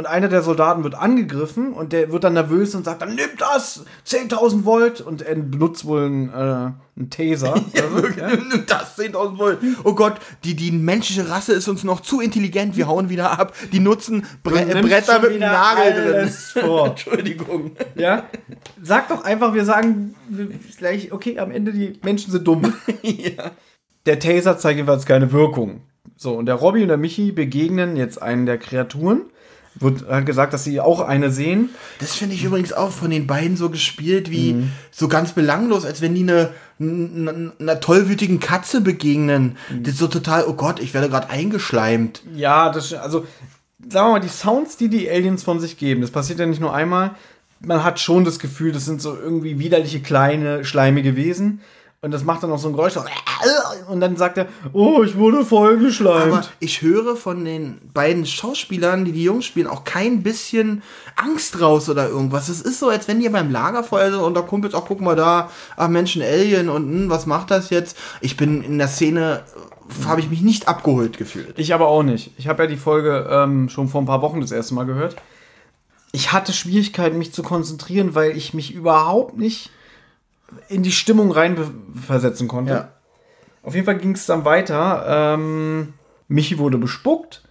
Und 0.01 0.07
einer 0.07 0.29
der 0.29 0.41
Soldaten 0.41 0.83
wird 0.83 0.95
angegriffen 0.95 1.73
und 1.73 1.93
der 1.93 2.11
wird 2.11 2.23
dann 2.23 2.33
nervös 2.33 2.73
und 2.73 2.85
sagt 2.85 3.03
dann, 3.03 3.13
nimm 3.13 3.29
das, 3.37 3.85
10.000 4.07 4.65
Volt. 4.65 4.99
Und 4.99 5.21
er 5.21 5.35
benutzt 5.35 5.85
wohl 5.85 6.05
einen, 6.05 6.29
äh, 6.29 6.71
einen 6.97 7.09
Taser. 7.11 7.53
oder 7.53 7.89
so, 8.01 8.07
ja. 8.19 8.31
Das 8.65 8.97
10.000 8.97 9.37
Volt. 9.37 9.59
Oh 9.83 9.93
Gott, 9.93 10.15
die, 10.43 10.55
die 10.55 10.71
menschliche 10.71 11.29
Rasse 11.29 11.53
ist 11.53 11.67
uns 11.67 11.83
noch 11.83 11.99
zu 11.99 12.19
intelligent. 12.19 12.75
Wir 12.75 12.87
hauen 12.87 13.09
wieder 13.09 13.39
ab. 13.39 13.53
Die 13.71 13.79
nutzen 13.79 14.25
Bre 14.41 14.65
Bretter 14.65 15.19
mit 15.19 15.33
einem 15.33 15.39
Nagel 15.41 15.93
drin. 15.93 16.13
alles 16.15 16.51
vor. 16.53 16.87
Entschuldigung. 16.87 17.75
Ja? 17.93 18.23
Sag 18.81 19.09
doch 19.09 19.23
einfach, 19.23 19.53
wir 19.53 19.65
sagen 19.65 20.15
gleich, 20.79 21.11
okay, 21.11 21.37
am 21.37 21.51
Ende 21.51 21.73
die 21.73 21.99
Menschen 22.01 22.31
sind 22.31 22.47
dumm. 22.47 22.73
Der 24.07 24.17
Taser 24.17 24.57
zeigt 24.57 24.77
jedenfalls 24.77 25.05
keine 25.05 25.31
Wirkung. 25.31 25.81
So, 26.15 26.33
und 26.33 26.47
der 26.47 26.55
Robby 26.55 26.81
und 26.81 26.87
der 26.87 26.97
Michi 26.97 27.31
begegnen 27.31 27.95
jetzt 27.95 28.19
einen 28.19 28.47
der 28.47 28.57
Kreaturen. 28.57 29.25
Wird 29.75 30.05
halt 30.09 30.25
gesagt, 30.25 30.53
dass 30.53 30.65
sie 30.65 30.81
auch 30.81 30.99
eine 30.99 31.31
sehen. 31.31 31.69
Das 31.99 32.13
finde 32.15 32.35
ich 32.35 32.43
übrigens 32.43 32.73
auch 32.73 32.91
von 32.91 33.09
den 33.09 33.25
beiden 33.25 33.55
so 33.55 33.69
gespielt 33.69 34.29
wie 34.29 34.63
so 34.91 35.07
ganz 35.07 35.31
belanglos, 35.31 35.85
als 35.85 36.01
wenn 36.01 36.13
die 36.13 36.23
eine, 36.23 36.49
n- 36.79 37.53
einer 37.57 37.79
tollwütigen 37.79 38.39
Katze 38.41 38.81
begegnen. 38.81 39.55
Das 39.81 39.93
ist 39.93 39.99
so 39.99 40.07
total, 40.07 40.43
oh 40.45 40.53
Gott, 40.53 40.79
ich 40.81 40.93
werde 40.93 41.07
gerade 41.09 41.29
eingeschleimt. 41.29 42.21
Ja, 42.35 42.69
das 42.69 42.93
also 42.93 43.25
sagen 43.89 44.07
wir 44.09 44.11
mal, 44.13 44.19
die 44.19 44.27
Sounds, 44.27 44.75
die 44.77 44.89
die 44.89 45.09
Aliens 45.09 45.41
von 45.43 45.59
sich 45.59 45.77
geben, 45.77 46.01
das 46.01 46.11
passiert 46.11 46.39
ja 46.39 46.45
nicht 46.45 46.61
nur 46.61 46.73
einmal. 46.73 47.11
Man 47.61 47.83
hat 47.83 47.99
schon 47.99 48.25
das 48.25 48.39
Gefühl, 48.39 48.71
das 48.73 48.85
sind 48.85 49.01
so 49.01 49.15
irgendwie 49.15 49.57
widerliche 49.57 50.01
kleine 50.01 50.65
schleimige 50.65 51.15
Wesen 51.15 51.61
Und 52.03 52.09
das 52.09 52.23
macht 52.23 52.41
dann 52.41 52.51
auch 52.51 52.57
so 52.57 52.67
ein 52.67 52.73
Geräusch. 52.73 52.95
Und 53.87 54.01
dann 54.01 54.17
sagt 54.17 54.39
er, 54.39 54.47
oh, 54.73 55.03
ich 55.03 55.17
wurde 55.17 55.37
Aber 55.37 55.45
vollgeschleimt. 55.45 56.51
ich 56.59 56.81
höre 56.81 57.15
von 57.15 57.45
den 57.45 57.79
beiden 57.93 58.25
Schauspielern, 58.25 59.05
die 59.05 59.11
die 59.11 59.23
Jungs 59.23 59.45
spielen, 59.45 59.67
auch 59.67 59.83
kein 59.83 60.23
bisschen 60.23 60.81
Angst 61.15 61.61
raus 61.61 61.89
oder 61.89 62.09
irgendwas. 62.09 62.49
Es 62.49 62.61
ist 62.61 62.79
so, 62.79 62.89
als 62.89 63.07
wenn 63.07 63.19
die 63.19 63.29
beim 63.29 63.51
Lagerfeuer 63.51 64.09
sind 64.09 64.19
und 64.19 64.33
da 64.33 64.41
Kumpels, 64.41 64.73
auch 64.73 64.87
guck 64.87 64.99
mal 64.99 65.15
da, 65.15 65.51
ach 65.77 65.89
Mensch, 65.89 66.15
ein 66.15 66.23
Alien 66.23 66.69
und 66.69 66.89
hm, 66.89 67.09
was 67.11 67.27
macht 67.27 67.51
das 67.51 67.69
jetzt? 67.69 67.95
Ich 68.19 68.35
bin 68.35 68.63
in 68.63 68.79
der 68.79 68.87
Szene, 68.87 69.43
äh, 70.01 70.05
habe 70.05 70.21
ich 70.21 70.29
mich 70.31 70.41
nicht 70.41 70.67
abgeholt 70.67 71.19
gefühlt. 71.19 71.59
Ich 71.59 71.71
aber 71.71 71.87
auch 71.87 72.01
nicht. 72.01 72.31
Ich 72.39 72.47
habe 72.47 72.63
ja 72.63 72.69
die 72.69 72.77
Folge 72.77 73.27
ähm, 73.29 73.69
schon 73.69 73.89
vor 73.89 74.01
ein 74.01 74.07
paar 74.07 74.23
Wochen 74.23 74.41
das 74.41 74.51
erste 74.51 74.73
Mal 74.73 74.87
gehört. 74.87 75.17
Ich 76.13 76.31
hatte 76.31 76.51
Schwierigkeiten, 76.51 77.19
mich 77.19 77.31
zu 77.31 77.43
konzentrieren, 77.43 78.15
weil 78.15 78.35
ich 78.35 78.55
mich 78.55 78.73
überhaupt 78.73 79.37
nicht 79.37 79.69
in 80.69 80.83
die 80.83 80.91
Stimmung 80.91 81.31
reinversetzen 81.31 82.47
konnte. 82.47 82.73
Ja. 82.73 82.91
Auf 83.63 83.73
jeden 83.75 83.85
Fall 83.85 83.97
ging 83.97 84.13
es 84.13 84.25
dann 84.25 84.45
weiter. 84.45 85.05
Ähm, 85.37 85.93
Michi 86.27 86.57
wurde 86.57 86.77
bespuckt. 86.77 87.43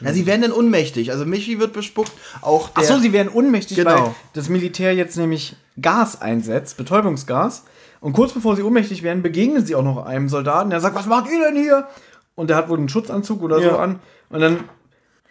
Ja, 0.00 0.12
sie 0.12 0.26
werden 0.26 0.42
dann 0.42 0.52
unmächtig. 0.52 1.12
Also 1.12 1.24
Michi 1.24 1.60
wird 1.60 1.72
bespuckt, 1.72 2.10
auch 2.40 2.68
der. 2.70 2.82
Achso, 2.82 2.98
sie 2.98 3.12
werden 3.12 3.28
ohnmächtig, 3.32 3.76
Genau. 3.76 4.06
weil 4.06 4.14
das 4.32 4.48
Militär 4.48 4.92
jetzt 4.94 5.16
nämlich 5.16 5.54
Gas 5.80 6.20
einsetzt, 6.20 6.76
Betäubungsgas. 6.76 7.64
Und 8.00 8.12
kurz 8.12 8.32
bevor 8.32 8.56
sie 8.56 8.62
ohnmächtig 8.62 9.02
werden, 9.04 9.22
begegnen 9.22 9.64
sie 9.64 9.76
auch 9.76 9.84
noch 9.84 10.04
einem 10.04 10.28
Soldaten, 10.28 10.70
der 10.70 10.80
sagt, 10.80 10.96
was 10.96 11.06
macht 11.06 11.30
ihr 11.30 11.40
denn 11.40 11.56
hier? 11.56 11.86
Und 12.34 12.50
der 12.50 12.56
hat 12.56 12.68
wohl 12.68 12.76
einen 12.78 12.88
Schutzanzug 12.88 13.40
oder 13.42 13.58
so 13.60 13.68
Ja. 13.68 13.76
an. 13.78 14.00
Und 14.30 14.40
dann 14.40 14.64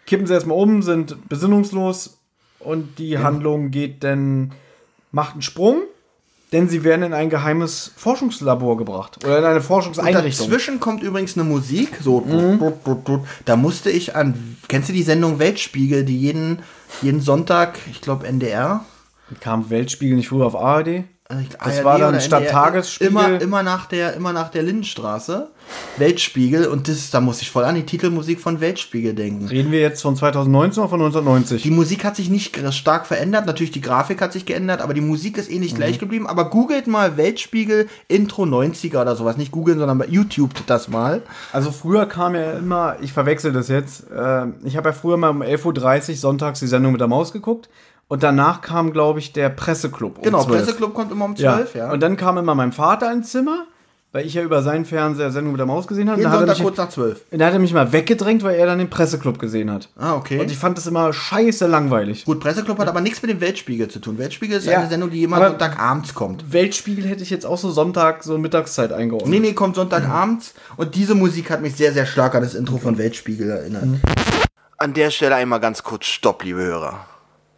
kippen 0.06 0.26
sie 0.26 0.32
erstmal 0.32 0.56
um, 0.56 0.82
sind 0.82 1.28
besinnungslos 1.28 2.18
und 2.58 2.98
die 2.98 3.18
Handlung 3.18 3.70
geht 3.70 4.02
dann, 4.02 4.52
macht 5.12 5.34
einen 5.34 5.42
Sprung, 5.42 5.82
denn 6.54 6.68
sie 6.68 6.84
werden 6.84 7.02
in 7.02 7.12
ein 7.12 7.28
geheimes 7.28 7.92
Forschungslabor 7.96 8.76
gebracht. 8.76 9.22
Oder 9.24 9.40
in 9.40 9.44
eine 9.44 9.56
Und 9.56 9.62
Forschungseinrichtung. 9.62 10.46
dazwischen 10.46 10.80
kommt 10.80 11.02
übrigens 11.02 11.36
eine 11.36 11.44
Musik, 11.44 11.98
so 12.00 12.20
tut. 12.20 13.20
da 13.44 13.56
musste 13.56 13.90
ich 13.90 14.14
an, 14.14 14.56
kennst 14.68 14.88
du 14.88 14.92
die 14.92 15.02
Sendung 15.02 15.40
Weltspiegel, 15.40 16.04
die 16.04 16.16
jeden, 16.16 16.60
jeden 17.02 17.20
Sonntag, 17.20 17.78
ich 17.90 18.00
glaube 18.00 18.26
NDR, 18.26 18.84
Kam 19.40 19.68
Weltspiegel 19.68 20.16
nicht 20.16 20.28
früher 20.28 20.46
auf 20.46 20.54
ARD? 20.54 21.04
Ich- 21.42 21.48
Das 21.56 21.76
ARD 21.78 21.84
war 21.84 21.98
dann 21.98 22.20
statt 22.20 22.48
Tagesspiegel- 22.50 23.06
Immer, 23.08 23.40
immer, 23.40 23.62
nach 23.62 23.86
der, 23.86 24.14
immer 24.14 24.32
nach 24.32 24.50
der 24.50 24.62
Lindenstraße. 24.62 25.48
Weltspiegel. 25.96 26.66
Und 26.66 26.88
das, 26.88 27.10
da 27.10 27.20
muss 27.20 27.40
ich 27.40 27.50
voll 27.50 27.64
an 27.64 27.74
die 27.74 27.84
Titelmusik 27.86 28.40
von 28.40 28.60
Weltspiegel 28.60 29.14
denken. 29.14 29.46
Reden 29.48 29.70
wir 29.72 29.80
jetzt 29.80 30.02
von 30.02 30.16
2019 30.16 30.82
oder 30.82 30.90
von 30.90 31.00
1990? 31.00 31.62
Die 31.62 31.70
Musik 31.70 32.04
hat 32.04 32.16
sich 32.16 32.28
nicht 32.28 32.56
stark 32.72 33.06
verändert. 33.06 33.46
Natürlich, 33.46 33.70
die 33.70 33.80
Grafik 33.80 34.20
hat 34.20 34.32
sich 34.32 34.44
geändert, 34.46 34.80
aber 34.82 34.94
die 34.94 35.00
Musik 35.00 35.38
ist 35.38 35.50
ähnlich 35.50 35.74
gleich 35.74 35.98
geblieben. 35.98 36.26
Aber 36.26 36.50
googelt 36.50 36.86
mal 36.86 37.16
Weltspiegel 37.16 37.88
Intro 38.08 38.42
90er 38.44 39.00
oder 39.00 39.16
sowas. 39.16 39.36
Nicht 39.36 39.52
googeln, 39.52 39.78
sondern 39.78 39.98
bei 39.98 40.06
YouTube 40.06 40.50
das 40.66 40.88
mal. 40.88 41.22
Also 41.52 41.70
früher 41.70 42.06
kam 42.06 42.34
ja 42.34 42.52
immer, 42.52 42.96
ich 43.00 43.12
verwechsel 43.12 43.52
das 43.52 43.68
jetzt, 43.68 44.10
äh, 44.10 44.46
ich 44.64 44.76
habe 44.76 44.90
ja 44.90 44.92
früher 44.92 45.16
mal 45.16 45.30
um 45.30 45.42
11.30 45.42 46.10
Uhr 46.10 46.16
sonntags 46.16 46.60
die 46.60 46.66
Sendung 46.66 46.92
mit 46.92 47.00
der 47.00 47.08
Maus 47.08 47.32
geguckt 47.32 47.68
und 48.08 48.22
danach 48.22 48.60
kam, 48.60 48.92
glaube 48.92 49.18
ich, 49.18 49.32
der 49.32 49.48
Presseclub 49.48 50.18
um 50.18 50.24
Genau, 50.24 50.44
12. 50.44 50.58
Presseclub 50.58 50.94
kommt 50.94 51.12
immer 51.12 51.24
um 51.24 51.34
ja. 51.36 51.56
12, 51.56 51.74
ja. 51.74 51.92
Und 51.92 52.00
dann 52.00 52.16
kam 52.16 52.38
immer 52.38 52.54
mein 52.54 52.72
Vater 52.72 53.12
ins 53.12 53.30
Zimmer, 53.30 53.66
weil 54.12 54.26
ich 54.26 54.34
ja 54.34 54.42
über 54.42 54.62
seinen 54.62 54.84
Fernseher 54.84 55.32
Sendung 55.32 55.54
mit 55.54 55.58
der 55.58 55.66
Maus 55.66 55.88
gesehen 55.88 56.08
habe. 56.08 56.20
Jeden 56.20 56.30
Da 56.30 56.36
hat, 56.38 56.42
er 56.42 56.46
Sonntag 56.46 56.58
mich, 56.58 56.64
kurz 56.64 56.76
nach 56.76 56.88
12. 56.88 57.24
da 57.32 57.46
hat 57.46 57.52
er 57.52 57.58
mich 57.58 57.72
mal 57.72 57.92
weggedrängt, 57.92 58.44
weil 58.44 58.54
er 58.54 58.66
dann 58.66 58.78
den 58.78 58.88
Presseclub 58.88 59.40
gesehen 59.40 59.72
hat. 59.72 59.88
Ah, 59.96 60.14
okay. 60.14 60.38
Und 60.38 60.50
ich 60.50 60.56
fand 60.56 60.78
das 60.78 60.86
immer 60.86 61.12
scheiße 61.12 61.66
langweilig. 61.66 62.24
Gut, 62.24 62.38
Presseclub 62.38 62.78
hat 62.78 62.86
aber 62.86 63.00
nichts 63.00 63.20
mit 63.22 63.30
dem 63.32 63.40
Weltspiegel 63.40 63.88
zu 63.88 63.98
tun. 63.98 64.18
Weltspiegel 64.18 64.58
ist 64.58 64.66
Ja, 64.66 64.78
eine 64.78 64.88
Sendung, 64.88 65.10
die 65.10 65.24
immer 65.24 65.44
Sonntagabends 65.48 66.14
kommt. 66.14 66.52
Weltspiegel 66.52 67.06
hätte 67.06 67.24
ich 67.24 67.30
jetzt 67.30 67.44
auch 67.44 67.58
so 67.58 67.72
Sonntag, 67.72 68.22
so 68.22 68.38
Mittagszeit 68.38 68.92
eingeordnet. 68.92 69.30
Nee, 69.30 69.40
nee, 69.40 69.52
kommt 69.52 69.74
Sonntagabends. 69.74 70.54
Und 70.76 70.94
diese 70.94 71.16
Musik 71.16 71.50
hat 71.50 71.62
mich 71.62 71.74
sehr, 71.74 71.92
sehr 71.92 72.06
stark 72.06 72.36
an 72.36 72.42
das 72.42 72.54
Intro 72.54 72.76
von 72.76 72.98
Weltspiegel 72.98 73.50
erinnert. 73.50 73.84
An 74.78 74.92
der 74.94 75.10
Stelle 75.10 75.34
einmal 75.34 75.58
ganz 75.58 75.82
kurz 75.82 76.06
Stopp, 76.06 76.44
liebe 76.44 76.60
Hörer. 76.60 77.06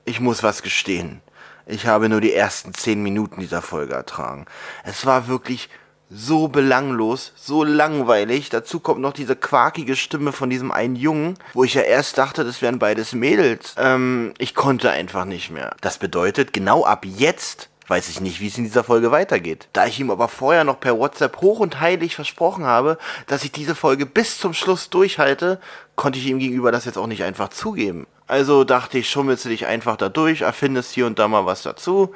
Ich 0.08 0.20
muss 0.20 0.44
was 0.44 0.62
gestehen. 0.62 1.20
Ich 1.66 1.86
habe 1.86 2.08
nur 2.08 2.20
die 2.20 2.32
ersten 2.32 2.72
zehn 2.72 3.02
Minuten 3.02 3.40
dieser 3.40 3.60
Folge 3.60 3.94
ertragen. 3.94 4.46
Es 4.84 5.04
war 5.04 5.26
wirklich 5.26 5.68
so 6.08 6.46
belanglos, 6.46 7.32
so 7.34 7.64
langweilig. 7.64 8.48
Dazu 8.48 8.78
kommt 8.78 9.00
noch 9.00 9.12
diese 9.12 9.34
quakige 9.34 9.96
Stimme 9.96 10.30
von 10.30 10.48
diesem 10.48 10.70
einen 10.70 10.94
Jungen, 10.94 11.34
wo 11.54 11.64
ich 11.64 11.74
ja 11.74 11.82
erst 11.82 12.18
dachte, 12.18 12.44
das 12.44 12.62
wären 12.62 12.78
beides 12.78 13.14
Mädels. 13.14 13.74
Ähm, 13.78 14.32
ich 14.38 14.54
konnte 14.54 14.90
einfach 14.90 15.24
nicht 15.24 15.50
mehr. 15.50 15.74
Das 15.80 15.98
bedeutet, 15.98 16.52
genau 16.52 16.84
ab 16.84 17.04
jetzt 17.04 17.68
weiß 17.88 18.08
ich 18.08 18.20
nicht, 18.20 18.40
wie 18.40 18.46
es 18.46 18.58
in 18.58 18.64
dieser 18.64 18.84
Folge 18.84 19.10
weitergeht. 19.10 19.68
Da 19.72 19.86
ich 19.86 19.98
ihm 19.98 20.12
aber 20.12 20.28
vorher 20.28 20.62
noch 20.62 20.78
per 20.78 20.98
WhatsApp 20.98 21.40
hoch 21.40 21.58
und 21.58 21.80
heilig 21.80 22.14
versprochen 22.14 22.64
habe, 22.64 22.96
dass 23.26 23.42
ich 23.42 23.50
diese 23.50 23.74
Folge 23.74 24.06
bis 24.06 24.38
zum 24.38 24.54
Schluss 24.54 24.88
durchhalte, 24.88 25.60
konnte 25.96 26.20
ich 26.20 26.26
ihm 26.26 26.38
gegenüber 26.38 26.70
das 26.70 26.84
jetzt 26.84 26.98
auch 26.98 27.08
nicht 27.08 27.24
einfach 27.24 27.48
zugeben. 27.48 28.06
Also 28.28 28.64
dachte 28.64 28.98
ich, 28.98 29.08
schummelst 29.08 29.44
du 29.44 29.50
dich 29.50 29.66
einfach 29.66 29.96
da 29.96 30.08
durch, 30.08 30.40
erfindest 30.40 30.92
hier 30.92 31.06
und 31.06 31.18
da 31.18 31.28
mal 31.28 31.46
was 31.46 31.62
dazu 31.62 32.12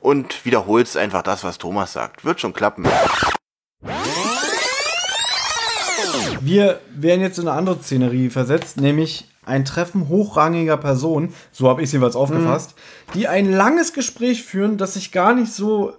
und 0.00 0.44
wiederholst 0.44 0.96
einfach 0.98 1.22
das, 1.22 1.42
was 1.42 1.56
Thomas 1.56 1.94
sagt. 1.94 2.24
Wird 2.24 2.38
schon 2.38 2.52
klappen. 2.52 2.86
Wir 6.40 6.80
werden 6.94 7.22
jetzt 7.22 7.38
in 7.38 7.48
eine 7.48 7.56
andere 7.56 7.80
Szenerie 7.80 8.28
versetzt, 8.28 8.76
nämlich 8.76 9.26
ein 9.46 9.64
Treffen 9.64 10.08
hochrangiger 10.08 10.76
Personen, 10.76 11.34
so 11.50 11.68
habe 11.68 11.80
ich 11.80 11.88
es 11.88 11.92
jeweils 11.92 12.16
aufgefasst, 12.16 12.74
die 13.14 13.28
ein 13.28 13.50
langes 13.50 13.94
Gespräch 13.94 14.42
führen, 14.42 14.76
das 14.76 14.94
sich 14.94 15.12
gar 15.12 15.34
nicht 15.34 15.52
so, 15.52 15.94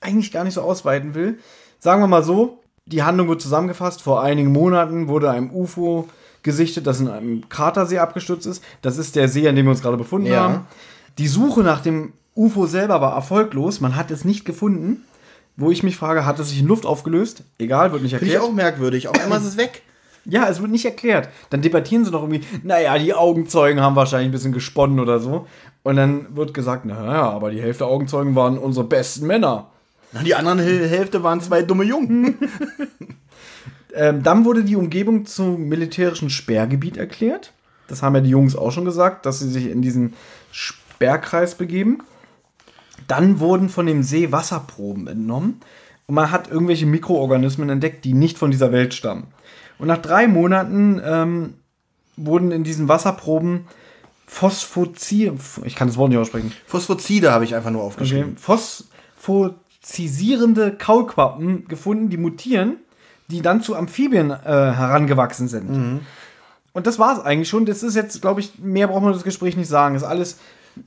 eigentlich 0.00 0.30
gar 0.30 0.44
nicht 0.44 0.54
so 0.54 0.62
ausweiten 0.62 1.14
will. 1.14 1.40
Sagen 1.80 2.00
wir 2.00 2.06
mal 2.06 2.22
so, 2.22 2.60
die 2.86 3.02
Handlung 3.02 3.28
wird 3.28 3.40
zusammengefasst. 3.40 4.02
Vor 4.02 4.22
einigen 4.22 4.52
Monaten 4.52 5.08
wurde 5.08 5.30
ein 5.30 5.50
UFO 5.50 6.08
gesichtet, 6.42 6.86
das 6.86 7.00
in 7.00 7.08
einem 7.08 7.48
Kratersee 7.48 7.98
abgestürzt 7.98 8.46
ist. 8.46 8.62
Das 8.82 8.98
ist 8.98 9.16
der 9.16 9.28
See, 9.28 9.48
an 9.48 9.56
dem 9.56 9.66
wir 9.66 9.70
uns 9.70 9.82
gerade 9.82 9.96
befunden 9.96 10.26
Ja. 10.28 10.40
haben. 10.44 10.66
Die 11.18 11.28
Suche 11.28 11.60
nach 11.62 11.80
dem 11.80 12.12
UFO 12.34 12.66
selber 12.66 13.00
war 13.00 13.14
erfolglos. 13.14 13.80
Man 13.80 13.96
hat 13.96 14.10
es 14.10 14.24
nicht 14.24 14.44
gefunden. 14.44 15.04
Wo 15.56 15.70
ich 15.70 15.82
mich 15.82 15.96
frage, 15.96 16.24
hat 16.24 16.38
es 16.38 16.48
sich 16.48 16.60
in 16.60 16.66
Luft 16.66 16.86
aufgelöst? 16.86 17.44
Egal, 17.58 17.92
wird 17.92 18.02
nicht 18.02 18.12
Finde 18.12 18.24
ich 18.26 18.32
erklärt. 18.32 18.50
auch 18.50 18.54
merkwürdig. 18.54 19.08
Auf 19.08 19.20
einmal 19.20 19.38
ist 19.38 19.46
es 19.46 19.56
weg. 19.58 19.82
Ja, 20.24 20.48
es 20.48 20.60
wird 20.62 20.70
nicht 20.70 20.84
erklärt. 20.86 21.28
Dann 21.50 21.60
debattieren 21.62 22.04
sie 22.06 22.10
noch 22.10 22.22
irgendwie, 22.22 22.40
naja, 22.62 22.96
die 22.96 23.12
Augenzeugen 23.12 23.82
haben 23.82 23.94
wahrscheinlich 23.96 24.28
ein 24.28 24.32
bisschen 24.32 24.52
gesponnen 24.52 24.98
oder 25.00 25.18
so. 25.18 25.46
Und 25.82 25.96
dann 25.96 26.34
wird 26.36 26.54
gesagt, 26.54 26.86
naja, 26.86 27.28
aber 27.28 27.50
die 27.50 27.60
Hälfte 27.60 27.80
der 27.84 27.88
Augenzeugen 27.88 28.34
waren 28.34 28.56
unsere 28.56 28.86
besten 28.86 29.26
Männer. 29.26 29.66
Na, 30.12 30.22
Die 30.22 30.34
anderen 30.34 30.60
Häl- 30.60 30.86
Hälfte 30.88 31.22
waren 31.22 31.40
zwei 31.40 31.62
dumme 31.62 31.84
Jungen. 31.84 32.36
Ähm, 33.94 34.22
dann 34.22 34.44
wurde 34.44 34.62
die 34.64 34.76
Umgebung 34.76 35.26
zum 35.26 35.68
militärischen 35.68 36.30
Sperrgebiet 36.30 36.96
erklärt. 36.96 37.52
Das 37.88 38.02
haben 38.02 38.14
ja 38.14 38.20
die 38.20 38.30
Jungs 38.30 38.54
auch 38.56 38.70
schon 38.72 38.84
gesagt, 38.84 39.26
dass 39.26 39.40
sie 39.40 39.50
sich 39.50 39.68
in 39.70 39.82
diesen 39.82 40.14
Sperrkreis 40.50 41.56
begeben. 41.56 41.98
Dann 43.08 43.40
wurden 43.40 43.68
von 43.68 43.86
dem 43.86 44.02
See 44.02 44.32
Wasserproben 44.32 45.06
entnommen 45.08 45.60
und 46.06 46.14
man 46.14 46.30
hat 46.30 46.50
irgendwelche 46.50 46.86
Mikroorganismen 46.86 47.68
entdeckt, 47.68 48.04
die 48.04 48.14
nicht 48.14 48.38
von 48.38 48.50
dieser 48.50 48.72
Welt 48.72 48.94
stammen. 48.94 49.24
Und 49.78 49.88
nach 49.88 49.98
drei 49.98 50.28
Monaten 50.28 51.00
ähm, 51.04 51.54
wurden 52.16 52.52
in 52.52 52.64
diesen 52.64 52.88
Wasserproben 52.88 53.66
Phosphozi 54.26 55.30
ich 55.64 55.74
kann 55.74 55.88
das 55.88 55.98
Wort 55.98 56.08
nicht 56.08 56.18
aussprechen. 56.18 56.52
Phosphozide 56.66 57.32
habe 57.32 57.44
ich 57.44 57.54
einfach 57.54 57.70
nur 57.70 57.82
Okay. 57.82 57.88
aufgeschrieben. 57.88 58.36
Phosphozisierende 58.38 60.72
Kaulquappen 60.72 61.68
gefunden, 61.68 62.08
die 62.08 62.16
mutieren, 62.16 62.76
die 63.32 63.42
dann 63.42 63.62
zu 63.62 63.74
Amphibien 63.74 64.30
äh, 64.30 64.36
herangewachsen 64.44 65.48
sind. 65.48 65.68
Und 66.72 66.86
das 66.86 66.98
war 66.98 67.18
es 67.18 67.24
eigentlich 67.24 67.48
schon. 67.48 67.66
Das 67.66 67.82
ist 67.82 67.96
jetzt, 67.96 68.20
glaube 68.22 68.40
ich, 68.40 68.58
mehr 68.58 68.88
braucht 68.88 69.02
man 69.02 69.12
das 69.12 69.24
Gespräch 69.24 69.56
nicht 69.56 69.68
sagen. 69.68 69.94
Das 69.94 70.02
ist 70.02 70.08
alles. 70.08 70.38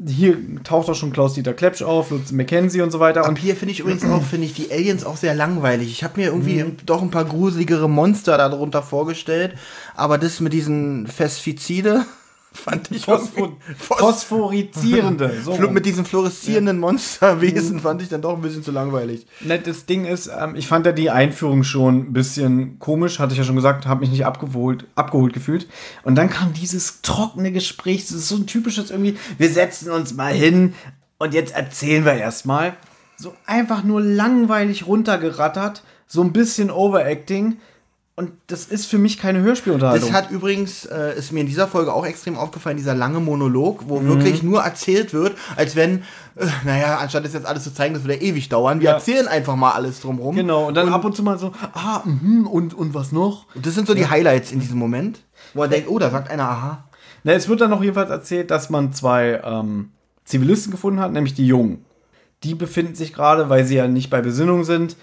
Hier 0.04 0.38
taucht 0.64 0.90
auch 0.90 0.96
schon 0.96 1.14
Klaus-Dieter 1.14 1.54
Klepsch 1.54 1.84
auf, 1.84 2.10
Lutz 2.10 2.32
McKenzie 2.32 2.82
und 2.82 2.90
so 2.90 3.00
weiter. 3.00 3.22
Ab 3.22 3.30
Und 3.30 3.38
hier 3.38 3.56
finde 3.56 3.72
ich 3.72 3.82
übrigens 3.82 4.04
auch, 4.04 4.24
finde 4.24 4.48
ich 4.48 4.56
die 4.56 4.72
Aliens 4.72 5.06
auch 5.06 5.16
sehr 5.16 5.36
langweilig. 5.36 5.90
Ich 5.92 6.04
habe 6.04 6.20
mir 6.20 6.28
irgendwie 6.28 6.66
doch 6.88 7.04
ein 7.04 7.12
paar 7.12 7.26
gruseligere 7.26 7.88
Monster 7.88 8.36
darunter 8.36 8.82
vorgestellt, 8.82 9.54
aber 9.96 10.18
das 10.18 10.40
mit 10.40 10.54
diesen 10.54 11.06
Phasphizide 11.06 12.04
fand 12.56 12.90
ich 12.92 13.06
Phospho 13.06 13.42
irgendwie- 13.46 13.74
Phos- 13.78 14.00
phosphorizierende. 14.00 15.42
So. 15.44 15.56
Mit 15.70 15.86
diesen 15.86 16.06
fluoreszierenden 16.06 16.80
Monsterwesen 16.80 17.80
fand 17.80 18.02
ich 18.02 18.10
dann 18.10 18.22
doch 18.22 18.36
ein 18.36 18.42
bisschen 18.42 18.64
zu 18.64 18.72
langweilig. 18.72 19.26
Das 19.64 19.86
Ding 19.86 20.06
ist, 20.06 20.28
ähm, 20.28 20.56
ich 20.56 20.68
fand 20.68 20.86
ja 20.86 20.92
die 20.92 21.10
Einführung 21.10 21.64
schon 21.64 21.98
ein 22.00 22.14
bisschen 22.14 22.80
komisch, 22.80 23.20
hatte 23.20 23.34
ich 23.34 23.38
ja 23.38 23.44
schon 23.44 23.56
gesagt, 23.56 23.86
habe 23.86 24.02
mich 24.02 24.10
nicht 24.10 24.26
abgeholt, 24.26 24.86
abgeholt 24.96 25.34
gefühlt. 25.34 25.68
Und 26.04 26.16
dann 26.16 26.30
kam 26.30 26.54
dieses 26.54 27.02
trockene 27.02 27.52
Gespräch, 27.52 28.04
das 28.08 28.12
ist 28.18 28.30
so 28.30 28.36
ein 28.36 28.48
typisches 28.48 28.92
irgendwie, 28.92 29.18
wir 29.38 29.50
setzen 29.50 29.92
uns 29.92 30.14
mal 30.14 30.34
hin 30.34 30.74
und 31.18 31.34
jetzt 31.34 31.54
erzählen 31.56 32.06
wir 32.06 32.14
erstmal. 32.14 32.74
So 33.18 33.34
einfach 33.46 33.84
nur 33.84 34.02
langweilig 34.02 34.88
runtergerattert, 34.88 35.84
so 36.08 36.22
ein 36.22 36.34
bisschen 36.34 36.70
Overacting. 36.70 37.58
Und 38.18 38.32
das 38.48 38.66
ist 38.68 38.86
für 38.86 38.98
mich 38.98 39.18
keine 39.18 39.42
Hörspielunterhaltung. 39.42 40.08
Das 40.10 40.18
hat 40.18 40.32
übrigens, 40.32 40.86
äh, 40.86 41.18
ist 41.20 41.34
mir 41.34 41.42
in 41.42 41.48
dieser 41.48 41.68
Folge 41.68 41.92
auch 41.94 42.06
extrem 42.06 42.38
aufgefallen, 42.38 42.78
dieser 42.78 42.96
lange 42.96 43.20
Monolog, 43.20 43.90
wo 43.90 44.00
Mhm. 44.00 44.08
wirklich 44.08 44.42
nur 44.42 44.62
erzählt 44.62 45.14
wird, 45.14 45.34
als 45.58 45.76
wenn, 45.76 46.04
äh, 46.38 46.46
naja, 46.64 46.98
anstatt 47.00 47.26
das 47.26 47.34
jetzt 47.34 47.46
alles 47.46 47.64
zu 47.66 47.74
zeigen, 47.74 47.94
das 47.94 48.04
würde 48.04 48.16
ja 48.16 48.22
ewig 48.22 48.48
dauern. 48.48 48.80
Wir 48.80 48.86
Ja. 48.92 48.94
erzählen 48.94 49.28
einfach 49.28 49.58
mal 49.58 49.72
alles 49.74 50.00
drumrum. 50.00 50.34
genau, 50.34 50.66
und 50.68 50.76
dann 50.76 50.88
ab 50.88 51.04
und 51.04 51.14
zu 51.14 51.24
mal 51.24 51.38
so, 51.38 51.52
ah, 51.74 52.04
mhm, 52.06 52.48
und, 52.48 52.74
und 52.74 52.94
was 52.94 53.12
noch? 53.12 53.48
Und 53.54 53.66
das 53.66 53.76
sind 53.76 53.86
so 53.86 53.94
die 53.94 54.08
Highlights 54.08 54.54
in 54.54 54.62
diesem 54.62 54.78
Moment, 54.80 55.20
wo 55.54 55.64
er 55.64 55.68
denkt, 55.68 55.90
oh, 55.90 56.00
da 56.00 56.10
sagt 56.10 56.30
einer, 56.32 56.44
aha. 56.50 56.86
Na, 57.26 57.34
es 57.34 57.50
wird 57.50 57.60
dann 57.60 57.70
noch 57.72 57.82
jedenfalls 57.82 58.12
erzählt, 58.12 58.50
dass 58.50 58.70
man 58.70 58.94
zwei 58.94 59.42
ähm, 59.44 59.90
Zivilisten 60.24 60.72
gefunden 60.72 61.02
hat, 61.02 61.12
nämlich 61.12 61.34
die 61.34 61.48
Jungen. 61.48 61.84
Die 62.44 62.56
befinden 62.56 62.96
sich 62.96 63.12
gerade, 63.14 63.50
weil 63.50 63.66
sie 63.66 63.76
ja 63.76 63.90
nicht 63.90 64.10
bei 64.10 64.22
Besinnung 64.22 64.64
sind, 64.64 64.96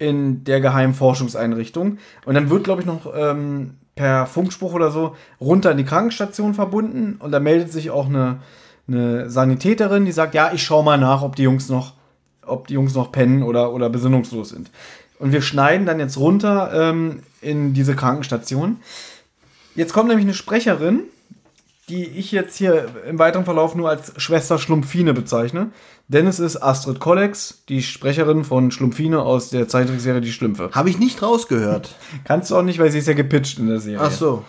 in 0.00 0.44
der 0.44 0.60
geheimen 0.60 0.94
Forschungseinrichtung. 0.94 1.98
Und 2.24 2.34
dann 2.34 2.50
wird, 2.50 2.64
glaube 2.64 2.80
ich, 2.80 2.86
noch 2.86 3.12
ähm, 3.14 3.74
per 3.94 4.26
Funkspruch 4.26 4.72
oder 4.72 4.90
so 4.90 5.14
runter 5.40 5.70
in 5.70 5.76
die 5.76 5.84
Krankenstation 5.84 6.54
verbunden. 6.54 7.16
Und 7.18 7.32
da 7.32 7.38
meldet 7.38 7.70
sich 7.70 7.90
auch 7.90 8.06
eine, 8.06 8.40
eine 8.88 9.28
Sanitäterin, 9.28 10.06
die 10.06 10.12
sagt, 10.12 10.34
ja, 10.34 10.52
ich 10.54 10.62
schau 10.62 10.82
mal 10.82 10.96
nach, 10.96 11.20
ob 11.22 11.36
die 11.36 11.42
Jungs 11.42 11.68
noch, 11.68 11.92
ob 12.46 12.66
die 12.66 12.74
Jungs 12.74 12.94
noch 12.94 13.12
pennen 13.12 13.42
oder, 13.42 13.74
oder 13.74 13.90
besinnungslos 13.90 14.48
sind. 14.48 14.70
Und 15.18 15.32
wir 15.32 15.42
schneiden 15.42 15.86
dann 15.86 16.00
jetzt 16.00 16.16
runter 16.16 16.70
ähm, 16.72 17.22
in 17.42 17.74
diese 17.74 17.94
Krankenstation. 17.94 18.78
Jetzt 19.74 19.92
kommt 19.92 20.08
nämlich 20.08 20.24
eine 20.24 20.34
Sprecherin, 20.34 21.00
die 21.90 22.06
ich 22.06 22.32
jetzt 22.32 22.56
hier 22.56 22.88
im 23.06 23.18
weiteren 23.18 23.44
Verlauf 23.44 23.74
nur 23.74 23.90
als 23.90 24.14
Schwester 24.16 24.58
Schlumpfine 24.58 25.12
bezeichne. 25.12 25.72
Denn 26.12 26.26
es 26.26 26.40
ist 26.40 26.60
Astrid 26.60 26.98
Kollex, 26.98 27.62
die 27.68 27.82
Sprecherin 27.84 28.42
von 28.42 28.72
Schlumpfine 28.72 29.20
aus 29.22 29.50
der 29.50 29.68
Zeichentrickserie 29.68 30.20
Die 30.20 30.32
Schlümpfe. 30.32 30.70
Habe 30.72 30.90
ich 30.90 30.98
nicht 30.98 31.22
rausgehört. 31.22 31.94
Kannst 32.24 32.50
du 32.50 32.56
auch 32.56 32.62
nicht, 32.62 32.80
weil 32.80 32.90
sie 32.90 32.98
ist 32.98 33.06
ja 33.06 33.14
gepitcht 33.14 33.60
in 33.60 33.68
der 33.68 33.78
Serie. 33.78 34.00
Ach 34.02 34.10
so. 34.10 34.44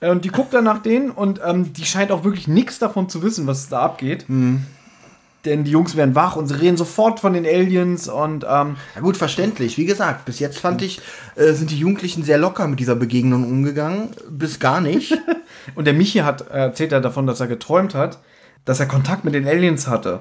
Äh, 0.00 0.10
Und 0.10 0.26
die 0.26 0.28
guckt 0.28 0.52
dann 0.52 0.64
nach 0.64 0.82
denen 0.82 1.10
und 1.10 1.40
ähm, 1.42 1.72
die 1.72 1.86
scheint 1.86 2.12
auch 2.12 2.24
wirklich 2.24 2.46
nichts 2.46 2.78
davon 2.78 3.08
zu 3.08 3.22
wissen, 3.22 3.46
was 3.46 3.70
da 3.70 3.80
abgeht. 3.80 4.26
Denn 4.28 5.64
die 5.64 5.70
Jungs 5.70 5.96
werden 5.96 6.14
wach 6.14 6.36
und 6.36 6.46
sie 6.46 6.60
reden 6.60 6.76
sofort 6.76 7.20
von 7.20 7.32
den 7.32 7.46
Aliens 7.46 8.06
und 8.06 8.44
ähm, 8.46 8.76
Ja 8.94 9.00
gut, 9.00 9.16
verständlich. 9.16 9.78
Wie 9.78 9.86
gesagt, 9.86 10.26
bis 10.26 10.40
jetzt 10.40 10.58
fand 10.58 10.82
ich, 10.82 11.00
äh, 11.36 11.52
sind 11.54 11.70
die 11.70 11.78
Jugendlichen 11.78 12.22
sehr 12.22 12.36
locker 12.36 12.68
mit 12.68 12.80
dieser 12.80 12.96
Begegnung 12.96 13.44
umgegangen. 13.44 14.10
Bis 14.28 14.60
gar 14.60 14.82
nicht. 14.82 15.16
Und 15.74 15.86
der 15.86 15.94
Michi 15.94 16.18
hat 16.18 16.50
äh, 16.50 16.58
erzählt 16.58 16.92
er 16.92 17.00
davon, 17.00 17.26
dass 17.26 17.40
er 17.40 17.46
geträumt 17.46 17.94
hat, 17.94 18.18
dass 18.66 18.78
er 18.78 18.86
Kontakt 18.86 19.24
mit 19.24 19.32
den 19.32 19.48
Aliens 19.48 19.86
hatte. 19.86 20.20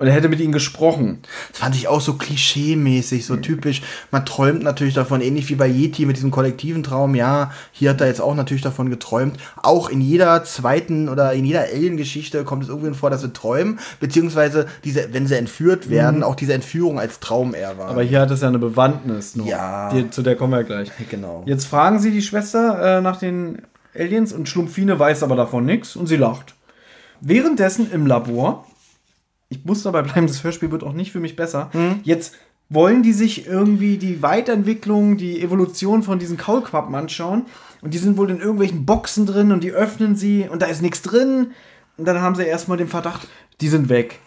Und 0.00 0.06
er 0.06 0.14
hätte 0.14 0.30
mit 0.30 0.40
ihnen 0.40 0.50
gesprochen. 0.50 1.18
Das 1.50 1.60
fand 1.60 1.74
ich 1.74 1.86
auch 1.86 2.00
so 2.00 2.14
klischee-mäßig, 2.14 3.26
so 3.26 3.36
typisch. 3.36 3.82
Man 4.10 4.24
träumt 4.24 4.62
natürlich 4.62 4.94
davon, 4.94 5.20
ähnlich 5.20 5.50
wie 5.50 5.56
bei 5.56 5.68
Yeti 5.68 6.06
mit 6.06 6.16
diesem 6.16 6.30
kollektiven 6.30 6.82
Traum. 6.82 7.14
Ja, 7.14 7.50
hier 7.70 7.90
hat 7.90 8.00
er 8.00 8.06
jetzt 8.06 8.22
auch 8.22 8.34
natürlich 8.34 8.62
davon 8.62 8.88
geträumt. 8.88 9.36
Auch 9.62 9.90
in 9.90 10.00
jeder 10.00 10.42
zweiten 10.44 11.10
oder 11.10 11.34
in 11.34 11.44
jeder 11.44 11.64
Alien-Geschichte 11.64 12.44
kommt 12.44 12.62
es 12.62 12.70
irgendwie 12.70 12.94
vor, 12.94 13.10
dass 13.10 13.20
sie 13.20 13.34
träumen, 13.34 13.78
beziehungsweise 14.00 14.66
diese, 14.84 15.12
wenn 15.12 15.26
sie 15.26 15.36
entführt 15.36 15.90
werden, 15.90 16.22
auch 16.22 16.34
diese 16.34 16.54
Entführung 16.54 16.98
als 16.98 17.20
Traum 17.20 17.54
eher 17.54 17.76
war. 17.76 17.90
Aber 17.90 18.02
hier 18.02 18.22
hat 18.22 18.30
es 18.30 18.40
ja 18.40 18.48
eine 18.48 18.58
Bewandtnis 18.58 19.36
noch. 19.36 19.44
Ja. 19.44 19.92
Die, 19.92 20.08
zu 20.08 20.22
der 20.22 20.34
kommen 20.34 20.54
wir 20.54 20.64
gleich. 20.64 20.90
genau. 21.10 21.42
Jetzt 21.44 21.66
fragen 21.66 21.98
sie 21.98 22.10
die 22.10 22.22
Schwester 22.22 22.98
äh, 22.98 23.00
nach 23.02 23.18
den 23.18 23.60
Aliens 23.94 24.32
und 24.32 24.48
Schlumpfine 24.48 24.98
weiß 24.98 25.22
aber 25.22 25.36
davon 25.36 25.66
nichts 25.66 25.94
und 25.94 26.06
sie 26.06 26.16
lacht. 26.16 26.54
Währenddessen 27.20 27.92
im 27.92 28.06
Labor, 28.06 28.64
ich 29.50 29.64
muss 29.64 29.82
dabei 29.82 30.02
bleiben, 30.02 30.26
das 30.26 30.42
Hörspiel 30.42 30.70
wird 30.70 30.82
auch 30.82 30.94
nicht 30.94 31.12
für 31.12 31.20
mich 31.20 31.36
besser. 31.36 31.70
Jetzt 32.02 32.34
wollen 32.70 33.02
die 33.02 33.12
sich 33.12 33.46
irgendwie 33.46 33.98
die 33.98 34.22
Weiterentwicklung, 34.22 35.16
die 35.16 35.42
Evolution 35.42 36.02
von 36.02 36.18
diesen 36.18 36.36
Kaulquappen 36.36 36.94
anschauen. 36.94 37.46
Und 37.82 37.92
die 37.92 37.98
sind 37.98 38.16
wohl 38.16 38.30
in 38.30 38.38
irgendwelchen 38.38 38.86
Boxen 38.86 39.26
drin 39.26 39.52
und 39.52 39.64
die 39.64 39.72
öffnen 39.72 40.14
sie 40.14 40.48
und 40.48 40.62
da 40.62 40.66
ist 40.66 40.82
nichts 40.82 41.02
drin. 41.02 41.52
Und 41.96 42.04
dann 42.04 42.20
haben 42.20 42.36
sie 42.36 42.44
erstmal 42.44 42.78
den 42.78 42.88
Verdacht, 42.88 43.26
die 43.60 43.68
sind 43.68 43.88
weg. 43.88 44.20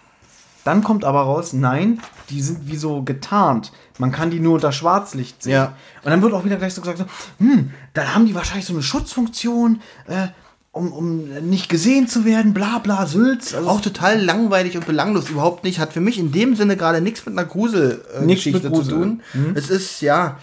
Dann 0.63 0.83
kommt 0.83 1.05
aber 1.05 1.21
raus, 1.21 1.53
nein, 1.53 1.99
die 2.29 2.41
sind 2.41 2.69
wie 2.69 2.77
so 2.77 3.01
getarnt. 3.03 3.71
Man 3.97 4.11
kann 4.11 4.29
die 4.29 4.39
nur 4.39 4.55
unter 4.55 4.71
Schwarzlicht 4.71 5.43
sehen. 5.43 5.53
Ja. 5.53 5.75
Und 6.03 6.11
dann 6.11 6.21
wird 6.21 6.33
auch 6.33 6.45
wieder 6.45 6.55
gleich 6.55 6.73
so 6.73 6.81
gesagt, 6.81 6.99
so, 6.99 7.05
hm, 7.39 7.71
dann 7.93 8.15
haben 8.15 8.25
die 8.25 8.35
wahrscheinlich 8.35 8.65
so 8.65 8.73
eine 8.73 8.83
Schutzfunktion, 8.83 9.81
äh, 10.07 10.27
um, 10.73 10.91
um 10.91 11.25
nicht 11.47 11.69
gesehen 11.69 12.07
zu 12.07 12.25
werden, 12.25 12.53
bla 12.53 12.79
bla, 12.79 13.05
Sülz. 13.05 13.53
Also 13.53 13.69
Auch 13.69 13.79
total 13.79 14.19
langweilig 14.19 14.75
und 14.75 14.85
belanglos, 14.85 15.29
überhaupt 15.29 15.63
nicht. 15.63 15.79
Hat 15.79 15.93
für 15.93 16.01
mich 16.01 16.17
in 16.17 16.31
dem 16.31 16.55
Sinne 16.55 16.75
gerade 16.75 16.99
nichts 16.99 17.25
mit 17.25 17.37
einer 17.37 17.47
Grusel-Geschichte 17.47 18.69
mit 18.69 18.83
zu 18.83 18.89
tun. 18.89 19.21
Es 19.53 19.69
ist, 19.69 20.01
ja, 20.01 20.39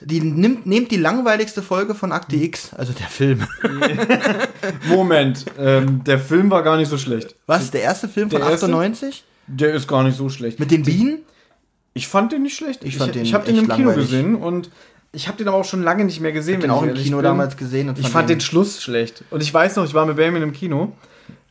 die 0.00 0.20
nimmt, 0.20 0.66
nehmt 0.66 0.92
die 0.92 0.96
langweiligste 0.96 1.62
Folge 1.62 1.96
von 1.96 2.12
Akte 2.12 2.36
X, 2.36 2.72
also 2.74 2.92
der 2.92 3.08
Film. 3.08 3.44
Moment, 4.88 5.44
ähm, 5.58 6.04
der 6.04 6.20
Film 6.20 6.48
war 6.50 6.62
gar 6.62 6.76
nicht 6.76 6.88
so 6.88 6.96
schlecht. 6.96 7.34
Was, 7.46 7.72
der 7.72 7.82
erste 7.82 8.08
Film 8.08 8.30
von 8.30 8.40
Der 8.40 8.50
erste? 8.50 8.66
98? 8.66 9.24
Der 9.48 9.74
ist 9.74 9.88
gar 9.88 10.04
nicht 10.04 10.16
so 10.16 10.28
schlecht. 10.28 10.60
Mit 10.60 10.70
den 10.70 10.84
Bienen? 10.84 11.18
Ich 11.92 12.06
fand 12.06 12.30
den 12.30 12.42
nicht 12.42 12.56
schlecht. 12.56 12.84
Ich 12.84 12.98
fand 12.98 13.16
den 13.16 13.24
ich 13.24 13.34
habe 13.34 13.44
den 13.44 13.56
im 13.56 13.62
Kino 13.62 13.74
langweilig. 13.88 14.06
gesehen 14.10 14.36
und 14.36 14.70
ich 15.12 15.26
habe 15.28 15.38
den 15.38 15.48
aber 15.48 15.56
auch 15.56 15.64
schon 15.64 15.82
lange 15.82 16.04
nicht 16.04 16.20
mehr 16.20 16.32
gesehen. 16.32 16.58
Ich 16.58 16.62
wenn 16.62 16.70
auch 16.70 16.82
im 16.82 16.94
Kino 16.94 17.16
bin. 17.18 17.24
damals 17.24 17.56
gesehen 17.56 17.88
und 17.88 17.98
Ich 17.98 18.08
fand 18.08 18.30
den 18.30 18.40
Schluss 18.40 18.82
schlecht. 18.82 19.24
Und 19.30 19.42
ich 19.42 19.52
weiß 19.52 19.76
noch, 19.76 19.84
ich 19.84 19.94
war 19.94 20.06
mit 20.06 20.16
Benjamin 20.16 20.42
im 20.42 20.52
Kino. 20.52 20.92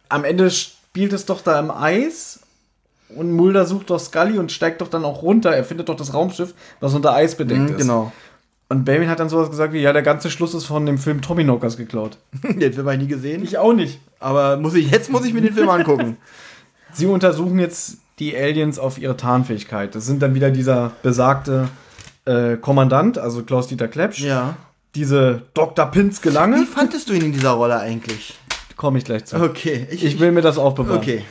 Am 0.08 0.24
Ende 0.24 0.50
spielt 0.50 1.14
es 1.14 1.26
doch 1.26 1.42
da 1.42 1.60
im 1.60 1.70
Eis 1.72 2.40
und 3.16 3.32
Mulder 3.32 3.66
sucht 3.66 3.90
doch 3.90 4.00
Scully 4.00 4.38
und 4.40 4.52
steigt 4.52 4.82
doch 4.82 4.88
dann 4.88 5.04
auch 5.04 5.22
runter. 5.22 5.52
Er 5.56 5.64
findet 5.64 5.90
doch 5.90 5.96
das 5.96 6.14
Raumschiff, 6.14 6.54
was 6.80 6.94
unter 6.94 7.14
Eis 7.14 7.36
bedeckt 7.36 7.60
Mhm, 7.62 7.68
ist. 7.70 7.78
genau. 7.78 8.12
Und 8.72 8.86
Benjamin 8.86 9.10
hat 9.10 9.20
dann 9.20 9.30
sowas 9.30 9.50
gesagt 9.50 9.74
wie, 9.74 9.80
ja, 9.82 9.94
der 9.94 10.04
ganze 10.04 10.30
Schluss 10.30 10.54
ist 10.54 10.66
von 10.66 10.86
dem 10.86 11.00
Film 11.00 11.22
Tommy 11.22 11.44
Knockers 11.44 11.76
geklaut. 11.76 12.18
Den 12.44 12.72
Film 12.72 12.86
habe 12.86 12.94
ich 12.94 13.02
nie 13.02 13.08
gesehen. 13.08 13.44
Ich 13.44 13.58
auch 13.58 13.74
nicht. 13.74 14.00
aber 14.20 14.58
muss 14.58 14.76
ich, 14.76 14.92
jetzt 14.92 15.10
muss 15.12 15.26
ich 15.26 15.34
mir 15.34 15.42
den 15.42 15.54
Film 15.56 15.70
angucken. 15.70 16.18
Sie 16.94 17.08
untersuchen 17.08 17.58
jetzt 17.60 17.98
die 18.20 18.36
Aliens 18.38 18.78
auf 18.80 18.98
ihre 19.00 19.18
Tarnfähigkeit. 19.18 19.96
Das 19.96 20.06
sind 20.06 20.22
dann 20.22 20.36
wieder 20.36 20.52
dieser 20.52 20.92
besagte 21.04 21.68
äh, 22.26 22.58
Kommandant, 22.58 23.18
also 23.18 23.44
Klaus-Dieter 23.44 23.88
Klepsch. 23.88 24.22
ja. 24.22 24.56
Diese 24.96 25.44
Dr. 25.54 25.86
Pinske 25.86 26.30
Wie 26.30 26.34
Lange. 26.34 26.66
fandest 26.66 27.10
du 27.10 27.14
ihn 27.14 27.26
in 27.26 27.32
dieser 27.32 27.52
Rolle 27.52 27.78
eigentlich? 27.80 28.34
Komme 28.76 28.98
ich 28.98 29.06
gleich 29.06 29.26
zu. 29.26 29.36
Okay. 29.36 29.88
Ich 29.92 30.20
will 30.20 30.32
mir 30.32 30.42
das 30.42 30.58
aufbewahren. 30.58 30.98
Okay. 30.98 31.26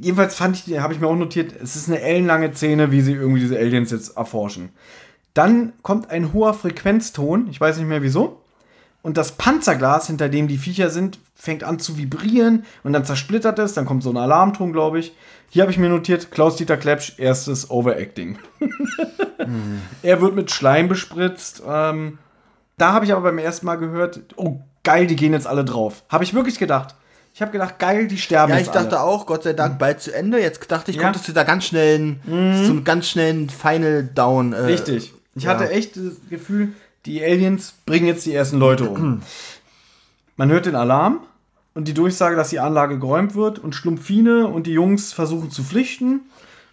Jedenfalls 0.00 0.34
fand 0.34 0.56
ich, 0.56 0.78
habe 0.80 0.92
ich 0.92 0.98
mir 0.98 1.06
auch 1.06 1.14
notiert, 1.14 1.54
es 1.62 1.76
ist 1.76 1.88
eine 1.88 2.00
ellenlange 2.00 2.52
Szene, 2.52 2.90
wie 2.90 3.02
sie 3.02 3.12
irgendwie 3.12 3.40
diese 3.40 3.56
Aliens 3.56 3.92
jetzt 3.92 4.16
erforschen. 4.16 4.70
Dann 5.32 5.74
kommt 5.82 6.10
ein 6.10 6.32
hoher 6.32 6.54
Frequenzton, 6.54 7.46
ich 7.50 7.60
weiß 7.60 7.76
nicht 7.76 7.86
mehr 7.86 8.02
wieso. 8.02 8.40
Und 9.02 9.16
das 9.16 9.32
Panzerglas, 9.32 10.08
hinter 10.08 10.28
dem 10.28 10.48
die 10.48 10.58
Viecher 10.58 10.90
sind, 10.90 11.18
fängt 11.36 11.62
an 11.62 11.78
zu 11.78 11.96
vibrieren 11.96 12.64
und 12.82 12.92
dann 12.92 13.04
zersplittert 13.04 13.58
es. 13.58 13.74
Dann 13.74 13.86
kommt 13.86 14.02
so 14.02 14.10
ein 14.10 14.16
Alarmton, 14.16 14.72
glaube 14.72 14.98
ich. 14.98 15.14
Hier 15.52 15.62
habe 15.62 15.72
ich 15.72 15.78
mir 15.78 15.88
notiert, 15.88 16.30
Klaus-Dieter 16.30 16.76
Klepsch, 16.76 17.14
erstes 17.18 17.70
Overacting. 17.70 18.38
Er 20.02 20.20
wird 20.20 20.34
mit 20.36 20.50
Schleim 20.50 20.88
bespritzt. 20.88 21.62
Ähm, 21.66 22.18
da 22.78 22.92
habe 22.92 23.04
ich 23.04 23.12
aber 23.12 23.22
beim 23.22 23.38
ersten 23.38 23.66
Mal 23.66 23.76
gehört, 23.76 24.20
oh 24.36 24.60
geil, 24.84 25.06
die 25.06 25.16
gehen 25.16 25.32
jetzt 25.32 25.46
alle 25.46 25.64
drauf. 25.64 26.04
Habe 26.08 26.24
ich 26.24 26.34
wirklich 26.34 26.58
gedacht. 26.58 26.94
Ich 27.34 27.42
habe 27.42 27.50
gedacht, 27.52 27.78
geil, 27.78 28.06
die 28.06 28.18
sterben 28.18 28.52
Ja, 28.52 28.58
ich 28.58 28.68
dachte 28.68 28.98
alle. 28.98 29.02
auch, 29.08 29.26
Gott 29.26 29.42
sei 29.42 29.52
Dank, 29.52 29.78
bald 29.78 30.00
zu 30.00 30.14
Ende. 30.14 30.40
Jetzt 30.40 30.70
dachte 30.70 30.90
ich, 30.90 30.98
Ja. 30.98 31.02
kommt 31.04 31.16
es 31.16 31.22
zu 31.22 31.32
dieser 31.32 31.44
ganz 31.44 31.64
schnellen, 31.64 32.20
zu 32.26 32.32
einem 32.32 32.84
ganz 32.84 33.08
schnellen 33.08 33.48
Final 33.50 34.08
Down. 34.14 34.52
Äh, 34.52 34.60
Richtig. 34.60 35.14
Ich 35.34 35.44
ja. 35.44 35.50
hatte 35.50 35.70
echt 35.70 35.96
das 35.96 36.14
Gefühl, 36.28 36.72
die 37.06 37.22
Aliens 37.22 37.74
bringen 37.86 38.06
jetzt 38.06 38.26
die 38.26 38.34
ersten 38.34 38.58
Leute 38.58 38.88
um. 38.88 39.22
Man 40.36 40.50
hört 40.50 40.66
den 40.66 40.76
Alarm 40.76 41.20
und 41.80 41.88
die 41.88 41.94
Durchsage, 41.94 42.36
dass 42.36 42.50
die 42.50 42.60
Anlage 42.60 42.98
geräumt 42.98 43.34
wird 43.34 43.58
und 43.58 43.74
Schlumpfine 43.74 44.46
und 44.46 44.66
die 44.66 44.72
Jungs 44.72 45.14
versuchen 45.14 45.50
zu 45.50 45.62
flüchten. 45.64 46.20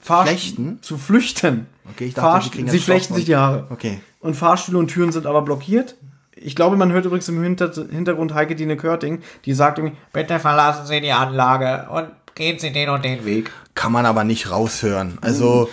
Flechten? 0.02 0.80
Zu 0.82 0.98
flüchten. 0.98 1.66
Okay, 1.90 2.08
ich 2.08 2.14
dachte, 2.14 2.50
Fahrst- 2.50 2.70
sie 2.72 2.80
flechten 2.80 3.14
sich 3.14 3.24
die 3.24 3.38
Haare. 3.38 3.68
Okay. 3.70 4.02
Und 4.20 4.34
Fahrstühle 4.36 4.78
und 4.80 4.90
Türen 4.90 5.14
sind 5.14 5.26
aber 5.26 5.44
blockiert. 5.44 5.96
Ich 6.36 6.58
glaube, 6.58 6.76
man 6.76 6.92
hört 6.92 7.06
übrigens 7.06 7.30
im 7.30 7.42
Hinter 7.42 7.72
Hintergrund 7.90 8.34
Heike 8.34 8.58
Dine 8.58 8.76
Körting, 8.76 9.22
die 9.46 9.54
sagt 9.54 9.80
irgendwie, 9.80 9.96
Bitte 10.12 10.40
verlassen 10.40 10.86
Sie 10.88 11.00
die 11.00 11.14
Anlage 11.14 11.88
und 11.90 12.10
gehen 12.36 12.60
Sie 12.60 12.74
den 12.74 12.90
und 12.90 13.06
den 13.06 13.24
Weg. 13.24 13.50
Kann 13.76 13.94
man 13.94 14.06
aber 14.06 14.26
nicht 14.26 14.52
raushören. 14.52 15.20
Also, 15.22 15.70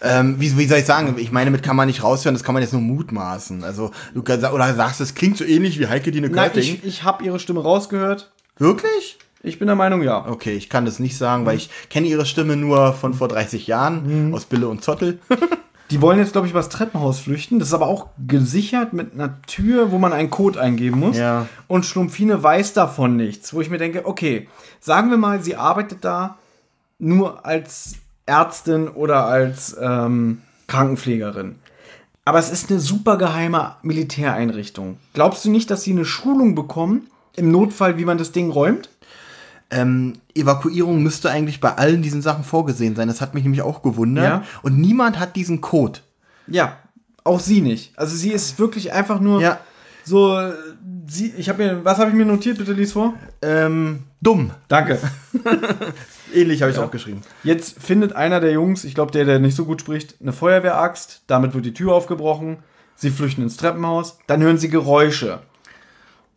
ähm, 0.00 0.36
wie, 0.40 0.56
wie 0.56 0.66
soll 0.66 0.78
ich 0.78 0.86
sagen? 0.86 1.16
Ich 1.18 1.32
meine, 1.32 1.50
mit 1.50 1.62
kann 1.62 1.76
man 1.76 1.86
nicht 1.86 2.02
raushören, 2.02 2.34
das 2.34 2.44
kann 2.44 2.54
man 2.54 2.62
jetzt 2.62 2.72
nur 2.72 2.80
mutmaßen. 2.80 3.62
Also, 3.62 3.90
du 4.14 4.22
oder 4.22 4.74
sagst, 4.74 5.02
es 5.02 5.14
klingt 5.14 5.36
so 5.36 5.44
ähnlich 5.44 5.78
wie 5.78 5.86
Heike 5.86 6.12
Dine 6.12 6.28
Nein, 6.30 6.52
Körting. 6.52 6.62
ich, 6.62 6.84
ich 6.84 7.02
habe 7.04 7.22
ihre 7.22 7.38
Stimme 7.38 7.60
rausgehört. 7.60 8.32
Wirklich? 8.56 9.18
Ich 9.42 9.58
bin 9.58 9.66
der 9.66 9.76
Meinung, 9.76 10.02
ja. 10.02 10.26
Okay, 10.26 10.52
ich 10.52 10.70
kann 10.70 10.86
das 10.86 10.98
nicht 10.98 11.18
sagen, 11.18 11.44
weil 11.44 11.56
ich 11.56 11.68
kenne 11.90 12.06
ihre 12.06 12.24
Stimme 12.24 12.56
nur 12.56 12.94
von 12.94 13.12
vor 13.12 13.28
30 13.28 13.66
Jahren 13.66 14.32
aus 14.34 14.46
Bille 14.46 14.68
und 14.68 14.82
Zottel. 14.82 15.18
Die 15.90 16.00
wollen 16.00 16.18
jetzt, 16.18 16.32
glaube 16.32 16.46
ich, 16.46 16.52
übers 16.52 16.70
Treppenhaus 16.70 17.20
flüchten. 17.20 17.58
Das 17.58 17.68
ist 17.68 17.74
aber 17.74 17.86
auch 17.86 18.08
gesichert 18.26 18.94
mit 18.94 19.12
einer 19.12 19.42
Tür, 19.42 19.90
wo 19.90 19.98
man 19.98 20.14
einen 20.14 20.30
Code 20.30 20.58
eingeben 20.58 20.98
muss. 20.98 21.18
Ja. 21.18 21.46
Und 21.68 21.84
Schlumpfine 21.84 22.42
weiß 22.42 22.72
davon 22.72 23.16
nichts. 23.16 23.52
Wo 23.52 23.60
ich 23.60 23.68
mir 23.68 23.76
denke, 23.76 24.06
okay, 24.06 24.48
sagen 24.80 25.10
wir 25.10 25.18
mal, 25.18 25.42
sie 25.42 25.56
arbeitet 25.56 26.04
da 26.04 26.38
nur 26.98 27.44
als 27.44 27.96
Ärztin 28.24 28.88
oder 28.88 29.26
als 29.26 29.76
ähm, 29.78 30.40
Krankenpflegerin. 30.68 31.56
Aber 32.24 32.38
es 32.38 32.50
ist 32.50 32.70
eine 32.70 32.80
super 32.80 33.18
geheime 33.18 33.76
Militäreinrichtung. 33.82 34.96
Glaubst 35.12 35.44
du 35.44 35.50
nicht, 35.50 35.70
dass 35.70 35.82
sie 35.82 35.92
eine 35.92 36.06
Schulung 36.06 36.54
bekommen, 36.54 37.08
im 37.36 37.50
Notfall, 37.50 37.98
wie 37.98 38.04
man 38.04 38.18
das 38.18 38.32
Ding 38.32 38.50
räumt? 38.50 38.88
Ähm, 39.70 40.14
Evakuierung 40.34 41.02
müsste 41.02 41.30
eigentlich 41.30 41.60
bei 41.60 41.74
allen 41.74 42.02
diesen 42.02 42.22
Sachen 42.22 42.44
vorgesehen 42.44 42.94
sein. 42.96 43.08
Das 43.08 43.20
hat 43.20 43.34
mich 43.34 43.42
nämlich 43.42 43.62
auch 43.62 43.82
gewundert. 43.82 44.24
Ja. 44.24 44.42
Und 44.62 44.78
niemand 44.78 45.18
hat 45.18 45.36
diesen 45.36 45.60
Code. 45.60 46.00
Ja, 46.46 46.76
auch 47.24 47.40
sie 47.40 47.60
nicht. 47.60 47.98
Also 47.98 48.14
sie 48.16 48.30
ist 48.30 48.58
wirklich 48.58 48.92
einfach 48.92 49.20
nur 49.20 49.40
Ja. 49.40 49.58
so. 50.04 50.38
Sie, 51.06 51.34
ich 51.36 51.48
habe 51.50 51.62
mir, 51.62 51.84
was 51.84 51.98
habe 51.98 52.10
ich 52.10 52.16
mir 52.16 52.24
notiert? 52.24 52.56
Bitte 52.58 52.72
lies 52.72 52.92
vor. 52.92 53.14
Ähm, 53.42 54.04
dumm. 54.22 54.52
Danke. 54.68 54.98
Ähnlich 56.34 56.62
habe 56.62 56.72
ich 56.72 56.78
auch 56.78 56.90
geschrieben. 56.90 57.20
Jetzt 57.42 57.78
findet 57.82 58.14
einer 58.14 58.40
der 58.40 58.52
Jungs, 58.52 58.84
ich 58.84 58.94
glaube 58.94 59.12
der, 59.12 59.24
der 59.24 59.38
nicht 59.38 59.54
so 59.56 59.64
gut 59.66 59.80
spricht, 59.80 60.16
eine 60.22 60.32
Feuerwehraxt. 60.32 61.22
Damit 61.26 61.54
wird 61.54 61.66
die 61.66 61.74
Tür 61.74 61.92
aufgebrochen. 61.94 62.58
Sie 62.96 63.10
flüchten 63.10 63.42
ins 63.42 63.56
Treppenhaus. 63.56 64.18
Dann 64.26 64.42
hören 64.42 64.56
sie 64.58 64.68
Geräusche. 64.70 65.40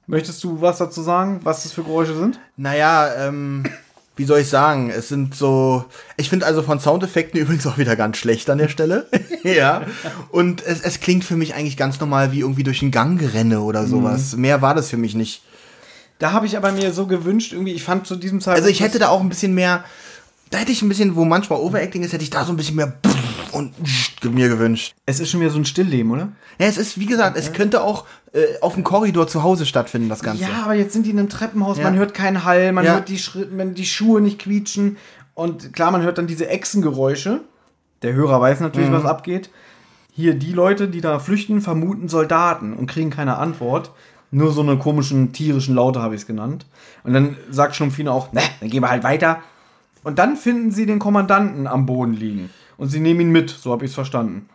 Möchtest 0.07 0.41
du 0.43 0.61
was 0.61 0.77
dazu 0.77 1.01
sagen, 1.01 1.41
was 1.43 1.63
das 1.63 1.73
für 1.73 1.83
Geräusche 1.83 2.15
sind? 2.15 2.39
Naja, 2.55 3.27
ähm, 3.27 3.65
wie 4.15 4.23
soll 4.23 4.39
ich 4.39 4.47
sagen? 4.47 4.89
Es 4.89 5.09
sind 5.09 5.35
so. 5.35 5.83
Ich 6.15 6.29
finde 6.29 6.45
also 6.45 6.63
von 6.63 6.79
Soundeffekten 6.79 7.39
übrigens 7.41 7.67
auch 7.67 7.77
wieder 7.77 7.95
ganz 7.97 8.17
schlecht 8.17 8.49
an 8.49 8.57
der 8.57 8.69
Stelle. 8.69 9.07
ja. 9.43 9.83
Und 10.31 10.65
es, 10.65 10.81
es 10.81 11.01
klingt 11.01 11.25
für 11.25 11.35
mich 11.35 11.53
eigentlich 11.53 11.75
ganz 11.75 11.99
normal 11.99 12.31
wie 12.31 12.39
irgendwie 12.39 12.63
durch 12.63 12.79
den 12.79 12.91
Gang 12.91 13.19
gerenne 13.19 13.61
oder 13.61 13.85
sowas. 13.85 14.35
Mehr 14.35 14.61
war 14.61 14.73
das 14.73 14.89
für 14.89 14.97
mich 14.97 15.13
nicht. 15.13 15.43
Da 16.19 16.31
habe 16.31 16.47
ich 16.47 16.57
aber 16.57 16.71
mir 16.71 16.93
so 16.93 17.05
gewünscht, 17.05 17.51
irgendwie, 17.51 17.73
ich 17.73 17.83
fand 17.83 18.07
zu 18.07 18.15
diesem 18.15 18.41
Zeitpunkt. 18.41 18.65
Also 18.65 18.69
ich 18.71 18.81
hätte 18.81 18.97
da 18.99 19.09
auch 19.09 19.21
ein 19.21 19.29
bisschen 19.29 19.53
mehr. 19.53 19.83
Da 20.49 20.59
hätte 20.59 20.71
ich 20.71 20.81
ein 20.81 20.89
bisschen, 20.89 21.15
wo 21.17 21.25
manchmal 21.25 21.59
Overacting 21.59 22.01
ist, 22.01 22.13
hätte 22.13 22.23
ich 22.23 22.29
da 22.29 22.45
so 22.45 22.53
ein 22.53 22.57
bisschen 22.57 22.77
mehr 22.77 22.87
und 23.57 23.73
mir 24.35 24.49
gewünscht. 24.49 24.95
Es 25.05 25.19
ist 25.19 25.29
schon 25.29 25.39
wieder 25.41 25.49
so 25.49 25.57
ein 25.59 25.65
Stillleben, 25.65 26.11
oder? 26.11 26.29
Ja, 26.59 26.67
es 26.67 26.77
ist, 26.77 26.99
wie 26.99 27.05
gesagt, 27.05 27.37
es 27.37 27.53
könnte 27.53 27.81
auch 27.81 28.05
äh, 28.33 28.39
auf 28.61 28.73
dem 28.75 28.83
Korridor 28.83 29.27
zu 29.27 29.43
Hause 29.43 29.65
stattfinden, 29.65 30.09
das 30.09 30.21
Ganze. 30.21 30.43
Ja, 30.43 30.63
aber 30.63 30.73
jetzt 30.75 30.93
sind 30.93 31.05
die 31.05 31.11
in 31.11 31.19
einem 31.19 31.29
Treppenhaus, 31.29 31.77
Ja. 31.77 31.83
man 31.83 31.95
hört 31.95 32.13
keinen 32.13 32.43
Hall, 32.43 32.71
man 32.71 32.85
Ja. 32.85 32.93
hört 32.93 33.09
die, 33.09 33.17
Schritt, 33.19 33.55
man, 33.55 33.73
die 33.73 33.85
Schuhe 33.85 34.21
nicht 34.21 34.39
quietschen. 34.39 34.97
Und 35.33 35.73
klar, 35.73 35.91
man 35.91 36.01
hört 36.01 36.17
dann 36.17 36.27
diese 36.27 36.47
Echsengeräusche. 36.49 37.41
Der 38.01 38.13
Hörer 38.13 38.41
weiß 38.41 38.59
natürlich, 38.59 38.91
was 38.91 39.05
abgeht. 39.05 39.49
Hier, 40.11 40.33
die 40.33 40.51
Leute, 40.51 40.87
die 40.87 41.01
da 41.01 41.19
flüchten, 41.19 41.61
vermuten 41.61 42.09
Soldaten 42.09 42.73
und 42.73 42.87
kriegen 42.87 43.09
keine 43.11 43.37
Antwort. 43.37 43.91
Nur 44.31 44.51
so 44.51 44.61
eine 44.61 44.77
komischen 44.77 45.31
tierischen 45.31 45.75
Laute 45.75 46.01
habe 46.01 46.15
ich 46.15 46.21
es 46.21 46.27
genannt. 46.27 46.65
Und 47.03 47.13
dann 47.13 47.37
sagt 47.49 47.75
Schlumpfine 47.75 48.11
auch, 48.11 48.33
ne, 48.33 48.41
dann 48.59 48.69
gehen 48.69 48.81
wir 48.81 48.89
halt 48.89 49.03
weiter. 49.03 49.41
Und 50.03 50.19
dann 50.19 50.35
finden 50.35 50.71
sie 50.71 50.85
den 50.85 50.99
Kommandanten 50.99 51.67
am 51.67 51.85
Boden 51.85 52.13
liegen. 52.13 52.49
Und 52.77 52.89
sie 52.89 52.99
nehmen 52.99 53.19
ihn 53.21 53.31
mit, 53.31 53.49
so 53.49 53.71
habe 53.71 53.85
ich 53.85 53.91
es 53.91 53.95
verstanden. 53.95 54.49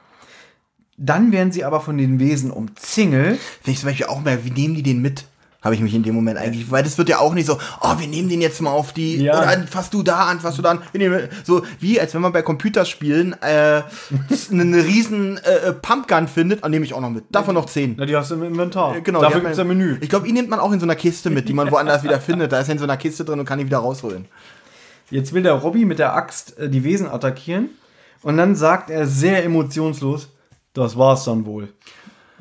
Dann 0.96 1.32
werden 1.32 1.52
sie 1.52 1.64
aber 1.64 1.80
von 1.80 1.98
den 1.98 2.20
Wesen 2.20 2.50
umzingelt. 2.50 3.38
Finde 3.62 3.70
ich 3.72 3.80
zum 3.80 3.88
Beispiel 3.88 4.06
auch 4.06 4.20
mehr, 4.20 4.44
wie 4.44 4.50
nehmen 4.50 4.74
die 4.74 4.82
den 4.82 5.00
mit? 5.02 5.24
Habe 5.62 5.76
ich 5.76 5.80
mich 5.80 5.94
in 5.94 6.02
dem 6.02 6.14
Moment 6.16 6.38
eigentlich, 6.38 6.72
weil 6.72 6.82
das 6.82 6.98
wird 6.98 7.08
ja 7.08 7.18
auch 7.20 7.34
nicht 7.34 7.46
so, 7.46 7.56
oh, 7.80 7.94
wir 7.98 8.08
nehmen 8.08 8.28
den 8.28 8.40
jetzt 8.40 8.60
mal 8.60 8.72
auf 8.72 8.92
die, 8.92 9.18
Ja. 9.18 9.38
oder 9.38 9.64
fass 9.68 9.90
du 9.90 10.02
da 10.02 10.24
an, 10.26 10.40
fass 10.40 10.56
du 10.56 10.62
da 10.62 10.72
an. 10.72 10.82
Wir 10.90 10.98
nehmen, 10.98 11.28
so 11.44 11.62
wie, 11.78 12.00
als 12.00 12.14
wenn 12.14 12.20
man 12.20 12.32
bei 12.32 12.42
Computerspielen 12.42 13.34
äh, 13.42 13.82
eine 14.50 14.84
riesen 14.84 15.38
äh, 15.38 15.72
Pumpgun 15.72 16.26
findet, 16.26 16.68
nehme 16.68 16.84
ich 16.84 16.94
auch 16.94 17.00
noch 17.00 17.10
mit. 17.10 17.24
Davon 17.30 17.54
noch 17.54 17.66
zehn. 17.66 17.94
Na, 17.96 18.06
die 18.06 18.16
hast 18.16 18.32
du 18.32 18.34
im 18.34 18.42
Inventar. 18.42 19.00
Genau, 19.02 19.20
Dafür 19.20 19.36
die 19.38 19.40
gibt 19.42 19.52
es 19.52 19.58
ein 19.60 19.68
Menü. 19.68 19.98
Ich 20.00 20.08
glaube, 20.08 20.26
ihn 20.26 20.34
nimmt 20.34 20.48
man 20.50 20.58
auch 20.58 20.72
in 20.72 20.80
so 20.80 20.86
einer 20.86 20.96
Kiste 20.96 21.30
mit, 21.30 21.48
die 21.48 21.52
man 21.52 21.70
woanders 21.70 22.02
wieder 22.02 22.20
findet. 22.20 22.50
Da 22.50 22.58
ist 22.58 22.68
er 22.68 22.72
in 22.72 22.78
so 22.78 22.84
einer 22.84 22.96
Kiste 22.96 23.24
drin 23.24 23.38
und 23.38 23.46
kann 23.46 23.60
ihn 23.60 23.66
wieder 23.66 23.78
rausholen. 23.78 24.26
Jetzt 25.10 25.32
will 25.32 25.44
der 25.44 25.52
Robby 25.52 25.84
mit 25.84 26.00
der 26.00 26.14
Axt 26.16 26.58
äh, 26.58 26.68
die 26.68 26.82
Wesen 26.82 27.06
attackieren 27.08 27.70
und 28.22 28.36
dann 28.36 28.54
sagt 28.54 28.90
er 28.90 29.06
sehr 29.06 29.44
emotionslos, 29.44 30.28
das 30.72 30.96
war's 30.96 31.24
dann 31.24 31.44
wohl. 31.44 31.72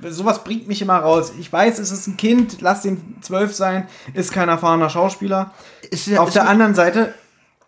Sowas 0.10 0.44
bringt 0.44 0.68
mich 0.68 0.82
immer 0.82 0.98
raus. 0.98 1.34
Ich 1.40 1.52
weiß, 1.52 1.78
es 1.78 1.92
ist 1.92 2.08
ein 2.08 2.18
Kind, 2.18 2.62
lass 2.62 2.82
den 2.82 3.18
zwölf 3.22 3.54
sein, 3.54 3.88
ist 4.14 4.32
kein 4.32 4.50
erfahrener 4.50 4.90
Schauspieler. 4.90 5.52
Ist 5.92 6.18
Auf 6.18 6.30
ist 6.30 6.36
der 6.36 6.50
anderen 6.50 6.74
Seite, 6.74 7.14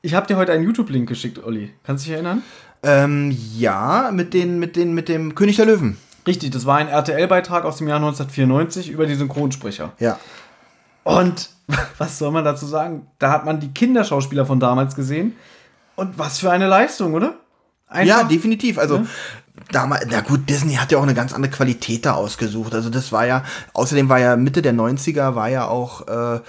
ich 0.01 0.15
habe 0.15 0.27
dir 0.27 0.37
heute 0.37 0.51
einen 0.51 0.63
YouTube-Link 0.63 1.07
geschickt, 1.07 1.43
Olli. 1.43 1.73
Kannst 1.83 2.05
du 2.05 2.07
dich 2.07 2.15
erinnern? 2.15 2.41
Ähm, 2.81 3.37
ja, 3.55 4.09
mit, 4.11 4.33
den, 4.33 4.59
mit, 4.59 4.75
den, 4.75 4.93
mit 4.93 5.09
dem 5.09 5.35
König 5.35 5.57
der 5.57 5.65
Löwen. 5.65 5.97
Richtig, 6.25 6.51
das 6.51 6.65
war 6.65 6.77
ein 6.77 6.87
RTL-Beitrag 6.87 7.65
aus 7.65 7.77
dem 7.77 7.87
Jahr 7.87 7.97
1994 7.97 8.89
über 8.89 9.05
die 9.05 9.15
Synchronsprecher. 9.15 9.93
Ja. 9.99 10.19
Und 11.03 11.49
was 11.97 12.17
soll 12.17 12.31
man 12.31 12.43
dazu 12.43 12.65
sagen? 12.65 13.07
Da 13.19 13.31
hat 13.31 13.45
man 13.45 13.59
die 13.59 13.73
Kinderschauspieler 13.73 14.45
von 14.45 14.59
damals 14.59 14.95
gesehen. 14.95 15.35
Und 15.95 16.17
was 16.17 16.39
für 16.39 16.51
eine 16.51 16.67
Leistung, 16.67 17.13
oder? 17.13 17.35
Ja, 17.93 17.99
Einfach- 18.17 18.27
definitiv. 18.29 18.77
Also, 18.77 19.05
damals, 19.71 20.05
na 20.09 20.21
gut, 20.21 20.49
Disney 20.49 20.75
hat 20.75 20.91
ja 20.91 20.97
auch 20.97 21.03
eine 21.03 21.13
ganz 21.13 21.33
andere 21.33 21.51
Qualität 21.51 22.05
da 22.05 22.13
ausgesucht. 22.13 22.73
Also, 22.73 22.89
das 22.89 23.11
war 23.11 23.25
ja, 23.25 23.43
außerdem 23.73 24.09
war 24.09 24.19
ja 24.19 24.35
Mitte 24.35 24.61
der 24.61 24.73
90er, 24.73 25.35
war 25.35 25.49
ja 25.49 25.67
auch, 25.67 26.07
äh, 26.07 26.39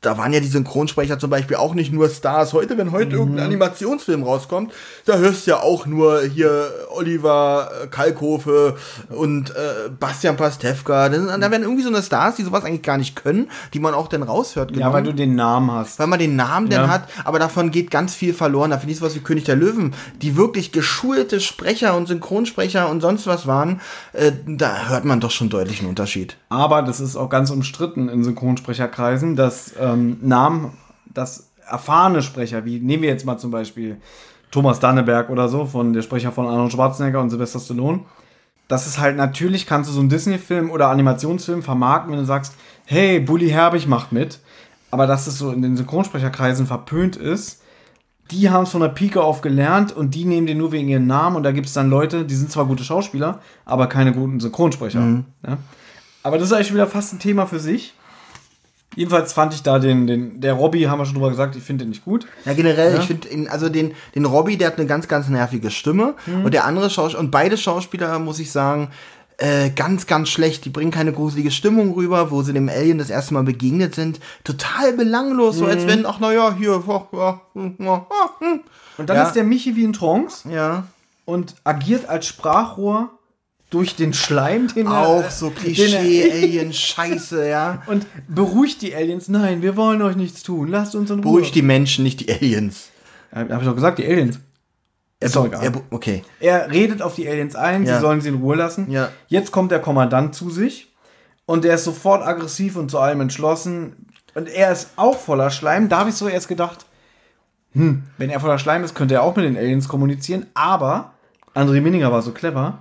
da 0.00 0.16
waren 0.16 0.32
ja 0.32 0.40
die 0.40 0.46
Synchronsprecher 0.46 1.18
zum 1.18 1.28
Beispiel 1.28 1.56
auch 1.56 1.74
nicht 1.74 1.92
nur 1.92 2.08
Stars. 2.08 2.52
Heute, 2.54 2.78
wenn 2.78 2.90
heute 2.90 3.16
irgendein 3.16 3.44
Animationsfilm 3.46 4.22
rauskommt, 4.22 4.72
da 5.04 5.18
hörst 5.18 5.46
du 5.46 5.50
ja 5.52 5.60
auch 5.60 5.84
nur 5.86 6.22
hier 6.22 6.70
Oliver 6.90 7.70
äh, 7.82 7.86
Kalkofe 7.86 8.76
und 9.10 9.50
äh, 9.50 9.90
Bastian 9.98 10.36
Pastewka. 10.38 11.08
Das, 11.10 11.26
da 11.26 11.50
werden 11.50 11.62
irgendwie 11.62 11.82
so 11.82 11.90
eine 11.90 12.02
Stars, 12.02 12.36
die 12.36 12.44
sowas 12.44 12.64
eigentlich 12.64 12.82
gar 12.82 12.96
nicht 12.96 13.14
können, 13.14 13.50
die 13.74 13.78
man 13.78 13.92
auch 13.92 14.08
dann 14.08 14.22
raushört. 14.22 14.74
Ja, 14.74 14.92
weil 14.92 15.02
du 15.02 15.12
den 15.12 15.34
Namen 15.34 15.70
hast. 15.70 15.98
weil 15.98 16.06
man 16.06 16.18
den 16.18 16.34
Namen 16.36 16.70
Ja. 16.70 16.80
dann 16.82 16.90
hat, 16.90 17.08
aber 17.24 17.38
davon 17.38 17.70
geht 17.70 17.90
ganz 17.90 18.14
viel 18.14 18.32
verloren. 18.32 18.70
Da 18.70 18.78
finde 18.78 18.92
ich 18.92 18.98
sowas 18.98 19.14
wie 19.14 19.20
König 19.20 19.44
der 19.44 19.56
Löwen, 19.56 19.92
die 20.22 20.36
wirklich 20.36 20.72
geschulte 20.72 21.40
Sprecher 21.40 21.94
und 21.96 22.08
Synchronsprecher 22.08 22.88
und 22.88 23.00
sonst 23.02 23.26
was 23.26 23.46
waren, 23.46 23.80
äh, 24.14 24.32
da 24.46 24.88
hört 24.88 25.04
man 25.04 25.20
doch 25.20 25.30
schon 25.30 25.50
deutlich 25.50 25.80
einen 25.80 25.90
Unterschied. 25.90 26.36
Aber 26.48 26.80
das 26.82 27.00
ist 27.00 27.16
auch 27.16 27.28
ganz 27.28 27.50
umstritten 27.50 28.08
in 28.08 28.24
Synchronsprecherkreisen, 28.24 29.36
dass 29.36 29.72
ähm, 29.92 30.18
Namen, 30.20 30.72
dass 31.12 31.50
erfahrene 31.68 32.22
Sprecher, 32.22 32.64
wie 32.64 32.80
nehmen 32.80 33.02
wir 33.02 33.10
jetzt 33.10 33.24
mal 33.24 33.38
zum 33.38 33.50
Beispiel 33.50 34.00
Thomas 34.50 34.80
Danneberg 34.80 35.30
oder 35.30 35.48
so, 35.48 35.66
von 35.66 35.92
der 35.92 36.02
Sprecher 36.02 36.32
von 36.32 36.46
Arnold 36.46 36.72
Schwarzenegger 36.72 37.20
und 37.20 37.30
Sylvester 37.30 37.60
Stallone, 37.60 38.00
das 38.68 38.86
ist 38.86 38.98
halt 38.98 39.16
natürlich, 39.16 39.66
kannst 39.66 39.90
du 39.90 39.94
so 39.94 40.00
einen 40.00 40.08
Disney-Film 40.08 40.70
oder 40.70 40.88
Animationsfilm 40.88 41.62
vermarkten, 41.62 42.12
wenn 42.12 42.20
du 42.20 42.26
sagst, 42.26 42.54
hey, 42.84 43.20
Bully 43.20 43.48
Herbig 43.50 43.86
macht 43.86 44.12
mit, 44.12 44.40
aber 44.90 45.06
dass 45.06 45.26
es 45.26 45.38
so 45.38 45.50
in 45.50 45.62
den 45.62 45.76
Synchronsprecherkreisen 45.76 46.66
verpönt 46.66 47.16
ist, 47.16 47.62
die 48.30 48.50
haben 48.50 48.62
es 48.62 48.70
von 48.70 48.80
der 48.80 48.88
Pike 48.88 49.22
auf 49.22 49.40
gelernt 49.40 49.92
und 49.92 50.14
die 50.14 50.24
nehmen 50.24 50.46
den 50.46 50.58
nur 50.58 50.70
wegen 50.72 50.88
ihren 50.88 51.06
Namen 51.06 51.36
und 51.36 51.42
da 51.42 51.50
gibt 51.50 51.66
es 51.66 51.72
dann 51.72 51.90
Leute, 51.90 52.24
die 52.24 52.34
sind 52.34 52.50
zwar 52.50 52.66
gute 52.66 52.84
Schauspieler, 52.84 53.40
aber 53.64 53.88
keine 53.88 54.12
guten 54.12 54.38
Synchronsprecher. 54.38 55.00
Ja? 55.46 55.58
Aber 56.22 56.38
das 56.38 56.48
ist 56.48 56.52
eigentlich 56.52 56.72
wieder 56.72 56.86
fast 56.86 57.12
ein 57.12 57.18
Thema 57.18 57.46
für 57.46 57.58
sich. 57.58 57.94
Jedenfalls 58.96 59.32
fand 59.32 59.54
ich 59.54 59.62
da 59.62 59.78
den, 59.78 60.06
den 60.06 60.40
der 60.40 60.54
Robby, 60.54 60.82
haben 60.82 60.98
wir 60.98 61.04
schon 61.06 61.14
drüber 61.14 61.30
gesagt, 61.30 61.54
ich 61.56 61.62
finde 61.62 61.84
den 61.84 61.90
nicht 61.90 62.04
gut. 62.04 62.26
Ja, 62.44 62.54
generell, 62.54 62.94
Ja. 62.94 63.00
ich 63.00 63.06
finde, 63.06 63.28
ihn- 63.28 63.48
also 63.48 63.68
den, 63.68 63.92
den 64.14 64.24
Robbie, 64.24 64.56
der 64.56 64.66
hat 64.68 64.78
eine 64.78 64.86
ganz, 64.86 65.06
ganz 65.06 65.28
nervige 65.28 65.70
Stimme. 65.70 66.14
Und 66.44 66.52
der 66.54 66.64
andere 66.64 66.90
Schauspieler, 66.90 67.20
und 67.20 67.30
beide 67.30 67.56
Schauspieler, 67.56 68.18
muss 68.18 68.40
ich 68.40 68.50
sagen, 68.50 68.90
äh, 69.38 69.70
ganz, 69.70 70.06
ganz 70.06 70.28
schlecht. 70.28 70.64
Die 70.64 70.70
bringen 70.70 70.90
keine 70.90 71.12
gruselige 71.12 71.50
Stimmung 71.50 71.94
rüber, 71.94 72.30
wo 72.30 72.42
sie 72.42 72.52
dem 72.52 72.68
Alien 72.68 72.98
das 72.98 73.08
erste 73.10 73.32
Mal 73.32 73.42
begegnet 73.44 73.94
sind. 73.94 74.20
Total 74.44 74.92
belanglos, 74.92 75.56
so 75.56 75.66
als 75.66 75.86
wenn, 75.86 76.04
ach, 76.04 76.18
naja, 76.20 76.54
hier, 76.58 76.82
ja, 76.86 77.06
ja, 77.12 77.40
hm, 77.54 77.74
ja, 77.78 78.06
hm. 78.40 78.60
Und 78.98 79.08
dann 79.08 79.16
Ja. 79.16 79.22
ist 79.22 79.32
der 79.34 79.44
Michi 79.44 79.76
wie 79.76 79.84
ein 79.86 79.94
Trance 79.94 80.46
ja. 80.50 80.84
und 81.24 81.54
agiert 81.64 82.06
als 82.08 82.26
Sprachrohr 82.26 83.08
durch 83.70 83.94
den 83.96 84.12
Schleim, 84.12 84.68
den 84.74 84.86
er- 84.86 85.06
Auch 85.06 85.30
so 85.30 85.46
er- 85.46 85.52
Klischee-Alien-Scheiße, 85.52 87.48
ja. 87.48 87.82
Und 87.86 88.06
beruhigt 88.28 88.82
die 88.82 88.94
Aliens. 88.94 89.28
Nein, 89.28 89.62
wir 89.62 89.76
wollen 89.76 90.02
euch 90.02 90.16
nichts 90.16 90.42
tun. 90.42 90.68
Lasst 90.68 90.94
uns 90.94 91.10
in 91.10 91.16
Ruhe. 91.16 91.22
Beruhigt 91.22 91.54
die 91.54 91.62
Menschen, 91.62 92.04
nicht 92.04 92.20
die 92.20 92.32
Aliens. 92.32 92.88
Ja, 93.34 93.48
Hab 93.48 93.60
ich 93.62 93.66
doch 93.68 93.74
gesagt, 93.74 93.98
die 93.98 94.06
Aliens. 94.06 94.38
Ist 95.22 95.36
doch 95.36 95.46
egal. 95.46 95.62
Er, 95.62 95.72
okay. 95.90 96.22
Er 96.40 96.70
redet 96.70 97.02
auf 97.02 97.14
die 97.14 97.28
Aliens 97.28 97.54
ein, 97.54 97.84
Ja. 97.84 97.96
sie 97.96 98.00
sollen 98.00 98.20
sie 98.20 98.30
in 98.30 98.36
Ruhe 98.36 98.56
lassen. 98.56 98.90
Ja. 98.90 99.10
Jetzt 99.28 99.52
kommt 99.52 99.70
der 99.70 99.80
Kommandant 99.80 100.34
zu 100.34 100.48
sich 100.50 100.88
und 101.46 101.64
der 101.64 101.74
ist 101.74 101.84
sofort 101.84 102.26
aggressiv 102.26 102.76
und 102.76 102.90
zu 102.90 102.98
allem 102.98 103.20
entschlossen. 103.20 104.06
Und 104.34 104.48
er 104.48 104.72
ist 104.72 104.90
auch 104.96 105.18
voller 105.18 105.50
Schleim. 105.50 105.88
Da 105.90 105.98
habe 105.98 106.10
ich 106.10 106.16
so 106.16 106.26
erst 106.26 106.48
gedacht, 106.48 106.86
hm, 107.72 108.04
wenn 108.16 108.30
er 108.30 108.40
voller 108.40 108.58
Schleim 108.58 108.82
ist, 108.82 108.94
könnte 108.94 109.14
er 109.14 109.22
auch 109.22 109.36
mit 109.36 109.44
den 109.44 109.56
Aliens 109.58 109.88
kommunizieren. 109.88 110.46
Aber 110.54 111.12
André 111.54 111.80
Minninger 111.82 112.10
war 112.10 112.22
so 112.22 112.32
clever. 112.32 112.78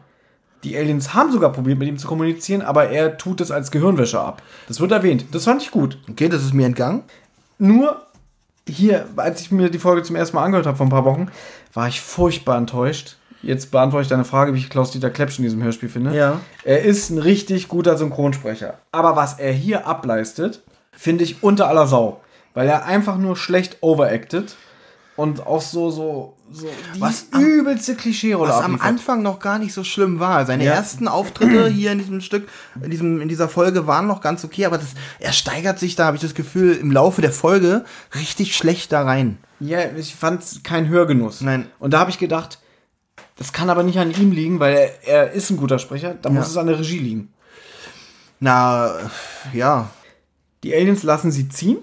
Die 0.64 0.78
Aliens 0.78 1.14
haben 1.14 1.32
sogar 1.32 1.52
probiert, 1.52 1.80
mit 1.80 1.88
ihm 1.88 1.98
zu 1.98 2.08
kommunizieren, 2.08 2.62
aber 2.62 2.90
er 2.90 3.18
tut 3.18 3.40
es 3.42 3.50
als 3.50 3.72
Gehirnwäsche 3.72 4.20
ab. 4.20 4.42
Das 4.68 4.80
wird 4.80 4.92
erwähnt. 4.92 5.26
Das 5.32 5.46
fand 5.46 5.62
ich 5.62 5.72
gut. 5.72 5.98
Okay, 6.10 6.28
das 6.28 6.44
ist 6.44 6.54
mir 6.54 6.66
entgangen. 6.66 7.04
Nur 7.58 8.02
hier, 8.68 9.08
als 9.16 9.42
ich 9.42 9.52
mir 9.52 9.70
die 9.70 9.80
Folge 9.80 10.04
zum 10.04 10.16
ersten 10.16 10.36
Mal 10.36 10.44
angehört 10.44 10.68
habe 10.68 10.78
vor 10.78 10.86
ein 10.86 10.92
paar 10.92 11.06
Wochen, 11.06 11.30
war 11.74 11.88
ich 11.88 12.02
furchtbar 12.02 12.58
enttäuscht. 12.58 13.16
Jetzt 13.42 13.72
beantworte 13.72 14.04
ich 14.04 14.10
deine 14.10 14.26
Frage, 14.26 14.54
wie 14.54 14.58
ich 14.58 14.70
Klaus-Dieter 14.70 15.10
Klepsch 15.10 15.40
in 15.40 15.44
diesem 15.44 15.64
Hörspiel 15.64 15.88
finde. 15.88 16.14
Ja. 16.14 16.42
Er 16.66 16.84
ist 16.84 17.10
ein 17.10 17.20
richtig 17.20 17.70
guter 17.70 17.98
Synchronsprecher. 17.98 18.80
Aber 18.92 19.16
was 19.16 19.40
er 19.40 19.54
hier 19.54 19.88
ableistet, 19.88 20.62
finde 20.92 21.24
ich 21.24 21.42
unter 21.42 21.70
aller 21.70 21.88
Sau. 21.88 22.20
Weil 22.54 22.68
er 22.68 22.86
einfach 22.86 23.18
nur 23.18 23.38
schlecht 23.38 23.78
overacted. 23.82 24.56
und 25.16 25.46
auch 25.48 25.62
so, 25.62 25.90
so, 25.90 26.34
so 26.52 26.68
die 26.96 27.02
Was 27.02 27.28
am- 27.32 27.44
übelste 27.44 27.96
Klischee-Rolle 27.96 28.52
Was 28.52 28.64
am. 28.64 28.80
Anfang 28.82 29.22
noch 29.22 29.40
gar 29.40 29.60
nicht 29.60 29.74
so 29.74 29.84
schlimm 29.84 30.20
war. 30.20 30.46
Seine 30.46 30.66
Ja. 30.66 30.74
ersten 30.74 31.08
Auftritte 31.08 31.68
hier 31.68 31.92
in 31.92 32.00
diesem 32.00 32.22
Stück, 32.22 32.48
in, 32.82 32.90
diesem, 32.92 33.22
in 33.22 33.30
dieser 33.30 33.48
Folge 33.50 33.88
waren 33.88 34.08
noch 34.08 34.22
ganz 34.22 34.44
okay, 34.44 34.66
aber 34.66 34.78
das, 34.78 34.90
er 35.20 35.34
steigert 35.34 35.80
sich 35.80 35.96
da, 35.96 36.06
habe 36.06 36.16
ich 36.18 36.22
das 36.22 36.34
Gefühl, 36.36 36.74
im 36.76 36.92
Laufe 36.92 37.22
der 37.22 37.32
Folge 37.32 37.86
richtig 38.16 38.56
schlecht 38.56 38.92
da 38.92 39.04
rein. 39.04 39.38
Ja, 39.60 39.80
ich 39.96 40.16
fand 40.16 40.64
kein 40.64 40.88
Hörgenuss. 40.90 41.42
Nein. 41.42 41.68
Und 41.80 41.94
da 41.94 42.00
habe 42.00 42.10
ich 42.12 42.18
gedacht, 42.20 42.60
das 43.38 43.54
kann 43.54 43.70
aber 43.70 43.84
nicht 43.84 44.00
an 44.00 44.12
ihm 44.12 44.32
liegen, 44.32 44.60
weil 44.60 44.74
er, 44.76 45.08
er 45.08 45.32
ist 45.32 45.50
ein 45.50 45.58
guter 45.58 45.80
Sprecher, 45.80 46.16
da 46.22 46.30
muss 46.30 46.46
Ja. 46.46 46.52
es 46.52 46.58
an 46.58 46.68
der 46.68 46.80
Regie 46.80 47.00
liegen. 47.00 47.34
Na, 48.40 48.92
ja. 49.54 49.90
Die 50.64 50.74
Aliens 50.74 51.04
lassen 51.04 51.32
sie 51.32 51.48
ziehen 51.50 51.78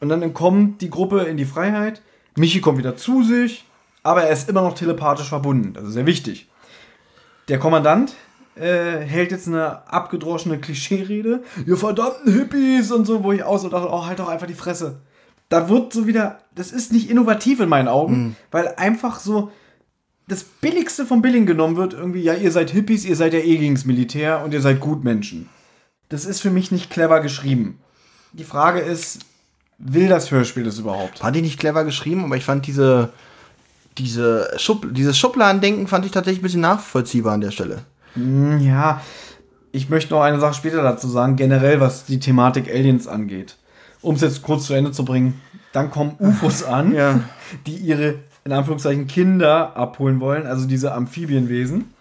und 0.00 0.08
dann 0.08 0.34
kommt 0.34 0.82
die 0.82 0.90
Gruppe 0.90 1.22
in 1.22 1.36
die 1.36 1.44
Freiheit. 1.46 2.02
Michi 2.36 2.60
kommt 2.60 2.78
wieder 2.78 2.96
zu 2.96 3.22
sich, 3.22 3.64
aber 4.02 4.24
er 4.24 4.32
ist 4.32 4.48
immer 4.48 4.62
noch 4.62 4.74
telepathisch 4.74 5.28
verbunden. 5.28 5.72
Das 5.74 5.84
ist 5.84 5.94
sehr 5.94 6.06
wichtig. 6.06 6.48
Der 7.48 7.58
Kommandant 7.58 8.14
äh, 8.54 8.98
hält 8.98 9.32
jetzt 9.32 9.48
eine 9.48 9.88
abgedroschene 9.92 10.58
Klischeerede. 10.58 11.42
Ihr 11.66 11.76
verdammten 11.76 12.32
Hippies 12.32 12.92
und 12.92 13.04
so, 13.04 13.24
wo 13.24 13.32
ich 13.32 13.42
aus 13.42 13.64
und 13.64 13.72
dachte, 13.72 13.88
oh, 13.90 14.06
halt 14.06 14.18
doch 14.18 14.28
einfach 14.28 14.46
die 14.46 14.54
Fresse. 14.54 15.00
Da 15.48 15.68
wird 15.68 15.92
so 15.92 16.06
wieder, 16.06 16.38
das 16.54 16.70
ist 16.70 16.92
nicht 16.92 17.10
innovativ 17.10 17.58
in 17.60 17.68
meinen 17.68 17.88
Augen, 17.88 18.36
weil 18.50 18.68
einfach 18.76 19.18
so 19.18 19.50
das 20.28 20.44
Billigste 20.44 21.04
vom 21.04 21.22
Billing 21.22 21.44
genommen 21.44 21.76
wird. 21.76 21.92
Irgendwie, 21.92 22.22
ja, 22.22 22.34
ihr 22.34 22.52
seid 22.52 22.70
Hippies, 22.70 23.04
ihr 23.04 23.16
seid 23.16 23.32
ja 23.34 23.40
eh 23.40 23.56
gegens 23.56 23.84
Militär 23.84 24.44
und 24.44 24.54
ihr 24.54 24.60
seid 24.60 24.78
Gutmenschen. 24.78 25.48
Das 26.08 26.24
ist 26.24 26.40
für 26.40 26.50
mich 26.50 26.70
nicht 26.70 26.90
clever 26.90 27.20
geschrieben. 27.20 27.80
Die 28.32 28.44
Frage 28.44 28.78
ist, 28.78 29.20
will 29.80 30.08
das 30.08 30.30
Hörspiel 30.30 30.64
das 30.64 30.78
überhaupt? 30.78 31.18
Fand 31.18 31.36
ich 31.36 31.42
nicht 31.42 31.58
clever 31.58 31.84
geschrieben, 31.84 32.24
aber 32.24 32.36
ich 32.36 32.44
fand 32.44 32.66
diese, 32.66 33.10
diese 33.98 34.50
Schub, 34.58 34.86
dieses 34.92 35.18
Schubladendenken 35.18 35.86
fand 35.86 36.04
ich 36.06 36.12
tatsächlich 36.12 36.40
ein 36.40 36.44
bisschen 36.44 36.60
nachvollziehbar 36.60 37.34
an 37.34 37.40
der 37.40 37.50
Stelle. 37.50 37.78
Ja, 38.16 39.00
ich 39.72 39.88
möchte 39.88 40.12
noch 40.14 40.22
eine 40.22 40.40
Sache 40.40 40.54
später 40.54 40.82
dazu 40.82 41.08
sagen, 41.08 41.36
generell 41.36 41.80
was 41.80 42.04
die 42.04 42.18
Thematik 42.20 42.68
Aliens 42.68 43.06
angeht. 43.06 43.56
Um 44.02 44.14
es 44.14 44.20
jetzt 44.22 44.42
kurz 44.42 44.66
zu 44.66 44.74
Ende 44.74 44.92
zu 44.92 45.04
bringen, 45.04 45.40
dann 45.72 45.90
kommen 45.90 46.16
UFOs 46.18 46.62
an, 46.64 46.94
Ja. 46.94 47.20
die 47.66 47.76
ihre, 47.76 48.16
in 48.44 48.52
Anführungszeichen, 48.52 49.06
Kinder 49.06 49.76
abholen 49.76 50.20
wollen, 50.20 50.46
also 50.46 50.66
diese 50.66 50.92
Amphibienwesen. 50.92 51.92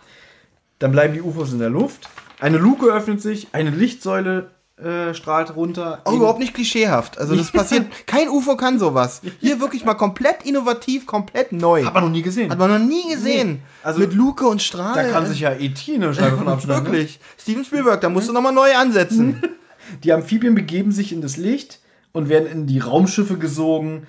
Dann 0.79 0.91
bleiben 0.91 1.13
die 1.13 1.21
UFOs 1.21 1.51
in 1.53 1.59
der 1.59 1.69
Luft. 1.69 2.07
Eine 2.39 2.57
Luke 2.57 2.85
öffnet 2.87 3.21
sich, 3.21 3.49
eine 3.51 3.69
Lichtsäule 3.69 4.49
äh, 4.83 5.13
strahlt 5.13 5.55
runter. 5.55 6.01
Auch 6.05 6.13
überhaupt 6.13 6.39
nicht 6.39 6.53
klischeehaft. 6.53 7.17
Also 7.17 7.35
das 7.35 7.51
passiert, 7.51 7.87
kein 8.05 8.29
UFO 8.29 8.55
kann 8.55 8.79
sowas. 8.79 9.21
Hier 9.39 9.59
wirklich 9.59 9.83
mal 9.85 9.95
komplett 9.95 10.45
innovativ, 10.45 11.05
komplett 11.05 11.51
neu. 11.51 11.83
Hat 11.85 11.93
man 11.93 12.03
noch 12.05 12.11
nie 12.11 12.21
gesehen. 12.21 12.49
Hat 12.51 12.57
man 12.59 12.71
noch 12.71 12.79
nie 12.87 13.09
gesehen. 13.13 13.61
Also, 13.83 13.99
Mit 13.99 14.13
Luke 14.13 14.47
und 14.47 14.61
Strahl. 14.61 14.95
da 14.95 15.11
kann 15.11 15.25
sich 15.25 15.41
ja 15.41 15.53
E.T. 15.53 15.95
eine 15.95 16.13
Scheibe 16.13 16.37
von 16.37 16.47
abschneiden. 16.47 16.83
ne? 16.83 16.91
Wirklich. 16.91 17.19
Steven 17.37 17.65
Spielberg, 17.65 18.01
da 18.01 18.09
musst 18.09 18.29
du 18.29 18.33
nochmal 18.33 18.53
neu 18.53 18.73
ansetzen. 18.75 19.41
Die 20.03 20.13
Amphibien 20.13 20.53
begeben 20.55 20.91
sich 20.91 21.11
in 21.11 21.21
das 21.21 21.35
Licht 21.37 21.79
und 22.11 22.29
werden 22.29 22.47
in 22.51 22.67
die 22.67 22.79
Raumschiffe 22.79 23.37
gesogen. 23.37 24.05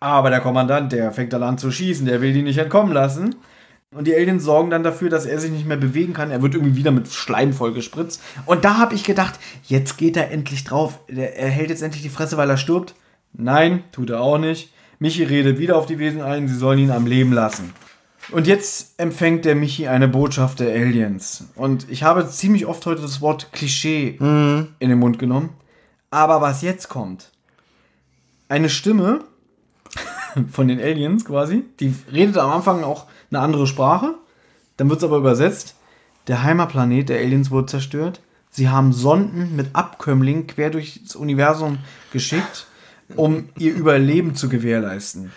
Aber 0.00 0.30
der 0.30 0.40
Kommandant, 0.40 0.92
der 0.92 1.12
fängt 1.12 1.32
dann 1.32 1.42
an 1.42 1.58
zu 1.58 1.70
schießen, 1.70 2.06
der 2.06 2.20
will 2.22 2.32
die 2.32 2.42
nicht 2.42 2.58
entkommen 2.58 2.92
lassen. 2.92 3.34
Und 3.94 4.06
die 4.06 4.14
Aliens 4.14 4.44
sorgen 4.44 4.68
dann 4.68 4.82
dafür, 4.82 5.08
dass 5.08 5.24
er 5.24 5.40
sich 5.40 5.50
nicht 5.50 5.66
mehr 5.66 5.78
bewegen 5.78 6.12
kann. 6.12 6.30
Er 6.30 6.42
wird 6.42 6.54
irgendwie 6.54 6.76
wieder 6.76 6.90
mit 6.90 7.08
Schleim 7.08 7.54
vollgespritzt. 7.54 8.20
Und 8.44 8.64
da 8.64 8.76
habe 8.76 8.94
ich 8.94 9.02
gedacht, 9.02 9.40
jetzt 9.64 9.96
geht 9.96 10.16
er 10.16 10.30
endlich 10.30 10.64
drauf. 10.64 11.00
Er 11.06 11.48
hält 11.48 11.70
jetzt 11.70 11.82
endlich 11.82 12.02
die 12.02 12.10
Fresse, 12.10 12.36
weil 12.36 12.50
er 12.50 12.58
stirbt. 12.58 12.94
Nein, 13.32 13.82
tut 13.92 14.10
er 14.10 14.20
auch 14.20 14.36
nicht. 14.36 14.72
Michi 14.98 15.22
redet 15.24 15.58
wieder 15.58 15.76
auf 15.76 15.86
die 15.86 15.98
Wesen 15.98 16.20
ein, 16.20 16.48
sie 16.48 16.56
sollen 16.56 16.80
ihn 16.80 16.90
am 16.90 17.06
Leben 17.06 17.32
lassen. 17.32 17.72
Und 18.30 18.46
jetzt 18.46 19.00
empfängt 19.00 19.46
der 19.46 19.54
Michi 19.54 19.88
eine 19.88 20.08
Botschaft 20.08 20.60
der 20.60 20.74
Aliens. 20.74 21.46
Und 21.54 21.88
ich 21.88 22.02
habe 22.02 22.28
ziemlich 22.28 22.66
oft 22.66 22.84
heute 22.84 23.00
das 23.00 23.22
Wort 23.22 23.52
Klischee 23.52 24.16
in 24.18 24.88
den 24.88 24.98
Mund 24.98 25.18
genommen. 25.18 25.50
Aber 26.10 26.42
was 26.42 26.60
jetzt 26.60 26.88
kommt, 26.88 27.30
eine 28.48 28.68
Stimme 28.68 29.24
von 30.52 30.68
den 30.68 30.80
Aliens 30.80 31.24
quasi, 31.24 31.64
die 31.80 31.94
redet 32.12 32.36
am 32.36 32.50
Anfang 32.50 32.84
auch 32.84 33.06
eine 33.30 33.40
andere 33.40 33.66
Sprache, 33.66 34.14
dann 34.76 34.88
wird 34.88 34.98
es 35.00 35.04
aber 35.04 35.16
übersetzt. 35.18 35.74
Der 36.26 36.42
Heimatplanet 36.42 37.08
der 37.08 37.18
Aliens 37.20 37.50
wurde 37.50 37.66
zerstört. 37.66 38.20
Sie 38.50 38.68
haben 38.68 38.92
Sonden 38.92 39.56
mit 39.56 39.68
Abkömmlingen 39.74 40.46
quer 40.46 40.70
durchs 40.70 41.14
Universum 41.16 41.78
geschickt, 42.12 42.66
um 43.16 43.48
ihr 43.58 43.74
Überleben 43.74 44.34
zu 44.34 44.48
gewährleisten. 44.48 45.30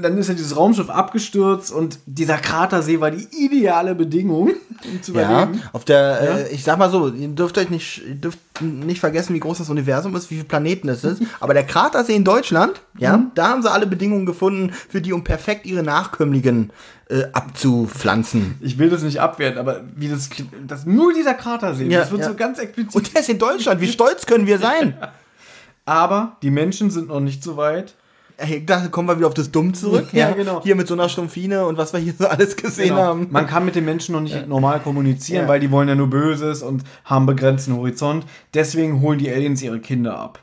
Dann 0.00 0.16
ist 0.16 0.28
ja 0.28 0.34
dieses 0.34 0.56
Raumschiff 0.56 0.88
abgestürzt 0.88 1.70
und 1.70 1.98
dieser 2.06 2.38
Kratersee 2.38 2.98
war 3.00 3.10
die 3.10 3.26
ideale 3.44 3.94
Bedingung, 3.94 4.52
um 4.90 5.02
zu 5.02 5.12
Ja, 5.12 5.42
überleben. 5.42 5.62
auf 5.74 5.84
der, 5.84 6.46
äh, 6.48 6.54
ich 6.54 6.64
sag 6.64 6.78
mal 6.78 6.90
so, 6.90 7.08
ihr 7.08 7.28
dürft 7.28 7.58
euch 7.58 7.68
nicht, 7.68 8.00
dürft 8.24 8.38
nicht 8.62 9.00
vergessen, 9.00 9.34
wie 9.34 9.40
groß 9.40 9.58
das 9.58 9.68
Universum 9.68 10.16
ist, 10.16 10.30
wie 10.30 10.36
viele 10.36 10.46
Planeten 10.48 10.88
es 10.88 11.04
ist. 11.04 11.20
Aber 11.40 11.52
der 11.52 11.64
Kratersee 11.64 12.16
in 12.16 12.24
Deutschland, 12.24 12.80
ja, 12.96 13.26
da 13.34 13.48
haben 13.48 13.60
sie 13.60 13.70
alle 13.70 13.86
Bedingungen 13.86 14.24
gefunden, 14.24 14.72
für 14.72 15.02
die, 15.02 15.12
um 15.12 15.24
perfekt 15.24 15.66
ihre 15.66 15.82
Nachkömmlingen 15.82 16.70
äh, 17.08 17.24
abzupflanzen. 17.32 18.56
Ich 18.60 18.78
will 18.78 18.90
das 18.90 19.02
nicht 19.02 19.20
abwerten, 19.20 19.58
aber 19.58 19.82
wie 19.94 20.08
das, 20.08 20.28
das 20.66 20.86
nur 20.86 21.12
dieser 21.12 21.34
Kratersee, 21.34 21.86
Ja, 21.88 22.00
das 22.00 22.10
wird 22.10 22.22
ja. 22.22 22.28
so 22.28 22.34
ganz 22.34 22.58
explizit. 22.58 22.94
Und 22.94 23.14
der 23.14 23.20
ist 23.20 23.28
in 23.28 23.38
Deutschland, 23.38 23.80
wie 23.80 23.88
stolz 23.88 24.26
können 24.26 24.46
wir 24.46 24.58
sein? 24.58 24.96
aber 25.84 26.36
die 26.42 26.50
Menschen 26.50 26.90
sind 26.90 27.08
noch 27.08 27.20
nicht 27.20 27.42
so 27.44 27.56
weit. 27.56 27.94
Ey, 28.38 28.66
da 28.66 28.88
kommen 28.88 29.08
wir 29.08 29.16
wieder 29.16 29.28
auf 29.28 29.34
das 29.34 29.50
Dumm 29.50 29.72
zurück. 29.72 30.08
Ja, 30.12 30.32
genau. 30.32 30.62
Hier 30.62 30.76
mit 30.76 30.86
so 30.86 30.92
einer 30.92 31.08
Stumpfine 31.08 31.64
und 31.64 31.78
was 31.78 31.94
wir 31.94 32.00
hier 32.00 32.12
so 32.18 32.26
alles 32.26 32.54
gesehen 32.56 32.88
Genau. 32.90 33.00
haben. 33.00 33.28
Man 33.30 33.46
kann 33.46 33.64
mit 33.64 33.76
den 33.76 33.86
Menschen 33.86 34.12
noch 34.12 34.20
nicht 34.20 34.46
normal 34.46 34.80
kommunizieren, 34.80 35.44
Ja. 35.44 35.48
weil 35.48 35.58
die 35.58 35.70
wollen 35.70 35.88
ja 35.88 35.94
nur 35.94 36.10
Böses 36.10 36.62
und 36.62 36.82
haben 37.06 37.24
begrenzten 37.24 37.74
Horizont. 37.74 38.26
Deswegen 38.52 39.00
holen 39.00 39.18
die 39.18 39.30
Aliens 39.30 39.62
ihre 39.62 39.80
Kinder 39.80 40.18
ab. 40.18 40.40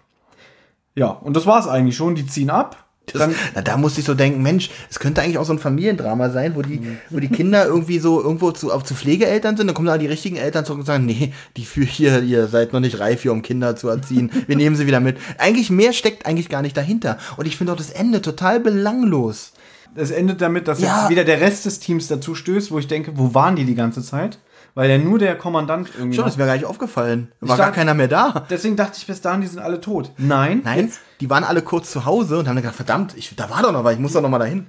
Ja, 0.96 1.08
und 1.10 1.36
das 1.36 1.46
war's 1.46 1.68
eigentlich 1.68 1.96
schon. 1.96 2.16
Die 2.16 2.26
ziehen 2.26 2.50
ab. 2.50 2.78
Das, 3.08 3.20
Dann, 3.20 3.36
na, 3.54 3.62
da 3.62 3.76
musste 3.76 4.00
ich 4.00 4.06
so 4.06 4.14
denken, 4.14 4.42
Mensch, 4.42 4.70
es 4.90 4.98
könnte 4.98 5.22
eigentlich 5.22 5.38
auch 5.38 5.44
so 5.46 5.52
ein 5.52 5.60
Familiendrama 5.60 6.30
sein, 6.30 6.56
wo 6.56 6.62
die, 6.62 6.82
wo 7.10 7.20
die 7.20 7.28
Kinder 7.28 7.66
irgendwie 7.66 8.00
so 8.00 8.22
irgendwo 8.22 8.52
zu, 8.52 8.72
auf, 8.72 8.84
zu 8.86 8.96
Pflegeeltern 8.96 9.58
sind, 9.58 9.68
dann 9.68 9.74
kommen 9.76 9.88
da 9.88 9.98
die 9.98 10.08
richtigen 10.08 10.38
Eltern 10.38 10.64
zurück 10.64 10.80
und 10.80 10.86
sagen, 10.86 11.06
nee, 11.06 11.34
die 11.58 11.66
für 11.66 11.84
hier, 11.84 12.24
ihr 12.24 12.48
seid 12.48 12.72
noch 12.72 12.80
nicht 12.80 13.00
reif 13.00 13.24
hier, 13.24 13.34
um 13.34 13.42
Kinder 13.42 13.76
zu 13.76 13.90
erziehen. 13.90 14.32
Wir 14.48 14.56
nehmen 14.56 14.78
sie 14.78 14.88
wieder 14.88 15.02
mit. 15.02 15.18
Eigentlich 15.38 15.70
mehr 15.70 15.92
steckt 15.92 16.26
eigentlich 16.26 16.48
gar 16.48 16.62
nicht 16.62 16.78
dahinter. 16.78 17.18
Und 17.36 17.46
ich 17.46 17.58
finde 17.58 17.74
auch 17.74 17.78
das 17.78 17.90
Ende 17.90 18.22
total 18.22 18.62
belanglos. 18.62 19.52
es 19.96 20.10
endet 20.10 20.42
damit, 20.42 20.68
dass 20.68 20.80
Ja. 20.80 21.02
jetzt 21.02 21.10
wieder 21.12 21.24
der 21.26 21.42
Rest 21.42 21.66
des 21.66 21.80
Teams 21.80 22.08
dazu 22.08 22.34
stößt, 22.36 22.72
wo 22.72 22.80
ich 22.80 22.88
denke, 22.88 23.12
wo 23.16 23.34
waren 23.34 23.56
die 23.56 23.66
die 23.66 23.76
ganze 23.76 24.02
Zeit? 24.02 24.40
Weil 24.76 24.90
ja 24.90 24.98
nur 24.98 25.20
der 25.20 25.38
Kommandant 25.38 25.90
irgendwie. 25.96 26.16
Schon, 26.16 26.26
das 26.26 26.38
wäre 26.38 26.48
gar 26.48 26.56
nicht 26.56 26.66
aufgefallen. 26.66 27.32
War 27.42 27.58
gar 27.58 27.72
keiner 27.72 27.94
mehr 27.94 28.08
da. 28.08 28.46
Deswegen 28.50 28.76
dachte 28.76 28.98
ich 28.98 29.06
bis 29.06 29.22
dahin, 29.22 29.42
die 29.42 29.48
sind 29.48 29.60
alle 29.60 29.80
tot. 29.80 30.12
Nein. 30.18 30.62
Nein, 30.64 30.86
Jetzt, 30.86 31.00
die 31.20 31.30
waren 31.30 31.44
alle 31.44 31.62
kurz 31.62 31.92
zu 31.92 32.06
Hause 32.06 32.40
und 32.40 32.48
haben 32.48 32.56
gedacht, 32.56 32.74
verdammt, 32.76 33.14
ich, 33.16 33.36
da 33.36 33.50
war 33.52 33.62
doch 33.62 33.72
noch 33.72 33.84
was, 33.84 33.94
ich 33.94 34.00
muss 34.00 34.14
doch 34.14 34.22
noch 34.22 34.30
mal 34.30 34.40
dahin. 34.40 34.66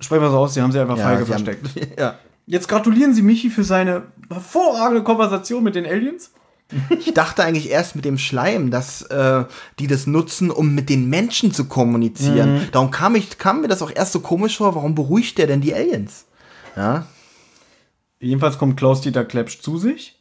sprechen 0.00 0.22
wir 0.22 0.30
so 0.30 0.38
aus, 0.38 0.54
die 0.54 0.62
haben 0.62 0.70
sie 0.70 0.78
einfach 0.80 0.96
feige 0.96 1.24
sie 1.24 1.32
haben- 1.34 1.44
versteckt. 1.44 1.98
ja. 1.98 2.14
Jetzt 2.46 2.68
gratulieren 2.68 3.14
Sie 3.14 3.22
Michi 3.22 3.50
für 3.50 3.62
seine 3.64 4.02
hervorragende 4.30 5.02
Konversation 5.04 5.62
mit 5.62 5.74
den 5.76 5.86
Aliens. 5.86 6.32
Ich 6.98 7.12
dachte 7.12 7.44
eigentlich 7.44 7.70
erst 7.70 7.96
mit 7.96 8.04
dem 8.04 8.18
Schleim, 8.18 8.70
dass 8.70 9.02
äh, 9.02 9.44
die 9.78 9.86
das 9.86 10.06
nutzen, 10.06 10.50
um 10.50 10.74
mit 10.74 10.88
den 10.88 11.08
Menschen 11.08 11.52
zu 11.52 11.66
kommunizieren. 11.66 12.68
Darum 12.72 12.90
kam, 12.90 13.14
ich, 13.14 13.38
kam 13.38 13.60
mir 13.60 13.68
das 13.68 13.82
auch 13.82 13.90
erst 13.94 14.12
so 14.12 14.20
komisch 14.20 14.56
vor, 14.56 14.74
warum 14.74 14.94
beruhigt 14.94 15.36
der 15.38 15.46
denn 15.46 15.60
die 15.60 15.74
Aliens? 15.74 16.24
Ja, 16.76 17.06
Jedenfalls 18.22 18.56
kommt 18.58 18.76
Klaus-Dieter 18.76 19.24
Klepsch 19.24 19.60
zu 19.60 19.78
sich, 19.78 20.18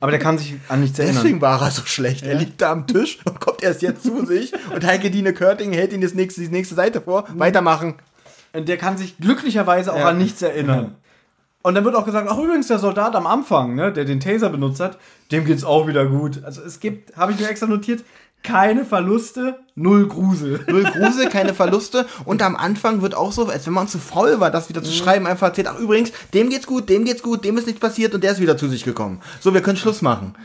aber 0.00 0.10
der 0.10 0.20
kann 0.20 0.36
sich 0.38 0.54
an 0.68 0.80
nichts 0.80 0.98
erinnern. 0.98 1.22
deswegen 1.22 1.40
war 1.40 1.62
er 1.62 1.70
so 1.70 1.86
schlecht. 1.86 2.24
Er 2.24 2.34
liegt 2.34 2.60
da 2.60 2.72
am 2.72 2.86
Tisch 2.86 3.18
und 3.24 3.40
kommt 3.40 3.62
erst 3.62 3.80
jetzt 3.80 4.02
zu 4.02 4.26
sich 4.26 4.52
und 4.74 4.84
Heike 4.84 5.10
Dine 5.10 5.32
Körting 5.32 5.72
hält 5.72 5.92
ihm 5.92 6.00
das 6.00 6.14
nächste, 6.14 6.40
die 6.40 6.48
nächste 6.48 6.74
Seite 6.74 7.00
vor. 7.00 7.24
Weitermachen. 7.34 7.94
Und 8.52 8.68
der 8.68 8.76
kann 8.76 8.98
sich 8.98 9.16
glücklicherweise 9.18 9.92
auch 9.92 9.98
Ja. 9.98 10.08
an 10.08 10.18
nichts 10.18 10.42
erinnern. 10.42 10.96
Und 11.62 11.74
dann 11.74 11.84
wird 11.84 11.94
auch 11.94 12.04
gesagt, 12.04 12.28
ach 12.30 12.36
übrigens, 12.36 12.66
der 12.68 12.78
Soldat 12.78 13.16
am 13.16 13.26
Anfang, 13.26 13.74
ne, 13.74 13.90
der 13.90 14.04
den 14.04 14.20
Taser 14.20 14.50
benutzt 14.50 14.80
hat, 14.80 14.98
dem 15.32 15.46
geht's 15.46 15.64
auch 15.64 15.86
wieder 15.86 16.04
gut. 16.06 16.44
Also 16.44 16.60
es 16.62 16.78
gibt, 16.78 17.16
habe 17.16 17.32
ich 17.32 17.40
mir 17.40 17.48
extra 17.48 17.66
notiert, 17.66 18.04
keine 18.44 18.84
Verluste, 18.84 19.58
null 19.74 20.06
Grusel. 20.06 20.60
Null 20.68 20.84
Grusel, 20.84 21.28
keine 21.28 21.54
Verluste. 21.54 22.06
Und 22.24 22.42
am 22.42 22.54
Anfang 22.54 23.02
wird 23.02 23.14
auch 23.16 23.32
so, 23.32 23.46
als 23.48 23.66
wenn 23.66 23.72
man 23.72 23.88
zu 23.88 23.98
faul 23.98 24.38
war, 24.38 24.52
das 24.52 24.68
wieder 24.68 24.84
zu 24.84 24.92
schreiben, 24.92 25.26
einfach 25.26 25.48
erzählt, 25.48 25.66
ach 25.66 25.78
übrigens, 25.80 26.12
dem 26.32 26.50
geht's 26.50 26.66
gut, 26.66 26.88
dem 26.88 27.04
geht's 27.04 27.22
gut, 27.22 27.44
dem 27.44 27.56
ist 27.58 27.66
nichts 27.66 27.80
passiert 27.80 28.14
und 28.14 28.22
der 28.22 28.32
ist 28.32 28.40
wieder 28.40 28.56
zu 28.56 28.68
sich 28.68 28.84
gekommen. 28.84 29.20
So, 29.40 29.52
wir 29.54 29.62
können 29.62 29.78
Schluss 29.78 30.02
machen. 30.02 30.36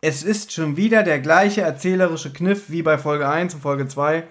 Es 0.00 0.22
ist 0.22 0.52
schon 0.52 0.76
wieder 0.76 1.02
der 1.02 1.20
gleiche 1.20 1.60
erzählerische 1.60 2.32
Kniff 2.32 2.64
wie 2.68 2.82
bei 2.82 2.96
Folge 2.96 3.28
1 3.28 3.54
und 3.54 3.60
Folge 3.60 3.86
2. 3.86 4.24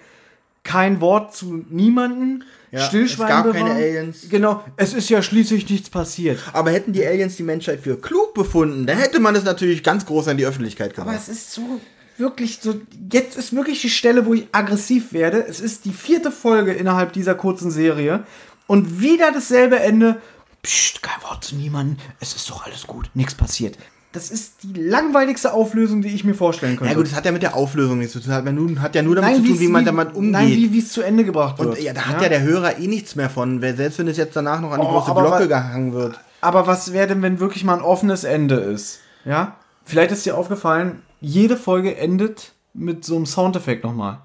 Kein 0.64 1.00
Wort 1.00 1.34
zu 1.34 1.64
niemanden. 1.70 2.44
Ja, 2.70 2.80
Stillschwein 2.80 3.26
es 3.28 3.32
gab 3.34 3.44
bewahren. 3.44 3.66
keine 3.66 3.74
Aliens. 3.78 4.26
Genau, 4.30 4.64
es 4.76 4.94
ist 4.94 5.10
ja 5.10 5.20
schließlich 5.22 5.68
nichts 5.68 5.90
passiert. 5.90 6.38
Aber 6.54 6.70
hätten 6.70 6.92
die 6.92 7.04
Aliens 7.06 7.36
die 7.36 7.42
Menschheit 7.42 7.80
für 7.80 8.00
klug 8.00 8.32
befunden, 8.32 8.86
dann 8.86 8.96
hätte 8.96 9.20
man 9.20 9.34
es 9.36 9.44
natürlich 9.44 9.82
ganz 9.82 10.06
groß 10.06 10.28
an 10.28 10.38
die 10.38 10.46
Öffentlichkeit 10.46 10.92
Aber 10.98 11.10
gebracht. 11.10 11.22
es 11.22 11.28
ist 11.28 11.52
so. 11.52 11.80
Wirklich 12.18 12.60
so, 12.60 12.80
jetzt 13.12 13.36
ist 13.36 13.54
wirklich 13.54 13.80
die 13.80 13.90
Stelle, 13.90 14.26
wo 14.26 14.34
ich 14.34 14.48
aggressiv 14.52 15.12
werde. 15.12 15.44
Es 15.46 15.60
ist 15.60 15.84
die 15.84 15.92
vierte 15.92 16.30
Folge 16.30 16.72
innerhalb 16.72 17.12
dieser 17.12 17.34
kurzen 17.34 17.70
Serie 17.70 18.24
und 18.66 19.00
wieder 19.00 19.32
dasselbe 19.32 19.80
Ende. 19.80 20.20
Psst, 20.62 21.02
kein 21.02 21.20
Wort 21.22 21.44
zu 21.44 21.56
niemandem, 21.56 21.96
es 22.20 22.34
ist 22.34 22.48
doch 22.48 22.64
alles 22.64 22.86
gut, 22.86 23.10
nichts 23.14 23.34
passiert. 23.34 23.76
Das 24.12 24.30
ist 24.30 24.56
die 24.62 24.74
langweiligste 24.74 25.54
Auflösung, 25.54 26.02
die 26.02 26.14
ich 26.14 26.22
mir 26.22 26.34
vorstellen 26.34 26.76
könnte. 26.76 26.92
Ja 26.92 26.96
gut, 26.96 27.06
das 27.06 27.14
hat 27.14 27.24
ja 27.24 27.32
mit 27.32 27.42
der 27.42 27.56
Auflösung 27.56 27.98
nichts 27.98 28.12
zu 28.12 28.20
tun. 28.20 28.32
Hat 28.32 28.44
ja 28.44 28.52
nur, 28.52 28.80
hat 28.80 28.94
ja 28.94 29.02
nur 29.02 29.16
damit 29.16 29.30
Nein, 29.30 29.42
zu 29.42 29.50
tun, 29.52 29.60
wie 29.60 29.68
man 29.68 29.84
damit 29.86 30.14
umgeht. 30.14 30.32
Nein, 30.32 30.68
wie 30.70 30.78
es 30.78 30.92
zu 30.92 31.00
Ende 31.00 31.24
gebracht 31.24 31.58
wird. 31.58 31.78
und 31.78 31.82
ja, 31.82 31.94
da 31.94 32.02
hat 32.02 32.20
ja. 32.20 32.28
der 32.28 32.42
Hörer 32.42 32.78
eh 32.78 32.86
nichts 32.86 33.16
mehr 33.16 33.30
von, 33.30 33.60
selbst 33.60 33.98
wenn 33.98 34.08
es 34.08 34.18
jetzt 34.18 34.36
danach 34.36 34.60
noch 34.60 34.72
an 34.72 34.80
die 34.80 34.86
Oh, 34.86 35.00
große 35.00 35.12
Glocke 35.14 35.48
gehangen 35.48 35.94
wird. 35.94 36.20
Aber 36.42 36.66
was 36.66 36.92
wäre 36.92 37.06
denn, 37.06 37.22
wenn 37.22 37.40
wirklich 37.40 37.64
mal 37.64 37.78
ein 37.78 37.82
offenes 37.82 38.24
Ende 38.24 38.56
ist? 38.56 39.00
Ja? 39.24 39.56
Vielleicht 39.84 40.12
ist 40.12 40.26
dir 40.26 40.36
aufgefallen, 40.36 41.02
jede 41.22 41.56
Folge 41.56 41.96
endet 41.96 42.52
mit 42.74 43.04
so 43.04 43.16
einem 43.16 43.26
Soundeffekt 43.26 43.84
nochmal. 43.84 44.18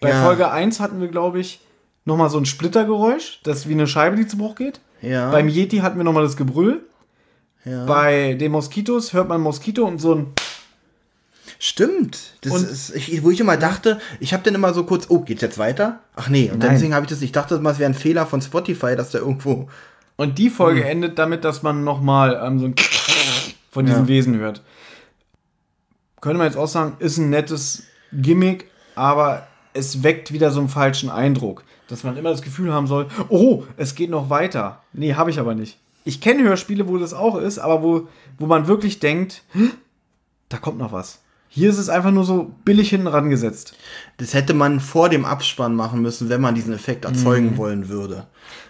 Bei 0.00 0.10
Ja. 0.10 0.22
Folge 0.24 0.50
1 0.50 0.78
hatten 0.80 1.00
wir, 1.00 1.08
glaube 1.08 1.40
ich, 1.40 1.60
nochmal 2.04 2.30
so 2.30 2.38
ein 2.38 2.46
Splittergeräusch, 2.46 3.40
das 3.42 3.68
wie 3.68 3.72
eine 3.72 3.86
Scheibe, 3.86 4.16
die 4.16 4.26
zu 4.26 4.36
Bruch 4.36 4.54
geht. 4.54 4.80
Ja. 5.02 5.30
Beim 5.30 5.48
Yeti 5.48 5.78
hatten 5.78 5.96
wir 5.98 6.04
nochmal 6.04 6.22
das 6.22 6.36
Gebrüll. 6.36 6.84
Ja. 7.64 7.84
Bei 7.84 8.34
den 8.34 8.52
Moskitos 8.52 9.12
hört 9.12 9.28
man 9.28 9.40
Moskito 9.40 9.84
und 9.84 9.98
so 10.00 10.14
ein. 10.14 10.26
Stimmt. 11.58 12.34
Das 12.42 12.52
Und- 12.52 12.68
ist, 12.70 12.94
ich, 12.94 13.22
wo 13.22 13.30
ich 13.30 13.40
immer 13.40 13.56
dachte, 13.56 13.98
ich 14.20 14.32
habe 14.32 14.42
dann 14.42 14.54
immer 14.54 14.74
so 14.74 14.84
kurz, 14.84 15.06
oh, 15.08 15.20
geht's 15.20 15.42
jetzt 15.42 15.58
weiter? 15.58 16.00
Ach 16.14 16.28
nee, 16.28 16.50
und 16.50 16.58
Nein. 16.58 16.72
deswegen 16.72 16.94
habe 16.94 17.04
ich 17.06 17.10
das, 17.10 17.22
ich 17.22 17.32
dachte 17.32 17.54
immer, 17.56 17.70
es 17.70 17.78
wäre 17.78 17.90
ein 17.90 17.94
Fehler 17.94 18.26
von 18.26 18.42
Spotify, 18.42 18.94
dass 18.96 19.10
da 19.10 19.18
irgendwo. 19.18 19.68
Und 20.16 20.38
die 20.38 20.50
Folge 20.50 20.82
Hm. 20.82 20.88
endet 20.90 21.18
damit, 21.18 21.44
dass 21.44 21.62
man 21.62 21.82
nochmal 21.84 22.40
ähm, 22.44 22.58
so 22.58 22.66
ein 22.66 22.74
von 23.70 23.86
diesem 23.86 24.02
Ja. 24.02 24.08
Wesen 24.08 24.36
hört. 24.38 24.60
Könnte 26.20 26.38
man 26.38 26.46
jetzt 26.46 26.56
auch 26.56 26.66
sagen, 26.68 26.96
ist 26.98 27.18
ein 27.18 27.30
nettes 27.30 27.84
Gimmick, 28.12 28.70
aber 28.94 29.46
es 29.74 30.02
weckt 30.02 30.32
wieder 30.32 30.50
so 30.50 30.60
einen 30.60 30.68
falschen 30.68 31.10
Eindruck, 31.10 31.62
dass 31.88 32.02
man 32.04 32.16
immer 32.16 32.30
das 32.30 32.42
Gefühl 32.42 32.72
haben 32.72 32.86
soll, 32.86 33.06
oh, 33.28 33.64
es 33.76 33.94
geht 33.94 34.10
noch 34.10 34.30
weiter. 34.30 34.82
Nee, 34.92 35.14
habe 35.14 35.30
ich 35.30 35.38
aber 35.38 35.54
nicht. 35.54 35.78
Ich 36.04 36.20
kenne 36.20 36.42
Hörspiele, 36.44 36.86
wo 36.88 36.96
das 36.98 37.12
auch 37.14 37.36
ist, 37.36 37.58
aber 37.58 37.82
wo, 37.82 38.08
wo 38.38 38.46
man 38.46 38.66
wirklich 38.68 39.00
denkt, 39.00 39.42
"Hä? 39.52 39.70
da 40.48 40.56
kommt 40.58 40.78
noch 40.78 40.92
was. 40.92 41.20
Hier 41.48 41.68
ist 41.70 41.78
es 41.78 41.88
einfach 41.88 42.10
nur 42.12 42.24
so 42.24 42.52
billig 42.64 42.90
hinten 42.90 43.06
rangesetzt. 43.06 43.76
Das 44.18 44.34
hätte 44.34 44.54
man 44.54 44.78
vor 44.80 45.08
dem 45.08 45.24
Abspann 45.24 45.74
machen 45.74 46.02
müssen, 46.02 46.28
wenn 46.28 46.40
man 46.40 46.54
diesen 46.54 46.72
Effekt 46.74 47.04
erzeugen 47.04 47.52
Mhm. 47.52 47.56
wollen 47.56 47.88
würde. 47.88 48.26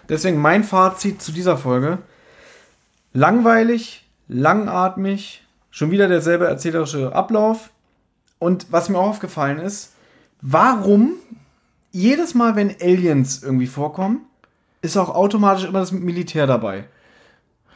Deswegen 0.09 0.39
mein 0.39 0.63
Fazit 0.63 1.21
zu 1.21 1.31
dieser 1.31 1.57
Folge. 1.57 1.99
Langweilig, 3.13 4.05
langatmig, 4.27 5.43
schon 5.77 5.91
wieder 5.91 6.07
derselbe 6.07 6.47
erzählerische 6.47 7.13
Ablauf. 7.13 7.69
Und 8.39 8.65
was 8.71 8.89
mir 8.89 8.97
auch 8.97 9.09
aufgefallen 9.09 9.59
ist, 9.59 9.93
warum 10.41 11.11
jedes 11.91 12.33
Mal, 12.33 12.55
wenn 12.55 12.75
Aliens 12.81 13.43
irgendwie 13.43 13.67
vorkommen, 13.67 14.21
ist 14.81 14.97
auch 14.97 15.13
automatisch 15.13 15.65
immer 15.65 15.79
das 15.79 15.91
Militär 15.91 16.47
dabei. 16.47 16.85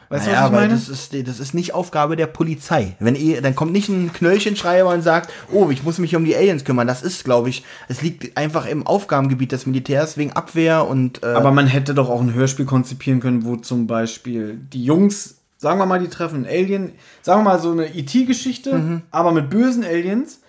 Weißt 0.08 0.26
naja, 0.26 0.40
du, 0.40 0.42
was 0.42 0.50
ich 0.50 0.68
meine? 0.68 0.74
das 0.74 0.88
ist, 0.88 1.28
das 1.28 1.38
ist 1.38 1.54
nicht 1.54 1.74
Aufgabe 1.74 2.16
der 2.16 2.26
Polizei. 2.26 2.96
Wenn 2.98 3.14
eh, 3.14 3.40
dann 3.40 3.54
kommt 3.54 3.72
nicht 3.72 3.88
ein 3.88 4.12
Knöllchenschreiber 4.12 4.90
und 4.90 5.02
sagt, 5.02 5.32
oh, 5.52 5.70
ich 5.70 5.84
muss 5.84 5.98
mich 5.98 6.16
um 6.16 6.24
die 6.24 6.34
Aliens 6.34 6.64
kümmern. 6.64 6.88
Das 6.88 7.02
ist, 7.02 7.24
glaube 7.24 7.50
ich, 7.50 7.64
es 7.88 8.02
liegt 8.02 8.36
einfach 8.36 8.66
im 8.66 8.84
Aufgabengebiet 8.84 9.52
des 9.52 9.64
Militärs 9.64 10.16
wegen 10.16 10.32
Abwehr 10.32 10.88
und. 10.88 11.22
Äh, 11.22 11.26
Aber 11.26 11.52
man 11.52 11.68
hätte 11.68 11.94
doch 11.94 12.10
auch 12.10 12.20
ein 12.20 12.34
Hörspiel 12.34 12.66
konzipieren 12.66 13.20
können, 13.20 13.44
wo 13.44 13.56
zum 13.56 13.86
Beispiel 13.86 14.58
die 14.72 14.84
Jungs, 14.84 15.41
sagen 15.62 15.78
wir 15.78 15.86
mal, 15.86 16.00
die 16.00 16.08
treffen 16.08 16.44
einen 16.44 16.46
Alien, 16.46 16.92
sagen 17.22 17.44
wir 17.44 17.52
mal 17.52 17.60
so 17.60 17.70
eine 17.70 17.96
IT-Geschichte, 17.96 19.00
aber 19.12 19.30
mit 19.30 19.48
bösen 19.48 19.84
Aliens. 19.84 20.40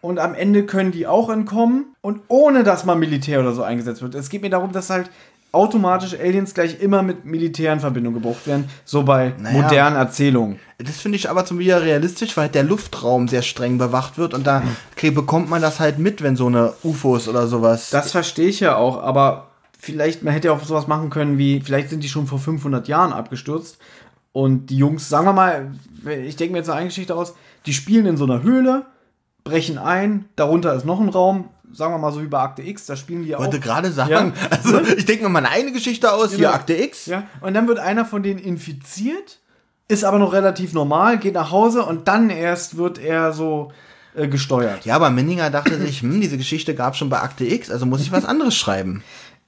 Und 0.00 0.18
am 0.18 0.34
Ende 0.34 0.66
können 0.66 0.90
die 0.92 1.06
auch 1.06 1.30
entkommen 1.30 1.94
und 2.00 2.22
ohne 2.28 2.64
dass 2.64 2.84
mal 2.84 2.96
Militär 2.96 3.40
oder 3.40 3.52
so 3.52 3.62
eingesetzt 3.62 4.02
wird. 4.02 4.14
Es 4.16 4.30
geht 4.30 4.42
mir 4.42 4.50
darum, 4.50 4.72
dass 4.72 4.90
halt 4.90 5.10
automatisch 5.52 6.14
Aliens 6.18 6.54
gleich 6.54 6.80
immer 6.80 7.02
mit 7.02 7.24
Militär 7.24 7.72
in 7.72 7.80
Verbindung 7.80 8.14
gebracht 8.14 8.46
werden, 8.46 8.68
so 8.84 9.02
bei 9.02 9.32
Naja. 9.38 9.62
modernen 9.62 9.96
Erzählungen. 9.96 10.58
Das 10.78 10.98
finde 10.98 11.16
ich 11.16 11.28
aber 11.28 11.44
zum 11.44 11.58
wieder 11.58 11.82
realistisch, 11.82 12.36
weil 12.36 12.48
der 12.48 12.64
Luftraum 12.64 13.28
sehr 13.28 13.42
streng 13.42 13.78
bewacht 13.78 14.16
wird 14.16 14.32
und 14.34 14.46
da 14.46 14.62
bekommt 15.00 15.50
man 15.50 15.60
das 15.62 15.78
halt 15.78 15.98
mit, 15.98 16.22
wenn 16.22 16.36
so 16.36 16.46
eine 16.46 16.72
UFOs 16.82 17.28
oder 17.28 17.46
sowas. 17.46 17.90
Das 17.90 18.12
verstehe 18.12 18.48
ich 18.48 18.60
ja 18.60 18.76
auch, 18.76 19.02
aber 19.02 19.48
vielleicht, 19.78 20.22
man 20.22 20.32
hätte 20.32 20.48
ja 20.48 20.54
auch 20.54 20.62
sowas 20.64 20.86
machen 20.88 21.10
können 21.10 21.38
wie, 21.38 21.60
vielleicht 21.60 21.90
sind 21.90 22.02
die 22.02 22.08
schon 22.08 22.26
vor 22.26 22.38
500 22.38 22.88
Jahren 22.88 23.12
abgestürzt 23.12 23.78
und 24.32 24.66
die 24.66 24.76
Jungs, 24.78 25.08
sagen 25.08 25.26
wir 25.26 25.32
mal, 25.32 25.72
ich 26.24 26.36
denke 26.36 26.52
mir 26.52 26.58
jetzt 26.58 26.70
eine 26.70 26.86
Geschichte 26.86 27.14
aus, 27.14 27.34
die 27.66 27.72
spielen 27.74 28.06
in 28.06 28.16
so 28.16 28.24
einer 28.24 28.42
Höhle, 28.42 28.86
brechen 29.44 29.78
ein, 29.78 30.26
darunter 30.36 30.74
ist 30.74 30.84
noch 30.86 31.00
ein 31.00 31.08
Raum, 31.08 31.48
sagen 31.72 31.92
wir 31.94 31.98
mal 31.98 32.12
so 32.12 32.22
wie 32.22 32.26
bei 32.26 32.40
Akte 32.40 32.62
X, 32.62 32.86
da 32.86 32.96
spielen 32.96 33.24
die 33.24 33.34
auch. 33.34 33.40
wollte 33.40 33.60
gerade 33.60 33.90
sagen, 33.92 34.10
Ja. 34.10 34.32
also 34.50 34.80
ich 34.96 35.04
denke 35.06 35.24
mir 35.24 35.30
mal 35.30 35.44
eine 35.46 35.72
Geschichte 35.72 36.12
aus, 36.12 36.34
hier. 36.34 36.52
Akte 36.52 36.74
X. 36.74 37.06
Ja, 37.06 37.24
und 37.40 37.54
dann 37.54 37.66
wird 37.68 37.78
einer 37.78 38.04
von 38.04 38.22
denen 38.22 38.38
infiziert, 38.40 39.38
ist 39.88 40.04
aber 40.04 40.18
noch 40.18 40.32
relativ 40.32 40.72
normal, 40.72 41.18
geht 41.18 41.34
nach 41.34 41.50
Hause 41.50 41.84
und 41.84 42.08
dann 42.08 42.30
erst 42.30 42.76
wird 42.76 42.98
er 42.98 43.32
so 43.32 43.72
äh, 44.14 44.28
gesteuert. 44.28 44.84
Ja, 44.84 44.96
aber 44.96 45.10
Menninger 45.10 45.50
dachte 45.50 45.78
sich, 45.78 46.02
hm, 46.02 46.20
diese 46.20 46.36
Geschichte 46.38 46.74
gab 46.74 46.96
schon 46.96 47.08
bei 47.08 47.20
Akte 47.20 47.44
X, 47.44 47.70
also 47.70 47.84
muss 47.86 48.00
ich 48.02 48.12
was 48.12 48.24
anderes 48.26 48.54
schreiben. 48.54 49.02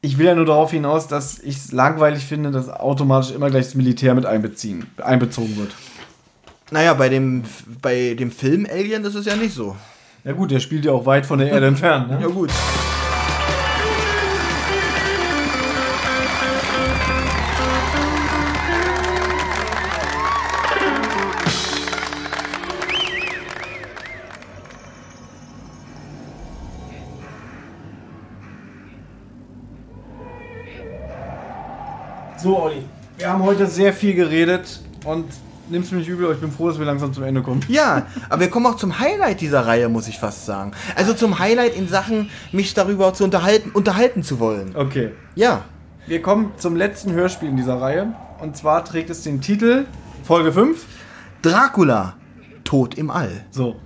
Ich 0.04 0.18
will 0.18 0.26
ja 0.26 0.34
nur 0.34 0.44
darauf 0.44 0.70
hinaus, 0.70 1.08
dass 1.08 1.38
ich 1.38 1.56
es 1.56 1.72
langweilig 1.72 2.26
finde, 2.26 2.50
dass 2.50 2.68
automatisch 2.68 3.34
immer 3.34 3.48
gleich 3.48 3.64
das 3.64 3.74
Militär 3.74 4.14
mit 4.14 4.26
einbeziehen, 4.26 4.84
einbezogen 4.98 5.56
wird. 5.56 5.74
Naja, 6.70 6.92
bei 6.92 7.08
dem, 7.08 7.44
bei 7.80 8.12
dem 8.12 8.30
Film 8.30 8.66
Alien 8.70 9.02
ist 9.06 9.14
es 9.14 9.24
ja 9.24 9.34
nicht 9.34 9.54
so. 9.54 9.74
Ja 10.22 10.32
gut, 10.32 10.50
der 10.50 10.60
spielt 10.60 10.84
ja 10.84 10.92
auch 10.92 11.06
weit 11.06 11.24
von 11.24 11.38
der 11.38 11.48
Erde 11.48 11.68
entfernt. 11.68 12.10
Ne? 12.10 12.18
Ja 12.20 12.26
gut. 12.26 12.50
So, 32.44 32.58
Olli, 32.58 32.84
wir 33.16 33.30
haben 33.30 33.42
heute 33.42 33.66
sehr 33.66 33.94
viel 33.94 34.12
geredet 34.12 34.82
und 35.06 35.24
nimm's 35.70 35.90
mir 35.90 35.96
nicht 35.96 36.10
übel, 36.10 36.26
aber 36.26 36.34
ich 36.34 36.42
bin 36.42 36.52
froh, 36.52 36.68
dass 36.68 36.78
wir 36.78 36.84
langsam 36.84 37.10
zum 37.14 37.24
Ende 37.24 37.40
kommen. 37.40 37.64
Ja, 37.68 38.06
aber 38.28 38.42
wir 38.42 38.50
kommen 38.50 38.66
auch 38.66 38.76
zum 38.76 38.98
Highlight 38.98 39.40
dieser 39.40 39.66
Reihe, 39.66 39.88
muss 39.88 40.08
ich 40.08 40.18
fast 40.18 40.44
sagen. 40.44 40.72
Also 40.94 41.14
zum 41.14 41.38
Highlight 41.38 41.74
in 41.74 41.88
Sachen, 41.88 42.28
mich 42.52 42.74
darüber 42.74 43.14
zu 43.14 43.24
unterhalten, 43.24 43.70
unterhalten 43.70 44.22
zu 44.22 44.40
wollen. 44.40 44.76
Okay. 44.76 45.12
Ja. 45.34 45.62
Wir 46.06 46.20
kommen 46.20 46.52
zum 46.58 46.76
letzten 46.76 47.12
Hörspiel 47.12 47.48
in 47.48 47.56
dieser 47.56 47.80
Reihe. 47.80 48.12
Und 48.42 48.58
zwar 48.58 48.84
trägt 48.84 49.08
es 49.08 49.22
den 49.22 49.40
Titel 49.40 49.86
Folge 50.22 50.52
5. 50.52 50.84
Dracula. 51.40 52.12
Tod 52.64 52.98
im 52.98 53.10
All. 53.10 53.46
So. 53.52 53.76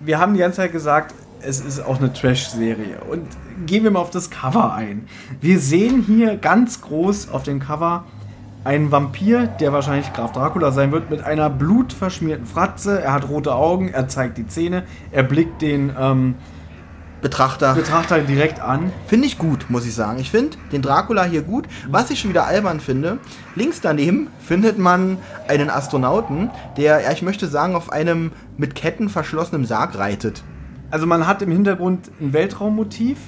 Wir 0.00 0.18
haben 0.18 0.32
die 0.32 0.40
ganze 0.40 0.56
Zeit 0.56 0.72
gesagt, 0.72 1.14
es 1.42 1.60
ist 1.60 1.80
auch 1.80 1.98
eine 1.98 2.14
Trash-Serie. 2.14 3.00
Und 3.10 3.26
gehen 3.66 3.84
wir 3.84 3.90
mal 3.90 4.00
auf 4.00 4.10
das 4.10 4.30
Cover 4.30 4.74
ein. 4.74 5.06
Wir 5.40 5.58
sehen 5.58 6.02
hier 6.02 6.36
ganz 6.36 6.80
groß 6.80 7.30
auf 7.30 7.42
dem 7.42 7.60
Cover 7.60 8.04
einen 8.64 8.92
Vampir, 8.92 9.46
der 9.46 9.72
wahrscheinlich 9.72 10.12
Graf 10.12 10.32
Dracula 10.32 10.70
sein 10.70 10.92
wird, 10.92 11.10
mit 11.10 11.22
einer 11.22 11.50
blutverschmierten 11.50 12.46
Fratze. 12.46 13.00
Er 13.00 13.12
hat 13.12 13.28
rote 13.28 13.54
Augen, 13.54 13.88
er 13.88 14.08
zeigt 14.08 14.38
die 14.38 14.46
Zähne, 14.46 14.84
er 15.10 15.24
blickt 15.24 15.62
den 15.62 15.92
ähm, 15.98 16.34
Betrachter. 17.22 17.74
Betrachter 17.74 18.18
direkt 18.18 18.60
an. 18.60 18.92
Finde 19.06 19.26
ich 19.26 19.38
gut, 19.38 19.66
muss 19.68 19.86
ich 19.86 19.94
sagen. 19.94 20.18
Ich 20.18 20.30
finde 20.30 20.58
den 20.72 20.82
Dracula 20.82 21.24
hier 21.24 21.42
gut. 21.42 21.68
Was 21.88 22.10
ich 22.10 22.20
schon 22.20 22.30
wieder 22.30 22.46
albern 22.46 22.80
finde, 22.80 23.18
links 23.54 23.80
daneben 23.80 24.28
findet 24.40 24.76
man 24.78 25.18
einen 25.46 25.70
Astronauten, 25.70 26.50
der, 26.76 27.00
ja, 27.00 27.12
ich 27.12 27.22
möchte 27.22 27.46
sagen, 27.46 27.76
auf 27.76 27.92
einem 27.92 28.32
mit 28.56 28.74
Ketten 28.74 29.08
verschlossenen 29.08 29.64
Sarg 29.64 29.96
reitet. 29.96 30.42
Also 30.90 31.06
man 31.06 31.26
hat 31.26 31.42
im 31.42 31.50
Hintergrund 31.50 32.10
ein 32.20 32.32
Weltraummotiv. 32.32 33.18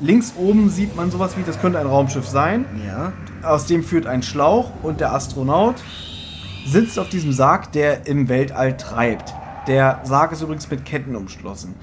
Links 0.00 0.34
oben 0.36 0.70
sieht 0.70 0.96
man 0.96 1.10
sowas 1.10 1.36
wie, 1.36 1.42
das 1.42 1.60
könnte 1.60 1.78
ein 1.78 1.86
Raumschiff 1.86 2.26
sein. 2.26 2.64
Ja. 2.86 3.12
Aus 3.42 3.66
dem 3.66 3.82
führt 3.82 4.06
ein 4.06 4.22
Schlauch 4.22 4.70
und 4.82 5.00
der 5.00 5.12
Astronaut 5.12 5.76
sitzt 6.66 6.98
auf 6.98 7.08
diesem 7.08 7.32
Sarg, 7.32 7.72
der 7.72 8.06
im 8.06 8.28
Weltall 8.28 8.76
treibt. 8.76 9.34
Der 9.66 10.00
Sarg 10.04 10.32
ist 10.32 10.42
übrigens 10.42 10.70
mit 10.70 10.84
Ketten 10.84 11.16
umschlossen. 11.16 11.74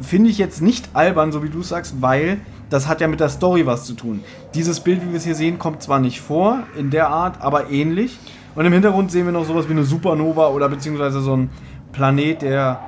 Finde 0.00 0.30
ich 0.30 0.38
jetzt 0.38 0.62
nicht 0.62 0.88
albern, 0.94 1.32
so 1.32 1.42
wie 1.42 1.50
du 1.50 1.62
sagst, 1.62 2.00
weil 2.00 2.38
das 2.70 2.88
hat 2.88 3.00
ja 3.00 3.08
mit 3.08 3.20
der 3.20 3.28
Story 3.28 3.66
was 3.66 3.84
zu 3.84 3.94
tun. 3.94 4.24
Dieses 4.54 4.80
Bild, 4.80 5.02
wie 5.02 5.10
wir 5.10 5.18
es 5.18 5.24
hier 5.24 5.34
sehen, 5.34 5.58
kommt 5.58 5.82
zwar 5.82 6.00
nicht 6.00 6.20
vor 6.20 6.64
in 6.78 6.90
der 6.90 7.08
Art, 7.08 7.40
aber 7.40 7.70
ähnlich. 7.70 8.18
Und 8.54 8.64
im 8.64 8.72
Hintergrund 8.72 9.10
sehen 9.10 9.26
wir 9.26 9.32
noch 9.32 9.44
sowas 9.44 9.68
wie 9.68 9.72
eine 9.72 9.84
Supernova 9.84 10.48
oder 10.48 10.68
beziehungsweise 10.68 11.20
so 11.20 11.36
ein 11.36 11.50
Planet, 11.92 12.42
der 12.42 12.80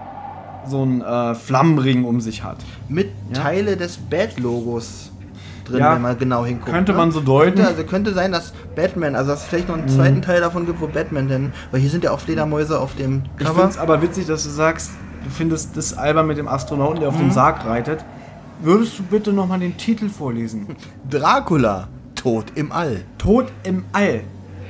so 0.69 0.83
einen 0.83 1.01
äh, 1.03 1.35
Flammenring 1.35 2.05
um 2.05 2.21
sich 2.21 2.43
hat. 2.45 2.59
Mit 2.89 3.09
Ja. 3.33 3.43
Teile 3.43 3.77
des 3.77 3.97
Bad-Logos 3.99 5.11
drin, 5.65 5.79
Ja, 5.81 5.95
wenn 5.95 6.03
man 6.03 6.19
genau 6.19 6.45
hinguckt. 6.45 6.71
könnte 6.73 6.93
ne? 6.93 6.99
man 6.99 7.11
so 7.13 7.21
deuten. 7.21 7.57
Könnte, 7.57 7.69
also 7.71 7.85
könnte 7.85 8.15
sein, 8.15 8.33
dass 8.33 8.53
Batman, 8.77 9.15
also 9.17 9.31
dass 9.33 9.41
es 9.43 9.47
vielleicht 9.47 9.69
noch 9.69 9.77
einen 9.77 9.89
zweiten 9.89 10.23
Teil 10.23 10.41
davon 10.41 10.67
gibt, 10.67 10.81
wo 10.81 10.87
Batman 10.87 11.29
denn, 11.29 11.53
weil 11.71 11.81
hier 11.81 11.91
sind 11.91 12.05
ja 12.05 12.13
auch 12.13 12.21
Fledermäuse 12.21 12.79
auf 12.79 12.95
dem 12.95 13.23
Ich 13.39 13.45
Cover. 13.45 13.55
finde 13.55 13.71
es 13.71 13.79
aber 13.79 14.01
witzig, 14.03 14.27
dass 14.27 14.45
du 14.45 14.51
sagst, 14.51 14.91
du 15.25 15.31
findest 15.31 15.77
das 15.77 15.97
albern 15.99 16.27
mit 16.29 16.39
dem 16.39 16.47
Astronauten, 16.49 17.01
der 17.01 17.09
auf 17.09 17.17
dem 17.17 17.31
Sarg 17.33 17.65
reitet. 17.65 18.05
Würdest 18.63 18.99
du 18.99 19.03
bitte 19.03 19.33
nochmal 19.33 19.59
den 19.59 19.77
Titel 19.77 20.09
vorlesen? 20.09 20.69
Dracula, 21.11 21.89
Tod 22.15 22.47
im 22.55 22.71
All. 22.73 23.03
Tod 23.19 23.47
im 23.65 23.85
All. 23.93 24.21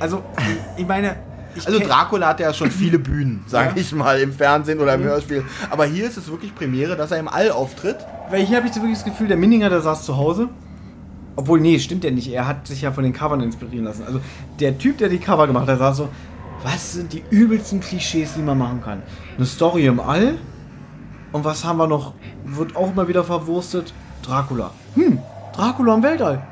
Also, 0.01 0.23
ich- 0.39 0.81
ich 0.83 0.87
meine. 0.89 1.17
Ich 1.57 1.67
Also 1.67 1.79
Dracula 1.79 2.29
hat 2.29 2.41
ja 2.41 2.53
schon 2.53 2.71
viele 2.71 2.99
Bühnen, 2.99 3.43
sag 3.47 3.75
Ja. 3.77 3.81
ich 3.81 3.93
mal, 3.93 4.19
im 4.21 4.33
Fernsehen 4.33 4.81
oder 4.81 4.95
im 4.95 5.03
Hörspiel. 5.03 5.45
Aber 5.71 5.85
hier 5.87 6.07
ist 6.07 6.17
es 6.17 6.29
wirklich 6.31 6.55
Premiere, 6.55 6.97
dass 6.97 7.11
er 7.11 7.19
im 7.19 7.29
All 7.29 7.51
auftritt. 7.51 7.97
Weil 8.31 8.45
hier 8.45 8.59
habe 8.59 8.67
ich 8.67 8.73
so 8.75 8.81
wirklich 8.81 8.99
das 8.99 9.05
Gefühl, 9.05 9.29
der 9.29 9.37
Minninger, 9.37 9.71
der 9.71 9.81
saß 9.81 10.05
zu 10.05 10.17
Hause. 10.17 10.49
Obwohl, 11.37 11.61
nee, 11.61 11.79
stimmt 11.79 12.03
ja 12.05 12.11
nicht. 12.11 12.33
Er 12.33 12.47
hat 12.47 12.67
sich 12.67 12.83
ja 12.83 12.93
von 12.93 13.05
den 13.05 13.13
Covern 13.13 13.41
inspirieren 13.43 13.85
lassen. 13.85 14.05
Also, 14.07 14.21
der 14.59 14.79
Typ, 14.79 14.99
der 14.99 15.09
die 15.11 15.19
Cover 15.19 15.47
gemacht 15.47 15.69
hat, 15.69 15.79
saß 15.79 15.97
so, 15.99 16.09
was 16.63 16.95
sind 16.95 17.13
die 17.13 17.23
übelsten 17.31 17.81
Klischees, 17.81 18.35
die 18.35 18.41
man 18.43 18.57
machen 18.59 18.83
kann? 18.83 19.03
Eine 19.37 19.47
Story 19.47 19.87
im 19.87 20.01
All. 20.01 20.39
Und 21.33 21.45
was 21.45 21.65
haben 21.65 21.77
wir 21.79 21.87
noch? 21.87 22.15
Wird 22.45 22.75
auch 22.75 22.91
immer 22.93 23.07
wieder 23.09 23.23
verwurstet. 23.23 23.93
Dracula. 24.23 24.71
Hm, 24.95 25.19
Dracula 25.55 25.95
im 25.97 26.03
Weltall. 26.03 26.43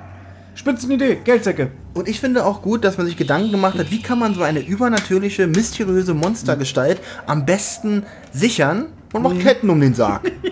Spitzenidee, 0.55 1.17
Geldsäcke. 1.25 1.71
Und 1.95 2.09
ich 2.09 2.19
finde 2.19 2.45
auch 2.45 2.61
gut, 2.61 2.85
dass 2.85 2.99
man 2.99 3.07
sich 3.07 3.17
Gedanken 3.17 3.53
gemacht 3.53 3.79
hat, 3.79 3.93
wie 3.93 4.03
kann 4.03 4.19
man 4.19 4.35
so 4.35 4.43
eine 4.43 4.61
übernatürliche, 4.61 5.47
mysteriöse 5.47 6.13
Monstergestalt 6.13 7.01
am 7.27 7.47
besten 7.47 8.03
sichern 8.33 8.87
und 9.13 9.23
macht 9.23 9.39
Ketten 9.41 9.71
um 9.71 9.81
den 9.81 9.95
Sarg. 9.95 10.31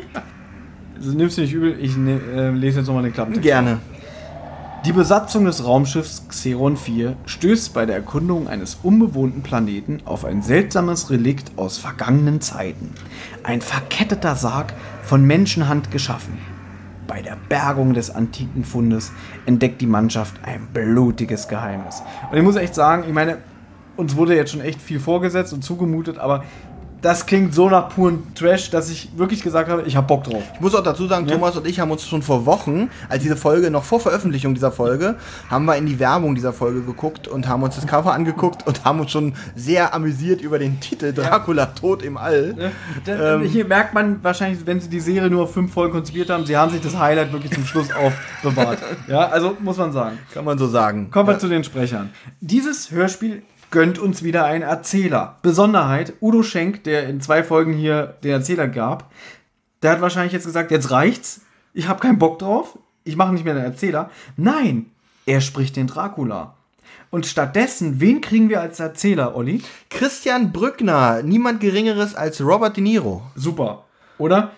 Also, 0.95 1.17
nimmst 1.17 1.37
du 1.37 1.41
nicht 1.41 1.53
übel, 1.53 1.77
ich 1.81 1.97
ne, 1.97 2.21
äh, 2.33 2.51
lese 2.51 2.79
jetzt 2.79 2.87
nochmal 2.87 3.03
den 3.03 3.13
Klappentext. 3.13 3.43
Gerne. 3.43 3.81
Die 4.85 4.93
Besatzung 4.93 5.47
des 5.47 5.65
Raumschiffs 5.65 6.29
Xeron 6.29 6.77
4 6.77 7.17
stößt 7.27 7.75
bei 7.75 7.87
der 7.87 7.97
Erkundung 7.97 8.47
eines 8.47 8.79
unbewohnten 8.85 9.43
Planeten 9.43 9.99
auf 10.05 10.25
ein 10.25 10.43
seltsames 10.43 11.11
Relikt 11.11 11.59
aus 11.59 11.77
vergangenen 11.79 12.41
Zeiten. 12.41 12.91
Ein 13.43 13.63
verketteter 13.63 14.37
Sarg 14.37 14.75
von 15.03 15.25
Menschenhand 15.25 15.91
geschaffen. 15.91 16.39
Bei 17.13 17.21
der 17.21 17.37
Bergung 17.51 17.93
des 17.93 18.11
antiken 18.11 18.65
Fundes 18.65 19.13
entdeckt 19.45 19.83
die 19.83 19.87
Mannschaft 19.87 20.35
ein 20.45 20.67
blutiges 20.73 21.47
Geheimnis. 21.47 22.03
Und 22.31 22.39
ich 22.39 22.43
muss 22.43 22.57
echt 22.57 22.75
sagen, 22.75 23.05
ich 23.07 23.13
meine, 23.13 23.37
uns 23.99 24.17
wurde 24.17 24.35
jetzt 24.35 24.53
schon 24.53 24.63
echt 24.63 24.81
viel 24.81 24.99
vorgesetzt 24.99 25.53
und 25.53 25.63
zugemutet, 25.63 26.17
aber 26.17 26.43
das 27.03 27.27
klingt 27.27 27.53
so 27.53 27.69
nach 27.69 27.89
puren 27.89 28.33
Trash, 28.35 28.71
dass 28.71 28.89
ich 28.89 29.11
wirklich 29.17 29.43
gesagt 29.43 29.69
habe, 29.69 29.83
ich 29.83 29.97
hab 29.97 30.07
Bock 30.09 30.25
drauf. 30.25 30.43
Ich 30.55 30.61
muss 30.61 30.75
auch 30.75 30.83
dazu 30.85 31.07
sagen, 31.09 31.27
Thomas 31.27 31.57
und 31.57 31.67
ich 31.67 31.81
haben 31.81 31.91
uns 31.91 32.07
schon 32.07 32.23
vor 32.23 32.47
Wochen, 32.47 32.91
als 33.09 33.23
diese 33.25 33.37
Folge, 33.37 33.71
noch 33.71 33.83
vor 33.85 33.99
Veröffentlichung 34.01 34.55
dieser 34.55 34.71
Folge, 34.73 35.17
haben 35.51 35.65
wir 35.65 35.77
in 35.77 35.87
die 35.87 35.99
Werbung 35.99 36.35
dieser 36.37 36.53
Folge 36.53 36.81
geguckt 36.83 37.27
und 37.29 37.49
haben 37.49 37.63
uns 37.65 37.75
das 37.75 37.87
Cover 37.87 38.13
angeguckt 38.15 38.67
und 38.67 38.85
haben 38.85 39.01
uns 39.01 39.11
schon 39.11 39.35
sehr 39.57 39.93
amüsiert 39.95 40.41
über 40.41 40.59
den 40.59 40.79
Titel 40.81 41.13
Dracula 41.13 41.67
Tod 41.67 42.03
im 42.03 42.17
All. 42.17 42.71
Da- 43.05 43.35
Ähm. 43.35 43.43
Hier 43.43 43.65
merkt 43.67 43.95
man 43.95 44.23
wahrscheinlich, 44.23 44.65
wenn 44.65 44.81
sie 44.81 44.89
die 44.89 45.01
Serie 45.01 45.29
nur 45.29 45.43
auf 45.43 45.53
fünf 45.53 45.73
Folgen 45.73 45.93
konzipiert 45.95 46.31
haben, 46.31 46.47
sie 46.47 46.57
haben 46.57 46.71
sich 46.71 46.81
das 46.81 46.97
Highlight 46.97 47.33
wirklich 47.33 47.53
zum 47.53 47.65
Schluss 47.67 47.89
aufbewahrt. 47.93 48.79
Ja, 49.09 49.27
also 49.29 49.57
muss 49.61 49.77
man 49.77 49.93
sagen. 49.93 50.19
Kann 50.33 50.45
man 50.45 50.57
so 50.57 50.69
sagen. 50.69 51.11
Kommen 51.11 51.29
wir 51.29 51.39
zu 51.39 51.49
den 51.49 51.65
Sprechern. 51.65 52.11
Dieses 52.41 52.91
Hörspiel 52.93 53.43
gönnt 53.73 53.99
uns 53.99 54.23
wieder 54.23 54.45
einen 54.45 54.63
Erzähler. 54.63 55.39
Besonderheit, 55.43 56.13
Udo 56.21 56.45
Schenk, 56.45 56.85
der 56.85 57.09
in 57.09 57.21
zwei 57.21 57.43
Folgen 57.43 57.73
hier 57.73 58.19
den 58.23 58.31
Erzähler 58.31 58.69
gab, 58.69 59.11
der 59.83 59.91
hat 59.91 60.01
wahrscheinlich 60.01 60.33
jetzt 60.33 60.47
gesagt, 60.47 60.71
jetzt 60.71 60.93
reicht's, 60.93 61.41
ich 61.75 61.89
habe 61.89 61.99
keinen 61.99 62.19
Bock 62.19 62.39
drauf, 62.39 62.79
ich 63.03 63.17
mache 63.17 63.33
nicht 63.33 63.45
mehr 63.45 63.55
den 63.55 63.65
Erzähler. 63.65 64.11
Nein, 64.37 64.87
er 65.27 65.41
spricht 65.41 65.75
den 65.75 65.89
Dracula. 65.89 66.55
Und 67.11 67.27
stattdessen, 67.27 68.01
wen 68.01 68.21
kriegen 68.21 68.49
wir 68.49 68.61
als 68.61 68.79
Erzähler, 68.79 69.35
Olli? 69.35 69.63
Christian 69.91 70.53
Brückner, 70.53 71.23
niemand 71.23 71.61
Geringeres 71.61 72.15
als 72.15 72.41
Robert 72.41 72.77
De 72.77 72.83
Niro. 72.83 73.23
Super, 73.35 73.85
oder? 74.19 74.53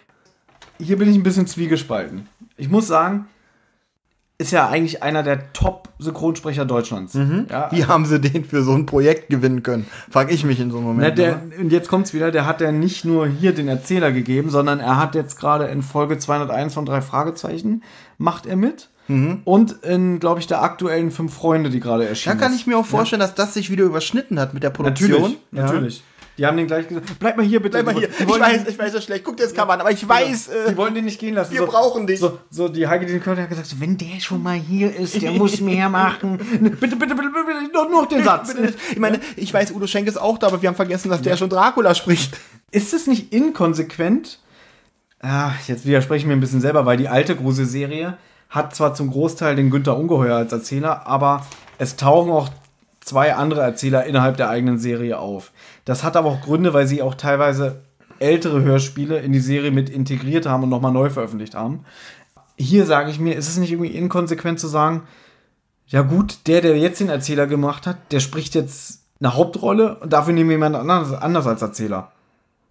Hier 0.79 0.99
bin 0.99 1.09
ich 1.09 1.17
ein 1.17 1.23
bisschen 1.23 1.47
zwiegespalten. 1.47 2.29
Ich 2.57 2.69
muss 2.69 2.87
sagen, 2.87 3.29
ist 4.37 4.51
ja 4.51 4.69
eigentlich 4.69 5.03
einer 5.03 5.23
der 5.23 5.53
Top-Synchronsprecher 5.53 6.65
Deutschlands. 6.65 7.15
Ja, 7.15 7.71
Wie 7.71 7.85
haben 7.85 8.05
sie 8.05 8.21
den 8.21 8.45
für 8.45 8.63
so 8.65 8.73
ein 8.73 8.85
Projekt 8.85 9.31
gewinnen 9.31 9.63
können? 9.63 9.87
Frag 10.11 10.33
ich 10.33 10.45
mich 10.45 10.59
in 10.61 10.71
so 10.71 10.79
einem 10.79 10.87
Na, 10.89 10.93
Moment. 10.95 11.19
der, 11.19 11.37
ne? 11.37 11.53
und 11.61 11.71
jetzt 11.73 11.89
kommt's 11.89 12.13
wieder, 12.15 12.31
der 12.33 12.45
hat 12.47 12.61
ja 12.61 12.73
nicht 12.73 13.05
nur 13.05 13.27
hier 13.29 13.55
den 13.55 13.69
Erzähler 13.69 14.11
gegeben, 14.13 14.51
sondern 14.51 14.81
er 14.81 14.97
hat 14.99 15.15
jetzt 15.15 15.39
gerade 15.39 15.67
in 15.67 15.83
Folge 15.83 16.19
201 16.19 16.75
von 16.75 16.85
drei 16.85 17.01
Fragezeichen, 17.01 17.83
macht 18.19 18.47
er 18.47 18.57
mit. 18.57 18.89
Und 19.07 19.73
in, 19.83 20.19
glaube 20.19 20.41
ich, 20.41 20.47
der 20.47 20.63
aktuellen 20.63 21.11
Fünf 21.11 21.35
Freunde, 21.35 21.69
die 21.69 21.79
gerade 21.79 22.05
Da 22.05 22.09
erschienen 22.09 22.39
kann 22.39 22.53
ist. 22.55 22.61
ich 22.61 22.67
mir 22.67 22.79
auch 22.79 22.87
vorstellen, 22.87 23.21
dass 23.21 23.35
das 23.35 23.53
sich 23.53 23.71
wieder 23.71 23.85
überschnitten 23.85 24.41
hat 24.41 24.55
mit 24.55 24.63
der 24.63 24.71
Produktion. 24.71 25.37
Natürlich, 25.51 25.99
Ja. 25.99 26.03
Die 26.37 26.45
haben 26.45 26.57
den 26.57 26.67
gleich 26.67 26.89
gesagt, 26.89 27.07
bleib 27.21 27.37
mal 27.37 27.47
hier 27.47 27.61
bitte. 27.61 27.83
Bleib 27.83 27.95
mal 27.95 28.01
hier. 28.01 28.09
Die 28.09 28.23
Ich 28.25 28.41
weiß, 28.41 28.67
ich 28.67 28.79
weiß 28.79 28.93
so 28.93 29.01
schlecht. 29.01 29.23
Guck 29.25 29.37
dir 29.37 29.45
das 29.45 29.55
Cover 29.55 29.73
an, 29.73 29.81
aber 29.81 29.93
ich 29.93 30.09
weiß. 30.09 30.51
Die 30.67 30.73
Äh, 30.73 30.77
wollen 30.77 30.95
den 30.95 31.05
nicht 31.05 31.21
gehen 31.21 31.35
lassen. 31.35 31.53
wir 31.53 31.65
brauchen 31.65 32.07
dich. 32.09 32.19
So, 32.19 32.39
so 32.51 32.69
die 32.69 32.89
Heike, 32.89 33.07
die 33.07 33.19
Körner 33.21 33.43
hat 33.43 33.51
gesagt, 33.51 33.69
so, 33.69 33.79
wenn 33.79 33.97
der 33.97 34.19
schon 34.21 34.43
mal 34.43 34.55
hier 34.57 34.95
ist, 34.97 35.21
der 35.23 35.31
muss 35.31 35.61
mehr 35.61 35.89
machen. 35.89 36.39
bitte, 36.81 36.97
bitte, 36.97 36.97
bitte, 36.97 37.15
bitte, 37.15 37.31
bitte 37.47 37.73
nur, 37.73 37.89
nur 37.89 38.09
den 38.09 38.25
Satz. 38.25 38.53
bitte. 38.53 38.75
Ich 38.91 38.99
meine, 38.99 39.21
ich 39.37 39.55
weiß, 39.55 39.71
Udo 39.73 39.87
Schenk 39.87 40.09
ist 40.09 40.17
auch 40.21 40.39
da, 40.39 40.49
aber 40.49 40.61
wir 40.61 40.69
haben 40.69 40.77
vergessen, 40.77 41.09
dass 41.09 41.23
der 41.23 41.37
schon 41.37 41.49
Dracula 41.51 41.95
spricht. 41.95 42.37
Ist 42.73 42.93
es 42.93 43.07
nicht 43.07 43.33
inkonsequent? 43.33 44.41
Ah, 45.21 45.53
jetzt 45.69 45.87
widerspreche 45.87 46.23
ich 46.23 46.27
mir 46.27 46.33
ein 46.35 46.41
bisschen 46.41 46.61
selber, 46.61 46.85
weil 46.85 46.97
die 46.97 47.09
alte 47.09 47.37
Gruselserie 47.37 48.19
hat 48.51 48.75
zwar 48.75 48.95
zum 48.95 49.11
Großteil 49.11 49.57
den 49.57 49.71
Günther 49.71 49.97
Ungeheuer 49.97 50.37
als 50.37 50.53
Erzähler, 50.53 51.07
aber 51.07 51.47
es 51.79 51.97
tauchen 51.97 52.31
auch 52.31 52.51
zwei 53.01 53.35
andere 53.35 53.63
Erzähler 53.63 54.05
innerhalb 54.05 54.37
der 54.37 54.49
eigenen 54.49 54.79
Serie 54.79 55.19
auf. 55.19 55.53
Das 55.85 56.03
hat 56.05 56.17
aber 56.17 56.29
auch 56.31 56.41
Gründe, 56.41 56.73
weil 56.75 56.87
sie 56.87 57.03
auch 57.03 57.15
teilweise 57.15 57.83
ältere 58.19 58.63
Hörspiele 58.63 59.19
in 59.19 59.33
die 59.33 59.41
Serie 59.41 59.71
mit 59.71 59.91
integriert 59.91 60.47
haben 60.47 60.63
und 60.63 60.69
nochmal 60.71 60.93
neu 60.93 61.11
veröffentlicht 61.11 61.55
haben. 61.55 61.85
Hier 62.57 62.87
sage 62.87 63.11
ich 63.11 63.19
mir, 63.19 63.35
ist 63.35 63.49
es 63.49 63.57
nicht 63.57 63.73
irgendwie 63.73 63.91
inkonsequent 63.91 64.61
zu 64.61 64.69
sagen, 64.69 65.03
ja 65.87 66.03
gut, 66.03 66.39
der, 66.47 66.61
der 66.61 66.79
jetzt 66.79 67.01
den 67.01 67.09
Erzähler 67.09 67.47
gemacht 67.47 67.87
hat, 67.87 68.13
der 68.13 68.21
spricht 68.21 68.55
jetzt 68.55 69.01
eine 69.21 69.35
Hauptrolle 69.35 69.97
und 69.97 70.13
dafür 70.13 70.33
nehmen 70.33 70.49
wir 70.51 70.55
jemand 70.57 70.77
anders, 70.77 71.13
anders 71.13 71.47
als 71.47 71.63
Erzähler. 71.63 72.13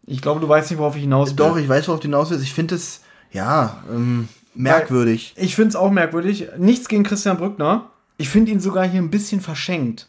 Ich 0.05 0.21
glaube, 0.21 0.39
du 0.41 0.49
weißt 0.49 0.71
nicht, 0.71 0.79
worauf 0.79 0.95
ich 0.95 1.03
hinaus 1.03 1.29
will. 1.29 1.35
Doch, 1.35 1.57
ich 1.57 1.69
weiß, 1.69 1.87
worauf 1.87 1.99
du 1.99 2.07
hinaus 2.07 2.29
willst. 2.31 2.43
Ich 2.43 2.53
finde 2.53 2.75
es, 2.75 3.01
ja, 3.31 3.83
ähm, 3.91 4.27
merkwürdig. 4.53 5.33
Ich 5.37 5.55
finde 5.55 5.69
es 5.69 5.75
auch 5.75 5.91
merkwürdig. 5.91 6.47
Nichts 6.57 6.87
gegen 6.87 7.03
Christian 7.03 7.37
Brückner. 7.37 7.89
Ich 8.17 8.29
finde 8.29 8.51
ihn 8.51 8.59
sogar 8.59 8.87
hier 8.87 9.01
ein 9.01 9.09
bisschen 9.11 9.41
verschenkt. 9.41 10.07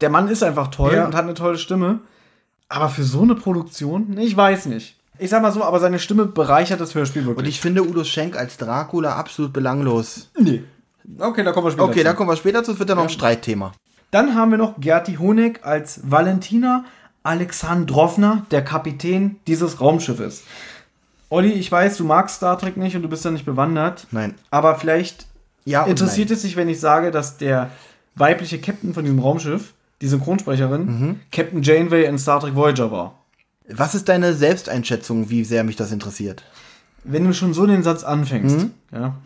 Der 0.00 0.10
Mann 0.10 0.28
ist 0.28 0.42
einfach 0.42 0.68
toll 0.68 0.94
Ja. 0.94 1.06
und 1.06 1.14
hat 1.14 1.24
eine 1.24 1.34
tolle 1.34 1.58
Stimme. 1.58 2.00
Aber 2.68 2.88
für 2.88 3.04
so 3.04 3.22
eine 3.22 3.34
Produktion? 3.34 4.16
Ich 4.18 4.36
weiß 4.36 4.66
nicht. 4.66 4.96
Ich 5.18 5.30
sag 5.30 5.40
mal 5.40 5.52
so, 5.52 5.64
aber 5.64 5.80
seine 5.80 5.98
Stimme 5.98 6.26
bereichert 6.26 6.80
das 6.80 6.94
Hörspiel 6.94 7.22
Und 7.22 7.28
wirklich. 7.28 7.48
ich 7.48 7.60
finde 7.60 7.82
Udo 7.82 8.04
Schenk 8.04 8.36
als 8.36 8.56
Dracula 8.58 9.14
absolut 9.16 9.52
belanglos. 9.52 10.28
nee. 10.38 10.62
Okay, 11.20 11.44
da 11.44 11.52
kommen 11.52 11.68
wir 11.68 11.70
später 11.70 11.84
Okay, 11.84 11.98
zu. 12.00 12.04
da 12.04 12.12
kommen 12.14 12.28
wir 12.30 12.36
später 12.36 12.64
zu, 12.64 12.72
es 12.72 12.78
wird 12.80 12.90
dann 12.90 12.96
noch 12.96 13.04
ein 13.04 13.10
Streitthema. 13.10 13.72
Dann 14.10 14.34
haben 14.34 14.50
wir 14.50 14.58
noch 14.58 14.80
Gerti 14.80 15.14
Honeck 15.14 15.60
als 15.64 16.00
Valentina 16.02 16.84
Alexandrowna, 17.22 18.44
der 18.50 18.64
Kapitän 18.64 19.36
dieses 19.46 19.80
Raumschiffes. 19.80 20.42
Olli, 21.28 21.52
ich 21.52 21.70
weiß, 21.70 21.96
du 21.96 22.04
magst 22.04 22.36
Star 22.36 22.58
Trek 22.58 22.76
nicht 22.76 22.96
und 22.96 23.02
du 23.02 23.08
bist 23.08 23.24
da 23.24 23.30
nicht 23.30 23.46
bewandert. 23.46 24.06
Nein. 24.10 24.34
Aber 24.50 24.74
vielleicht 24.76 25.26
Ja 25.64 25.82
und 25.84 25.90
interessiert 25.90 26.28
nein. 26.30 26.36
es 26.36 26.42
dich, 26.42 26.56
wenn 26.56 26.68
ich 26.68 26.80
sage, 26.80 27.10
dass 27.12 27.36
der 27.36 27.70
weibliche 28.16 28.60
Captain 28.60 28.92
von 28.94 29.04
diesem 29.04 29.18
Raumschiff, 29.20 29.74
die 30.00 30.08
Synchronsprecherin, 30.08 30.84
Mhm. 30.86 31.20
Captain 31.32 31.62
Janeway 31.62 32.04
in 32.06 32.18
Star 32.18 32.40
Trek 32.40 32.54
Voyager 32.54 32.90
war. 32.90 33.18
Was 33.68 33.94
ist 33.94 34.08
deine 34.08 34.34
Selbsteinschätzung, 34.34 35.28
wie 35.30 35.44
sehr 35.44 35.64
mich 35.64 35.76
das 35.76 35.90
interessiert? 35.92 36.44
Wenn 37.04 37.24
du 37.24 37.32
schon 37.34 37.54
so 37.54 37.66
den 37.66 37.82
Satz 37.82 38.02
Mhm. 38.02 38.08
anfängst, 38.08 38.66
ja, 38.92 39.16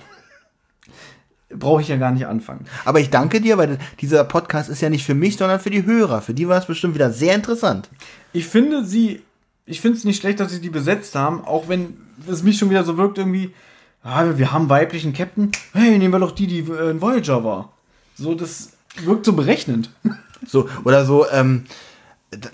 brauche 1.53 1.83
ich 1.83 1.89
ja 1.89 1.97
gar 1.97 2.13
nicht 2.13 2.27
anfangen. 2.27 2.65
Aber 2.85 3.01
ich 3.01 3.11
danke 3.11 3.41
dir, 3.41 3.59
weil 3.59 3.79
dieser 4.01 4.23
Podcast 4.25 4.71
ist 4.71 4.81
ja 4.81 4.89
nicht 4.89 5.05
für 5.05 5.15
mich, 5.15 5.37
sondern 5.37 5.59
für 5.61 5.71
die 5.71 5.85
Hörer. 5.85 6.23
Für 6.23 6.35
die 6.35 6.47
war 6.49 6.59
es 6.59 6.67
bestimmt 6.67 6.95
wieder 6.95 7.11
sehr 7.13 7.35
interessant. 7.35 7.89
Ich 8.33 8.47
finde 8.47 8.85
sie, 8.85 9.23
ich 9.67 9.81
finde 9.81 9.99
es 9.99 10.05
nicht 10.05 10.21
schlecht, 10.21 10.39
dass 10.41 10.53
sie 10.53 10.61
die 10.61 10.71
besetzt 10.71 11.17
haben, 11.17 11.45
auch 11.45 11.69
wenn 11.69 11.97
es 12.29 12.43
mich 12.45 12.57
schon 12.59 12.71
wieder 12.71 12.85
so 12.85 12.97
wirkt 12.97 13.19
irgendwie, 13.19 13.53
ah, 14.05 14.25
wir 14.37 14.53
haben 14.53 14.69
weiblichen 14.69 15.13
Captain, 15.13 15.51
hey, 15.73 15.99
nehmen 15.99 16.15
wir 16.15 16.21
doch 16.21 16.33
die, 16.33 16.47
die 16.47 16.61
äh, 16.71 16.91
in 16.91 17.01
Voyager 17.01 17.43
war. 17.45 17.73
So, 18.15 18.35
das 18.35 18.71
wirkt 19.03 19.25
so 19.27 19.33
berechnend. 19.33 19.91
So, 20.47 20.69
oder 20.85 21.05
so, 21.05 21.27
ähm, 21.31 21.65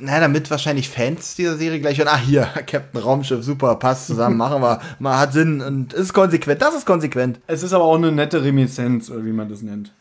na, 0.01 0.21
damit 0.21 0.51
wahrscheinlich 0.51 0.89
Fans 0.89 1.35
dieser 1.35 1.57
Serie 1.57 1.81
gleich 1.81 1.99
hören, 1.99 2.09
ah, 2.11 2.17
hier, 2.17 2.43
Captain 2.67 3.01
Raumschiff, 3.01 3.45
super, 3.45 3.75
passt 3.77 4.07
zusammen, 4.07 4.37
machen 4.37 4.63
wir, 4.63 4.81
mal 4.99 5.19
hat 5.19 5.33
Sinn 5.33 5.61
und 5.61 5.93
ist 5.93 6.13
konsequent, 6.13 6.63
das 6.63 6.75
ist 6.75 6.87
konsequent. 6.87 7.41
Es 7.47 7.63
ist 7.63 7.73
aber 7.73 7.85
auch 7.85 7.97
eine 7.97 8.13
nette 8.13 8.43
Reminiszenz, 8.43 9.11
oder 9.11 9.25
wie 9.25 9.33
man 9.33 9.49
das 9.49 9.63
nennt. 9.63 9.93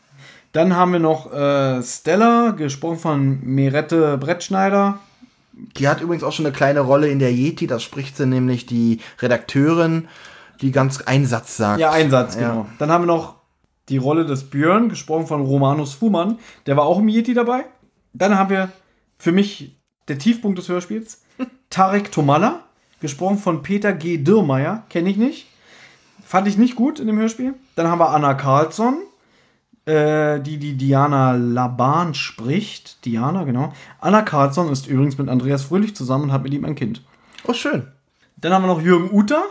Dann 0.53 0.75
haben 0.75 0.93
wir 0.93 0.99
noch 0.99 1.33
äh, 1.33 1.83
Stella, 1.83 2.51
gesprochen 2.51 2.97
von 2.99 3.39
Merette 3.43 4.17
Brettschneider. 4.17 4.99
Die 5.77 5.87
hat 5.89 5.99
übrigens 6.01 6.23
auch 6.23 6.31
schon 6.31 6.45
eine 6.45 6.55
kleine 6.55 6.79
Rolle 6.79 7.07
in 7.09 7.19
der 7.19 7.33
Yeti, 7.33 7.67
da 7.67 7.79
spricht 7.79 8.15
sie 8.15 8.25
nämlich 8.25 8.65
die 8.65 8.99
Redakteurin, 9.21 10.07
die 10.61 10.71
ganz 10.71 11.01
Einsatz 11.01 11.57
sagt. 11.57 11.81
Ja, 11.81 11.91
Einsatz, 11.91 12.35
Ja. 12.35 12.51
genau. 12.51 12.65
Dann 12.79 12.89
haben 12.91 13.03
wir 13.03 13.07
noch 13.07 13.35
die 13.89 13.97
Rolle 13.97 14.25
des 14.25 14.45
Björn, 14.45 14.87
gesprochen 14.89 15.27
von 15.27 15.41
Romanus 15.41 15.93
Fuhrmann. 15.93 16.39
Der 16.65 16.75
war 16.77 16.85
auch 16.85 16.99
im 16.99 17.07
Yeti 17.09 17.33
dabei. 17.33 17.65
Dann 18.17 18.37
haben 18.37 18.49
wir 18.49 18.71
für 19.17 19.31
mich 19.31 19.77
der 20.07 20.17
Tiefpunkt 20.17 20.57
des 20.57 20.69
Hörspiels, 20.69 21.21
Tarek 21.69 22.11
Tomalla, 22.11 22.61
gesprochen 23.01 23.37
von 23.37 23.61
Peter 23.61 23.93
G. 23.93 24.17
Dürrmeier, 24.17 24.83
kenne 24.89 25.09
ich 25.09 25.17
nicht. 25.17 25.47
Fand 26.25 26.47
ich 26.47 26.57
nicht 26.57 26.75
gut 26.75 26.99
in 26.99 27.07
dem 27.07 27.19
Hörspiel. 27.19 27.53
Dann 27.75 27.87
haben 27.87 27.99
wir 27.99 28.09
Anna 28.09 28.33
Carlsson, 28.33 28.97
äh, 29.85 30.39
die 30.39 30.57
die 30.57 30.75
Diana 30.77 31.33
Laban 31.33 32.13
spricht. 32.13 33.05
Diana, 33.05 33.43
genau. 33.43 33.73
Anna 33.99 34.21
Carlsson 34.21 34.71
ist 34.71 34.87
übrigens 34.87 35.17
mit 35.17 35.29
Andreas 35.29 35.65
Fröhlich 35.65 35.95
zusammen 35.95 36.25
und 36.25 36.31
hat 36.31 36.43
mit 36.43 36.53
ihm 36.53 36.65
ein 36.65 36.75
Kind. 36.75 37.01
Oh, 37.45 37.53
schön. 37.53 37.87
Dann 38.37 38.53
haben 38.53 38.63
wir 38.63 38.67
noch 38.67 38.81
Jürgen 38.81 39.11
Uter. 39.11 39.43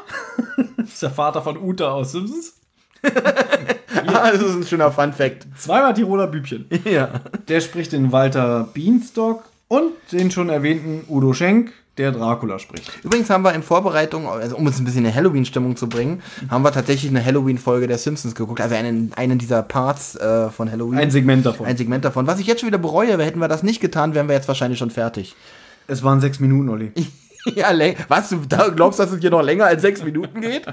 das 0.77 0.89
ist 0.89 1.03
der 1.03 1.11
Vater 1.11 1.43
von 1.43 1.59
Uter 1.59 1.93
aus 1.93 2.13
Simpsons. 2.13 2.55
Das 4.15 4.41
ist 4.41 4.55
ein 4.55 4.65
schöner 4.65 4.93
Fun-Fact. 4.93 5.47
Zweimal 5.59 5.95
Tiroler 5.95 6.27
Bübchen. 6.27 6.67
Ja. 6.85 7.21
Der 7.49 7.61
spricht 7.61 7.93
den 7.93 8.13
Walter 8.13 8.69
Beanstalk 8.73 9.43
und 9.69 9.93
den 10.13 10.31
schon 10.31 10.49
erwähnten 10.49 11.05
Udo 11.09 11.33
Schenk, 11.33 11.73
der 11.99 12.13
Dracula 12.13 12.59
spricht. 12.59 12.91
Übrigens 13.03 13.31
haben 13.31 13.43
wir 13.43 13.55
in 13.55 13.63
Vorbereitung, 13.63 14.29
also 14.29 14.57
um 14.57 14.67
uns 14.67 14.79
ein 14.79 14.85
bisschen 14.85 15.05
in 15.05 15.15
Halloween-Stimmung 15.15 15.77
zu 15.77 15.89
bringen, 15.89 16.23
haben 16.49 16.63
wir 16.63 16.73
tatsächlich 16.73 17.11
eine 17.11 17.25
Halloween-Folge 17.25 17.87
der 17.87 17.99
Simpsons 17.99 18.35
geguckt. 18.35 18.61
Also 18.61 18.75
einen, 18.75 19.13
einen 19.17 19.39
dieser 19.39 19.63
Parts 19.63 20.17
äh, 20.17 20.51
von 20.51 20.71
Halloween. 20.71 20.99
Ein 20.99 21.11
Segment 21.11 21.47
davon. 21.47 21.67
Ein 21.67 21.77
Segment 21.77 22.05
davon. 22.05 22.27
Was 22.27 22.41
ich 22.41 22.47
jetzt 22.47 22.61
schon 22.61 22.69
wieder 22.69 22.79
bereue, 22.79 23.17
hätten 23.23 23.39
wir 23.39 23.49
das 23.49 23.63
nicht 23.63 23.81
getan, 23.81 24.15
wären 24.15 24.29
wir 24.29 24.35
jetzt 24.35 24.49
wahrscheinlich 24.49 24.79
schon 24.79 24.91
fertig. 24.91 25.35
Es 25.87 26.03
waren 26.03 26.21
sechs 26.21 26.41
Minuten, 26.41 26.69
Olli. 26.69 26.93
ja, 27.55 27.69
was? 28.09 28.31
Du 28.31 28.39
glaubst, 28.75 28.99
dass 28.99 29.13
es 29.13 29.21
hier 29.21 29.31
noch 29.31 29.43
länger 29.43 29.67
als 29.67 29.83
sechs 29.83 30.03
Minuten 30.03 30.41
geht? 30.41 30.67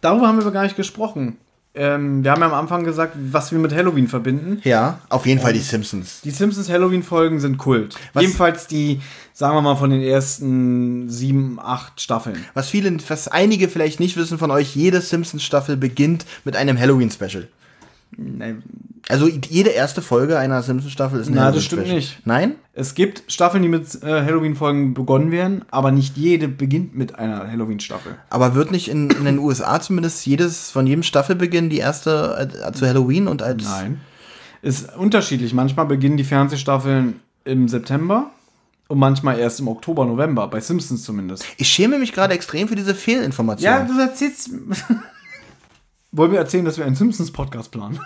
Darüber 0.00 0.28
haben 0.28 0.36
wir 0.36 0.42
aber 0.42 0.52
gar 0.52 0.64
nicht 0.64 0.76
gesprochen. 0.76 1.38
Ähm, 1.76 2.22
wir 2.22 2.30
haben 2.30 2.40
ja 2.40 2.46
am 2.46 2.54
Anfang 2.54 2.84
gesagt, 2.84 3.16
was 3.16 3.50
wir 3.50 3.58
mit 3.58 3.74
Halloween 3.74 4.06
verbinden. 4.06 4.60
Ja, 4.62 5.00
auf 5.08 5.26
jeden 5.26 5.40
Fall 5.40 5.52
die 5.52 5.58
Simpsons. 5.58 6.20
Die 6.22 6.30
Simpsons 6.30 6.68
Halloween-Folgen 6.70 7.40
sind 7.40 7.58
Kult. 7.58 7.96
Was- 8.12 8.22
Jedenfalls 8.22 8.66
die, 8.68 9.00
sagen 9.32 9.56
wir 9.56 9.60
mal, 9.62 9.74
von 9.74 9.90
den 9.90 10.00
ersten 10.02 11.10
sieben, 11.10 11.58
acht 11.60 12.00
Staffeln. 12.00 12.44
Was 12.54 12.68
viele, 12.68 12.96
was 13.08 13.26
einige 13.26 13.68
vielleicht 13.68 13.98
nicht 13.98 14.16
wissen 14.16 14.38
von 14.38 14.52
euch, 14.52 14.76
jede 14.76 15.00
Simpsons-Staffel 15.00 15.76
beginnt 15.76 16.24
mit 16.44 16.54
einem 16.54 16.78
Halloween-Special. 16.78 17.48
Also 19.08 19.28
jede 19.28 19.70
erste 19.70 20.00
Folge 20.00 20.38
einer 20.38 20.62
Simpsons-Staffel 20.62 21.20
ist 21.20 21.28
ein 21.28 21.34
Na, 21.34 21.52
das 21.52 21.64
stimmt 21.64 21.88
nicht. 21.88 22.20
Nein? 22.24 22.54
Es 22.72 22.94
gibt 22.94 23.30
Staffeln, 23.30 23.62
die 23.62 23.68
mit 23.68 24.02
äh, 24.02 24.24
Halloween-Folgen 24.24 24.94
begonnen 24.94 25.30
werden, 25.30 25.64
aber 25.70 25.90
nicht 25.92 26.16
jede 26.16 26.48
beginnt 26.48 26.94
mit 26.96 27.18
einer 27.18 27.46
Halloween-Staffel. 27.50 28.16
Aber 28.30 28.54
wird 28.54 28.70
nicht 28.70 28.88
in, 28.88 29.10
in 29.10 29.24
den 29.26 29.38
USA 29.38 29.78
zumindest 29.80 30.24
jedes 30.24 30.70
von 30.70 30.86
jedem 30.86 31.02
Staffelbeginn 31.02 31.68
die 31.68 31.78
erste 31.78 32.50
äh, 32.66 32.72
zu 32.72 32.86
Halloween 32.86 33.28
und 33.28 33.42
als 33.42 33.64
Nein. 33.64 34.00
Ist 34.62 34.96
unterschiedlich. 34.96 35.52
Manchmal 35.52 35.84
beginnen 35.84 36.16
die 36.16 36.24
Fernsehstaffeln 36.24 37.20
im 37.44 37.68
September 37.68 38.30
und 38.88 38.98
manchmal 38.98 39.38
erst 39.38 39.60
im 39.60 39.68
Oktober, 39.68 40.06
November, 40.06 40.48
bei 40.48 40.60
Simpsons 40.60 41.02
zumindest. 41.02 41.44
Ich 41.58 41.68
schäme 41.68 41.98
mich 41.98 42.12
gerade 42.12 42.32
extrem 42.32 42.68
für 42.68 42.74
diese 42.74 42.94
Fehlinformation. 42.94 43.64
Ja, 43.64 43.84
du 43.84 43.98
erzählst. 44.00 44.50
Wollen 46.12 46.32
wir 46.32 46.38
erzählen, 46.38 46.64
dass 46.64 46.78
wir 46.78 46.86
einen 46.86 46.94
Simpsons-Podcast 46.94 47.72
planen? 47.72 48.00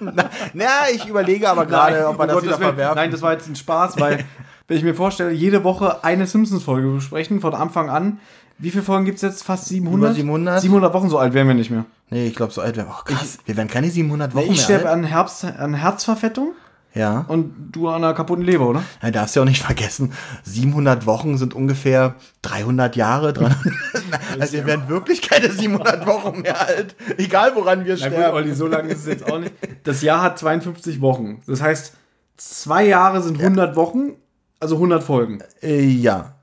Na, 0.54 0.64
ich 0.92 1.06
überlege 1.06 1.48
aber 1.48 1.66
gerade, 1.66 2.06
ob 2.08 2.18
man 2.18 2.28
das 2.28 2.36
um 2.36 2.42
wieder 2.42 2.52
Gottes 2.52 2.60
Willen. 2.60 2.74
verwerfen. 2.76 2.96
Nein, 2.96 3.10
das 3.10 3.22
war 3.22 3.32
jetzt 3.32 3.48
ein 3.48 3.56
Spaß, 3.56 3.98
weil, 3.98 4.24
wenn 4.68 4.76
ich 4.76 4.82
mir 4.84 4.94
vorstelle, 4.94 5.32
jede 5.32 5.64
Woche 5.64 6.04
eine 6.04 6.26
Simpsons-Folge 6.26 6.88
besprechen, 6.88 7.40
von 7.40 7.54
Anfang 7.54 7.90
an. 7.90 8.18
Wie 8.56 8.70
viele 8.70 8.84
Folgen 8.84 9.04
gibt 9.04 9.16
es 9.16 9.22
jetzt? 9.22 9.42
Fast 9.42 9.66
700? 9.66 10.10
Über 10.10 10.14
700? 10.14 10.60
700 10.60 10.94
Wochen, 10.94 11.10
so 11.10 11.18
alt 11.18 11.34
wären 11.34 11.48
wir 11.48 11.54
nicht 11.54 11.70
mehr. 11.70 11.86
Nee, 12.10 12.28
ich 12.28 12.36
glaube 12.36 12.52
so 12.52 12.60
alt 12.60 12.76
wäre. 12.76 12.86
Oh, 12.88 13.02
krass. 13.04 13.38
wir 13.44 13.56
werden 13.56 13.68
keine 13.68 13.90
700 13.90 14.34
Wochen 14.34 14.44
ich 14.44 14.50
mehr 14.50 14.58
sterbe 14.58 14.88
alt. 14.88 14.98
an, 14.98 15.04
Herbst, 15.04 15.44
an 15.44 15.74
Herzverfettung 15.74 16.52
Ja. 16.94 17.24
und 17.26 17.72
du 17.72 17.88
an 17.88 17.96
einer 18.04 18.14
kaputten 18.14 18.44
Leber, 18.44 18.68
oder? 18.68 18.84
Ja, 19.02 19.10
darfst 19.10 19.34
ja 19.34 19.42
auch 19.42 19.46
nicht 19.46 19.62
vergessen, 19.62 20.12
700 20.44 21.06
Wochen 21.06 21.38
sind 21.38 21.52
ungefähr 21.52 22.14
300 22.42 22.94
Jahre 22.94 23.32
dran. 23.32 23.54
also 24.38 24.52
wir 24.52 24.66
werden 24.66 24.88
wirklich 24.88 25.22
keine 25.22 25.50
700 25.50 26.06
Wochen 26.06 26.42
mehr 26.42 26.60
alt. 26.60 26.94
Egal 27.18 27.52
woran 27.56 27.84
wir 27.84 27.96
Na 27.98 28.08
gut, 28.08 28.14
sterben. 28.14 28.34
Olli, 28.36 28.54
so 28.54 28.68
lange 28.68 28.90
ist 28.90 29.00
es 29.00 29.06
jetzt 29.06 29.30
auch 29.30 29.40
nicht. 29.40 29.52
Das 29.82 30.02
Jahr 30.02 30.22
hat 30.22 30.38
52 30.38 31.00
Wochen. 31.00 31.42
Das 31.46 31.60
heißt, 31.60 31.94
zwei 32.36 32.86
Jahre 32.86 33.22
sind 33.22 33.40
100 33.40 33.74
Wochen, 33.76 34.12
also 34.60 34.76
100 34.76 35.02
Folgen. 35.02 35.40
Äh, 35.62 35.82
ja. 35.84 36.34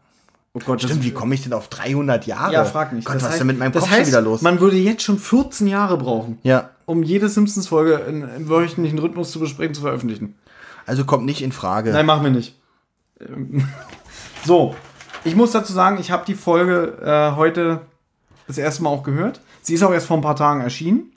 Oh 0.54 0.60
Gott, 0.66 0.82
Stimmt, 0.82 1.06
wie 1.06 1.12
komme 1.12 1.34
ich 1.34 1.44
denn 1.44 1.54
auf 1.54 1.70
300 1.70 2.26
Jahre? 2.26 2.52
Ja, 2.52 2.66
frag 2.66 2.92
nicht. 2.92 3.06
Gott, 3.06 3.16
Das 3.16 3.24
was 3.24 3.32
ist 3.34 3.40
denn 3.40 3.48
mit 3.48 3.58
meinem 3.58 3.72
Kopf 3.72 3.88
schon 3.88 3.92
heißt, 3.92 4.08
wieder 4.10 4.22
los? 4.22 4.42
Man 4.42 4.60
würde 4.60 4.76
jetzt 4.76 5.02
schon 5.04 5.18
14 5.18 5.66
Jahre 5.68 5.98
brauchen, 5.98 6.40
ja, 6.44 6.72
um 6.86 7.04
jede 7.04 7.30
Simpsons-Folge 7.30 8.04
in, 8.10 8.24
im 8.24 8.50
wöchentlichen 8.50 9.00
Rhythmus 9.00 9.32
zu 9.32 9.40
besprechen, 9.40 9.74
zu 9.74 9.82
veröffentlichen. 9.82 10.36
Also 10.86 11.06
kommt 11.06 11.26
nicht 11.26 11.42
in 11.42 11.52
Frage. 11.52 11.92
Nein, 11.92 12.06
machen 12.06 12.24
wir 12.24 12.32
nicht. 12.32 12.60
So, 14.44 14.76
ich 15.24 15.36
muss 15.36 15.52
dazu 15.52 15.74
sagen, 15.74 16.00
ich 16.00 16.12
habe 16.12 16.26
die 16.26 16.36
Folge 16.36 16.98
äh, 17.04 17.36
heute 17.36 17.82
das 18.48 18.58
erste 18.58 18.84
Mal 18.84 18.90
auch 18.90 19.04
gehört. 19.04 19.42
Sie 19.62 19.76
ist 19.76 19.84
auch 19.84 19.92
erst 19.92 20.08
vor 20.08 20.18
ein 20.18 20.24
paar 20.24 20.36
Tagen 20.36 20.62
erschienen. 20.62 21.12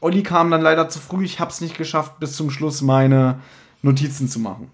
Olli 0.00 0.22
kam 0.22 0.50
dann 0.50 0.62
leider 0.62 0.88
zu 0.88 0.98
früh. 0.98 1.24
Ich 1.24 1.40
habe 1.40 1.50
es 1.50 1.60
nicht 1.60 1.78
geschafft, 1.78 2.18
bis 2.18 2.34
zum 2.34 2.50
Schluss 2.50 2.82
meine 2.82 3.40
Notizen 3.82 4.28
zu 4.28 4.40
machen. 4.40 4.70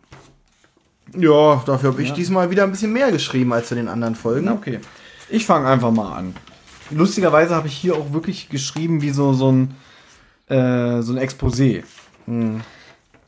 Ja, 1.16 1.62
dafür 1.66 1.92
habe 1.92 2.02
ich 2.02 2.12
diesmal 2.12 2.50
wieder 2.50 2.64
ein 2.64 2.70
bisschen 2.70 2.92
mehr 2.92 3.12
geschrieben 3.12 3.52
als 3.52 3.68
zu 3.68 3.74
den 3.74 3.88
anderen 3.88 4.14
Folgen. 4.14 4.46
Na, 4.46 4.52
okay. 4.54 4.80
Ich 5.28 5.46
fange 5.46 5.68
einfach 5.68 5.90
mal 5.90 6.16
an. 6.16 6.34
Lustigerweise 6.90 7.54
habe 7.54 7.68
ich 7.68 7.74
hier 7.74 7.94
auch 7.94 8.12
wirklich 8.12 8.48
geschrieben 8.48 9.02
wie 9.02 9.10
so, 9.10 9.32
so 9.32 9.52
ein, 9.52 9.74
äh, 10.48 11.02
so 11.02 11.12
ein 11.12 11.18
Exposé. 11.18 11.84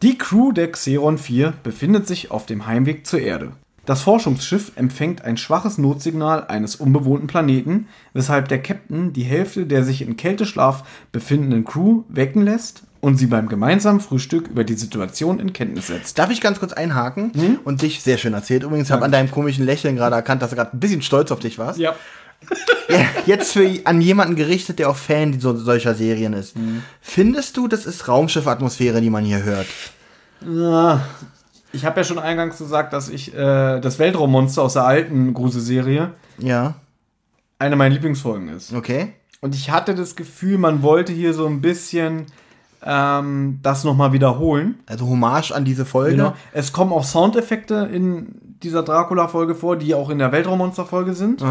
Die 0.02 0.18
Crew 0.18 0.52
der 0.52 0.70
Xeron 0.70 1.18
4 1.18 1.55
befindet 1.62 2.07
sich 2.07 2.31
auf 2.31 2.47
dem 2.47 2.66
Heimweg 2.66 3.07
zur 3.07 3.20
Erde. 3.20 3.52
Das 3.86 4.02
Forschungsschiff 4.02 4.73
empfängt 4.75 5.23
ein 5.25 5.36
schwaches 5.36 5.78
Notsignal 5.78 6.44
eines 6.49 6.76
unbewohnten 6.76 7.28
Planeten, 7.28 7.86
weshalb 8.12 8.49
der 8.49 8.60
Captain 8.60 9.12
die 9.12 9.23
Hälfte 9.23 9.65
der 9.65 9.84
sich 9.84 10.02
in 10.02 10.16
Kälteschlaf 10.16 10.83
befindenden 11.12 11.65
Crew 11.65 12.02
wecken 12.08 12.42
lässt 12.42 12.83
und 13.00 13.16
sie 13.16 13.26
beim 13.26 13.49
gemeinsamen 13.49 14.00
Frühstück 14.00 14.49
über 14.49 14.65
die 14.65 14.75
Situation 14.75 15.39
in 15.39 15.52
Kenntnis 15.52 15.86
setzt. 15.86 16.18
Darf 16.18 16.31
ich 16.31 16.41
ganz 16.41 16.58
kurz 16.58 16.73
einhaken 16.73 17.33
Hm? 17.34 17.58
und 17.65 17.81
dich 17.83 18.02
sehr 18.02 18.18
schön 18.18 18.34
erzählt. 18.34 18.65
Übrigens 18.65 18.91
habe 18.91 19.05
an 19.05 19.12
deinem 19.12 19.31
komischen 19.31 19.65
Lächeln 19.65 19.94
gerade 19.97 20.16
erkannt, 20.16 20.42
dass 20.42 20.50
du 20.50 20.57
gerade 20.57 20.76
ein 20.76 20.81
bisschen 20.81 21.02
stolz 21.02 21.31
auf 21.31 21.39
dich 21.39 21.57
warst. 21.58 21.78
Ja. 21.78 21.94
Jetzt 23.26 23.52
für 23.52 23.68
an 23.84 24.00
jemanden 24.00 24.36
gerichtet, 24.36 24.78
der 24.78 24.89
auch 24.89 24.97
Fan 24.97 25.39
so, 25.40 25.56
solcher 25.56 25.94
Serien 25.94 26.32
ist. 26.32 26.56
Mhm. 26.56 26.82
Findest 27.00 27.56
du, 27.56 27.66
das 27.68 27.86
ist 27.86 28.06
Raumschiff-Atmosphäre, 28.06 29.00
die 29.00 29.10
man 29.10 29.24
hier 29.24 29.42
hört? 29.42 29.66
Ich 31.73 31.84
habe 31.84 32.00
ja 32.00 32.05
schon 32.05 32.18
eingangs 32.18 32.58
gesagt, 32.58 32.92
dass 32.92 33.08
ich 33.08 33.34
äh, 33.34 33.81
das 33.81 33.98
Weltraummonster 33.98 34.62
aus 34.62 34.74
der 34.74 34.84
alten 34.84 35.34
Gruselserie 35.34 36.12
Ja, 36.39 36.74
eine 37.58 37.74
meiner 37.76 37.94
Lieblingsfolgen 37.94 38.48
ist. 38.50 38.73
okay. 38.73 39.12
Und 39.42 39.55
ich 39.55 39.70
hatte 39.70 39.94
das 39.94 40.16
Gefühl, 40.16 40.56
man 40.58 40.82
wollte 40.82 41.12
hier 41.12 41.34
so 41.34 41.47
ein 41.47 41.60
bisschen 41.60 42.26
ähm, 42.82 43.60
das 43.62 43.84
nochmal 43.84 44.12
wiederholen. 44.12 44.76
Also 44.86 45.06
Hommage 45.06 45.52
an 45.52 45.65
diese 45.65 45.84
Folge. 45.84 46.16
Genau. 46.16 46.34
Es 46.52 46.73
kommen 46.73 46.92
auch 46.92 47.05
Soundeffekte 47.05 47.89
in 47.92 48.40
dieser 48.62 48.82
Dracula-Folge 48.82 49.55
vor, 49.55 49.76
die 49.76 49.94
auch 49.94 50.08
in 50.10 50.18
der 50.18 50.32
Weltraummonster-Folge 50.32 51.15
sind. 51.15 51.42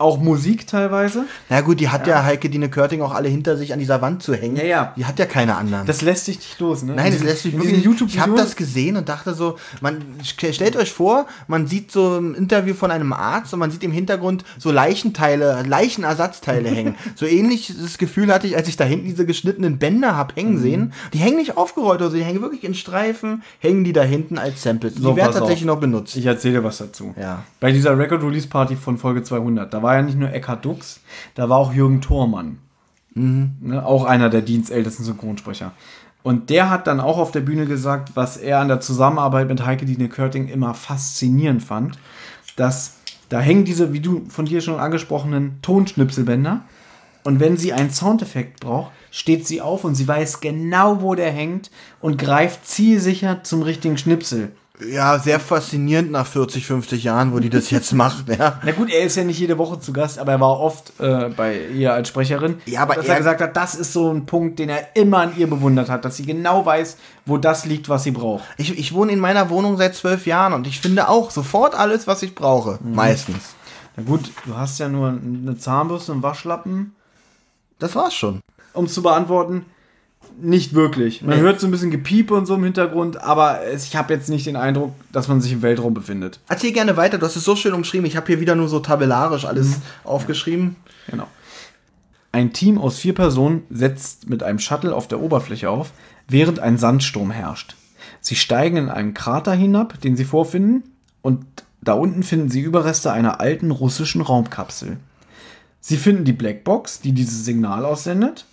Auch 0.00 0.18
Musik 0.20 0.66
teilweise. 0.68 1.24
Na 1.48 1.60
gut, 1.60 1.80
die 1.80 1.88
hat 1.88 2.06
ja, 2.06 2.22
Heike 2.24 2.48
Dine 2.48 2.68
Körting 2.70 3.02
auch 3.02 3.12
alle 3.12 3.28
hinter 3.28 3.56
sich 3.56 3.72
an 3.72 3.80
dieser 3.80 4.00
Wand 4.00 4.22
zu 4.22 4.32
hängen. 4.32 4.56
Ja, 4.56 4.64
ja. 4.64 4.92
Die 4.96 5.04
hat 5.04 5.18
ja 5.18 5.26
keine 5.26 5.56
anderen. 5.56 5.86
Das 5.86 6.02
lässt 6.02 6.28
dich 6.28 6.36
nicht 6.38 6.60
los, 6.60 6.82
ne? 6.84 6.94
Nein, 6.94 7.06
In 7.06 7.12
das 7.14 7.22
lässt 7.24 7.42
sich 7.42 7.52
wirklich. 7.54 7.82
diesen 7.82 8.06
Ich 8.06 8.20
habe 8.20 8.36
das 8.36 8.54
gesehen 8.54 8.96
und 8.96 9.08
dachte 9.08 9.34
so, 9.34 9.56
man 9.80 10.02
stellt 10.22 10.76
euch 10.76 10.92
vor, 10.92 11.26
man 11.48 11.66
sieht 11.66 11.90
so 11.90 12.16
ein 12.18 12.34
Interview 12.34 12.74
von 12.74 12.90
einem 12.92 13.12
Arzt 13.12 13.52
und 13.52 13.58
man 13.60 13.70
sieht 13.72 13.82
im 13.82 13.90
Hintergrund 13.92 14.44
so 14.58 14.70
Leichenteile, 14.70 15.64
Leichenersatzteile 15.66 16.68
hängen. 16.68 16.94
So 17.16 17.26
ähnliches 17.26 17.98
Gefühl 17.98 18.32
hatte 18.32 18.46
ich, 18.46 18.56
als 18.56 18.68
ich 18.68 18.76
da 18.76 18.84
hinten 18.84 19.06
diese 19.06 19.26
geschnittenen 19.26 19.78
Bänder 19.78 20.16
hab 20.16 20.28
Mhm. 20.32 20.40
hängen 20.40 20.58
sehen. 20.60 20.92
Die 21.12 21.18
hängen 21.18 21.38
nicht 21.38 21.56
aufgerollt 21.56 22.00
oder 22.00 22.10
so, 22.10 22.16
die 22.16 22.22
hängen 22.22 22.40
wirklich 22.42 22.62
in 22.64 22.74
Streifen, 22.74 23.42
hängen 23.58 23.82
die 23.82 23.92
da 23.92 24.02
hinten 24.02 24.38
als 24.38 24.62
Samples. 24.62 24.94
So, 24.94 25.10
die 25.10 25.16
werden 25.16 25.32
tatsächlich 25.32 25.68
auf. 25.68 25.74
noch 25.74 25.80
benutzt. 25.80 26.16
Ich 26.16 26.26
erzähle 26.26 26.62
was 26.62 26.78
dazu. 26.78 27.14
Ja. 27.20 27.42
Bei 27.60 27.72
dieser 27.72 27.98
Record 27.98 28.22
Release 28.22 28.46
Party 28.46 28.76
von 28.76 28.98
Folge 28.98 29.22
200, 29.22 29.72
da 29.72 29.82
war 29.82 29.87
ja 29.94 30.02
nicht 30.02 30.18
nur 30.18 30.32
Eckhard 30.32 30.64
Dux, 30.64 31.00
da 31.34 31.48
war 31.48 31.58
auch 31.58 31.72
Jürgen 31.72 32.00
Thormann. 32.00 32.58
Ne, 33.14 33.84
auch 33.84 34.04
einer 34.04 34.30
der 34.30 34.42
dienstältesten 34.42 35.04
Synchronsprecher. 35.04 35.72
Und 36.22 36.50
der 36.50 36.70
hat 36.70 36.86
dann 36.86 37.00
auch 37.00 37.18
auf 37.18 37.32
der 37.32 37.40
Bühne 37.40 37.66
gesagt, 37.66 38.12
was 38.14 38.36
er 38.36 38.60
an 38.60 38.68
der 38.68 38.80
Zusammenarbeit 38.80 39.48
mit 39.48 39.64
Heike 39.64 39.86
Dine 39.86 40.08
Körting 40.08 40.48
immer 40.48 40.74
faszinierend 40.74 41.62
fand, 41.62 41.98
dass 42.56 42.96
da 43.28 43.40
hängen 43.40 43.64
diese, 43.64 43.92
wie 43.92 44.00
du 44.00 44.24
von 44.28 44.44
dir 44.44 44.60
schon 44.60 44.78
angesprochenen, 44.78 45.58
Tonschnipselbänder. 45.62 46.64
Und 47.24 47.40
wenn 47.40 47.56
sie 47.56 47.72
einen 47.72 47.90
Soundeffekt 47.90 48.60
braucht, 48.60 48.92
steht 49.10 49.46
sie 49.46 49.60
auf 49.60 49.84
und 49.84 49.94
sie 49.94 50.06
weiß 50.06 50.40
genau, 50.40 51.02
wo 51.02 51.14
der 51.14 51.30
hängt 51.30 51.70
und 52.00 52.18
greift 52.18 52.66
zielsicher 52.66 53.42
zum 53.42 53.62
richtigen 53.62 53.98
Schnipsel. 53.98 54.52
Ja, 54.86 55.18
sehr 55.18 55.40
faszinierend 55.40 56.12
nach 56.12 56.26
40, 56.26 56.64
50 56.66 57.02
Jahren, 57.04 57.32
wo 57.32 57.40
die 57.40 57.50
das 57.50 57.70
jetzt 57.70 57.92
macht. 57.92 58.28
Ja. 58.28 58.60
Na 58.64 58.70
gut, 58.72 58.90
er 58.90 59.00
ist 59.02 59.16
ja 59.16 59.24
nicht 59.24 59.38
jede 59.40 59.58
Woche 59.58 59.80
zu 59.80 59.92
Gast, 59.92 60.18
aber 60.20 60.32
er 60.32 60.40
war 60.40 60.60
oft 60.60 60.92
äh, 61.00 61.30
bei 61.30 61.60
ihr 61.68 61.92
als 61.92 62.08
Sprecherin. 62.08 62.60
Ja, 62.66 62.82
aber 62.82 62.94
dass 62.94 63.06
er- 63.06 63.14
er 63.14 63.18
gesagt 63.18 63.40
hat, 63.40 63.56
das 63.56 63.74
ist 63.74 63.92
so 63.92 64.12
ein 64.12 64.24
Punkt, 64.26 64.58
den 64.60 64.68
er 64.68 64.94
immer 64.94 65.18
an 65.18 65.32
ihr 65.36 65.48
bewundert 65.48 65.88
hat, 65.88 66.04
dass 66.04 66.16
sie 66.16 66.24
genau 66.26 66.64
weiß, 66.64 66.96
wo 67.26 67.38
das 67.38 67.64
liegt, 67.64 67.88
was 67.88 68.04
sie 68.04 68.12
braucht. 68.12 68.44
Ich, 68.56 68.78
ich 68.78 68.94
wohne 68.94 69.10
in 69.12 69.18
meiner 69.18 69.50
Wohnung 69.50 69.76
seit 69.76 69.96
zwölf 69.96 70.26
Jahren 70.26 70.52
und 70.52 70.66
ich 70.68 70.80
finde 70.80 71.08
auch 71.08 71.30
sofort 71.32 71.74
alles, 71.74 72.06
was 72.06 72.22
ich 72.22 72.36
brauche. 72.36 72.78
Mhm. 72.80 72.94
Meistens. 72.94 73.54
Na 73.96 74.04
gut, 74.04 74.30
du 74.46 74.56
hast 74.56 74.78
ja 74.78 74.88
nur 74.88 75.08
eine 75.08 75.58
Zahnbürste 75.58 76.12
und 76.12 76.22
Waschlappen. 76.22 76.94
Das 77.80 77.96
war's 77.96 78.14
schon. 78.14 78.40
Um 78.74 78.84
es 78.84 78.94
zu 78.94 79.02
beantworten, 79.02 79.66
nicht 80.40 80.74
wirklich. 80.74 81.22
Man 81.22 81.36
Nee. 81.36 81.42
hört 81.42 81.60
so 81.60 81.66
ein 81.66 81.70
bisschen 81.70 81.90
Gepiepe 81.90 82.34
und 82.34 82.46
so 82.46 82.54
im 82.54 82.64
Hintergrund, 82.64 83.20
aber 83.22 83.60
ich 83.72 83.96
habe 83.96 84.14
jetzt 84.14 84.28
nicht 84.28 84.46
den 84.46 84.56
Eindruck, 84.56 84.92
dass 85.12 85.28
man 85.28 85.40
sich 85.40 85.52
im 85.52 85.62
Weltraum 85.62 85.94
befindet. 85.94 86.40
Erzähl 86.48 86.72
gerne 86.72 86.96
weiter, 86.96 87.18
du 87.18 87.26
hast 87.26 87.36
es 87.36 87.44
so 87.44 87.56
schön 87.56 87.72
umschrieben. 87.74 88.06
Ich 88.06 88.16
habe 88.16 88.26
hier 88.26 88.40
wieder 88.40 88.54
nur 88.54 88.68
so 88.68 88.80
tabellarisch 88.80 89.44
alles 89.44 89.68
Mhm. 89.68 89.82
aufgeschrieben. 90.04 90.76
Genau. 91.10 91.26
Ein 92.32 92.52
Team 92.52 92.78
aus 92.78 92.98
vier 92.98 93.14
Personen 93.14 93.62
setzt 93.70 94.28
mit 94.28 94.42
einem 94.42 94.58
Shuttle 94.58 94.94
auf 94.94 95.08
der 95.08 95.20
Oberfläche 95.20 95.70
auf, 95.70 95.92
während 96.28 96.60
ein 96.60 96.76
Sandsturm 96.78 97.30
herrscht. 97.30 97.74
Sie 98.20 98.36
steigen 98.36 98.76
in 98.76 98.88
einen 98.90 99.14
Krater 99.14 99.52
hinab, 99.54 100.00
den 100.02 100.16
sie 100.16 100.24
vorfinden, 100.24 100.82
und 101.22 101.44
da 101.80 101.94
unten 101.94 102.22
finden 102.22 102.50
sie 102.50 102.60
Überreste 102.60 103.12
einer 103.12 103.40
alten 103.40 103.70
russischen 103.70 104.20
Raumkapsel. 104.20 104.98
Sie 105.80 105.96
finden 105.96 106.24
die 106.24 106.32
Blackbox, 106.32 107.00
die 107.00 107.12
dieses 107.12 107.44
Signal 107.44 107.84
aussendet, 107.84 108.44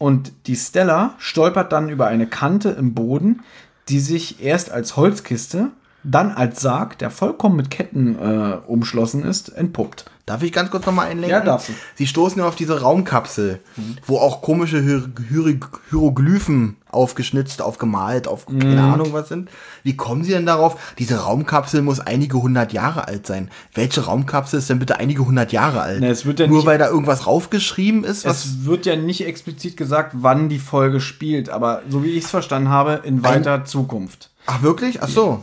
und 0.00 0.32
die 0.46 0.56
Stella 0.56 1.14
stolpert 1.18 1.72
dann 1.72 1.90
über 1.90 2.06
eine 2.06 2.26
Kante 2.26 2.70
im 2.70 2.94
Boden, 2.94 3.42
die 3.90 4.00
sich 4.00 4.42
erst 4.42 4.70
als 4.70 4.96
Holzkiste, 4.96 5.72
dann 6.02 6.30
als 6.30 6.60
Sarg, 6.60 6.98
der 6.98 7.10
vollkommen 7.10 7.56
mit 7.56 7.70
Ketten 7.70 8.16
äh, 8.18 8.56
umschlossen 8.66 9.24
ist, 9.24 9.50
entpuppt. 9.50 10.06
Darf 10.26 10.44
ich 10.44 10.52
ganz 10.52 10.70
kurz 10.70 10.86
nochmal 10.86 11.06
einlenken? 11.08 11.30
Ja, 11.30 11.40
darfst 11.44 11.70
du. 11.70 11.72
Sie 11.96 12.06
stoßen 12.06 12.40
ja 12.40 12.46
auf 12.46 12.54
diese 12.54 12.80
Raumkapsel, 12.82 13.58
wo 14.06 14.18
auch 14.18 14.42
komische 14.42 14.80
Hier 14.80 15.10
Hier 15.28 15.58
Hieroglyphen 15.90 16.76
aufgeschnitzt, 16.90 17.60
aufgemalt, 17.62 18.28
auf 18.28 18.46
keine 18.46 18.80
Ahnung 18.80 19.12
was 19.12 19.28
sind. 19.28 19.50
Wie 19.82 19.96
kommen 19.96 20.22
Sie 20.22 20.30
denn 20.30 20.46
darauf? 20.46 20.94
Diese 20.98 21.16
Raumkapsel 21.16 21.82
muss 21.82 21.98
einige 21.98 22.40
hundert 22.40 22.72
Jahre 22.72 23.08
alt 23.08 23.26
sein. 23.26 23.50
Welche 23.74 24.02
Raumkapsel 24.04 24.60
ist 24.60 24.70
denn 24.70 24.78
bitte 24.78 24.98
einige 24.98 25.24
hundert 25.26 25.50
Jahre 25.52 25.80
alt? 25.80 26.00
Na, 26.00 26.06
es 26.08 26.24
wird 26.24 26.38
ja 26.38 26.46
Nur 26.46 26.58
nicht- 26.58 26.66
weil 26.66 26.78
da 26.78 26.88
irgendwas 26.88 27.26
raufgeschrieben 27.26 28.04
ist, 28.04 28.24
was 28.24 28.44
Es 28.44 28.64
wird 28.64 28.86
ja 28.86 28.94
nicht 28.94 29.26
explizit 29.26 29.76
gesagt, 29.76 30.12
wann 30.20 30.48
die 30.48 30.58
Folge 30.60 31.00
spielt, 31.00 31.48
aber 31.50 31.82
so 31.88 32.04
wie 32.04 32.10
ich 32.10 32.24
es 32.24 32.30
verstanden 32.30 32.68
habe, 32.68 33.00
in 33.04 33.24
weiter 33.24 33.64
Zukunft. 33.64 34.30
Ach 34.46 34.62
wirklich? 34.62 35.02
Ach 35.02 35.08
so. 35.08 35.42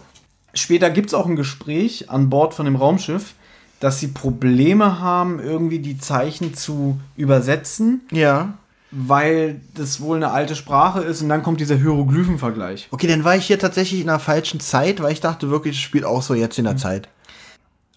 Später 0.57 0.89
gibt 0.89 1.07
es 1.09 1.13
auch 1.13 1.25
ein 1.25 1.35
Gespräch 1.35 2.09
an 2.09 2.29
Bord 2.29 2.53
von 2.53 2.65
dem 2.65 2.75
Raumschiff, 2.75 3.33
dass 3.79 3.99
sie 3.99 4.07
Probleme 4.07 4.99
haben, 4.99 5.39
irgendwie 5.39 5.79
die 5.79 5.97
Zeichen 5.99 6.55
zu 6.55 6.99
übersetzen, 7.15 8.01
Ja. 8.11 8.53
weil 8.89 9.61
das 9.75 10.01
wohl 10.01 10.17
eine 10.17 10.31
alte 10.31 10.55
Sprache 10.55 11.01
ist 11.01 11.21
und 11.21 11.29
dann 11.29 11.43
kommt 11.43 11.59
dieser 11.59 11.75
Hieroglyphenvergleich. 11.75 12.87
Okay, 12.91 13.07
dann 13.07 13.23
war 13.23 13.35
ich 13.35 13.45
hier 13.45 13.59
tatsächlich 13.59 14.01
in 14.01 14.07
der 14.07 14.19
falschen 14.19 14.59
Zeit, 14.59 15.01
weil 15.01 15.11
ich 15.13 15.21
dachte 15.21 15.49
wirklich, 15.51 15.75
es 15.75 15.81
spielt 15.81 16.05
auch 16.05 16.21
so 16.23 16.33
jetzt 16.33 16.57
in 16.57 16.65
der 16.65 16.77
Zeit. 16.77 17.07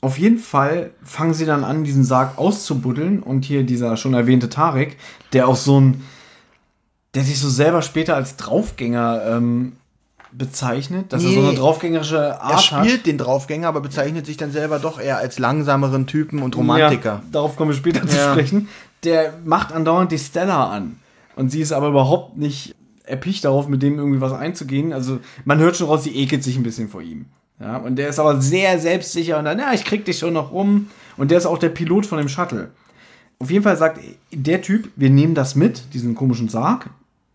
Auf 0.03 0.19
jeden 0.19 0.39
Fall 0.39 0.91
fangen 1.03 1.35
sie 1.35 1.45
dann 1.47 1.63
an, 1.65 1.85
diesen 1.85 2.05
Sarg 2.05 2.37
auszubuddeln 2.39 3.23
und 3.23 3.45
hier 3.45 3.63
dieser 3.65 3.97
schon 3.97 4.15
erwähnte 4.15 4.49
Tarek, 4.49 4.97
der 5.33 5.47
auch 5.49 5.57
so 5.57 5.81
ein, 5.81 6.03
der 7.15 7.23
sich 7.25 7.39
so 7.39 7.49
selber 7.49 7.83
später 7.83 8.17
als 8.17 8.37
Draufgänger 8.37 9.23
ähm, 9.27 9.73
bezeichnet, 10.33 11.13
dass 11.13 11.23
er 11.25 11.31
so 11.31 11.41
Nee. 11.41 11.49
eine 11.49 11.59
draufgängerische 11.59 12.17
Er 12.17 12.43
Art 12.43 12.63
spielt 12.63 12.99
hat. 13.01 13.07
den 13.07 13.19
Draufgänger, 13.19 13.69
aber 13.69 13.81
bezeichnet 13.81 14.27
sich 14.27 14.37
dann 14.37 14.53
selber 14.53 14.79
doch 14.79 15.01
eher 15.01 15.19
als 15.19 15.39
langsameren 15.39 16.07
Typen 16.07 16.43
und 16.43 16.57
Romantiker. 16.57 17.09
Ja, 17.15 17.23
darauf 17.33 17.57
kommen 17.57 17.71
wir 17.71 17.77
später 17.77 18.07
zu 18.07 18.17
Ja. 18.17 18.33
sprechen. 18.33 18.69
Der 19.05 19.35
macht 19.45 19.73
andauernd 19.73 20.13
die 20.13 20.19
Stella 20.19 20.71
an. 20.71 20.97
Und 21.37 21.51
sie 21.51 21.61
ist 21.61 21.73
aber 21.73 21.89
überhaupt 21.89 22.37
nicht 22.37 22.75
erpicht 23.05 23.45
darauf, 23.45 23.67
mit 23.67 23.83
dem 23.83 23.99
irgendwie 23.99 24.21
was 24.21 24.33
einzugehen. 24.33 24.93
Also 24.93 25.19
man 25.45 25.59
hört 25.59 25.77
schon 25.77 25.87
raus, 25.89 26.05
sie 26.05 26.15
ekelt 26.17 26.45
sich 26.45 26.57
ein 26.57 26.63
bisschen 26.63 26.89
vor 26.89 27.03
ihm. 27.03 27.27
Ja, 27.59 27.77
und 27.79 27.97
der 27.97 28.09
ist 28.09 28.19
aber 28.19 28.41
sehr 28.41 28.79
selbstsicher 28.79 29.39
und 29.39 29.45
dann, 29.47 29.59
ja, 29.59 29.73
ich 29.75 29.85
krieg 29.85 30.05
dich 30.05 30.19
schon 30.19 30.33
noch 30.33 30.53
rum. 30.53 30.89
Und 31.17 31.31
der 31.31 31.39
ist 31.39 31.47
auch 31.47 31.59
der 31.59 31.69
Pilot 31.71 32.07
von 32.07 32.19
dem 32.19 32.29
Shuttle. 32.29 32.71
Auf 33.39 33.51
jeden 33.51 33.65
Fall 33.65 33.77
sagt 33.77 34.01
der 34.33 34.63
Typ, 34.63 34.91
wir 34.97 35.11
nehmen 35.11 35.35
das 35.35 35.55
mit, 35.55 35.93
diesen 35.95 36.15
komischen 36.15 36.49
Sarg. 36.49 36.89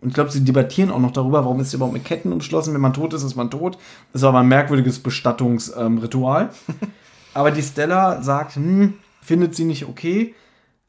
Und 0.06 0.10
ich 0.10 0.14
glaube, 0.14 0.30
sie 0.30 0.46
debattieren 0.46 0.92
auch 0.92 1.00
noch 1.00 1.14
darüber, 1.14 1.46
warum 1.46 1.60
ist 1.60 1.72
sie 1.72 1.78
überhaupt 1.78 1.96
mit 1.96 2.06
Ketten 2.06 2.32
umschlossen. 2.32 2.76
Wenn 2.76 2.82
man 2.82 2.94
tot 2.94 3.16
ist, 3.16 3.24
ist 3.24 3.36
man 3.36 3.50
tot. 3.50 3.80
Das 4.14 4.22
ist 4.22 4.24
aber 4.24 4.42
ein 4.42 4.48
merkwürdiges 4.48 5.00
Bestattungsritual. 5.00 6.52
aber 7.34 7.50
die 7.50 7.64
Stella 7.64 8.22
sagt, 8.22 8.56
hm, 8.56 8.94
findet 9.24 9.56
sie 9.56 9.66
nicht 9.66 9.88
okay. 9.88 10.36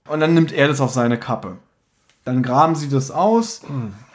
Und 0.07 0.20
dann 0.20 0.35
nimmt 0.35 0.53
er 0.53 0.69
das 0.69 0.83
auf 0.83 0.91
seine 0.91 1.19
Kappe. 1.19 1.57
Dann 2.27 2.43
graben 2.43 2.75
sie 2.75 2.91
das 2.91 3.11
aus, 3.11 3.62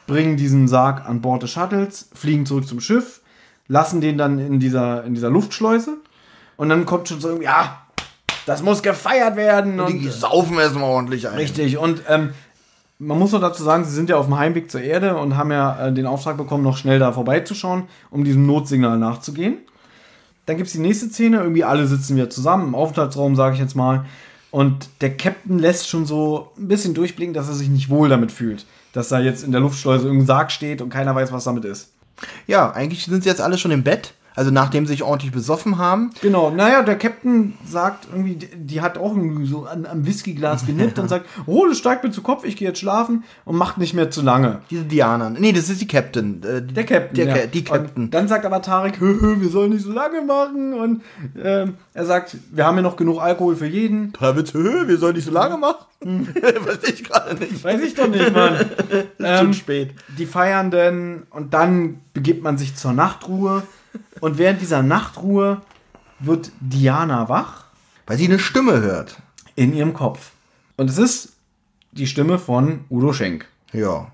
bringen 0.05 0.37
diesen 0.37 0.67
Sarg 0.67 1.09
an 1.09 1.19
Bord 1.19 1.41
des 1.41 1.49
Shuttles, 1.49 2.09
fliegen 2.13 2.45
zurück 2.45 2.67
zum 2.67 2.79
Schiff, 2.79 3.21
lassen 3.67 4.01
den 4.01 4.19
dann 4.19 4.37
in 4.37 4.59
dieser, 4.59 5.03
in 5.03 5.15
dieser 5.15 5.31
Luftschleuse. 5.31 5.97
Und 6.57 6.69
dann 6.69 6.85
kommt 6.85 7.09
schon 7.09 7.19
so 7.19 7.29
irgendwie, 7.29 7.45
ja, 7.45 7.81
das 8.45 8.61
muss 8.61 8.83
gefeiert 8.83 9.35
werden. 9.35 9.79
Und, 9.79 9.93
Die 9.93 10.09
saufen 10.09 10.59
erstmal 10.59 10.83
ordentlich 10.83 11.27
ein. 11.27 11.37
Richtig. 11.37 11.79
Und 11.79 12.03
ähm, 12.07 12.35
man 13.01 13.17
muss 13.17 13.31
noch 13.31 13.41
dazu 13.41 13.63
sagen, 13.63 13.83
sie 13.83 13.95
sind 13.95 14.09
ja 14.09 14.17
auf 14.17 14.27
dem 14.27 14.37
Heimweg 14.37 14.69
zur 14.69 14.81
Erde 14.81 15.17
und 15.17 15.35
haben 15.35 15.51
ja 15.51 15.87
äh, 15.87 15.93
den 15.93 16.05
Auftrag 16.05 16.37
bekommen, 16.37 16.63
noch 16.63 16.77
schnell 16.77 16.99
da 16.99 17.11
vorbeizuschauen, 17.11 17.85
um 18.11 18.23
diesem 18.23 18.45
Notsignal 18.45 18.99
nachzugehen. 18.99 19.57
Dann 20.45 20.57
gibt 20.57 20.67
es 20.67 20.73
die 20.73 20.79
nächste 20.79 21.09
Szene, 21.09 21.37
irgendwie 21.37 21.63
alle 21.63 21.87
sitzen 21.87 22.15
wieder 22.15 22.29
zusammen 22.29 22.67
im 22.67 22.75
Aufenthaltsraum, 22.75 23.35
sage 23.35 23.55
ich 23.55 23.61
jetzt 23.61 23.75
mal. 23.75 24.05
Und 24.51 24.87
der 25.01 25.17
Captain 25.17 25.57
lässt 25.57 25.87
schon 25.89 26.05
so 26.05 26.51
ein 26.57 26.67
bisschen 26.67 26.93
durchblicken, 26.93 27.33
dass 27.33 27.47
er 27.47 27.55
sich 27.55 27.69
nicht 27.69 27.89
wohl 27.89 28.07
damit 28.07 28.31
fühlt. 28.31 28.65
Dass 28.93 29.09
da 29.09 29.19
jetzt 29.19 29.43
in 29.43 29.51
der 29.51 29.61
Luftschleuse 29.61 30.05
irgendein 30.05 30.27
Sarg 30.27 30.51
steht 30.51 30.81
und 30.81 30.89
keiner 30.89 31.15
weiß, 31.15 31.31
was 31.31 31.45
damit 31.45 31.65
ist. 31.65 31.93
Ja, 32.45 32.71
eigentlich 32.71 33.05
sind 33.05 33.23
sie 33.23 33.29
jetzt 33.29 33.41
alle 33.41 33.57
schon 33.57 33.71
im 33.71 33.83
Bett. 33.83 34.13
Also 34.35 34.49
nachdem 34.51 34.85
sie 34.85 34.93
sich 34.93 35.03
ordentlich 35.03 35.31
besoffen 35.31 35.77
haben. 35.77 36.11
Genau, 36.21 36.51
naja, 36.51 36.83
der 36.83 36.97
Captain 36.97 37.53
sagt 37.67 38.07
irgendwie, 38.11 38.35
die, 38.35 38.47
die 38.55 38.81
hat 38.81 38.97
auch 38.97 39.15
irgendwie 39.15 39.45
so 39.45 39.65
an, 39.65 39.85
am 39.85 40.05
Whiskyglas 40.05 40.65
genippt 40.67 40.99
und 40.99 41.09
sagt, 41.09 41.25
oh, 41.45 41.65
das 41.67 41.77
steigt 41.77 42.03
mir 42.03 42.11
zu 42.11 42.21
Kopf, 42.21 42.43
ich 42.45 42.55
gehe 42.55 42.67
jetzt 42.67 42.79
schlafen 42.79 43.23
und 43.45 43.55
macht 43.57 43.77
nicht 43.77 43.93
mehr 43.93 44.09
zu 44.09 44.21
lange. 44.21 44.61
Diese 44.69 44.83
Diana. 44.85 45.29
Nee, 45.29 45.51
das 45.51 45.69
ist 45.69 45.81
die 45.81 45.87
Captain. 45.87 46.41
Äh, 46.43 46.61
Der 46.61 46.85
Captain. 46.85 47.13
Der, 47.15 47.37
ja. 47.37 47.47
Die 47.47 47.63
Captain. 47.63 48.03
Und 48.05 48.13
dann 48.13 48.27
sagt 48.27 48.45
aber 48.45 48.61
Tarek, 48.61 48.99
hö, 48.99 49.17
hö, 49.21 49.41
wir 49.41 49.49
sollen 49.49 49.71
nicht 49.73 49.83
so 49.83 49.91
lange 49.91 50.21
machen. 50.21 50.73
Und 50.73 51.01
ähm, 51.43 51.73
er 51.93 52.05
sagt, 52.05 52.37
wir 52.51 52.65
haben 52.65 52.77
ja 52.77 52.81
noch 52.83 52.95
genug 52.95 53.21
Alkohol 53.21 53.55
für 53.55 53.67
jeden. 53.67 54.13
David, 54.19 54.53
hö, 54.53 54.83
wir 54.87 54.97
sollen 54.97 55.15
nicht 55.15 55.25
so 55.25 55.31
lange 55.31 55.57
machen? 55.57 55.85
Verstehe 56.63 56.93
ich 56.93 57.03
gerade 57.03 57.35
nicht. 57.35 57.63
Weiß 57.63 57.79
ich 57.81 57.93
doch 57.93 58.07
nicht, 58.07 58.33
Mann. 58.33 58.55
ähm, 59.19 59.37
Schon 59.37 59.53
spät. 59.53 59.91
Die 60.17 60.25
feiern 60.25 60.71
dann 60.71 61.23
und 61.29 61.53
dann 61.53 61.99
begibt 62.13 62.43
man 62.43 62.57
sich 62.57 62.75
zur 62.75 62.93
Nachtruhe. 62.93 63.61
Und 64.21 64.37
während 64.37 64.61
dieser 64.61 64.83
Nachtruhe 64.83 65.61
wird 66.19 66.51
Diana 66.61 67.27
wach 67.27 67.65
Weil 68.07 68.17
sie 68.17 68.25
eine 68.25 68.39
Stimme 68.39 68.79
hört. 68.81 69.17
in 69.55 69.73
ihrem 69.73 69.93
Kopf. 69.93 70.31
Und 70.77 70.89
es 70.89 70.97
ist 70.97 71.33
die 71.91 72.07
Stimme 72.07 72.39
von 72.39 72.85
Udo 72.89 73.11
Schenk. 73.11 73.45
Ja. 73.73 74.07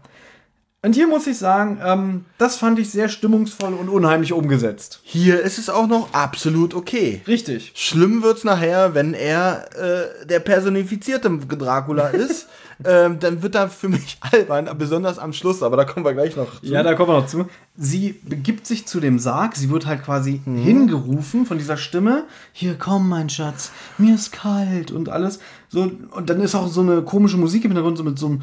Und 0.82 0.94
hier 0.94 1.08
muss 1.08 1.28
ich 1.28 1.38
sagen, 1.38 1.80
ähm, 1.84 2.26
das 2.38 2.58
fand 2.58 2.80
ich 2.80 2.90
sehr 2.90 3.10
stimmungsvoll 3.10 3.74
und 3.74 3.90
unheimlich 3.90 4.32
umgesetzt. 4.32 5.02
Hier 5.04 5.42
ist 5.42 5.58
es 5.58 5.70
auch 5.70 5.88
noch 5.88 6.14
absolut 6.14 6.74
okay. 6.74 7.22
Richtig. 7.28 7.74
Schlimm 7.76 8.24
wird's 8.24 8.44
nachher, 8.44 8.94
wenn 8.94 9.14
er 9.14 9.66
äh, 9.76 10.26
der 10.26 10.40
personifizierte 10.40 11.30
Dracula 11.30 12.10
ist. 12.10 12.48
ähm, 12.86 13.20
dann 13.20 13.42
wird 13.42 13.56
er 13.56 13.70
für 13.70 13.90
mich 13.90 14.18
albern, 14.32 14.70
besonders 14.78 15.20
am 15.20 15.34
Schluss, 15.34 15.64
aber 15.64 15.78
da 15.78 15.84
kommen 15.86 16.06
wir 16.06 16.14
gleich 16.14 16.36
noch 16.36 16.62
zu. 16.62 16.66
Ja, 16.68 16.84
da 16.84 16.94
kommen 16.96 17.10
wir 17.10 17.20
noch 17.20 17.28
zu. 17.28 17.46
Sie 17.76 18.20
begibt 18.24 18.68
sich 18.68 18.86
zu 18.86 19.00
dem 19.00 19.20
Sarg. 19.20 19.56
Sie 19.56 19.70
wird 19.70 19.86
halt 19.86 20.04
quasi 20.04 20.42
hingerufen 20.46 21.46
von 21.46 21.58
dieser 21.58 21.78
Stimme. 21.78 22.26
Hier, 22.54 22.76
komm, 22.78 23.10
mein 23.10 23.30
Schatz. 23.30 23.72
Mir 23.98 24.16
ist 24.16 24.32
kalt 24.32 24.92
und 24.92 25.10
alles. 25.10 25.40
So, 25.70 25.92
und 26.12 26.30
dann 26.30 26.42
ist 26.42 26.56
auch 26.56 26.68
so 26.68 26.82
eine 26.82 27.02
komische 27.02 27.38
Musik 27.38 27.66
im 27.66 27.72
Hintergrund, 27.72 27.98
so 27.98 28.04
mit 28.04 28.18
so 28.20 28.28
einem. 28.28 28.42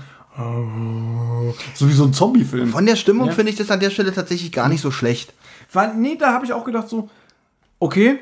So 1.74 1.88
wie 1.88 1.92
so 1.92 2.04
ein 2.04 2.12
Zombie-Film. 2.12 2.68
Von 2.68 2.86
der 2.86 2.96
Stimmung 2.96 3.28
Ja. 3.28 3.32
finde 3.32 3.50
ich 3.52 3.56
das 3.56 3.70
an 3.70 3.78
der 3.80 3.90
Stelle 3.90 4.12
tatsächlich 4.12 4.50
gar 4.50 4.68
nicht 4.68 4.80
so 4.80 4.90
schlecht. 4.90 5.32
War, 5.72 5.94
nee, 5.94 6.16
da 6.18 6.32
habe 6.32 6.44
ich 6.44 6.52
auch 6.52 6.64
gedacht, 6.64 6.88
so, 6.88 7.08
okay, 7.78 8.18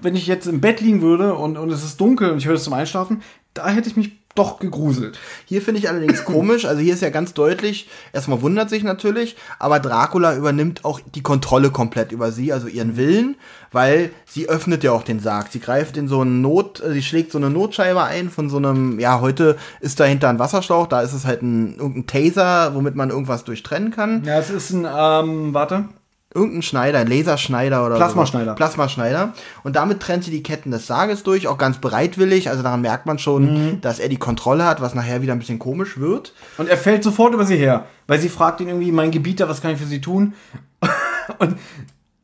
wenn 0.00 0.16
ich 0.16 0.26
jetzt 0.26 0.46
im 0.46 0.60
Bett 0.62 0.80
liegen 0.80 1.02
würde 1.02 1.34
und, 1.34 1.58
und 1.58 1.70
es 1.70 1.84
ist 1.84 2.00
dunkel 2.00 2.30
und 2.30 2.38
ich 2.38 2.46
höre 2.46 2.54
es 2.54 2.64
zum 2.64 2.72
Einschlafen, 2.72 3.22
da 3.52 3.68
hätte 3.68 3.90
ich 3.90 3.96
mich 3.96 4.12
doch 4.34 4.60
gegruselt. 4.60 5.18
Hier 5.44 5.60
finde 5.60 5.80
ich 5.80 5.88
allerdings 5.88 6.24
komisch, 6.24 6.64
also 6.64 6.80
hier 6.80 6.94
ist 6.94 7.02
ja 7.02 7.10
ganz 7.10 7.34
deutlich, 7.34 7.88
erstmal 8.12 8.42
wundert 8.42 8.70
sich 8.70 8.84
natürlich, 8.84 9.36
aber 9.58 9.80
Dracula 9.80 10.36
übernimmt 10.36 10.84
auch 10.84 11.00
die 11.14 11.22
Kontrolle 11.22 11.70
komplett 11.70 12.12
über 12.12 12.30
sie, 12.30 12.52
also 12.52 12.68
ihren 12.68 12.96
Willen, 12.96 13.36
weil 13.72 14.10
sie 14.26 14.48
öffnet 14.48 14.84
ja 14.84 14.92
auch 14.92 15.02
den 15.02 15.20
Sarg. 15.20 15.48
Sie 15.50 15.60
greift 15.60 15.96
in 15.96 16.06
so 16.06 16.20
einen 16.20 16.40
Not, 16.42 16.80
äh, 16.80 16.92
sie 16.92 17.02
schlägt 17.02 17.32
so 17.32 17.38
eine 17.38 17.50
Notscheibe 17.50 18.02
ein 18.02 18.30
von 18.30 18.48
so 18.48 18.58
einem, 18.58 19.00
ja, 19.00 19.20
heute 19.20 19.56
ist 19.80 19.98
dahinter 19.98 20.28
ein 20.28 20.38
Wasserschlauch, 20.38 20.86
da 20.86 21.02
ist 21.02 21.12
es 21.12 21.26
halt 21.26 21.42
ein, 21.42 21.76
irgendein 21.76 22.06
Taser, 22.06 22.74
womit 22.74 22.94
man 22.94 23.10
irgendwas 23.10 23.44
durchtrennen 23.44 23.90
kann. 23.90 24.22
Ja, 24.24 24.38
es 24.38 24.50
ist 24.50 24.70
ein, 24.70 24.86
ähm, 24.88 25.54
warte. 25.54 25.88
Irgendein 26.32 26.62
Schneider, 26.62 27.00
ein 27.00 27.08
Laserschneider 27.08 27.84
oder 27.84 27.96
Plasmaschneider. 27.96 28.52
So. 28.52 28.54
Plasmaschneider. 28.54 29.32
Und 29.64 29.74
damit 29.74 29.98
trennt 29.98 30.22
sie 30.22 30.30
die 30.30 30.44
Ketten 30.44 30.70
des 30.70 30.86
Sarges 30.86 31.24
durch, 31.24 31.48
auch 31.48 31.58
ganz 31.58 31.78
bereitwillig. 31.78 32.50
Also 32.50 32.62
daran 32.62 32.82
merkt 32.82 33.06
man 33.06 33.18
schon, 33.18 33.80
dass 33.80 33.98
er 33.98 34.08
die 34.08 34.16
Kontrolle 34.16 34.64
hat, 34.64 34.80
was 34.80 34.94
nachher 34.94 35.22
wieder 35.22 35.32
ein 35.32 35.40
bisschen 35.40 35.58
komisch 35.58 35.98
wird. 35.98 36.32
Und 36.56 36.68
er 36.68 36.76
fällt 36.76 37.02
sofort 37.02 37.34
über 37.34 37.44
sie 37.44 37.56
her, 37.56 37.86
weil 38.06 38.20
sie 38.20 38.28
fragt 38.28 38.60
ihn 38.60 38.68
irgendwie, 38.68 38.92
mein 38.92 39.10
Gebieter, 39.10 39.48
was 39.48 39.60
kann 39.60 39.72
ich 39.72 39.78
für 39.78 39.86
sie 39.86 40.00
tun? 40.00 40.34
Und 41.38 41.56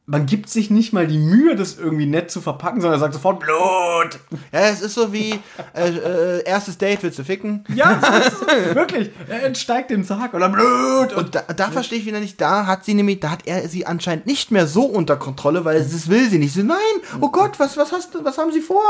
man 0.08 0.24
gibt 0.26 0.48
sich 0.48 0.70
nicht 0.70 0.92
mal 0.92 1.06
die 1.08 1.18
Mühe, 1.18 1.56
das 1.56 1.78
irgendwie 1.78 2.06
nett 2.06 2.30
zu 2.30 2.40
verpacken, 2.40 2.80
sondern 2.80 2.98
er 2.98 3.00
sagt 3.00 3.14
sofort 3.14 3.40
Blut. 3.40 4.20
Ja, 4.52 4.60
es 4.68 4.80
ist 4.80 4.94
so 4.94 5.12
wie 5.12 5.34
äh, 5.74 5.88
äh, 5.88 6.44
erstes 6.44 6.78
Date 6.78 7.02
willst 7.02 7.18
du 7.18 7.24
ficken. 7.24 7.64
Ja, 7.74 7.98
das 8.00 8.28
ist 8.28 8.74
wirklich. 8.74 9.10
Er 9.28 9.42
entsteigt 9.42 9.90
den 9.90 10.04
Sarg 10.04 10.32
oder 10.32 10.48
Blut. 10.48 11.12
Und 11.12 11.26
Und 11.26 11.34
da, 11.34 11.42
da 11.42 11.70
verstehe 11.72 11.98
ich 11.98 12.06
wieder 12.06 12.20
nicht, 12.20 12.40
da 12.40 12.66
hat 12.66 12.84
sie 12.84 12.94
nämlich, 12.94 13.18
da 13.18 13.30
hat 13.30 13.46
er 13.46 13.68
sie 13.68 13.84
anscheinend 13.84 14.26
nicht 14.26 14.52
mehr 14.52 14.68
so 14.68 14.84
unter 14.84 15.16
Kontrolle, 15.16 15.64
weil 15.64 15.82
das 15.82 16.08
will 16.08 16.30
sie 16.30 16.38
nicht. 16.38 16.54
Sie, 16.54 16.62
nein, 16.62 16.76
oh 17.20 17.30
Gott, 17.30 17.58
was, 17.58 17.76
was 17.76 17.90
hast 17.90 18.14
du, 18.14 18.24
was 18.24 18.38
haben 18.38 18.52
sie 18.52 18.60
vor? 18.60 18.84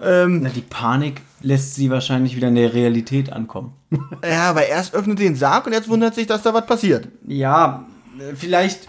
Ähm, 0.00 0.40
na, 0.42 0.48
die 0.48 0.62
Panik 0.62 1.20
lässt 1.42 1.74
sie 1.74 1.90
wahrscheinlich 1.90 2.34
wieder 2.34 2.48
in 2.48 2.54
der 2.54 2.72
Realität 2.72 3.30
ankommen. 3.30 3.74
ja, 4.24 4.48
aber 4.48 4.66
erst 4.66 4.94
öffnet 4.94 5.18
sie 5.18 5.24
den 5.24 5.36
Sarg 5.36 5.66
und 5.66 5.74
jetzt 5.74 5.88
wundert 5.90 6.14
sich, 6.14 6.26
dass 6.26 6.42
da 6.42 6.54
was 6.54 6.66
passiert. 6.66 7.08
Ja, 7.26 7.84
äh, 8.18 8.34
vielleicht, 8.34 8.88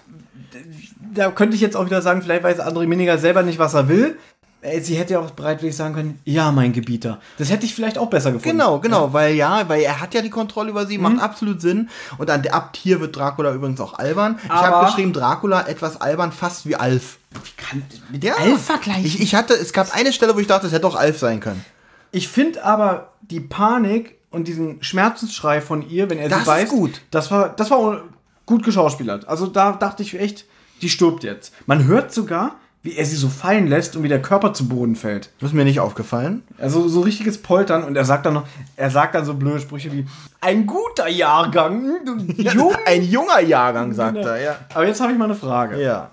da 1.13 1.31
könnte 1.31 1.55
ich 1.55 1.61
jetzt 1.61 1.75
auch 1.75 1.85
wieder 1.85 2.01
sagen, 2.01 2.21
vielleicht 2.21 2.43
weiß 2.43 2.59
André 2.59 2.87
Miniger 2.87 3.17
selber 3.17 3.43
nicht, 3.43 3.59
was 3.59 3.73
er 3.73 3.87
will. 3.87 4.17
Äh, 4.61 4.79
Sie 4.79 4.95
hätte 4.95 5.13
ja 5.13 5.19
auch 5.19 5.31
bereitwillig 5.31 5.75
sagen 5.75 5.93
können, 5.93 6.19
ja, 6.23 6.51
mein 6.51 6.71
Gebieter. 6.71 7.19
Das 7.37 7.49
hätte 7.51 7.65
ich 7.65 7.75
vielleicht 7.75 7.97
auch 7.97 8.09
besser 8.09 8.31
gefunden. 8.31 8.57
Genau, 8.57 8.79
genau, 8.79 9.11
weil 9.11 9.35
ja, 9.35 9.67
weil 9.67 9.81
er 9.81 9.99
hat 9.99 10.13
ja 10.13 10.21
die 10.21 10.29
Kontrolle 10.29 10.69
über 10.69 10.85
sie, 10.85 10.97
Mhm. 10.97 11.03
macht 11.03 11.19
absolut 11.21 11.59
Sinn. 11.61 11.89
Und 12.17 12.29
an, 12.29 12.45
ab 12.47 12.75
hier 12.77 13.01
wird 13.01 13.15
Dracula 13.15 13.53
übrigens 13.53 13.81
auch 13.81 13.93
albern. 13.99 14.39
ich 14.43 14.49
Aber- 14.49 14.67
habe 14.77 14.85
geschrieben, 14.85 15.11
Dracula 15.11 15.67
etwas 15.67 15.99
albern, 15.99 16.31
fast 16.31 16.65
wie 16.67 16.75
Alf. 16.77 17.17
Kann, 17.57 17.83
mit 18.11 18.23
Ja. 18.23 18.35
Alf 18.35 18.61
vergleichen. 18.65 19.05
Ich, 19.05 19.19
ich 19.19 19.35
hatte, 19.35 19.53
es 19.53 19.73
gab 19.73 19.93
eine 19.93 20.13
Stelle, 20.13 20.33
wo 20.35 20.39
ich 20.39 20.47
dachte, 20.47 20.67
es 20.67 20.73
hätte 20.73 20.87
auch 20.87 20.95
Alf 20.95 21.19
sein 21.19 21.39
können. 21.41 21.63
Ich 22.11 22.27
finde 22.29 22.63
aber 22.63 23.09
die 23.21 23.39
Panik 23.41 24.15
und 24.29 24.47
diesen 24.47 24.81
Schmerzensschrei 24.83 25.59
von 25.61 25.87
ihr, 25.89 26.09
wenn 26.09 26.19
er 26.19 26.29
Das 26.29 26.37
sie 26.37 26.41
ist 26.43 26.47
beißt, 26.47 26.71
gut. 26.71 27.01
das 27.11 27.31
war, 27.31 27.49
das 27.49 27.69
war 27.71 28.01
gut 28.45 28.63
geschauspielert. 28.63 29.27
Also 29.27 29.47
da 29.47 29.73
dachte 29.73 30.03
ich 30.03 30.17
echt, 30.19 30.45
die 30.83 30.89
stirbt 30.89 31.23
jetzt. 31.23 31.53
Man 31.65 31.85
hört 31.85 32.13
sogar, 32.13 32.55
wie 32.83 32.95
er 32.95 33.05
sie 33.05 33.15
so 33.15 33.29
fallen 33.29 33.67
lässt 33.67 33.95
und 33.95 34.03
wie 34.03 34.09
der 34.09 34.21
Körper 34.21 34.53
zu 34.53 34.67
Boden 34.67 34.95
fällt. 34.95 35.29
Das 35.39 35.51
ist 35.51 35.55
mir 35.55 35.63
nicht 35.63 35.79
aufgefallen. 35.79 36.43
Also 36.57 36.87
so 36.89 37.01
richtiges 37.01 37.41
Poltern 37.41 37.83
und 37.83 37.95
er 37.95 38.03
sagt 38.03 38.25
dann 38.25 38.33
noch, 38.33 38.45
er 38.75 38.89
sagt 38.89 39.15
dann 39.15 39.23
so 39.23 39.33
blöde 39.35 39.61
Sprüche 39.61 39.91
wie 39.93 40.05
ein 40.41 40.65
guter 40.65 41.07
Jahrgang, 41.07 42.05
du 42.05 42.17
Junge. 42.41 42.77
Ein 42.85 43.03
junger 43.03 43.39
Jahrgang, 43.39 43.93
sagt 43.93 44.17
er, 44.17 44.41
ja. 44.41 44.55
Aber 44.73 44.85
jetzt 44.85 44.99
habe 44.99 45.13
ich 45.13 45.17
mal 45.17 45.25
eine 45.25 45.35
Frage. 45.35 45.81
Ja. 45.81 46.11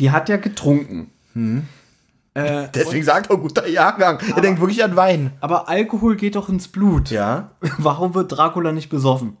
Die 0.00 0.10
hat 0.10 0.28
ja 0.28 0.36
getrunken. 0.36 1.12
Deswegen 2.74 3.04
sagt 3.04 3.30
er 3.30 3.36
guter 3.36 3.68
Jahrgang. 3.68 4.18
Er 4.34 4.42
denkt 4.42 4.60
wirklich 4.60 4.82
an 4.82 4.96
Wein. 4.96 5.32
Aber 5.40 5.68
Alkohol 5.68 6.16
geht 6.16 6.34
doch 6.36 6.48
ins 6.48 6.68
Blut. 6.68 7.10
Ja. 7.10 7.52
Warum 7.78 8.14
wird 8.14 8.32
Dracula 8.32 8.72
nicht 8.72 8.90
besoffen? 8.90 9.36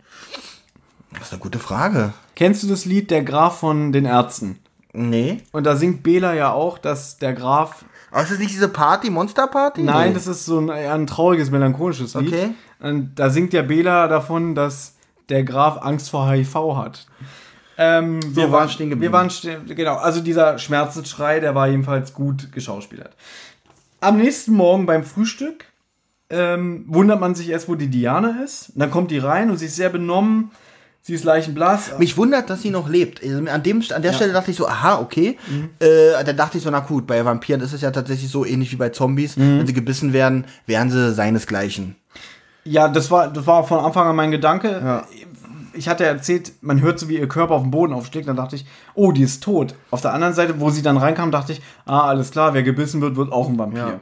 Das 1.12 1.22
ist 1.28 1.32
eine 1.32 1.40
gute 1.40 1.58
Frage. 1.58 2.12
Kennst 2.36 2.62
du 2.62 2.66
das 2.68 2.84
Lied 2.84 3.10
Der 3.10 3.22
Graf 3.22 3.58
von 3.60 3.92
den 3.92 4.04
Ärzten? 4.04 4.58
Nee. 4.92 5.42
Und 5.52 5.64
da 5.64 5.76
singt 5.76 6.02
Bela 6.02 6.34
ja 6.34 6.52
auch, 6.52 6.78
dass 6.78 7.18
der 7.18 7.32
Graf. 7.32 7.84
Aber 8.10 8.22
ist 8.22 8.32
das 8.32 8.38
nicht 8.38 8.52
diese 8.52 8.68
Party, 8.68 9.10
Monster-Party? 9.10 9.82
Nein, 9.82 10.08
Nee. 10.08 10.14
das 10.14 10.26
ist 10.26 10.44
so 10.46 10.58
ein, 10.58 10.70
ein 10.70 11.06
trauriges, 11.06 11.50
melancholisches 11.50 12.14
Lied. 12.14 12.32
Okay. 12.32 12.50
Und 12.80 13.14
da 13.16 13.28
singt 13.30 13.52
ja 13.52 13.62
Bela 13.62 14.08
davon, 14.08 14.54
dass 14.54 14.94
der 15.28 15.44
Graf 15.44 15.78
Angst 15.82 16.10
vor 16.10 16.30
HIV 16.30 16.54
hat. 16.76 17.06
Ähm, 17.76 18.20
So, 18.34 18.50
waren 18.50 18.68
stehen 18.68 18.90
geblieben. 18.90 19.12
Wir 19.12 19.18
waren 19.18 19.30
stehen, 19.30 19.66
genau. 19.66 19.96
Also 19.96 20.20
dieser 20.20 20.58
Schmerzensschrei, 20.58 21.38
der 21.40 21.54
war 21.54 21.68
jedenfalls 21.68 22.12
gut 22.14 22.50
geschauspielert. 22.52 23.14
Am 24.00 24.16
nächsten 24.16 24.52
Morgen 24.52 24.86
beim 24.86 25.04
Frühstück 25.04 25.66
ähm, 26.30 26.84
wundert 26.88 27.20
man 27.20 27.34
sich 27.34 27.48
erst, 27.50 27.68
wo 27.68 27.74
die 27.74 27.88
Diana 27.88 28.42
ist. 28.42 28.70
Und 28.70 28.80
dann 28.80 28.90
kommt 28.90 29.10
die 29.10 29.18
rein 29.18 29.50
und 29.50 29.58
sie 29.58 29.66
ist 29.66 29.76
sehr 29.76 29.90
benommen. 29.90 30.50
Sie 31.02 31.14
ist 31.14 31.24
leichenblass. 31.24 31.98
Mich 31.98 32.16
wundert, 32.18 32.50
dass 32.50 32.60
sie 32.60 32.70
noch 32.70 32.88
lebt. 32.88 33.22
Also 33.22 33.38
An, 33.50 33.62
dem, 33.62 33.82
an 33.94 34.02
der 34.02 34.12
Stelle 34.12 34.32
dachte 34.32 34.50
ich 34.50 34.56
so, 34.58 34.68
aha, 34.68 35.00
okay. 35.00 35.38
Äh, 35.78 36.22
dann 36.24 36.36
dachte 36.36 36.58
ich 36.58 36.64
so, 36.64 36.70
na 36.70 36.80
gut, 36.80 37.06
bei 37.06 37.24
Vampiren 37.24 37.62
ist 37.62 37.72
es 37.72 37.80
ja 37.80 37.90
tatsächlich 37.90 38.30
so 38.30 38.44
ähnlich 38.44 38.72
wie 38.72 38.76
bei 38.76 38.90
Zombies. 38.90 39.38
Wenn 39.38 39.66
sie 39.66 39.72
gebissen 39.72 40.12
werden, 40.12 40.44
wären 40.66 40.90
sie 40.90 41.12
seinesgleichen. 41.14 41.96
Ja, 42.64 42.88
das 42.88 43.10
war, 43.10 43.32
das 43.32 43.46
war 43.46 43.66
von 43.66 43.78
Anfang 43.78 44.06
an 44.08 44.16
mein 44.16 44.30
Gedanke. 44.30 45.04
Ich 45.72 45.88
hatte 45.88 46.04
erzählt, 46.04 46.52
man 46.60 46.82
hört 46.82 46.98
so, 46.98 47.08
wie 47.08 47.18
ihr 47.18 47.28
Körper 47.28 47.54
auf 47.54 47.62
dem 47.62 47.70
Boden 47.70 47.94
aufschlägt. 47.94 48.28
Dann 48.28 48.36
dachte 48.36 48.56
ich, 48.56 48.66
oh, 48.94 49.12
die 49.12 49.22
ist 49.22 49.42
tot. 49.42 49.74
Auf 49.90 50.02
der 50.02 50.12
anderen 50.12 50.34
Seite, 50.34 50.60
wo 50.60 50.68
sie 50.68 50.82
dann 50.82 50.98
reinkam, 50.98 51.30
dachte 51.30 51.52
ich, 51.52 51.62
ah, 51.86 52.08
alles 52.08 52.32
klar, 52.32 52.52
wer 52.52 52.62
gebissen 52.62 53.00
wird, 53.00 53.16
wird 53.16 53.32
auch 53.32 53.48
ein 53.48 53.58
Vampir. 53.58 53.78
Ja. 53.78 54.00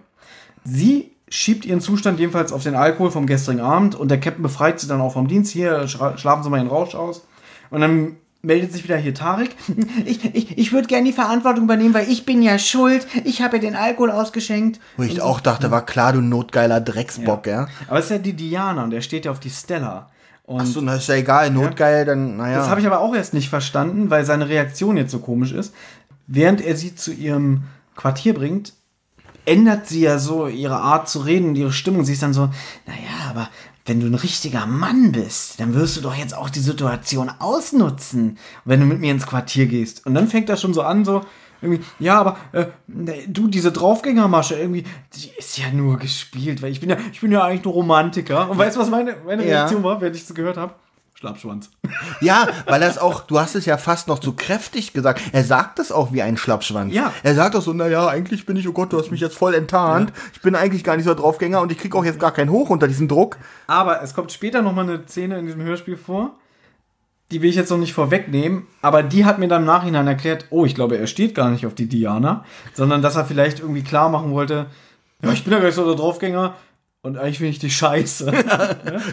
Sie 0.65 1.12
schiebt 1.29 1.65
ihren 1.65 1.81
Zustand 1.81 2.21
jedenfalls 2.21 2.53
auf 2.53 2.63
den 2.63 2.75
Alkohol 2.75 3.11
vom 3.11 3.27
gestrigen 3.27 3.61
Abend 3.61 3.95
und 3.95 4.11
der 4.11 4.21
Captain 4.21 4.43
befreit 4.43 4.79
sie 4.81 4.87
dann 4.87 5.01
auch 5.01 5.13
vom 5.13 5.29
Dienst. 5.29 5.53
Hier, 5.53 5.89
schlafen 5.89 6.43
Sie 6.43 6.51
mal 6.51 6.59
den 6.59 6.69
Rausch 6.69 6.95
aus. 6.95 7.27
Und 7.71 7.81
dann 7.81 8.17
meldet 8.43 8.73
sich 8.73 8.85
wieder 8.85 8.97
hier 8.97 9.15
Tarek. 9.15 9.51
Ich, 10.05 10.25
ich, 10.35 10.57
ich 10.57 10.73
würde 10.73 10.87
gerne 10.87 11.07
die 11.07 11.13
Verantwortung 11.13 11.65
übernehmen, 11.65 11.95
weil 11.95 12.09
ich 12.09 12.25
bin 12.25 12.43
ja 12.43 12.59
schuld. 12.59 13.07
Ich 13.25 13.43
habe 13.43 13.57
ja 13.57 13.61
den 13.61 13.75
Alkohol 13.75 14.13
ausgeschenkt. 14.13 14.79
Wo 14.97 15.03
ich 15.03 15.21
auch 15.21 15.41
dachte, 15.41 15.71
war 15.73 15.85
klar, 15.85 16.13
du 16.13 16.21
notgeiler 16.21 16.81
Drecksbock, 16.81 17.47
ja. 17.49 17.67
Aber 17.89 17.99
es 17.99 18.05
ist 18.07 18.11
ja 18.13 18.19
die 18.19 18.35
Diana 18.35 18.85
und 18.85 18.91
der 18.91 19.01
steht 19.01 19.25
ja 19.25 19.33
auf 19.33 19.41
die 19.41 19.51
Stella. 19.51 20.09
Und 20.45 20.61
Achso, 20.61 20.81
na 20.81 20.95
ist 20.95 21.09
ja 21.09 21.17
egal, 21.17 21.51
notgeil, 21.51 22.05
dann, 22.05 22.37
naja. 22.37 22.59
Das 22.59 22.69
habe 22.69 22.81
ich 22.81 22.87
aber 22.87 23.01
auch 23.01 23.17
erst 23.17 23.35
nicht 23.35 23.49
verstanden, 23.49 24.11
weil 24.11 24.25
seine 24.25 24.49
Reaktion 24.49 24.97
jetzt 24.97 25.11
so 25.11 25.19
komisch 25.19 25.51
ist. 25.51 25.75
Während 26.29 26.61
er 26.61 26.77
sie 26.77 26.95
zu 26.95 27.13
ihrem 27.13 27.65
Quartier 27.97 28.33
bringt, 28.33 28.75
ändert 29.47 29.86
sie 29.86 30.00
ja 30.00 30.18
so 30.18 30.47
ihre 30.49 30.76
Art 30.76 31.08
zu 31.08 31.20
reden 31.20 31.49
und 31.49 31.57
ihre 31.57 31.73
Stimmung. 31.73 32.05
Sie 32.05 32.12
ist 32.12 32.23
dann 32.23 32.34
so, 32.34 32.50
naja, 32.86 33.31
aber 33.31 33.49
wenn 33.86 34.00
du 34.00 34.07
ein 34.07 34.15
richtiger 34.15 34.66
Mann 34.66 35.12
bist, 35.12 35.60
dann 35.60 35.75
wirst 35.75 35.97
du 35.97 36.00
doch 36.00 36.15
jetzt 36.15 36.36
auch 36.36 36.50
die 36.50 36.60
Situation 36.60 37.31
ausnutzen, 37.39 38.39
wenn 38.65 38.81
du 38.81 38.86
mit 38.86 39.00
mir 39.00 39.12
ins 39.12 39.26
Quartier 39.26 39.66
gehst. 39.66 40.05
Und 40.07 40.15
dann 40.15 40.28
fängt 40.28 40.49
er 40.50 40.57
schon 40.57 40.75
so 40.75 40.83
an, 40.83 41.05
so, 41.05 41.23
irgendwie, 41.62 41.84
ja, 41.99 42.18
aber 42.18 42.36
äh, 42.52 42.66
ne, 42.86 43.15
du, 43.28 43.49
diese 43.49 43.73
Draufgängermasche, 43.73 44.57
irgendwie, 44.57 44.84
die 45.15 45.31
ist 45.39 45.57
ja 45.58 45.70
nur 45.73 45.99
gespielt, 45.99 46.62
weil 46.62 46.73
ich 46.73 46.81
bin 46.81 46.91
ja, 46.91 46.97
ich 47.12 47.20
bin 47.20 47.33
ja 47.33 47.44
eigentlich 47.44 47.65
nur 47.65 47.75
Romantiker. 47.75 48.50
Und 48.50 48.58
weißt 48.58 48.76
du, 48.76 48.81
was 48.81 48.91
meine, 48.91 49.16
meine 49.25 49.47
Ja. 49.47 49.60
Reaktion 49.60 49.83
war, 49.83 50.00
während 50.00 50.16
ich 50.16 50.23
es 50.23 50.34
gehört 50.34 50.57
habe? 50.57 50.75
Schlappschwanz. 51.27 51.71
Ja, 52.21 52.49
weil 52.67 52.81
das 52.81 52.99
auch, 52.99 53.21
du 53.23 53.41
hast 53.41 53.55
es 53.57 53.67
ja 53.67 53.77
fast 53.79 54.09
noch 54.09 54.19
zu 54.19 54.35
kräftig 54.35 54.93
gesagt. 54.93 55.21
Er 55.33 55.45
sagt 55.45 55.79
es 55.79 55.91
auch 55.91 56.13
wie 56.13 56.23
ein 56.23 56.37
Schlappschwanz. 56.37 56.95
Ja. 56.95 57.13
Er 57.23 57.35
sagt 57.35 57.57
auch 57.57 57.63
so, 57.63 57.73
naja, 57.73 58.07
eigentlich 58.07 58.47
bin 58.47 58.57
ich, 58.57 58.69
oh 58.69 58.73
Gott, 58.73 58.93
du 58.93 58.99
hast 58.99 59.11
mich 59.11 59.21
jetzt 59.21 59.37
voll 59.37 59.55
enttarnt. 59.55 60.13
Ich 60.33 60.41
bin 60.41 60.55
eigentlich 60.55 60.85
gar 60.85 60.97
nicht 60.97 61.07
so 61.07 61.15
Draufgänger 61.15 61.61
und 61.61 61.73
ich 61.73 61.79
krieg 61.79 61.95
auch 61.95 62.05
jetzt 62.05 62.21
gar 62.21 62.33
keinen 62.33 62.51
Hoch 62.51 62.71
unter 62.71 62.87
diesem 62.87 63.09
Druck. 63.09 63.37
Aber 63.67 64.03
es 64.03 64.15
kommt 64.15 64.33
später 64.33 64.63
noch 64.63 64.73
mal 64.73 64.83
eine 64.83 65.07
Szene 65.07 65.39
in 65.39 65.47
diesem 65.47 65.63
Hörspiel 65.63 65.97
vor. 65.97 66.37
Die 67.33 67.43
will 67.43 67.51
ich 67.51 67.57
jetzt 67.57 67.71
noch 67.71 67.79
nicht 67.79 67.93
vorwegnehmen, 67.93 68.69
aber 68.83 69.03
die 69.03 69.25
hat 69.25 69.41
mir 69.41 69.49
dann 69.49 69.63
im 69.63 69.67
Nachhinein 69.67 70.07
erklärt, 70.07 70.47
oh, 70.51 70.65
ich 70.65 70.77
glaube, 70.77 70.97
er 70.97 71.09
steht 71.09 71.35
gar 71.35 71.51
nicht 71.51 71.67
auf 71.67 71.75
die 71.75 71.89
Diana, 71.89 72.45
sondern 72.73 73.03
dass 73.03 73.17
er 73.17 73.25
vielleicht 73.25 73.59
irgendwie 73.59 73.83
klar 73.83 74.11
machen 74.11 74.31
wollte, 74.31 74.67
ja, 75.23 75.33
ich 75.33 75.43
bin 75.43 75.53
ja 75.53 75.59
gar 75.59 75.67
nicht 75.67 75.75
so 75.75 75.85
der 75.85 75.97
Draufgänger 75.97 76.55
und 77.07 77.17
eigentlich 77.17 77.39
finde 77.39 77.52
ich 77.52 77.59
die 77.60 77.70
scheiße. 77.70 78.26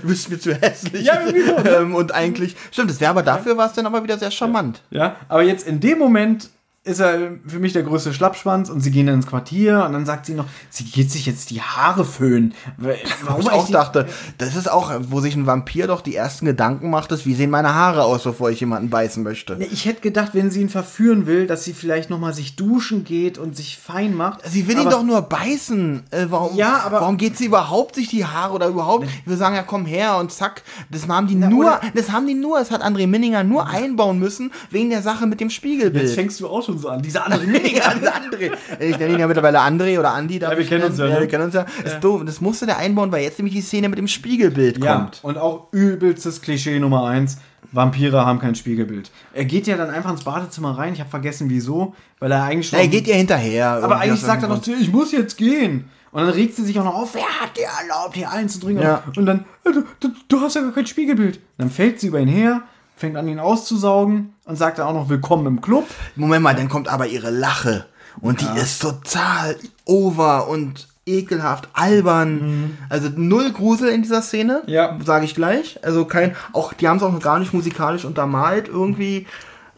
Du 0.01 0.07
bist 0.07 0.30
mir 0.30 0.39
zu 0.39 0.53
hässlich. 0.55 1.05
Ja, 1.05 1.22
irgendwie 1.22 1.45
so, 1.45 1.59
ne? 1.59 1.69
ähm, 1.69 1.95
und 1.95 2.13
eigentlich, 2.13 2.55
stimmt, 2.72 2.89
das 2.89 2.99
wäre 2.99 3.11
aber 3.11 3.23
dafür 3.23 3.55
war 3.55 3.67
es 3.67 3.73
dann 3.73 3.85
aber 3.85 4.03
wieder 4.03 4.17
sehr 4.17 4.31
charmant. 4.31 4.81
ja, 4.89 5.15
aber 5.30 5.43
jetzt 5.43 5.67
in 5.67 5.80
dem 5.80 5.99
Moment 5.99 6.49
ist 6.85 6.99
er 6.99 7.31
für 7.47 7.59
mich 7.59 7.71
der 7.71 7.83
größte 7.83 8.13
Schlappschwanz 8.13 8.69
und 8.69 8.81
sie 8.81 8.91
gehen 8.91 9.05
dann 9.07 9.15
ins 9.15 9.25
Quartier 9.27 9.85
und 9.85 9.93
dann 9.93 10.05
sagt 10.05 10.25
sie 10.25 10.33
noch, 10.33 10.45
sie 10.69 10.83
geht 10.83 11.09
sich 11.11 11.25
jetzt 11.25 11.49
die 11.49 11.61
Haare 11.61 12.03
föhnen. 12.03 12.53
Warum 13.23 13.39
ich 13.41 13.49
auch 13.51 13.69
dachte, 13.69 14.05
das 14.37 14.57
ist 14.57 14.69
auch, 14.69 14.91
wo 15.07 15.21
sich 15.21 15.33
ein 15.37 15.47
Vampir 15.47 15.87
doch 15.87 16.01
die 16.01 16.13
ersten 16.13 16.45
Gedanken 16.45 16.89
macht, 16.89 17.13
ist, 17.13 17.25
wie 17.25 17.35
sehen 17.35 17.51
meine 17.51 17.73
Haare 17.73 18.03
aus, 18.03 18.23
bevor 18.23 18.49
ich 18.49 18.59
jemanden 18.59 18.89
beißen 18.89 19.23
möchte. 19.23 19.57
Ich 19.71 19.85
hätte 19.85 20.01
gedacht, 20.01 20.31
wenn 20.33 20.51
sie 20.51 20.59
ihn 20.59 20.67
verführen 20.67 21.25
will, 21.25 21.47
dass 21.47 21.63
sie 21.63 21.71
vielleicht 21.73 22.09
noch 22.09 22.19
mal 22.19 22.33
sich 22.33 22.57
duschen 22.57 23.05
geht 23.05 23.37
und 23.37 23.55
sich 23.55 23.77
fein 23.77 24.13
macht. 24.13 24.41
Sie 24.45 24.67
will 24.67 24.77
ihn 24.77 24.89
doch 24.89 25.03
nur 25.03 25.21
beißen. 25.21 26.03
Äh, 26.11 26.25
warum, 26.29 26.57
Ja, 26.57 26.81
aber- 26.85 26.99
warum 26.99 27.15
geht 27.15 27.37
sie 27.37 27.45
überhaupt 27.45 27.95
sich 27.95 28.09
die 28.09 28.25
Haare 28.25 28.53
oder 28.55 28.67
überhaupt? 28.67 29.07
Wir 29.25 29.37
sagen 29.37 29.55
ja, 29.55 29.63
komm 29.63 29.85
her 29.85 30.17
und 30.17 30.33
zack. 30.33 30.63
Das 30.91 31.07
haben 31.07 31.27
die 31.27 31.35
nur, 31.35 31.61
oder- 31.65 31.81
das 31.95 32.11
haben 32.11 32.27
die 32.27 32.33
nur, 32.33 32.59
das 32.59 32.71
hat 32.71 32.83
André 32.83 33.07
Minninger 33.07 33.45
nur 33.45 33.67
einbauen 33.67 34.19
müssen, 34.19 34.51
wegen 34.69 34.89
der 34.89 35.01
Sache 35.01 35.27
mit 35.27 35.39
dem 35.39 35.49
Spiegelbild. 35.49 36.03
Jetzt 36.03 36.15
fängst 36.15 36.41
du 36.41 36.47
auch 36.49 36.61
schon 36.61 36.72
so 36.77 36.89
an. 36.89 37.01
Diese 37.01 37.23
andere 37.23 37.45
ja, 37.73 37.93
das 37.93 38.13
André. 38.13 38.51
Ich 38.79 38.97
nenne 38.97 39.13
ihn 39.13 39.19
ja 39.19 39.27
mittlerweile 39.27 39.59
André 39.59 39.99
oder 39.99 40.13
Andi. 40.13 40.39
Ja, 40.39 40.51
wir 40.51 40.59
ich 40.59 40.69
kennen 40.69 40.85
uns 40.85 40.97
ja, 40.97 41.07
ne? 41.07 41.19
wir 41.19 41.27
kennen 41.27 41.45
uns 41.45 41.53
ja. 41.53 41.65
Ist 41.83 41.99
doof. 42.01 42.23
Das 42.25 42.41
musste 42.41 42.65
der 42.65 42.77
einbauen, 42.77 43.11
weil 43.11 43.23
jetzt 43.23 43.39
nämlich 43.39 43.55
die 43.55 43.61
Szene 43.61 43.89
mit 43.89 43.97
dem 43.97 44.07
Spiegelbild 44.07 44.83
Ja, 44.83 44.95
kommt. 44.95 45.19
und 45.23 45.37
auch 45.37 45.67
übelstes 45.71 46.41
Klischee 46.41 46.79
Nummer 46.79 47.05
eins. 47.05 47.37
Vampire 47.71 48.25
haben 48.25 48.39
kein 48.39 48.55
Spiegelbild. 48.55 49.09
Er 49.33 49.45
geht 49.45 49.65
ja 49.67 49.75
dann 49.77 49.89
einfach 49.89 50.11
ins 50.11 50.23
Badezimmer 50.23 50.77
rein. 50.77 50.93
Ich 50.93 50.99
habe 50.99 51.09
vergessen, 51.09 51.49
wieso. 51.49 51.95
Weil 52.19 52.31
er 52.31 52.43
eigentlich 52.43 52.69
schon. 52.69 52.77
Na, 52.77 52.83
er 52.83 52.89
geht 52.89 53.07
ihr 53.07 53.15
hinterher. 53.15 53.83
aber 53.83 53.99
eigentlich 53.99 54.21
sagt 54.21 54.43
er 54.43 54.49
noch 54.49 54.61
zu 54.61 54.71
ihr, 54.71 54.79
ich 54.79 54.91
muss 54.91 55.11
jetzt 55.11 55.37
gehen. 55.37 55.89
Und 56.11 56.21
dann 56.21 56.29
regt 56.29 56.55
sie 56.55 56.63
sich 56.63 56.79
auch 56.79 56.83
noch 56.83 56.93
auf, 56.93 57.15
wer 57.15 57.23
hat 57.23 57.57
dir 57.57 57.65
erlaubt, 57.81 58.15
hier 58.15 58.29
einzudringen? 58.29 58.83
Ja. 58.83 59.01
Und 59.15 59.25
dann, 59.25 59.45
äh, 59.63 59.71
du, 59.71 59.83
du, 59.99 60.09
du 60.27 60.41
hast 60.41 60.55
ja 60.55 60.61
gar 60.61 60.71
kein 60.71 60.85
Spiegelbild. 60.85 61.39
Dann 61.57 61.71
fällt 61.71 61.99
sie 61.99 62.07
über 62.07 62.19
ihn 62.19 62.27
her, 62.27 62.61
fängt 62.95 63.17
an, 63.17 63.27
ihn 63.27 63.39
auszusaugen 63.39 64.32
und 64.45 64.55
sagt 64.57 64.80
dann 64.80 64.88
auch 64.88 64.93
noch 64.93 65.09
Willkommen 65.09 65.45
im 65.47 65.61
Club. 65.61 65.88
Moment 66.15 66.43
mal, 66.43 66.55
dann 66.55 66.69
kommt 66.69 66.88
aber 66.88 67.07
ihre 67.07 67.30
Lache. 67.30 67.85
Und 68.22 68.41
die 68.41 68.59
ist 68.59 68.81
total 68.81 69.55
over 69.85 70.47
und 70.47 70.88
ekelhaft, 71.05 71.67
albern. 71.73 72.77
Also 72.89 73.09
null 73.15 73.51
Grusel 73.51 73.89
in 73.89 74.03
dieser 74.03 74.22
Szene, 74.22 74.61
Ja. 74.67 74.97
sage 75.03 75.25
ich 75.25 75.35
gleich. 75.35 75.80
Also 75.83 76.05
kein, 76.05 76.35
auch 76.53 76.73
die 76.73 76.88
haben 76.88 76.97
es 76.97 77.03
auch 77.03 77.11
noch 77.11 77.22
gar 77.22 77.39
nicht 77.39 77.53
musikalisch 77.53 78.05
untermalt 78.05 78.67
irgendwie. 78.67 79.25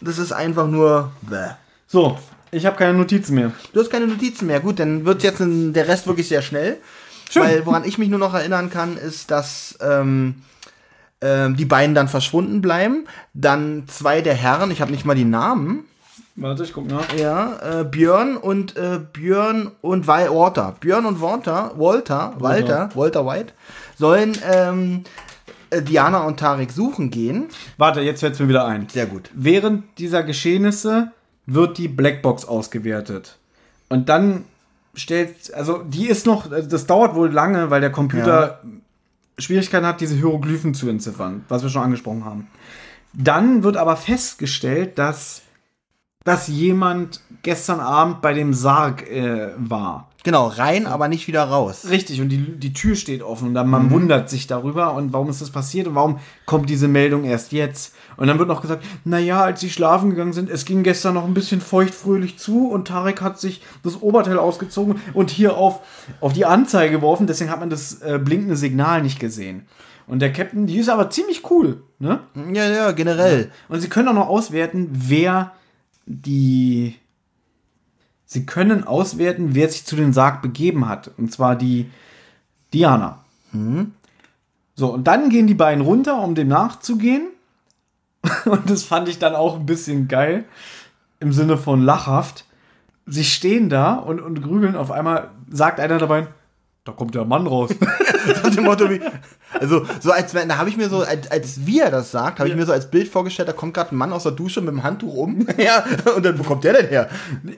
Das 0.02 0.18
ist 0.18 0.34
einfach 0.34 0.68
nur. 0.68 1.12
Bäh. 1.22 1.52
So, 1.88 2.18
Ich 2.52 2.66
habe 2.66 2.78
keine 2.78 2.98
Notizen 2.98 3.36
mehr. 3.36 3.52
Du 3.74 3.80
hast 3.80 3.90
keine 3.90 4.08
Notizen 4.08 4.48
mehr. 4.48 4.60
Gut, 4.60 4.80
dann 4.80 5.06
wird 5.06 5.24
jetzt 5.24 5.40
der 5.42 5.88
Rest 5.88 6.08
wirklich 6.08 6.28
sehr 6.28 6.42
schnell. 6.42 6.78
Weil 7.34 7.66
woran 7.66 7.84
ich 7.86 7.98
mich 7.98 8.08
nur 8.10 8.20
noch 8.20 8.34
erinnern 8.34 8.70
kann, 8.70 8.98
ist, 8.98 9.32
dass 9.32 9.78
ähm, 9.82 10.36
ähm, 11.26 11.56
die 11.56 11.66
beiden 11.66 11.96
dann 11.96 12.08
verschwunden 12.08 12.62
bleiben. 12.62 13.06
Dann 13.34 13.86
zwei 13.88 14.22
der 14.22 14.36
Herren, 14.36 14.70
ich 14.70 14.82
habe 14.82 14.92
nicht 14.92 15.06
mal 15.06 15.16
die 15.16 15.26
Namen. 15.26 15.86
Warte, 16.36 16.64
ich 16.64 16.74
guck 16.74 16.88
nach. 16.88 17.14
Ja, 17.18 17.80
äh, 17.80 17.84
Björn 17.84 18.38
und 18.38 18.76
äh, 18.76 19.00
Björn 19.12 19.72
und 19.82 20.06
Wal 20.06 20.30
Walter. 20.30 20.76
Björn 20.80 21.06
und 21.06 21.22
Walter, 21.22 21.72
Walter, 21.78 22.34
Walter, 22.38 22.90
Walter 22.94 23.26
White 23.26 23.54
sollen 23.98 24.38
ähm, 24.52 25.04
äh, 25.70 25.82
Diana 25.82 26.24
und 26.26 26.40
Tarek 26.40 26.72
suchen 26.72 27.10
gehen. 27.10 27.48
Warte, 27.78 28.02
jetzt 28.02 28.20
fällt 28.20 28.40
mir 28.40 28.50
wieder 28.50 28.66
ein. 28.66 28.88
Sehr 28.90 29.08
gut. 29.08 29.32
Während 29.34 29.98
dieser 29.98 30.24
Geschehnisse 30.24 31.12
wird 31.46 31.78
die 31.78 31.88
Blackbox 31.88 32.46
ausgewertet. 32.46 33.38
Und 33.90 34.10
dann 34.10 34.46
stellt, 34.94 35.54
also 35.54 35.80
die 35.80 36.08
ist 36.08 36.26
noch, 36.26 36.52
also 36.52 36.70
das 36.70 36.86
dauert 36.86 37.16
wohl 37.16 37.32
lange, 37.32 37.70
weil 37.70 37.82
der 37.82 37.92
Computer 37.92 38.62
Schwierigkeiten 39.38 39.86
hat, 39.86 40.02
diese 40.02 40.16
Hieroglyphen 40.16 40.74
zu 40.74 40.90
entziffern, 40.90 41.46
was 41.50 41.64
wir 41.64 41.70
schon 41.70 41.84
angesprochen 41.84 42.26
haben. 42.26 42.48
Dann 43.14 43.64
wird 43.64 43.78
aber 43.78 43.96
festgestellt, 43.96 44.98
dass, 44.98 45.42
dass 46.24 46.48
jemand 46.48 47.22
gestern 47.44 47.80
Abend 47.80 48.22
bei 48.22 48.34
dem 48.34 48.54
Sarg 48.54 49.10
äh, 49.10 49.52
war. 49.58 50.10
Genau, 50.26 50.48
rein, 50.48 50.88
aber 50.88 51.08
nicht 51.08 51.28
wieder 51.28 51.44
raus. 51.44 51.86
Richtig, 51.88 52.20
und 52.20 52.30
die, 52.30 52.40
die 52.40 52.74
Tür 52.74 52.96
steht 52.96 53.22
offen 53.22 53.50
und 53.50 53.54
dann 53.54 53.70
man 53.70 53.92
wundert 53.92 54.28
sich 54.28 54.48
darüber 54.48 54.96
und 54.96 55.14
warum 55.14 55.30
ist 55.30 55.40
das 55.40 55.52
passiert 55.52 55.86
und 55.86 55.94
warum 55.94 56.18
kommt 56.48 56.68
diese 56.68 56.88
Meldung 56.88 57.26
erst 57.26 57.52
jetzt? 57.52 57.94
Und 58.18 58.26
dann 58.26 58.40
wird 58.40 58.50
noch 58.50 58.64
gesagt, 58.64 58.84
naja, 59.04 59.44
als 59.44 59.60
sie 59.60 59.70
schlafen 59.70 60.10
gegangen 60.10 60.34
sind, 60.34 60.50
es 60.50 60.66
ging 60.66 60.82
gestern 60.82 61.14
noch 61.14 61.26
ein 61.26 61.36
bisschen 61.36 61.62
feuchtfröhlich 61.62 62.40
zu 62.40 62.70
und 62.72 62.88
Tarek 62.88 63.22
hat 63.22 63.40
sich 63.40 63.62
das 63.84 64.02
Oberteil 64.02 64.40
ausgezogen 64.40 65.00
und 65.14 65.30
hier 65.30 65.58
auf, 65.58 65.82
auf 66.22 66.34
die 66.34 66.46
Anzeige 66.46 66.96
geworfen, 66.96 67.28
deswegen 67.28 67.52
hat 67.52 67.60
man 67.60 67.70
das 67.70 68.02
äh, 68.02 68.18
blinkende 68.18 68.56
Signal 68.56 69.04
nicht 69.04 69.20
gesehen. 69.20 69.68
Und 70.08 70.24
der 70.24 70.34
Captain, 70.34 70.66
die 70.66 70.78
ist 70.78 70.90
aber 70.90 71.12
ziemlich 71.12 71.48
cool, 71.52 71.84
ne? 72.00 72.22
Ja, 72.52 72.68
ja, 72.68 72.92
generell. 72.94 73.52
Und 73.70 73.80
sie 73.82 73.90
können 73.90 74.08
auch 74.08 74.14
noch 74.14 74.28
auswerten, 74.28 74.90
wer 74.92 75.52
die. 76.08 76.96
Sie 78.26 78.46
können 78.46 78.84
auswerten, 78.84 79.54
wer 79.54 79.70
sich 79.70 79.86
zu 79.86 79.96
den 79.96 80.14
Sarg 80.14 80.42
begeben 80.42 80.88
hat. 80.88 81.12
Und 81.18 81.32
zwar 81.32 81.56
die 81.56 81.90
Diana. 82.74 83.20
So, 84.76 84.94
und 84.94 85.06
dann 85.06 85.30
gehen 85.30 85.48
die 85.48 85.54
beiden 85.54 85.84
runter, 85.84 86.22
um 86.22 86.36
dem 86.36 86.48
nachzugehen. 86.48 87.28
Und 88.46 88.70
das 88.70 88.84
fand 88.84 89.08
ich 89.08 89.20
dann 89.20 89.36
auch 89.36 89.56
ein 89.56 89.66
bisschen 89.66 90.08
geil. 90.08 90.46
Im 91.20 91.32
Sinne 91.32 91.58
von 91.58 91.82
lachhaft. 91.82 92.46
Sie 93.06 93.24
stehen 93.24 93.70
da 93.70 93.94
und, 93.94 94.20
und 94.20 94.42
grübeln. 94.42 94.76
Auf 94.76 94.90
einmal 94.90 95.30
sagt 95.50 95.80
einer 95.80 96.00
dabei, 96.00 96.28
da 96.86 96.92
kommt 96.92 97.16
der 97.16 97.26
Mann 97.26 97.48
raus. 97.48 97.72
Wie, 97.76 99.02
also 99.60 99.86
so 100.00 100.12
als 100.12 100.34
wenn, 100.34 100.48
da 100.50 100.58
habe 100.58 100.70
ich 100.70 100.78
mir 100.78 100.90
so, 100.90 101.02
als, 101.02 101.30
als 101.30 101.66
wie 101.66 101.80
er 101.80 101.92
das 101.92 102.12
sagt, 102.12 102.40
habe 102.40 102.48
ich 102.50 102.56
mir 102.56 102.66
so 102.66 102.72
als 102.72 102.90
Bild 102.90 103.08
vorgestellt, 103.08 103.50
da 103.50 103.54
kommt 103.54 103.74
gerade 103.74 103.94
ein 103.94 103.98
Mann 103.98 104.14
aus 104.14 104.24
der 104.24 104.32
Dusche 104.32 104.62
mit 104.62 104.70
dem 104.70 104.84
Handtuch 104.84 105.14
um. 105.16 105.48
ja, 105.58 105.84
und 106.16 106.24
dann, 106.24 106.38
wo 106.40 106.44
kommt 106.44 106.64
der 106.64 106.74
denn 106.74 106.88
her? 106.88 107.10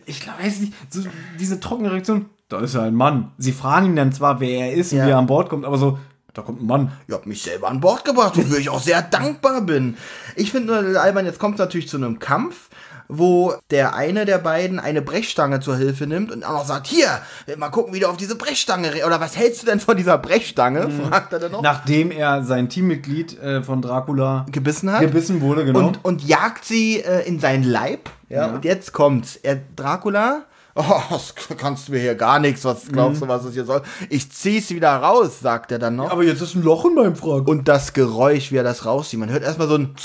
ich 0.06 0.26
weiß 0.28 0.62
nicht, 0.62 0.74
so 0.90 1.02
diese 1.40 1.60
trockene 1.60 1.92
Reaktion, 1.92 2.26
da 2.50 2.60
ist 2.62 2.76
ja 2.76 2.84
ein 2.84 2.96
Mann. 2.96 3.32
Sie 3.38 3.52
fragen 3.52 3.88
ihn 3.88 3.96
dann 3.98 4.14
zwar, 4.14 4.40
wer 4.40 4.68
er 4.68 4.74
ist 4.74 4.94
und 4.94 5.00
Ja. 5.00 5.06
wie 5.08 5.12
er 5.12 5.18
an 5.18 5.28
Bord 5.28 5.50
kommt, 5.50 5.66
aber 5.66 5.78
so, 5.78 6.00
da 6.34 6.42
kommt 6.42 6.62
ein 6.62 6.68
Mann. 6.68 6.92
Ihr 7.08 7.16
habt 7.16 7.28
mich 7.28 7.42
selber 7.42 7.68
an 7.68 7.82
Bord 7.82 8.06
gebracht, 8.06 8.38
wofür 8.38 8.60
ich 8.60 8.70
auch 8.70 8.82
sehr 8.82 9.02
dankbar 9.02 9.62
bin. 9.62 9.98
Ich 10.36 10.52
finde 10.52 10.82
nur 10.82 11.02
albern, 11.02 11.26
jetzt 11.26 11.40
kommt 11.40 11.56
es 11.56 11.60
natürlich 11.60 11.90
zu 11.90 11.98
einem 11.98 12.20
Kampf, 12.20 12.67
wo 13.10 13.54
der 13.72 13.94
eine 13.96 14.26
der 14.26 14.38
beiden 14.38 14.80
eine 14.80 15.02
Brechstange 15.02 15.60
zur 15.60 15.78
Hilfe 15.78 16.08
nimmt 16.08 16.32
und 16.32 16.44
auch 16.44 16.52
noch 16.54 16.66
sagt, 16.66 16.88
hier, 16.88 17.08
mal 17.58 17.70
gucken, 17.70 17.94
wie 17.94 18.00
du 18.00 18.08
auf 18.10 18.18
diese 18.18 18.36
Brechstange, 18.36 18.94
re- 18.94 19.06
oder 19.06 19.20
was 19.22 19.38
hältst 19.38 19.62
du 19.62 19.66
denn 19.68 19.80
von 19.80 19.96
dieser 19.98 20.18
Brechstange? 20.18 20.90
Fragt 20.90 21.34
er 21.34 21.40
dann 21.40 21.52
noch. 21.54 21.62
Nachdem 21.62 22.12
er 22.12 22.44
sein 22.44 22.70
Teammitglied 22.70 23.40
äh, 23.42 23.64
von 23.64 23.82
Dracula 23.82 24.46
gebissen 24.52 24.92
hat. 24.92 25.02
gebissen 25.02 25.42
wurde, 25.42 25.64
genau. 25.66 25.80
und, 25.88 26.04
und 26.04 26.24
jagt 26.28 26.66
sie 26.66 27.00
äh, 27.02 27.28
in 27.28 27.40
seinen 27.40 27.64
Leib. 27.64 28.10
Ja, 28.30 28.48
Und 28.48 28.66
jetzt 28.66 28.92
kommt's. 28.92 29.38
Er, 29.38 29.58
Dracula, 29.78 30.42
oh, 30.76 30.84
das 31.10 31.34
kannst 31.58 31.88
du 31.88 31.94
mir 31.94 32.00
hier 32.00 32.16
gar 32.16 32.40
nichts, 32.40 32.66
was 32.66 32.88
glaubst 32.90 33.22
du, 33.22 33.28
was 33.30 33.46
es 33.46 33.54
hier 33.54 33.64
soll? 33.66 33.82
Ich 34.10 34.30
zieh's 34.32 34.70
wieder 34.70 34.92
raus, 34.98 35.40
sagt 35.40 35.72
er 35.72 35.80
dann 35.80 35.96
noch. 35.96 36.12
aber 36.12 36.24
jetzt 36.24 36.42
ist 36.42 36.54
ein 36.56 36.62
Loch 36.62 36.84
in 36.86 36.94
meinem 36.94 37.16
Frack. 37.16 37.48
und 37.48 37.68
das 37.70 37.94
Geräusch, 37.94 38.52
wie 38.52 38.58
er 38.58 38.64
das 38.64 38.86
rauszieht. 38.86 39.20
Man 39.20 39.30
hört 39.30 39.44
erstmal 39.44 39.68
so 39.70 39.76
ein 39.76 39.96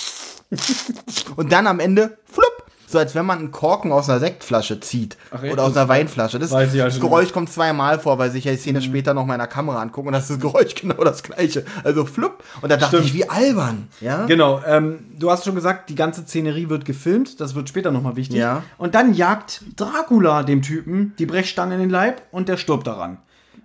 und 1.37 1.53
dann 1.53 1.67
am 1.67 1.81
Ende 1.81 2.17
flupp. 2.25 2.52
So 2.93 2.99
als 2.99 3.15
wenn 3.15 3.25
man 3.25 3.39
einen 3.39 3.51
Korken 3.53 3.91
aus 3.91 4.11
einer 4.11 4.21
Sektflasche 4.21 4.79
zieht. 4.81 5.17
Ach, 5.31 5.43
oder 5.43 5.65
aus 5.65 5.75
einer 5.75 5.89
Weinflasche. 5.89 6.39
Das, 6.39 6.51
ja 6.51 6.85
das 6.85 6.93
schon. 6.93 7.01
Geräusch 7.01 7.33
kommt 7.33 7.51
zweimal 7.51 7.99
vor, 7.99 8.19
weil 8.19 8.31
sich 8.31 8.45
ja 8.45 8.53
die 8.53 8.59
Szene 8.59 8.83
später 8.83 9.15
noch 9.15 9.25
mal 9.25 9.35
in 9.35 9.39
der 9.39 9.49
Kamera 9.49 9.81
angucken 9.81 10.09
und 10.09 10.13
das 10.13 10.29
ist 10.29 10.33
das 10.33 10.41
Geräusch 10.41 10.75
genau 10.81 11.03
das 11.03 11.23
gleiche. 11.23 11.65
Also 11.85 12.05
flupp. 12.05 12.45
Und 12.61 12.71
da 12.71 12.77
dachte 12.77 12.99
Stimmt. 12.99 13.07
ich, 13.07 13.15
wie 13.15 13.31
albern. 13.31 13.89
Ja? 14.03 14.27
Genau, 14.27 14.61
ähm, 14.67 15.07
du 15.19 15.31
hast 15.31 15.47
schon 15.47 15.55
gesagt, 15.55 15.89
die 15.89 15.95
ganze 15.95 16.23
Szenerie 16.23 16.69
wird 16.69 16.85
gefilmt, 16.85 17.41
das 17.41 17.55
wird 17.55 17.71
später 17.71 17.91
nochmal 17.91 18.17
wichtig. 18.17 18.37
Ja. 18.37 18.63
Und 18.77 18.95
dann 18.95 19.15
jagt 19.15 19.63
Dracula 19.77 20.43
dem 20.43 20.61
Typen 20.61 21.15
die 21.19 21.25
Brechstange 21.25 21.75
in 21.75 21.81
den 21.81 21.91
Leib 21.91 22.21
und 22.31 22.51
der 22.51 22.59
stirbt 22.59 22.87
daran. 22.87 23.17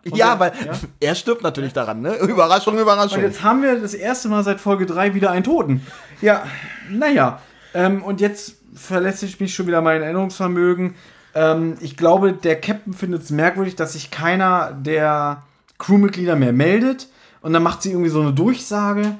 Ja, 0.05 0.39
weil 0.39 0.53
er 1.01 1.15
stirbt 1.15 1.43
natürlich 1.43 1.73
daran, 1.73 2.01
ne? 2.01 2.15
Überraschung, 2.15 2.79
Überraschung. 2.79 3.17
Und 3.17 3.25
jetzt 3.25 3.43
haben 3.43 3.61
wir 3.61 3.77
das 3.77 3.93
erste 3.93 4.29
Mal 4.29 4.45
seit 4.45 4.61
Folge 4.61 4.85
3 4.85 5.15
wieder 5.15 5.31
einen 5.31 5.43
Toten. 5.43 5.85
Ja, 6.21 6.45
naja. 6.89 7.41
Ähm, 7.73 8.01
und 8.01 8.21
jetzt 8.21 8.56
verlässt 8.77 9.23
ich 9.23 9.39
mich 9.39 9.53
schon 9.53 9.67
wieder 9.67 9.81
mein 9.81 10.01
Erinnerungsvermögen. 10.01 10.95
Ähm, 11.35 11.75
ich 11.81 11.97
glaube, 11.97 12.33
der 12.33 12.59
Captain 12.59 12.93
findet 12.93 13.23
es 13.23 13.29
merkwürdig, 13.29 13.75
dass 13.75 13.93
sich 13.93 14.11
keiner 14.11 14.71
der 14.71 15.43
Crewmitglieder 15.77 16.35
mehr 16.35 16.53
meldet. 16.53 17.07
Und 17.41 17.53
dann 17.53 17.63
macht 17.63 17.81
sie 17.81 17.91
irgendwie 17.91 18.09
so 18.09 18.21
eine 18.21 18.33
Durchsage. 18.33 19.15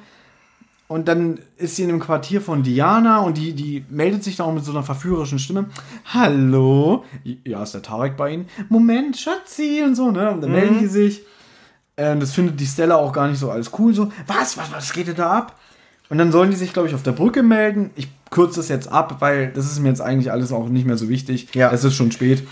Und 0.88 1.06
dann 1.06 1.38
ist 1.58 1.76
sie 1.76 1.82
in 1.82 1.90
einem 1.90 2.00
Quartier 2.00 2.40
von 2.40 2.62
Diana 2.62 3.18
und 3.18 3.36
die, 3.36 3.52
die 3.52 3.84
meldet 3.90 4.24
sich 4.24 4.36
da 4.36 4.44
auch 4.44 4.54
mit 4.54 4.64
so 4.64 4.72
einer 4.72 4.82
verführerischen 4.82 5.38
Stimme. 5.38 5.66
Hallo? 6.06 7.04
Ja, 7.44 7.62
ist 7.62 7.74
der 7.74 7.82
Tarek 7.82 8.16
bei 8.16 8.32
Ihnen? 8.32 8.48
Moment, 8.70 9.18
Schatzi 9.18 9.82
und 9.84 9.94
so, 9.94 10.10
ne? 10.10 10.30
Und 10.30 10.40
dann 10.40 10.50
melden 10.50 10.78
die 10.78 10.86
sich. 10.86 11.22
Ähm, 11.98 12.20
das 12.20 12.32
findet 12.32 12.58
die 12.58 12.66
Stella 12.66 12.96
auch 12.96 13.12
gar 13.12 13.28
nicht 13.28 13.38
so 13.38 13.50
alles 13.50 13.70
cool. 13.78 13.92
So, 13.92 14.10
was, 14.26 14.56
was, 14.56 14.72
was 14.72 14.92
geht 14.94 15.08
denn 15.08 15.16
da 15.16 15.30
ab? 15.30 15.58
Und 16.10 16.18
dann 16.18 16.32
sollen 16.32 16.50
die 16.50 16.56
sich, 16.56 16.72
glaube 16.72 16.88
ich, 16.88 16.94
auf 16.94 17.02
der 17.02 17.12
Brücke 17.12 17.42
melden. 17.42 17.90
Ich 17.94 18.08
kürze 18.30 18.56
das 18.56 18.68
jetzt 18.68 18.90
ab, 18.90 19.16
weil 19.20 19.52
das 19.52 19.66
ist 19.66 19.80
mir 19.80 19.88
jetzt 19.88 20.00
eigentlich 20.00 20.32
alles 20.32 20.52
auch 20.52 20.68
nicht 20.68 20.86
mehr 20.86 20.96
so 20.96 21.08
wichtig. 21.08 21.54
Ja. 21.54 21.70
Es 21.70 21.84
ist 21.84 21.94
schon 21.94 22.12
spät. 22.12 22.46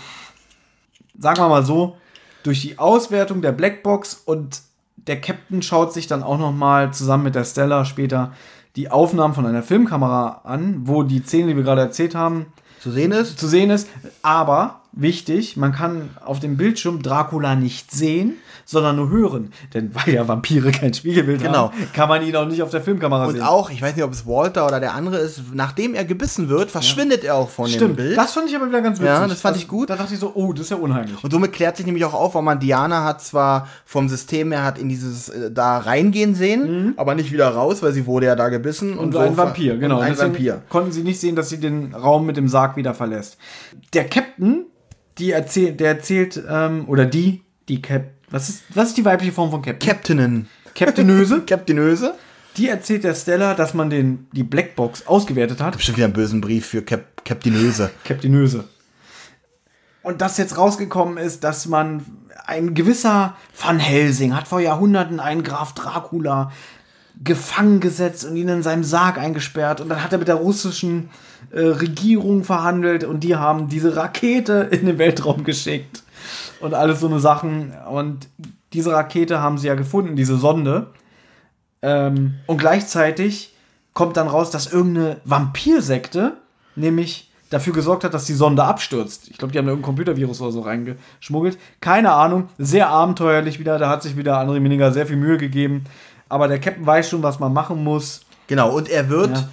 Sagen 1.17 1.39
wir 1.39 1.49
mal 1.49 1.65
so, 1.65 1.97
durch 2.43 2.61
die 2.61 2.77
Auswertung 2.77 3.41
der 3.41 3.51
Blackbox 3.51 4.21
und 4.25 4.61
der 4.95 5.19
Captain 5.19 5.61
schaut 5.61 5.93
sich 5.93 6.07
dann 6.07 6.23
auch 6.23 6.37
noch 6.37 6.51
mal 6.51 6.93
zusammen 6.93 7.23
mit 7.23 7.35
der 7.35 7.45
Stella 7.45 7.85
später 7.85 8.33
die 8.75 8.91
Aufnahmen 8.91 9.33
von 9.33 9.45
einer 9.45 9.63
Filmkamera 9.63 10.41
an, 10.43 10.81
wo 10.83 11.01
die 11.01 11.23
Szene, 11.23 11.49
die 11.49 11.55
wir 11.55 11.63
gerade 11.63 11.81
erzählt 11.81 12.13
haben, 12.13 12.47
zu 12.79 12.91
sehen 12.91 13.11
ist, 13.11 13.39
zu 13.39 13.47
sehen 13.47 13.71
ist. 13.71 13.89
Aber 14.21 14.81
wichtig, 15.01 15.57
man 15.57 15.71
kann 15.71 16.09
auf 16.25 16.39
dem 16.39 16.57
Bildschirm 16.57 17.01
Dracula 17.01 17.55
nicht 17.55 17.91
sehen, 17.91 18.33
sondern 18.65 18.95
nur 18.97 19.09
hören. 19.09 19.51
Denn 19.73 19.93
weil 19.93 20.13
ja 20.13 20.27
Vampire 20.27 20.71
kein 20.71 20.93
Spiegelbild 20.93 21.41
Genau. 21.41 21.71
haben, 21.71 21.73
kann 21.93 22.09
man 22.09 22.21
ihn 22.25 22.35
auch 22.35 22.45
nicht 22.47 22.61
auf 22.61 22.69
der 22.69 22.81
Filmkamera 22.81 23.25
und 23.25 23.33
sehen. 23.33 23.41
auch, 23.43 23.69
ich 23.69 23.81
weiß 23.81 23.95
nicht, 23.95 24.03
ob 24.03 24.11
es 24.11 24.25
Walter 24.27 24.65
oder 24.67 24.79
der 24.79 24.93
andere 24.93 25.17
ist, 25.17 25.41
nachdem 25.53 25.93
er 25.93 26.03
gebissen 26.05 26.49
wird, 26.49 26.69
verschwindet 26.71 27.23
er 27.23 27.35
auch 27.35 27.49
von 27.49 27.65
dem 27.67 27.73
Stimmt, 27.75 27.95
Bild. 27.97 28.17
das 28.17 28.33
fand 28.33 28.49
ich 28.49 28.55
aber 28.55 28.67
wieder 28.67 28.81
ganz 28.81 28.97
witzig. 28.99 29.07
Ja, 29.13 29.27
das 29.27 29.41
fand 29.41 29.57
ich 29.57 29.67
gut. 29.67 29.89
Da 29.89 29.95
dachte 29.95 30.13
ich 30.13 30.19
so, 30.19 30.31
oh, 30.35 30.51
das 30.53 30.63
ist 30.65 30.69
ja 30.71 30.77
unheimlich. 30.77 31.23
Und 31.23 31.31
somit 31.31 31.53
klärt 31.53 31.77
sich 31.77 31.85
nämlich 31.85 32.03
auch 32.05 32.13
auf, 32.13 32.35
weil 32.35 32.41
man 32.41 32.59
Diana 32.59 33.03
hat 33.03 33.21
zwar 33.21 33.67
vom 33.85 34.09
System 34.09 34.51
her 34.51 34.63
hat 34.63 34.77
in 34.77 34.89
dieses 34.89 35.29
äh, 35.29 35.51
da 35.51 35.77
reingehen 35.77 36.35
sehen, 36.35 36.93
aber 36.97 37.15
nicht 37.15 37.31
wieder 37.31 37.47
raus, 37.49 37.81
weil 37.83 37.93
sie 37.93 38.05
wurde 38.05 38.25
ja 38.25 38.35
da 38.35 38.49
gebissen. 38.49 38.91
Mhm. 38.93 38.99
Und, 38.99 39.11
so 39.13 39.19
ein 39.19 39.37
Vampir, 39.37 39.77
genau. 39.77 39.97
Und 39.97 40.03
ein 40.03 40.17
Vampir. 40.17 40.61
Konnten 40.69 40.91
sie 40.91 41.03
nicht 41.03 41.19
sehen, 41.19 41.35
dass 41.35 41.49
sie 41.49 41.59
den 41.59 41.93
Raum 41.93 42.25
mit 42.25 42.35
dem 42.37 42.47
Sarg 42.47 42.75
wieder 42.75 42.93
verlässt. 42.93 43.37
Der 43.93 44.05
Captain, 44.07 44.65
die 45.17 45.31
erzählt, 45.31 45.79
der 45.79 45.89
erzählt, 45.89 46.41
ähm, 46.49 46.87
oder 46.87 47.05
die, 47.05 47.41
die 47.67 47.81
Cap, 47.81 48.11
was 48.29 48.49
ist, 48.49 48.63
was 48.73 48.89
ist 48.89 48.97
die 48.97 49.05
weibliche 49.05 49.33
Form 49.33 49.51
von 49.51 49.61
Captain? 49.61 49.89
Captainen. 49.89 50.49
Captainöse. 50.75 51.41
Captainöse. 51.45 52.15
Die 52.57 52.69
erzählt 52.69 53.03
der 53.03 53.13
Stella, 53.13 53.53
dass 53.53 53.73
man 53.73 53.89
den, 53.89 54.27
die 54.31 54.43
Blackbox 54.43 55.05
ausgewertet 55.07 55.61
hat. 55.61 55.77
Bestimmt 55.77 55.97
wieder 55.97 56.05
einen 56.05 56.13
bösen 56.13 56.41
Brief 56.41 56.65
für 56.65 56.81
Cap 56.81 57.23
Captainöse. 57.23 57.91
Captainöse. 58.03 58.65
Und 60.01 60.21
dass 60.21 60.37
jetzt 60.37 60.57
rausgekommen 60.57 61.17
ist, 61.17 61.43
dass 61.43 61.67
man 61.67 62.05
ein 62.45 62.73
gewisser 62.73 63.35
Van 63.59 63.79
Helsing 63.79 64.35
hat 64.35 64.47
vor 64.47 64.61
Jahrhunderten 64.61 65.19
einen 65.19 65.43
Graf 65.43 65.73
Dracula 65.73 66.51
gefangen 67.23 67.79
gesetzt 67.79 68.25
und 68.25 68.35
ihn 68.35 68.49
in 68.49 68.63
seinem 68.63 68.83
Sarg 68.83 69.17
eingesperrt. 69.17 69.81
Und 69.81 69.89
dann 69.89 70.03
hat 70.03 70.11
er 70.11 70.19
mit 70.19 70.27
der 70.27 70.35
russischen 70.35 71.09
äh, 71.51 71.61
Regierung 71.61 72.43
verhandelt 72.43 73.03
und 73.03 73.23
die 73.23 73.35
haben 73.35 73.69
diese 73.69 73.95
Rakete 73.95 74.69
in 74.71 74.85
den 74.85 74.97
Weltraum 74.97 75.43
geschickt. 75.43 76.03
Und 76.59 76.73
alles 76.73 76.99
so 76.99 77.07
eine 77.07 77.19
Sachen. 77.19 77.73
Und 77.89 78.27
diese 78.73 78.91
Rakete 78.91 79.41
haben 79.41 79.57
sie 79.57 79.67
ja 79.67 79.75
gefunden, 79.75 80.15
diese 80.15 80.37
Sonde. 80.37 80.87
Ähm, 81.81 82.35
und 82.47 82.57
gleichzeitig 82.57 83.53
kommt 83.93 84.17
dann 84.17 84.27
raus, 84.27 84.51
dass 84.51 84.71
irgendeine 84.71 85.17
Vampirsekte, 85.25 86.33
nämlich 86.75 87.31
dafür 87.49 87.73
gesorgt 87.73 88.03
hat, 88.03 88.13
dass 88.13 88.25
die 88.25 88.33
Sonde 88.33 88.63
abstürzt. 88.63 89.29
Ich 89.29 89.37
glaube, 89.37 89.51
die 89.51 89.57
haben 89.57 89.65
da 89.65 89.71
irgendein 89.71 89.87
Computervirus 89.87 90.41
oder 90.41 90.51
so 90.51 90.61
reingeschmuggelt. 90.61 91.57
Keine 91.79 92.11
Ahnung. 92.11 92.49
Sehr 92.57 92.89
abenteuerlich 92.89 93.59
wieder. 93.59 93.79
Da 93.79 93.89
hat 93.89 94.03
sich 94.03 94.17
wieder 94.17 94.39
André 94.39 94.59
Mininger 94.59 94.91
sehr 94.91 95.05
viel 95.05 95.15
Mühe 95.15 95.37
gegeben. 95.37 95.85
Aber 96.29 96.47
der 96.47 96.59
Captain 96.59 96.85
weiß 96.85 97.09
schon, 97.09 97.23
was 97.23 97.39
man 97.39 97.53
machen 97.53 97.83
muss. 97.83 98.21
Genau, 98.47 98.75
und 98.75 98.89
er 98.89 99.09
wird, 99.09 99.37
Ja. 99.37 99.49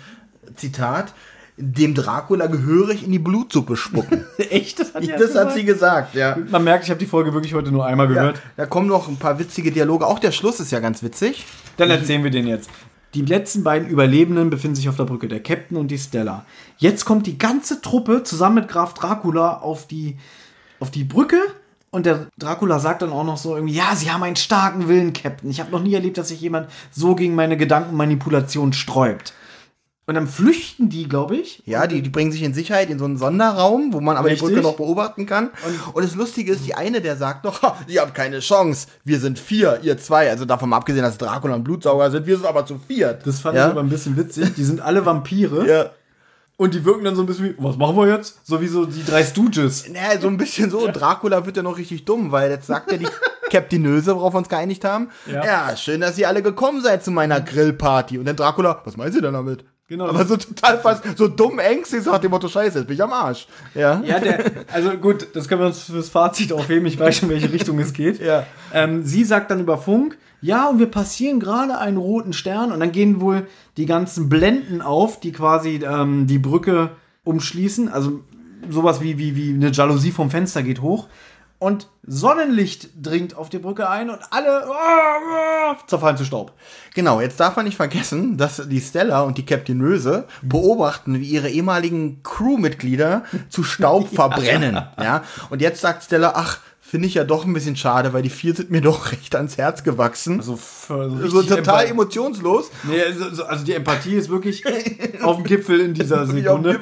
Zitat, 0.56 1.12
dem 1.56 1.94
Dracula 1.94 2.46
gehörig 2.46 3.04
in 3.04 3.12
die 3.12 3.18
Blutsuppe 3.18 3.76
spucken. 3.76 4.24
Echt? 4.50 4.80
Das 4.80 4.94
hat, 4.94 5.08
das 5.08 5.34
hat 5.34 5.52
sie 5.52 5.64
gesagt, 5.64 6.14
ja. 6.14 6.36
Man 6.50 6.64
merkt, 6.64 6.84
ich 6.84 6.90
habe 6.90 6.98
die 6.98 7.06
Folge 7.06 7.32
wirklich 7.32 7.54
heute 7.54 7.70
nur 7.70 7.86
einmal 7.86 8.08
ja. 8.08 8.14
gehört. 8.14 8.42
Da 8.56 8.66
kommen 8.66 8.88
noch 8.88 9.08
ein 9.08 9.16
paar 9.16 9.38
witzige 9.38 9.70
Dialoge. 9.70 10.06
Auch 10.06 10.18
der 10.18 10.32
Schluss 10.32 10.58
ist 10.60 10.72
ja 10.72 10.80
ganz 10.80 11.02
witzig. 11.02 11.46
Dann 11.76 11.90
erzählen 11.90 12.24
wir 12.24 12.30
den 12.30 12.46
jetzt. 12.46 12.70
Die 13.14 13.22
letzten 13.22 13.62
beiden 13.62 13.88
Überlebenden 13.88 14.50
befinden 14.50 14.74
sich 14.74 14.88
auf 14.88 14.96
der 14.96 15.04
Brücke, 15.04 15.28
der 15.28 15.40
Captain 15.40 15.76
und 15.76 15.88
die 15.88 15.98
Stella. 15.98 16.44
Jetzt 16.78 17.04
kommt 17.04 17.28
die 17.28 17.38
ganze 17.38 17.80
Truppe 17.80 18.24
zusammen 18.24 18.56
mit 18.56 18.68
Graf 18.68 18.94
Dracula 18.94 19.58
auf 19.58 19.86
die, 19.86 20.16
auf 20.80 20.90
die 20.90 21.04
Brücke 21.04 21.38
und 21.94 22.06
der 22.06 22.26
Dracula 22.38 22.80
sagt 22.80 23.02
dann 23.02 23.12
auch 23.12 23.22
noch 23.22 23.36
so 23.36 23.54
irgendwie, 23.54 23.74
ja, 23.74 23.94
sie 23.94 24.10
haben 24.10 24.24
einen 24.24 24.34
starken 24.34 24.88
Willen, 24.88 25.12
Captain. 25.12 25.48
Ich 25.48 25.60
habe 25.60 25.70
noch 25.70 25.80
nie 25.80 25.94
erlebt, 25.94 26.18
dass 26.18 26.28
sich 26.28 26.40
jemand 26.40 26.68
so 26.90 27.14
gegen 27.14 27.36
meine 27.36 27.56
Gedankenmanipulation 27.56 28.72
sträubt. 28.72 29.32
Und 30.06 30.16
dann 30.16 30.26
flüchten 30.26 30.88
die, 30.88 31.08
glaube 31.08 31.36
ich. 31.36 31.62
Ja, 31.66 31.86
die, 31.86 32.02
die 32.02 32.10
bringen 32.10 32.32
sich 32.32 32.42
in 32.42 32.52
Sicherheit 32.52 32.90
in 32.90 32.98
so 32.98 33.04
einen 33.04 33.16
Sonderraum, 33.16 33.92
wo 33.92 34.00
man 34.00 34.16
aber 34.16 34.26
Richtig. 34.28 34.40
die 34.48 34.54
Brücke 34.54 34.66
noch 34.66 34.76
beobachten 34.76 35.24
kann. 35.24 35.50
Und, 35.94 36.04
das 36.04 36.16
Lustige 36.16 36.52
ist, 36.52 36.66
die 36.66 36.74
eine, 36.74 37.00
der 37.00 37.16
sagt 37.16 37.44
noch, 37.44 37.62
"Ha, 37.62 37.76
ihr 37.86 38.00
habt 38.00 38.14
keine 38.14 38.40
Chance, 38.40 38.88
wir 39.04 39.20
sind 39.20 39.38
vier, 39.38 39.78
ihr 39.82 39.96
zwei. 39.96 40.28
Also 40.28 40.44
davon 40.44 40.70
mal 40.70 40.78
abgesehen, 40.78 41.04
dass 41.04 41.16
Dracula 41.16 41.54
und 41.54 41.62
Blutsauger 41.62 42.10
sind, 42.10 42.26
wir 42.26 42.36
sind 42.36 42.46
aber 42.46 42.66
zu 42.66 42.78
viert. 42.78 43.24
Das 43.24 43.40
fand 43.40 43.56
ja? 43.56 43.66
ich 43.66 43.70
aber 43.70 43.80
ein 43.80 43.88
bisschen 43.88 44.16
witzig. 44.16 44.52
Die 44.56 44.64
sind 44.64 44.80
alle 44.80 45.06
Vampire. 45.06 45.66
Ja. 45.66 45.90
Und 46.56 46.74
die 46.74 46.84
wirken 46.84 47.04
dann 47.04 47.16
so 47.16 47.22
ein 47.22 47.26
bisschen 47.26 47.46
wie, 47.46 47.54
was 47.58 47.76
machen 47.76 47.96
wir 47.96 48.06
jetzt? 48.08 48.38
So 48.44 48.60
wie 48.60 48.68
so 48.68 48.86
die 48.86 49.04
drei 49.04 49.24
Stooges. 49.24 49.88
Naja, 49.88 50.20
so 50.20 50.28
ein 50.28 50.36
bisschen 50.36 50.70
so. 50.70 50.86
Dracula 50.86 51.44
wird 51.46 51.56
ja 51.56 51.62
noch 51.64 51.76
richtig 51.76 52.04
dumm, 52.04 52.30
weil 52.30 52.50
jetzt 52.50 52.68
sagt 52.68 52.92
ja 52.92 52.98
die 52.98 53.08
Captainöse, 53.50 54.14
worauf 54.14 54.34
wir 54.34 54.38
uns 54.38 54.48
geeinigt 54.48 54.84
haben. 54.84 55.10
Ja. 55.26 55.44
Ja. 55.44 55.76
schön, 55.76 56.00
dass 56.00 56.16
ihr 56.16 56.28
alle 56.28 56.42
gekommen 56.42 56.80
seid 56.80 57.02
zu 57.02 57.10
meiner 57.10 57.40
Grillparty. 57.40 58.18
Und 58.18 58.26
dann 58.26 58.36
Dracula, 58.36 58.82
was 58.84 58.96
meinen 58.96 59.12
Sie 59.12 59.20
denn 59.20 59.32
damit? 59.32 59.64
Genau. 59.86 60.06
Aber 60.06 60.24
so 60.24 60.36
total 60.38 60.78
fast, 60.78 61.18
so 61.18 61.28
dumm 61.28 61.58
ängstlich, 61.58 62.02
so 62.02 62.12
nach 62.12 62.18
dem 62.18 62.30
Motto, 62.30 62.48
scheiße, 62.48 62.78
jetzt 62.78 62.86
bin 62.86 62.94
ich 62.94 63.02
am 63.02 63.12
Arsch. 63.12 63.46
Ja. 63.74 64.02
Ja, 64.02 64.18
der, 64.18 64.64
also 64.72 64.92
gut, 64.92 65.28
das 65.34 65.46
können 65.46 65.60
wir 65.60 65.66
uns 65.66 65.82
fürs 65.82 66.08
Fazit 66.08 66.52
aufheben. 66.54 66.86
Ich 66.86 66.98
weiß 66.98 67.18
schon, 67.18 67.28
welche 67.28 67.52
Richtung 67.52 67.78
es 67.78 67.92
geht. 67.92 68.18
Ja. 68.18 68.46
Ähm, 68.72 69.04
sie 69.04 69.24
sagt 69.24 69.50
dann 69.50 69.60
über 69.60 69.76
Funk, 69.76 70.16
ja, 70.40 70.68
und 70.68 70.78
wir 70.78 70.90
passieren 70.90 71.38
gerade 71.38 71.78
einen 71.78 71.98
roten 71.98 72.32
Stern 72.32 72.72
und 72.72 72.80
dann 72.80 72.92
gehen 72.92 73.20
wohl 73.20 73.46
die 73.76 73.86
ganzen 73.86 74.28
Blenden 74.28 74.80
auf, 74.80 75.20
die 75.20 75.32
quasi 75.32 75.80
ähm, 75.84 76.26
die 76.26 76.38
Brücke 76.38 76.90
umschließen. 77.24 77.88
Also 77.88 78.20
sowas 78.70 79.02
wie, 79.02 79.18
wie, 79.18 79.36
wie 79.36 79.54
eine 79.54 79.70
Jalousie 79.70 80.12
vom 80.12 80.30
Fenster 80.30 80.62
geht 80.62 80.80
hoch. 80.80 81.08
Und 81.58 81.88
Sonnenlicht 82.06 82.90
dringt 83.00 83.36
auf 83.36 83.48
die 83.48 83.58
Brücke 83.58 83.88
ein 83.88 84.10
und 84.10 84.18
alle 84.30 84.66
ah, 84.66 85.76
zerfallen 85.86 86.16
zu 86.16 86.24
Staub. 86.24 86.52
Genau, 86.94 87.20
jetzt 87.20 87.40
darf 87.40 87.56
man 87.56 87.64
nicht 87.64 87.76
vergessen, 87.76 88.36
dass 88.36 88.68
die 88.68 88.80
Stella 88.80 89.22
und 89.22 89.38
die 89.38 89.46
Captainöse 89.46 90.26
beobachten, 90.42 91.20
wie 91.20 91.28
ihre 91.28 91.48
ehemaligen 91.48 92.22
Crewmitglieder 92.22 93.24
zu 93.48 93.62
Staub 93.62 94.08
verbrennen. 94.14 94.82
Ja. 95.00 95.22
Und 95.48 95.62
jetzt 95.62 95.80
sagt 95.80 96.02
Stella, 96.02 96.32
ach, 96.34 96.58
finde 96.86 97.08
ich 97.08 97.14
ja 97.14 97.24
doch 97.24 97.44
ein 97.44 97.52
bisschen 97.54 97.74
schade, 97.76 98.12
weil 98.12 98.22
die 98.22 98.30
vier 98.30 98.54
sind 98.54 98.70
mir 98.70 98.80
doch 98.82 99.10
recht 99.10 99.34
ans 99.34 99.56
Herz 99.56 99.82
gewachsen. 99.82 100.38
Also, 100.38 100.56
für, 100.56 101.28
so, 101.28 101.42
total 101.42 101.58
Empathie. 101.58 101.90
emotionslos. 101.90 102.70
Nee, 102.84 103.02
also, 103.02 103.34
so- 103.34 103.44
also 103.44 103.64
die 103.64 103.72
Empathie 103.72 104.14
ist 104.14 104.28
wirklich 104.28 104.62
auf 105.22 105.36
dem 105.36 105.44
Gipfel 105.44 105.80
in 105.80 105.94
dieser 105.94 106.26
Sekunde. 106.26 106.80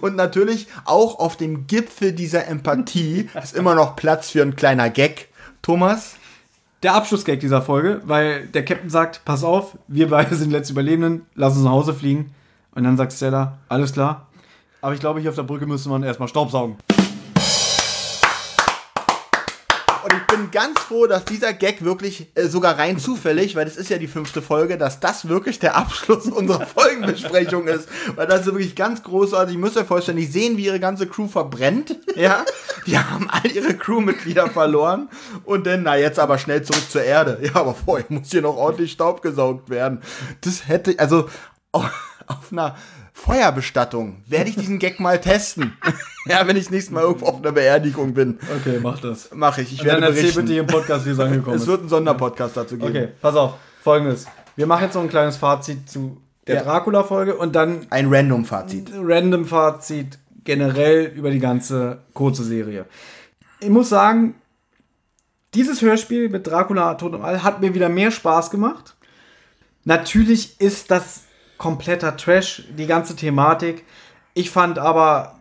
Und 0.00 0.14
natürlich 0.16 0.68
auch 0.84 1.18
auf 1.18 1.36
dem 1.36 1.66
Gipfel 1.66 2.12
dieser 2.12 2.46
Empathie 2.46 3.28
ist 3.42 3.56
immer 3.56 3.74
noch 3.74 3.96
Platz 3.96 4.30
für 4.30 4.42
ein 4.42 4.54
kleiner 4.54 4.90
Gag. 4.90 5.28
Thomas? 5.62 6.14
der 6.84 6.94
Abschlussgag 6.94 7.40
dieser 7.40 7.60
Folge, 7.60 8.02
weil 8.04 8.46
der 8.46 8.64
Captain 8.64 8.88
sagt, 8.88 9.22
pass 9.24 9.42
auf, 9.42 9.76
wir 9.88 10.08
beide 10.10 10.36
sind 10.36 10.50
die 10.50 10.54
letzten 10.54 10.74
Überlebenden, 10.74 11.26
lass 11.34 11.56
uns 11.56 11.64
nach 11.64 11.72
Hause 11.72 11.92
fliegen. 11.92 12.32
Und 12.72 12.84
dann 12.84 12.96
sagt 12.96 13.12
Stella, 13.12 13.58
alles 13.68 13.92
klar. 13.92 14.28
Aber 14.80 14.94
ich 14.94 15.00
glaube, 15.00 15.18
hier 15.18 15.30
auf 15.30 15.34
der 15.34 15.42
Brücke 15.42 15.66
müsste 15.66 15.88
man 15.88 16.04
erstmal 16.04 16.28
Staubsaugen. 16.28 16.76
Und 20.08 20.16
ich 20.16 20.26
bin 20.26 20.50
ganz 20.50 20.80
froh, 20.80 21.06
dass 21.06 21.26
dieser 21.26 21.52
Gag 21.52 21.84
wirklich 21.84 22.28
äh, 22.34 22.46
sogar 22.46 22.78
rein 22.78 22.98
zufällig, 22.98 23.56
weil 23.56 23.66
das 23.66 23.76
ist 23.76 23.90
ja 23.90 23.98
die 23.98 24.06
fünfte 24.06 24.40
Folge, 24.40 24.78
dass 24.78 25.00
das 25.00 25.28
wirklich 25.28 25.58
der 25.58 25.76
Abschluss 25.76 26.26
unserer 26.26 26.64
Folgenbesprechung 26.66 27.66
ist. 27.66 27.88
Weil 28.14 28.26
das 28.26 28.40
ist 28.40 28.46
wirklich 28.46 28.74
ganz 28.74 29.02
großartig. 29.02 29.58
Müsst 29.58 29.76
euch 29.76 29.86
vorstellen, 29.86 30.16
die 30.16 30.24
sehen, 30.24 30.56
wie 30.56 30.64
ihre 30.64 30.80
ganze 30.80 31.06
Crew 31.06 31.28
verbrennt. 31.28 31.96
Ja, 32.18 32.44
die 32.84 32.98
haben 32.98 33.30
all 33.30 33.48
ihre 33.48 33.74
Crewmitglieder 33.74 34.48
verloren. 34.50 35.08
Und 35.44 35.68
dann, 35.68 35.84
na 35.84 35.96
jetzt 35.96 36.18
aber 36.18 36.36
schnell 36.36 36.64
zurück 36.64 36.90
zur 36.90 37.02
Erde. 37.02 37.38
Ja, 37.42 37.54
aber 37.54 37.76
vorher 37.76 38.06
muss 38.08 38.30
hier 38.30 38.42
noch 38.42 38.56
ordentlich 38.56 38.90
Staub 38.90 39.22
gesaugt 39.22 39.70
werden. 39.70 40.02
Das 40.40 40.66
hätte, 40.66 40.98
also 40.98 41.28
auf, 41.72 41.88
auf 42.26 42.50
einer 42.50 42.74
Feuerbestattung 43.18 44.22
werde 44.26 44.48
ich 44.50 44.56
diesen 44.56 44.78
Gag 44.78 45.00
mal 45.00 45.20
testen. 45.20 45.76
ja, 46.26 46.46
wenn 46.46 46.56
ich 46.56 46.64
das 46.64 46.70
nächste 46.70 46.94
Mal 46.94 47.02
irgendwo 47.02 47.26
auf 47.26 47.36
einer 47.38 47.52
Beerdigung 47.52 48.14
bin. 48.14 48.38
Okay, 48.60 48.78
mach 48.82 49.00
das. 49.00 49.30
Mache 49.34 49.62
ich. 49.62 49.72
Ich 49.72 49.80
Und 49.80 49.86
werde 49.86 50.00
dann 50.02 50.10
erzähl 50.10 50.22
berichten. 50.22 50.40
bitte 50.42 50.52
hier 50.52 50.60
im 50.62 50.66
Podcast, 50.68 51.04
wie 51.04 51.10
es 51.10 51.18
angekommen 51.18 51.56
Es 51.56 51.62
ist. 51.62 51.68
wird 51.68 51.80
einen 51.80 51.88
Sonderpodcast 51.88 52.56
dazu 52.56 52.76
geben. 52.78 52.88
Okay, 52.90 53.08
pass 53.20 53.34
auf. 53.34 53.54
Folgendes. 53.82 54.26
Wir 54.56 54.66
machen 54.66 54.84
jetzt 54.84 54.92
so 54.94 55.00
ein 55.00 55.08
kleines 55.08 55.36
Fazit 55.36 55.90
zu 55.90 56.20
der 56.46 56.56
Ja. 56.56 56.62
Dracula-Folge 56.62 57.36
und 57.36 57.54
dann 57.56 57.86
Ein 57.90 58.06
Random-Fazit. 58.08 58.90
random 58.94 59.44
Fazit 59.46 60.18
generell 60.44 61.06
über 61.14 61.30
die 61.30 61.40
ganze 61.40 61.98
kurze 62.14 62.44
Serie. 62.44 62.86
Ich 63.60 63.68
muss 63.68 63.88
sagen, 63.88 64.36
dieses 65.54 65.82
Hörspiel 65.82 66.28
mit 66.28 66.46
Dracula 66.46 66.94
Tod 66.94 67.14
im 67.14 67.22
All 67.22 67.42
hat 67.42 67.60
mir 67.60 67.74
wieder 67.74 67.88
mehr 67.88 68.10
Spaß 68.10 68.50
gemacht. 68.50 68.94
Natürlich 69.84 70.60
ist 70.60 70.90
das 70.90 71.22
kompletter 71.58 72.16
Trash, 72.16 72.64
die 72.76 72.86
ganze 72.86 73.16
Thematik. 73.16 73.84
Ich 74.34 74.50
fand 74.50 74.78
aber 74.78 75.34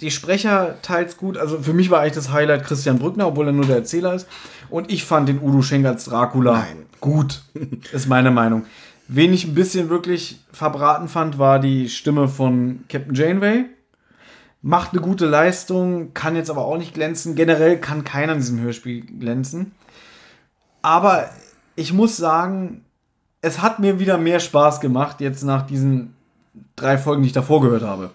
die 0.00 0.10
Sprecher 0.10 0.76
teils 0.82 1.16
gut. 1.16 1.38
Also 1.38 1.60
für 1.60 1.72
mich 1.72 1.90
war 1.90 2.00
eigentlich 2.00 2.14
das 2.14 2.32
Highlight 2.32 2.64
Christian 2.64 2.98
Brückner, 2.98 3.28
obwohl 3.28 3.46
er 3.46 3.52
nur 3.52 3.64
der 3.64 3.76
Erzähler 3.76 4.14
ist. 4.14 4.28
Und 4.68 4.90
ich 4.90 5.04
fand 5.04 5.28
den 5.28 5.40
Udo 5.40 5.62
Schenk 5.62 5.86
als 5.86 6.04
Dracula 6.04 6.52
Nein. 6.52 6.86
gut. 7.00 7.42
Ist 7.92 8.08
meine 8.08 8.30
Meinung. 8.30 8.64
Wen 9.08 9.32
ich 9.32 9.46
ein 9.46 9.54
bisschen 9.54 9.88
wirklich 9.88 10.40
verbraten 10.52 11.08
fand, 11.08 11.38
war 11.38 11.58
die 11.58 11.88
Stimme 11.88 12.28
von 12.28 12.84
Captain 12.88 13.14
Janeway. 13.14 13.64
Macht 14.62 14.92
eine 14.92 15.00
gute 15.00 15.26
Leistung, 15.26 16.14
kann 16.14 16.36
jetzt 16.36 16.50
aber 16.50 16.64
auch 16.64 16.78
nicht 16.78 16.94
glänzen. 16.94 17.34
Generell 17.34 17.78
kann 17.78 18.04
keiner 18.04 18.32
in 18.32 18.38
diesem 18.38 18.60
Hörspiel 18.60 19.04
glänzen. 19.04 19.72
Aber 20.82 21.28
ich 21.74 21.92
muss 21.92 22.16
sagen, 22.16 22.84
es 23.42 23.60
hat 23.60 23.80
mir 23.80 23.98
wieder 23.98 24.16
mehr 24.16 24.40
Spaß 24.40 24.80
gemacht, 24.80 25.20
jetzt 25.20 25.42
nach 25.42 25.66
diesen 25.66 26.14
drei 26.76 26.96
Folgen, 26.96 27.22
die 27.22 27.26
ich 27.28 27.34
davor 27.34 27.60
gehört 27.60 27.82
habe. 27.82 28.10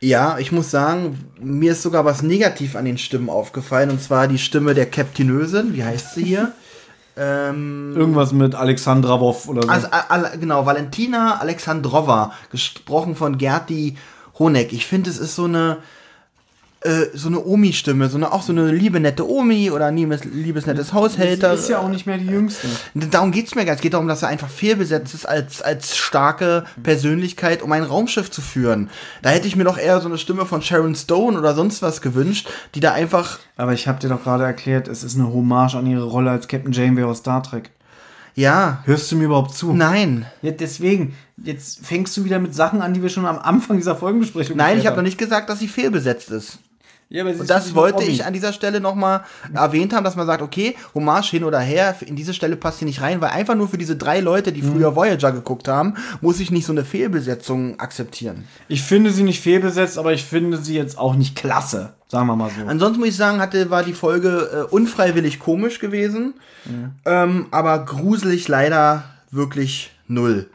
Ja, 0.00 0.38
ich 0.38 0.50
muss 0.50 0.70
sagen, 0.70 1.30
mir 1.38 1.72
ist 1.72 1.82
sogar 1.82 2.04
was 2.04 2.22
negativ 2.22 2.74
an 2.74 2.86
den 2.86 2.98
Stimmen 2.98 3.30
aufgefallen. 3.30 3.90
Und 3.90 4.02
zwar 4.02 4.28
die 4.28 4.38
Stimme 4.38 4.74
der 4.74 4.86
Captainösin. 4.86 5.74
Wie 5.74 5.84
heißt 5.84 6.14
sie 6.14 6.24
hier? 6.24 6.52
ähm, 7.16 7.94
Irgendwas 7.96 8.32
mit 8.32 8.54
Alexandravov 8.54 9.48
oder 9.48 9.62
so. 9.62 9.68
also, 9.68 9.88
genau, 10.40 10.64
Valentina 10.66 11.38
Alexandrova, 11.38 12.32
gesprochen 12.50 13.14
von 13.14 13.36
Gerti 13.38 13.96
Honeck. 14.38 14.72
Ich 14.72 14.86
finde, 14.86 15.10
es 15.10 15.18
ist 15.18 15.36
so 15.36 15.44
eine 15.44 15.78
äh, 16.82 17.06
so 17.12 17.28
eine 17.28 17.44
Omi-Stimme, 17.44 18.08
so 18.08 18.16
eine, 18.16 18.32
auch 18.32 18.42
so 18.42 18.52
eine 18.52 18.70
liebe, 18.70 19.00
nette 19.00 19.28
Omi 19.28 19.70
oder 19.70 19.86
ein 19.86 19.96
liebes, 19.96 20.24
liebes 20.24 20.64
nettes 20.64 20.94
Haushälter. 20.94 21.52
ist 21.52 21.68
ja 21.68 21.78
auch 21.78 21.88
nicht 21.88 22.06
mehr 22.06 22.16
die 22.16 22.26
Jüngste. 22.26 22.68
Darum 22.94 23.32
geht's 23.32 23.54
mir 23.54 23.66
gar 23.66 23.72
nicht. 23.72 23.80
Es 23.80 23.82
geht 23.82 23.92
darum, 23.92 24.08
dass 24.08 24.22
er 24.22 24.28
einfach 24.28 24.48
fehlbesetzt 24.48 25.14
ist 25.14 25.26
als, 25.26 25.60
als 25.60 25.96
starke 25.98 26.64
Persönlichkeit, 26.82 27.62
um 27.62 27.70
ein 27.72 27.82
Raumschiff 27.82 28.30
zu 28.30 28.40
führen. 28.40 28.88
Da 29.20 29.28
hätte 29.28 29.46
ich 29.46 29.56
mir 29.56 29.64
doch 29.64 29.76
eher 29.76 30.00
so 30.00 30.08
eine 30.08 30.16
Stimme 30.16 30.46
von 30.46 30.62
Sharon 30.62 30.94
Stone 30.94 31.38
oder 31.38 31.54
sonst 31.54 31.82
was 31.82 32.00
gewünscht, 32.00 32.48
die 32.74 32.80
da 32.80 32.92
einfach. 32.92 33.38
Aber 33.58 33.74
ich 33.74 33.86
habe 33.86 34.00
dir 34.00 34.08
doch 34.08 34.22
gerade 34.22 34.44
erklärt, 34.44 34.88
es 34.88 35.04
ist 35.04 35.16
eine 35.16 35.30
Hommage 35.30 35.74
an 35.74 35.86
ihre 35.86 36.04
Rolle 36.04 36.30
als 36.30 36.48
Captain 36.48 36.72
Janeway 36.72 37.04
aus 37.04 37.18
Star 37.18 37.42
Trek. 37.42 37.70
Ja. 38.34 38.82
Hörst 38.86 39.12
du 39.12 39.16
mir 39.16 39.24
überhaupt 39.24 39.54
zu? 39.54 39.74
Nein. 39.74 40.24
Ja, 40.40 40.52
deswegen, 40.52 41.14
jetzt 41.36 41.84
fängst 41.84 42.16
du 42.16 42.24
wieder 42.24 42.38
mit 42.38 42.54
Sachen 42.54 42.80
an, 42.80 42.94
die 42.94 43.02
wir 43.02 43.10
schon 43.10 43.26
am 43.26 43.38
Anfang 43.38 43.76
dieser 43.76 43.96
Folgenbesprechung 43.96 44.56
Nein, 44.56 44.78
ich 44.78 44.86
habe 44.86 44.96
noch 44.96 45.02
nicht 45.02 45.18
gesagt, 45.18 45.50
dass 45.50 45.58
sie 45.58 45.68
fehlbesetzt 45.68 46.30
ist. 46.30 46.58
Ja, 47.12 47.24
aber 47.24 47.32
Und 47.32 47.50
das 47.50 47.74
wollte 47.74 48.04
ich 48.04 48.24
an 48.24 48.32
dieser 48.32 48.52
Stelle 48.52 48.80
nochmal 48.80 49.22
erwähnt 49.52 49.92
haben, 49.92 50.04
dass 50.04 50.14
man 50.14 50.28
sagt, 50.28 50.42
okay, 50.42 50.76
Hommage 50.94 51.30
hin 51.30 51.42
oder 51.42 51.58
her, 51.58 51.96
in 52.06 52.14
diese 52.14 52.32
Stelle 52.32 52.54
passt 52.54 52.78
sie 52.78 52.84
nicht 52.84 53.00
rein, 53.00 53.20
weil 53.20 53.30
einfach 53.30 53.56
nur 53.56 53.66
für 53.66 53.78
diese 53.78 53.96
drei 53.96 54.20
Leute, 54.20 54.52
die 54.52 54.62
früher 54.62 54.94
Voyager 54.94 55.32
geguckt 55.32 55.66
haben, 55.66 55.94
muss 56.20 56.38
ich 56.38 56.52
nicht 56.52 56.66
so 56.66 56.72
eine 56.72 56.84
Fehlbesetzung 56.84 57.80
akzeptieren. 57.80 58.44
Ich 58.68 58.82
finde 58.82 59.10
sie 59.10 59.24
nicht 59.24 59.40
fehlbesetzt, 59.40 59.98
aber 59.98 60.12
ich 60.12 60.24
finde 60.24 60.58
sie 60.58 60.76
jetzt 60.76 60.98
auch 60.98 61.16
nicht 61.16 61.34
klasse. 61.34 61.94
Sagen 62.06 62.28
wir 62.28 62.36
mal 62.36 62.50
so. 62.56 62.64
Ansonsten 62.64 63.00
muss 63.00 63.08
ich 63.08 63.16
sagen, 63.16 63.40
hatte, 63.40 63.70
war 63.70 63.82
die 63.82 63.92
Folge 63.92 64.68
äh, 64.70 64.72
unfreiwillig 64.72 65.40
komisch 65.40 65.80
gewesen, 65.80 66.34
ähm, 67.04 67.46
aber 67.50 67.84
gruselig 67.86 68.46
leider 68.46 69.02
wirklich 69.32 69.90
null. 70.06 70.48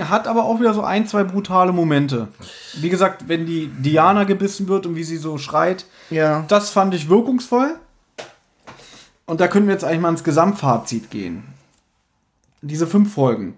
Hat 0.00 0.26
aber 0.26 0.44
auch 0.44 0.58
wieder 0.60 0.74
so 0.74 0.82
ein, 0.82 1.06
zwei 1.06 1.24
brutale 1.24 1.72
Momente. 1.72 2.28
Wie 2.74 2.88
gesagt, 2.88 3.28
wenn 3.28 3.46
die 3.46 3.68
Diana 3.68 4.24
gebissen 4.24 4.68
wird 4.68 4.86
und 4.86 4.96
wie 4.96 5.04
sie 5.04 5.16
so 5.18 5.38
schreit, 5.38 5.86
Ja. 6.10 6.44
das 6.48 6.70
fand 6.70 6.94
ich 6.94 7.08
wirkungsvoll. 7.08 7.76
Und 9.26 9.40
da 9.40 9.46
können 9.48 9.66
wir 9.66 9.74
jetzt 9.74 9.84
eigentlich 9.84 10.00
mal 10.00 10.08
ins 10.10 10.24
Gesamtfazit 10.24 11.10
gehen. 11.10 11.44
Diese 12.62 12.86
fünf 12.86 13.12
Folgen 13.14 13.54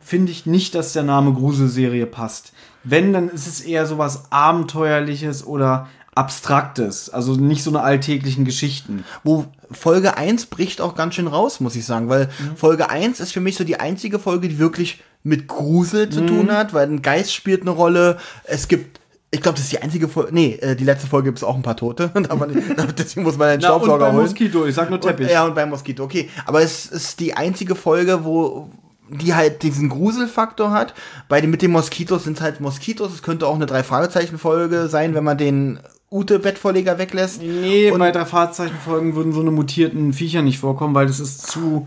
finde 0.00 0.30
ich 0.32 0.46
nicht, 0.46 0.74
dass 0.74 0.92
der 0.92 1.02
Name 1.02 1.32
Gruselserie 1.32 2.06
passt. 2.06 2.52
Wenn, 2.84 3.12
dann 3.12 3.28
ist 3.28 3.46
es 3.46 3.60
eher 3.60 3.86
sowas 3.86 4.24
Abenteuerliches 4.30 5.44
oder 5.46 5.88
Abstraktes. 6.14 7.10
Also 7.10 7.34
nicht 7.34 7.62
so 7.62 7.70
eine 7.70 7.80
alltäglichen 7.80 8.44
Geschichten. 8.44 9.04
Wo 9.24 9.46
Folge 9.70 10.16
1 10.16 10.46
bricht 10.46 10.80
auch 10.80 10.94
ganz 10.94 11.14
schön 11.14 11.26
raus, 11.26 11.60
muss 11.60 11.76
ich 11.76 11.84
sagen, 11.86 12.08
weil 12.08 12.28
Folge 12.56 12.90
1 12.90 13.20
ist 13.20 13.32
für 13.32 13.40
mich 13.40 13.56
so 13.56 13.64
die 13.64 13.80
einzige 13.80 14.18
Folge, 14.18 14.48
die 14.48 14.58
wirklich 14.58 15.02
mit 15.22 15.48
Grusel 15.48 16.08
zu 16.10 16.24
tun 16.26 16.50
hat, 16.50 16.72
weil 16.74 16.86
ein 16.88 17.02
Geist 17.02 17.34
spielt 17.34 17.62
eine 17.62 17.70
Rolle. 17.70 18.18
Es 18.44 18.68
gibt, 18.68 19.00
ich 19.30 19.42
glaube, 19.42 19.56
das 19.56 19.64
ist 19.64 19.72
die 19.72 19.82
einzige 19.82 20.08
Folge, 20.08 20.32
nee, 20.32 20.54
äh, 20.60 20.74
die 20.76 20.84
letzte 20.84 21.06
Folge 21.06 21.26
gibt 21.26 21.38
es 21.38 21.44
auch 21.44 21.54
ein 21.56 21.62
paar 21.62 21.76
Tote, 21.76 22.10
aber 22.28 22.46
nicht- 22.46 22.66
deswegen 22.98 23.24
muss 23.24 23.36
man 23.36 23.48
einen 23.48 23.60
Na, 23.62 23.70
und 23.72 23.82
Staubsauger 23.82 24.06
bei 24.06 24.12
holen. 24.12 24.22
Moskito, 24.22 24.64
ich 24.66 24.74
sag 24.74 24.88
nur 24.90 25.00
Teppich. 25.00 25.26
Und, 25.26 25.32
ja, 25.32 25.44
und 25.44 25.54
beim 25.54 25.68
Moskito, 25.70 26.02
okay. 26.04 26.30
Aber 26.46 26.62
es 26.62 26.86
ist 26.86 27.20
die 27.20 27.34
einzige 27.34 27.74
Folge, 27.74 28.24
wo 28.24 28.70
die 29.10 29.34
halt 29.34 29.62
diesen 29.62 29.88
Gruselfaktor 29.88 30.70
hat. 30.70 30.92
Bei 31.30 31.40
den, 31.40 31.50
mit 31.50 31.62
den 31.62 31.70
Moskitos 31.70 32.24
sind 32.24 32.40
halt 32.42 32.60
Moskitos. 32.60 33.12
Es 33.14 33.22
könnte 33.22 33.46
auch 33.46 33.54
eine 33.54 33.64
Drei-Fragezeichen-Folge 33.64 34.88
sein, 34.88 35.14
wenn 35.14 35.24
man 35.24 35.38
den 35.38 35.80
Ute-Bettvorleger 36.10 36.98
weglässt. 36.98 37.40
Nee, 37.42 37.90
Und- 37.90 37.98
bei 38.00 38.10
drei 38.12 38.24
Fahrzeichenfolgen 38.26 39.14
würden 39.14 39.32
so 39.32 39.40
eine 39.40 39.50
mutierten 39.50 40.12
Viecher 40.12 40.42
nicht 40.42 40.58
vorkommen, 40.58 40.94
weil 40.94 41.06
das 41.06 41.20
ist 41.20 41.46
zu, 41.46 41.86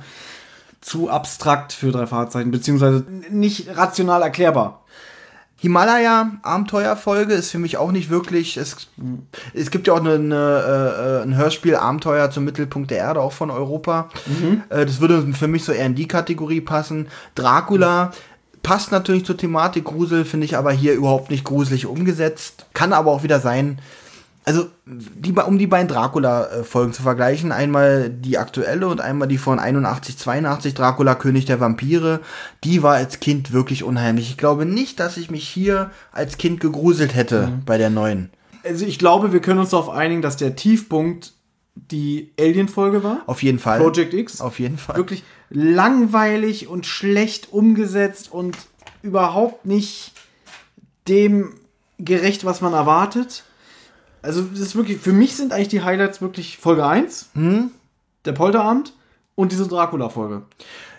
zu 0.82 1.10
abstrakt 1.10 1.74
für 1.74 1.92
drei 1.92 2.08
Fahrzeichen, 2.08 2.52
beziehungsweise 2.52 3.06
nicht 3.30 3.78
rational 3.78 4.22
erklärbar. 4.22 4.82
Himalaya-Abenteuerfolge 5.62 7.36
ist 7.36 7.52
für 7.52 7.60
mich 7.60 7.78
auch 7.78 7.92
nicht 7.92 8.10
wirklich. 8.10 8.58
Es, 8.58 8.90
es 9.54 9.70
gibt 9.70 9.86
ja 9.86 9.94
auch 9.94 10.00
eine, 10.00 10.16
eine, 10.16 11.20
äh, 11.20 11.24
ein 11.24 11.36
Hörspiel 11.36 11.76
Abenteuer 11.76 12.32
zum 12.32 12.46
Mittelpunkt 12.46 12.90
der 12.90 12.98
Erde, 12.98 13.22
auch 13.22 13.32
von 13.32 13.52
Europa. 13.52 14.10
Äh, 14.70 14.88
das 14.88 15.00
würde 15.00 15.34
für 15.34 15.48
mich 15.48 15.64
so 15.64 15.72
eher 15.72 15.86
in 15.86 15.94
die 15.94 16.08
Kategorie 16.08 16.62
passen. 16.62 17.10
Dracula 17.36 18.12
passt 18.64 18.92
natürlich 18.92 19.24
zur 19.24 19.38
Thematik 19.38 19.84
Grusel, 19.84 20.26
finde 20.26 20.46
ich 20.46 20.58
aber 20.58 20.72
hier 20.72 20.94
überhaupt 20.94 21.30
nicht 21.30 21.44
gruselig 21.44 21.86
umgesetzt. 21.86 22.66
Kann 22.74 22.92
aber 22.92 23.12
auch 23.12 23.22
wieder 23.22 23.40
sein. 23.40 23.78
Also, 24.44 24.70
die, 24.86 25.34
um 25.34 25.60
die 25.60 25.68
beiden 25.68 25.88
Dracula-Folgen 25.88 26.94
zu 26.94 27.04
vergleichen, 27.04 27.52
einmal 27.52 28.10
die 28.10 28.40
aktuelle 28.40 28.88
und 28.88 29.00
einmal 29.00 29.28
die 29.28 29.38
von 29.38 29.60
81, 29.60 30.18
82, 30.18 30.74
Dracula, 30.74 31.14
König 31.14 31.46
der 31.46 31.60
Vampire, 31.60 32.22
die 32.64 32.82
war 32.82 32.96
als 32.96 33.20
Kind 33.20 33.52
wirklich 33.52 33.84
unheimlich. 33.84 34.32
Ich 34.32 34.38
glaube 34.38 34.66
nicht, 34.66 35.00
dass 35.00 35.18
ich 35.18 35.30
mich 35.30 35.48
hier 35.48 35.92
als 36.12 36.38
Kind 36.38 36.60
gegruselt 36.60 37.14
hätte 37.14 37.60
bei 37.66 37.78
der 37.78 37.92
neuen. 37.92 38.32
Also 38.64 38.86
ich 38.86 38.98
glaube, 38.98 39.32
wir 39.32 39.42
können 39.42 39.60
uns 39.60 39.70
darauf 39.70 39.90
einigen, 39.90 40.24
dass 40.24 40.38
der 40.38 40.56
Tiefpunkt 40.56 41.34
die 41.76 42.32
Alien-Folge 42.40 43.04
war. 43.04 43.22
Auf 43.28 43.44
jeden 43.44 43.60
Fall. 43.60 43.80
Project 43.80 44.14
X. 44.14 44.42
Auf 44.42 44.60
jeden 44.60 44.78
Fall. 44.78 44.98
Wirklich 44.98 45.24
langweilig 45.50 46.68
und 46.68 46.86
schlecht 46.86 47.52
umgesetzt 47.52 48.32
und 48.32 48.58
überhaupt 49.04 49.66
nicht 49.66 50.14
dem 51.08 51.54
gerecht, 51.98 52.46
was 52.46 52.62
man 52.62 52.74
erwartet. 52.74 53.44
Also 54.22 54.42
das 54.44 54.60
ist 54.60 54.76
wirklich, 54.76 55.00
für 55.00 55.14
mich 55.14 55.36
sind 55.36 55.52
eigentlich 55.54 55.70
die 55.70 55.82
Highlights 55.84 56.22
wirklich 56.22 56.58
Folge 56.58 56.86
1, 56.86 57.30
Hm? 57.34 57.72
der 58.26 58.34
Polterabend 58.34 58.94
und 59.36 59.52
diese 59.52 59.68
Dracula-Folge. 59.68 60.44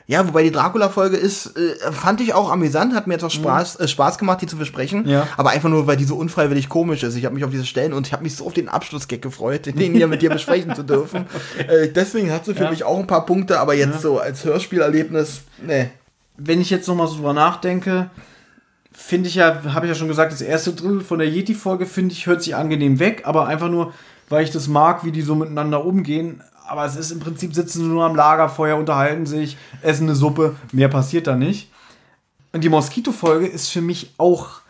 Ja, 0.08 0.26
wobei 0.26 0.42
die 0.42 0.50
Dracula-Folge 0.50 1.16
ist, 1.16 1.56
äh, 1.56 1.92
fand 1.92 2.20
ich 2.20 2.34
auch 2.34 2.50
amüsant, 2.50 2.92
hat 2.94 3.06
mir 3.06 3.14
jetzt 3.14 3.22
auch 3.22 3.30
Spaß, 3.30 3.76
äh, 3.76 3.86
Spaß 3.86 4.18
gemacht, 4.18 4.42
die 4.42 4.48
zu 4.48 4.56
besprechen. 4.56 5.08
Ja. 5.08 5.28
Aber 5.36 5.50
einfach 5.50 5.68
nur, 5.68 5.86
weil 5.86 5.96
die 5.96 6.04
so 6.04 6.16
unfreiwillig 6.16 6.68
komisch 6.68 7.04
ist. 7.04 7.14
Ich 7.14 7.24
habe 7.24 7.36
mich 7.36 7.44
auf 7.44 7.50
diese 7.52 7.64
Stellen 7.64 7.92
und 7.92 8.08
ich 8.08 8.12
habe 8.12 8.24
mich 8.24 8.34
so 8.34 8.44
auf 8.44 8.52
den 8.52 8.68
Abschlussgag 8.68 9.22
gefreut, 9.22 9.66
den 9.78 9.94
hier 9.94 10.08
mit 10.08 10.20
dir 10.20 10.30
besprechen 10.30 10.74
zu 10.74 10.82
dürfen. 10.82 11.26
Äh, 11.68 11.88
deswegen 11.88 12.32
hat 12.32 12.44
sie 12.44 12.54
für 12.54 12.64
Ja. 12.64 12.70
mich 12.70 12.82
auch 12.82 12.98
ein 12.98 13.06
paar 13.06 13.24
Punkte, 13.24 13.60
aber 13.60 13.74
jetzt 13.74 14.00
so 14.00 14.18
als 14.18 14.44
Hörspielerlebnis, 14.44 15.42
ne. 15.64 15.90
wenn 16.36 16.60
ich 16.60 16.70
jetzt 16.70 16.88
nochmal 16.88 17.06
so 17.06 17.14
drüber 17.16 17.32
nachdenke, 17.32 18.10
finde 19.02 19.28
ich 19.28 19.34
ja, 19.34 19.62
habe 19.74 19.86
ich 19.86 19.90
ja 19.90 19.94
schon 19.94 20.08
gesagt, 20.08 20.32
das 20.32 20.40
erste 20.40 20.72
Drittel 20.72 21.00
von 21.00 21.18
der 21.18 21.28
Yeti-Folge, 21.28 21.86
finde 21.86 22.12
ich, 22.12 22.26
hört 22.26 22.42
sich 22.42 22.54
angenehm 22.54 22.98
weg, 22.98 23.22
aber 23.24 23.46
einfach 23.46 23.68
nur, 23.68 23.92
weil 24.28 24.44
ich 24.44 24.50
das 24.50 24.68
mag, 24.68 25.04
wie 25.04 25.12
die 25.12 25.22
so 25.22 25.34
miteinander 25.34 25.84
umgehen. 25.84 26.42
Aber 26.66 26.84
es 26.86 26.96
ist 26.96 27.10
im 27.10 27.20
Prinzip, 27.20 27.54
sitzen 27.54 27.80
sie 27.80 27.88
nur 27.88 28.04
am 28.04 28.14
Lagerfeuer, 28.16 28.76
unterhalten 28.76 29.26
sich, 29.26 29.56
essen 29.82 30.04
eine 30.04 30.14
Suppe, 30.14 30.56
mehr 30.72 30.88
passiert 30.88 31.26
da 31.26 31.36
nicht. 31.36 31.70
Und 32.52 32.64
die 32.64 32.68
Moskito-Folge 32.68 33.46
ist 33.46 33.70
für 33.70 33.80
mich 33.80 34.14
auch 34.18 34.60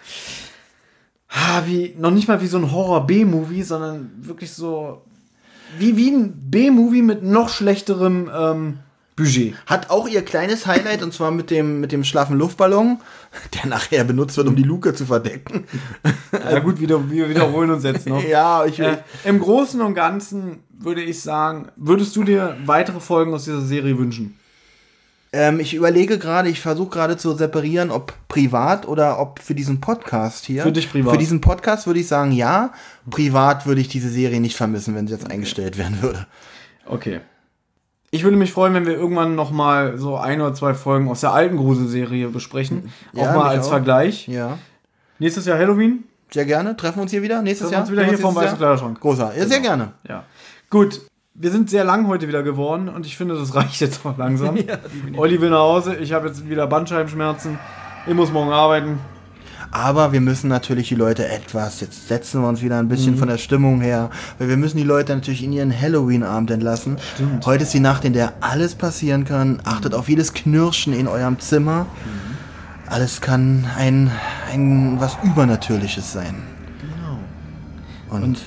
ah, 1.28 1.62
wie, 1.67 1.94
noch 1.99 2.11
nicht 2.11 2.28
mal 2.28 2.41
wie 2.41 2.47
so 2.47 2.59
ein 2.59 2.73
Horror-B-Movie, 2.73 3.62
sondern 3.62 4.11
wirklich 4.17 4.52
so 4.52 5.02
wie, 5.78 5.97
wie 5.97 6.11
ein 6.11 6.51
B-Movie 6.51 7.02
mit 7.02 7.23
noch 7.23 7.49
schlechterem 7.49 8.31
ähm, 8.35 8.78
Budget. 9.16 9.55
Hat 9.66 9.91
auch 9.91 10.08
ihr 10.08 10.23
kleines 10.23 10.66
Highlight 10.66 11.02
und 11.02 11.12
zwar 11.12 11.31
mit 11.31 11.50
dem, 11.50 11.81
mit 11.81 11.92
dem 11.92 12.02
schlaffen 12.02 12.39
Luftballon, 12.39 12.99
der 13.55 13.66
nachher 13.66 14.05
benutzt 14.05 14.36
wird, 14.36 14.49
um 14.49 14.57
die 14.57 14.62
Luke 14.62 14.94
zu 14.94 15.05
verdecken. 15.05 15.65
Ja 16.32 16.60
gut, 16.60 16.81
wieder, 16.81 17.10
wir 17.10 17.28
wiederholen 17.28 17.70
uns 17.70 17.84
jetzt 17.84 18.07
noch. 18.07 18.23
Ja, 18.28 18.65
ich 18.65 18.78
Äh, 18.81 18.99
Im 19.24 19.39
Großen 19.39 19.81
und 19.81 19.94
Ganzen 19.94 20.60
würde 20.70 21.02
ich 21.02 21.20
sagen, 21.20 21.68
würdest 21.76 22.16
du 22.16 22.24
dir 22.24 22.57
weitere 22.65 23.00
Folgen 23.00 23.34
aus 23.34 23.44
dieser 23.44 23.60
Serie 23.60 23.99
wünschen? 23.99 24.39
Ähm, 25.34 25.60
ich 25.60 25.74
überlege 25.74 26.18
gerade, 26.18 26.50
ich 26.50 26.60
versuche 26.60 26.91
gerade 26.91 27.16
zu 27.16 27.34
separieren, 27.34 27.91
ob 27.91 28.15
privat 28.28 28.86
oder 28.86 29.18
ob 29.18 29.41
für 29.41 29.55
diesen 29.55 29.81
Podcast 29.81 30.44
hier. 30.44 30.62
Für 30.62 30.73
dich 30.73 30.91
privat. 30.91 31.12
Für 31.12 31.18
diesen 31.18 31.41
Podcast 31.41 31.86
würde 31.86 32.00
ich 32.00 32.07
sagen, 32.07 32.32
ja. 32.32 32.73
Privat 33.08 33.65
würde 33.66 33.81
ich 33.81 33.89
diese 33.89 34.10
Serie 34.10 34.41
nicht 34.41 34.57
vermissen, 34.57 34.94
wenn 34.94 35.07
sie 35.07 35.15
jetzt 35.15 35.31
eingestellt 35.31 35.78
werden 35.78 36.02
würde. 36.02 36.26
Okay. 36.86 37.20
Ich 38.15 38.24
würde 38.24 38.36
mich 38.36 38.52
freuen, 38.52 38.74
wenn 38.74 38.84
wir 38.84 38.92
irgendwann 38.92 39.34
noch 39.34 39.50
mal 39.52 39.97
so 39.97 40.16
ein 40.18 40.39
oder 40.42 40.52
zwei 40.55 40.74
Folgen 40.74 41.08
aus 41.08 41.20
der 41.23 41.32
alten 41.32 41.57
Gruselserie 41.57 42.28
besprechen. 42.28 42.92
Ja, 43.15 43.31
auch 43.31 43.34
mal 43.36 43.49
als 43.49 43.66
auch. 43.66 43.70
Vergleich. 43.70 44.28
Ja. 44.28 44.58
Nächstes 45.18 45.47
Jahr 45.47 45.58
Halloween. 45.58 46.05
Sehr 46.31 46.44
gerne. 46.44 46.76
Treffen 46.76 46.99
wir 46.99 47.02
uns 47.02 47.10
hier 47.10 47.23
wieder 47.23 47.41
nächstes 47.41 47.70
Treffen 47.70 47.73
Jahr? 47.73 47.81
wir 47.81 47.82
uns 47.84 47.92
wieder 47.92 48.02
hier 48.02 48.10
Treffen 48.12 48.23
vorm 48.23 48.36
uns 48.36 48.44
weißen? 48.44 48.58
Kleiderschrank. 48.58 49.00
Großer. 49.00 49.32
Ja, 49.34 49.47
sehr 49.47 49.58
Genau. 49.60 49.68
gerne. 49.68 49.92
Ja. 50.07 50.24
Gut. 50.68 51.00
Wir 51.34 51.50
sind 51.50 51.70
sehr 51.70 51.84
lang 51.84 52.07
heute 52.08 52.28
wieder 52.28 52.42
geworden 52.42 52.91
und 52.91 53.07
ich 53.07 53.16
finde, 53.16 53.34
das 53.39 53.55
reicht 53.55 53.81
jetzt 53.81 54.05
auch 54.05 54.18
langsam. 54.18 54.58
Olli 55.16 55.41
will 55.41 55.49
nach 55.49 55.60
Hause. 55.60 55.97
Ich 55.97 56.12
habe 56.12 56.28
jetzt 56.28 56.47
wieder 56.50 56.66
Bandscheibenschmerzen. 56.66 57.58
Ich 58.07 58.12
muss 58.12 58.31
morgen 58.31 58.52
arbeiten. 58.52 58.99
Aber 59.75 60.12
wir 60.12 60.20
müssen 60.20 60.49
natürlich 60.49 60.89
die 60.91 60.94
Leute 60.94 61.26
etwas, 61.26 61.81
jetzt 61.81 62.07
setzen 62.07 62.42
wir 62.42 62.49
uns 62.49 62.60
wieder 62.60 62.78
ein 62.78 62.84
Mhm. 62.84 62.89
bisschen 62.91 63.17
von 63.17 63.26
der 63.28 63.39
Stimmung 63.39 63.81
her, 63.81 64.10
weil 64.39 64.49
wir 64.49 64.59
müssen 64.59 64.76
die 64.76 64.83
Leute 64.83 65.15
natürlich 65.15 65.42
in 65.42 65.51
ihren 65.52 65.73
Halloween-Abend 65.73 66.51
entlassen. 66.51 66.99
Heute 67.47 67.62
ist 67.65 67.73
die 67.73 67.81
Nacht, 67.81 68.05
in 68.05 68.12
der 68.12 68.34
alles 68.42 68.75
passieren 68.75 69.25
kann. 69.25 69.60
Achtet 69.65 69.94
auf 69.94 70.10
jedes 70.10 70.34
Knirschen 70.34 70.92
in 70.92 71.09
eurem 71.09 71.39
Zimmer. 71.41 71.86
Alles 72.86 73.23
kann 73.23 73.65
ein, 73.78 74.10
ein 74.52 74.97
was 75.01 75.17
Übernatürliches 75.23 76.12
sein. 76.12 76.34
Genau. 78.10 78.25
Und, 78.25 78.41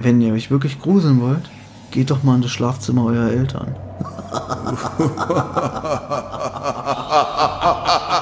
Wenn 0.00 0.20
ihr 0.20 0.34
euch 0.34 0.50
wirklich 0.50 0.80
gruseln 0.80 1.20
wollt, 1.20 1.48
geht 1.92 2.10
doch 2.10 2.24
mal 2.24 2.34
in 2.34 2.42
das 2.42 2.50
Schlafzimmer 2.50 3.04
eurer 3.04 3.30
Eltern. 3.30 3.76